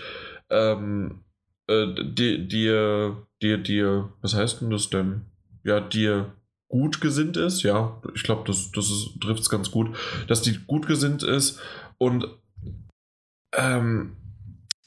ähm, 0.49 1.21
äh, 1.67 1.87
dir, 2.03 3.17
dir, 3.43 3.59
dir, 3.59 4.09
was 4.23 4.35
heißt 4.35 4.63
denn 4.63 4.71
das 4.71 4.89
denn? 4.89 5.27
Ja, 5.65 5.81
dir 5.81 6.33
gut 6.69 7.01
gesinnt 7.01 7.37
ist. 7.37 7.63
Ja, 7.63 8.01
ich 8.15 8.23
glaube, 8.23 8.45
das, 8.47 8.71
das 8.73 9.11
trifft 9.21 9.41
es 9.41 9.51
ganz 9.51 9.71
gut, 9.71 9.97
dass 10.27 10.43
die 10.43 10.59
gut 10.67 10.87
gesinnt 10.87 11.23
ist 11.23 11.61
und 11.99 12.27
ähm, 13.57 14.17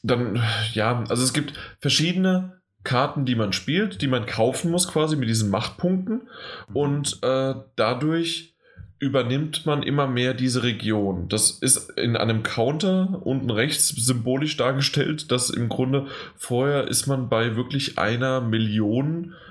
dann, 0.03 0.41
ja, 0.73 1.03
also 1.09 1.23
es 1.23 1.33
gibt 1.33 1.53
verschiedene 1.79 2.61
Karten, 2.83 3.25
die 3.25 3.35
man 3.35 3.53
spielt, 3.53 4.01
die 4.01 4.07
man 4.07 4.25
kaufen 4.25 4.71
muss 4.71 4.87
quasi 4.87 5.15
mit 5.15 5.29
diesen 5.29 5.49
Machtpunkten 5.49 6.29
und 6.73 7.19
äh, 7.21 7.53
dadurch 7.75 8.55
übernimmt 8.97 9.65
man 9.65 9.81
immer 9.81 10.07
mehr 10.07 10.35
diese 10.35 10.61
Region. 10.61 11.27
Das 11.27 11.51
ist 11.51 11.91
in 11.97 12.15
einem 12.15 12.43
Counter 12.43 13.21
unten 13.23 13.49
rechts 13.49 13.89
symbolisch 13.89 14.57
dargestellt, 14.57 15.31
dass 15.31 15.49
im 15.49 15.69
Grunde 15.69 16.07
vorher 16.35 16.87
ist 16.87 17.07
man 17.07 17.27
bei 17.27 17.55
wirklich 17.55 17.97
einer 17.97 18.41
Million 18.41 19.33
äh, 19.33 19.50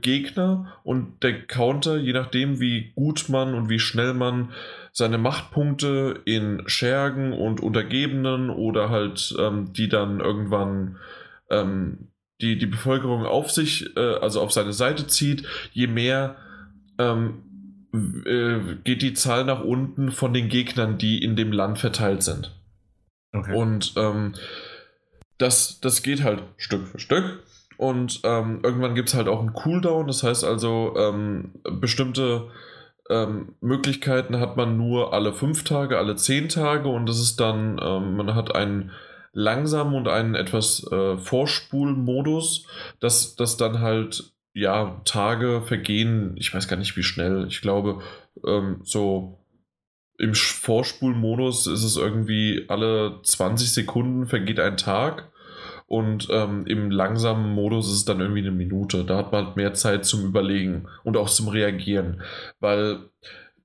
Gegner 0.00 0.72
und 0.82 1.22
der 1.22 1.46
Counter, 1.46 1.96
je 1.96 2.12
nachdem 2.12 2.60
wie 2.60 2.92
gut 2.94 3.28
man 3.28 3.54
und 3.54 3.68
wie 3.68 3.78
schnell 3.78 4.14
man 4.14 4.52
seine 4.92 5.18
Machtpunkte 5.18 6.20
in 6.24 6.62
Schergen 6.66 7.32
und 7.32 7.60
Untergebenen 7.60 8.50
oder 8.50 8.90
halt 8.90 9.34
ähm, 9.38 9.72
die 9.72 9.88
dann 9.88 10.20
irgendwann 10.20 10.98
ähm, 11.50 12.08
die, 12.40 12.58
die 12.58 12.66
Bevölkerung 12.66 13.24
auf 13.24 13.50
sich, 13.50 13.96
äh, 13.96 14.16
also 14.16 14.40
auf 14.40 14.52
seine 14.52 14.72
Seite 14.72 15.06
zieht, 15.06 15.46
je 15.72 15.86
mehr 15.86 16.36
ähm, 16.98 17.42
äh, 17.92 18.76
geht 18.84 19.02
die 19.02 19.14
Zahl 19.14 19.44
nach 19.44 19.62
unten 19.62 20.10
von 20.10 20.34
den 20.34 20.48
Gegnern, 20.48 20.98
die 20.98 21.22
in 21.22 21.36
dem 21.36 21.52
Land 21.52 21.78
verteilt 21.78 22.22
sind. 22.22 22.54
Okay. 23.32 23.54
Und 23.54 23.94
ähm, 23.96 24.34
das, 25.38 25.80
das 25.80 26.02
geht 26.02 26.22
halt 26.22 26.42
Stück 26.56 26.86
für 26.88 26.98
Stück. 26.98 27.42
Und 27.82 28.20
ähm, 28.22 28.60
irgendwann 28.62 28.94
gibt 28.94 29.08
es 29.08 29.16
halt 29.16 29.26
auch 29.26 29.40
einen 29.40 29.54
Cooldown. 29.54 30.06
Das 30.06 30.22
heißt 30.22 30.44
also, 30.44 30.94
ähm, 30.96 31.50
bestimmte 31.80 32.48
ähm, 33.10 33.56
Möglichkeiten 33.60 34.38
hat 34.38 34.56
man 34.56 34.76
nur 34.76 35.12
alle 35.12 35.32
fünf 35.32 35.64
Tage, 35.64 35.98
alle 35.98 36.14
zehn 36.14 36.48
Tage. 36.48 36.88
Und 36.88 37.08
das 37.08 37.18
ist 37.18 37.40
dann, 37.40 37.80
ähm, 37.82 38.14
man 38.14 38.36
hat 38.36 38.54
einen 38.54 38.92
langsamen 39.32 39.96
und 39.96 40.06
einen 40.06 40.36
etwas 40.36 40.86
äh, 40.92 41.18
Vorspulmodus, 41.18 42.68
dass 43.00 43.34
das 43.34 43.56
dann 43.56 43.80
halt 43.80 44.32
ja 44.54 45.00
Tage 45.04 45.62
vergehen. 45.62 46.36
Ich 46.36 46.54
weiß 46.54 46.68
gar 46.68 46.76
nicht, 46.76 46.96
wie 46.96 47.02
schnell. 47.02 47.46
Ich 47.48 47.62
glaube, 47.62 48.00
ähm, 48.46 48.78
so 48.84 49.44
im 50.18 50.36
Vorspulmodus 50.36 51.66
ist 51.66 51.82
es 51.82 51.96
irgendwie 51.96 52.64
alle 52.68 53.18
20 53.24 53.72
Sekunden 53.72 54.26
vergeht 54.26 54.60
ein 54.60 54.76
Tag. 54.76 55.31
Und 55.92 56.28
ähm, 56.30 56.64
im 56.66 56.90
langsamen 56.90 57.52
Modus 57.52 57.86
ist 57.88 57.96
es 57.96 58.04
dann 58.06 58.20
irgendwie 58.20 58.40
eine 58.40 58.50
Minute. 58.50 59.04
Da 59.04 59.18
hat 59.18 59.30
man 59.30 59.52
mehr 59.56 59.74
Zeit 59.74 60.06
zum 60.06 60.24
Überlegen 60.24 60.88
und 61.04 61.18
auch 61.18 61.28
zum 61.28 61.48
Reagieren. 61.48 62.22
Weil 62.60 63.10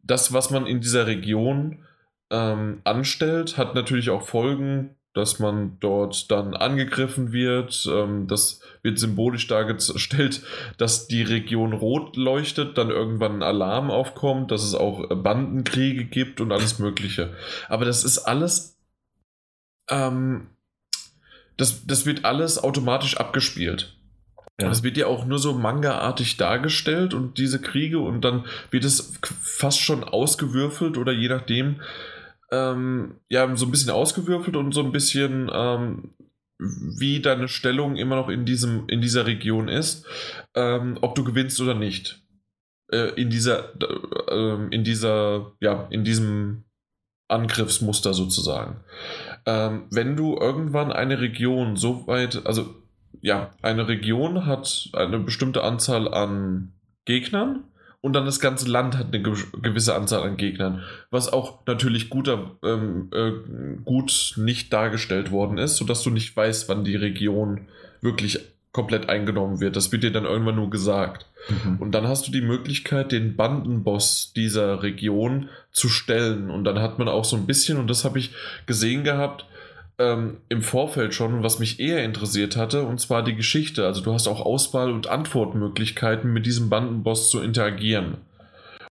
das, 0.04 0.34
was 0.34 0.50
man 0.50 0.68
in 0.68 0.82
dieser 0.82 1.08
Region 1.08 1.86
ähm, 2.30 2.82
anstellt, 2.84 3.58
hat 3.58 3.76
natürlich 3.76 4.10
auch 4.10 4.24
Folgen, 4.24 4.98
dass 5.14 5.40
man 5.40 5.78
dort 5.80 6.30
dann 6.30 6.54
angegriffen 6.54 7.32
wird. 7.32 7.88
Ähm, 7.90 8.28
das 8.28 8.60
wird 8.82 9.00
symbolisch 9.00 9.48
dargestellt, 9.48 10.44
dass 10.78 11.08
die 11.08 11.24
Region 11.24 11.72
rot 11.72 12.18
leuchtet, 12.18 12.78
dann 12.78 12.90
irgendwann 12.90 13.38
ein 13.38 13.44
Alarm 13.44 13.90
aufkommt, 13.90 14.52
dass 14.52 14.66
es 14.66 14.76
auch 14.76 15.08
Bandenkriege 15.16 16.04
gibt 16.04 16.42
und 16.42 16.52
alles 16.52 16.78
Mögliche. 16.78 17.34
Aber 17.70 17.86
das 17.86 18.04
ist 18.04 18.20
alles 18.20 18.78
ähm, 19.90 20.48
das, 21.58 21.86
das 21.86 22.06
wird 22.06 22.26
alles 22.26 22.64
automatisch 22.64 23.18
abgespielt. 23.18 23.98
Ja. 24.60 24.70
Das 24.70 24.82
wird 24.82 24.98
ja 24.98 25.06
auch 25.06 25.26
nur 25.26 25.38
so 25.38 25.54
manga-artig 25.54 26.38
dargestellt 26.38 27.14
und 27.14 27.38
diese 27.38 27.62
Kriege 27.62 28.00
und 28.00 28.22
dann 28.22 28.46
wird 28.72 28.86
es 28.86 29.14
fast 29.22 29.80
schon 29.80 30.04
ausgewürfelt 30.04 30.98
oder 30.98 31.12
je 31.12 31.30
nachdem, 31.30 31.82
ähm, 32.52 33.18
ja, 33.30 33.56
so 33.56 33.66
ein 33.66 33.72
bisschen 33.72 33.92
ausgewürfelt 33.92 34.56
und 34.56 34.74
so 34.74 34.82
ein 34.82 34.92
bisschen, 34.92 35.52
ähm, 35.54 36.14
wie 36.58 37.22
deine 37.22 37.48
Stellung 37.48 37.98
immer 37.98 38.16
noch 38.16 38.30
in, 38.30 38.46
diesem, 38.46 38.88
in 38.88 39.00
dieser 39.00 39.28
Region 39.28 39.68
ist, 39.68 40.08
ähm, 40.56 40.98
ob 41.02 41.14
du 41.14 41.24
gewinnst 41.24 41.62
oder 41.62 41.76
nicht. 41.76 42.24
Äh, 42.92 43.10
in 43.22 43.30
dieser, 43.30 43.74
äh, 44.28 44.68
in 44.72 44.84
dieser, 44.84 45.52
ja, 45.60 45.88
in 45.92 46.04
diesem 46.04 46.64
Angriffsmuster 47.28 48.14
sozusagen. 48.14 48.80
Ähm, 49.48 49.84
wenn 49.92 50.18
du 50.18 50.36
irgendwann 50.38 50.92
eine 50.92 51.22
Region 51.22 51.78
so 51.78 52.06
weit, 52.06 52.46
also 52.46 52.76
ja, 53.22 53.52
eine 53.62 53.88
Region 53.88 54.46
hat 54.46 54.90
eine 54.92 55.20
bestimmte 55.20 55.64
Anzahl 55.64 56.14
an 56.14 56.74
Gegnern 57.06 57.64
und 58.02 58.12
dann 58.12 58.26
das 58.26 58.42
ganze 58.42 58.70
Land 58.70 58.98
hat 58.98 59.08
eine 59.08 59.22
gewisse 59.24 59.96
Anzahl 59.96 60.24
an 60.24 60.36
Gegnern, 60.36 60.84
was 61.12 61.32
auch 61.32 61.66
natürlich 61.66 62.10
guter, 62.10 62.58
ähm, 62.62 63.10
äh, 63.14 63.32
gut 63.86 64.34
nicht 64.36 64.74
dargestellt 64.74 65.32
worden 65.32 65.58
ist, 65.58 65.78
sodass 65.78 66.04
du 66.04 66.10
nicht 66.10 66.36
weißt, 66.36 66.68
wann 66.68 66.84
die 66.84 66.98
Region 66.98 67.68
wirklich 68.02 68.42
komplett 68.78 69.10
eingenommen 69.10 69.60
wird. 69.60 69.76
Das 69.76 69.92
wird 69.92 70.04
dir 70.04 70.12
dann 70.12 70.26
irgendwann 70.26 70.58
nur 70.58 70.70
gesagt. 70.70 71.26
Mhm. 71.50 71.78
Und 71.80 71.94
dann 71.94 72.08
hast 72.08 72.28
du 72.28 72.32
die 72.32 72.42
Möglichkeit, 72.42 73.12
den 73.12 73.36
Bandenboss 73.36 74.34
dieser 74.36 74.84
Region 74.84 75.50
zu 75.72 75.90
stellen. 75.90 76.52
Und 76.52 76.64
dann 76.64 76.80
hat 76.80 77.00
man 77.00 77.08
auch 77.08 77.26
so 77.26 77.36
ein 77.38 77.48
bisschen, 77.48 77.80
und 77.80 77.90
das 77.90 78.06
habe 78.06 78.20
ich 78.20 78.36
gesehen 78.68 79.04
gehabt, 79.04 79.48
ähm, 79.98 80.38
im 80.50 80.62
Vorfeld 80.62 81.16
schon, 81.16 81.42
was 81.42 81.58
mich 81.58 81.80
eher 81.80 82.04
interessiert 82.04 82.56
hatte, 82.56 82.84
und 82.84 83.02
zwar 83.02 83.24
die 83.24 83.34
Geschichte. 83.34 83.84
Also 83.84 84.04
du 84.04 84.14
hast 84.14 84.28
auch 84.28 84.46
Auswahl- 84.46 84.92
und 84.92 85.08
Antwortmöglichkeiten, 85.08 86.32
mit 86.32 86.46
diesem 86.46 86.70
Bandenboss 86.70 87.32
zu 87.32 87.42
interagieren. 87.42 88.18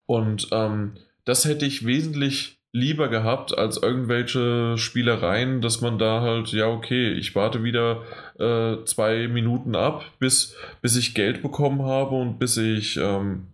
Und 0.07 0.47
ähm, 0.51 0.93
das 1.25 1.45
hätte 1.45 1.67
ich 1.67 1.85
wesentlich 1.85 2.57
lieber 2.75 3.07
gehabt 3.07 3.57
als 3.57 3.77
irgendwelche 3.77 4.77
Spielereien, 4.77 5.61
dass 5.61 5.79
man 5.79 5.97
da 5.97 6.19
halt, 6.19 6.51
ja, 6.51 6.67
okay, 6.67 7.13
ich 7.13 7.33
warte 7.33 7.63
wieder 7.63 8.03
äh, 8.37 8.83
zwei 8.83 9.29
Minuten 9.29 9.77
ab, 9.77 10.03
bis, 10.19 10.57
bis 10.81 10.97
ich 10.97 11.15
Geld 11.15 11.41
bekommen 11.41 11.83
habe 11.83 12.15
und 12.15 12.37
bis 12.37 12.57
ich 12.57 12.97
ähm, 12.97 13.47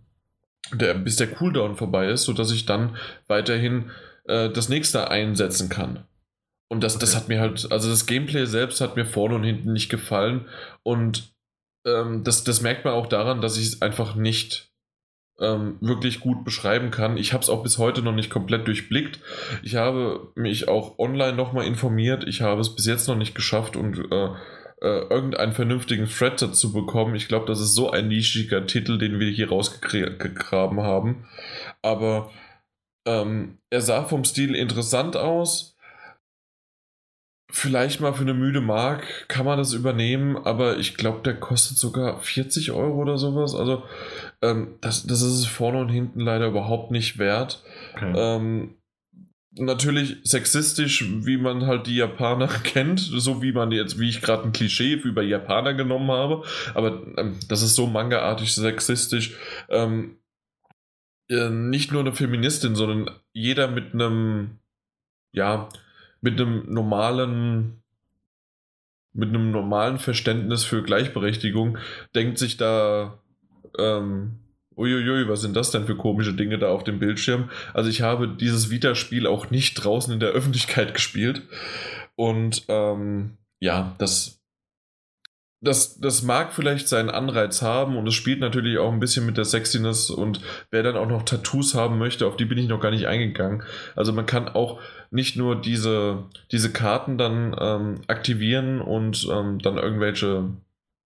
der, 0.72 0.94
bis 0.94 1.14
der 1.16 1.28
Cooldown 1.28 1.76
vorbei 1.76 2.08
ist, 2.08 2.24
sodass 2.24 2.50
ich 2.50 2.66
dann 2.66 2.96
weiterhin 3.28 3.92
äh, 4.24 4.50
das 4.50 4.68
nächste 4.68 5.08
einsetzen 5.08 5.68
kann. 5.68 6.00
Und 6.68 6.82
das, 6.82 6.96
okay. 6.96 7.02
das 7.02 7.14
hat 7.14 7.28
mir 7.28 7.38
halt, 7.38 7.70
also 7.70 7.88
das 7.88 8.06
Gameplay 8.06 8.44
selbst 8.46 8.80
hat 8.80 8.96
mir 8.96 9.06
vorne 9.06 9.36
und 9.36 9.44
hinten 9.44 9.72
nicht 9.72 9.88
gefallen. 9.88 10.46
Und 10.82 11.32
ähm, 11.86 12.24
das, 12.24 12.42
das 12.42 12.60
merkt 12.60 12.84
man 12.84 12.94
auch 12.94 13.06
daran, 13.06 13.40
dass 13.40 13.56
ich 13.56 13.66
es 13.66 13.82
einfach 13.82 14.16
nicht 14.16 14.71
ähm, 15.42 15.76
wirklich 15.80 16.20
gut 16.20 16.44
beschreiben 16.44 16.90
kann. 16.90 17.16
Ich 17.16 17.32
habe 17.32 17.42
es 17.42 17.50
auch 17.50 17.62
bis 17.62 17.78
heute 17.78 18.02
noch 18.02 18.14
nicht 18.14 18.30
komplett 18.30 18.66
durchblickt. 18.66 19.20
Ich 19.62 19.74
habe 19.76 20.28
mich 20.34 20.68
auch 20.68 20.98
online 20.98 21.34
nochmal 21.34 21.66
informiert. 21.66 22.24
Ich 22.26 22.40
habe 22.40 22.60
es 22.60 22.74
bis 22.74 22.86
jetzt 22.86 23.08
noch 23.08 23.16
nicht 23.16 23.34
geschafft 23.34 23.76
und 23.76 23.98
äh, 24.10 24.28
äh, 24.80 25.06
irgendeinen 25.10 25.52
vernünftigen 25.52 26.08
Thread 26.08 26.40
dazu 26.40 26.72
bekommen. 26.72 27.14
Ich 27.14 27.28
glaube, 27.28 27.46
das 27.46 27.60
ist 27.60 27.74
so 27.74 27.90
ein 27.90 28.08
nischiger 28.08 28.66
Titel, 28.66 28.98
den 28.98 29.20
wir 29.20 29.30
hier 29.30 29.48
rausgegraben 29.48 30.80
haben. 30.80 31.28
Aber 31.82 32.30
ähm, 33.06 33.58
er 33.70 33.80
sah 33.80 34.04
vom 34.04 34.24
Stil 34.24 34.54
interessant 34.54 35.16
aus 35.16 35.71
vielleicht 37.52 38.00
mal 38.00 38.14
für 38.14 38.22
eine 38.22 38.34
müde 38.34 38.62
Mark 38.62 39.28
kann 39.28 39.44
man 39.44 39.58
das 39.58 39.74
übernehmen, 39.74 40.36
aber 40.36 40.78
ich 40.78 40.96
glaube, 40.96 41.20
der 41.22 41.38
kostet 41.38 41.76
sogar 41.76 42.18
40 42.18 42.72
Euro 42.72 43.00
oder 43.00 43.18
sowas. 43.18 43.54
Also 43.54 43.84
ähm, 44.40 44.78
das, 44.80 45.06
das 45.06 45.20
ist 45.20 45.38
es 45.38 45.46
vorne 45.46 45.78
und 45.78 45.90
hinten 45.90 46.20
leider 46.20 46.46
überhaupt 46.48 46.90
nicht 46.90 47.18
wert. 47.18 47.62
Okay. 47.94 48.12
Ähm, 48.16 48.74
natürlich 49.54 50.16
sexistisch, 50.24 51.04
wie 51.26 51.36
man 51.36 51.66
halt 51.66 51.86
die 51.86 51.96
Japaner 51.96 52.48
kennt, 52.64 53.00
so 53.00 53.42
wie 53.42 53.52
man 53.52 53.70
jetzt, 53.70 54.00
wie 54.00 54.08
ich 54.08 54.22
gerade 54.22 54.44
ein 54.44 54.52
Klischee 54.52 54.94
über 54.94 55.22
Japaner 55.22 55.74
genommen 55.74 56.10
habe, 56.10 56.42
aber 56.74 57.02
ähm, 57.18 57.38
das 57.48 57.62
ist 57.62 57.74
so 57.74 57.86
mangaartig 57.86 58.54
sexistisch. 58.54 59.36
Ähm, 59.68 60.16
äh, 61.28 61.50
nicht 61.50 61.92
nur 61.92 62.00
eine 62.00 62.14
Feministin, 62.14 62.74
sondern 62.74 63.10
jeder 63.34 63.68
mit 63.68 63.92
einem, 63.92 64.58
ja, 65.32 65.68
mit 66.22 66.40
einem 66.40 66.72
normalen 66.72 67.82
mit 69.14 69.28
einem 69.28 69.50
normalen 69.50 69.98
Verständnis 69.98 70.64
für 70.64 70.82
Gleichberechtigung 70.82 71.76
denkt 72.14 72.38
sich 72.38 72.56
da 72.56 73.18
ähm, 73.78 74.38
uiuiui, 74.74 75.28
was 75.28 75.42
sind 75.42 75.54
das 75.54 75.70
denn 75.70 75.84
für 75.84 75.96
komische 75.96 76.32
Dinge 76.32 76.58
da 76.58 76.70
auf 76.70 76.82
dem 76.82 76.98
Bildschirm? 76.98 77.50
Also 77.74 77.90
ich 77.90 78.00
habe 78.00 78.26
dieses 78.28 78.70
Vita-Spiel 78.70 79.26
auch 79.26 79.50
nicht 79.50 79.74
draußen 79.74 80.14
in 80.14 80.20
der 80.20 80.30
Öffentlichkeit 80.30 80.94
gespielt 80.94 81.42
und 82.16 82.64
ähm, 82.68 83.36
ja, 83.60 83.94
das 83.98 84.41
das, 85.62 85.98
das 86.00 86.22
mag 86.22 86.52
vielleicht 86.52 86.88
seinen 86.88 87.08
Anreiz 87.08 87.62
haben 87.62 87.96
und 87.96 88.06
es 88.08 88.14
spielt 88.14 88.40
natürlich 88.40 88.78
auch 88.78 88.92
ein 88.92 88.98
bisschen 88.98 89.24
mit 89.24 89.36
der 89.36 89.44
Sexiness 89.44 90.10
und 90.10 90.40
wer 90.72 90.82
dann 90.82 90.96
auch 90.96 91.06
noch 91.06 91.22
Tattoos 91.22 91.74
haben 91.74 91.98
möchte, 91.98 92.26
auf 92.26 92.36
die 92.36 92.44
bin 92.44 92.58
ich 92.58 92.66
noch 92.66 92.80
gar 92.80 92.90
nicht 92.90 93.06
eingegangen. 93.06 93.62
Also 93.94 94.12
man 94.12 94.26
kann 94.26 94.48
auch 94.48 94.80
nicht 95.12 95.36
nur 95.36 95.60
diese, 95.60 96.24
diese 96.50 96.72
Karten 96.72 97.16
dann 97.16 97.54
ähm, 97.58 98.00
aktivieren 98.08 98.80
und 98.80 99.28
ähm, 99.30 99.60
dann 99.60 99.78
irgendwelche, 99.78 100.48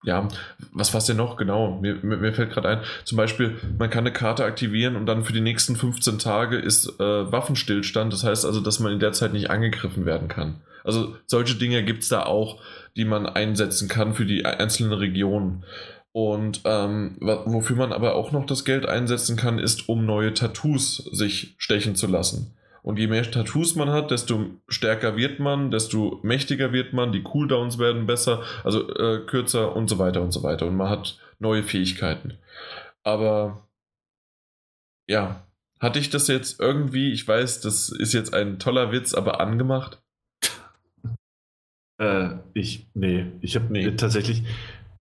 ja, 0.04 0.26
was 0.72 0.94
war 0.94 0.98
es 0.98 1.06
denn 1.06 1.18
noch? 1.18 1.36
Genau, 1.36 1.78
mir, 1.82 1.96
mir, 1.96 2.16
mir 2.16 2.32
fällt 2.32 2.52
gerade 2.52 2.68
ein, 2.70 2.80
zum 3.04 3.16
Beispiel, 3.18 3.56
man 3.78 3.90
kann 3.90 4.04
eine 4.04 4.12
Karte 4.12 4.46
aktivieren 4.46 4.96
und 4.96 5.04
dann 5.04 5.24
für 5.24 5.34
die 5.34 5.42
nächsten 5.42 5.76
15 5.76 6.18
Tage 6.18 6.56
ist 6.56 6.98
äh, 6.98 7.30
Waffenstillstand. 7.30 8.10
Das 8.10 8.24
heißt 8.24 8.46
also, 8.46 8.60
dass 8.60 8.80
man 8.80 8.92
in 8.92 9.00
der 9.00 9.12
Zeit 9.12 9.34
nicht 9.34 9.50
angegriffen 9.50 10.06
werden 10.06 10.28
kann. 10.28 10.62
Also 10.86 11.16
solche 11.26 11.56
Dinge 11.56 11.84
gibt 11.84 12.04
es 12.04 12.08
da 12.08 12.22
auch 12.22 12.60
die 12.96 13.04
man 13.04 13.26
einsetzen 13.26 13.88
kann 13.88 14.14
für 14.14 14.24
die 14.24 14.44
einzelnen 14.44 14.94
Regionen. 14.94 15.64
Und 16.12 16.62
ähm, 16.64 17.16
wofür 17.20 17.76
man 17.76 17.92
aber 17.92 18.14
auch 18.14 18.32
noch 18.32 18.46
das 18.46 18.64
Geld 18.64 18.86
einsetzen 18.86 19.36
kann, 19.36 19.58
ist, 19.58 19.88
um 19.88 20.06
neue 20.06 20.32
Tattoos 20.32 20.96
sich 20.96 21.54
stechen 21.58 21.94
zu 21.94 22.06
lassen. 22.06 22.56
Und 22.82 22.98
je 22.98 23.06
mehr 23.06 23.30
Tattoos 23.30 23.74
man 23.74 23.90
hat, 23.90 24.10
desto 24.10 24.46
stärker 24.68 25.16
wird 25.16 25.40
man, 25.40 25.70
desto 25.70 26.20
mächtiger 26.22 26.72
wird 26.72 26.94
man, 26.94 27.12
die 27.12 27.22
Cooldowns 27.22 27.78
werden 27.78 28.06
besser, 28.06 28.42
also 28.64 28.88
äh, 28.94 29.26
kürzer 29.26 29.76
und 29.76 29.88
so 29.88 29.98
weiter 29.98 30.22
und 30.22 30.32
so 30.32 30.42
weiter. 30.42 30.66
Und 30.66 30.76
man 30.76 30.88
hat 30.88 31.18
neue 31.38 31.62
Fähigkeiten. 31.62 32.38
Aber 33.02 33.68
ja, 35.06 35.42
hatte 35.80 35.98
ich 35.98 36.08
das 36.08 36.28
jetzt 36.28 36.60
irgendwie, 36.60 37.12
ich 37.12 37.28
weiß, 37.28 37.60
das 37.60 37.90
ist 37.90 38.14
jetzt 38.14 38.32
ein 38.32 38.58
toller 38.58 38.90
Witz, 38.90 39.12
aber 39.12 39.40
angemacht? 39.40 40.00
Äh, 41.98 42.36
ich, 42.54 42.86
nee, 42.94 43.26
ich 43.40 43.56
habe 43.56 43.66
nee. 43.70 43.90
tatsächlich, 43.92 44.42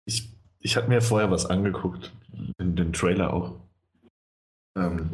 ich, 0.05 0.29
ich 0.59 0.75
hatte 0.75 0.89
mir 0.89 1.01
vorher 1.01 1.31
was 1.31 1.45
angeguckt, 1.45 2.11
den, 2.59 2.75
den 2.75 2.93
Trailer 2.93 3.33
auch. 3.33 3.55
Ähm, 4.77 5.11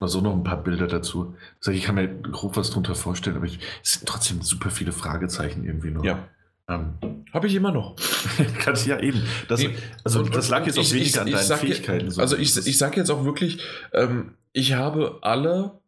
mal 0.00 0.08
so 0.08 0.20
noch 0.20 0.32
ein 0.32 0.44
paar 0.44 0.62
Bilder 0.62 0.86
dazu. 0.86 1.34
Also 1.58 1.72
ich 1.72 1.84
kann 1.84 1.94
mir 1.96 2.08
grob 2.08 2.56
was 2.56 2.70
drunter 2.70 2.94
vorstellen, 2.94 3.36
aber 3.36 3.46
ich, 3.46 3.58
es 3.82 3.92
sind 3.92 4.08
trotzdem 4.08 4.42
super 4.42 4.70
viele 4.70 4.92
Fragezeichen 4.92 5.64
irgendwie 5.64 5.90
noch. 5.90 6.04
Ja. 6.04 6.28
Ähm, 6.68 6.94
Habe 7.32 7.46
ich 7.46 7.54
immer 7.54 7.72
noch. 7.72 7.96
Kannst 8.58 8.86
ja 8.86 8.98
eben. 9.00 9.22
Das, 9.48 9.60
nee. 9.60 9.74
also 10.02 10.20
und, 10.20 10.34
das 10.34 10.48
lag 10.48 10.66
jetzt 10.66 10.78
auch 10.78 10.92
weniger 10.92 11.22
an 11.22 11.30
deinen 11.30 11.58
Fähigkeiten. 11.58 12.10
So. 12.10 12.20
Also 12.20 12.36
ich, 12.36 12.56
ich 12.56 12.78
sage 12.78 12.96
jetzt 12.96 13.10
auch 13.10 13.24
wirklich, 13.24 13.60
ähm, 13.92 14.34
ich 14.52 14.72
habe 14.74 15.18
alle 15.22 15.78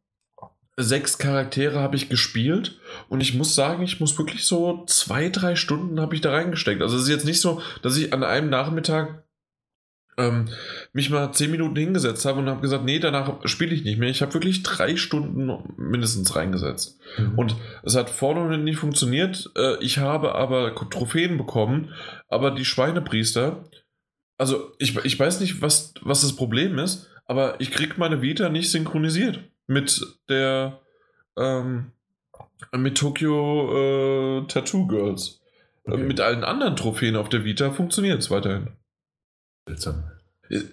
sechs 0.77 1.19
Charaktere 1.19 1.81
habe 1.81 1.97
ich 1.97 2.09
gespielt 2.09 2.79
und 3.09 3.23
ich 3.23 3.35
muss 3.35 3.55
sagen, 3.55 3.83
ich 3.83 3.99
muss 3.99 4.19
wirklich 4.19 4.45
so 4.45 4.85
zwei, 4.87 5.31
drei 5.31 5.57
Stunden 5.57 6.01
habe 6.01 6.15
ich 6.15 6.21
da 6.21 6.33
reingesteckt. 6.33 6.83
Also 6.83 6.97
es 6.97 7.05
ist 7.05 7.09
jetzt 7.09 7.25
nicht 7.25 7.41
so, 7.41 7.63
dass 7.83 7.97
ich 7.97 8.13
an 8.13 8.23
einem 8.23 8.51
Nachmittag 8.51 9.25
ähm, 10.19 10.47
mich 10.93 11.11
mal 11.11 11.33
zehn 11.33 11.51
Minuten 11.51 11.77
hingesetzt 11.77 12.25
habe 12.27 12.41
und 12.41 12.49
habe 12.49 12.61
gesagt, 12.61 12.85
nee, 12.85 12.99
danach 12.99 13.47
spiele 13.47 13.75
ich 13.75 13.85
nicht 13.85 13.99
mehr. 13.99 14.11
Ich 14.11 14.23
habe 14.23 14.35
wirklich 14.35 14.63
drei 14.63 14.97
Stunden 14.97 15.51
mindestens 15.77 16.37
reingesetzt. 16.37 16.99
Mhm. 17.19 17.39
Und 17.39 17.57
es 17.83 17.97
hat 17.97 18.11
vorne 18.11 18.41
und 18.41 18.51
hinten 18.51 18.65
nicht 18.65 18.79
funktioniert. 18.79 19.51
Äh, 19.57 19.83
ich 19.83 19.99
habe 19.99 20.35
aber 20.35 20.75
Trophäen 20.91 21.39
bekommen, 21.39 21.93
aber 22.29 22.51
die 22.51 22.65
Schweinepriester, 22.65 23.65
also 24.39 24.73
ich, 24.79 24.97
ich 25.05 25.19
weiß 25.19 25.41
nicht, 25.41 25.63
was, 25.63 25.95
was 26.03 26.23
das 26.23 26.37
Problem 26.37 26.79
ist, 26.79 27.09
aber 27.27 27.61
ich 27.61 27.71
kriege 27.71 27.95
meine 27.97 28.23
Vita 28.23 28.49
nicht 28.51 28.71
synchronisiert 28.71 29.41
mit 29.67 30.01
der 30.29 30.81
ähm, 31.37 31.93
mit 32.73 32.97
Tokyo 32.97 34.41
äh, 34.41 34.47
Tattoo 34.47 34.87
Girls. 34.87 35.41
Okay. 35.85 36.03
Mit 36.03 36.21
allen 36.21 36.45
anderen 36.45 36.77
Trophäen 36.77 37.17
auf 37.17 37.29
der 37.29 37.45
Vita 37.45 37.71
funktioniert 37.71 38.21
es 38.21 38.31
weiterhin. 38.31 38.71
Seltsam. 39.69 40.11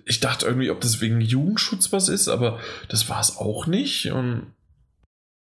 Ich 0.05 0.19
dachte 0.19 0.45
irgendwie, 0.45 0.69
ob 0.69 0.81
das 0.81 1.01
wegen 1.01 1.22
Jugendschutz 1.22 1.91
was 1.91 2.09
ist, 2.09 2.27
aber 2.27 2.59
das 2.89 3.09
war 3.09 3.19
es 3.19 3.38
auch 3.38 3.67
nicht. 3.67 4.11
Und 4.11 4.53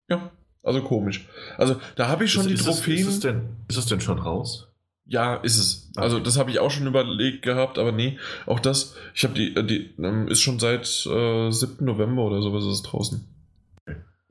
ja. 0.10 0.32
Also 0.62 0.82
komisch. 0.82 1.28
Also 1.58 1.80
da 1.96 2.10
habe 2.10 2.26
ich 2.26 2.32
schon 2.32 2.42
ist, 2.42 2.50
die 2.50 2.54
ist 2.56 2.66
Trophäen. 2.66 3.00
Es, 3.00 3.08
ist, 3.08 3.14
es 3.16 3.20
denn, 3.22 3.50
ist 3.68 3.78
es 3.78 3.86
denn 3.86 4.02
schon 4.02 4.20
raus? 4.20 4.68
Ja, 5.06 5.36
ist 5.36 5.58
es. 5.58 5.90
Okay. 5.96 6.04
Also 6.04 6.20
das 6.20 6.38
habe 6.38 6.52
ich 6.52 6.60
auch 6.60 6.70
schon 6.70 6.86
überlegt 6.86 7.42
gehabt, 7.42 7.80
aber 7.80 7.92
nee, 7.92 8.20
auch 8.46 8.60
das, 8.60 8.96
ich 9.16 9.24
habe 9.24 9.34
die, 9.34 9.56
äh, 9.56 9.64
die 9.64 9.96
ähm, 9.98 10.28
ist 10.28 10.42
schon 10.42 10.60
seit 10.60 10.86
äh, 11.06 11.50
7. 11.52 11.84
November 11.86 12.24
oder 12.24 12.42
sowas 12.42 12.64
ist 12.66 12.72
es 12.72 12.84
draußen. 12.84 13.26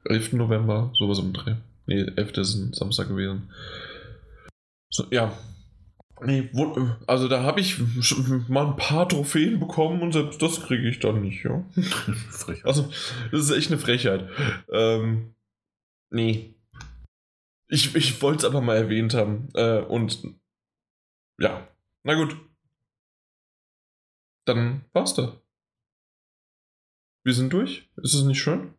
Okay. 0.04 0.14
11. 0.14 0.32
November, 0.34 0.92
sowas 0.94 1.18
im 1.18 1.32
Dreh. 1.32 1.56
Nee, 1.86 2.02
11. 2.16 2.32
ist 2.38 2.54
ein 2.54 2.72
Samstag 2.72 3.08
gewesen. 3.08 3.50
So, 4.90 5.06
ja. 5.10 5.36
Nee, 6.20 6.48
wo, 6.52 6.90
also 7.06 7.28
da 7.28 7.42
habe 7.44 7.60
ich 7.60 7.78
mal 8.48 8.66
ein 8.66 8.76
paar 8.76 9.08
Trophäen 9.08 9.60
bekommen 9.60 10.02
und 10.02 10.12
selbst 10.12 10.42
das 10.42 10.60
kriege 10.62 10.88
ich 10.88 10.98
dann 10.98 11.22
nicht, 11.22 11.44
ja. 11.44 11.64
Frech. 12.30 12.64
Also, 12.64 12.90
das 13.30 13.42
ist 13.42 13.50
echt 13.50 13.70
eine 13.70 13.80
Frechheit. 13.80 14.28
Ähm, 14.72 15.34
nee. 16.10 16.54
Ich, 17.68 17.94
ich 17.94 18.20
wollte 18.22 18.38
es 18.38 18.44
aber 18.44 18.60
mal 18.60 18.76
erwähnt 18.76 19.14
haben. 19.14 19.48
Äh, 19.54 19.80
und 19.80 20.22
ja, 21.40 21.68
na 22.02 22.14
gut. 22.14 22.36
Dann 24.44 24.84
war's 24.92 25.14
da. 25.14 25.40
Wir 27.24 27.34
sind 27.34 27.52
durch. 27.52 27.88
Ist 27.96 28.14
es 28.14 28.24
nicht 28.24 28.40
schön? 28.40 28.74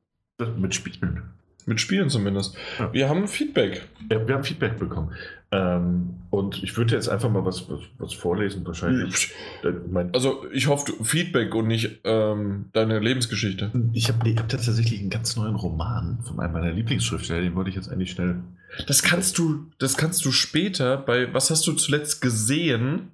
Mit 0.57 0.73
Spielen. 0.75 1.23
Mit 1.65 1.79
Spielen 1.81 2.09
zumindest. 2.09 2.55
Ja. 2.79 2.93
Wir 2.93 3.09
haben 3.09 3.27
Feedback. 3.27 3.87
Ja, 4.09 4.25
wir 4.27 4.35
haben 4.35 4.43
Feedback 4.43 4.79
bekommen. 4.79 5.11
Ähm, 5.51 6.15
und 6.29 6.63
ich 6.63 6.75
würde 6.77 6.95
jetzt 6.95 7.09
einfach 7.09 7.29
mal 7.29 7.45
was, 7.45 7.69
was, 7.69 7.81
was 7.97 8.13
vorlesen, 8.13 8.65
wahrscheinlich. 8.65 9.33
Äh, 9.63 9.71
mein, 9.91 10.13
Also, 10.13 10.45
ich 10.51 10.67
hoffe, 10.67 10.93
Feedback 11.03 11.53
und 11.53 11.67
nicht 11.67 11.99
ähm, 12.05 12.65
deine 12.73 12.99
Lebensgeschichte. 12.99 13.71
ich 13.93 14.07
habe 14.09 14.29
ich 14.29 14.37
hab 14.37 14.47
tatsächlich 14.47 14.99
einen 14.99 15.09
ganz 15.09 15.35
neuen 15.35 15.55
Roman 15.55 16.19
von 16.23 16.39
einem 16.39 16.53
meiner 16.53 16.71
Lieblingsschriftsteller, 16.71 17.41
den 17.41 17.55
wollte 17.55 17.69
ich 17.69 17.75
jetzt 17.75 17.89
eigentlich 17.89 18.11
schnell. 18.11 18.41
Das 18.87 19.03
kannst 19.03 19.37
du, 19.37 19.65
das 19.79 19.97
kannst 19.97 20.23
du 20.25 20.31
später 20.31 20.97
bei, 20.97 21.33
was 21.33 21.49
hast 21.49 21.67
du 21.67 21.73
zuletzt 21.73 22.21
gesehen? 22.21 23.11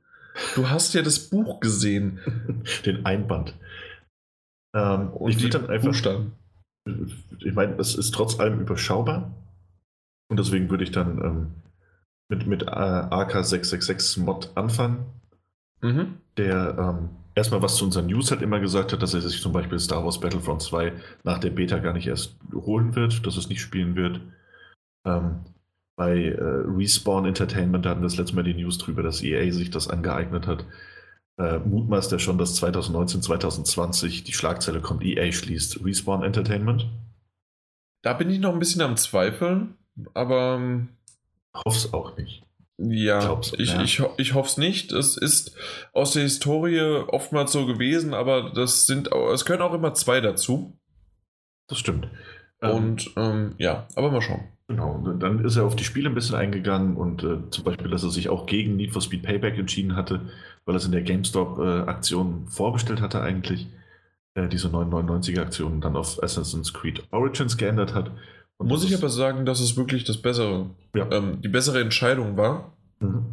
Du 0.56 0.70
hast 0.70 0.94
ja 0.94 1.02
das 1.02 1.20
Buch 1.20 1.60
gesehen. 1.62 2.20
den 2.86 3.06
Einband. 3.06 3.54
Ähm, 4.74 5.10
Und 5.14 5.32
ich 5.32 5.42
würde 5.42 5.60
dann 5.60 5.70
einfach. 5.70 5.88
Buchstaben. 5.88 6.34
Ich 7.40 7.54
meine, 7.54 7.76
es 7.80 7.96
ist 7.96 8.14
trotz 8.14 8.40
allem 8.40 8.60
überschaubar. 8.60 9.32
Und 10.30 10.40
deswegen 10.40 10.70
würde 10.70 10.84
ich 10.84 10.92
dann 10.92 11.18
ähm, 11.24 11.48
mit, 12.30 12.48
mit 12.48 12.64
äh, 12.64 12.66
AK666 12.66 14.22
Mod 14.22 14.52
anfangen, 14.56 15.06
Mhm. 15.82 16.18
der 16.38 16.78
ähm, 16.80 17.10
erstmal 17.36 17.62
was 17.62 17.76
zu 17.76 17.86
unseren 17.86 18.08
News 18.08 18.32
hat 18.32 18.42
immer 18.42 18.60
gesagt 18.60 18.94
hat, 18.94 19.02
dass 19.04 19.14
er 19.14 19.22
sich 19.22 19.42
zum 19.42 19.52
Beispiel 19.52 19.78
Star 19.78 20.04
Wars 20.04 20.20
Battlefront 20.20 20.62
2 20.62 20.94
nach 21.24 21.38
der 21.38 21.52
Beta 21.52 21.78
gar 21.80 21.94
nicht 21.94 22.08
erst 22.08 22.36
holen 22.54 22.96
wird, 22.96 23.26
dass 23.28 23.38
es 23.38 23.50
nicht 23.50 23.62
spielen 23.62 23.96
wird. 23.96 24.22
Ähm, 25.06 25.42
bei 25.98 26.30
äh, 26.30 26.42
Respawn 26.42 27.26
Entertainment 27.26 27.86
hatten 27.86 28.02
wir 28.02 28.08
das 28.08 28.18
letzte 28.18 28.36
Mal 28.36 28.44
die 28.44 28.54
News 28.56 28.78
drüber, 28.78 29.04
dass 29.04 29.22
EA 29.22 29.52
sich 29.52 29.70
das 29.70 29.90
angeeignet 29.90 30.48
hat. 30.48 30.66
Äh, 31.38 31.60
mutmaßt 31.60 32.12
er 32.14 32.20
schon, 32.20 32.38
dass 32.38 32.56
2019, 32.56 33.22
2020 33.22 34.24
die 34.24 34.34
Schlagzeile 34.34 34.80
kommt, 34.80 35.04
EA 35.04 35.32
schließt 35.32 35.84
Respawn 35.84 36.24
Entertainment. 36.24 36.88
Da 38.02 38.14
bin 38.14 38.30
ich 38.30 38.40
noch 38.40 38.54
ein 38.54 38.60
bisschen 38.60 38.82
am 38.82 38.96
Zweifeln, 38.96 39.76
aber 40.14 40.56
ähm, 40.56 40.90
Hoff's 41.66 41.94
auch 41.94 42.18
nicht. 42.18 42.44
ja, 42.78 43.20
Glaub's, 43.20 43.54
ich, 43.58 43.74
ja. 43.74 43.82
ich, 43.82 44.02
ich 44.18 44.34
hoffe 44.34 44.50
es 44.50 44.58
nicht. 44.58 44.92
Es 44.92 45.18
ist 45.18 45.56
aus 45.94 46.12
der 46.12 46.24
Historie 46.24 47.04
oftmals 47.08 47.52
so 47.52 47.66
gewesen, 47.66 48.14
aber 48.14 48.52
das 48.52 48.86
sind, 48.88 49.10
es 49.12 49.46
gehören 49.46 49.62
auch 49.62 49.74
immer 49.74 49.94
zwei 49.94 50.22
dazu. 50.22 50.78
Das 51.68 51.80
stimmt. 51.80 52.08
Ähm, 52.62 52.72
Und 52.72 53.12
ähm, 53.16 53.56
ja, 53.58 53.88
aber 53.96 54.12
mal 54.12 54.22
schauen. 54.22 54.48
Genau, 54.68 54.94
und 54.94 55.20
dann 55.20 55.46
ist 55.46 55.58
er 55.58 55.66
auf 55.66 55.76
die 55.76 55.84
Spiele 55.84 56.10
ein 56.10 56.16
bisschen 56.16 56.36
eingegangen 56.36 56.98
und 56.98 57.24
äh, 57.24 57.38
zum 57.52 57.64
Beispiel, 57.64 57.90
dass 57.92 58.04
er 58.04 58.10
sich 58.10 58.30
auch 58.30 58.48
gegen 58.48 58.76
Need 58.76 58.94
for 58.94 59.02
Speed 59.02 59.22
Payback 59.22 59.58
entschieden 59.60 59.96
hatte, 59.96 60.22
weil 60.66 60.74
er 60.76 60.78
es 60.78 60.86
in 60.86 60.92
der 60.92 61.04
GameStop-Aktion 61.04 62.48
vorbestellt 62.48 63.00
hatte 63.00 63.22
eigentlich, 63.22 63.68
äh, 64.34 64.48
diese 64.48 64.70
999er-Aktion 64.70 65.74
und 65.74 65.82
dann 65.82 65.96
auf 65.96 66.22
Assassin's 66.24 66.74
Creed 66.74 67.04
Origins 67.12 67.58
geändert 67.58 67.94
hat. 67.94 68.10
Und 68.58 68.68
Muss 68.68 68.84
ich 68.86 68.96
aber 68.98 69.10
sagen, 69.10 69.46
dass 69.46 69.60
es 69.60 69.78
wirklich 69.78 70.04
das 70.04 70.18
bessere, 70.22 70.72
Ja. 70.96 71.12
ähm, 71.12 71.42
die 71.42 71.50
bessere 71.50 71.82
Entscheidung 71.82 72.36
war, 72.38 72.74
Mhm. 73.00 73.26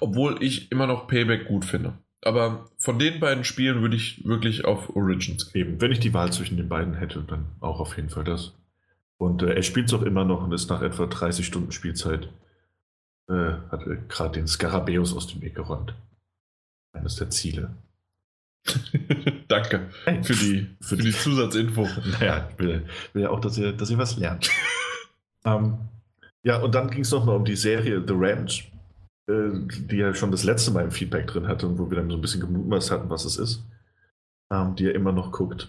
obwohl 0.00 0.42
ich 0.42 0.72
immer 0.72 0.86
noch 0.88 1.06
Payback 1.06 1.46
gut 1.46 1.64
finde. 1.66 1.92
Aber 2.24 2.66
von 2.78 2.98
den 2.98 3.20
beiden 3.20 3.44
Spielen 3.44 3.80
würde 3.80 3.94
ich 3.94 4.24
wirklich 4.26 4.64
auf 4.64 4.96
Origins 4.96 5.52
gehen. 5.52 5.68
Eben, 5.68 5.80
wenn 5.80 5.92
ich 5.92 6.00
die 6.00 6.14
Wahl 6.14 6.32
zwischen 6.32 6.56
den 6.56 6.68
beiden 6.68 6.94
hätte, 6.94 7.22
dann 7.22 7.44
auch 7.60 7.78
auf 7.78 7.94
jeden 7.96 8.08
Fall 8.08 8.24
das. 8.24 8.54
Und 9.18 9.42
äh, 9.42 9.54
er 9.54 9.62
spielt 9.62 9.88
es 9.88 9.94
auch 9.94 10.02
immer 10.02 10.24
noch 10.24 10.42
und 10.42 10.52
ist 10.52 10.70
nach 10.70 10.80
etwa 10.80 11.06
30 11.06 11.44
Stunden 11.44 11.72
Spielzeit, 11.72 12.28
äh, 13.28 13.52
hat 13.70 13.86
er 13.86 13.96
gerade 13.96 14.38
den 14.38 14.46
Skarabäus 14.46 15.14
aus 15.14 15.26
dem 15.26 15.42
Weg 15.42 15.56
geräumt. 15.56 15.94
Eines 16.92 17.16
der 17.16 17.30
Ziele. 17.30 17.74
Danke 19.48 19.90
Hey, 20.04 20.22
für 20.22 20.34
die, 20.34 20.68
für 20.80 20.96
die 20.96 21.12
Zusatzinfo. 21.12 21.88
Naja, 22.20 22.48
ich 22.50 22.58
will, 22.58 22.86
will 23.12 23.22
ja 23.22 23.30
auch, 23.30 23.40
dass 23.40 23.58
ihr, 23.58 23.72
dass 23.72 23.90
ihr 23.90 23.98
was 23.98 24.16
lernt. 24.16 24.50
ähm, 25.44 25.78
ja, 26.44 26.58
und 26.58 26.74
dann 26.74 26.90
ging 26.90 27.02
es 27.02 27.10
nochmal 27.10 27.36
um 27.36 27.44
die 27.44 27.56
Serie 27.56 28.02
The 28.06 28.14
Ranch, 28.16 28.70
äh, 29.28 29.50
die 29.68 29.96
ja 29.96 30.14
schon 30.14 30.30
das 30.30 30.44
letzte 30.44 30.70
Mal 30.70 30.84
im 30.84 30.92
Feedback 30.92 31.26
drin 31.26 31.48
hatte 31.48 31.66
und 31.66 31.78
wo 31.78 31.90
wir 31.90 31.96
dann 31.96 32.10
so 32.10 32.16
ein 32.16 32.20
bisschen 32.20 32.40
gemutmaßt 32.40 32.90
hatten, 32.90 33.10
was 33.10 33.24
es 33.24 33.36
ist. 33.36 33.64
Ähm, 34.50 34.76
die 34.76 34.86
er 34.86 34.94
immer 34.94 35.12
noch 35.12 35.30
guckt, 35.30 35.68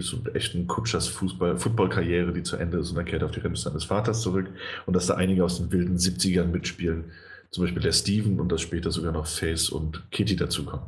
so 0.00 0.16
einen 0.16 0.34
echten 0.34 0.66
Kutschers 0.66 1.06
Fußball, 1.06 1.58
Footballkarriere, 1.58 2.32
die 2.32 2.42
zu 2.42 2.56
Ende 2.56 2.78
ist 2.78 2.90
und 2.90 2.96
dann 2.96 3.04
kehrt 3.04 3.22
er 3.22 3.26
auf 3.26 3.32
die 3.32 3.38
Rente 3.38 3.60
seines 3.60 3.84
Vaters 3.84 4.20
zurück 4.20 4.48
und 4.84 4.94
dass 4.94 5.06
da 5.06 5.14
einige 5.14 5.44
aus 5.44 5.58
den 5.58 5.70
wilden 5.70 5.96
70ern 5.96 6.46
mitspielen. 6.46 7.12
Zum 7.50 7.62
Beispiel 7.62 7.82
der 7.82 7.92
Steven 7.92 8.40
und 8.40 8.50
dass 8.50 8.62
später 8.62 8.90
sogar 8.90 9.12
noch 9.12 9.28
Face 9.28 9.68
und 9.70 10.10
Kitty 10.10 10.34
dazukommen. 10.34 10.86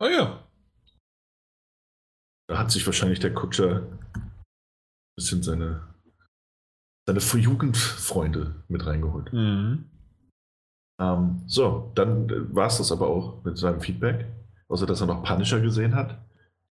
Ah 0.00 0.08
ja. 0.08 0.44
Da 2.48 2.58
hat 2.58 2.72
sich 2.72 2.84
wahrscheinlich 2.86 3.20
der 3.20 3.32
Kutscher 3.32 3.86
ein 4.14 4.32
bisschen 5.16 5.44
seine, 5.44 5.82
seine 7.06 7.20
Jugendfreunde 7.20 8.56
mit 8.66 8.84
reingeholt. 8.84 9.32
Mhm. 9.32 9.84
Ähm, 11.00 11.42
so, 11.46 11.92
dann 11.94 12.54
war 12.54 12.66
es 12.66 12.78
das 12.78 12.90
aber 12.90 13.06
auch 13.06 13.44
mit 13.44 13.58
seinem 13.58 13.80
Feedback. 13.80 14.26
Außer 14.68 14.86
dass 14.86 15.00
er 15.00 15.06
noch 15.06 15.22
Punisher 15.22 15.60
gesehen 15.60 15.94
hat. 15.94 16.18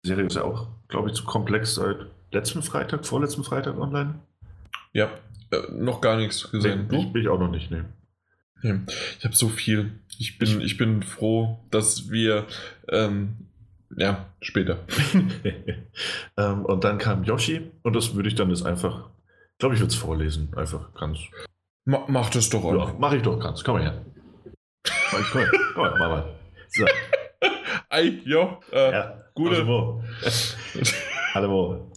Die 0.05 0.09
Serie 0.09 0.27
ist 0.27 0.37
ja 0.37 0.43
auch, 0.43 0.69
glaube 0.89 1.09
ich, 1.09 1.15
zu 1.15 1.25
komplex 1.25 1.75
seit 1.77 1.97
letzten 2.33 2.63
Freitag, 2.63 3.07
vorletzten 3.07 3.45
Freitag 3.45 3.79
online. 3.79 4.21
Ja, 4.93 5.11
äh, 5.51 5.73
noch 5.73 6.01
gar 6.01 6.17
nichts 6.17 6.51
gesehen. 6.51 6.89
Nee, 6.91 6.99
ich, 7.03 7.13
bin 7.13 7.23
ich 7.23 7.29
auch 7.29 7.39
noch 7.39 7.51
nicht, 7.51 7.71
nee. 7.71 7.83
Ja, 8.63 8.81
Ich 9.19 9.25
habe 9.25 9.35
so 9.37 9.49
viel. 9.49 9.93
Ich 10.19 10.39
bin, 10.39 10.61
ich 10.61 10.77
bin 10.77 11.03
froh, 11.03 11.59
dass 11.71 12.11
wir. 12.11 12.47
Ähm, 12.89 13.49
ja, 13.97 14.27
später. 14.41 14.79
ähm, 16.37 16.65
und 16.65 16.85
dann 16.85 16.99
kam 16.99 17.25
Yoshi 17.25 17.71
und 17.83 17.95
das 17.95 18.15
würde 18.15 18.29
ich 18.29 18.35
dann 18.35 18.51
jetzt 18.51 18.65
einfach, 18.67 19.11
ich 19.53 19.59
glaube, 19.59 19.75
ich 19.75 19.81
würde 19.81 19.93
es 19.93 19.97
vorlesen. 19.99 20.53
Einfach 20.57 20.93
ganz. 20.95 21.19
Ma 21.85 22.05
mach 22.09 22.31
das 22.31 22.49
doch 22.51 22.65
Ja, 22.65 22.71
einfach. 22.71 22.99
mache 22.99 23.17
ich 23.19 23.23
doch 23.23 23.39
ganz. 23.39 23.63
Komm 23.63 23.77
mal 23.77 23.83
her. 23.85 24.03
Komm, 25.11 25.25
komm, 25.31 25.41
her. 25.43 25.51
komm 25.75 25.83
mal, 25.83 25.91
mach 25.99 26.09
mal. 26.09 26.35
So. 26.69 26.85
Ei, 27.95 28.19
jo, 28.25 28.59
äh, 28.73 28.91
Ja, 28.91 29.21
gute- 29.37 29.59
also? 29.59 30.03
Hallo. 31.35 31.49
wo? 31.51 31.93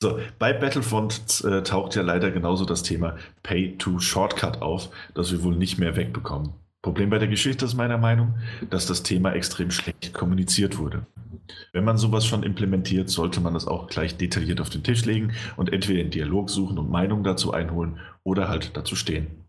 So, 0.00 0.18
bei 0.38 0.54
Battlefront 0.54 1.44
äh, 1.44 1.62
taucht 1.62 1.94
ja 1.96 2.02
leider 2.02 2.30
genauso 2.30 2.64
das 2.64 2.82
Thema 2.82 3.16
Pay 3.42 3.76
to 3.76 3.98
Shortcut 3.98 4.62
auf, 4.62 4.88
das 5.14 5.32
wir 5.32 5.42
wohl 5.42 5.54
nicht 5.56 5.78
mehr 5.78 5.96
wegbekommen. 5.96 6.54
Problem 6.80 7.10
bei 7.10 7.18
der 7.18 7.28
Geschichte 7.28 7.66
ist 7.66 7.74
meiner 7.74 7.98
Meinung, 7.98 8.38
dass 8.70 8.86
das 8.86 9.02
Thema 9.02 9.32
extrem 9.34 9.70
schlecht 9.70 10.14
kommuniziert 10.14 10.78
wurde. 10.78 11.06
Wenn 11.74 11.84
man 11.84 11.98
sowas 11.98 12.24
schon 12.26 12.42
implementiert, 12.42 13.10
sollte 13.10 13.40
man 13.42 13.54
es 13.54 13.66
auch 13.66 13.88
gleich 13.88 14.16
detailliert 14.16 14.62
auf 14.62 14.70
den 14.70 14.82
Tisch 14.82 15.04
legen 15.04 15.32
und 15.56 15.70
entweder 15.74 15.98
den 16.02 16.10
Dialog 16.10 16.48
suchen 16.48 16.78
und 16.78 16.90
Meinungen 16.90 17.24
dazu 17.24 17.52
einholen 17.52 18.00
oder 18.22 18.48
halt 18.48 18.74
dazu 18.78 18.96
stehen. 18.96 19.43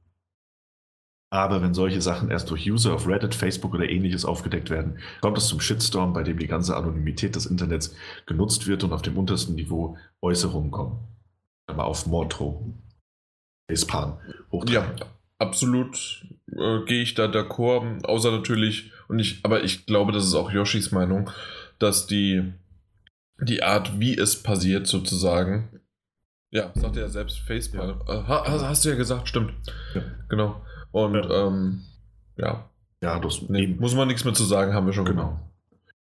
Aber 1.35 1.61
wenn 1.61 1.73
solche 1.73 2.01
Sachen 2.01 2.31
erst 2.31 2.49
durch 2.49 2.69
User 2.69 2.93
auf 2.93 3.07
Reddit, 3.07 3.35
Facebook 3.35 3.73
oder 3.73 3.89
ähnliches 3.89 4.23
aufgedeckt 4.23 4.69
werden, 4.69 4.99
kommt 5.19 5.37
es 5.37 5.47
zum 5.47 5.59
Shitstorm, 5.59 6.13
bei 6.13 6.23
dem 6.23 6.39
die 6.39 6.47
ganze 6.47 6.77
Anonymität 6.77 7.35
des 7.35 7.45
Internets 7.45 7.93
genutzt 8.25 8.67
wird 8.67 8.85
und 8.85 8.93
auf 8.93 9.01
dem 9.01 9.17
untersten 9.17 9.55
Niveau 9.55 9.97
Äußerungen 10.21 10.71
kommen. 10.71 10.97
Aber 11.67 11.85
auf 11.85 12.07
Mordro. 12.07 12.73
Facepalm. 13.69 14.17
ja, 14.67 14.89
absolut 15.39 16.25
äh, 16.51 16.85
gehe 16.85 17.01
ich 17.01 17.15
da 17.15 17.25
d'accord. 17.25 18.05
Außer 18.05 18.31
natürlich, 18.31 18.91
und 19.09 19.19
ich, 19.19 19.43
aber 19.43 19.63
ich 19.63 19.85
glaube, 19.85 20.13
das 20.13 20.23
ist 20.23 20.35
auch 20.35 20.51
Yoshis 20.51 20.91
Meinung, 20.91 21.29
dass 21.79 22.07
die, 22.07 22.53
die 23.41 23.61
Art, 23.61 23.99
wie 23.99 24.17
es 24.17 24.41
passiert, 24.41 24.87
sozusagen. 24.87 25.81
Ja, 26.51 26.71
sagt 26.75 26.95
er 26.95 27.03
ja 27.03 27.09
selbst 27.09 27.39
Facepalm. 27.39 28.01
Äh, 28.07 28.13
ha, 28.13 28.43
hast, 28.47 28.63
hast 28.63 28.85
du 28.85 28.89
ja 28.89 28.95
gesagt, 28.95 29.27
stimmt. 29.27 29.51
Ja. 29.93 30.01
Genau. 30.29 30.61
Und 30.95 31.15
Ja. 31.15 31.47
ähm, 31.47 31.81
ja, 32.37 32.69
Ja, 33.01 33.19
das 33.19 33.41
nee, 33.49 33.67
muss 33.67 33.93
man 33.95 34.07
nichts 34.07 34.23
mehr 34.23 34.33
zu 34.33 34.45
sagen, 34.45 34.73
haben 34.73 34.85
wir 34.85 34.93
schon 34.93 35.03
Genau. 35.03 35.37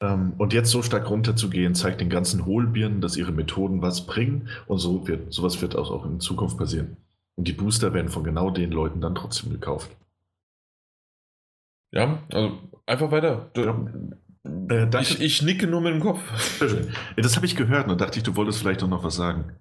Ähm, 0.03 0.35
und 0.37 0.53
jetzt 0.53 0.71
so 0.71 0.83
stark 0.83 1.09
runterzugehen, 1.09 1.75
zeigt 1.75 2.03
den 2.03 2.11
ganzen 2.11 2.45
Hohlbirnen, 2.45 3.01
dass 3.01 3.17
ihre 3.17 3.33
Methoden 3.33 3.81
was 3.81 4.05
bringen 4.05 4.51
und 4.67 4.77
so 4.77 5.09
wird, 5.09 5.33
sowas 5.33 5.63
wird 5.63 5.75
auch, 5.75 5.91
auch 5.91 6.05
in 6.05 6.21
Zukunft 6.21 6.59
passieren. 6.59 6.99
Und 7.37 7.49
die 7.49 7.55
Booster 7.55 7.95
werden 7.95 8.11
von 8.11 8.23
genau 8.23 8.51
den 8.51 8.71
Leuten 8.71 9.01
dann 9.01 9.15
trotzdem 9.15 9.51
gekauft. 9.51 9.91
Ja, 11.93 12.23
also 12.31 12.59
einfach 12.85 13.11
weiter. 13.11 13.51
Ja. 13.57 13.81
Äh, 14.69 15.01
ich, 15.01 15.21
ich, 15.23 15.41
nicke 15.41 15.67
nur 15.67 15.81
mit 15.81 15.95
dem 15.95 16.01
Kopf. 16.01 16.21
Das 17.17 17.35
habe 17.37 17.47
ich 17.47 17.57
gehört 17.57 17.89
und 17.89 17.99
dachte 17.99 18.19
ich, 18.19 18.25
du 18.25 18.37
wolltest 18.37 18.59
vielleicht 18.59 18.83
noch 18.83 19.03
was 19.03 19.17
sagen. 19.17 19.57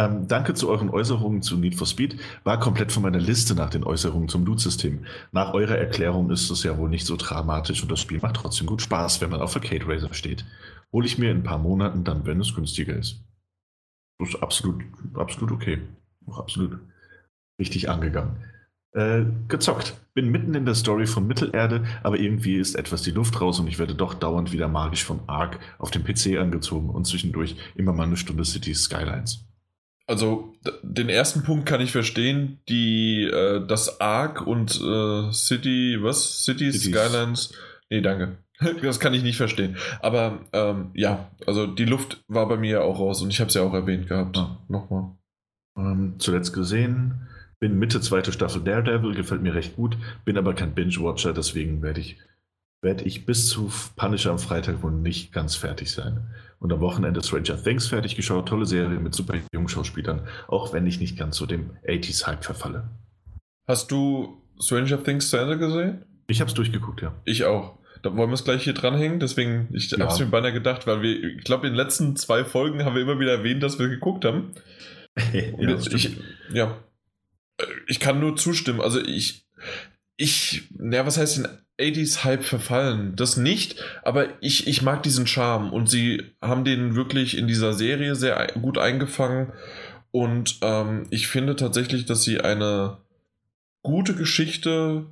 Ähm, 0.00 0.28
danke 0.28 0.54
zu 0.54 0.70
euren 0.70 0.88
Äußerungen 0.88 1.42
zu 1.42 1.58
Need 1.58 1.74
for 1.74 1.86
Speed. 1.86 2.18
War 2.42 2.58
komplett 2.58 2.90
von 2.90 3.02
meiner 3.02 3.18
Liste 3.18 3.54
nach 3.54 3.68
den 3.68 3.84
Äußerungen 3.84 4.30
zum 4.30 4.46
Loot-System. 4.46 5.04
Nach 5.30 5.52
eurer 5.52 5.76
Erklärung 5.76 6.30
ist 6.30 6.48
es 6.48 6.62
ja 6.62 6.78
wohl 6.78 6.88
nicht 6.88 7.04
so 7.04 7.16
dramatisch 7.18 7.82
und 7.82 7.92
das 7.92 8.00
Spiel 8.00 8.18
macht 8.18 8.36
trotzdem 8.36 8.66
gut 8.66 8.80
Spaß, 8.80 9.20
wenn 9.20 9.28
man 9.28 9.42
auf 9.42 9.54
Arcade 9.54 9.86
Racer 9.86 10.14
steht. 10.14 10.46
Hole 10.90 11.04
ich 11.04 11.18
mir 11.18 11.30
in 11.30 11.38
ein 11.38 11.42
paar 11.42 11.58
Monaten 11.58 12.02
dann, 12.02 12.24
wenn 12.24 12.40
es 12.40 12.54
günstiger 12.54 12.96
ist. 12.96 13.22
Das 14.18 14.30
ist 14.30 14.42
absolut, 14.42 14.82
absolut 15.12 15.52
okay. 15.52 15.82
Auch 16.26 16.38
absolut 16.38 16.78
richtig 17.58 17.90
angegangen. 17.90 18.42
Äh, 18.92 19.24
gezockt. 19.48 20.00
Bin 20.14 20.30
mitten 20.30 20.54
in 20.54 20.64
der 20.64 20.76
Story 20.76 21.06
von 21.06 21.26
Mittelerde, 21.26 21.84
aber 22.02 22.18
irgendwie 22.18 22.56
ist 22.56 22.74
etwas 22.74 23.02
die 23.02 23.10
Luft 23.10 23.38
raus 23.38 23.60
und 23.60 23.66
ich 23.66 23.78
werde 23.78 23.94
doch 23.94 24.14
dauernd 24.14 24.50
wieder 24.50 24.66
magisch 24.66 25.04
von 25.04 25.20
Ark 25.26 25.58
auf 25.78 25.90
dem 25.90 26.04
PC 26.04 26.38
angezogen 26.38 26.88
und 26.88 27.06
zwischendurch 27.06 27.56
immer 27.74 27.92
mal 27.92 28.06
eine 28.06 28.16
Stunde 28.16 28.46
City 28.46 28.74
Skylines. 28.74 29.49
Also 30.10 30.52
den 30.82 31.08
ersten 31.08 31.44
Punkt 31.44 31.66
kann 31.66 31.80
ich 31.80 31.92
verstehen, 31.92 32.58
die 32.68 33.22
äh, 33.22 33.64
das 33.64 34.00
Ark 34.00 34.44
und 34.44 34.80
äh, 34.80 35.30
City, 35.30 35.98
was? 36.00 36.42
City 36.44 36.72
Cities. 36.72 36.92
Skylines. 36.92 37.54
Nee, 37.90 38.00
danke. 38.00 38.38
Das 38.82 38.98
kann 38.98 39.14
ich 39.14 39.22
nicht 39.22 39.36
verstehen. 39.36 39.76
Aber 40.00 40.40
ähm, 40.52 40.90
ja, 40.94 41.30
also 41.46 41.68
die 41.68 41.84
Luft 41.84 42.24
war 42.26 42.48
bei 42.48 42.56
mir 42.56 42.70
ja 42.70 42.80
auch 42.80 42.98
raus 42.98 43.22
und 43.22 43.30
ich 43.30 43.38
habe 43.38 43.48
es 43.48 43.54
ja 43.54 43.62
auch 43.62 43.72
erwähnt 43.72 44.08
gehabt. 44.08 44.36
Ja. 44.36 44.58
Nochmal. 44.68 45.12
Ähm, 45.78 46.16
zuletzt 46.18 46.52
gesehen, 46.52 47.28
bin 47.60 47.78
Mitte 47.78 48.00
zweite 48.00 48.32
Staffel 48.32 48.62
Daredevil, 48.62 49.14
gefällt 49.14 49.42
mir 49.42 49.54
recht 49.54 49.76
gut, 49.76 49.96
bin 50.24 50.36
aber 50.36 50.54
kein 50.54 50.74
Binge-Watcher, 50.74 51.32
deswegen 51.32 51.82
werde 51.82 52.00
ich, 52.00 52.18
werd 52.82 53.00
ich 53.06 53.26
bis 53.26 53.48
zu 53.48 53.72
Punisher 53.96 54.32
am 54.32 54.40
Freitag 54.40 54.82
wohl 54.82 54.92
nicht 54.92 55.32
ganz 55.32 55.54
fertig 55.54 55.92
sein. 55.92 56.34
Und 56.60 56.72
am 56.72 56.80
Wochenende 56.80 57.22
Stranger 57.22 57.62
Things 57.62 57.86
fertig 57.88 58.16
geschaut, 58.16 58.48
tolle 58.48 58.66
Serie 58.66 59.00
mit 59.00 59.14
super 59.14 59.34
jungen 59.52 59.68
Schauspielern, 59.68 60.28
auch 60.46 60.74
wenn 60.74 60.86
ich 60.86 61.00
nicht 61.00 61.18
ganz 61.18 61.38
so 61.38 61.46
dem 61.46 61.70
80s-Hype 61.86 62.44
verfalle. 62.44 62.90
Hast 63.66 63.90
du 63.90 64.42
Stranger 64.60 65.02
Things 65.02 65.30
zu 65.30 65.38
Ende 65.38 65.56
gesehen? 65.56 66.04
Ich 66.26 66.40
habe 66.40 66.48
es 66.48 66.54
durchgeguckt, 66.54 67.00
ja. 67.00 67.14
Ich 67.24 67.44
auch. 67.44 67.78
Da 68.02 68.14
wollen 68.14 68.30
wir 68.30 68.34
es 68.34 68.44
gleich 68.44 68.62
hier 68.62 68.74
dranhängen, 68.74 69.20
deswegen, 69.20 69.68
ich 69.72 69.90
ja. 69.90 69.98
habe 70.00 70.12
es 70.12 70.20
mir 70.20 70.26
beinahe 70.26 70.52
gedacht, 70.52 70.86
weil 70.86 71.02
wir, 71.02 71.38
ich 71.38 71.44
glaube, 71.44 71.66
in 71.66 71.72
den 71.72 71.76
letzten 71.76 72.16
zwei 72.16 72.44
Folgen 72.44 72.84
haben 72.84 72.94
wir 72.94 73.02
immer 73.02 73.18
wieder 73.18 73.32
erwähnt, 73.32 73.62
dass 73.62 73.78
wir 73.78 73.88
geguckt 73.88 74.24
haben. 74.24 74.52
ja, 75.32 75.76
ich, 75.78 76.16
ja, 76.52 76.78
ich 77.86 78.00
kann 78.00 78.20
nur 78.20 78.36
zustimmen. 78.36 78.80
Also 78.80 79.00
ich, 79.00 79.46
ich, 80.16 80.68
ja, 80.78 81.06
was 81.06 81.18
heißt 81.18 81.38
denn 81.38 81.48
80s-Hype 81.80 82.44
verfallen? 82.44 83.16
Das 83.16 83.36
nicht, 83.36 83.82
aber 84.02 84.28
ich, 84.40 84.66
ich 84.66 84.82
mag 84.82 85.02
diesen 85.02 85.26
Charme 85.26 85.72
und 85.72 85.88
sie 85.88 86.22
haben 86.40 86.64
den 86.64 86.94
wirklich 86.94 87.36
in 87.36 87.48
dieser 87.48 87.72
Serie 87.72 88.14
sehr 88.14 88.46
gut 88.60 88.78
eingefangen 88.78 89.52
und 90.10 90.58
ähm, 90.62 91.06
ich 91.10 91.28
finde 91.28 91.56
tatsächlich, 91.56 92.04
dass 92.04 92.22
sie 92.22 92.40
eine 92.40 92.98
gute 93.82 94.14
Geschichte 94.14 95.06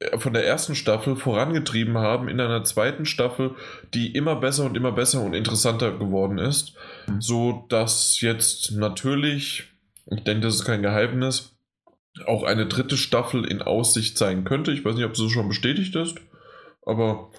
äh, 0.00 0.18
von 0.18 0.32
der 0.32 0.46
ersten 0.46 0.74
Staffel 0.74 1.16
vorangetrieben 1.16 1.98
haben 1.98 2.28
in 2.28 2.40
einer 2.40 2.64
zweiten 2.64 3.06
Staffel, 3.06 3.54
die 3.94 4.14
immer 4.14 4.36
besser 4.36 4.64
und 4.64 4.76
immer 4.76 4.92
besser 4.92 5.22
und 5.22 5.34
interessanter 5.34 5.92
geworden 5.92 6.38
ist, 6.38 6.74
mhm. 7.06 7.20
so 7.20 7.64
dass 7.68 8.20
jetzt 8.20 8.72
natürlich 8.72 9.72
ich 10.10 10.24
denke, 10.24 10.46
das 10.46 10.56
ist 10.56 10.64
kein 10.64 10.82
Geheimnis, 10.82 11.51
auch 12.26 12.42
eine 12.42 12.66
dritte 12.66 12.96
Staffel 12.96 13.44
in 13.44 13.62
Aussicht 13.62 14.18
sein 14.18 14.44
könnte. 14.44 14.72
Ich 14.72 14.84
weiß 14.84 14.94
nicht, 14.94 15.04
ob 15.04 15.12
es 15.12 15.30
schon 15.30 15.48
bestätigt 15.48 15.94
ist, 15.96 16.18
aber 16.84 17.30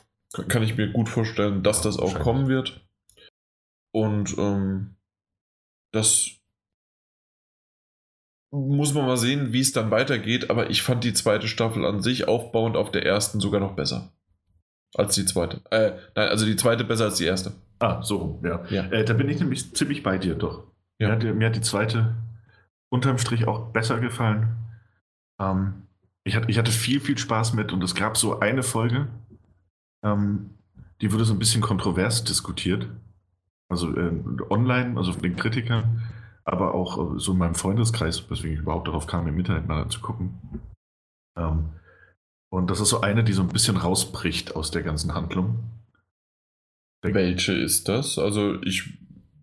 kann 0.47 0.63
ich 0.63 0.77
mir 0.77 0.91
gut 0.91 1.09
vorstellen, 1.09 1.63
dass 1.63 1.81
das 1.81 1.99
auch 1.99 2.19
kommen 2.19 2.47
wird. 2.47 2.81
Und 3.91 4.35
ähm, 4.37 4.95
das 5.91 6.31
muss 8.51 8.93
man 8.93 9.05
mal 9.05 9.17
sehen, 9.17 9.53
wie 9.53 9.61
es 9.61 9.71
dann 9.71 9.91
weitergeht, 9.91 10.49
aber 10.49 10.69
ich 10.69 10.81
fand 10.81 11.03
die 11.03 11.13
zweite 11.13 11.47
Staffel 11.47 11.85
an 11.85 12.01
sich 12.01 12.27
aufbauend 12.27 12.75
auf 12.75 12.91
der 12.91 13.05
ersten 13.05 13.39
sogar 13.39 13.59
noch 13.59 13.75
besser. 13.75 14.11
Als 14.95 15.15
die 15.15 15.25
zweite. 15.25 15.61
Äh, 15.71 15.93
nein, 16.15 16.29
also 16.29 16.45
die 16.45 16.55
zweite 16.55 16.83
besser 16.83 17.05
als 17.05 17.15
die 17.15 17.25
erste. 17.25 17.53
Ah, 17.79 18.01
so, 18.03 18.39
ja. 18.43 18.63
ja. 18.69 18.83
Äh, 18.91 19.05
da 19.05 19.13
bin 19.13 19.27
ich 19.27 19.39
nämlich 19.39 19.73
ziemlich 19.73 20.03
bei 20.03 20.19
dir, 20.19 20.35
doch. 20.35 20.67
Ja. 20.99 21.09
Mir, 21.09 21.13
hat, 21.15 21.35
mir 21.35 21.47
hat 21.47 21.55
die 21.55 21.61
zweite 21.61 22.15
unterm 22.89 23.17
Strich 23.17 23.47
auch 23.47 23.71
besser 23.71 23.99
gefallen. 23.99 24.55
Ähm, 25.43 25.73
ich, 26.23 26.35
hatte, 26.35 26.49
ich 26.49 26.57
hatte 26.57 26.71
viel, 26.71 26.99
viel 26.99 27.17
Spaß 27.17 27.53
mit 27.53 27.71
und 27.71 27.83
es 27.83 27.95
gab 27.95 28.17
so 28.17 28.39
eine 28.39 28.63
Folge, 28.63 29.07
ähm, 30.03 30.51
die 31.01 31.11
wurde 31.11 31.25
so 31.25 31.33
ein 31.33 31.39
bisschen 31.39 31.61
kontrovers 31.61 32.23
diskutiert. 32.23 32.87
Also 33.69 33.95
äh, 33.95 34.11
online, 34.49 34.97
also 34.97 35.13
von 35.13 35.23
den 35.23 35.35
Kritikern, 35.35 36.03
aber 36.45 36.73
auch 36.73 37.15
äh, 37.15 37.19
so 37.19 37.33
in 37.33 37.37
meinem 37.37 37.55
Freundeskreis, 37.55 38.29
weswegen 38.29 38.55
ich 38.55 38.61
überhaupt 38.61 38.87
darauf 38.87 39.07
kam, 39.07 39.27
im 39.27 39.37
Internet 39.37 39.67
mal 39.67 39.87
zu 39.89 39.99
gucken. 40.01 40.39
Ähm, 41.37 41.69
und 42.49 42.69
das 42.69 42.79
ist 42.79 42.89
so 42.89 43.01
eine, 43.01 43.23
die 43.23 43.33
so 43.33 43.41
ein 43.41 43.49
bisschen 43.49 43.77
rausbricht 43.77 44.55
aus 44.55 44.69
der 44.69 44.83
ganzen 44.83 45.13
Handlung. 45.13 45.63
Welche 47.01 47.53
ist 47.53 47.89
das? 47.89 48.17
Also 48.17 48.61
ich 48.61 48.97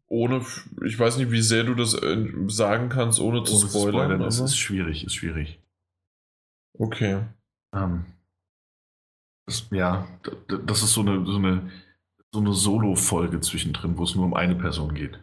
ohne, 0.06 0.44
ich 0.84 0.98
weiß 0.98 1.18
nicht, 1.18 1.30
wie 1.30 1.42
sehr 1.42 1.64
du 1.64 1.74
das 1.74 1.94
äh, 1.94 2.26
sagen 2.48 2.88
kannst, 2.88 3.20
ohne 3.20 3.42
zu 3.44 3.56
ohne 3.56 3.68
spoilern. 3.68 3.90
spoilern 3.90 4.20
das 4.20 4.40
ist 4.40 4.56
schwierig, 4.56 5.04
ist 5.04 5.14
schwierig. 5.14 5.60
Okay. 6.80 7.20
Ähm, 7.74 8.06
das, 9.46 9.66
ja, 9.70 10.08
das 10.64 10.82
ist 10.82 10.94
so 10.94 11.02
eine, 11.02 11.26
so 11.26 11.36
eine, 11.36 11.70
so 12.32 12.40
eine 12.40 12.54
Solo-Folge 12.54 13.40
zwischendrin, 13.40 13.98
wo 13.98 14.04
es 14.04 14.14
nur 14.14 14.24
um 14.24 14.34
eine 14.34 14.54
Person 14.54 14.94
geht. 14.94 15.22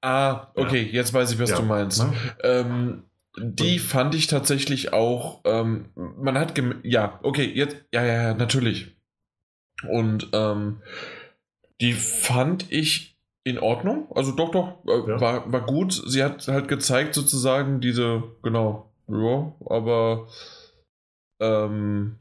Ah, 0.00 0.48
okay, 0.56 0.82
ja. 0.82 0.92
jetzt 0.94 1.14
weiß 1.14 1.32
ich, 1.32 1.38
was 1.38 1.50
ja. 1.50 1.56
du 1.56 1.62
meinst. 1.62 2.04
Ähm, 2.42 3.04
die 3.38 3.78
fand 3.78 4.14
ich 4.14 4.26
tatsächlich 4.26 4.92
auch, 4.92 5.40
ähm, 5.44 5.90
man 5.94 6.38
hat, 6.38 6.60
ja, 6.82 7.20
okay, 7.22 7.44
jetzt, 7.44 7.76
ja, 7.92 8.04
ja, 8.04 8.22
ja, 8.22 8.34
natürlich. 8.34 8.96
Und 9.88 10.28
ähm, 10.32 10.82
die 11.80 11.92
fand 11.92 12.70
ich 12.72 13.16
in 13.44 13.58
Ordnung. 13.58 14.10
Also 14.14 14.32
doch, 14.32 14.50
doch, 14.50 14.84
äh, 14.86 15.10
ja. 15.10 15.20
war, 15.20 15.52
war 15.52 15.66
gut. 15.66 15.92
Sie 15.92 16.22
hat 16.22 16.46
halt 16.48 16.66
gezeigt, 16.66 17.14
sozusagen, 17.14 17.80
diese, 17.80 18.24
genau, 18.42 18.93
ja, 19.08 19.54
aber 19.66 20.28
ähm, 21.40 22.18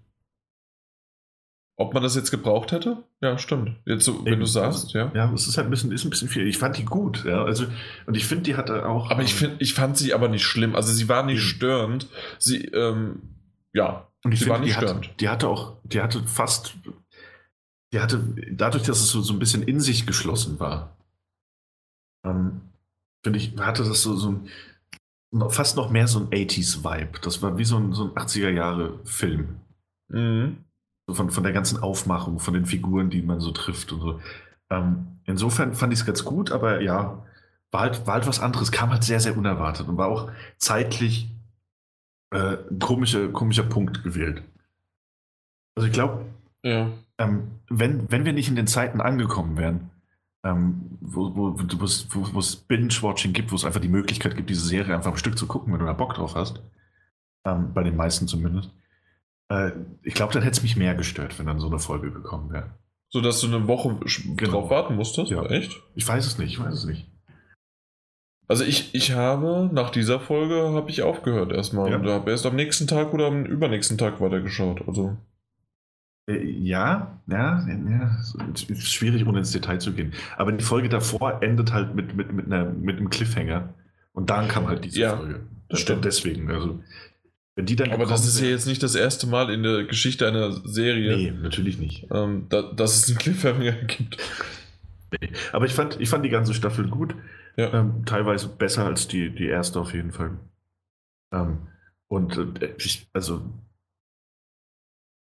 ob 1.75 1.93
man 1.93 2.03
das 2.03 2.15
jetzt 2.15 2.29
gebraucht 2.29 2.71
hätte? 2.71 3.03
Ja, 3.19 3.37
stimmt. 3.37 3.77
Jetzt 3.85 4.05
so, 4.05 4.23
wenn 4.25 4.39
du 4.39 4.45
sagst, 4.45 4.93
ja. 4.93 5.11
Ja, 5.15 5.33
es 5.33 5.47
ist 5.47 5.57
halt 5.57 5.67
ein 5.67 5.71
bisschen, 5.71 5.91
ist 5.91 6.03
ein 6.03 6.11
bisschen 6.11 6.29
viel. 6.29 6.47
Ich 6.47 6.59
fand 6.59 6.77
die 6.77 6.85
gut, 6.85 7.25
ja. 7.25 7.43
Also, 7.43 7.65
und 8.05 8.15
ich 8.15 8.25
finde, 8.25 8.43
die 8.43 8.55
hatte 8.55 8.87
auch. 8.87 9.09
Aber 9.09 9.23
ich 9.23 9.31
ähm, 9.33 9.37
finde, 9.37 9.55
ich 9.59 9.73
fand 9.73 9.97
sie 9.97 10.13
aber 10.13 10.27
nicht 10.27 10.45
schlimm. 10.45 10.75
Also 10.75 10.93
sie 10.93 11.09
war 11.09 11.23
nicht 11.23 11.37
mhm. 11.39 11.47
störend. 11.47 12.07
Sie, 12.37 12.65
ähm, 12.65 13.23
ja, 13.73 14.07
und 14.23 14.33
ich 14.33 14.39
sie 14.39 14.45
find, 14.45 14.53
war 14.53 14.59
nicht 14.59 14.69
die 14.69 14.77
störend. 14.77 15.05
Hatte, 15.05 15.17
die 15.19 15.29
hatte 15.29 15.47
auch, 15.47 15.77
die 15.83 16.01
hatte 16.01 16.23
fast, 16.23 16.75
die 17.91 17.99
hatte, 17.99 18.23
dadurch, 18.51 18.83
dass 18.83 18.99
es 18.99 19.09
so, 19.09 19.21
so 19.21 19.33
ein 19.33 19.39
bisschen 19.39 19.63
in 19.63 19.79
sich 19.79 20.05
geschlossen 20.05 20.59
war, 20.59 20.95
ähm, 22.23 22.61
finde 23.23 23.39
ich, 23.39 23.57
hatte 23.57 23.83
das 23.83 24.03
so, 24.03 24.15
so 24.15 24.29
ein, 24.29 24.49
fast 25.49 25.77
noch 25.77 25.89
mehr 25.89 26.07
so 26.07 26.19
ein 26.19 26.27
80s-Vibe. 26.27 27.19
Das 27.21 27.41
war 27.41 27.57
wie 27.57 27.65
so 27.65 27.77
ein, 27.77 27.93
so 27.93 28.05
ein 28.05 28.11
80er-Jahre-Film. 28.11 29.55
Mhm. 30.09 30.57
So 31.07 31.15
von, 31.15 31.31
von 31.31 31.43
der 31.43 31.53
ganzen 31.53 31.81
Aufmachung, 31.81 32.39
von 32.39 32.53
den 32.53 32.65
Figuren, 32.65 33.09
die 33.09 33.21
man 33.21 33.39
so 33.39 33.51
trifft 33.51 33.91
und 33.91 34.01
so. 34.01 34.21
Ähm, 34.69 35.19
insofern 35.25 35.73
fand 35.73 35.91
ich 35.93 35.99
es 35.99 36.05
ganz 36.05 36.23
gut, 36.23 36.51
aber 36.51 36.81
ja, 36.81 37.23
war 37.71 37.81
halt, 37.81 38.05
war 38.07 38.15
halt 38.15 38.27
was 38.27 38.39
anderes, 38.39 38.71
kam 38.71 38.91
halt 38.91 39.03
sehr, 39.03 39.19
sehr 39.19 39.35
unerwartet 39.37 39.87
und 39.87 39.97
war 39.97 40.07
auch 40.07 40.31
zeitlich 40.57 41.29
äh, 42.31 42.57
ein 42.69 42.79
komischer, 42.79 43.29
komischer 43.29 43.63
Punkt 43.63 44.03
gewählt. 44.03 44.43
Also 45.75 45.87
ich 45.87 45.93
glaube, 45.93 46.25
ja. 46.63 46.89
ähm, 47.17 47.59
wenn, 47.69 48.11
wenn 48.11 48.25
wir 48.25 48.33
nicht 48.33 48.49
in 48.49 48.55
den 48.55 48.67
Zeiten 48.67 49.01
angekommen 49.01 49.57
wären, 49.57 49.89
ähm, 50.43 50.97
wo, 50.99 51.35
wo, 51.35 51.57
wo, 51.57 52.33
wo 52.33 52.39
es 52.39 52.55
Binge-Watching 52.55 53.33
gibt, 53.33 53.51
wo 53.51 53.55
es 53.55 53.65
einfach 53.65 53.80
die 53.80 53.88
Möglichkeit 53.88 54.35
gibt, 54.35 54.49
diese 54.49 54.65
Serie 54.65 54.93
einfach 54.93 55.11
am 55.11 55.17
Stück 55.17 55.38
zu 55.38 55.47
gucken, 55.47 55.72
wenn 55.72 55.80
du 55.80 55.85
da 55.85 55.93
Bock 55.93 56.13
drauf 56.15 56.35
hast. 56.35 56.61
Ähm, 57.45 57.73
bei 57.73 57.83
den 57.83 57.95
meisten 57.95 58.27
zumindest. 58.27 58.72
Äh, 59.49 59.72
ich 60.03 60.13
glaube, 60.13 60.33
dann 60.33 60.43
hätte 60.43 60.57
es 60.57 60.63
mich 60.63 60.75
mehr 60.75 60.95
gestört, 60.95 61.39
wenn 61.39 61.45
dann 61.45 61.59
so 61.59 61.67
eine 61.67 61.80
Folge 61.80 62.11
gekommen 62.11 62.51
wäre. 62.51 62.72
So 63.09 63.22
dass 63.22 63.39
du 63.41 63.47
eine 63.47 63.67
Woche 63.67 63.99
genau. 64.35 64.51
drauf 64.51 64.69
warten 64.69 64.95
musstest? 64.95 65.30
Ja. 65.30 65.45
Echt? 65.45 65.80
Ich 65.95 66.07
weiß 66.07 66.25
es 66.25 66.38
nicht, 66.38 66.53
ich 66.53 66.59
weiß 66.59 66.73
es 66.73 66.85
nicht. 66.85 67.07
Also 68.47 68.65
ich, 68.65 68.93
ich 68.93 69.13
habe 69.13 69.69
nach 69.72 69.89
dieser 69.89 70.19
Folge 70.19 70.73
habe 70.73 70.89
ich 70.89 71.03
aufgehört 71.03 71.51
erstmal 71.51 71.89
ja. 71.89 71.97
und 71.97 72.07
habe 72.07 72.31
erst 72.31 72.45
am 72.45 72.55
nächsten 72.55 72.88
Tag 72.88 73.13
oder 73.13 73.27
am 73.27 73.45
übernächsten 73.45 73.97
Tag 73.97 74.19
weitergeschaut. 74.19 74.88
Also 74.88 75.15
ja, 76.27 77.19
ja, 77.27 77.67
ja, 77.67 78.17
ist 78.53 78.93
schwierig, 78.93 79.25
ohne 79.27 79.39
ins 79.39 79.51
Detail 79.51 79.79
zu 79.79 79.91
gehen. 79.93 80.13
Aber 80.37 80.51
die 80.51 80.63
Folge 80.63 80.87
davor 80.89 81.41
endet 81.43 81.73
halt 81.73 81.95
mit, 81.95 82.15
mit, 82.15 82.31
mit, 82.31 82.45
einer, 82.45 82.65
mit 82.65 82.97
einem 82.97 83.09
Cliffhanger, 83.09 83.73
Und 84.13 84.29
dann 84.29 84.47
kam 84.47 84.67
halt 84.67 84.85
diese 84.85 84.99
Ja, 85.01 85.17
Folge. 85.17 85.41
das 85.69 85.79
stimmt. 85.81 86.05
Deswegen, 86.05 86.49
also, 86.49 86.81
wenn 87.55 87.65
die 87.65 87.75
dann 87.75 87.91
Aber 87.91 88.05
das 88.05 88.25
ist 88.25 88.39
ja 88.39 88.47
jetzt 88.47 88.67
nicht 88.67 88.81
das 88.83 88.95
erste 88.95 89.27
Mal 89.27 89.49
in 89.51 89.63
der 89.63 89.83
Geschichte 89.83 90.27
einer 90.27 90.51
Serie, 90.65 91.15
Nee, 91.17 91.31
natürlich 91.31 91.77
nicht. 91.77 92.07
ähm, 92.11 92.45
da, 92.49 92.61
dass 92.71 92.95
es 92.97 93.09
einen 93.09 93.17
Cliffhanger 93.17 93.71
gibt. 93.87 94.17
Nee. 95.11 95.29
Aber 95.51 95.65
ich 95.65 95.73
fand, 95.73 95.99
ich 95.99 96.09
fand 96.09 96.23
die 96.25 96.29
ganze 96.29 96.53
Staffel 96.53 96.87
gut. 96.87 97.15
Ja. 97.57 97.71
Ähm, 97.73 98.03
teilweise 98.05 98.47
besser 98.47 98.85
als 98.85 99.07
die, 99.07 99.29
die 99.29 99.45
erste 99.45 99.79
auf 99.79 99.93
jeden 99.93 100.11
Fall. 100.11 100.39
Ähm, 101.31 101.67
und 102.07 102.37
äh, 102.37 102.73
ich, 102.77 103.07
also, 103.13 103.41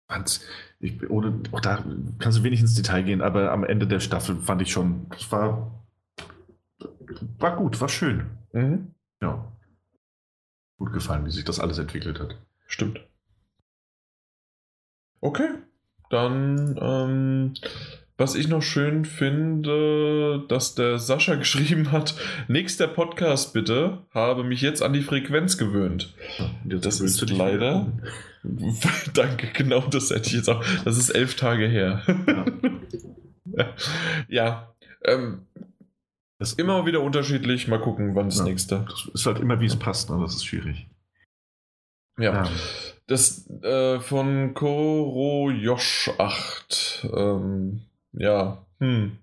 fand's, 0.08 0.42
ich, 0.80 1.09
ohne, 1.09 1.42
auch 1.51 1.59
da 1.61 1.84
kannst 2.19 2.38
du 2.40 2.43
wenig 2.43 2.59
ins 2.61 2.75
Detail 2.75 3.03
gehen, 3.03 3.22
aber 3.22 3.51
am 3.51 3.64
Ende 3.64 3.88
der 3.88 4.00
Staffel 4.00 4.35
fand 4.38 4.61
ich 4.61 4.72
schon, 4.72 5.08
es 5.17 5.32
war, 5.32 5.84
war 7.40 7.56
gut, 7.58 7.80
war 7.82 7.90
schön. 7.90 8.25
Mhm. 8.53 8.92
Ja. 9.22 9.51
Gut 10.77 10.93
gefallen, 10.93 11.25
wie 11.25 11.32
sich 11.32 11.43
das 11.45 11.59
alles 11.59 11.77
entwickelt 11.77 12.19
hat. 12.19 12.38
Stimmt. 12.67 13.00
Okay, 15.22 15.50
dann, 16.09 16.77
ähm, 16.80 17.53
was 18.17 18.35
ich 18.35 18.48
noch 18.48 18.61
schön 18.61 19.06
finde, 19.06 20.43
dass 20.48 20.75
der 20.75 21.00
Sascha 21.00 21.35
geschrieben 21.35 21.92
hat, 21.92 22.16
nächster 22.48 22.88
Podcast 22.88 23.53
bitte, 23.53 24.03
habe 24.14 24.43
mich 24.43 24.61
jetzt 24.61 24.84
an 24.84 24.93
die 24.93 25.01
Frequenz 25.01 25.58
gewöhnt. 25.58 26.14
Jetzt 26.66 26.85
Das 26.85 27.00
ist 27.01 27.27
leider- 27.32 27.88
Danke, 29.14 29.48
genau 29.53 29.82
das 29.82 30.09
hätte 30.09 30.27
ich 30.27 30.33
jetzt 30.35 30.49
auch. 30.49 30.64
Das 30.83 30.98
ist 30.98 31.09
elf 31.09 31.35
Tage 31.35 31.67
her. 31.67 32.01
Ja. 33.56 33.74
ja, 34.27 34.75
ähm, 35.03 35.45
Das, 36.40 36.53
immer 36.53 36.85
wieder 36.85 37.01
unterschiedlich. 37.01 37.67
Mal 37.67 37.80
gucken, 37.80 38.15
wann 38.15 38.27
das 38.27 38.40
Ja. 38.40 38.43
nächste. 38.45 38.85
das 38.90 39.09
ist 39.14 39.25
halt 39.25 39.40
immer, 39.40 39.59
wie 39.61 39.65
es 39.65 39.77
passt, 39.77 40.09
ne? 40.09 40.19
das 40.22 40.35
ist 40.35 40.45
schwierig. 40.45 40.88
Ja. 42.17 42.45
Ja. 42.45 42.49
Das 43.07 43.49
äh, 43.61 43.99
von 43.99 44.53
Korojosh 44.53 46.11
8. 46.17 47.09
Ähm, 47.14 47.82
ja. 48.14 48.65
Hm. 48.80 49.17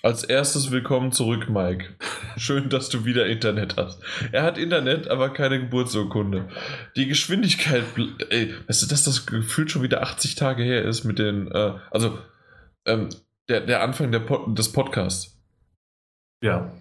Als 0.00 0.22
erstes 0.22 0.70
willkommen 0.70 1.10
zurück, 1.10 1.48
Mike. 1.48 1.96
Schön, 2.36 2.68
dass 2.68 2.88
du 2.88 3.04
wieder 3.04 3.26
Internet 3.26 3.76
hast. 3.76 4.00
Er 4.30 4.44
hat 4.44 4.56
Internet, 4.56 5.08
aber 5.08 5.30
keine 5.30 5.58
Geburtsurkunde. 5.58 6.48
Die 6.94 7.08
Geschwindigkeit, 7.08 7.82
ey, 8.30 8.54
weißt 8.68 8.82
du, 8.82 8.86
dass 8.86 9.02
das 9.02 9.26
gefühlt 9.26 9.72
schon 9.72 9.82
wieder 9.82 10.02
80 10.02 10.36
Tage 10.36 10.62
her 10.62 10.84
ist 10.84 11.02
mit 11.02 11.18
den, 11.18 11.50
äh, 11.50 11.74
also 11.90 12.16
ähm, 12.86 13.08
der, 13.48 13.62
der 13.62 13.82
Anfang 13.82 14.12
der 14.12 14.20
Pod 14.20 14.56
des 14.56 14.72
Podcasts. 14.72 15.36
ja. 16.42 16.72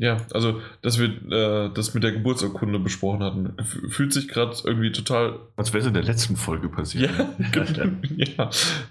Ja, 0.00 0.18
also, 0.32 0.62
dass 0.80 1.00
wir 1.00 1.08
äh, 1.08 1.74
das 1.74 1.92
mit 1.92 2.04
der 2.04 2.12
Geburtsurkunde 2.12 2.78
besprochen 2.78 3.20
hatten, 3.20 3.56
fühlt 3.90 4.12
sich 4.12 4.28
gerade 4.28 4.56
irgendwie 4.62 4.92
total 4.92 5.40
Als 5.56 5.72
wäre 5.72 5.80
es 5.80 5.88
in 5.88 5.94
der 5.94 6.04
letzten 6.04 6.36
Folge 6.36 6.68
passiert. 6.68 7.10
ja, 7.16 7.84
ja, 8.16 8.50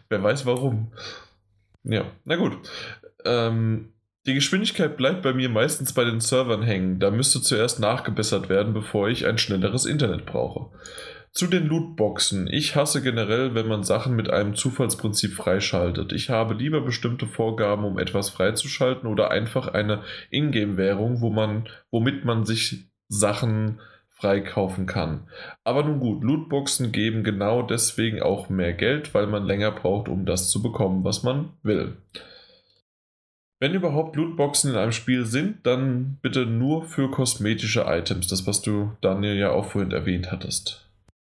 wer 0.09 0.21
weiß 0.21 0.45
warum. 0.45 0.91
Ja, 1.85 2.11
na 2.25 2.35
gut. 2.35 2.57
Ähm, 3.27 3.93
die 4.25 4.33
Geschwindigkeit 4.33 4.97
bleibt 4.97 5.21
bei 5.21 5.33
mir 5.33 5.47
meistens 5.47 5.93
bei 5.93 6.03
den 6.03 6.19
Servern 6.19 6.61
hängen. 6.61 6.99
Da 6.99 7.11
müsste 7.11 7.41
zuerst 7.41 7.79
nachgebessert 7.79 8.49
werden, 8.49 8.73
bevor 8.73 9.07
ich 9.07 9.25
ein 9.25 9.37
schnelleres 9.37 9.85
Internet 9.85 10.25
brauche. 10.25 10.71
Zu 11.31 11.47
den 11.47 11.67
Lootboxen. 11.67 12.47
Ich 12.51 12.75
hasse 12.75 13.01
generell, 13.01 13.55
wenn 13.55 13.67
man 13.67 13.83
Sachen 13.83 14.15
mit 14.15 14.29
einem 14.29 14.55
Zufallsprinzip 14.55 15.33
freischaltet. 15.33 16.11
Ich 16.11 16.29
habe 16.29 16.55
lieber 16.55 16.81
bestimmte 16.81 17.25
Vorgaben, 17.25 17.85
um 17.85 17.99
etwas 17.99 18.29
freizuschalten 18.29 19.09
oder 19.09 19.31
einfach 19.31 19.69
eine 19.69 20.01
Ingame-Währung, 20.29 21.21
wo 21.21 21.29
man, 21.29 21.69
womit 21.91 22.25
man 22.25 22.43
sich 22.43 22.89
Sachen 23.07 23.79
freikaufen 24.09 24.87
kann. 24.87 25.29
Aber 25.63 25.83
nun 25.83 25.99
gut, 25.99 26.23
Lootboxen 26.23 26.91
geben 26.91 27.23
genau 27.23 27.61
deswegen 27.61 28.21
auch 28.21 28.49
mehr 28.49 28.73
Geld, 28.73 29.13
weil 29.13 29.27
man 29.27 29.45
länger 29.45 29.71
braucht, 29.71 30.09
um 30.09 30.25
das 30.25 30.49
zu 30.49 30.61
bekommen, 30.61 31.05
was 31.05 31.23
man 31.23 31.53
will. 31.61 31.97
Wenn 33.59 33.73
überhaupt 33.73 34.15
Lootboxen 34.15 34.71
in 34.71 34.77
einem 34.77 34.91
Spiel 34.91 35.25
sind, 35.25 35.65
dann 35.65 36.17
bitte 36.21 36.45
nur 36.45 36.83
für 36.83 37.09
kosmetische 37.09 37.85
Items, 37.87 38.27
das 38.27 38.45
was 38.45 38.61
du 38.61 38.91
Daniel 39.01 39.35
ja 39.35 39.51
auch 39.51 39.71
vorhin 39.71 39.91
erwähnt 39.91 40.31
hattest. 40.31 40.87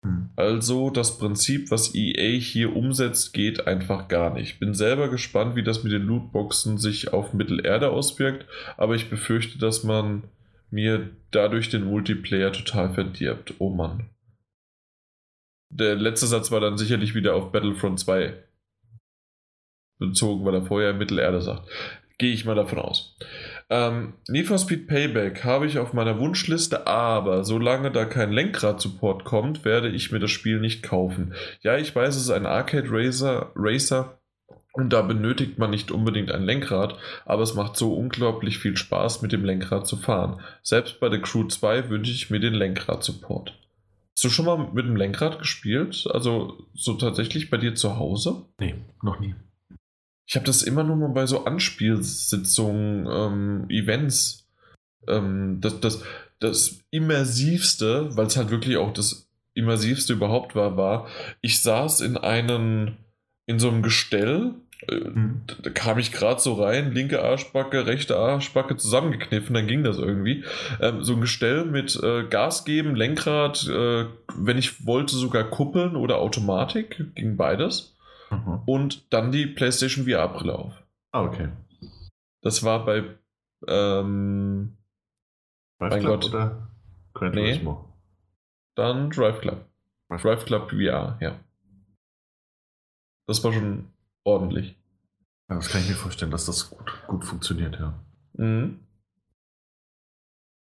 Hm. 0.03 0.29
Also 0.35 0.89
das 0.89 1.17
Prinzip, 1.17 1.71
was 1.71 1.95
EA 1.95 2.37
hier 2.37 2.75
umsetzt, 2.75 3.33
geht 3.33 3.67
einfach 3.67 4.09
gar 4.09 4.33
nicht. 4.33 4.59
Bin 4.59 4.73
selber 4.73 5.09
gespannt, 5.09 5.55
wie 5.55 5.63
das 5.63 5.83
mit 5.83 5.93
den 5.93 6.03
Lootboxen 6.03 6.77
sich 6.77 7.13
auf 7.13 7.33
Mittelerde 7.33 7.89
auswirkt, 7.89 8.45
aber 8.75 8.95
ich 8.95 9.09
befürchte, 9.09 9.57
dass 9.57 9.83
man 9.83 10.23
mir 10.71 11.09
dadurch 11.31 11.69
den 11.69 11.85
Multiplayer 11.85 12.51
total 12.51 12.93
verdirbt. 12.93 13.55
Oh 13.59 13.69
Mann. 13.69 14.09
Der 15.71 15.95
letzte 15.95 16.27
Satz 16.27 16.51
war 16.51 16.59
dann 16.59 16.77
sicherlich 16.77 17.15
wieder 17.15 17.35
auf 17.35 17.51
Battlefront 17.51 17.99
2 17.99 18.33
bezogen, 19.99 20.45
weil 20.45 20.55
er 20.55 20.65
vorher 20.65 20.93
Mittelerde 20.93 21.41
sagt. 21.41 21.69
Gehe 22.19 22.33
ich 22.33 22.45
mal 22.45 22.55
davon 22.55 22.79
aus. 22.79 23.15
Ähm, 23.69 24.13
Need 24.27 24.47
for 24.47 24.57
Speed 24.57 24.87
Payback 24.87 25.45
habe 25.45 25.65
ich 25.65 25.79
auf 25.79 25.93
meiner 25.93 26.19
Wunschliste, 26.19 26.85
aber 26.85 27.45
solange 27.45 27.91
da 27.91 28.03
kein 28.03 28.33
Lenkrad-Support 28.33 29.23
kommt, 29.23 29.63
werde 29.63 29.87
ich 29.89 30.11
mir 30.11 30.19
das 30.19 30.29
Spiel 30.29 30.59
nicht 30.59 30.83
kaufen. 30.83 31.33
Ja, 31.61 31.77
ich 31.77 31.95
weiß, 31.95 32.15
es 32.15 32.23
ist 32.23 32.29
ein 32.31 32.45
Arcade 32.45 32.89
Racer, 32.91 33.53
Racer 33.55 34.19
und 34.73 34.91
da 34.91 35.01
benötigt 35.01 35.59
man 35.59 35.69
nicht 35.71 35.91
unbedingt 35.91 36.29
ein 36.31 36.43
Lenkrad, 36.43 36.97
aber 37.25 37.43
es 37.43 37.53
macht 37.53 37.77
so 37.77 37.93
unglaublich 37.93 38.59
viel 38.59 38.75
Spaß, 38.75 39.21
mit 39.21 39.31
dem 39.31 39.45
Lenkrad 39.45 39.87
zu 39.87 39.95
fahren. 39.95 40.41
Selbst 40.61 40.99
bei 40.99 41.07
der 41.07 41.21
Crew 41.21 41.45
2 41.45 41.89
wünsche 41.89 42.11
ich 42.11 42.29
mir 42.29 42.41
den 42.41 42.53
Lenkrad-Support. 42.53 43.57
Hast 44.15 44.25
du 44.25 44.29
schon 44.29 44.45
mal 44.45 44.57
mit 44.73 44.85
dem 44.85 44.97
Lenkrad 44.97 45.39
gespielt? 45.39 46.05
Also 46.11 46.65
so 46.73 46.95
tatsächlich 46.95 47.49
bei 47.49 47.55
dir 47.55 47.75
zu 47.75 47.97
Hause? 47.97 48.45
Nee, 48.59 48.75
noch 49.01 49.21
nie. 49.21 49.35
Ich 50.29 50.35
habe 50.35 50.45
das 50.45 50.61
immer 50.61 50.83
nur 50.83 50.95
mal 50.95 51.09
bei 51.09 51.25
so 51.25 51.45
Anspielsitzungen, 51.45 53.07
ähm, 53.11 53.65
Events. 53.69 54.47
Ähm, 55.07 55.57
das, 55.59 55.79
das, 55.79 56.03
das 56.39 56.81
Immersivste, 56.91 58.15
weil 58.15 58.27
es 58.27 58.37
halt 58.37 58.51
wirklich 58.51 58.77
auch 58.77 58.93
das 58.93 59.27
Immersivste 59.55 60.13
überhaupt 60.13 60.53
war, 60.53 60.77
war, 60.77 61.07
ich 61.41 61.63
saß 61.63 62.01
in 62.01 62.15
einem, 62.15 62.97
in 63.47 63.57
so 63.57 63.69
einem 63.69 63.81
Gestell, 63.81 64.53
äh, 64.87 64.97
Hm. 64.97 65.41
da, 65.47 65.55
da 65.63 65.69
kam 65.71 65.97
ich 65.97 66.11
gerade 66.11 66.39
so 66.39 66.53
rein, 66.53 66.93
linke 66.93 67.23
Arschbacke, 67.23 67.87
rechte 67.87 68.15
Arschbacke 68.15 68.77
zusammengekniffen, 68.77 69.55
dann 69.55 69.65
ging 69.65 69.83
das 69.83 69.97
irgendwie. 69.97 70.43
Ähm, 70.79 71.03
so 71.03 71.13
ein 71.13 71.21
Gestell 71.21 71.65
mit 71.65 71.99
äh, 72.03 72.23
Gas 72.29 72.65
geben, 72.65 72.95
Lenkrad, 72.95 73.67
äh, 73.67 74.05
wenn 74.35 74.59
ich 74.59 74.85
wollte 74.85 75.15
sogar 75.15 75.45
Kuppeln 75.45 75.95
oder 75.95 76.19
Automatik, 76.19 77.03
ging 77.15 77.35
beides 77.35 77.95
Mhm. 78.31 78.61
und 78.65 79.13
dann 79.13 79.31
die 79.31 79.47
PlayStation 79.47 80.05
VR-Brille 80.05 80.57
auf. 80.57 80.73
Ah, 81.11 81.21
okay. 81.23 81.49
Das 82.41 82.63
war 82.63 82.85
bei. 82.85 83.03
Ähm, 83.67 84.77
Drive 85.79 85.89
Mein 85.91 85.99
Club 86.01 86.21
Gott. 86.21 86.29
oder 86.29 86.67
Gran 87.13 87.31
Nee. 87.33 87.51
Turismo? 87.53 87.85
dann 88.75 89.09
Drive 89.09 89.41
Club. 89.41 89.65
Drive 90.09 90.45
Club 90.45 90.69
VR, 90.71 91.17
ja. 91.19 91.39
Das 93.27 93.43
war 93.43 93.51
schon 93.53 93.87
ordentlich. 94.23 94.75
Ja, 95.49 95.55
das 95.55 95.69
kann 95.69 95.81
ich 95.81 95.89
mir 95.89 95.95
vorstellen, 95.95 96.31
dass 96.31 96.45
das 96.45 96.69
gut, 96.69 97.03
gut 97.07 97.25
funktioniert, 97.25 97.77
ja. 97.79 97.93
Mhm. 98.33 98.79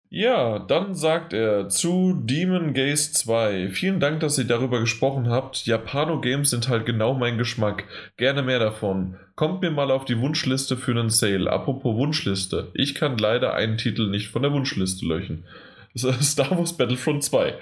Ja, 0.08 0.60
dann 0.60 0.94
sagt 0.94 1.32
er 1.32 1.68
zu 1.68 2.14
Demon 2.14 2.74
Gaze 2.74 3.12
2. 3.12 3.70
Vielen 3.70 3.98
Dank, 3.98 4.20
dass 4.20 4.38
ihr 4.38 4.44
darüber 4.44 4.78
gesprochen 4.78 5.28
habt. 5.28 5.66
Japano-Games 5.66 6.50
sind 6.50 6.68
halt 6.68 6.86
genau 6.86 7.14
mein 7.14 7.38
Geschmack. 7.38 7.84
Gerne 8.16 8.42
mehr 8.42 8.60
davon. 8.60 9.16
Kommt 9.34 9.62
mir 9.62 9.70
mal 9.70 9.90
auf 9.90 10.04
die 10.04 10.20
Wunschliste 10.20 10.76
für 10.76 10.92
einen 10.92 11.10
Sale. 11.10 11.50
Apropos 11.50 11.96
Wunschliste. 11.96 12.70
Ich 12.74 12.94
kann 12.94 13.18
leider 13.18 13.54
einen 13.54 13.78
Titel 13.78 14.08
nicht 14.08 14.28
von 14.28 14.42
der 14.42 14.52
Wunschliste 14.52 15.04
löschen. 15.04 15.44
Star 15.96 16.56
Wars 16.56 16.76
Battlefront 16.76 17.24
2. 17.24 17.54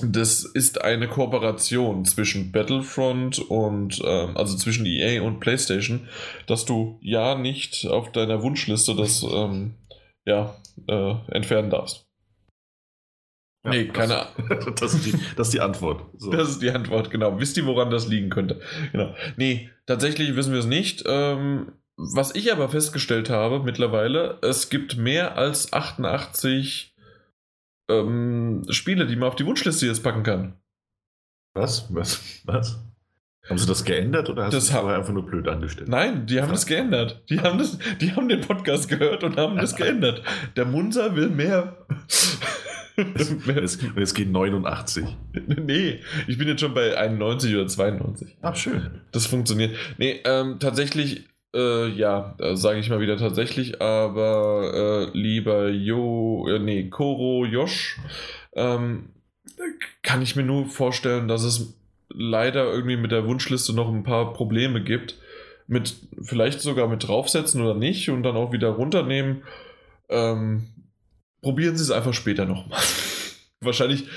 Das 0.00 0.44
ist 0.44 0.82
eine 0.82 1.06
Kooperation 1.06 2.04
zwischen 2.04 2.50
Battlefront 2.50 3.38
und, 3.38 4.02
ähm, 4.04 4.36
also 4.36 4.56
zwischen 4.56 4.86
EA 4.86 5.22
und 5.22 5.38
PlayStation, 5.38 6.08
dass 6.46 6.64
du 6.64 6.98
ja 7.02 7.36
nicht 7.36 7.86
auf 7.86 8.10
deiner 8.10 8.42
Wunschliste 8.42 8.96
das, 8.96 9.22
ähm, 9.22 9.74
ja, 10.24 10.56
äh, 10.88 11.14
entfernen 11.28 11.70
darfst. 11.70 12.06
nee, 13.64 13.84
das- 13.86 13.96
keine 13.96 14.26
Ahnung. 14.36 14.74
das, 14.78 14.94
ist 14.94 15.06
die, 15.06 15.12
das 15.36 15.48
ist 15.48 15.54
die 15.54 15.60
Antwort. 15.60 16.04
So. 16.18 16.30
Das 16.30 16.48
ist 16.50 16.60
die 16.62 16.70
Antwort, 16.70 17.10
genau. 17.10 17.38
Wisst 17.38 17.56
ihr, 17.56 17.66
woran 17.66 17.90
das 17.90 18.08
liegen 18.08 18.30
könnte? 18.30 18.60
Genau. 18.92 19.14
Nee, 19.36 19.70
tatsächlich 19.86 20.34
wissen 20.36 20.52
wir 20.52 20.60
es 20.60 20.66
nicht. 20.66 21.04
Ähm, 21.06 21.72
was 21.96 22.34
ich 22.34 22.50
aber 22.52 22.68
festgestellt 22.68 23.30
habe 23.30 23.60
mittlerweile, 23.60 24.38
es 24.42 24.70
gibt 24.70 24.96
mehr 24.96 25.36
als 25.36 25.72
88 25.72 26.96
ähm, 27.90 28.64
Spiele, 28.70 29.06
die 29.06 29.16
man 29.16 29.28
auf 29.28 29.36
die 29.36 29.46
Wunschliste 29.46 29.86
jetzt 29.86 30.02
packen 30.02 30.22
kann. 30.22 30.58
was? 31.54 31.92
Was? 31.94 32.40
Was? 32.44 32.78
Haben 33.52 33.58
sie 33.58 33.66
das 33.66 33.84
geändert 33.84 34.30
oder 34.30 34.44
hast 34.44 34.54
Das 34.54 34.66
du 34.66 34.72
vorher 34.72 34.98
einfach 34.98 35.12
nur 35.12 35.26
blöd 35.26 35.46
angestellt? 35.48 35.88
Nein, 35.88 36.26
die 36.26 36.40
haben 36.40 36.50
das 36.50 36.66
geändert. 36.66 37.22
Die 37.28 37.40
haben, 37.40 37.58
das, 37.58 37.78
die 38.00 38.12
haben 38.12 38.28
den 38.28 38.40
Podcast 38.40 38.88
gehört 38.88 39.24
und 39.24 39.36
haben 39.36 39.56
das 39.56 39.76
geändert. 39.76 40.22
Der 40.56 40.64
Munzer 40.64 41.14
will 41.16 41.28
mehr. 41.28 41.76
Und 42.96 43.98
es 43.98 44.14
geht 44.14 44.30
89. 44.30 45.04
nee, 45.46 46.00
ich 46.26 46.38
bin 46.38 46.48
jetzt 46.48 46.60
schon 46.60 46.74
bei 46.74 46.96
91 46.96 47.54
oder 47.54 47.66
92. 47.66 48.36
Ach, 48.42 48.56
schön. 48.56 49.00
Das 49.12 49.26
funktioniert. 49.26 49.76
Nee, 49.98 50.20
ähm, 50.24 50.58
tatsächlich, 50.58 51.28
äh, 51.54 51.88
ja, 51.88 52.36
sage 52.54 52.80
ich 52.80 52.90
mal 52.90 53.00
wieder 53.00 53.16
tatsächlich, 53.16 53.80
aber 53.80 55.10
äh, 55.14 55.18
lieber 55.18 55.68
Jo, 55.68 56.48
äh, 56.48 56.58
nee, 56.58 56.88
Koro 56.88 57.46
Josh, 57.46 57.98
ähm, 58.54 59.10
kann 60.02 60.22
ich 60.22 60.36
mir 60.36 60.42
nur 60.44 60.66
vorstellen, 60.66 61.28
dass 61.28 61.44
es 61.44 61.74
leider 62.14 62.64
irgendwie 62.72 62.96
mit 62.96 63.12
der 63.12 63.26
Wunschliste 63.26 63.74
noch 63.74 63.88
ein 63.88 64.04
paar 64.04 64.32
Probleme 64.32 64.82
gibt. 64.82 65.18
Mit, 65.66 65.94
vielleicht 66.22 66.60
sogar 66.60 66.88
mit 66.88 67.06
draufsetzen 67.06 67.62
oder 67.62 67.74
nicht 67.74 68.10
und 68.10 68.22
dann 68.22 68.36
auch 68.36 68.52
wieder 68.52 68.70
runternehmen. 68.70 69.42
Ähm, 70.08 70.66
probieren 71.40 71.76
Sie 71.76 71.82
es 71.82 71.90
einfach 71.90 72.14
später 72.14 72.44
nochmal. 72.44 72.80
Wahrscheinlich, 73.60 74.08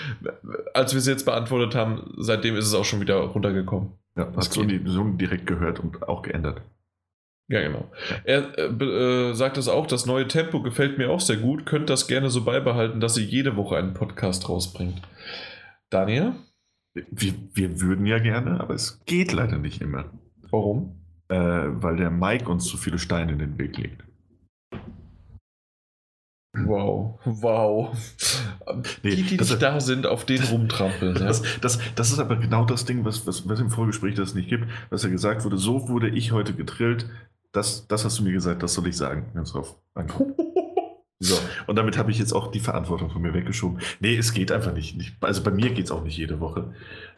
als 0.74 0.94
wir 0.94 1.00
es 1.00 1.08
jetzt 1.08 1.26
beantwortet 1.26 1.76
haben, 1.76 2.14
seitdem 2.18 2.56
ist 2.56 2.66
es 2.66 2.74
auch 2.74 2.86
schon 2.86 3.00
wieder 3.00 3.18
runtergekommen. 3.18 3.92
Ja, 4.18 4.32
hast 4.36 4.56
du 4.56 4.64
die 4.64 4.80
direkt 4.80 5.46
gehört 5.46 5.80
und 5.80 6.02
auch 6.04 6.24
geändert. 6.24 6.62
Ja, 7.48 7.62
genau. 7.62 7.92
Er 8.24 8.58
äh, 8.58 8.64
äh, 8.64 9.34
sagt 9.34 9.58
es 9.58 9.68
auch, 9.68 9.86
das 9.86 10.08
neue 10.08 10.28
Tempo 10.28 10.64
gefällt 10.64 10.98
mir 10.98 11.12
auch 11.12 11.20
sehr 11.20 11.38
gut. 11.38 11.66
Könnt 11.66 11.90
das 11.92 12.08
gerne 12.08 12.30
so 12.30 12.44
beibehalten, 12.44 13.00
dass 13.00 13.18
ihr 13.18 13.26
jede 13.26 13.56
Woche 13.56 13.78
einen 13.78 13.94
Podcast 13.94 14.50
rausbringt. 14.50 15.00
Daniel, 15.92 16.34
Wir, 16.96 17.34
wir 17.54 17.82
würden 17.82 18.06
ja 18.06 18.20
gerne, 18.20 18.60
aber 18.62 18.74
es 18.74 19.02
geht 19.06 19.34
leider 19.34 19.58
nicht 19.58 19.82
immer. 19.82 20.06
warum? 20.50 20.96
Äh, 21.28 21.36
weil 21.38 21.98
der 21.98 22.10
Mike 22.10 22.50
uns 22.50 22.66
zu 22.66 22.78
viele 22.78 23.00
Steine 23.00 23.34
in 23.34 23.40
den 23.40 23.58
Weg 23.58 23.78
legt. 23.78 24.04
Wow, 26.58 27.20
wow. 27.26 27.98
Nee, 29.04 29.16
die, 29.16 29.24
die 29.24 29.38
nicht 29.38 29.62
da 29.62 29.82
sind, 29.82 30.08
auf 30.08 30.24
den 30.26 30.42
rumtrampeln. 30.42 31.16
Ja? 31.16 31.26
Das, 31.26 31.44
das, 31.60 31.80
das 31.96 32.12
ist 32.12 32.20
aber 32.20 32.38
genau 32.38 32.64
das 32.64 32.86
Ding, 32.86 33.04
was, 33.04 33.28
was, 33.28 33.48
was 33.50 33.60
im 33.60 33.70
Vorgespräch 33.70 34.16
das 34.16 34.36
nicht 34.36 34.48
gibt, 34.48 34.66
was 34.90 35.04
ja 35.04 35.10
gesagt 35.10 35.44
wurde, 35.44 35.58
so 35.58 35.90
wurde 35.90 36.10
ich 36.10 36.32
heute 36.32 36.54
gedrillt, 36.54 37.10
das, 37.52 37.88
das 37.88 38.06
hast 38.06 38.20
du 38.20 38.24
mir 38.24 38.32
gesagt, 38.32 38.64
das 38.64 38.74
soll 38.74 38.88
ich 38.88 38.98
sagen. 38.98 39.32
Ganz 39.34 39.52
drauf. 39.52 39.76
Danke. 39.94 40.34
So, 41.20 41.38
und 41.68 41.78
damit 41.78 41.98
habe 41.98 42.12
ich 42.12 42.20
jetzt 42.20 42.34
auch 42.34 42.52
die 42.52 42.60
Verantwortung 42.60 43.10
von 43.10 43.22
mir 43.22 43.34
weggeschoben. 43.34 43.80
Nee, 44.00 44.18
es 44.18 44.34
geht 44.34 44.52
einfach 44.52 44.74
nicht. 44.74 44.98
nicht 44.98 45.16
also 45.22 45.44
bei 45.44 45.52
mir 45.52 45.74
geht 45.74 45.86
es 45.86 45.92
auch 45.92 46.04
nicht 46.04 46.18
jede 46.18 46.40
Woche. 46.40 46.74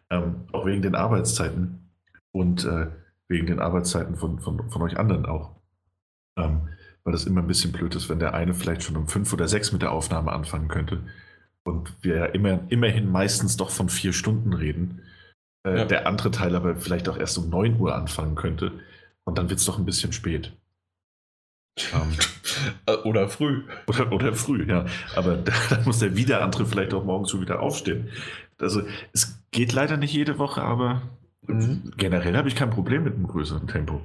Ähm, 0.10 0.46
auch 0.52 0.66
wegen 0.66 0.82
den 0.82 0.96
Arbeitszeiten 0.96 1.90
und 2.32 2.64
äh, 2.66 2.88
wegen 3.28 3.48
den 3.48 3.60
Arbeitszeiten 3.60 4.16
von, 4.16 4.40
von, 4.40 4.70
von 4.70 4.82
euch 4.84 4.98
anderen 4.98 5.26
auch. 5.26 5.56
Ähm, 6.38 6.70
weil 7.04 7.14
das 7.14 7.26
immer 7.26 7.42
ein 7.42 7.48
bisschen 7.48 7.72
blöd 7.72 7.96
ist, 7.96 8.10
wenn 8.10 8.20
der 8.20 8.34
eine 8.34 8.54
vielleicht 8.54 8.84
schon 8.84 8.98
um 8.98 9.08
fünf 9.08 9.34
oder 9.34 9.48
sechs 9.48 9.72
mit 9.72 9.82
der 9.82 9.92
Aufnahme 9.92 10.32
anfangen 10.32 10.68
könnte. 10.68 11.02
Und 11.64 11.96
wir 12.02 12.16
ja 12.18 12.26
immer, 12.26 12.60
immerhin 12.70 13.12
meistens 13.12 13.58
doch 13.58 13.70
von 13.72 13.90
vier 13.90 14.14
Stunden 14.14 14.54
reden. 14.54 15.02
Äh, 15.66 15.80
Ja. 15.80 15.86
Der 15.86 16.08
andere 16.08 16.32
Teil 16.32 16.56
aber 16.56 16.76
vielleicht 16.78 17.10
auch 17.10 17.18
erst 17.18 17.38
um 17.38 17.50
9 17.50 17.80
Uhr 17.80 17.96
anfangen 17.96 18.36
könnte. 18.36 18.72
Und 19.24 19.38
dann 19.38 19.50
wird 19.50 19.60
es 19.60 19.66
doch 19.66 19.78
ein 19.78 19.86
bisschen 19.86 20.14
spät. 20.14 20.54
Äh, 22.86 22.94
Oder 23.04 23.30
früh. 23.30 23.64
oder, 23.88 24.12
oder 24.12 24.34
früh, 24.34 24.66
ja. 24.68 24.86
Aber 25.16 25.36
da, 25.38 25.54
dann 25.70 25.84
muss 25.86 26.00
der 26.00 26.16
wieder 26.16 26.42
andere 26.44 26.66
vielleicht 26.66 26.94
auch 26.94 27.04
morgens 27.04 27.30
schon 27.32 27.42
wieder 27.42 27.60
aufstehen. 27.62 28.10
Also 28.60 28.82
es 29.14 29.40
geht 29.52 29.74
leider 29.74 29.98
nicht 29.98 30.14
jede 30.14 30.38
Woche, 30.40 30.62
aber 30.62 31.02
Mhm. 31.50 31.94
generell 31.96 32.36
habe 32.36 32.50
ich 32.50 32.56
kein 32.56 32.72
Problem 32.72 33.04
mit 33.06 33.14
einem 33.16 33.28
größeren 33.28 33.68
Tempo. 33.68 34.02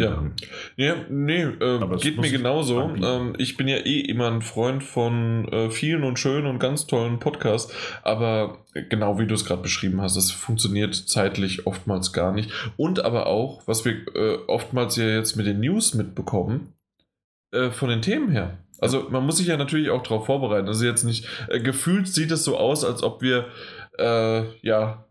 Ja. 0.00 0.18
Ähm, 0.18 0.32
Ja, 0.76 0.96
nee, 1.08 1.42
äh, 1.42 1.96
geht 2.00 2.18
mir 2.18 2.30
genauso. 2.30 2.80
Ähm, 2.80 3.34
ich 3.38 3.56
bin 3.56 3.68
ja 3.68 3.76
eh 3.76 4.00
immer 4.00 4.30
ein 4.30 4.42
Freund 4.42 4.82
von 4.82 5.46
äh, 5.52 5.70
vielen 5.70 6.04
und 6.04 6.18
schönen 6.18 6.46
und 6.46 6.58
ganz 6.58 6.86
tollen 6.86 7.18
Podcasts, 7.18 7.72
aber 8.02 8.64
genau 8.88 9.18
wie 9.18 9.26
du 9.26 9.34
es 9.34 9.44
gerade 9.44 9.62
beschrieben 9.62 10.00
hast, 10.00 10.16
es 10.16 10.30
funktioniert 10.30 10.94
zeitlich 10.94 11.66
oftmals 11.66 12.12
gar 12.12 12.32
nicht. 12.32 12.50
Und 12.76 13.04
aber 13.04 13.26
auch, 13.26 13.66
was 13.66 13.84
wir 13.84 13.94
äh, 14.14 14.38
oftmals 14.46 14.96
ja 14.96 15.08
jetzt 15.08 15.36
mit 15.36 15.46
den 15.46 15.60
News 15.60 15.94
mitbekommen, 15.94 16.72
äh, 17.52 17.70
von 17.70 17.88
den 17.88 18.02
Themen 18.02 18.30
her. 18.30 18.58
Also 18.78 19.08
man 19.10 19.26
muss 19.26 19.36
sich 19.36 19.48
ja 19.48 19.56
natürlich 19.56 19.90
auch 19.90 20.02
darauf 20.02 20.26
vorbereiten. 20.26 20.68
Also 20.68 20.86
jetzt 20.86 21.04
nicht, 21.04 21.26
äh, 21.48 21.60
gefühlt 21.60 22.08
sieht 22.08 22.30
es 22.30 22.44
so 22.44 22.56
aus, 22.56 22.84
als 22.84 23.02
ob 23.02 23.22
wir 23.22 23.46
äh, 23.98 24.44
ja 24.62 25.04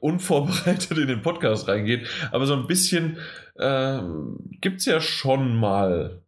unvorbereitet 0.00 0.98
in 0.98 1.08
den 1.08 1.22
Podcast 1.22 1.66
reingehen, 1.66 2.06
aber 2.30 2.46
so 2.46 2.54
ein 2.54 2.66
bisschen 2.66 3.16
ähm, 3.62 4.36
gibt 4.60 4.80
es 4.80 4.86
ja 4.86 5.00
schon 5.00 5.56
mal 5.56 6.22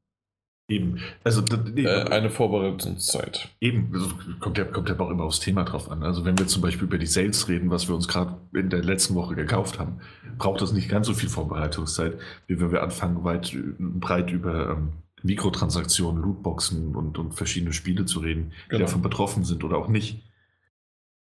eben. 0.68 1.00
Also 1.24 1.40
d- 1.42 1.58
nee, 1.74 1.84
äh, 1.84 2.08
eine 2.10 2.30
Vorbereitungszeit. 2.30 3.50
Eben, 3.60 3.90
also 3.92 4.08
kommt 4.40 4.56
ja, 4.58 4.64
kommt 4.64 4.88
ja 4.88 4.98
auch 4.98 5.10
immer 5.10 5.24
aufs 5.24 5.40
Thema 5.40 5.64
drauf 5.64 5.90
an. 5.90 6.02
Also 6.02 6.24
wenn 6.24 6.38
wir 6.38 6.46
zum 6.46 6.62
Beispiel 6.62 6.84
über 6.84 6.98
die 6.98 7.06
Sales 7.06 7.48
reden, 7.48 7.70
was 7.70 7.88
wir 7.88 7.94
uns 7.94 8.08
gerade 8.08 8.36
in 8.54 8.70
der 8.70 8.82
letzten 8.82 9.14
Woche 9.14 9.34
gekauft 9.34 9.78
haben, 9.78 10.00
braucht 10.38 10.62
das 10.62 10.72
nicht 10.72 10.88
ganz 10.88 11.06
so 11.06 11.14
viel 11.14 11.28
Vorbereitungszeit, 11.28 12.18
wie 12.46 12.58
wenn 12.60 12.72
wir 12.72 12.82
anfangen, 12.82 13.24
weit 13.24 13.52
äh, 13.52 13.62
breit 13.78 14.30
über 14.30 14.70
ähm, 14.70 14.92
Mikrotransaktionen, 15.22 16.22
Lootboxen 16.22 16.94
und, 16.94 17.18
und 17.18 17.32
verschiedene 17.34 17.72
Spiele 17.72 18.04
zu 18.04 18.20
reden, 18.20 18.52
die 18.66 18.70
Genau. 18.70 18.84
davon 18.84 19.02
betroffen 19.02 19.44
sind 19.44 19.64
oder 19.64 19.78
auch 19.78 19.88
nicht. 19.88 20.22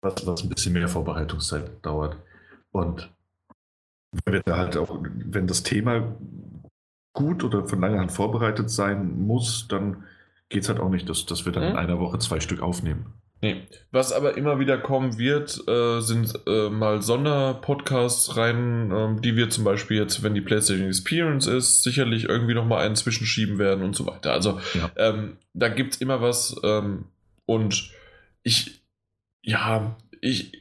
Was, 0.03 0.27
was 0.27 0.43
ein 0.43 0.49
bisschen 0.49 0.73
mehr 0.73 0.89
Vorbereitungszeit 0.89 1.85
dauert. 1.85 2.17
Und 2.73 3.11
wenn 4.24 4.34
wir 4.34 4.42
da 4.42 4.56
halt 4.56 4.76
auch, 4.76 4.98
wenn 5.02 5.47
das 5.47 5.62
Thema 5.62 6.16
gut 7.12 7.44
oder 7.44 7.66
von 7.66 7.80
langer 7.80 8.00
Hand 8.00 8.12
vorbereitet 8.12 8.70
sein 8.70 9.20
muss, 9.20 9.66
dann 9.68 10.05
geht 10.48 10.62
es 10.64 10.68
halt 10.68 10.80
auch 10.80 10.89
nicht, 10.90 11.08
dass, 11.08 11.26
dass 11.26 11.44
wir 11.44 11.52
dann 11.52 11.62
in 11.62 11.70
Mhm. 11.72 11.76
einer 11.78 11.98
Woche 12.00 12.18
zwei 12.18 12.40
Stück 12.40 12.60
aufnehmen. 12.60 13.14
Nee. 13.42 13.62
Was 13.90 14.12
aber 14.12 14.36
immer 14.36 14.58
wieder 14.58 14.76
kommen 14.76 15.16
wird, 15.16 15.66
äh, 15.66 16.00
sind 16.00 16.39
äh, 16.47 16.68
mal 16.68 17.00
Sonderpodcasts 17.00 18.36
rein, 18.36 18.90
ähm, 18.94 19.22
die 19.22 19.34
wir 19.34 19.48
zum 19.48 19.64
Beispiel 19.64 19.97
jetzt, 19.97 20.22
wenn 20.22 20.34
die 20.34 20.42
PlayStation 20.42 20.86
Experience 20.89 21.47
ist, 21.47 21.82
sicherlich 21.82 22.24
irgendwie 22.24 22.52
nochmal 22.55 22.84
einen 22.84 22.97
zwischenschieben 22.97 23.58
werden 23.58 23.82
und 23.82 23.97
so 23.97 24.06
weiter. 24.06 24.32
Also 24.32 24.60
Ja. 24.74 24.90
ähm, 24.97 25.39
da 25.55 25.68
gibt 25.68 25.94
es 25.94 26.00
immer 26.02 26.20
was 26.20 26.55
ähm, 26.64 27.06
und 27.47 27.90
ich, 28.42 28.82
ja, 29.42 29.97
ich, 30.20 30.59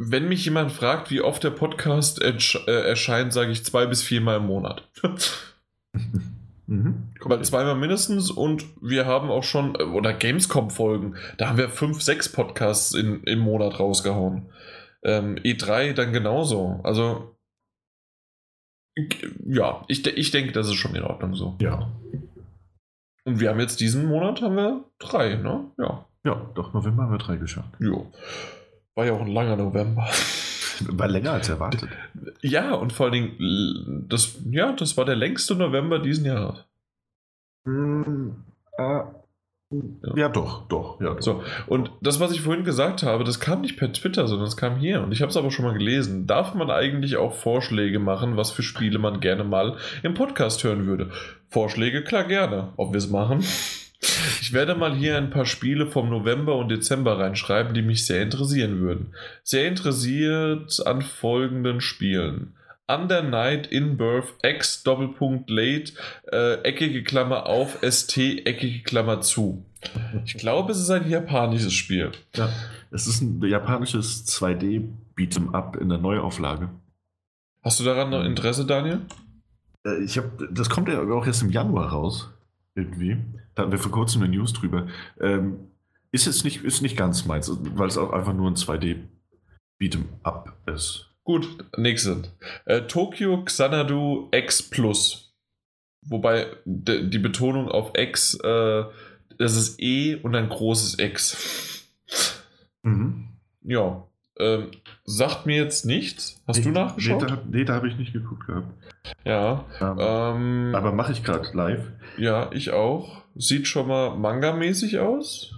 wenn 0.00 0.28
mich 0.28 0.44
jemand 0.44 0.70
fragt, 0.70 1.10
wie 1.10 1.20
oft 1.20 1.42
der 1.42 1.50
Podcast 1.50 2.22
ersch 2.22 2.54
äh, 2.68 2.88
erscheint, 2.88 3.32
sage 3.32 3.50
ich 3.50 3.64
zwei 3.64 3.84
bis 3.84 4.02
viermal 4.02 4.38
im 4.38 4.46
Monat. 4.46 4.88
Mhm. 6.70 7.14
Aber 7.24 7.40
zweimal 7.42 7.76
mindestens 7.76 8.30
und 8.30 8.66
wir 8.82 9.06
haben 9.06 9.30
auch 9.30 9.42
schon, 9.42 9.74
äh, 9.76 9.84
oder 9.84 10.12
Gamescom-Folgen, 10.12 11.16
da 11.38 11.48
haben 11.48 11.56
wir 11.56 11.70
fünf, 11.70 12.02
sechs 12.02 12.30
Podcasts 12.30 12.92
in, 12.92 13.22
im 13.22 13.38
Monat 13.38 13.80
rausgehauen. 13.80 14.50
Ähm, 15.02 15.36
E3 15.36 15.94
dann 15.94 16.12
genauso. 16.12 16.78
Also, 16.84 17.34
ja, 19.46 19.82
ich, 19.88 20.06
ich 20.06 20.30
denke, 20.30 20.52
das 20.52 20.68
ist 20.68 20.74
schon 20.74 20.94
in 20.94 21.04
Ordnung 21.04 21.34
so. 21.34 21.56
Ja. 21.58 21.90
Und 23.24 23.40
wir 23.40 23.48
haben 23.48 23.60
jetzt 23.60 23.80
diesen 23.80 24.04
Monat 24.04 24.42
haben 24.42 24.56
wir 24.56 24.84
drei, 24.98 25.36
ne? 25.36 25.70
Ja. 25.78 26.04
Ja, 26.22 26.50
doch, 26.54 26.74
November 26.74 27.04
haben 27.04 27.12
wir 27.12 27.18
drei 27.18 27.36
geschafft. 27.36 27.70
Jo. 27.78 28.12
War 28.98 29.06
ja 29.06 29.12
auch 29.12 29.20
ein 29.20 29.28
langer 29.28 29.54
November. 29.54 30.08
War 30.88 31.06
länger 31.06 31.30
als 31.30 31.48
erwartet. 31.48 31.88
ja, 32.42 32.74
und 32.74 32.92
vor 32.92 33.06
allen 33.06 33.12
Dingen, 33.12 34.06
das, 34.08 34.40
ja, 34.50 34.72
das 34.72 34.96
war 34.96 35.04
der 35.04 35.14
längste 35.14 35.54
November 35.54 36.00
diesen 36.00 36.24
Jahres. 36.24 36.64
Mm, 37.64 38.30
äh, 38.76 39.00
ja, 40.16 40.28
doch, 40.28 40.66
doch. 40.66 41.00
Ja, 41.00 41.14
doch. 41.14 41.22
So, 41.22 41.44
und 41.68 41.92
das, 42.00 42.18
was 42.18 42.32
ich 42.32 42.40
vorhin 42.40 42.64
gesagt 42.64 43.04
habe, 43.04 43.22
das 43.22 43.38
kam 43.38 43.60
nicht 43.60 43.76
per 43.76 43.92
Twitter, 43.92 44.26
sondern 44.26 44.48
es 44.48 44.56
kam 44.56 44.78
hier. 44.78 45.00
Und 45.00 45.12
ich 45.12 45.22
habe 45.22 45.30
es 45.30 45.36
aber 45.36 45.52
schon 45.52 45.64
mal 45.64 45.74
gelesen. 45.74 46.26
Darf 46.26 46.56
man 46.56 46.68
eigentlich 46.68 47.18
auch 47.18 47.34
Vorschläge 47.34 48.00
machen, 48.00 48.36
was 48.36 48.50
für 48.50 48.64
Spiele 48.64 48.98
man 48.98 49.20
gerne 49.20 49.44
mal 49.44 49.76
im 50.02 50.14
Podcast 50.14 50.64
hören 50.64 50.86
würde? 50.86 51.12
Vorschläge, 51.46 52.02
klar, 52.02 52.24
gerne. 52.24 52.72
Ob 52.76 52.92
wir 52.92 52.98
es 52.98 53.08
machen? 53.10 53.44
Ich 54.00 54.52
werde 54.52 54.74
mal 54.74 54.94
hier 54.94 55.16
ein 55.16 55.30
paar 55.30 55.44
Spiele 55.46 55.86
vom 55.86 56.08
November 56.08 56.56
und 56.56 56.68
Dezember 56.68 57.18
reinschreiben, 57.18 57.74
die 57.74 57.82
mich 57.82 58.06
sehr 58.06 58.22
interessieren 58.22 58.78
würden. 58.80 59.14
Sehr 59.42 59.66
interessiert 59.68 60.80
an 60.86 61.02
folgenden 61.02 61.80
Spielen. 61.80 62.54
Under 62.86 63.22
Night 63.22 63.66
in 63.66 63.98
Birth, 63.98 64.34
X, 64.42 64.82
Doppelpunkt, 64.82 65.50
Late, 65.50 65.92
äh, 66.32 66.54
eckige 66.62 67.02
Klammer 67.02 67.46
auf, 67.46 67.78
ST, 67.82 68.16
eckige 68.46 68.82
Klammer 68.82 69.20
zu. 69.20 69.64
Ich 70.24 70.34
glaube, 70.38 70.72
es 70.72 70.78
ist 70.78 70.90
ein 70.90 71.08
japanisches 71.08 71.74
Spiel. 71.74 72.12
Ja, 72.34 72.48
es 72.90 73.06
ist 73.06 73.20
ein 73.20 73.42
japanisches 73.42 74.24
2D 74.26 74.88
Beat'em 75.16 75.52
Up 75.52 75.76
in 75.76 75.90
der 75.90 75.98
Neuauflage. 75.98 76.70
Hast 77.62 77.78
du 77.80 77.84
daran 77.84 78.08
noch 78.10 78.24
Interesse, 78.24 78.64
Daniel? 78.64 79.00
Äh, 79.84 80.02
Ich 80.04 80.16
habe, 80.16 80.48
das 80.50 80.70
kommt 80.70 80.88
ja 80.88 81.02
auch 81.02 81.26
erst 81.26 81.42
im 81.42 81.50
Januar 81.50 81.90
raus, 81.90 82.30
irgendwie. 82.74 83.18
Da 83.58 83.62
hatten 83.62 83.72
wir 83.72 83.80
vor 83.80 83.90
kurzem 83.90 84.22
eine 84.22 84.32
News 84.32 84.52
drüber. 84.52 84.86
Ähm, 85.20 85.72
ist 86.12 86.26
jetzt 86.26 86.44
nicht, 86.44 86.62
ist 86.62 86.80
nicht 86.80 86.96
ganz 86.96 87.26
meins, 87.26 87.50
weil 87.74 87.88
es 87.88 87.98
auch 87.98 88.12
einfach 88.12 88.32
nur 88.32 88.48
ein 88.48 88.54
2D 88.54 89.00
Beat'em 89.82 90.04
Up 90.22 90.56
ist. 90.66 91.10
Gut, 91.24 91.48
nächste. 91.76 92.22
Äh, 92.66 92.82
Tokyo 92.82 93.42
Xanadu 93.42 94.28
X 94.30 94.62
Plus. 94.62 95.34
Wobei 96.06 96.46
die 96.64 97.18
Betonung 97.18 97.68
auf 97.68 97.98
X, 97.98 98.34
äh, 98.34 98.84
das 99.38 99.56
ist 99.56 99.82
E 99.82 100.14
und 100.14 100.36
ein 100.36 100.48
großes 100.48 101.00
X. 101.00 101.84
Mhm. 102.84 103.30
Ja. 103.62 104.04
Ähm, 104.38 104.70
sagt 105.04 105.46
mir 105.46 105.56
jetzt 105.56 105.84
nichts. 105.84 106.40
Hast 106.46 106.58
nee, 106.58 106.62
du 106.62 106.70
nachgeschaut? 106.70 107.22
Nee, 107.22 107.28
da, 107.28 107.42
nee, 107.50 107.64
da 107.64 107.74
habe 107.74 107.88
ich 107.88 107.96
nicht 107.96 108.12
geguckt 108.12 108.46
gehabt. 108.46 108.68
Ja. 109.24 109.64
Ähm, 109.80 109.96
ähm, 109.98 110.74
aber 110.76 110.92
mache 110.92 111.10
ich 111.10 111.24
gerade 111.24 111.48
live. 111.54 111.90
Ja, 112.18 112.52
ich 112.52 112.70
auch. 112.70 113.24
Sieht 113.38 113.68
schon 113.68 113.86
mal 113.86 114.16
manga-mäßig 114.16 114.98
aus. 114.98 115.54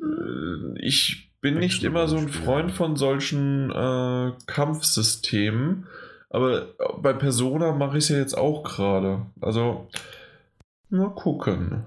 Äh, 0.00 0.78
ich 0.80 1.30
bin 1.42 1.58
nicht 1.58 1.84
immer 1.84 2.08
so 2.08 2.16
ein 2.16 2.30
Freund 2.30 2.72
von 2.72 2.96
solchen 2.96 3.70
äh, 3.70 4.32
Kampfsystemen, 4.46 5.86
aber 6.30 6.74
bei 7.00 7.12
Persona 7.12 7.72
mache 7.72 7.98
ich 7.98 8.04
es 8.04 8.08
ja 8.08 8.16
jetzt 8.16 8.38
auch 8.38 8.62
gerade. 8.64 9.26
Also, 9.40 9.88
mal 10.88 11.14
gucken. 11.14 11.84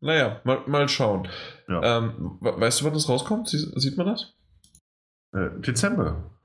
Naja, 0.00 0.40
mal, 0.44 0.62
mal 0.66 0.88
schauen. 0.88 1.28
Ja. 1.68 1.98
Ähm, 1.98 2.38
weißt 2.40 2.80
du, 2.80 2.84
wann 2.86 2.94
das 2.94 3.10
rauskommt? 3.10 3.48
sieht 3.48 3.96
man 3.98 4.06
das? 4.06 4.34
Äh, 5.32 5.50
Dezember. 5.60 6.35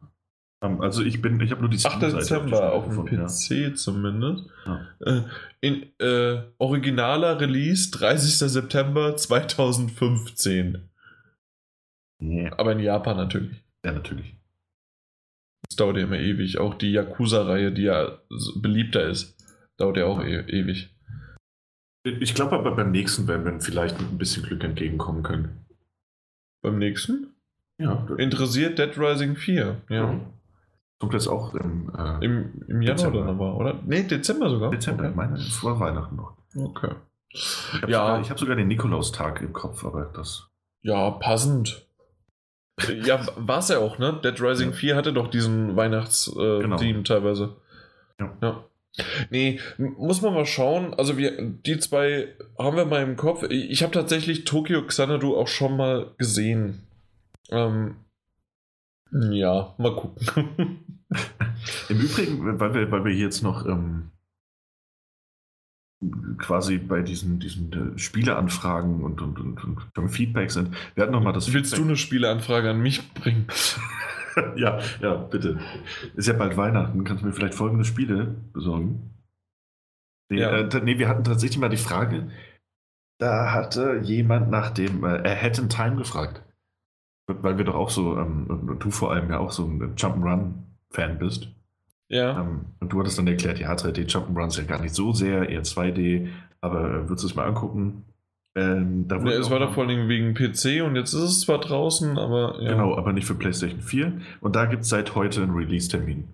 Also 0.61 1.03
ich 1.03 1.23
bin, 1.23 1.39
ich 1.41 1.49
habe 1.49 1.61
nur 1.61 1.71
die 1.71 1.83
8. 1.83 2.01
Dezember 2.03 2.71
auf 2.73 2.87
dem 2.87 3.05
PC 3.05 3.49
ja. 3.49 3.73
zumindest. 3.73 4.45
Ja. 4.65 4.87
Äh, 4.99 5.21
in 5.59 5.87
äh, 5.99 6.43
originaler 6.59 7.39
Release 7.39 7.89
30. 7.89 8.51
September 8.51 9.17
2015. 9.17 10.87
Yeah. 12.21 12.53
Aber 12.59 12.73
in 12.73 12.79
Japan 12.79 13.17
natürlich. 13.17 13.63
Ja, 13.83 13.91
natürlich. 13.91 14.35
Das 15.67 15.77
dauert 15.77 15.97
ja 15.97 16.03
immer 16.03 16.19
ewig. 16.19 16.59
Auch 16.59 16.75
die 16.75 16.91
Yakuza-Reihe, 16.91 17.71
die 17.71 17.83
ja 17.83 18.19
beliebter 18.55 19.07
ist, 19.07 19.35
dauert 19.77 19.97
ja 19.97 20.05
auch 20.05 20.23
e 20.23 20.41
ewig. 20.47 20.93
Ich 22.03 22.35
glaube 22.35 22.53
aber 22.53 22.75
beim 22.75 22.91
nächsten 22.91 23.27
werden 23.27 23.45
wir 23.45 23.59
vielleicht 23.61 23.99
mit 23.99 24.11
ein 24.11 24.17
bisschen 24.19 24.43
Glück 24.43 24.63
entgegenkommen 24.63 25.23
können. 25.23 25.65
Beim 26.63 26.77
nächsten? 26.77 27.33
Ja. 27.79 28.05
Interessiert 28.17 28.77
Dead 28.77 28.95
Rising 28.95 29.35
4, 29.35 29.81
ja. 29.89 30.19
Kommt 31.01 31.13
jetzt 31.13 31.27
auch 31.27 31.55
im, 31.55 31.91
äh, 31.97 32.23
Im, 32.23 32.61
im 32.67 32.81
Januar 32.83 32.95
Dezember. 32.95 33.19
dann 33.21 33.29
aber, 33.29 33.57
oder? 33.57 33.79
Nee, 33.87 34.03
Dezember 34.03 34.51
sogar. 34.51 34.69
Dezember, 34.69 35.05
okay. 35.05 35.13
meine, 35.15 35.39
vor 35.39 35.79
Weihnachten 35.79 36.15
noch. 36.15 36.37
Okay. 36.55 36.91
Ich 37.33 37.81
habe 37.81 37.91
ja. 37.91 38.05
sogar, 38.05 38.29
hab 38.29 38.39
sogar 38.39 38.55
den 38.55 38.67
Nikolaustag 38.67 39.41
im 39.41 39.51
Kopf, 39.51 39.83
aber 39.83 40.11
das. 40.13 40.47
Ja, 40.83 41.09
passend. 41.09 41.87
ja, 43.03 43.25
war 43.35 43.57
es 43.57 43.69
ja 43.69 43.79
auch, 43.79 43.97
ne? 43.97 44.19
Dead 44.23 44.39
Rising 44.39 44.69
ja. 44.69 44.75
4 44.75 44.95
hatte 44.95 45.11
doch 45.11 45.27
diesen 45.27 45.75
Weihnachts-Theme 45.75 46.59
äh, 46.59 46.77
genau. 46.77 47.01
teilweise. 47.01 47.55
Ja. 48.19 48.37
ja. 48.43 48.63
Nee, 49.31 49.59
muss 49.79 50.21
man 50.21 50.35
mal 50.35 50.45
schauen. 50.45 50.93
Also 50.93 51.17
wir, 51.17 51.41
die 51.41 51.79
zwei 51.79 52.27
haben 52.59 52.77
wir 52.77 52.85
mal 52.85 53.01
im 53.01 53.15
Kopf. 53.15 53.41
Ich 53.49 53.81
habe 53.81 53.91
tatsächlich 53.91 54.43
Tokyo 54.43 54.85
Xanadu 54.85 55.35
auch 55.35 55.47
schon 55.47 55.77
mal 55.77 56.11
gesehen. 56.19 56.83
Ähm, 57.49 57.95
ja, 59.11 59.73
mal 59.77 59.95
gucken. 59.95 60.79
Im 61.89 61.99
Übrigen, 61.99 62.59
weil 62.59 62.73
wir, 62.73 62.91
weil 62.91 63.05
wir 63.05 63.13
jetzt 63.13 63.43
noch 63.43 63.65
ähm, 63.65 64.11
quasi 66.37 66.77
bei 66.77 67.01
diesen, 67.01 67.39
diesen 67.39 67.95
äh, 67.95 67.99
Spieleanfragen 67.99 69.03
und, 69.03 69.21
und, 69.21 69.39
und, 69.39 69.97
und 69.97 70.09
Feedback 70.09 70.51
sind, 70.51 70.75
wir 70.95 71.03
hatten 71.03 71.13
noch 71.13 71.21
mal 71.21 71.33
das 71.33 71.53
Willst 71.53 71.71
Feedback. 71.71 71.85
du 71.85 71.89
eine 71.89 71.97
Spieleanfrage 71.97 72.69
an 72.69 72.81
mich 72.81 73.13
bringen? 73.13 73.47
ja, 74.55 74.79
ja, 75.01 75.15
bitte. 75.15 75.59
Ist 76.15 76.27
ja 76.27 76.33
bald 76.33 76.57
Weihnachten. 76.57 77.03
Kannst 77.03 77.23
du 77.23 77.27
mir 77.27 77.33
vielleicht 77.33 77.55
folgende 77.55 77.85
Spiele 77.85 78.35
besorgen? 78.53 79.11
Nee, 80.29 80.39
ja. 80.39 80.51
äh, 80.51 80.81
nee, 80.83 80.97
wir 80.97 81.09
hatten 81.09 81.25
tatsächlich 81.25 81.59
mal 81.59 81.69
die 81.69 81.77
Frage, 81.77 82.31
da 83.19 83.51
hatte 83.51 83.99
jemand 84.01 84.49
nach 84.49 84.71
dem 84.71 85.03
äh, 85.03 85.29
Ahead 85.29 85.59
in 85.59 85.69
Time 85.69 85.97
gefragt. 85.97 86.41
Weil 87.27 87.57
wir 87.57 87.65
doch 87.65 87.75
auch 87.75 87.89
so, 87.89 88.17
ähm, 88.17 88.77
du 88.79 88.91
vor 88.91 89.11
allem 89.11 89.29
ja 89.29 89.39
auch 89.39 89.51
so 89.51 89.65
ein 89.65 89.95
Jump'n'Run-Fan 89.95 91.19
bist. 91.19 91.49
Ja. 92.09 92.41
Ähm, 92.41 92.65
und 92.79 92.91
du 92.91 92.99
hattest 92.99 93.17
dann 93.17 93.27
erklärt, 93.27 93.59
ja, 93.59 93.73
3D 93.73 94.05
Jump'n'Runs 94.07 94.57
ja 94.57 94.63
gar 94.65 94.81
nicht 94.81 94.93
so 94.93 95.13
sehr, 95.13 95.49
eher 95.49 95.63
2D, 95.63 96.27
aber 96.59 96.89
äh, 96.89 97.09
würdest 97.09 97.23
du 97.23 97.27
es 97.27 97.35
mal 97.35 97.47
angucken? 97.47 98.03
Ähm, 98.53 99.07
da 99.07 99.17
nee, 99.17 99.31
es 99.31 99.49
war 99.49 99.59
doch 99.59 99.73
vor 99.73 99.85
allem 99.85 100.09
wegen 100.09 100.33
PC 100.33 100.85
und 100.85 100.97
jetzt 100.97 101.13
ist 101.13 101.21
es 101.21 101.41
zwar 101.41 101.59
draußen, 101.59 102.17
aber. 102.17 102.61
Ja. 102.61 102.71
Genau, 102.71 102.97
aber 102.97 103.13
nicht 103.13 103.25
für 103.25 103.35
PlayStation 103.35 103.79
4. 103.79 104.19
Und 104.41 104.57
da 104.57 104.65
gibt 104.65 104.83
es 104.83 104.89
seit 104.89 105.15
heute 105.15 105.41
einen 105.41 105.53
Release-Termin. 105.53 106.27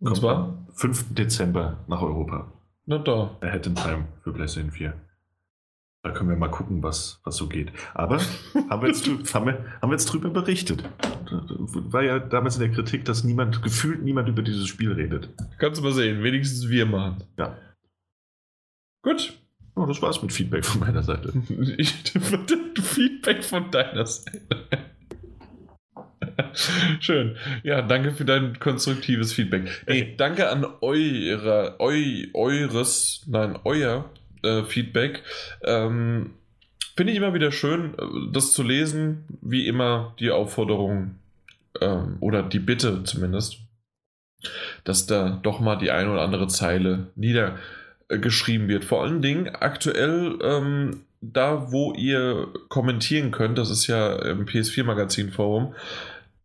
Und 0.00 0.16
zwar? 0.16 0.58
5. 0.74 1.14
Dezember 1.14 1.78
nach 1.86 2.02
Europa. 2.02 2.52
Na 2.84 2.98
da. 2.98 3.36
Ahead 3.40 3.66
in 3.66 3.74
Time 3.74 4.04
für 4.22 4.32
PlayStation 4.32 4.70
4. 4.70 4.92
Da 6.02 6.12
können 6.12 6.30
wir 6.30 6.36
mal 6.36 6.48
gucken, 6.48 6.82
was, 6.82 7.20
was 7.24 7.36
so 7.36 7.46
geht. 7.46 7.72
Aber 7.92 8.20
haben 8.70 8.82
wir, 8.82 8.88
jetzt, 8.88 9.06
haben, 9.34 9.46
wir, 9.46 9.64
haben 9.82 9.90
wir 9.90 9.96
jetzt 9.96 10.06
drüber 10.06 10.30
berichtet. 10.30 10.82
War 11.30 12.02
ja 12.02 12.18
damals 12.18 12.56
in 12.56 12.62
der 12.62 12.70
Kritik, 12.70 13.04
dass 13.04 13.22
niemand, 13.22 13.62
gefühlt 13.62 14.02
niemand 14.02 14.28
über 14.28 14.42
dieses 14.42 14.66
Spiel 14.66 14.92
redet. 14.92 15.28
Kannst 15.58 15.78
du 15.78 15.84
mal 15.84 15.92
sehen, 15.92 16.22
wenigstens 16.22 16.70
wir 16.70 16.86
machen. 16.86 17.24
Ja. 17.36 17.54
Gut. 19.02 19.38
Oh, 19.76 19.84
das 19.84 20.00
war's 20.00 20.22
mit 20.22 20.32
Feedback 20.32 20.64
von 20.64 20.80
meiner 20.80 21.02
Seite. 21.02 21.32
Ich, 21.76 21.94
Feedback 22.82 23.44
von 23.44 23.70
deiner 23.70 24.06
Seite. 24.06 24.40
Schön. 27.00 27.36
Ja, 27.62 27.82
danke 27.82 28.12
für 28.12 28.24
dein 28.24 28.58
konstruktives 28.58 29.34
Feedback. 29.34 29.84
Nee, 29.86 30.14
danke 30.16 30.48
an 30.48 30.66
eure, 30.80 31.76
eu, 31.78 32.26
eures, 32.34 33.24
nein, 33.28 33.58
euer 33.64 34.10
äh, 34.42 34.64
Feedback. 34.64 35.22
Ähm, 35.62 36.34
Finde 36.96 37.12
ich 37.12 37.18
immer 37.18 37.34
wieder 37.34 37.52
schön, 37.52 37.94
äh, 37.94 38.32
das 38.32 38.52
zu 38.52 38.62
lesen. 38.62 39.24
Wie 39.40 39.66
immer 39.66 40.14
die 40.18 40.30
Aufforderung 40.30 41.16
ähm, 41.80 42.16
oder 42.20 42.42
die 42.42 42.58
Bitte 42.58 43.04
zumindest, 43.04 43.58
dass 44.84 45.06
da 45.06 45.40
doch 45.42 45.60
mal 45.60 45.76
die 45.76 45.90
eine 45.90 46.10
oder 46.10 46.22
andere 46.22 46.48
Zeile 46.48 47.08
niedergeschrieben 47.14 48.68
wird. 48.68 48.84
Vor 48.84 49.02
allen 49.02 49.22
Dingen 49.22 49.48
aktuell 49.48 50.38
ähm, 50.42 51.02
da, 51.20 51.70
wo 51.70 51.92
ihr 51.92 52.48
kommentieren 52.68 53.30
könnt, 53.30 53.58
das 53.58 53.70
ist 53.70 53.86
ja 53.86 54.16
im 54.16 54.46
PS4-Magazin-Forum, 54.46 55.74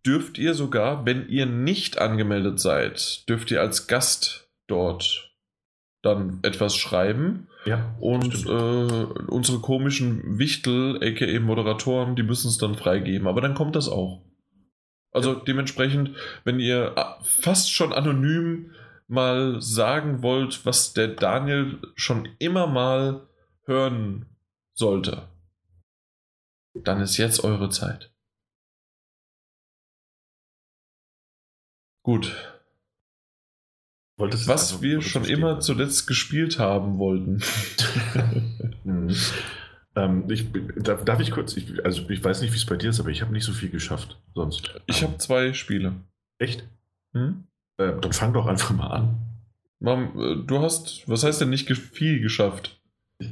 dürft 0.06 0.38
ihr 0.38 0.54
sogar, 0.54 1.06
wenn 1.06 1.28
ihr 1.30 1.46
nicht 1.46 1.98
angemeldet 1.98 2.60
seid, 2.60 3.28
dürft 3.28 3.52
ihr 3.52 3.62
als 3.62 3.88
Gast 3.88 4.48
dort 4.68 5.32
dann 6.02 6.40
etwas 6.44 6.76
schreiben. 6.76 7.48
Ja, 7.66 7.96
und 8.00 8.46
äh, 8.46 9.06
unsere 9.28 9.60
komischen 9.60 10.38
Wichtel, 10.38 10.98
aka 11.04 11.40
Moderatoren, 11.40 12.16
die 12.16 12.24
müssen 12.24 12.48
es 12.48 12.60
dann 12.60 12.76
freigeben. 12.76 13.28
Aber 13.28 13.42
dann 13.42 13.56
kommt 13.56 13.76
das 13.76 13.90
auch. 13.90 14.22
Also 15.12 15.34
ja. 15.34 15.42
dementsprechend, 15.48 16.12
wenn 16.44 16.60
ihr 16.60 16.94
äh, 16.96 17.24
fast 17.24 17.74
schon 17.74 17.92
anonym 17.92 18.72
mal 19.08 19.62
sagen 19.62 20.22
wollt, 20.22 20.66
was 20.66 20.94
der 20.94 21.08
Daniel 21.08 21.80
schon 21.96 22.30
immer 22.38 22.68
mal 22.68 23.28
hören 23.66 24.28
sollte, 24.74 25.28
dann 26.76 27.02
ist 27.02 27.18
jetzt 27.18 27.44
eure 27.44 27.70
Zeit. 27.70 28.12
Gut, 32.04 32.55
Wolltest 34.18 34.48
Was 34.48 34.72
also, 34.72 34.82
wir 34.82 35.02
schon 35.02 35.26
immer 35.26 35.62
stehen? 35.62 35.62
zuletzt 35.62 36.08
gespielt 36.08 36.58
haben 36.58 36.98
wollten. 37.00 37.42
mhm. 38.84 39.16
ähm, 39.96 40.24
ich, 40.30 40.48
darf, 40.78 41.04
darf, 41.04 41.20
ich 41.20 41.32
kurz, 41.32 41.58
ich, 41.58 41.84
also 41.84 42.10
ich 42.10 42.24
weiß 42.24 42.42
nicht, 42.42 42.54
wie 42.54 42.58
es 42.58 42.66
bei 42.66 42.78
dir 42.78 42.92
ist, 42.92 43.00
aber 43.00 43.10
ich 43.10 43.22
habe 43.22 43.34
nicht 43.34 43.44
so 43.44 43.52
viel 43.52 43.70
geschafft 43.70 44.18
sonst. 44.34 44.74
Ich 44.86 45.04
habe 45.04 45.18
zwei 45.18 45.54
Spiele. 45.54 45.96
Echt? 46.38 46.66
Hm? 47.14 47.44
Äh, 47.78 47.94
dann 48.00 48.14
fang 48.14 48.34
doch 48.34 48.46
einfach 48.46 48.72
mal 48.72 48.88
an. 48.88 49.18
Mom, 49.80 50.14
äh, 50.18 50.46
du 50.46 50.60
hast, 50.62 51.04
was 51.08 51.24
heißt 51.24 51.42
denn 51.42 51.50
nicht 51.50 51.70
viel 51.70 52.22
geschafft? 52.22 52.80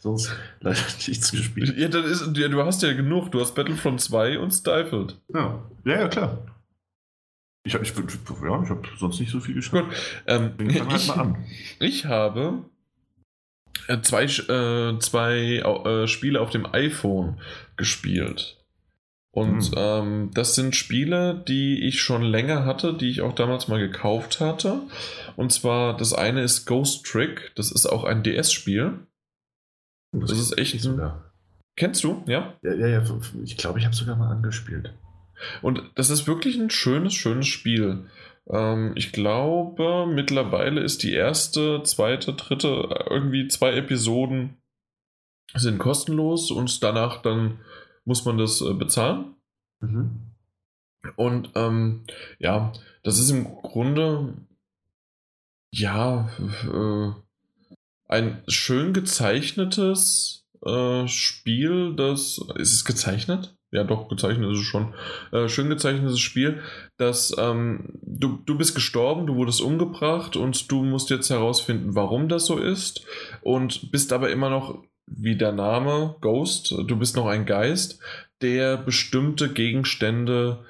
Sonst 0.00 0.34
leider 0.60 0.80
nichts 1.06 1.30
gespielt. 1.30 1.76
Ja, 1.76 1.88
dann 1.88 2.04
ist, 2.04 2.36
ja, 2.36 2.48
du 2.48 2.62
hast 2.64 2.82
ja 2.82 2.92
genug. 2.92 3.30
Du 3.30 3.40
hast 3.40 3.54
Battlefront 3.54 4.00
2 4.00 4.38
und 4.38 4.50
Stifled. 4.50 5.16
Ja, 5.34 5.62
ja, 5.84 6.00
ja 6.00 6.08
klar. 6.08 6.38
Ich 7.62 7.74
habe 7.74 7.84
ich, 7.84 7.92
ja, 7.94 8.62
ich 8.62 8.70
hab 8.70 8.86
sonst 8.98 9.20
nicht 9.20 9.30
so 9.30 9.40
viel 9.40 9.54
geschafft. 9.54 9.88
Gut, 9.88 9.96
ähm, 10.26 10.52
halt 10.58 10.92
ich, 10.96 11.12
ich, 11.80 12.04
habe 12.06 12.64
äh, 13.86 14.00
zwei, 14.00 14.24
äh, 14.24 14.98
zwei 14.98 15.56
äh, 15.58 16.06
Spiele 16.08 16.40
auf 16.40 16.50
dem 16.50 16.66
iPhone 16.72 17.38
gespielt. 17.76 18.56
Und 19.32 19.62
hm. 19.62 19.74
ähm, 19.76 20.30
das 20.34 20.54
sind 20.54 20.74
Spiele, 20.74 21.44
die 21.46 21.86
ich 21.86 22.00
schon 22.00 22.22
länger 22.22 22.64
hatte, 22.64 22.94
die 22.94 23.10
ich 23.10 23.20
auch 23.20 23.34
damals 23.34 23.68
mal 23.68 23.78
gekauft 23.78 24.40
hatte. 24.40 24.80
Und 25.36 25.52
zwar, 25.52 25.96
das 25.96 26.12
eine 26.12 26.42
ist 26.42 26.66
Ghost 26.66 27.06
Trick, 27.06 27.52
das 27.54 27.70
ist 27.70 27.86
auch 27.86 28.04
ein 28.04 28.22
DS-Spiel. 28.22 29.06
Das, 30.12 30.30
das 30.30 30.38
ist 30.40 30.58
echt 30.58 30.84
ein. 30.84 31.12
Kennst 31.76 32.02
du, 32.02 32.24
ja? 32.26 32.54
Ja, 32.62 32.74
ja, 32.74 32.86
ja. 32.88 33.02
Ich 33.44 33.56
glaube, 33.56 33.78
ich 33.78 33.84
habe 33.84 33.94
sogar 33.94 34.16
mal 34.16 34.30
angespielt. 34.30 34.92
Und 35.62 35.82
das 35.94 36.10
ist 36.10 36.26
wirklich 36.26 36.56
ein 36.56 36.70
schönes, 36.70 37.14
schönes 37.14 37.46
Spiel. 37.46 38.06
Ähm, 38.48 38.92
ich 38.96 39.12
glaube, 39.12 40.06
mittlerweile 40.06 40.80
ist 40.80 41.02
die 41.02 41.12
erste, 41.12 41.82
zweite, 41.82 42.34
dritte, 42.34 43.06
irgendwie 43.08 43.48
zwei 43.48 43.72
Episoden 43.74 44.56
sind 45.54 45.78
kostenlos 45.78 46.50
und 46.50 46.82
danach 46.82 47.22
dann 47.22 47.58
muss 48.04 48.24
man 48.24 48.38
das 48.38 48.60
äh, 48.60 48.72
bezahlen. 48.72 49.34
Mhm. 49.80 50.30
Und 51.16 51.50
ähm, 51.54 52.04
ja, 52.38 52.72
das 53.02 53.18
ist 53.18 53.30
im 53.30 53.44
Grunde 53.62 54.34
ja 55.72 56.28
äh, 56.38 57.12
ein 58.08 58.42
schön 58.48 58.92
gezeichnetes 58.92 60.46
äh, 60.64 61.06
Spiel, 61.08 61.94
das 61.96 62.40
ist 62.56 62.74
es 62.74 62.84
gezeichnet? 62.84 63.56
Ja, 63.72 63.84
doch, 63.84 64.08
gezeichnet 64.08 64.50
ist 64.50 64.58
es 64.58 64.64
schon. 64.64 64.94
Äh, 65.30 65.48
schön 65.48 65.68
gezeichnetes 65.68 66.18
Spiel, 66.18 66.60
dass 66.96 67.34
ähm, 67.38 68.00
du, 68.02 68.40
du 68.44 68.58
bist 68.58 68.74
gestorben, 68.74 69.26
du 69.26 69.36
wurdest 69.36 69.60
umgebracht 69.60 70.36
und 70.36 70.70
du 70.72 70.82
musst 70.82 71.10
jetzt 71.10 71.30
herausfinden, 71.30 71.94
warum 71.94 72.28
das 72.28 72.46
so 72.46 72.58
ist 72.58 73.06
und 73.42 73.92
bist 73.92 74.12
aber 74.12 74.30
immer 74.30 74.50
noch, 74.50 74.82
wie 75.06 75.36
der 75.36 75.52
Name 75.52 76.16
Ghost, 76.20 76.72
du 76.72 76.96
bist 76.96 77.16
noch 77.16 77.26
ein 77.26 77.46
Geist, 77.46 78.00
der 78.42 78.76
bestimmte 78.76 79.52
Gegenstände 79.52 80.64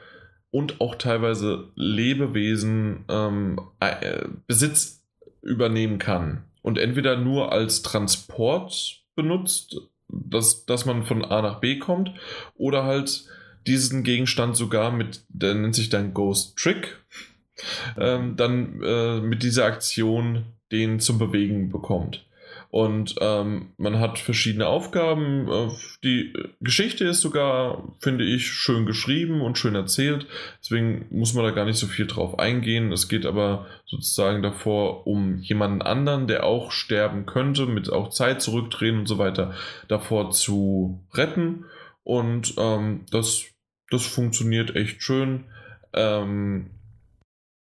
und 0.51 0.81
auch 0.81 0.95
teilweise 0.97 1.70
Lebewesen 1.77 3.05
ähm, 3.09 3.61
äh, 3.81 4.27
Besitz 4.47 5.03
übernehmen 5.43 5.99
kann. 5.99 6.45
Und 6.62 6.79
entweder 6.79 7.17
nur 7.17 7.53
als 7.53 7.83
Transport 7.83 9.05
benutzt, 9.15 9.77
dass, 10.13 10.65
dass 10.67 10.87
man 10.87 11.05
von 11.05 11.25
A 11.25 11.43
nach 11.43 11.61
B 11.61 11.79
kommt, 11.79 12.13
oder 12.55 12.85
halt 12.85 13.25
diesen 13.67 14.03
Gegenstand 14.03 14.57
sogar 14.57 14.91
mit, 14.91 15.23
der 15.29 15.55
nennt 15.55 15.75
sich 15.75 15.89
dann 15.89 16.15
Ghost 16.15 16.57
Trick, 16.57 16.99
ähm, 17.99 18.37
dann 18.37 18.83
äh, 18.83 19.21
mit 19.21 19.43
dieser 19.43 19.67
Aktion 19.67 20.45
den 20.73 21.01
zum 21.01 21.19
Bewegen 21.19 21.69
bekommt. 21.71 22.25
Und 22.71 23.17
ähm, 23.21 23.73
man 23.79 23.99
hat 23.99 24.21
verschiedene 24.21 24.69
Aufgaben. 24.69 25.49
Äh, 25.49 25.71
die 26.05 26.33
Geschichte 26.61 27.05
ist 27.05 27.21
sogar, 27.21 27.97
finde 27.99 28.25
ich, 28.25 28.47
schön 28.47 28.87
geschrieben 28.87 29.41
und 29.41 29.59
schön 29.59 29.75
erzählt. 29.75 30.27
Deswegen 30.63 31.07
muss 31.11 31.35
man 31.35 31.45
da 31.45 31.51
gar 31.51 31.65
nicht 31.65 31.79
so 31.79 31.89
viel 31.89 32.07
drauf 32.07 32.39
eingehen. 32.39 32.93
Es 32.93 33.09
geht 33.09 33.27
aber 33.27 33.67
sozusagen 33.87 34.41
davor 34.41 35.09
um 35.09 35.39
jemanden 35.39 35.83
anderen, 35.83 36.29
der 36.29 36.45
auch 36.45 36.71
sterben 36.71 37.27
könnte, 37.27 37.67
mit 37.67 37.91
auch 37.91 38.11
Zeit 38.11 38.41
zurückdrehen 38.41 39.01
und 39.01 39.07
so 39.07 39.19
weiter, 39.19 39.55
davor 39.89 40.31
zu 40.31 41.05
retten. 41.13 41.65
Und 42.05 42.55
ähm, 42.57 43.05
das, 43.11 43.47
das 43.91 44.07
funktioniert 44.07 44.77
echt 44.77 45.03
schön. 45.03 45.47
Ähm, 45.93 46.71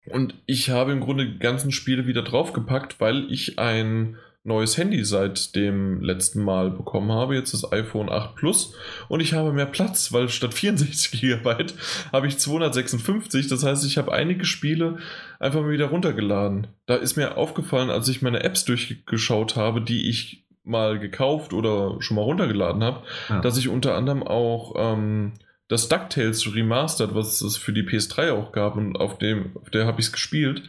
und 0.08 0.36
ich 0.45 0.69
habe 0.72 0.92
im 0.92 1.00
Grunde 1.00 1.26
die 1.26 1.40
ganzen 1.40 1.72
Spiele 1.72 2.06
wieder 2.06 2.24
draufgepackt, 2.24 3.00
weil 3.00 3.32
ich 3.32 3.60
ein 3.60 4.18
neues 4.43 4.77
Handy 4.77 5.03
seit 5.03 5.56
dem 5.56 6.01
letzten 6.01 6.43
Mal 6.43 6.72
bekommen 6.72 7.11
habe. 7.11 7.35
Jetzt 7.35 7.53
das 7.53 7.72
iPhone 7.72 8.09
8 8.09 8.35
Plus 8.35 8.74
und 9.08 9.19
ich 9.19 9.34
habe 9.34 9.51
mehr 9.51 9.66
Platz, 9.66 10.14
weil 10.14 10.30
statt 10.30 10.53
64 10.53 11.22
GB 11.22 11.66
habe 12.11 12.27
ich 12.27 12.38
256. 12.38 13.48
Das 13.48 13.64
heißt, 13.64 13.85
ich 13.85 13.98
habe 13.98 14.14
einige 14.14 14.45
Spiele 14.45 14.98
einfach 15.40 15.61
mal 15.61 15.72
wieder 15.72 15.88
runtergeladen. 15.88 16.68
Da 16.85 16.95
ist 16.95 17.18
mir 17.18 17.38
aufgefallen, 17.38 17.90
als 17.90 18.08
ich 18.08 18.22
meine 18.22 18.43
Apps 18.43 18.66
durchgeschaut 18.66 19.56
habe, 19.56 19.82
die 19.82 20.09
ich 20.09 20.45
mal 20.64 21.00
gekauft 21.00 21.53
oder 21.53 21.98
schon 22.00 22.16
mal 22.16 22.24
runtergeladen 22.24 22.84
habe, 22.84 23.03
ja. 23.30 23.42
dass 23.42 23.58
ich 23.58 23.69
unter 23.69 23.95
anderem 23.95 24.24
auch 24.24 24.76
ähm, 24.77 25.34
das 25.68 25.90
DuckTales 25.90 26.53
Remastered, 26.53 27.16
was 27.16 27.42
es 27.42 27.58
für 27.58 27.74
die 27.74 27.84
PS3 27.84 28.34
auch 28.34 28.51
gab 28.51 28.76
und 28.76 28.95
auf 28.95 29.18
dem, 29.18 29.56
auf 29.56 29.69
der 29.69 29.85
habe 29.85 30.00
ich 30.00 30.08
es 30.08 30.11
gespielt. 30.11 30.64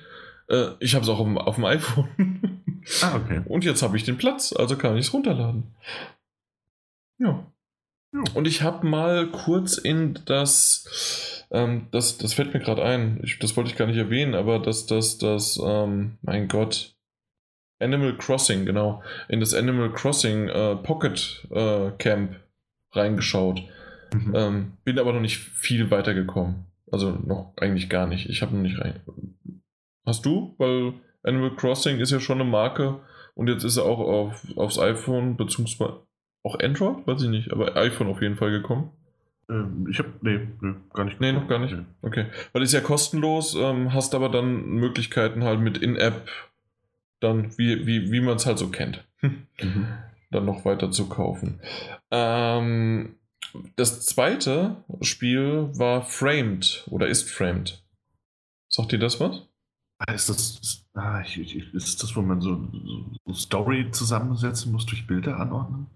Äh, 0.49 0.69
ich 0.81 0.95
habe 0.95 1.05
es 1.05 1.09
auch 1.09 1.19
auf 1.19 1.27
dem, 1.27 1.39
auf 1.39 1.55
dem 1.57 1.65
iPhone. 1.65 2.09
Ah, 3.03 3.17
okay. 3.17 3.43
Und 3.47 3.65
jetzt 3.65 3.83
habe 3.83 3.97
ich 3.97 4.05
den 4.05 4.19
Platz, 4.19 4.53
also 4.53 4.77
kann 4.77 4.97
ich 4.97 5.07
es 5.07 5.13
runterladen. 5.13 5.65
Ja. 7.19 7.47
ja. 8.13 8.23
Und 8.35 8.47
ich 8.47 8.63
habe 8.63 8.87
mal 8.87 9.31
kurz 9.31 9.77
in 9.77 10.19
das, 10.25 11.47
ähm, 11.51 11.87
das, 11.91 12.19
das 12.19 12.35
fällt 12.35 12.55
mir 12.55 12.61
gerade 12.61 12.83
ein, 12.83 13.21
ich, 13.23 13.39
das 13.39 13.57
wollte 13.57 13.71
ich 13.71 13.77
gar 13.77 13.87
nicht 13.87 13.99
erwähnen, 13.99 14.35
aber 14.35 14.59
das, 14.59 14.87
das, 14.87 15.19
das, 15.19 15.61
ähm, 15.63 16.19
mein 16.23 16.49
Gott, 16.49 16.95
Animal 17.79 18.17
Crossing, 18.17 18.67
genau, 18.67 19.03
in 19.29 19.41
das 19.41 19.55
Animal 19.55 19.93
Crossing 19.93 20.49
äh, 20.49 20.77
Pocket 20.77 21.47
äh, 21.51 21.91
Camp 21.99 22.37
reingeschaut. 22.93 23.63
Mhm. 24.13 24.33
Ähm, 24.35 24.73
bin 24.85 24.99
aber 24.99 25.13
noch 25.13 25.21
nicht 25.21 25.39
viel 25.39 25.91
weitergekommen. 25.91 26.67
Also 26.91 27.11
noch 27.11 27.53
eigentlich 27.57 27.89
gar 27.89 28.07
nicht. 28.07 28.29
Ich 28.29 28.43
habe 28.43 28.55
noch 28.55 28.63
nicht 28.63 28.81
rein. 28.81 29.01
Hast 30.05 30.27
du? 30.27 30.55
Weil 30.59 30.95
Animal 31.23 31.55
Crossing 31.57 31.99
ist 31.99 32.11
ja 32.11 32.21
schon 32.21 32.41
eine 32.41 32.51
Marke 32.51 33.01
und 33.35 33.49
jetzt 33.49 33.65
ist 33.65 33.77
er 33.77 33.85
auch 33.85 34.01
auf, 34.01 34.47
aufs 34.57 34.79
iPhone 34.79 35.37
beziehungsweise 35.37 36.01
auch 36.43 36.59
Android, 36.59 37.07
weiß 37.07 37.23
ich 37.23 37.29
nicht, 37.29 37.53
aber 37.53 37.77
iPhone 37.77 38.09
auf 38.09 38.23
jeden 38.23 38.37
Fall 38.37 38.51
gekommen. 38.51 38.91
Ähm, 39.49 39.87
ich 39.91 39.99
habe, 39.99 40.11
nee, 40.23 40.49
nee, 40.61 40.75
gar 40.95 41.05
nicht. 41.05 41.21
Nee, 41.21 41.33
noch 41.33 41.49
gar 41.49 41.59
nicht. 41.59 41.75
Okay. 42.03 42.27
Weil 42.53 42.63
ist 42.63 42.73
ja 42.73 42.81
kostenlos, 42.81 43.55
ähm, 43.55 43.93
hast 43.93 44.15
aber 44.15 44.29
dann 44.29 44.65
Möglichkeiten 44.67 45.45
halt 45.45 45.61
mit 45.61 45.79
In-App, 45.79 46.29
dann 47.21 47.57
wie, 47.59 47.87
wie, 47.87 48.11
wie 48.11 48.21
man 48.21 48.37
es 48.37 48.47
halt 48.47 48.59
so 48.59 48.69
kennt, 48.69 49.05
mhm. 49.21 49.87
dann 50.31 50.47
noch 50.47 50.65
weiter 50.65 50.91
zu 50.91 51.09
kaufen. 51.09 51.61
Ähm, 52.11 53.17
das 53.77 54.07
zweite 54.07 54.77
Spiel 55.01 55.69
war 55.73 56.03
Framed 56.03 56.87
oder 56.91 57.09
ist 57.09 57.29
Framed. 57.29 57.83
Sagt 58.69 58.93
dir 58.93 58.99
das 58.99 59.19
was? 59.21 59.43
Ah, 59.99 60.13
ist 60.13 60.29
das, 60.29 60.80
ah, 60.95 61.21
ich, 61.21 61.39
ich, 61.39 61.75
ist 61.75 62.03
das, 62.03 62.17
wo 62.17 62.23
man 62.23 62.41
so, 62.41 62.69
so 63.27 63.35
Story 63.35 63.91
zusammensetzen 63.91 64.73
muss 64.73 64.87
durch 64.87 65.07
Bilder 65.07 65.39
anordnen? 65.39 65.87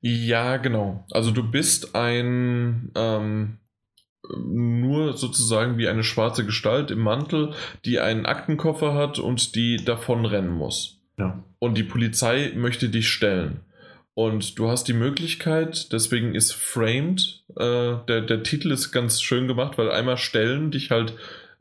Ja, 0.00 0.58
genau. 0.58 1.06
Also 1.10 1.30
du 1.30 1.42
bist 1.42 1.94
ein 1.94 2.90
ähm, 2.94 3.58
nur 4.36 5.16
sozusagen 5.16 5.78
wie 5.78 5.88
eine 5.88 6.04
schwarze 6.04 6.44
Gestalt 6.44 6.90
im 6.90 7.00
Mantel, 7.00 7.54
die 7.84 8.00
einen 8.00 8.26
Aktenkoffer 8.26 8.94
hat 8.94 9.18
und 9.18 9.54
die 9.54 9.84
davonrennen 9.84 10.52
muss. 10.52 11.00
Ja. 11.18 11.42
Und 11.58 11.78
die 11.78 11.84
Polizei 11.84 12.52
möchte 12.54 12.88
dich 12.88 13.08
stellen. 13.08 13.60
Und 14.14 14.58
du 14.58 14.68
hast 14.68 14.86
die 14.86 14.92
Möglichkeit, 14.92 15.92
deswegen 15.92 16.34
ist 16.34 16.52
Framed, 16.52 17.44
äh, 17.56 17.96
der, 18.06 18.20
der 18.20 18.42
Titel 18.44 18.70
ist 18.70 18.92
ganz 18.92 19.20
schön 19.20 19.48
gemacht, 19.48 19.76
weil 19.76 19.90
einmal 19.90 20.18
stellen 20.18 20.70
dich 20.70 20.90
halt, 20.90 21.14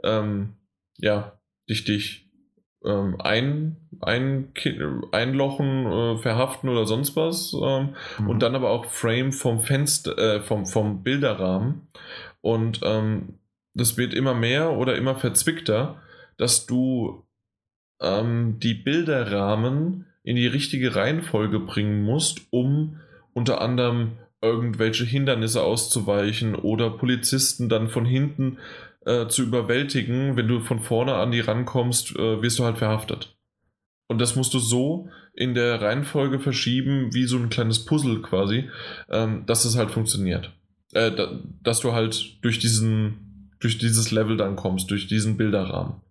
ähm, 0.03 0.53
ja, 0.97 1.39
dich, 1.67 1.83
dich 1.83 2.29
ähm, 2.85 3.15
ein, 3.19 3.77
ein, 4.01 4.51
einlochen, 5.11 5.85
äh, 5.85 6.17
verhaften 6.17 6.69
oder 6.69 6.85
sonst 6.85 7.15
was. 7.15 7.53
Ähm, 7.53 7.95
mhm. 8.19 8.29
Und 8.29 8.39
dann 8.43 8.55
aber 8.55 8.69
auch 8.71 8.85
Frame 8.85 9.31
vom 9.31 9.61
Fenster, 9.61 10.17
äh, 10.17 10.41
vom, 10.41 10.65
vom 10.65 11.03
Bilderrahmen. 11.03 11.87
Und 12.41 12.81
ähm, 12.83 13.39
das 13.73 13.97
wird 13.97 14.13
immer 14.13 14.33
mehr 14.33 14.73
oder 14.73 14.95
immer 14.95 15.15
verzwickter, 15.15 16.01
dass 16.37 16.65
du 16.65 17.23
ähm, 18.01 18.59
die 18.59 18.73
Bilderrahmen 18.73 20.05
in 20.23 20.35
die 20.35 20.47
richtige 20.47 20.95
Reihenfolge 20.95 21.59
bringen 21.59 22.03
musst, 22.03 22.41
um 22.51 22.99
unter 23.33 23.61
anderem 23.61 24.13
irgendwelche 24.41 25.05
Hindernisse 25.05 25.63
auszuweichen 25.63 26.55
oder 26.55 26.89
Polizisten 26.89 27.69
dann 27.69 27.87
von 27.87 28.05
hinten 28.05 28.57
äh, 29.05 29.27
zu 29.27 29.43
überwältigen, 29.43 30.35
wenn 30.35 30.47
du 30.47 30.59
von 30.59 30.79
vorne 30.79 31.15
an 31.15 31.31
die 31.31 31.39
rankommst, 31.39 32.15
äh, 32.15 32.41
wirst 32.41 32.59
du 32.59 32.63
halt 32.63 32.77
verhaftet. 32.77 33.35
Und 34.07 34.19
das 34.19 34.35
musst 34.35 34.53
du 34.53 34.59
so 34.59 35.09
in 35.33 35.53
der 35.55 35.81
Reihenfolge 35.81 36.39
verschieben, 36.39 37.13
wie 37.13 37.25
so 37.25 37.37
ein 37.37 37.49
kleines 37.49 37.85
Puzzle 37.85 38.21
quasi, 38.21 38.69
ähm, 39.09 39.45
dass 39.45 39.65
es 39.65 39.77
halt 39.77 39.91
funktioniert. 39.91 40.51
Äh, 40.91 41.11
da, 41.11 41.39
dass 41.63 41.79
du 41.79 41.93
halt 41.93 42.43
durch 42.43 42.59
diesen, 42.59 43.49
durch 43.59 43.77
dieses 43.77 44.11
Level 44.11 44.37
dann 44.37 44.55
kommst, 44.55 44.91
durch 44.91 45.07
diesen 45.07 45.37
Bilderrahmen. 45.37 46.01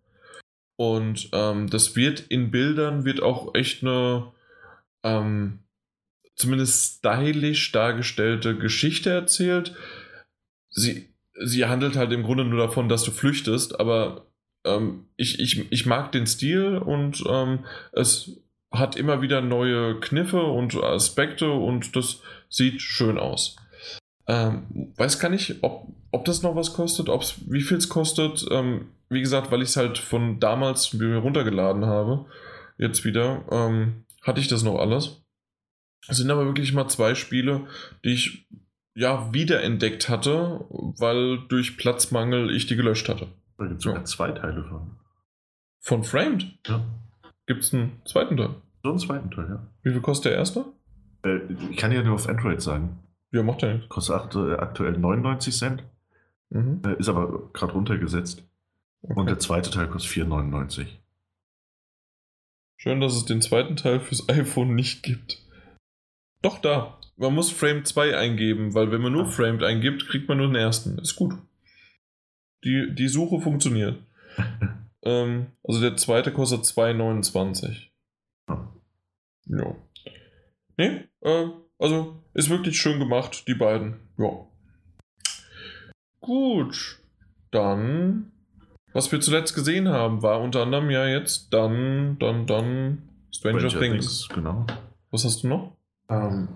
Und 0.76 1.28
ähm, 1.32 1.70
das 1.70 1.94
wird 1.94 2.20
in 2.20 2.50
Bildern 2.50 3.04
wird 3.04 3.22
auch 3.22 3.54
echt 3.54 3.82
eine 3.82 4.32
ähm, 5.04 5.60
zumindest 6.34 6.98
stylisch 6.98 7.70
dargestellte 7.72 8.56
Geschichte 8.56 9.10
erzählt. 9.10 9.76
Sie 10.70 11.11
sie 11.44 11.66
handelt 11.66 11.96
halt 11.96 12.12
im 12.12 12.22
Grunde 12.22 12.44
nur 12.44 12.58
davon, 12.58 12.88
dass 12.88 13.04
du 13.04 13.10
flüchtest, 13.10 13.78
aber 13.78 14.26
ähm, 14.64 15.06
ich, 15.16 15.40
ich, 15.40 15.70
ich 15.70 15.86
mag 15.86 16.12
den 16.12 16.26
Stil 16.26 16.78
und 16.78 17.22
ähm, 17.28 17.60
es 17.92 18.40
hat 18.72 18.96
immer 18.96 19.20
wieder 19.20 19.40
neue 19.40 20.00
Kniffe 20.00 20.42
und 20.42 20.74
Aspekte 20.76 21.50
und 21.50 21.94
das 21.94 22.20
sieht 22.48 22.80
schön 22.80 23.18
aus. 23.18 23.56
Ähm, 24.26 24.92
weiß 24.96 25.18
gar 25.18 25.28
nicht, 25.28 25.56
ob, 25.62 25.88
ob 26.10 26.24
das 26.24 26.42
noch 26.42 26.56
was 26.56 26.72
kostet, 26.72 27.08
ob's, 27.08 27.34
wie 27.46 27.60
viel 27.60 27.76
es 27.76 27.88
kostet. 27.88 28.46
Ähm, 28.50 28.86
wie 29.08 29.20
gesagt, 29.20 29.50
weil 29.50 29.62
ich 29.62 29.70
es 29.70 29.76
halt 29.76 29.98
von 29.98 30.40
damals 30.40 30.94
runtergeladen 30.94 31.84
habe, 31.84 32.24
jetzt 32.78 33.04
wieder, 33.04 33.44
ähm, 33.50 34.04
hatte 34.22 34.40
ich 34.40 34.48
das 34.48 34.62
noch 34.62 34.78
alles. 34.78 35.22
Es 36.08 36.16
sind 36.16 36.30
aber 36.30 36.46
wirklich 36.46 36.72
mal 36.72 36.88
zwei 36.88 37.14
Spiele, 37.14 37.66
die 38.04 38.14
ich 38.14 38.46
ja 38.94 39.32
wiederentdeckt 39.32 40.08
hatte, 40.08 40.64
weil 40.98 41.38
durch 41.48 41.76
Platzmangel 41.76 42.54
ich 42.54 42.66
die 42.66 42.76
gelöscht 42.76 43.08
hatte. 43.08 43.28
Da 43.58 43.66
gibt 43.66 43.78
es 43.78 43.84
sogar 43.84 44.04
zwei 44.04 44.30
Teile 44.32 44.64
von. 44.64 44.96
Von 45.80 46.04
Framed 46.04 46.46
Ja. 46.66 46.84
gibt 47.46 47.62
es 47.64 47.72
einen 47.74 48.00
zweiten 48.04 48.36
Teil. 48.36 48.54
So 48.82 48.90
einen 48.90 48.98
zweiten 48.98 49.30
Teil, 49.30 49.48
ja. 49.48 49.66
Wie 49.82 49.90
viel 49.92 50.00
kostet 50.00 50.32
der 50.32 50.38
erste? 50.38 50.64
Äh, 51.24 51.38
ich 51.70 51.76
kann 51.76 51.92
ja 51.92 52.02
nur 52.02 52.14
auf 52.14 52.28
Android 52.28 52.60
sagen. 52.60 52.98
Ja, 53.30 53.42
macht 53.42 53.62
ja 53.62 53.72
nichts. 53.74 53.88
Kostet 53.88 54.16
acht- 54.16 54.34
äh, 54.34 54.54
aktuell 54.56 54.98
99 54.98 55.56
Cent, 55.56 55.84
Mhm. 56.50 56.82
äh, 56.84 56.98
ist 56.98 57.08
aber 57.08 57.50
gerade 57.52 57.72
runtergesetzt. 57.72 58.44
Und 59.00 59.16
Okay. 59.18 59.26
der 59.30 59.38
zweite 59.38 59.70
Teil 59.70 59.88
kostet 59.88 60.12
4,99. 60.12 60.98
Schön, 62.76 63.00
dass 63.00 63.14
es 63.16 63.24
den 63.24 63.40
zweiten 63.40 63.76
Teil 63.76 64.00
fürs 64.00 64.28
iPhone 64.28 64.74
nicht 64.74 65.02
gibt. 65.02 65.38
Doch 66.42 66.58
da. 66.58 66.98
Man 67.16 67.34
muss 67.34 67.50
Frame 67.50 67.84
2 67.84 68.16
eingeben, 68.16 68.74
weil 68.74 68.91
wenn 68.91 69.02
man 69.02 69.12
nur 69.12 69.26
Framed 69.26 69.62
eingibt, 69.62 70.08
kriegt 70.08 70.28
man 70.28 70.39
nur 70.39 70.47
den 70.47 70.57
ersten. 70.57 70.99
Ist 70.99 71.16
gut. 71.16 71.34
Die, 72.65 72.94
die 72.94 73.08
Suche 73.08 73.41
funktioniert. 73.41 73.99
ähm, 75.02 75.49
also 75.62 75.81
der 75.81 75.97
zweite 75.97 76.32
kostet 76.32 76.62
2,29. 76.62 77.89
Ja. 78.49 78.73
Ja. 79.47 79.76
Nee, 80.76 81.05
äh, 81.20 81.49
also 81.78 82.23
ist 82.34 82.49
wirklich 82.49 82.81
schön 82.81 82.99
gemacht, 82.99 83.47
die 83.47 83.55
beiden. 83.55 83.97
Ja. 84.16 84.47
Gut. 86.20 86.99
Dann, 87.50 88.32
was 88.92 89.12
wir 89.12 89.20
zuletzt 89.20 89.55
gesehen 89.55 89.89
haben, 89.89 90.23
war 90.23 90.41
unter 90.41 90.62
anderem 90.62 90.89
ja 90.89 91.07
jetzt 91.07 91.52
dann, 91.52 92.18
dann, 92.18 92.47
dann 92.47 93.08
Stranger, 93.31 93.68
Things. 93.68 94.28
Genau. 94.28 94.66
Was 95.10 95.24
hast 95.24 95.42
du 95.42 95.49
noch? 95.49 95.76
Ähm, 96.08 96.49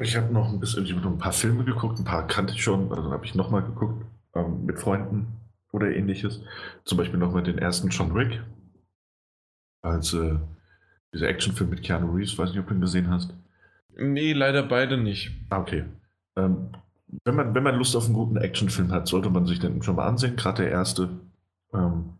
ich 0.00 0.16
habe 0.16 0.32
noch 0.32 0.52
ein 0.52 0.60
bisschen 0.60 0.84
ich 0.84 0.94
noch 0.94 1.04
ein 1.06 1.18
paar 1.18 1.32
Filme 1.32 1.64
geguckt, 1.64 1.98
ein 1.98 2.04
paar 2.04 2.26
kannte 2.26 2.54
ich 2.54 2.62
schon, 2.62 2.92
also 2.92 3.10
habe 3.10 3.24
ich 3.24 3.34
nochmal 3.34 3.62
geguckt 3.62 4.04
ähm, 4.34 4.64
mit 4.64 4.78
Freunden 4.78 5.28
oder 5.72 5.94
ähnliches. 5.94 6.40
Zum 6.84 6.98
Beispiel 6.98 7.18
nochmal 7.18 7.42
den 7.42 7.58
ersten 7.58 7.88
John 7.88 8.14
Wick. 8.14 8.42
Als 9.82 10.12
äh, 10.12 10.36
dieser 11.12 11.28
Actionfilm 11.28 11.70
mit 11.70 11.82
Keanu 11.82 12.12
Reeves, 12.12 12.38
weiß 12.38 12.50
nicht, 12.50 12.58
ob 12.58 12.68
du 12.68 12.74
ihn 12.74 12.80
gesehen 12.80 13.10
hast. 13.10 13.34
Nee, 13.96 14.32
leider 14.32 14.62
beide 14.62 14.96
nicht. 14.96 15.32
Ah, 15.50 15.60
okay. 15.60 15.84
Ähm, 16.36 16.68
wenn, 17.24 17.34
man, 17.34 17.54
wenn 17.54 17.62
man 17.62 17.76
Lust 17.76 17.96
auf 17.96 18.06
einen 18.06 18.14
guten 18.14 18.36
Actionfilm 18.36 18.92
hat, 18.92 19.08
sollte 19.08 19.30
man 19.30 19.46
sich 19.46 19.58
den 19.58 19.82
schon 19.82 19.96
mal 19.96 20.06
ansehen. 20.06 20.36
Gerade 20.36 20.62
der 20.62 20.70
erste 20.70 21.08
ähm, 21.74 22.10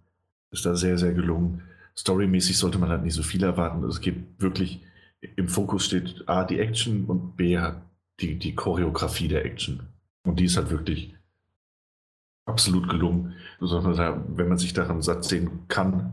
ist 0.50 0.66
da 0.66 0.74
sehr, 0.74 0.98
sehr 0.98 1.12
gelungen. 1.12 1.62
Storymäßig 1.96 2.58
sollte 2.58 2.78
man 2.78 2.88
halt 2.88 3.02
nicht 3.02 3.14
so 3.14 3.22
viel 3.22 3.42
erwarten. 3.42 3.84
Es 3.84 4.00
geht 4.00 4.16
wirklich, 4.38 4.80
im 5.36 5.48
Fokus 5.48 5.86
steht 5.86 6.28
A, 6.28 6.44
die 6.44 6.58
Action 6.60 7.04
und 7.06 7.36
B, 7.36 7.58
halt 7.58 7.76
die, 8.20 8.38
die 8.38 8.54
Choreografie 8.54 9.28
der 9.28 9.44
Action. 9.44 9.88
Und 10.24 10.38
die 10.40 10.44
ist 10.44 10.56
halt 10.56 10.70
wirklich 10.70 11.14
absolut 12.46 12.88
gelungen. 12.88 13.34
Wenn 13.60 13.82
man 13.82 13.96
da- 13.96 14.24
wenn 14.28 14.48
man 14.48 14.58
sich 14.58 14.72
daran 14.72 15.02
satt 15.02 15.24
sehen 15.24 15.66
kann 15.68 16.12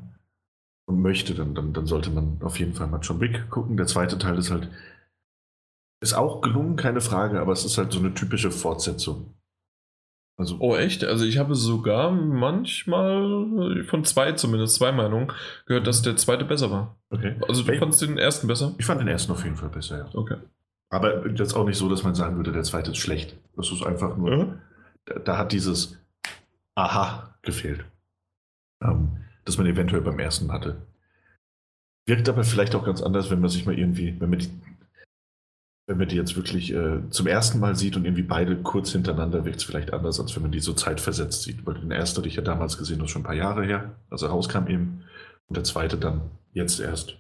und 0.86 1.02
möchte, 1.02 1.36
dann, 1.36 1.56
dann, 1.56 1.74
dann 1.74 1.86
sollte 1.88 2.10
man 2.12 2.42
auf 2.42 2.60
jeden 2.60 2.74
Fall 2.74 2.88
mal 2.88 3.00
John 3.02 3.20
Wick 3.20 3.50
gucken. 3.50 3.78
Der 3.78 3.88
zweite 3.88 4.18
Teil 4.18 4.38
ist 4.38 4.52
halt 4.52 4.70
ist 6.00 6.14
auch 6.14 6.42
gelungen, 6.42 6.76
keine 6.76 7.02
Frage, 7.02 7.42
aber 7.42 7.54
es 7.54 7.66
ist 7.66 7.78
halt 7.80 7.92
so 7.92 8.00
eine 8.00 8.14
typische 8.14 8.52
Fortsetzung. 8.52 9.34
Also, 10.40 10.58
Oh, 10.60 10.76
echt? 10.76 11.04
Also 11.04 11.26
ich 11.26 11.40
habe 11.40 11.56
sogar 11.56 12.12
manchmal, 12.12 13.84
von 13.86 14.04
zwei 14.06 14.34
zumindest, 14.34 14.76
zwei 14.76 14.92
Meinungen, 14.92 15.32
gehört, 15.66 15.88
dass 15.88 16.02
der 16.04 16.16
zweite 16.16 16.46
besser 16.46 16.70
war. 16.72 16.96
okay. 17.10 17.36
Also 17.48 17.64
du 17.64 17.72
Hey. 17.72 17.80
fandst 17.80 18.02
den 18.02 18.18
ersten 18.20 18.48
besser? 18.48 18.76
Ich 18.78 18.86
fand 18.86 19.02
den 19.02 19.08
ersten 19.08 19.32
auf 19.32 19.44
jeden 19.44 19.56
Fall 19.56 19.70
besser, 19.70 19.98
ja. 19.98 20.10
Okay. 20.14 20.36
Aber 20.90 21.28
jetzt 21.30 21.56
auch 21.56 21.66
nicht 21.66 21.78
so, 21.78 21.90
dass 21.90 22.04
man 22.04 22.16
sagen 22.16 22.38
würde, 22.38 22.52
der 22.52 22.64
zweite 22.64 22.92
ist 22.92 22.98
schlecht. 22.98 23.36
Das 23.56 23.72
ist 23.72 23.84
einfach 23.84 24.16
nur, 24.16 24.30
Mhm. 24.46 24.60
da, 25.06 25.20
da 25.20 25.38
hat 25.38 25.52
dieses 25.52 25.98
Aha 26.76 27.34
gefehlt. 27.42 27.84
Ähm, 28.84 29.18
das 29.44 29.58
man 29.58 29.66
eventuell 29.66 30.02
beim 30.02 30.20
ersten 30.20 30.52
hatte. 30.52 30.78
Wirkt 32.06 32.30
aber 32.30 32.44
vielleicht 32.44 32.76
auch 32.76 32.86
ganz 32.86 33.02
anders, 33.02 33.32
wenn 33.32 33.42
man 33.42 33.50
sich 33.50 33.66
mal 33.66 33.78
irgendwie, 33.78 34.16
wenn 34.20 34.30
man 34.30 34.40
die, 34.40 34.50
wenn 35.88 35.98
man 35.98 36.10
die 36.10 36.18
jetzt 36.18 36.36
wirklich 36.36 36.74
äh, 36.74 37.10
zum 37.10 37.28
ersten 37.28 37.60
Mal 37.60 37.78
sieht 37.78 37.96
und 37.96 38.04
irgendwie 38.04 38.22
beide 38.24 38.58
kurz 38.58 38.92
hintereinander, 38.92 39.46
wirkt 39.46 39.58
es 39.58 39.64
vielleicht 39.64 39.94
anders, 39.94 40.20
als 40.20 40.36
wenn 40.36 40.44
man 40.44 40.52
die 40.52 40.60
so 40.60 40.74
zeitversetzt 40.74 41.44
sieht. 41.44 41.66
Weil 41.66 41.76
den 41.76 41.92
ersten 41.92 42.18
hatte 42.18 42.28
ich 42.28 42.36
ja 42.36 42.42
damals 42.42 42.78
gesehen, 42.78 43.00
das 43.00 43.06
ist 43.06 43.12
schon 43.12 43.22
ein 43.22 43.26
paar 43.26 43.34
Jahre 43.34 43.66
her, 43.66 43.96
als 44.10 44.22
er 44.22 44.30
rauskam 44.30 44.68
eben. 44.68 45.06
Und 45.48 45.56
der 45.56 45.64
zweite 45.64 45.98
dann 45.98 46.30
jetzt 46.52 46.82
erst. 46.82 47.18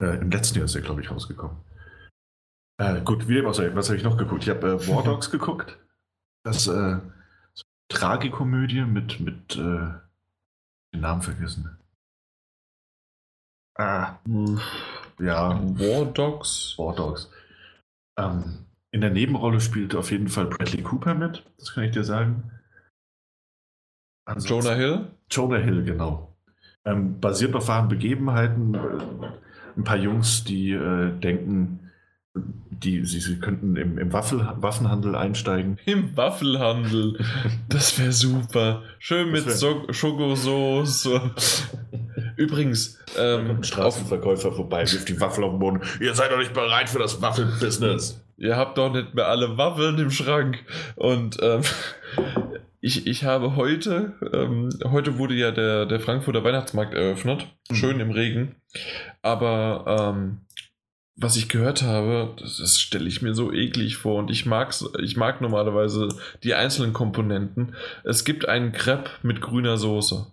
Äh, 0.00 0.18
Im 0.18 0.30
letzten 0.30 0.56
Jahr 0.58 0.64
ist 0.64 0.74
er, 0.74 0.80
glaube 0.80 1.02
ich, 1.02 1.10
rausgekommen. 1.10 1.58
Äh, 2.78 3.02
gut, 3.02 3.28
wie 3.28 3.34
dem 3.34 3.46
auch 3.46 3.52
sei, 3.52 3.74
was 3.74 3.88
habe 3.88 3.98
ich 3.98 4.02
noch 4.02 4.16
geguckt? 4.16 4.44
Ich 4.44 4.48
habe 4.48 4.66
äh, 4.66 4.88
War 4.88 5.04
Dogs 5.04 5.30
geguckt. 5.30 5.78
Das 6.44 6.66
äh, 6.66 6.70
so 6.70 6.72
eine 6.72 7.02
Tragikomödie 7.88 8.80
mit, 8.80 9.20
mit 9.20 9.56
äh, 9.56 9.92
den 10.94 11.00
Namen 11.00 11.20
vergessen. 11.20 11.76
Ah, 13.74 14.18
ja, 15.18 15.60
War 15.78 16.06
Dogs. 16.06 16.74
War 16.78 16.94
Dogs. 16.94 17.30
Ähm, 18.30 18.44
in 18.90 19.00
der 19.00 19.10
Nebenrolle 19.10 19.60
spielt 19.60 19.94
auf 19.94 20.10
jeden 20.10 20.28
Fall 20.28 20.46
Bradley 20.46 20.82
Cooper 20.82 21.14
mit, 21.14 21.44
das 21.58 21.72
kann 21.74 21.84
ich 21.84 21.92
dir 21.92 22.04
sagen. 22.04 22.50
Ansonsten- 24.26 24.68
Jonah 24.68 24.76
Hill? 24.76 25.06
Jonah 25.30 25.56
Hill, 25.58 25.84
genau. 25.84 26.36
Ähm, 26.84 27.20
basiert 27.20 27.54
auf 27.54 27.68
wahren 27.68 27.88
Begebenheiten. 27.88 28.74
Äh, 28.74 28.78
ein 29.76 29.84
paar 29.84 29.96
Jungs, 29.96 30.44
die 30.44 30.72
äh, 30.72 31.10
denken, 31.18 31.90
die, 32.34 33.04
sie, 33.04 33.20
sie 33.20 33.38
könnten 33.38 33.76
im, 33.76 33.98
im 33.98 34.12
Waffel, 34.12 34.46
Waffenhandel 34.56 35.14
einsteigen. 35.14 35.78
Im 35.86 36.16
Waffelhandel. 36.16 37.18
Das 37.68 37.98
wäre 37.98 38.12
super. 38.12 38.82
Schön 38.98 39.32
Das 39.32 39.40
mit 39.40 39.46
wär- 39.48 39.54
so 39.56 39.86
Schokosoße. 39.92 41.30
Übrigens, 42.36 42.98
ähm, 43.18 43.50
ein 43.50 43.64
Straßenverkäufer 43.64 44.52
vorbei, 44.52 44.80
wirft 44.80 45.08
die 45.08 45.20
Waffel 45.20 45.44
auf 45.44 45.52
den 45.52 45.58
Boden. 45.58 45.80
Ihr 46.00 46.14
seid 46.14 46.30
doch 46.30 46.38
nicht 46.38 46.54
bereit 46.54 46.88
für 46.88 46.98
das 46.98 47.20
Waffelbusiness. 47.20 48.20
ihr 48.36 48.56
habt 48.56 48.78
doch 48.78 48.92
nicht 48.92 49.14
mehr 49.14 49.28
alle 49.28 49.56
Waffeln 49.56 49.98
im 49.98 50.10
Schrank. 50.10 50.58
Und 50.96 51.38
ähm, 51.42 51.62
ich, 52.80 53.06
ich 53.06 53.24
habe 53.24 53.56
heute, 53.56 54.14
ähm, 54.32 54.68
heute 54.84 55.16
wurde 55.16 55.34
ja 55.34 55.52
der, 55.52 55.86
der 55.86 56.00
Frankfurter 56.00 56.42
Weihnachtsmarkt 56.42 56.94
eröffnet. 56.94 57.46
Mhm. 57.70 57.74
Schön 57.74 58.00
im 58.00 58.10
Regen. 58.10 58.56
Aber 59.22 60.14
ähm, 60.16 60.40
was 61.14 61.36
ich 61.36 61.48
gehört 61.48 61.82
habe, 61.82 62.34
das, 62.38 62.56
das 62.56 62.80
stelle 62.80 63.08
ich 63.08 63.22
mir 63.22 63.34
so 63.34 63.52
eklig 63.52 63.96
vor 63.96 64.18
und 64.18 64.30
ich 64.30 64.46
mag's, 64.46 64.84
ich 65.00 65.16
mag 65.16 65.40
normalerweise 65.40 66.08
die 66.42 66.54
einzelnen 66.54 66.92
Komponenten. 66.92 67.76
Es 68.02 68.24
gibt 68.24 68.48
einen 68.48 68.72
Crepe 68.72 69.10
mit 69.22 69.40
grüner 69.40 69.76
Soße. 69.76 70.26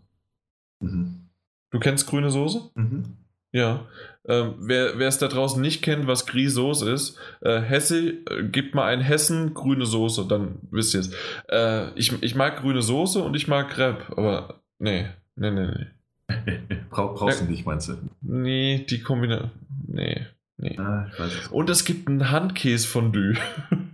Mhm. 0.80 1.29
Du 1.72 1.80
kennst 1.80 2.08
grüne 2.08 2.30
Soße? 2.30 2.72
Mhm. 2.76 3.04
Ja. 3.52 3.86
Ähm, 4.28 4.56
wer 4.60 5.00
es 5.00 5.18
da 5.18 5.28
draußen 5.28 5.60
nicht 5.60 5.82
kennt, 5.82 6.06
was 6.06 6.28
Gris-Sauce 6.28 6.84
ist, 6.84 7.18
äh, 7.42 7.62
Hesse, 7.62 8.10
äh, 8.30 8.44
gibt 8.44 8.76
mal 8.76 8.86
ein 8.86 9.02
Hessen 9.02 9.54
grüne 9.56 9.86
Soße, 9.86 10.28
dann 10.28 10.60
wisst 10.70 10.94
ihr 10.94 11.00
es. 11.00 11.12
Äh, 11.50 11.92
ich, 11.98 12.22
ich 12.22 12.36
mag 12.36 12.58
grüne 12.62 12.82
Soße 12.82 13.24
und 13.24 13.36
ich 13.36 13.48
mag 13.48 13.70
Crepe, 13.70 14.16
aber 14.16 14.62
nee, 14.78 15.08
nee, 15.36 15.52
nee, 15.52 15.68
nee. 15.68 15.88
Brauch, 16.92 17.16
brauchst 17.16 17.42
du 17.42 17.46
nicht, 17.46 17.66
meinst 17.66 17.90
du? 17.90 17.98
Nee, 18.22 18.86
die 18.88 19.02
Kombination. 19.02 19.50
Nee, 19.88 20.28
nee. 20.58 20.78
Ah. 20.78 21.10
Und 21.50 21.72
es 21.72 21.86
gibt 21.86 22.08
ein 22.08 22.30
Handkäse-Fondue. 22.30 23.34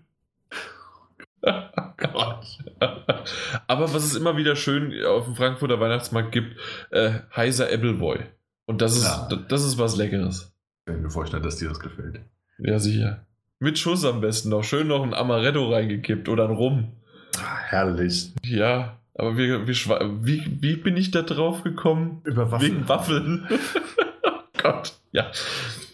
Gott. 1.97 2.45
Aber 3.67 3.93
was 3.93 4.03
es 4.03 4.15
immer 4.15 4.37
wieder 4.37 4.55
schön 4.55 4.93
auf 5.05 5.25
dem 5.25 5.35
Frankfurter 5.35 5.79
Weihnachtsmarkt 5.79 6.31
gibt, 6.31 6.57
äh, 6.91 7.19
heiser 7.35 7.67
Appleboy. 7.71 8.19
Und 8.65 8.81
das 8.81 8.95
ist, 8.97 9.05
Ja. 9.05 9.29
das 9.47 9.63
ist 9.63 9.77
was 9.77 9.95
Leckeres. 9.95 10.51
Ich 10.87 10.93
kann 10.93 11.01
mir 11.01 11.09
vorstellen, 11.09 11.43
dass 11.43 11.57
dir 11.57 11.69
das 11.69 11.79
gefällt. 11.79 12.19
Ja, 12.59 12.79
sicher. 12.79 13.25
Mit 13.59 13.77
Schuss 13.79 14.03
am 14.05 14.21
besten 14.21 14.49
noch. 14.49 14.63
Schön 14.63 14.87
noch 14.87 15.03
ein 15.03 15.13
Amaretto 15.13 15.71
reingekippt 15.71 16.27
oder 16.29 16.45
ein 16.49 16.55
Rum. 16.55 16.91
Ah, 17.37 17.57
herrlich. 17.57 18.33
Ja, 18.43 18.97
aber 19.13 19.37
wir 19.37 19.59
schwa- 19.75 20.19
wie, 20.21 20.43
wie 20.61 20.75
bin 20.75 20.97
ich 20.97 21.11
da 21.11 21.21
drauf 21.21 21.63
gekommen? 21.63 22.21
Über 22.25 22.51
Wegen 22.61 22.87
Waffeln. 22.89 23.47
Gott, 24.65 24.99
ja. 25.11 25.31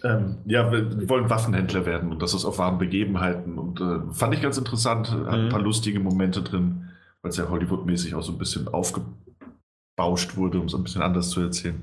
Ähm, 0.04 0.38
ja, 0.46 0.72
wir 0.72 1.10
wollen 1.10 1.30
Waffenhändler 1.30 1.86
werden 1.86 2.12
und 2.12 2.22
das 2.22 2.34
ist 2.34 2.46
auf 2.46 2.58
wahren 2.58 2.78
Begebenheiten 2.78 3.58
und 3.60 3.80
äh, 3.82 4.14
fand 4.14 4.34
ich 4.34 4.42
ganz 4.42 4.58
interessant. 4.58 5.12
Hat 5.12 5.28
ein 5.28 5.46
Mhm. 5.46 5.50
paar 5.50 5.62
lustige 5.62 6.00
Momente 6.00 6.42
drin, 6.42 6.90
weil 7.22 7.30
es 7.32 7.38
ja 7.38 7.50
Hollywood-mäßig 7.50 8.16
auch 8.16 8.24
so 8.24 8.32
ein 8.32 8.38
bisschen 8.38 8.68
aufgebauscht 8.68 10.36
wurde, 10.38 10.60
um 10.60 10.66
es 10.68 10.74
ein 10.76 10.84
bisschen 10.84 11.02
anders 11.02 11.30
zu 11.30 11.42
erzählen. 11.42 11.82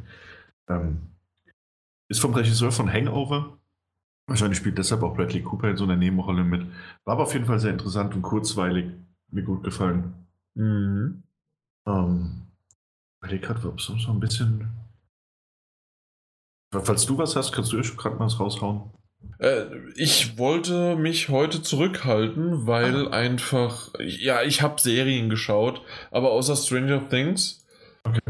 Ähm, 0.69 0.99
ist 2.09 2.21
vom 2.21 2.35
Regisseur 2.35 2.73
von 2.73 2.91
Hangover. 2.93 3.59
Wahrscheinlich 4.27 4.59
spielt 4.59 4.79
deshalb 4.79 5.03
auch 5.03 5.15
Bradley 5.15 5.43
Cooper 5.43 5.71
in 5.71 5.77
so 5.77 5.85
einer 5.85 5.97
Nebenrolle 5.97 6.43
mit. 6.45 6.67
War 7.05 7.15
aber 7.15 7.23
auf 7.25 7.33
jeden 7.35 7.47
Fall 7.47 7.59
sehr 7.61 7.73
interessant 7.73 8.15
und 8.15 8.23
kurzweilig. 8.23 8.87
Mir 9.31 9.43
gut 9.43 9.63
gefallen. 9.63 10.15
Mhm. 10.55 11.23
Ähm, 11.87 12.43
überleg 13.21 13.43
gerade, 13.43 13.69
ob 13.69 13.79
es 13.79 13.87
so 13.87 14.11
ein 14.11 14.21
bisschen. 14.21 14.69
Falls 16.71 17.07
du 17.07 17.17
was 17.19 17.35
hast, 17.37 17.53
kannst 17.53 17.73
du 17.73 17.77
ja 17.79 17.85
schon 17.85 17.97
gerade 17.97 18.17
mal 18.17 18.27
was 18.27 18.39
raushauen. 18.39 18.91
Äh, 19.39 19.65
ich 19.97 20.37
wollte 20.39 20.97
mich 20.97 21.29
heute 21.29 21.63
zurückhalten, 21.63 22.67
weil 22.67 23.09
Ah. 23.09 23.11
einfach, 23.11 23.91
ja, 24.01 24.43
ich 24.43 24.63
habe 24.63 24.81
Serien 24.81 25.31
geschaut, 25.31 25.81
aber 26.11 26.31
außer 26.31 26.57
Stranger 26.57 27.09
Things. 27.09 27.65
Okay. 28.05 28.21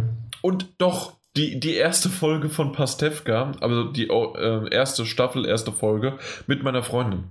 Und 0.43 0.69
doch, 0.79 1.15
die, 1.37 1.61
die 1.61 1.75
erste 1.75 2.09
Folge 2.09 2.49
von 2.49 2.73
Pastewka, 2.73 3.53
also 3.61 3.85
die 3.85 4.09
äh, 4.09 4.69
erste 4.75 5.05
Staffel, 5.07 5.47
erste 5.47 5.73
Folge 5.73 6.19
mit 6.47 6.63
meiner 6.63 6.83
Freundin. 6.83 7.25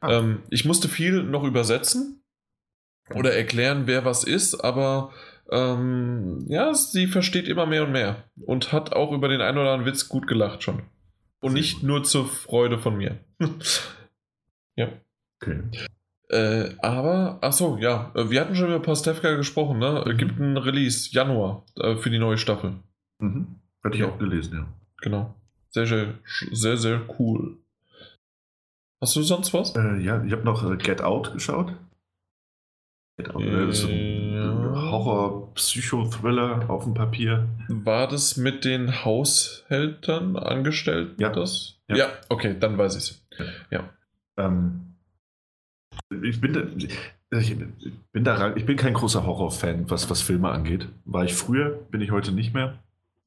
Ah. 0.00 0.18
Ähm, 0.18 0.42
ich 0.50 0.64
musste 0.64 0.88
viel 0.88 1.22
noch 1.22 1.44
übersetzen 1.44 2.22
oder 3.14 3.34
erklären, 3.34 3.82
wer 3.86 4.04
was 4.04 4.24
ist, 4.24 4.54
aber 4.64 5.12
ähm, 5.50 6.44
ja, 6.48 6.74
sie 6.74 7.06
versteht 7.06 7.48
immer 7.48 7.66
mehr 7.66 7.84
und 7.84 7.92
mehr 7.92 8.24
und 8.46 8.72
hat 8.72 8.92
auch 8.92 9.12
über 9.12 9.28
den 9.28 9.40
einen 9.40 9.58
oder 9.58 9.72
anderen 9.72 9.92
Witz 9.92 10.08
gut 10.08 10.26
gelacht 10.26 10.62
schon. 10.62 10.82
Und 11.40 11.54
nicht 11.54 11.82
nur 11.82 12.04
zur 12.04 12.26
Freude 12.26 12.78
von 12.78 12.96
mir. 12.96 13.18
ja. 14.76 14.88
Okay. 15.40 15.60
Äh, 16.28 16.76
aber, 16.80 17.38
ach 17.42 17.52
so, 17.52 17.76
ja, 17.78 18.10
äh, 18.14 18.30
wir 18.30 18.40
hatten 18.40 18.54
schon 18.54 18.68
über 18.68 18.80
Pastewka 18.80 19.34
gesprochen, 19.34 19.78
ne? 19.78 20.04
Mhm. 20.06 20.16
Gibt 20.16 20.38
ein 20.38 20.56
Release, 20.56 21.10
Januar, 21.12 21.64
äh, 21.76 21.96
für 21.96 22.10
die 22.10 22.18
neue 22.18 22.38
Staffel. 22.38 22.76
Mhm. 23.18 23.56
Hatte 23.84 23.96
ich 23.96 24.04
auch 24.04 24.18
gelesen, 24.18 24.54
ja. 24.54 24.66
Genau. 25.02 25.34
Sehr, 25.70 25.86
sehr, 25.86 26.14
sehr, 26.52 26.76
sehr 26.76 27.02
cool. 27.18 27.58
Hast 29.00 29.16
du 29.16 29.22
sonst 29.22 29.52
was? 29.52 29.74
Äh, 29.74 29.98
ja, 29.98 30.22
ich 30.24 30.32
habe 30.32 30.44
noch 30.44 30.70
äh, 30.70 30.76
Get 30.76 31.02
Out 31.02 31.32
geschaut. 31.32 31.74
Äh, 33.28 33.66
das 33.66 33.76
ist 33.78 33.82
so 33.82 33.88
ein 33.88 34.32
Ja. 34.34 34.90
Horror-Psychothriller 34.90 36.68
auf 36.68 36.84
dem 36.84 36.94
Papier. 36.94 37.48
War 37.68 38.08
das 38.08 38.36
mit 38.36 38.64
den 38.64 39.04
Haushältern, 39.04 40.36
Angestellten? 40.36 41.20
Ja. 41.20 41.28
Das? 41.30 41.76
Ja. 41.88 41.96
Ja, 41.96 42.06
okay, 42.28 42.56
dann 42.58 42.78
weiß 42.78 42.96
ich 42.96 43.02
es. 43.02 43.22
Ähm, 44.38 44.94
ich 46.22 46.40
bin 46.40 46.52
da, 46.54 46.62
ich 47.38 47.56
bin 48.12 48.24
da 48.24 48.34
rein- 48.34 48.56
ich 48.56 48.64
bin 48.66 48.76
kein 48.76 48.94
großer 48.94 49.26
Horror-Fan, 49.26 49.90
was, 49.90 50.08
was 50.10 50.22
Filme 50.22 50.50
angeht. 50.50 50.88
War 51.04 51.24
ich 51.24 51.34
früher, 51.34 51.70
bin 51.90 52.00
ich 52.00 52.10
heute 52.10 52.32
nicht 52.32 52.54
mehr. 52.54 52.78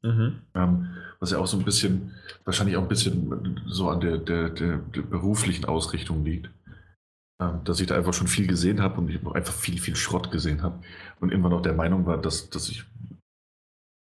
Mhm. 0.04 0.40
Ähm, 0.56 0.88
was 1.20 1.32
ja 1.32 1.38
auch 1.40 1.48
so 1.48 1.58
ein 1.58 1.64
bisschen, 1.66 2.12
wahrscheinlich 2.44 2.78
auch 2.78 2.82
ein 2.84 2.88
bisschen 2.88 3.60
so 3.68 3.90
an 3.90 4.00
der, 4.02 4.18
der, 4.18 4.50
der, 4.50 4.78
der 4.78 5.02
beruflichen 5.02 5.66
Ausrichtung 5.66 6.24
liegt. 6.24 6.50
Ähm, 7.42 7.64
dass 7.66 7.80
ich 7.82 7.88
da 7.88 7.96
einfach 7.96 8.14
schon 8.14 8.28
viel 8.28 8.48
gesehen 8.48 8.82
habe 8.82 9.00
und 9.02 9.10
ich 9.10 9.26
einfach 9.28 9.54
viel, 9.54 9.80
viel 9.80 9.96
Schrott 9.96 10.32
gesehen 10.32 10.62
habe. 10.64 10.82
Und 11.20 11.32
irgendwann 11.32 11.54
auch 11.54 11.62
der 11.62 11.74
Meinung 11.74 12.06
war, 12.06 12.18
dass, 12.18 12.50
dass 12.50 12.70
ich. 12.70 12.86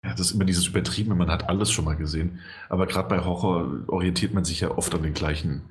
Ja, 0.04 0.12
das 0.12 0.22
ist 0.28 0.32
immer 0.34 0.46
dieses 0.46 0.68
Übertriebene, 0.68 1.16
man 1.16 1.32
hat 1.32 1.50
alles 1.50 1.72
schon 1.72 1.86
mal 1.86 1.96
gesehen. 1.96 2.40
Aber 2.70 2.86
gerade 2.88 3.10
bei 3.10 3.24
Horror 3.26 3.84
orientiert 3.90 4.34
man 4.34 4.46
sich 4.46 4.60
ja 4.62 4.72
oft 4.72 4.94
an 4.94 5.04
den 5.04 5.14
gleichen, 5.14 5.64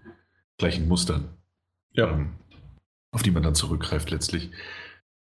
gleichen 0.59 0.89
Mustern 0.89 1.29
Ja. 1.93 2.13
ähm, 2.13 2.33
auf 3.13 3.23
die 3.23 3.31
man 3.33 3.43
dann 3.43 3.55
zurückgreift 3.55 4.11
letztlich. 4.11 4.51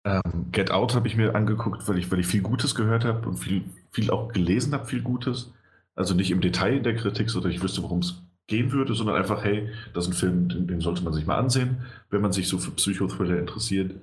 Ähm, 0.06 0.52
Get 0.52 0.72
Out 0.72 0.96
habe 0.96 1.08
ich 1.08 1.16
mir 1.18 1.36
angeguckt, 1.36 1.88
weil 1.88 1.98
ich, 1.98 2.12
weil 2.12 2.20
ich 2.20 2.28
viel 2.28 2.42
Gutes 2.42 2.76
gehört 2.76 3.06
habe 3.06 3.28
und 3.28 3.38
viel, 3.38 3.64
viel 3.92 4.12
auch 4.12 4.32
gelesen 4.34 4.74
habe, 4.74 4.86
viel 4.86 5.02
Gutes. 5.02 5.54
Also 5.96 6.14
nicht 6.16 6.32
im 6.32 6.42
Detail 6.42 6.78
in 6.78 6.84
der 6.84 6.96
Kritik, 6.96 7.30
so 7.30 7.42
dass 7.42 7.52
ich 7.52 7.62
wüsste, 7.64 7.84
worum 7.84 8.00
es 8.00 8.24
gehen 8.48 8.72
würde, 8.72 8.94
sondern 8.94 9.16
einfach, 9.18 9.44
hey, 9.44 9.70
das 9.94 10.06
ist 10.06 10.12
ein 10.12 10.18
Film, 10.18 10.50
den, 10.50 10.68
den 10.68 10.82
sollte 10.82 11.04
man 11.04 11.14
sich 11.14 11.26
mal 11.26 11.38
ansehen, 11.38 11.78
wenn 12.10 12.22
man 12.22 12.32
sich 12.32 12.48
so 12.48 12.58
für 12.58 12.72
Psychothriller 12.72 13.38
interessiert. 13.40 13.96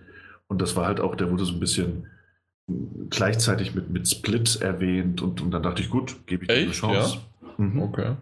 Und 0.48 0.60
das 0.60 0.76
war 0.76 0.86
halt 0.86 1.00
auch, 1.00 1.14
der 1.16 1.30
wurde 1.30 1.44
so 1.44 1.52
ein 1.54 1.60
bisschen 1.60 2.06
gleichzeitig 3.10 3.74
mit, 3.74 3.90
mit 3.90 4.08
Split 4.08 4.60
erwähnt 4.60 5.20
und, 5.22 5.40
und 5.40 5.50
dann 5.50 5.62
dachte 5.62 5.82
ich, 5.82 5.90
gut, 5.90 6.26
gebe 6.26 6.44
ich 6.44 6.48
dir 6.48 6.54
eine? 6.54 6.70
Chance. 6.70 7.18
Mhm. 7.58 7.80
Okay. 7.82 8.16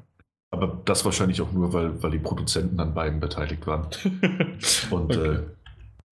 Aber 0.51 0.83
das 0.85 1.05
wahrscheinlich 1.05 1.41
auch 1.41 1.53
nur, 1.53 1.73
weil, 1.73 2.03
weil 2.03 2.11
die 2.11 2.19
Produzenten 2.19 2.79
an 2.79 2.93
beiden 2.93 3.21
beteiligt 3.21 3.67
waren. 3.67 3.87
Und 4.91 5.17
Okay. 5.17 5.37
äh, 5.37 5.41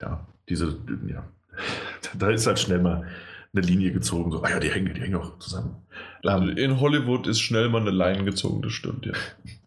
ja, 0.00 0.26
diese, 0.48 0.78
ja, 1.08 1.24
da 2.16 2.30
ist 2.30 2.46
halt 2.46 2.58
schnell 2.58 2.80
mal 2.80 3.06
eine 3.52 3.66
Linie 3.66 3.92
gezogen, 3.92 4.30
so, 4.32 4.42
ah 4.42 4.48
ja, 4.48 4.58
die 4.58 4.70
hängen, 4.70 4.94
die 4.94 5.00
hängen 5.02 5.16
auch 5.16 5.38
zusammen. 5.40 5.76
Ähm, 6.24 6.56
In 6.56 6.80
Hollywood 6.80 7.26
ist 7.26 7.40
schnell 7.40 7.68
mal 7.68 7.82
eine 7.82 7.90
Line 7.90 8.24
gezogen, 8.24 8.62
das 8.62 8.72
stimmt, 8.72 9.04
ja. 9.06 9.12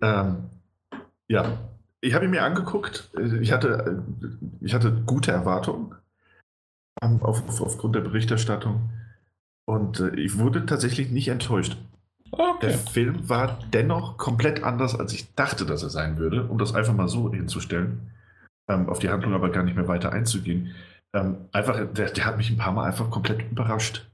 ähm, 0.00 0.36
ja, 1.28 1.58
ich 2.00 2.14
habe 2.14 2.24
ihn 2.24 2.30
mir 2.30 2.44
angeguckt. 2.44 3.10
Ich 3.40 3.52
hatte, 3.52 4.04
ich 4.60 4.74
hatte 4.74 4.92
gute 5.04 5.32
Erwartungen 5.32 5.94
ähm, 7.02 7.22
auf, 7.22 7.46
auf, 7.48 7.60
aufgrund 7.60 7.96
der 7.96 8.00
Berichterstattung. 8.00 8.90
Und 9.66 10.00
äh, 10.00 10.14
ich 10.16 10.38
wurde 10.38 10.66
tatsächlich 10.66 11.10
nicht 11.10 11.28
enttäuscht. 11.28 11.76
Der 12.62 12.70
Okay. 12.70 12.78
Film 12.92 13.28
war 13.28 13.58
dennoch 13.72 14.18
komplett 14.18 14.62
anders, 14.62 14.98
als 14.98 15.12
ich 15.12 15.34
dachte, 15.34 15.64
dass 15.64 15.82
er 15.82 15.90
sein 15.90 16.18
würde, 16.18 16.46
um 16.46 16.58
das 16.58 16.74
einfach 16.74 16.94
mal 16.94 17.08
so 17.08 17.32
hinzustellen. 17.32 18.12
Ähm, 18.68 18.88
auf 18.88 18.98
die 18.98 19.08
Handlung 19.08 19.32
aber 19.32 19.50
gar 19.50 19.62
nicht 19.62 19.76
mehr 19.76 19.88
weiter 19.88 20.12
einzugehen. 20.12 20.74
Ähm, 21.14 21.48
einfach, 21.52 21.92
der, 21.92 22.10
der 22.10 22.26
hat 22.26 22.36
mich 22.36 22.50
ein 22.50 22.58
paar 22.58 22.72
Mal 22.72 22.84
einfach 22.84 23.10
komplett 23.10 23.50
überrascht. 23.50 24.07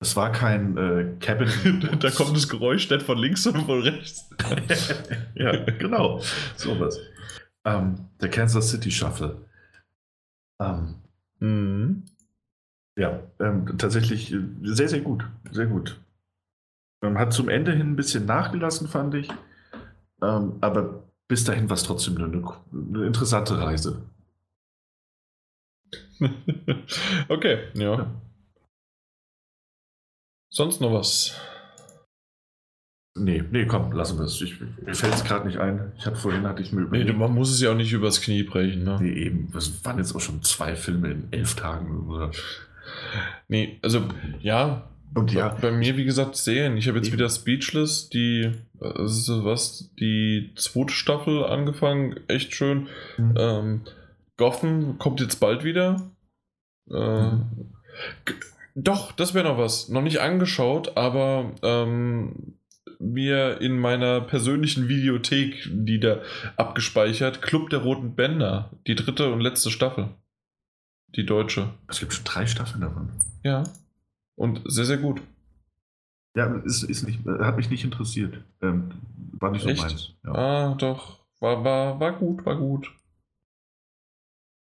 Es 0.00 0.16
war 0.16 0.32
kein 0.32 0.76
äh, 0.76 1.16
Cabin. 1.20 1.98
da 2.00 2.10
kommt 2.10 2.34
das 2.34 2.48
Geräusch 2.48 2.88
nicht 2.90 3.02
von 3.02 3.18
links 3.18 3.46
und 3.46 3.62
von 3.62 3.82
rechts. 3.82 4.30
ja, 5.34 5.64
genau. 5.64 6.20
Sowas. 6.56 6.98
Ähm, 7.64 8.08
der 8.20 8.30
Kansas 8.30 8.70
City 8.70 8.90
Shuffle. 8.90 9.36
Ähm, 10.58 10.94
Mhm. 11.40 12.04
Ja, 12.96 13.20
ähm, 13.40 13.78
tatsächlich 13.78 14.32
äh, 14.32 14.40
sehr, 14.62 14.88
sehr 14.88 15.00
gut. 15.00 15.24
Sehr 15.50 15.66
gut. 15.66 15.98
Ähm, 17.02 17.18
hat 17.18 17.32
zum 17.32 17.48
Ende 17.48 17.72
hin 17.72 17.92
ein 17.92 17.96
bisschen 17.96 18.26
nachgelassen, 18.26 18.88
fand 18.88 19.14
ich. 19.14 19.28
Ähm, 20.22 20.58
aber 20.60 21.04
bis 21.28 21.44
dahin 21.44 21.70
war 21.70 21.76
es 21.76 21.82
trotzdem 21.84 22.16
eine, 22.18 22.26
eine 22.72 23.06
interessante 23.06 23.58
Reise. 23.58 24.02
okay, 27.28 27.58
ja. 27.74 27.96
Ja. 27.96 28.06
Sonst 30.52 30.80
noch 30.80 30.92
was? 30.92 31.34
Nee, 33.16 33.42
nee, 33.50 33.66
komm, 33.66 33.92
lassen 33.92 34.18
wir 34.18 34.24
es. 34.24 34.40
Ich, 34.40 34.60
mir 34.60 34.94
fällt 34.94 35.14
es 35.14 35.24
gerade 35.24 35.46
nicht 35.46 35.58
ein. 35.58 35.92
Ich 35.98 36.06
hatte 36.06 36.16
vorhin 36.16 36.46
hatte 36.46 36.62
ich 36.62 36.72
mir 36.72 36.82
Nee, 36.82 36.86
überlegt. 36.86 37.18
man 37.18 37.34
muss 37.34 37.50
es 37.50 37.60
ja 37.60 37.70
auch 37.72 37.76
nicht 37.76 37.92
übers 37.92 38.20
Knie 38.20 38.44
brechen, 38.44 38.84
ne? 38.84 38.98
Nee, 39.00 39.12
eben. 39.12 39.52
Es 39.56 39.84
waren 39.84 39.98
jetzt 39.98 40.14
auch 40.14 40.20
schon 40.20 40.42
zwei 40.42 40.76
Filme 40.76 41.10
in 41.10 41.28
elf 41.32 41.54
Tagen. 41.54 42.08
Oder? 42.08 42.30
Nee, 43.48 43.78
also 43.82 44.04
ja, 44.40 44.88
Und 45.14 45.32
ja, 45.32 45.48
bei 45.60 45.72
mir, 45.72 45.96
wie 45.96 46.04
gesagt, 46.04 46.36
Serien. 46.36 46.76
Ich 46.76 46.86
habe 46.86 46.98
jetzt 46.98 47.08
Eben. 47.08 47.16
wieder 47.18 47.28
Speechless, 47.28 48.08
die, 48.10 48.52
äh, 48.80 49.06
so 49.06 49.44
was, 49.44 49.90
die 49.98 50.52
zweite 50.56 50.92
Staffel 50.92 51.44
angefangen, 51.44 52.20
echt 52.28 52.54
schön. 52.54 52.88
Mhm. 53.18 53.34
Ähm, 53.36 53.80
Gotham 54.36 54.98
kommt 54.98 55.20
jetzt 55.20 55.40
bald 55.40 55.64
wieder. 55.64 56.10
Äh, 56.90 56.94
Mhm. 57.32 57.74
Doch, 58.82 59.12
das 59.12 59.34
wäre 59.34 59.46
noch 59.46 59.58
was. 59.58 59.88
Noch 59.90 60.00
nicht 60.00 60.20
angeschaut, 60.20 60.96
aber 60.96 61.52
ähm, 61.62 62.54
mir 62.98 63.60
in 63.60 63.78
meiner 63.78 64.22
persönlichen 64.22 64.88
Videothek, 64.88 65.68
die 65.70 66.00
da 66.00 66.20
abgespeichert, 66.56 67.42
Club 67.42 67.68
der 67.68 67.80
Roten 67.80 68.14
Bänder, 68.14 68.70
die 68.86 68.94
dritte 68.94 69.32
und 69.32 69.40
letzte 69.40 69.70
Staffel. 69.70 70.08
Die 71.14 71.26
deutsche. 71.26 71.68
es 71.88 72.00
gibt 72.00 72.14
schon 72.14 72.24
drei 72.24 72.46
Staffeln 72.46 72.80
davon. 72.80 73.10
Ja. 73.42 73.64
Und 74.36 74.62
sehr, 74.64 74.86
sehr 74.86 74.98
gut. 74.98 75.20
Ja, 76.34 76.46
ist, 76.64 76.84
ist 76.84 77.02
nicht, 77.06 77.20
hat 77.26 77.56
mich 77.56 77.68
nicht 77.68 77.84
interessiert. 77.84 78.42
Ähm, 78.62 78.92
war 79.32 79.50
nicht 79.50 79.62
so 79.62 79.68
Echt? 79.68 79.82
meins. 79.82 80.14
Ja. 80.24 80.32
Ah, 80.32 80.74
doch. 80.74 81.18
War, 81.40 81.64
war, 81.64 82.00
war 82.00 82.12
gut, 82.12 82.46
war 82.46 82.56
gut. 82.56 82.90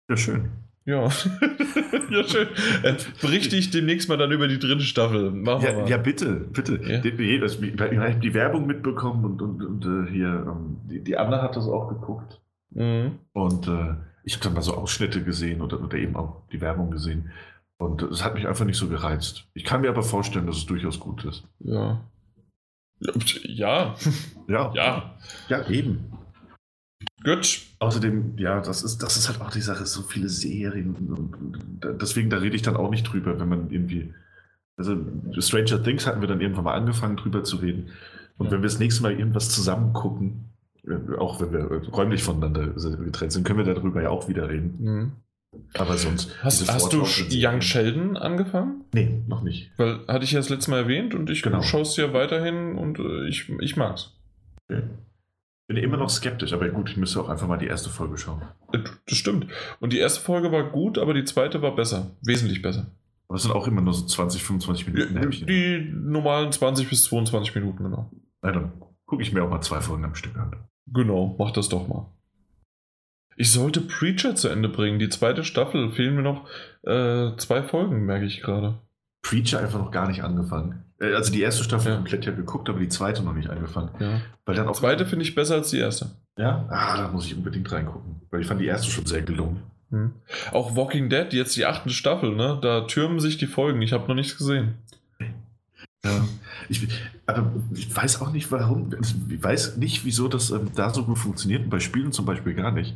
ja, 0.10 0.18
schön. 0.18 0.52
Ja. 0.86 1.04
ja, 2.12 2.24
schön. 2.24 2.48
Äh, 2.84 2.94
berichte 3.20 3.56
ich 3.56 3.72
demnächst 3.72 4.08
mal 4.08 4.18
dann 4.18 4.32
über 4.32 4.48
die 4.48 4.60
dritte 4.60 4.84
Staffel. 4.84 5.32
Machen 5.32 5.64
wir 5.64 5.72
Ja, 5.72 5.80
mal. 5.80 5.90
ja, 5.90 5.98
bitte, 5.98 6.36
bitte. 6.36 6.80
Ja. 6.84 7.04
Ich 7.04 7.98
habe 7.98 8.20
die 8.20 8.34
Werbung 8.36 8.68
mitbekommen 8.68 9.26
und, 9.26 9.42
und, 9.42 9.64
und 9.64 9.86
äh, 9.86 10.12
hier, 10.12 10.46
ähm, 10.48 10.78
die, 10.90 11.04
die 11.04 11.18
Anna 11.18 11.42
hat 11.42 11.56
das 11.56 11.66
auch 11.68 11.90
geguckt. 11.90 12.40
Mhm. 12.70 13.20
Und 13.34 13.68
äh, 13.68 13.96
ich 14.24 14.36
habe 14.36 14.44
dann 14.44 14.54
mal 14.54 14.62
so 14.62 14.76
Ausschnitte 14.76 15.24
gesehen 15.24 15.62
oder, 15.62 15.82
oder 15.82 15.98
eben 15.98 16.16
auch 16.16 16.44
die 16.52 16.62
Werbung 16.62 16.92
gesehen. 16.92 17.32
Und 17.78 18.04
es 18.04 18.24
hat 18.24 18.36
mich 18.36 18.48
einfach 18.48 18.66
nicht 18.66 18.78
so 18.78 18.88
gereizt. 18.88 19.48
Ich 19.54 19.64
kann 19.64 19.82
mir 19.82 19.90
aber 19.90 20.04
vorstellen, 20.04 20.46
dass 20.48 20.58
es 20.58 20.66
durchaus 20.66 21.00
gut 21.00 21.26
ist. 21.26 21.44
Ja. 21.60 22.00
Ja, 23.44 23.96
Ja, 24.48 24.72
ja. 24.74 25.16
ja 25.50 25.68
eben. 25.70 26.12
Gut. 27.26 27.62
Außerdem, 27.80 28.38
ja, 28.38 28.62
das 28.62 28.84
ist, 28.84 29.02
das 29.04 29.18
ist 29.18 29.28
halt 29.28 29.42
auch 29.42 29.52
die 29.52 29.62
Sache, 29.62 29.86
so 29.86 30.02
viele 30.04 30.30
Serien. 30.30 30.96
Und, 30.96 31.10
und, 31.18 31.86
und 31.86 32.02
deswegen, 32.02 32.30
da 32.30 32.38
rede 32.38 32.56
ich 32.56 32.62
dann 32.62 32.78
auch 32.78 32.90
nicht 32.90 33.04
drüber, 33.04 33.40
wenn 33.40 33.50
man 33.50 33.70
irgendwie. 33.72 34.14
Also, 34.78 34.98
Stranger 35.40 35.82
Things 35.84 36.06
hatten 36.06 36.22
wir 36.22 36.28
dann 36.28 36.42
irgendwann 36.42 36.66
mal 36.66 36.76
angefangen, 36.76 37.18
drüber 37.18 37.44
zu 37.44 37.58
reden. 37.58 37.90
Und 38.38 38.48
Ja. 38.48 38.52
wenn 38.54 38.62
wir 38.62 38.68
das 38.70 38.80
nächste 38.80 39.02
Mal 39.04 39.14
irgendwas 39.18 39.50
zusammen 39.50 39.94
gucken, 39.94 40.46
äh, 40.86 41.16
auch 41.18 41.42
wenn 41.42 41.52
wir 41.52 41.64
räumlich 41.94 42.24
voneinander 42.24 42.68
getrennt 42.68 43.32
sind, 43.32 43.44
können 43.46 43.66
wir 43.66 43.74
darüber 43.74 44.02
ja 44.04 44.10
auch 44.10 44.28
wieder 44.28 44.50
reden. 44.50 44.76
Mhm. 44.80 45.12
Aber 45.78 45.98
sonst. 45.98 46.30
Hast, 46.44 46.70
hast 46.70 46.92
du 46.92 47.06
Young 47.32 47.62
Sheldon 47.62 48.18
angefangen? 48.18 48.82
Nee, 48.94 49.22
noch 49.28 49.42
nicht. 49.42 49.72
Weil 49.78 50.06
hatte 50.08 50.26
ich 50.26 50.32
ja 50.34 50.40
das 50.40 50.50
letzte 50.50 50.70
Mal 50.72 50.80
erwähnt 50.82 51.16
und 51.16 51.30
ich 51.30 51.42
Genau. 51.42 51.62
schaue 51.62 51.84
es 51.84 51.96
ja 51.96 52.12
weiterhin 52.12 52.76
und 52.76 53.00
äh, 53.00 53.28
ich, 53.30 53.50
ich 53.62 53.78
mag's. 53.78 54.12
Okay. 54.70 54.84
Bin 55.68 55.78
immer 55.78 55.98
noch 55.98 56.10
skeptisch, 56.10 56.54
aber 56.54 56.70
gut, 56.70 56.90
ich 56.92 56.98
müsste 56.98 57.20
auch 57.22 57.30
einfach 57.30 57.48
mal 57.48 57.58
die 57.58 57.66
erste 57.68 57.90
Folge 57.90 58.18
schauen. 58.18 58.44
Äh, 58.72 58.80
Das 59.08 59.18
stimmt. 59.18 59.48
Und 59.80 59.94
die 59.94 59.98
erste 60.00 60.22
Folge 60.22 60.52
war 60.52 60.64
gut, 60.70 60.98
aber 61.00 61.14
die 61.14 61.24
zweite 61.24 61.62
war 61.62 61.76
besser. 61.76 62.12
Wesentlich 62.22 62.62
besser. 62.62 62.88
Aber 63.28 63.38
es 63.38 63.44
sind 63.44 63.52
auch 63.52 63.68
immer 63.68 63.82
nur 63.82 63.94
so 63.94 64.06
20, 64.06 64.44
25 64.44 64.88
Minuten. 64.88 65.18
Häppchen. 65.18 65.48
Die 65.48 65.92
normalen 65.94 66.52
20 66.52 66.88
bis 66.88 67.04
22 67.04 67.56
Minuten, 67.56 67.84
genau. 67.84 68.12
Na, 68.44 68.52
dann 68.52 68.74
gucke 69.06 69.24
ich 69.24 69.34
mir 69.34 69.44
auch 69.44 69.50
mal 69.50 69.62
zwei 69.62 69.82
Folgen 69.82 70.06
am 70.06 70.14
Stück 70.14 70.38
an. 70.38 70.56
Genau, 70.88 71.36
mach 71.40 71.50
das 71.52 71.68
doch 71.70 71.88
mal. 71.88 72.12
Ich 73.38 73.52
sollte 73.52 73.82
Preacher 73.82 74.36
zu 74.36 74.48
Ende 74.50 74.70
bringen. 74.70 75.00
Die 75.00 75.10
zweite 75.10 75.44
Staffel 75.44 75.92
fehlen 75.92 76.16
mir 76.16 76.22
noch 76.22 76.48
äh, 76.84 77.36
zwei 77.38 77.64
Folgen, 77.64 78.06
merke 78.06 78.26
ich 78.26 78.42
gerade. 78.42 78.80
Preacher 79.24 79.60
einfach 79.60 79.80
noch 79.80 79.92
gar 79.92 80.08
nicht 80.08 80.24
angefangen. 80.24 80.85
Äh, 81.00 81.14
Also 81.14 81.32
die 81.32 81.42
erste 81.42 81.64
Staffel 81.64 81.90
Ja. 81.92 81.96
komplett 81.98 82.26
ja 82.26 82.32
geguckt, 82.32 82.70
aber 82.70 82.80
die 82.80 82.90
zweite 82.90 83.24
noch 83.24 83.34
nicht 83.34 83.50
angefangen. 83.50 83.90
Ja. 84.00 84.22
Weil 84.46 84.56
dann 84.56 84.66
Die 84.66 84.72
auch 84.72 84.78
zweite 84.80 85.06
finde 85.06 85.24
ich 85.24 85.36
besser 85.36 85.56
als 85.56 85.70
die 85.70 85.80
erste. 85.80 86.12
Ja? 86.38 86.66
Ah, 86.70 86.98
da 86.98 87.08
muss 87.10 87.26
ich 87.26 87.36
unbedingt 87.36 87.72
reingucken. 87.72 88.22
Weil 88.32 88.42
ich 88.42 88.48
fand 88.48 88.60
die 88.62 88.66
erste 88.66 88.90
schon 88.92 89.06
sehr 89.06 89.22
gelungen. 89.22 89.62
Hm. 89.92 90.14
Auch 90.52 90.76
Walking 90.76 91.10
Dead, 91.10 91.32
jetzt 91.32 91.56
die 91.56 91.66
achte 91.66 91.90
Staffel, 91.92 92.36
ne? 92.36 92.58
Da 92.62 92.82
türmen 92.82 93.20
sich 93.20 93.38
die 93.38 93.46
Folgen. 93.48 93.82
Ich 93.82 93.94
habe 93.94 94.08
noch 94.08 94.16
nichts 94.16 94.38
gesehen. 94.38 94.76
Ja. 96.04 96.28
Ich, 96.70 96.88
aber 97.26 97.52
ich 97.74 97.96
weiß 97.96 98.22
auch 98.22 98.32
nicht, 98.32 98.52
warum. 98.52 98.92
Ich 99.30 99.44
weiß 99.44 99.78
nicht, 99.78 100.06
wieso 100.06 100.28
das 100.28 100.52
ähm, 100.52 100.70
da 100.76 100.92
so 100.94 101.04
gut 101.04 101.18
funktioniert 101.18 101.64
und 101.64 101.70
bei 101.70 101.80
Spielen 101.80 102.12
zum 102.12 102.26
Beispiel 102.26 102.54
gar 102.54 102.72
nicht. 102.72 102.96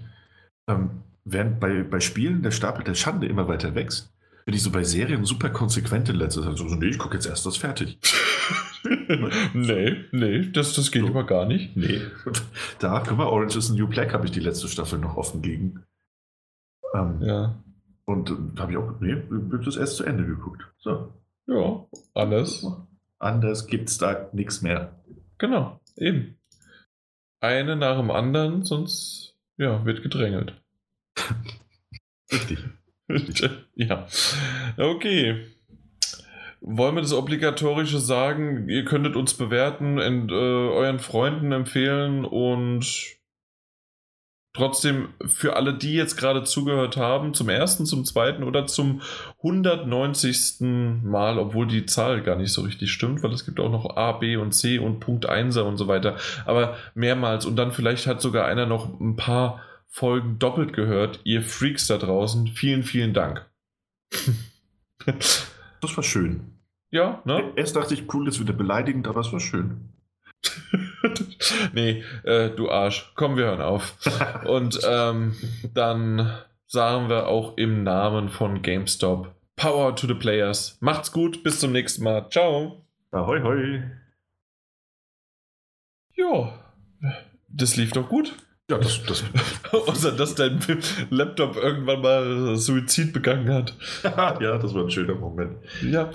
Ähm, 0.68 0.90
während 1.26 1.60
bei, 1.60 1.84
bei 1.84 2.00
Spielen 2.00 2.44
der 2.44 2.52
Stapel 2.52 2.84
der 2.84 2.96
Schande 2.96 3.28
immer 3.28 3.48
weiter 3.48 3.74
wächst, 3.76 4.12
bin 4.50 4.56
ich 4.56 4.64
so 4.64 4.72
bei 4.72 4.84
Serien 4.84 5.26
super 5.26 5.52
konsequent 5.52 6.10
in 6.10 6.16
letzter 6.16 6.42
Zeit. 6.42 6.58
So, 6.58 6.64
nee, 6.64 6.88
ich 6.88 6.98
gucke 6.98 7.14
jetzt 7.14 7.28
erst 7.28 7.46
das 7.46 7.56
fertig. 7.56 8.00
nee, 9.54 9.96
nee, 10.12 10.50
das, 10.52 10.74
das 10.74 10.90
geht 10.92 11.04
So. 11.04 11.10
immer 11.10 11.24
gar 11.24 11.46
nicht. 11.46 11.78
Nee. 11.78 12.02
Da, 12.80 13.04
guck 13.08 13.16
mal, 13.16 13.28
Orange 13.28 13.58
is 13.58 13.68
the 13.68 13.76
New 13.76 13.86
Black 13.86 14.12
habe 14.12 14.26
ich 14.26 14.32
die 14.32 14.40
letzte 14.40 14.68
Staffel 14.68 14.98
noch 14.98 15.18
offen 15.18 15.44
gegen. 15.44 15.84
Ähm, 16.96 17.22
Ja. 17.22 17.62
Und 18.06 18.32
äh, 18.32 18.34
da 18.56 18.64
habe 18.64 18.72
ich 18.72 18.78
auch, 18.80 19.00
nee, 19.00 19.22
wird 19.30 19.68
das 19.68 19.78
erst 19.78 19.98
zu 19.98 20.04
Ende 20.04 20.26
geguckt. 20.26 20.64
So. 20.80 21.14
Ja, 21.46 21.86
alles. 22.16 22.66
Anders 23.20 23.68
gibt's 23.68 24.00
da 24.00 24.30
nichts 24.34 24.64
mehr. 24.64 25.00
Genau, 25.38 25.80
eben. 25.96 26.40
Eine 27.40 27.76
nach 27.76 28.00
dem 28.00 28.10
anderen, 28.10 28.64
sonst 28.64 29.36
ja, 29.58 29.86
wird 29.86 30.02
gedrängelt. 30.02 30.60
Richtig. 32.32 32.58
ja. 33.76 34.08
Okay. 34.78 35.46
Wollen 36.62 36.96
wir 36.96 37.02
das 37.02 37.14
Obligatorische 37.14 38.00
sagen? 38.00 38.68
Ihr 38.68 38.84
könntet 38.84 39.16
uns 39.16 39.34
bewerten 39.34 39.98
und 39.98 40.32
äh, 40.32 40.34
euren 40.34 41.00
Freunden 41.00 41.52
empfehlen 41.54 42.26
und 42.26 42.86
trotzdem 44.54 45.10
für 45.26 45.56
alle, 45.56 45.74
die 45.74 45.94
jetzt 45.94 46.18
gerade 46.18 46.44
zugehört 46.44 46.98
haben, 46.98 47.34
zum 47.34 47.48
ersten, 47.50 47.86
zum 47.86 48.04
zweiten 48.04 48.44
oder 48.44 48.68
zum 48.68 49.02
190. 49.38 50.60
Mal, 51.04 51.40
obwohl 51.40 51.68
die 51.68 51.86
Zahl 51.86 52.22
gar 52.22 52.36
nicht 52.36 52.52
so 52.52 52.62
richtig 52.62 52.92
stimmt, 52.92 53.24
weil 53.24 53.32
es 53.32 53.46
gibt 53.46 53.60
auch 53.60 53.72
noch 53.72 53.96
A, 53.96 54.12
B 54.14 54.36
und 54.36 54.52
C 54.52 54.80
und 54.80 55.00
Punkt 55.00 55.30
1er 55.30 55.62
und 55.62 55.78
so 55.78 55.88
weiter, 55.88 56.18
aber 56.46 56.76
mehrmals 56.94 57.46
und 57.46 57.56
dann 57.56 57.72
vielleicht 57.72 58.06
hat 58.06 58.22
sogar 58.22 58.46
einer 58.46 58.66
noch 58.66 59.00
ein 59.00 59.16
paar 59.16 59.62
Folgen 59.90 60.40
doppelt 60.40 60.72
gehört. 60.74 61.20
Ihr 61.24 61.42
Freaks 61.42 61.88
da 61.88 61.98
draußen, 61.98 62.48
vielen, 62.48 62.84
vielen 62.84 63.14
Dank. 63.14 63.50
Das 65.82 65.96
war 65.96 66.04
schön. 66.04 66.60
ja, 66.92 67.22
ne? 67.24 67.54
Erst 67.56 67.78
dachte 67.78 67.94
ich, 67.94 68.14
cool, 68.14 68.28
ist 68.28 68.42
wieder 68.42 68.52
beleidigend, 68.52 69.08
aber 69.08 69.22
es 69.22 69.32
war 69.32 69.40
schön. 69.40 69.94
nee, 71.74 72.04
äh, 72.24 72.50
du 72.50 72.70
Arsch. 72.70 73.14
Komm, 73.16 73.38
wir 73.38 73.46
hören 73.46 73.62
auf. 73.62 73.96
Und 74.46 74.80
ähm, 74.86 75.36
dann 75.74 76.38
sagen 76.68 77.10
wir 77.10 77.28
auch 77.28 77.58
im 77.58 77.84
Namen 77.84 78.30
von 78.30 78.62
GameStop 78.62 79.34
Power 79.56 79.96
to 79.96 80.08
the 80.08 80.14
Players. 80.14 80.78
Macht's 80.82 81.12
gut, 81.12 81.44
bis 81.44 81.60
zum 81.60 81.72
nächsten 81.72 82.04
Mal. 82.04 82.30
Ciao. 82.30 82.86
Ahoi, 83.12 83.42
hoi. 83.42 83.84
Ja, 86.16 86.54
das 87.48 87.76
lief 87.76 87.92
doch 87.92 88.08
gut. 88.08 88.36
Ja, 88.70 88.78
das, 88.78 89.04
das, 89.04 89.24
Außer, 89.72 90.12
dass 90.12 90.36
dein 90.36 90.60
Laptop 91.10 91.56
irgendwann 91.56 92.02
mal 92.02 92.56
Suizid 92.56 93.14
begangen 93.14 93.52
hat. 93.54 93.74
ja, 94.04 94.58
das 94.58 94.74
war 94.74 94.84
ein 94.84 94.92
schöner 94.92 95.16
Moment. 95.16 95.58
Ja, 95.82 96.12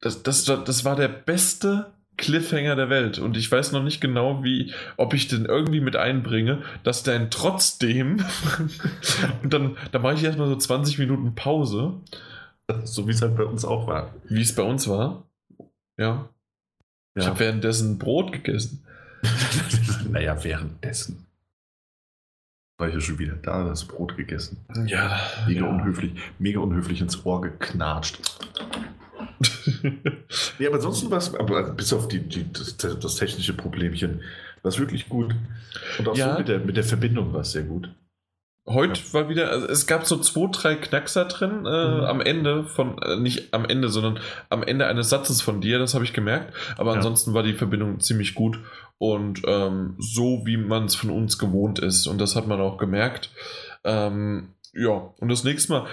das, 0.00 0.22
das, 0.22 0.44
das 0.44 0.84
war 0.84 0.96
der 0.96 1.08
beste 1.08 1.92
Cliffhanger 2.18 2.76
der 2.76 2.90
Welt. 2.90 3.18
Und 3.18 3.36
ich 3.36 3.50
weiß 3.50 3.72
noch 3.72 3.82
nicht 3.82 4.00
genau, 4.00 4.42
wie, 4.44 4.74
ob 4.96 5.14
ich 5.14 5.28
den 5.28 5.44
irgendwie 5.46 5.80
mit 5.80 5.96
einbringe, 5.96 6.62
dass 6.82 7.04
dann 7.04 7.30
trotzdem. 7.30 8.24
und 9.42 9.52
dann, 9.52 9.76
dann 9.92 10.02
mache 10.02 10.14
ich 10.14 10.24
erstmal 10.24 10.48
so 10.48 10.56
20 10.56 10.98
Minuten 10.98 11.34
Pause, 11.34 11.94
So 12.84 13.06
wie 13.06 13.12
es 13.12 13.22
halt 13.22 13.36
bei 13.36 13.44
uns 13.44 13.64
auch 13.64 13.86
war. 13.86 14.14
wie 14.28 14.42
es 14.42 14.54
bei 14.54 14.62
uns 14.64 14.88
war. 14.88 15.26
Ja. 15.96 16.28
Ich 17.14 17.24
Ja. 17.24 17.30
habe 17.30 17.40
währenddessen 17.40 17.98
Brot 17.98 18.32
gegessen. 18.32 18.84
naja, 20.10 20.42
währenddessen. 20.44 21.24
War 22.78 22.88
ich 22.88 22.94
ja 22.94 23.00
schon 23.00 23.18
wieder 23.18 23.34
da, 23.34 23.64
das 23.64 23.84
Brot 23.84 24.16
gegessen. 24.16 24.58
Ja. 24.86 25.18
Mega 25.48 25.66
ja. 25.66 25.68
unhöflich, 25.68 26.12
mega 26.38 26.60
unhöflich 26.60 27.00
ins 27.00 27.24
Ohr 27.26 27.40
geknatscht. 27.42 28.18
Ja, 30.58 30.68
aber 30.68 30.76
ansonsten 30.76 31.10
war 31.10 31.18
es, 31.18 31.32
aber 31.34 31.70
bis 31.70 31.92
auf 31.92 32.08
die, 32.08 32.20
die, 32.20 32.52
das, 32.52 32.76
das 32.76 33.16
technische 33.16 33.52
Problemchen, 33.52 34.20
war 34.62 34.68
es 34.70 34.78
wirklich 34.78 35.08
gut. 35.08 35.34
Und 35.98 36.08
auch 36.08 36.16
Ja. 36.16 36.32
so 36.32 36.38
mit 36.38 36.48
der, 36.48 36.58
mit 36.58 36.76
der 36.76 36.82
Verbindung 36.84 37.32
war 37.32 37.40
es 37.42 37.52
sehr 37.52 37.62
gut. 37.62 37.88
Heute 38.68 39.00
war 39.14 39.28
wieder, 39.28 39.50
also 39.50 39.66
es 39.66 39.86
gab 39.86 40.04
so 40.06 40.18
zwei, 40.18 40.48
drei 40.52 40.74
Knackser 40.74 41.24
drin 41.24 41.64
äh, 41.64 41.88
Mhm. 41.96 42.04
am 42.04 42.20
Ende 42.20 42.64
von, 42.64 42.98
äh, 43.02 43.16
nicht 43.16 43.54
am 43.54 43.64
Ende, 43.64 43.88
sondern 43.88 44.18
am 44.50 44.62
Ende 44.62 44.86
eines 44.86 45.08
Satzes 45.08 45.40
von 45.40 45.60
dir, 45.60 45.78
das 45.78 45.94
habe 45.94 46.04
ich 46.04 46.12
gemerkt. 46.12 46.52
Aber 46.76 46.90
Ja. 46.90 46.96
ansonsten 46.98 47.32
war 47.34 47.42
die 47.42 47.54
Verbindung 47.54 48.00
ziemlich 48.00 48.34
gut 48.34 48.58
und 48.98 49.42
ähm, 49.46 49.94
so, 49.98 50.42
wie 50.44 50.56
man 50.58 50.84
es 50.84 50.94
von 50.96 51.10
uns 51.10 51.38
gewohnt 51.38 51.78
ist. 51.78 52.06
Und 52.06 52.18
das 52.20 52.36
hat 52.36 52.46
man 52.46 52.60
auch 52.60 52.76
gemerkt. 52.76 53.30
Ähm, 53.84 54.50
ja, 54.74 54.90
und 55.18 55.28
das 55.30 55.44
nächste 55.44 55.72
Mal, 55.72 55.86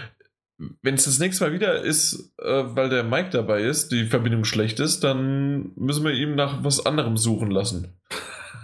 wenn 0.81 0.95
es 0.95 1.05
das 1.05 1.19
nächste 1.19 1.45
Mal 1.45 1.53
wieder 1.53 1.81
ist, 1.81 2.33
äh, 2.39 2.63
weil 2.75 2.89
der 2.89 3.03
Mike 3.03 3.29
dabei 3.31 3.61
ist, 3.61 3.91
die 3.91 4.05
Verbindung 4.05 4.43
schlecht 4.43 4.79
ist, 4.81 5.03
dann 5.03 5.71
müssen 5.75 6.03
wir 6.03 6.11
ihm 6.13 6.35
nach 6.35 6.63
was 6.63 6.85
anderem 6.85 7.15
suchen 7.17 7.51
lassen, 7.51 7.93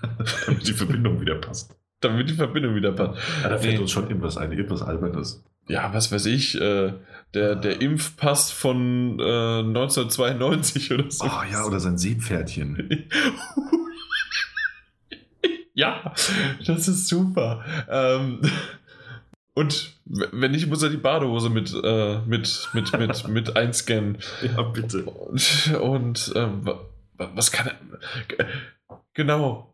Damit 0.45 0.67
die 0.67 0.73
Verbindung 0.73 1.22
wieder 1.22 1.35
passt. 1.35 1.75
Damit 2.02 2.30
die 2.30 2.34
Verbindung 2.34 2.76
wieder 2.76 2.92
passt. 2.92 3.20
Ja, 3.44 3.50
da 3.50 3.58
fällt 3.58 3.76
Nee. 3.76 3.80
uns 3.82 3.92
schon 3.92 4.08
irgendwas 4.08 4.38
ein, 4.38 4.52
irgendwas 4.52 4.82
Albernes. 4.82 5.44
ja, 5.68 5.94
was 5.94 6.12
weiß 6.12 6.26
ich, 6.26 6.60
äh, 6.60 6.94
der, 7.34 7.56
der 7.56 7.82
Impfpass 7.82 8.52
von 8.52 9.20
äh, 9.20 9.60
1992 9.60 10.92
oder 10.94 11.10
so. 11.10 11.26
Oh 11.26 11.44
ja, 11.50 11.64
oder 11.66 11.80
sein 11.80 11.98
Seepferdchen. 11.98 13.08
ja, 15.74 16.14
das 16.66 16.88
ist 16.88 17.08
super. 17.08 17.64
Ähm, 17.90 18.42
und 19.54 19.96
wenn 20.06 20.52
nicht, 20.52 20.68
muss 20.68 20.84
er 20.84 20.90
die 20.90 20.98
Badehose 20.98 21.50
mit, 21.50 21.74
äh, 21.84 22.20
mit, 22.26 22.70
mit, 22.74 22.98
mit, 23.00 23.28
mit 23.28 23.58
einscannen. 23.58 24.18
Ja, 24.42 24.62
bitte. 24.64 25.04
Und, 25.04 25.74
und 25.82 26.34
ähm, 26.36 26.66
wa- 26.66 26.82
wa- 27.18 27.32
was 27.36 27.52
kann 27.52 27.68
er. 27.68 27.76
Genau. 29.14 29.70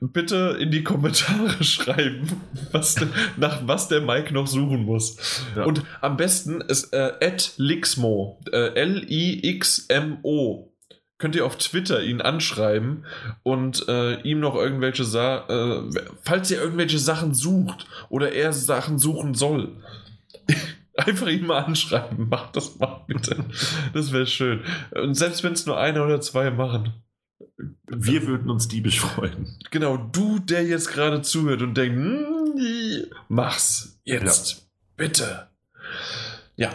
Bitte 0.00 0.56
in 0.60 0.70
die 0.70 0.84
Kommentare 0.84 1.52
schreiben, 1.64 2.40
was 2.72 2.94
de, 2.94 3.08
nach 3.36 3.66
was 3.66 3.88
der 3.88 4.00
Mike 4.00 4.32
noch 4.32 4.46
suchen 4.46 4.84
muss. 4.84 5.16
Ja. 5.54 5.64
Und 5.64 5.82
am 6.00 6.16
besten 6.16 6.60
ist 6.60 6.92
äh, 6.92 7.12
Lixmo, 7.56 8.40
äh, 8.52 8.74
L-I-X-M-O. 8.74 10.72
Könnt 11.18 11.34
ihr 11.34 11.46
auf 11.46 11.56
Twitter 11.56 12.02
ihn 12.02 12.20
anschreiben 12.20 13.06
und 13.42 13.88
äh, 13.88 14.20
ihm 14.20 14.40
noch 14.40 14.54
irgendwelche 14.54 15.04
Sa 15.04 15.46
äh, 15.48 16.02
falls 16.22 16.50
ihr 16.50 16.60
irgendwelche 16.60 16.98
Sachen 16.98 17.32
sucht 17.32 17.86
oder 18.10 18.32
er 18.32 18.52
Sachen 18.52 18.98
suchen 18.98 19.32
soll. 19.32 19.82
Einfach 20.96 21.28
ihn 21.28 21.46
mal 21.46 21.60
anschreiben. 21.64 22.28
Macht 22.28 22.56
das 22.56 22.78
mal 22.78 23.04
bitte. 23.06 23.44
Das 23.94 24.12
wäre 24.12 24.26
schön. 24.26 24.60
Und 24.94 25.14
selbst 25.14 25.42
wenn 25.42 25.52
es 25.54 25.66
nur 25.66 25.78
einer 25.78 26.04
oder 26.04 26.20
zwei 26.20 26.50
machen. 26.50 26.92
Wir 27.88 28.26
würden 28.26 28.50
uns 28.50 28.68
diebisch 28.68 29.00
freuen. 29.00 29.56
Genau, 29.70 29.96
du, 29.96 30.38
der 30.38 30.64
jetzt 30.64 30.88
gerade 30.92 31.22
zuhört 31.22 31.62
und 31.62 31.74
denkt, 31.74 31.96
"Hm, 31.96 33.06
mach's 33.28 33.98
jetzt. 34.04 34.68
Bitte. 34.96 35.48
Ja. 36.56 36.72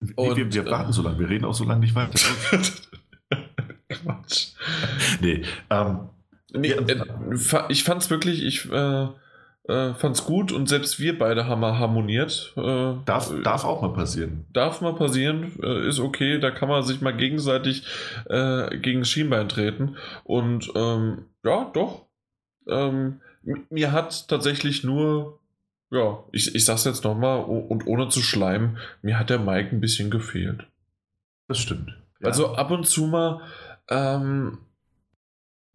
Nee, 0.00 0.12
Und, 0.16 0.36
wir, 0.36 0.52
wir 0.52 0.66
äh, 0.66 0.70
warten 0.70 0.92
so 0.92 1.02
lange, 1.02 1.18
wir 1.18 1.28
reden 1.28 1.44
auch 1.44 1.54
so 1.54 1.64
lange 1.64 1.80
nicht 1.80 1.94
weiter. 1.94 2.18
Quatsch. 3.88 4.48
nee, 5.20 5.44
ähm, 5.68 6.08
Nee, 6.52 6.70
Ja, 6.70 6.80
äh, 6.80 7.64
ich 7.68 7.84
fand's 7.84 8.10
wirklich, 8.10 8.42
ich, 8.42 8.64
äh, 8.72 9.08
Äh, 9.70 9.94
fand's 9.94 10.24
gut 10.24 10.50
und 10.50 10.68
selbst 10.68 10.98
wir 10.98 11.16
beide 11.16 11.46
haben 11.46 11.60
mal 11.60 11.78
harmoniert. 11.78 12.52
Äh, 12.56 12.94
darf, 13.04 13.32
darf 13.44 13.64
auch 13.64 13.82
mal 13.82 13.92
passieren. 13.92 14.46
Darf 14.52 14.80
mal 14.80 14.96
passieren, 14.96 15.52
äh, 15.62 15.86
ist 15.86 16.00
okay. 16.00 16.40
Da 16.40 16.50
kann 16.50 16.68
man 16.68 16.82
sich 16.82 17.00
mal 17.00 17.16
gegenseitig 17.16 17.84
äh, 18.28 18.76
gegen 18.78 19.00
das 19.00 19.08
Schienbein 19.08 19.48
treten. 19.48 19.96
Und 20.24 20.72
ähm, 20.74 21.26
ja, 21.44 21.70
doch. 21.72 22.06
Ähm, 22.68 23.20
mir 23.70 23.92
hat 23.92 24.26
tatsächlich 24.26 24.82
nur, 24.82 25.38
ja, 25.92 26.24
ich, 26.32 26.52
ich 26.52 26.64
sag's 26.64 26.84
jetzt 26.84 27.04
nochmal 27.04 27.44
und 27.44 27.86
ohne 27.86 28.08
zu 28.08 28.22
schleimen, 28.22 28.78
mir 29.02 29.20
hat 29.20 29.30
der 29.30 29.38
Mike 29.38 29.70
ein 29.70 29.80
bisschen 29.80 30.10
gefehlt. 30.10 30.66
Das 31.46 31.58
stimmt. 31.58 31.96
Ja. 32.20 32.26
Also 32.26 32.54
ab 32.56 32.72
und 32.72 32.88
zu 32.88 33.06
mal, 33.06 33.40
ähm, 33.88 34.58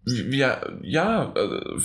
wir, 0.03 0.79
ja, 0.83 1.33
äh, 1.33 1.79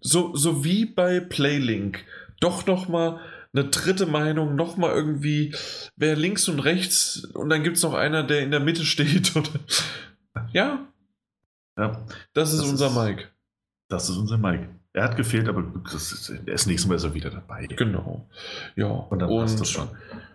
so, 0.00 0.34
so 0.34 0.64
wie 0.64 0.86
bei 0.86 1.20
Playlink, 1.20 2.04
doch 2.40 2.66
noch 2.66 2.88
mal 2.88 3.20
eine 3.52 3.64
dritte 3.64 4.06
Meinung, 4.06 4.54
noch 4.54 4.76
mal 4.76 4.94
irgendwie, 4.94 5.54
wer 5.96 6.16
links 6.16 6.48
und 6.48 6.60
rechts 6.60 7.24
und 7.34 7.50
dann 7.50 7.62
gibt 7.62 7.76
es 7.76 7.82
noch 7.82 7.94
einer, 7.94 8.22
der 8.22 8.40
in 8.42 8.50
der 8.50 8.60
Mitte 8.60 8.84
steht. 8.84 9.32
Ja. 10.52 10.86
Ja. 11.78 12.04
Das 12.32 12.52
ist 12.52 12.62
das 12.62 12.70
unser 12.70 12.86
ist, 12.86 12.94
Mike. 12.94 13.24
Das 13.88 14.08
ist 14.08 14.16
unser 14.16 14.38
Mike. 14.38 14.68
Er 14.92 15.04
hat 15.04 15.16
gefehlt, 15.16 15.48
aber 15.48 15.62
das 15.84 16.12
ist, 16.12 16.32
das 16.46 16.66
nächste 16.66 16.88
Mal 16.88 16.96
ist 16.96 17.04
er 17.04 17.14
wieder 17.14 17.30
dabei. 17.30 17.66
Genau. 17.66 18.28
Ja. 18.76 18.86
Und 18.86 19.20
dann 19.20 19.28
und, 19.28 19.40
passt 19.40 19.60
das 19.60 19.70
schon. 19.70 19.88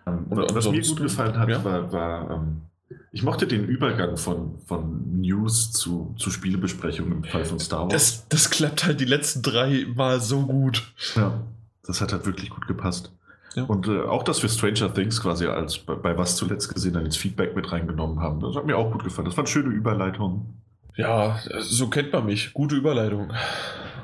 Und, 0.06 0.32
und 0.32 0.54
was 0.54 0.70
mir 0.70 0.80
gut 0.80 1.00
gefallen 1.00 1.38
hat, 1.38 1.48
ja? 1.48 1.62
war, 1.62 1.92
war 1.92 2.30
ähm, 2.30 2.62
ich 3.10 3.22
mochte 3.22 3.46
den 3.46 3.64
Übergang 3.64 4.16
von, 4.16 4.58
von 4.66 5.20
News 5.20 5.72
zu, 5.72 6.14
zu 6.18 6.30
Spielebesprechungen 6.30 7.12
im 7.12 7.24
Fall 7.24 7.44
von 7.44 7.58
Star 7.58 7.82
Wars. 7.82 7.92
Das, 7.92 8.28
das 8.28 8.50
klappt 8.50 8.84
halt 8.84 9.00
die 9.00 9.06
letzten 9.06 9.42
drei 9.42 9.86
Mal 9.94 10.20
so 10.20 10.46
gut. 10.46 10.92
Ja, 11.14 11.42
das 11.84 12.00
hat 12.00 12.12
halt 12.12 12.26
wirklich 12.26 12.50
gut 12.50 12.66
gepasst. 12.66 13.12
Ja. 13.54 13.64
Und 13.64 13.88
äh, 13.88 14.02
auch, 14.02 14.22
dass 14.22 14.42
wir 14.42 14.50
Stranger 14.50 14.92
Things 14.92 15.20
quasi 15.20 15.46
als 15.46 15.78
bei, 15.78 15.94
bei, 15.94 16.18
was 16.18 16.36
zuletzt 16.36 16.72
gesehen 16.72 16.92
dann 16.92 17.06
ins 17.06 17.16
Feedback 17.16 17.56
mit 17.56 17.72
reingenommen 17.72 18.20
haben, 18.20 18.40
das 18.40 18.54
hat 18.54 18.66
mir 18.66 18.76
auch 18.76 18.92
gut 18.92 19.02
gefallen. 19.02 19.26
Das 19.26 19.36
waren 19.36 19.46
schöne 19.46 19.70
Überleitungen. 19.70 20.62
Ja, 20.96 21.38
so 21.60 21.88
kennt 21.88 22.12
man 22.12 22.26
mich. 22.26 22.52
Gute 22.54 22.76
Überleitung. 22.76 23.32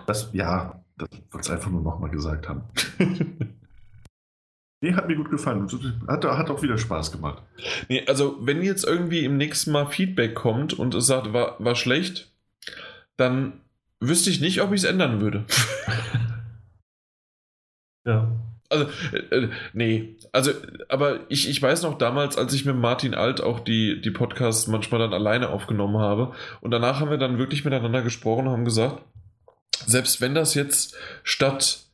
Das, 0.07 0.31
ja, 0.33 0.83
das 0.99 1.09
wollte 1.31 1.49
ich 1.49 1.53
einfach 1.53 1.71
nur 1.71 1.83
nochmal 1.83 2.11
gesagt 2.11 2.49
haben. 2.49 2.63
Nee, 4.83 4.95
hat 4.95 5.07
mir 5.07 5.15
gut 5.15 5.31
gefallen. 5.31 5.69
Hat, 6.09 6.25
hat 6.25 6.51
auch 6.51 6.61
wieder 6.61 6.77
Spaß 6.77 7.13
gemacht. 7.13 7.41
Nee, 7.89 8.05
also 8.09 8.37
wenn 8.41 8.63
jetzt 8.63 8.85
irgendwie 8.85 9.25
im 9.25 9.37
nächsten 9.37 9.71
Mal 9.71 9.87
Feedback 9.87 10.35
kommt 10.35 10.75
und 10.75 10.93
es 10.95 11.07
sagt, 11.07 11.33
war, 11.33 11.55
war 11.61 11.77
schlecht, 11.77 12.33
dann 13.17 13.61
wüsste 14.01 14.29
ich 14.29 14.41
nicht, 14.41 14.61
ob 14.61 14.73
ich 14.73 14.83
es 14.83 14.85
ändern 14.85 15.21
würde. 15.21 15.45
ja. 18.05 18.33
Also, 18.71 18.87
äh, 19.13 19.37
äh, 19.37 19.51
nee, 19.73 20.17
also, 20.33 20.51
aber 20.89 21.21
ich, 21.29 21.49
ich 21.49 21.63
weiß 21.63 21.83
noch 21.85 21.97
damals, 21.99 22.37
als 22.37 22.53
ich 22.53 22.65
mit 22.65 22.75
Martin 22.75 23.15
Alt 23.15 23.41
auch 23.41 23.61
die, 23.61 24.01
die 24.01 24.11
Podcasts 24.11 24.67
manchmal 24.67 24.99
dann 24.99 25.15
alleine 25.15 25.51
aufgenommen 25.51 25.99
habe 25.99 26.33
und 26.61 26.73
danach 26.73 26.99
haben 26.99 27.11
wir 27.11 27.19
dann 27.19 27.39
wirklich 27.39 27.65
miteinander 27.65 28.03
gesprochen 28.03 28.49
und 28.49 28.53
haben 28.53 28.65
gesagt, 28.65 29.05
selbst 29.87 30.21
wenn 30.21 30.35
das 30.35 30.55
jetzt 30.55 30.97
statt 31.23 31.85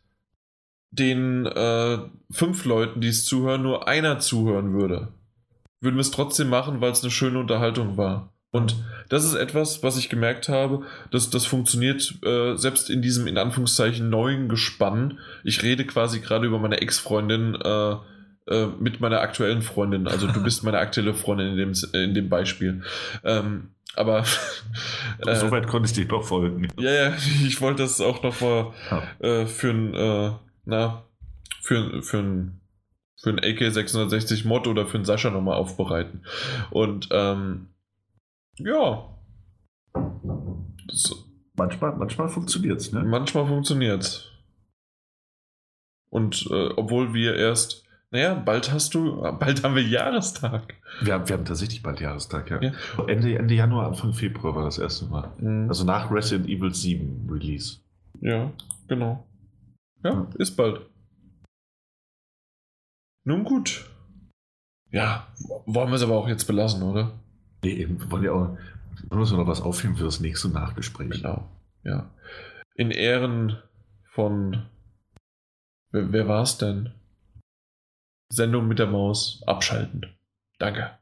den 0.91 1.47
äh, 1.47 1.99
fünf 2.31 2.65
Leuten, 2.65 3.01
die 3.01 3.09
es 3.09 3.25
zuhören, 3.25 3.63
nur 3.63 3.89
einer 3.89 4.19
zuhören 4.19 4.73
würde, 4.73 5.09
würden 5.81 5.97
wir 5.97 6.01
es 6.01 6.11
trotzdem 6.11 6.49
machen, 6.49 6.81
weil 6.81 6.93
es 6.93 7.03
eine 7.03 7.11
schöne 7.11 7.39
Unterhaltung 7.39 7.97
war. 7.97 8.33
Und 8.51 8.77
das 9.11 9.25
ist 9.25 9.35
etwas, 9.35 9.83
was 9.83 9.99
ich 9.99 10.09
gemerkt 10.09 10.49
habe, 10.49 10.83
dass 11.11 11.29
das 11.29 11.45
funktioniert 11.45 12.15
äh, 12.25 12.57
selbst 12.57 12.89
in 12.89 13.03
diesem 13.03 13.27
in 13.27 13.37
Anführungszeichen 13.37 14.09
neuen 14.09 14.49
Gespann. 14.49 15.19
Ich 15.45 15.63
rede 15.63 15.85
quasi 15.85 16.21
gerade 16.21 16.47
über 16.47 16.59
meine 16.59 16.81
Ex-Freundin 16.81 17.55
äh, 17.57 17.97
äh, 18.49 18.67
mit 18.81 19.01
meiner 19.01 19.21
aktuellen 19.21 19.61
Freundin. 19.61 20.09
Also 20.09 20.27
du 20.27 20.43
bist 20.43 20.65
meine 20.65 20.79
aktuelle 20.79 21.13
Freundin 21.13 21.49
in 21.49 21.57
dem, 21.59 21.73
in 21.93 22.15
dem 22.15 22.31
Beispiel. 22.31 22.83
Ähm, 23.23 23.75
aber 23.95 24.25
äh, 25.27 25.37
soweit 25.37 25.67
konnte 25.67 25.89
ich 25.89 25.93
dich 25.93 26.09
noch 26.09 26.25
folgen. 26.25 26.69
Ja, 26.79 26.91
ja, 26.91 27.13
ich 27.47 27.61
wollte 27.61 27.83
das 27.83 28.01
auch 28.01 28.23
noch 28.23 28.41
mal 28.41 28.73
ja. 28.91 29.03
äh, 29.29 29.47
für 29.47 29.71
ein 29.71 29.95
äh, 29.95 30.31
na, 30.69 31.03
für, 31.63 32.03
für 32.03 32.19
ein 32.19 32.61
für 33.21 33.31
ein 33.31 33.41
AK 33.41 33.73
660 33.73 34.45
Mod 34.45 34.69
oder 34.69 34.87
für 34.87 34.97
einen 34.97 35.05
Sascha 35.05 35.31
nochmal 35.31 35.57
aufbereiten. 35.57 36.23
Und 36.71 37.09
ähm, 37.11 37.71
ja. 38.59 39.09
Das, 40.87 41.17
manchmal 41.57 41.97
manchmal 41.97 42.29
funktioniert 42.29 42.81
es, 42.81 42.93
ne? 42.93 43.03
Manchmal 43.03 43.47
funktioniert 43.47 44.03
es. 44.03 44.31
Und 46.11 46.47
äh, 46.51 46.69
obwohl 46.77 47.13
wir 47.13 47.35
erst, 47.35 47.85
naja, 48.13 48.35
bald 48.35 48.71
hast 48.73 48.95
du, 48.95 49.21
bald 49.39 49.65
haben 49.65 49.75
wir 49.75 49.83
Jahrestag. 49.83 50.75
Wir 51.03 51.15
haben, 51.15 51.29
wir 51.29 51.37
haben 51.37 51.45
tatsächlich 51.45 51.83
bald 51.83 52.01
Jahrestag, 52.01 52.51
ja. 52.51 52.63
ja. 52.63 52.73
Ende, 53.09 53.37
Ende 53.37 53.55
Januar, 53.55 53.89
Anfang 53.89 54.15
Februar 54.15 54.55
war 54.55 54.65
das 54.65 54.79
erste 54.79 55.07
Mal. 55.07 55.33
Mhm. 55.39 55.69
Also 55.69 55.85
nach 55.85 56.11
Resident 56.11 56.49
Evil 56.49 56.73
7 56.73 57.29
Release. 57.31 57.79
Ja, 58.21 58.51
genau. 58.87 59.28
Ja, 60.13 60.31
ist 60.39 60.57
bald. 60.57 60.89
Nun 63.25 63.45
gut. 63.45 63.89
Ja, 64.91 65.29
wollen 65.67 65.89
wir 65.91 65.97
es 65.97 66.03
aber 66.03 66.17
auch 66.17 66.29
jetzt 66.29 66.47
belassen, 66.47 66.83
oder? 66.83 67.19
Nee, 67.63 67.73
eben, 67.73 68.01
wir 68.01 68.11
wollen 68.11 68.25
ja 68.25 68.33
auch 68.33 68.57
müssen 69.11 69.37
wir 69.37 69.43
noch 69.43 69.51
was 69.51 69.61
aufheben 69.61 69.97
für 69.97 70.05
das 70.05 70.21
nächste 70.21 70.49
Nachgespräch. 70.49 71.11
Genau, 71.11 71.49
ja. 71.85 72.11
In 72.75 72.91
Ehren 72.91 73.63
von. 74.13 74.69
Wer, 75.91 76.13
wer 76.13 76.29
war 76.29 76.43
es 76.43 76.59
denn? 76.59 76.93
Sendung 78.31 78.69
mit 78.69 78.79
der 78.79 78.87
Maus 78.87 79.43
abschalten. 79.47 80.07
Danke. 80.59 80.98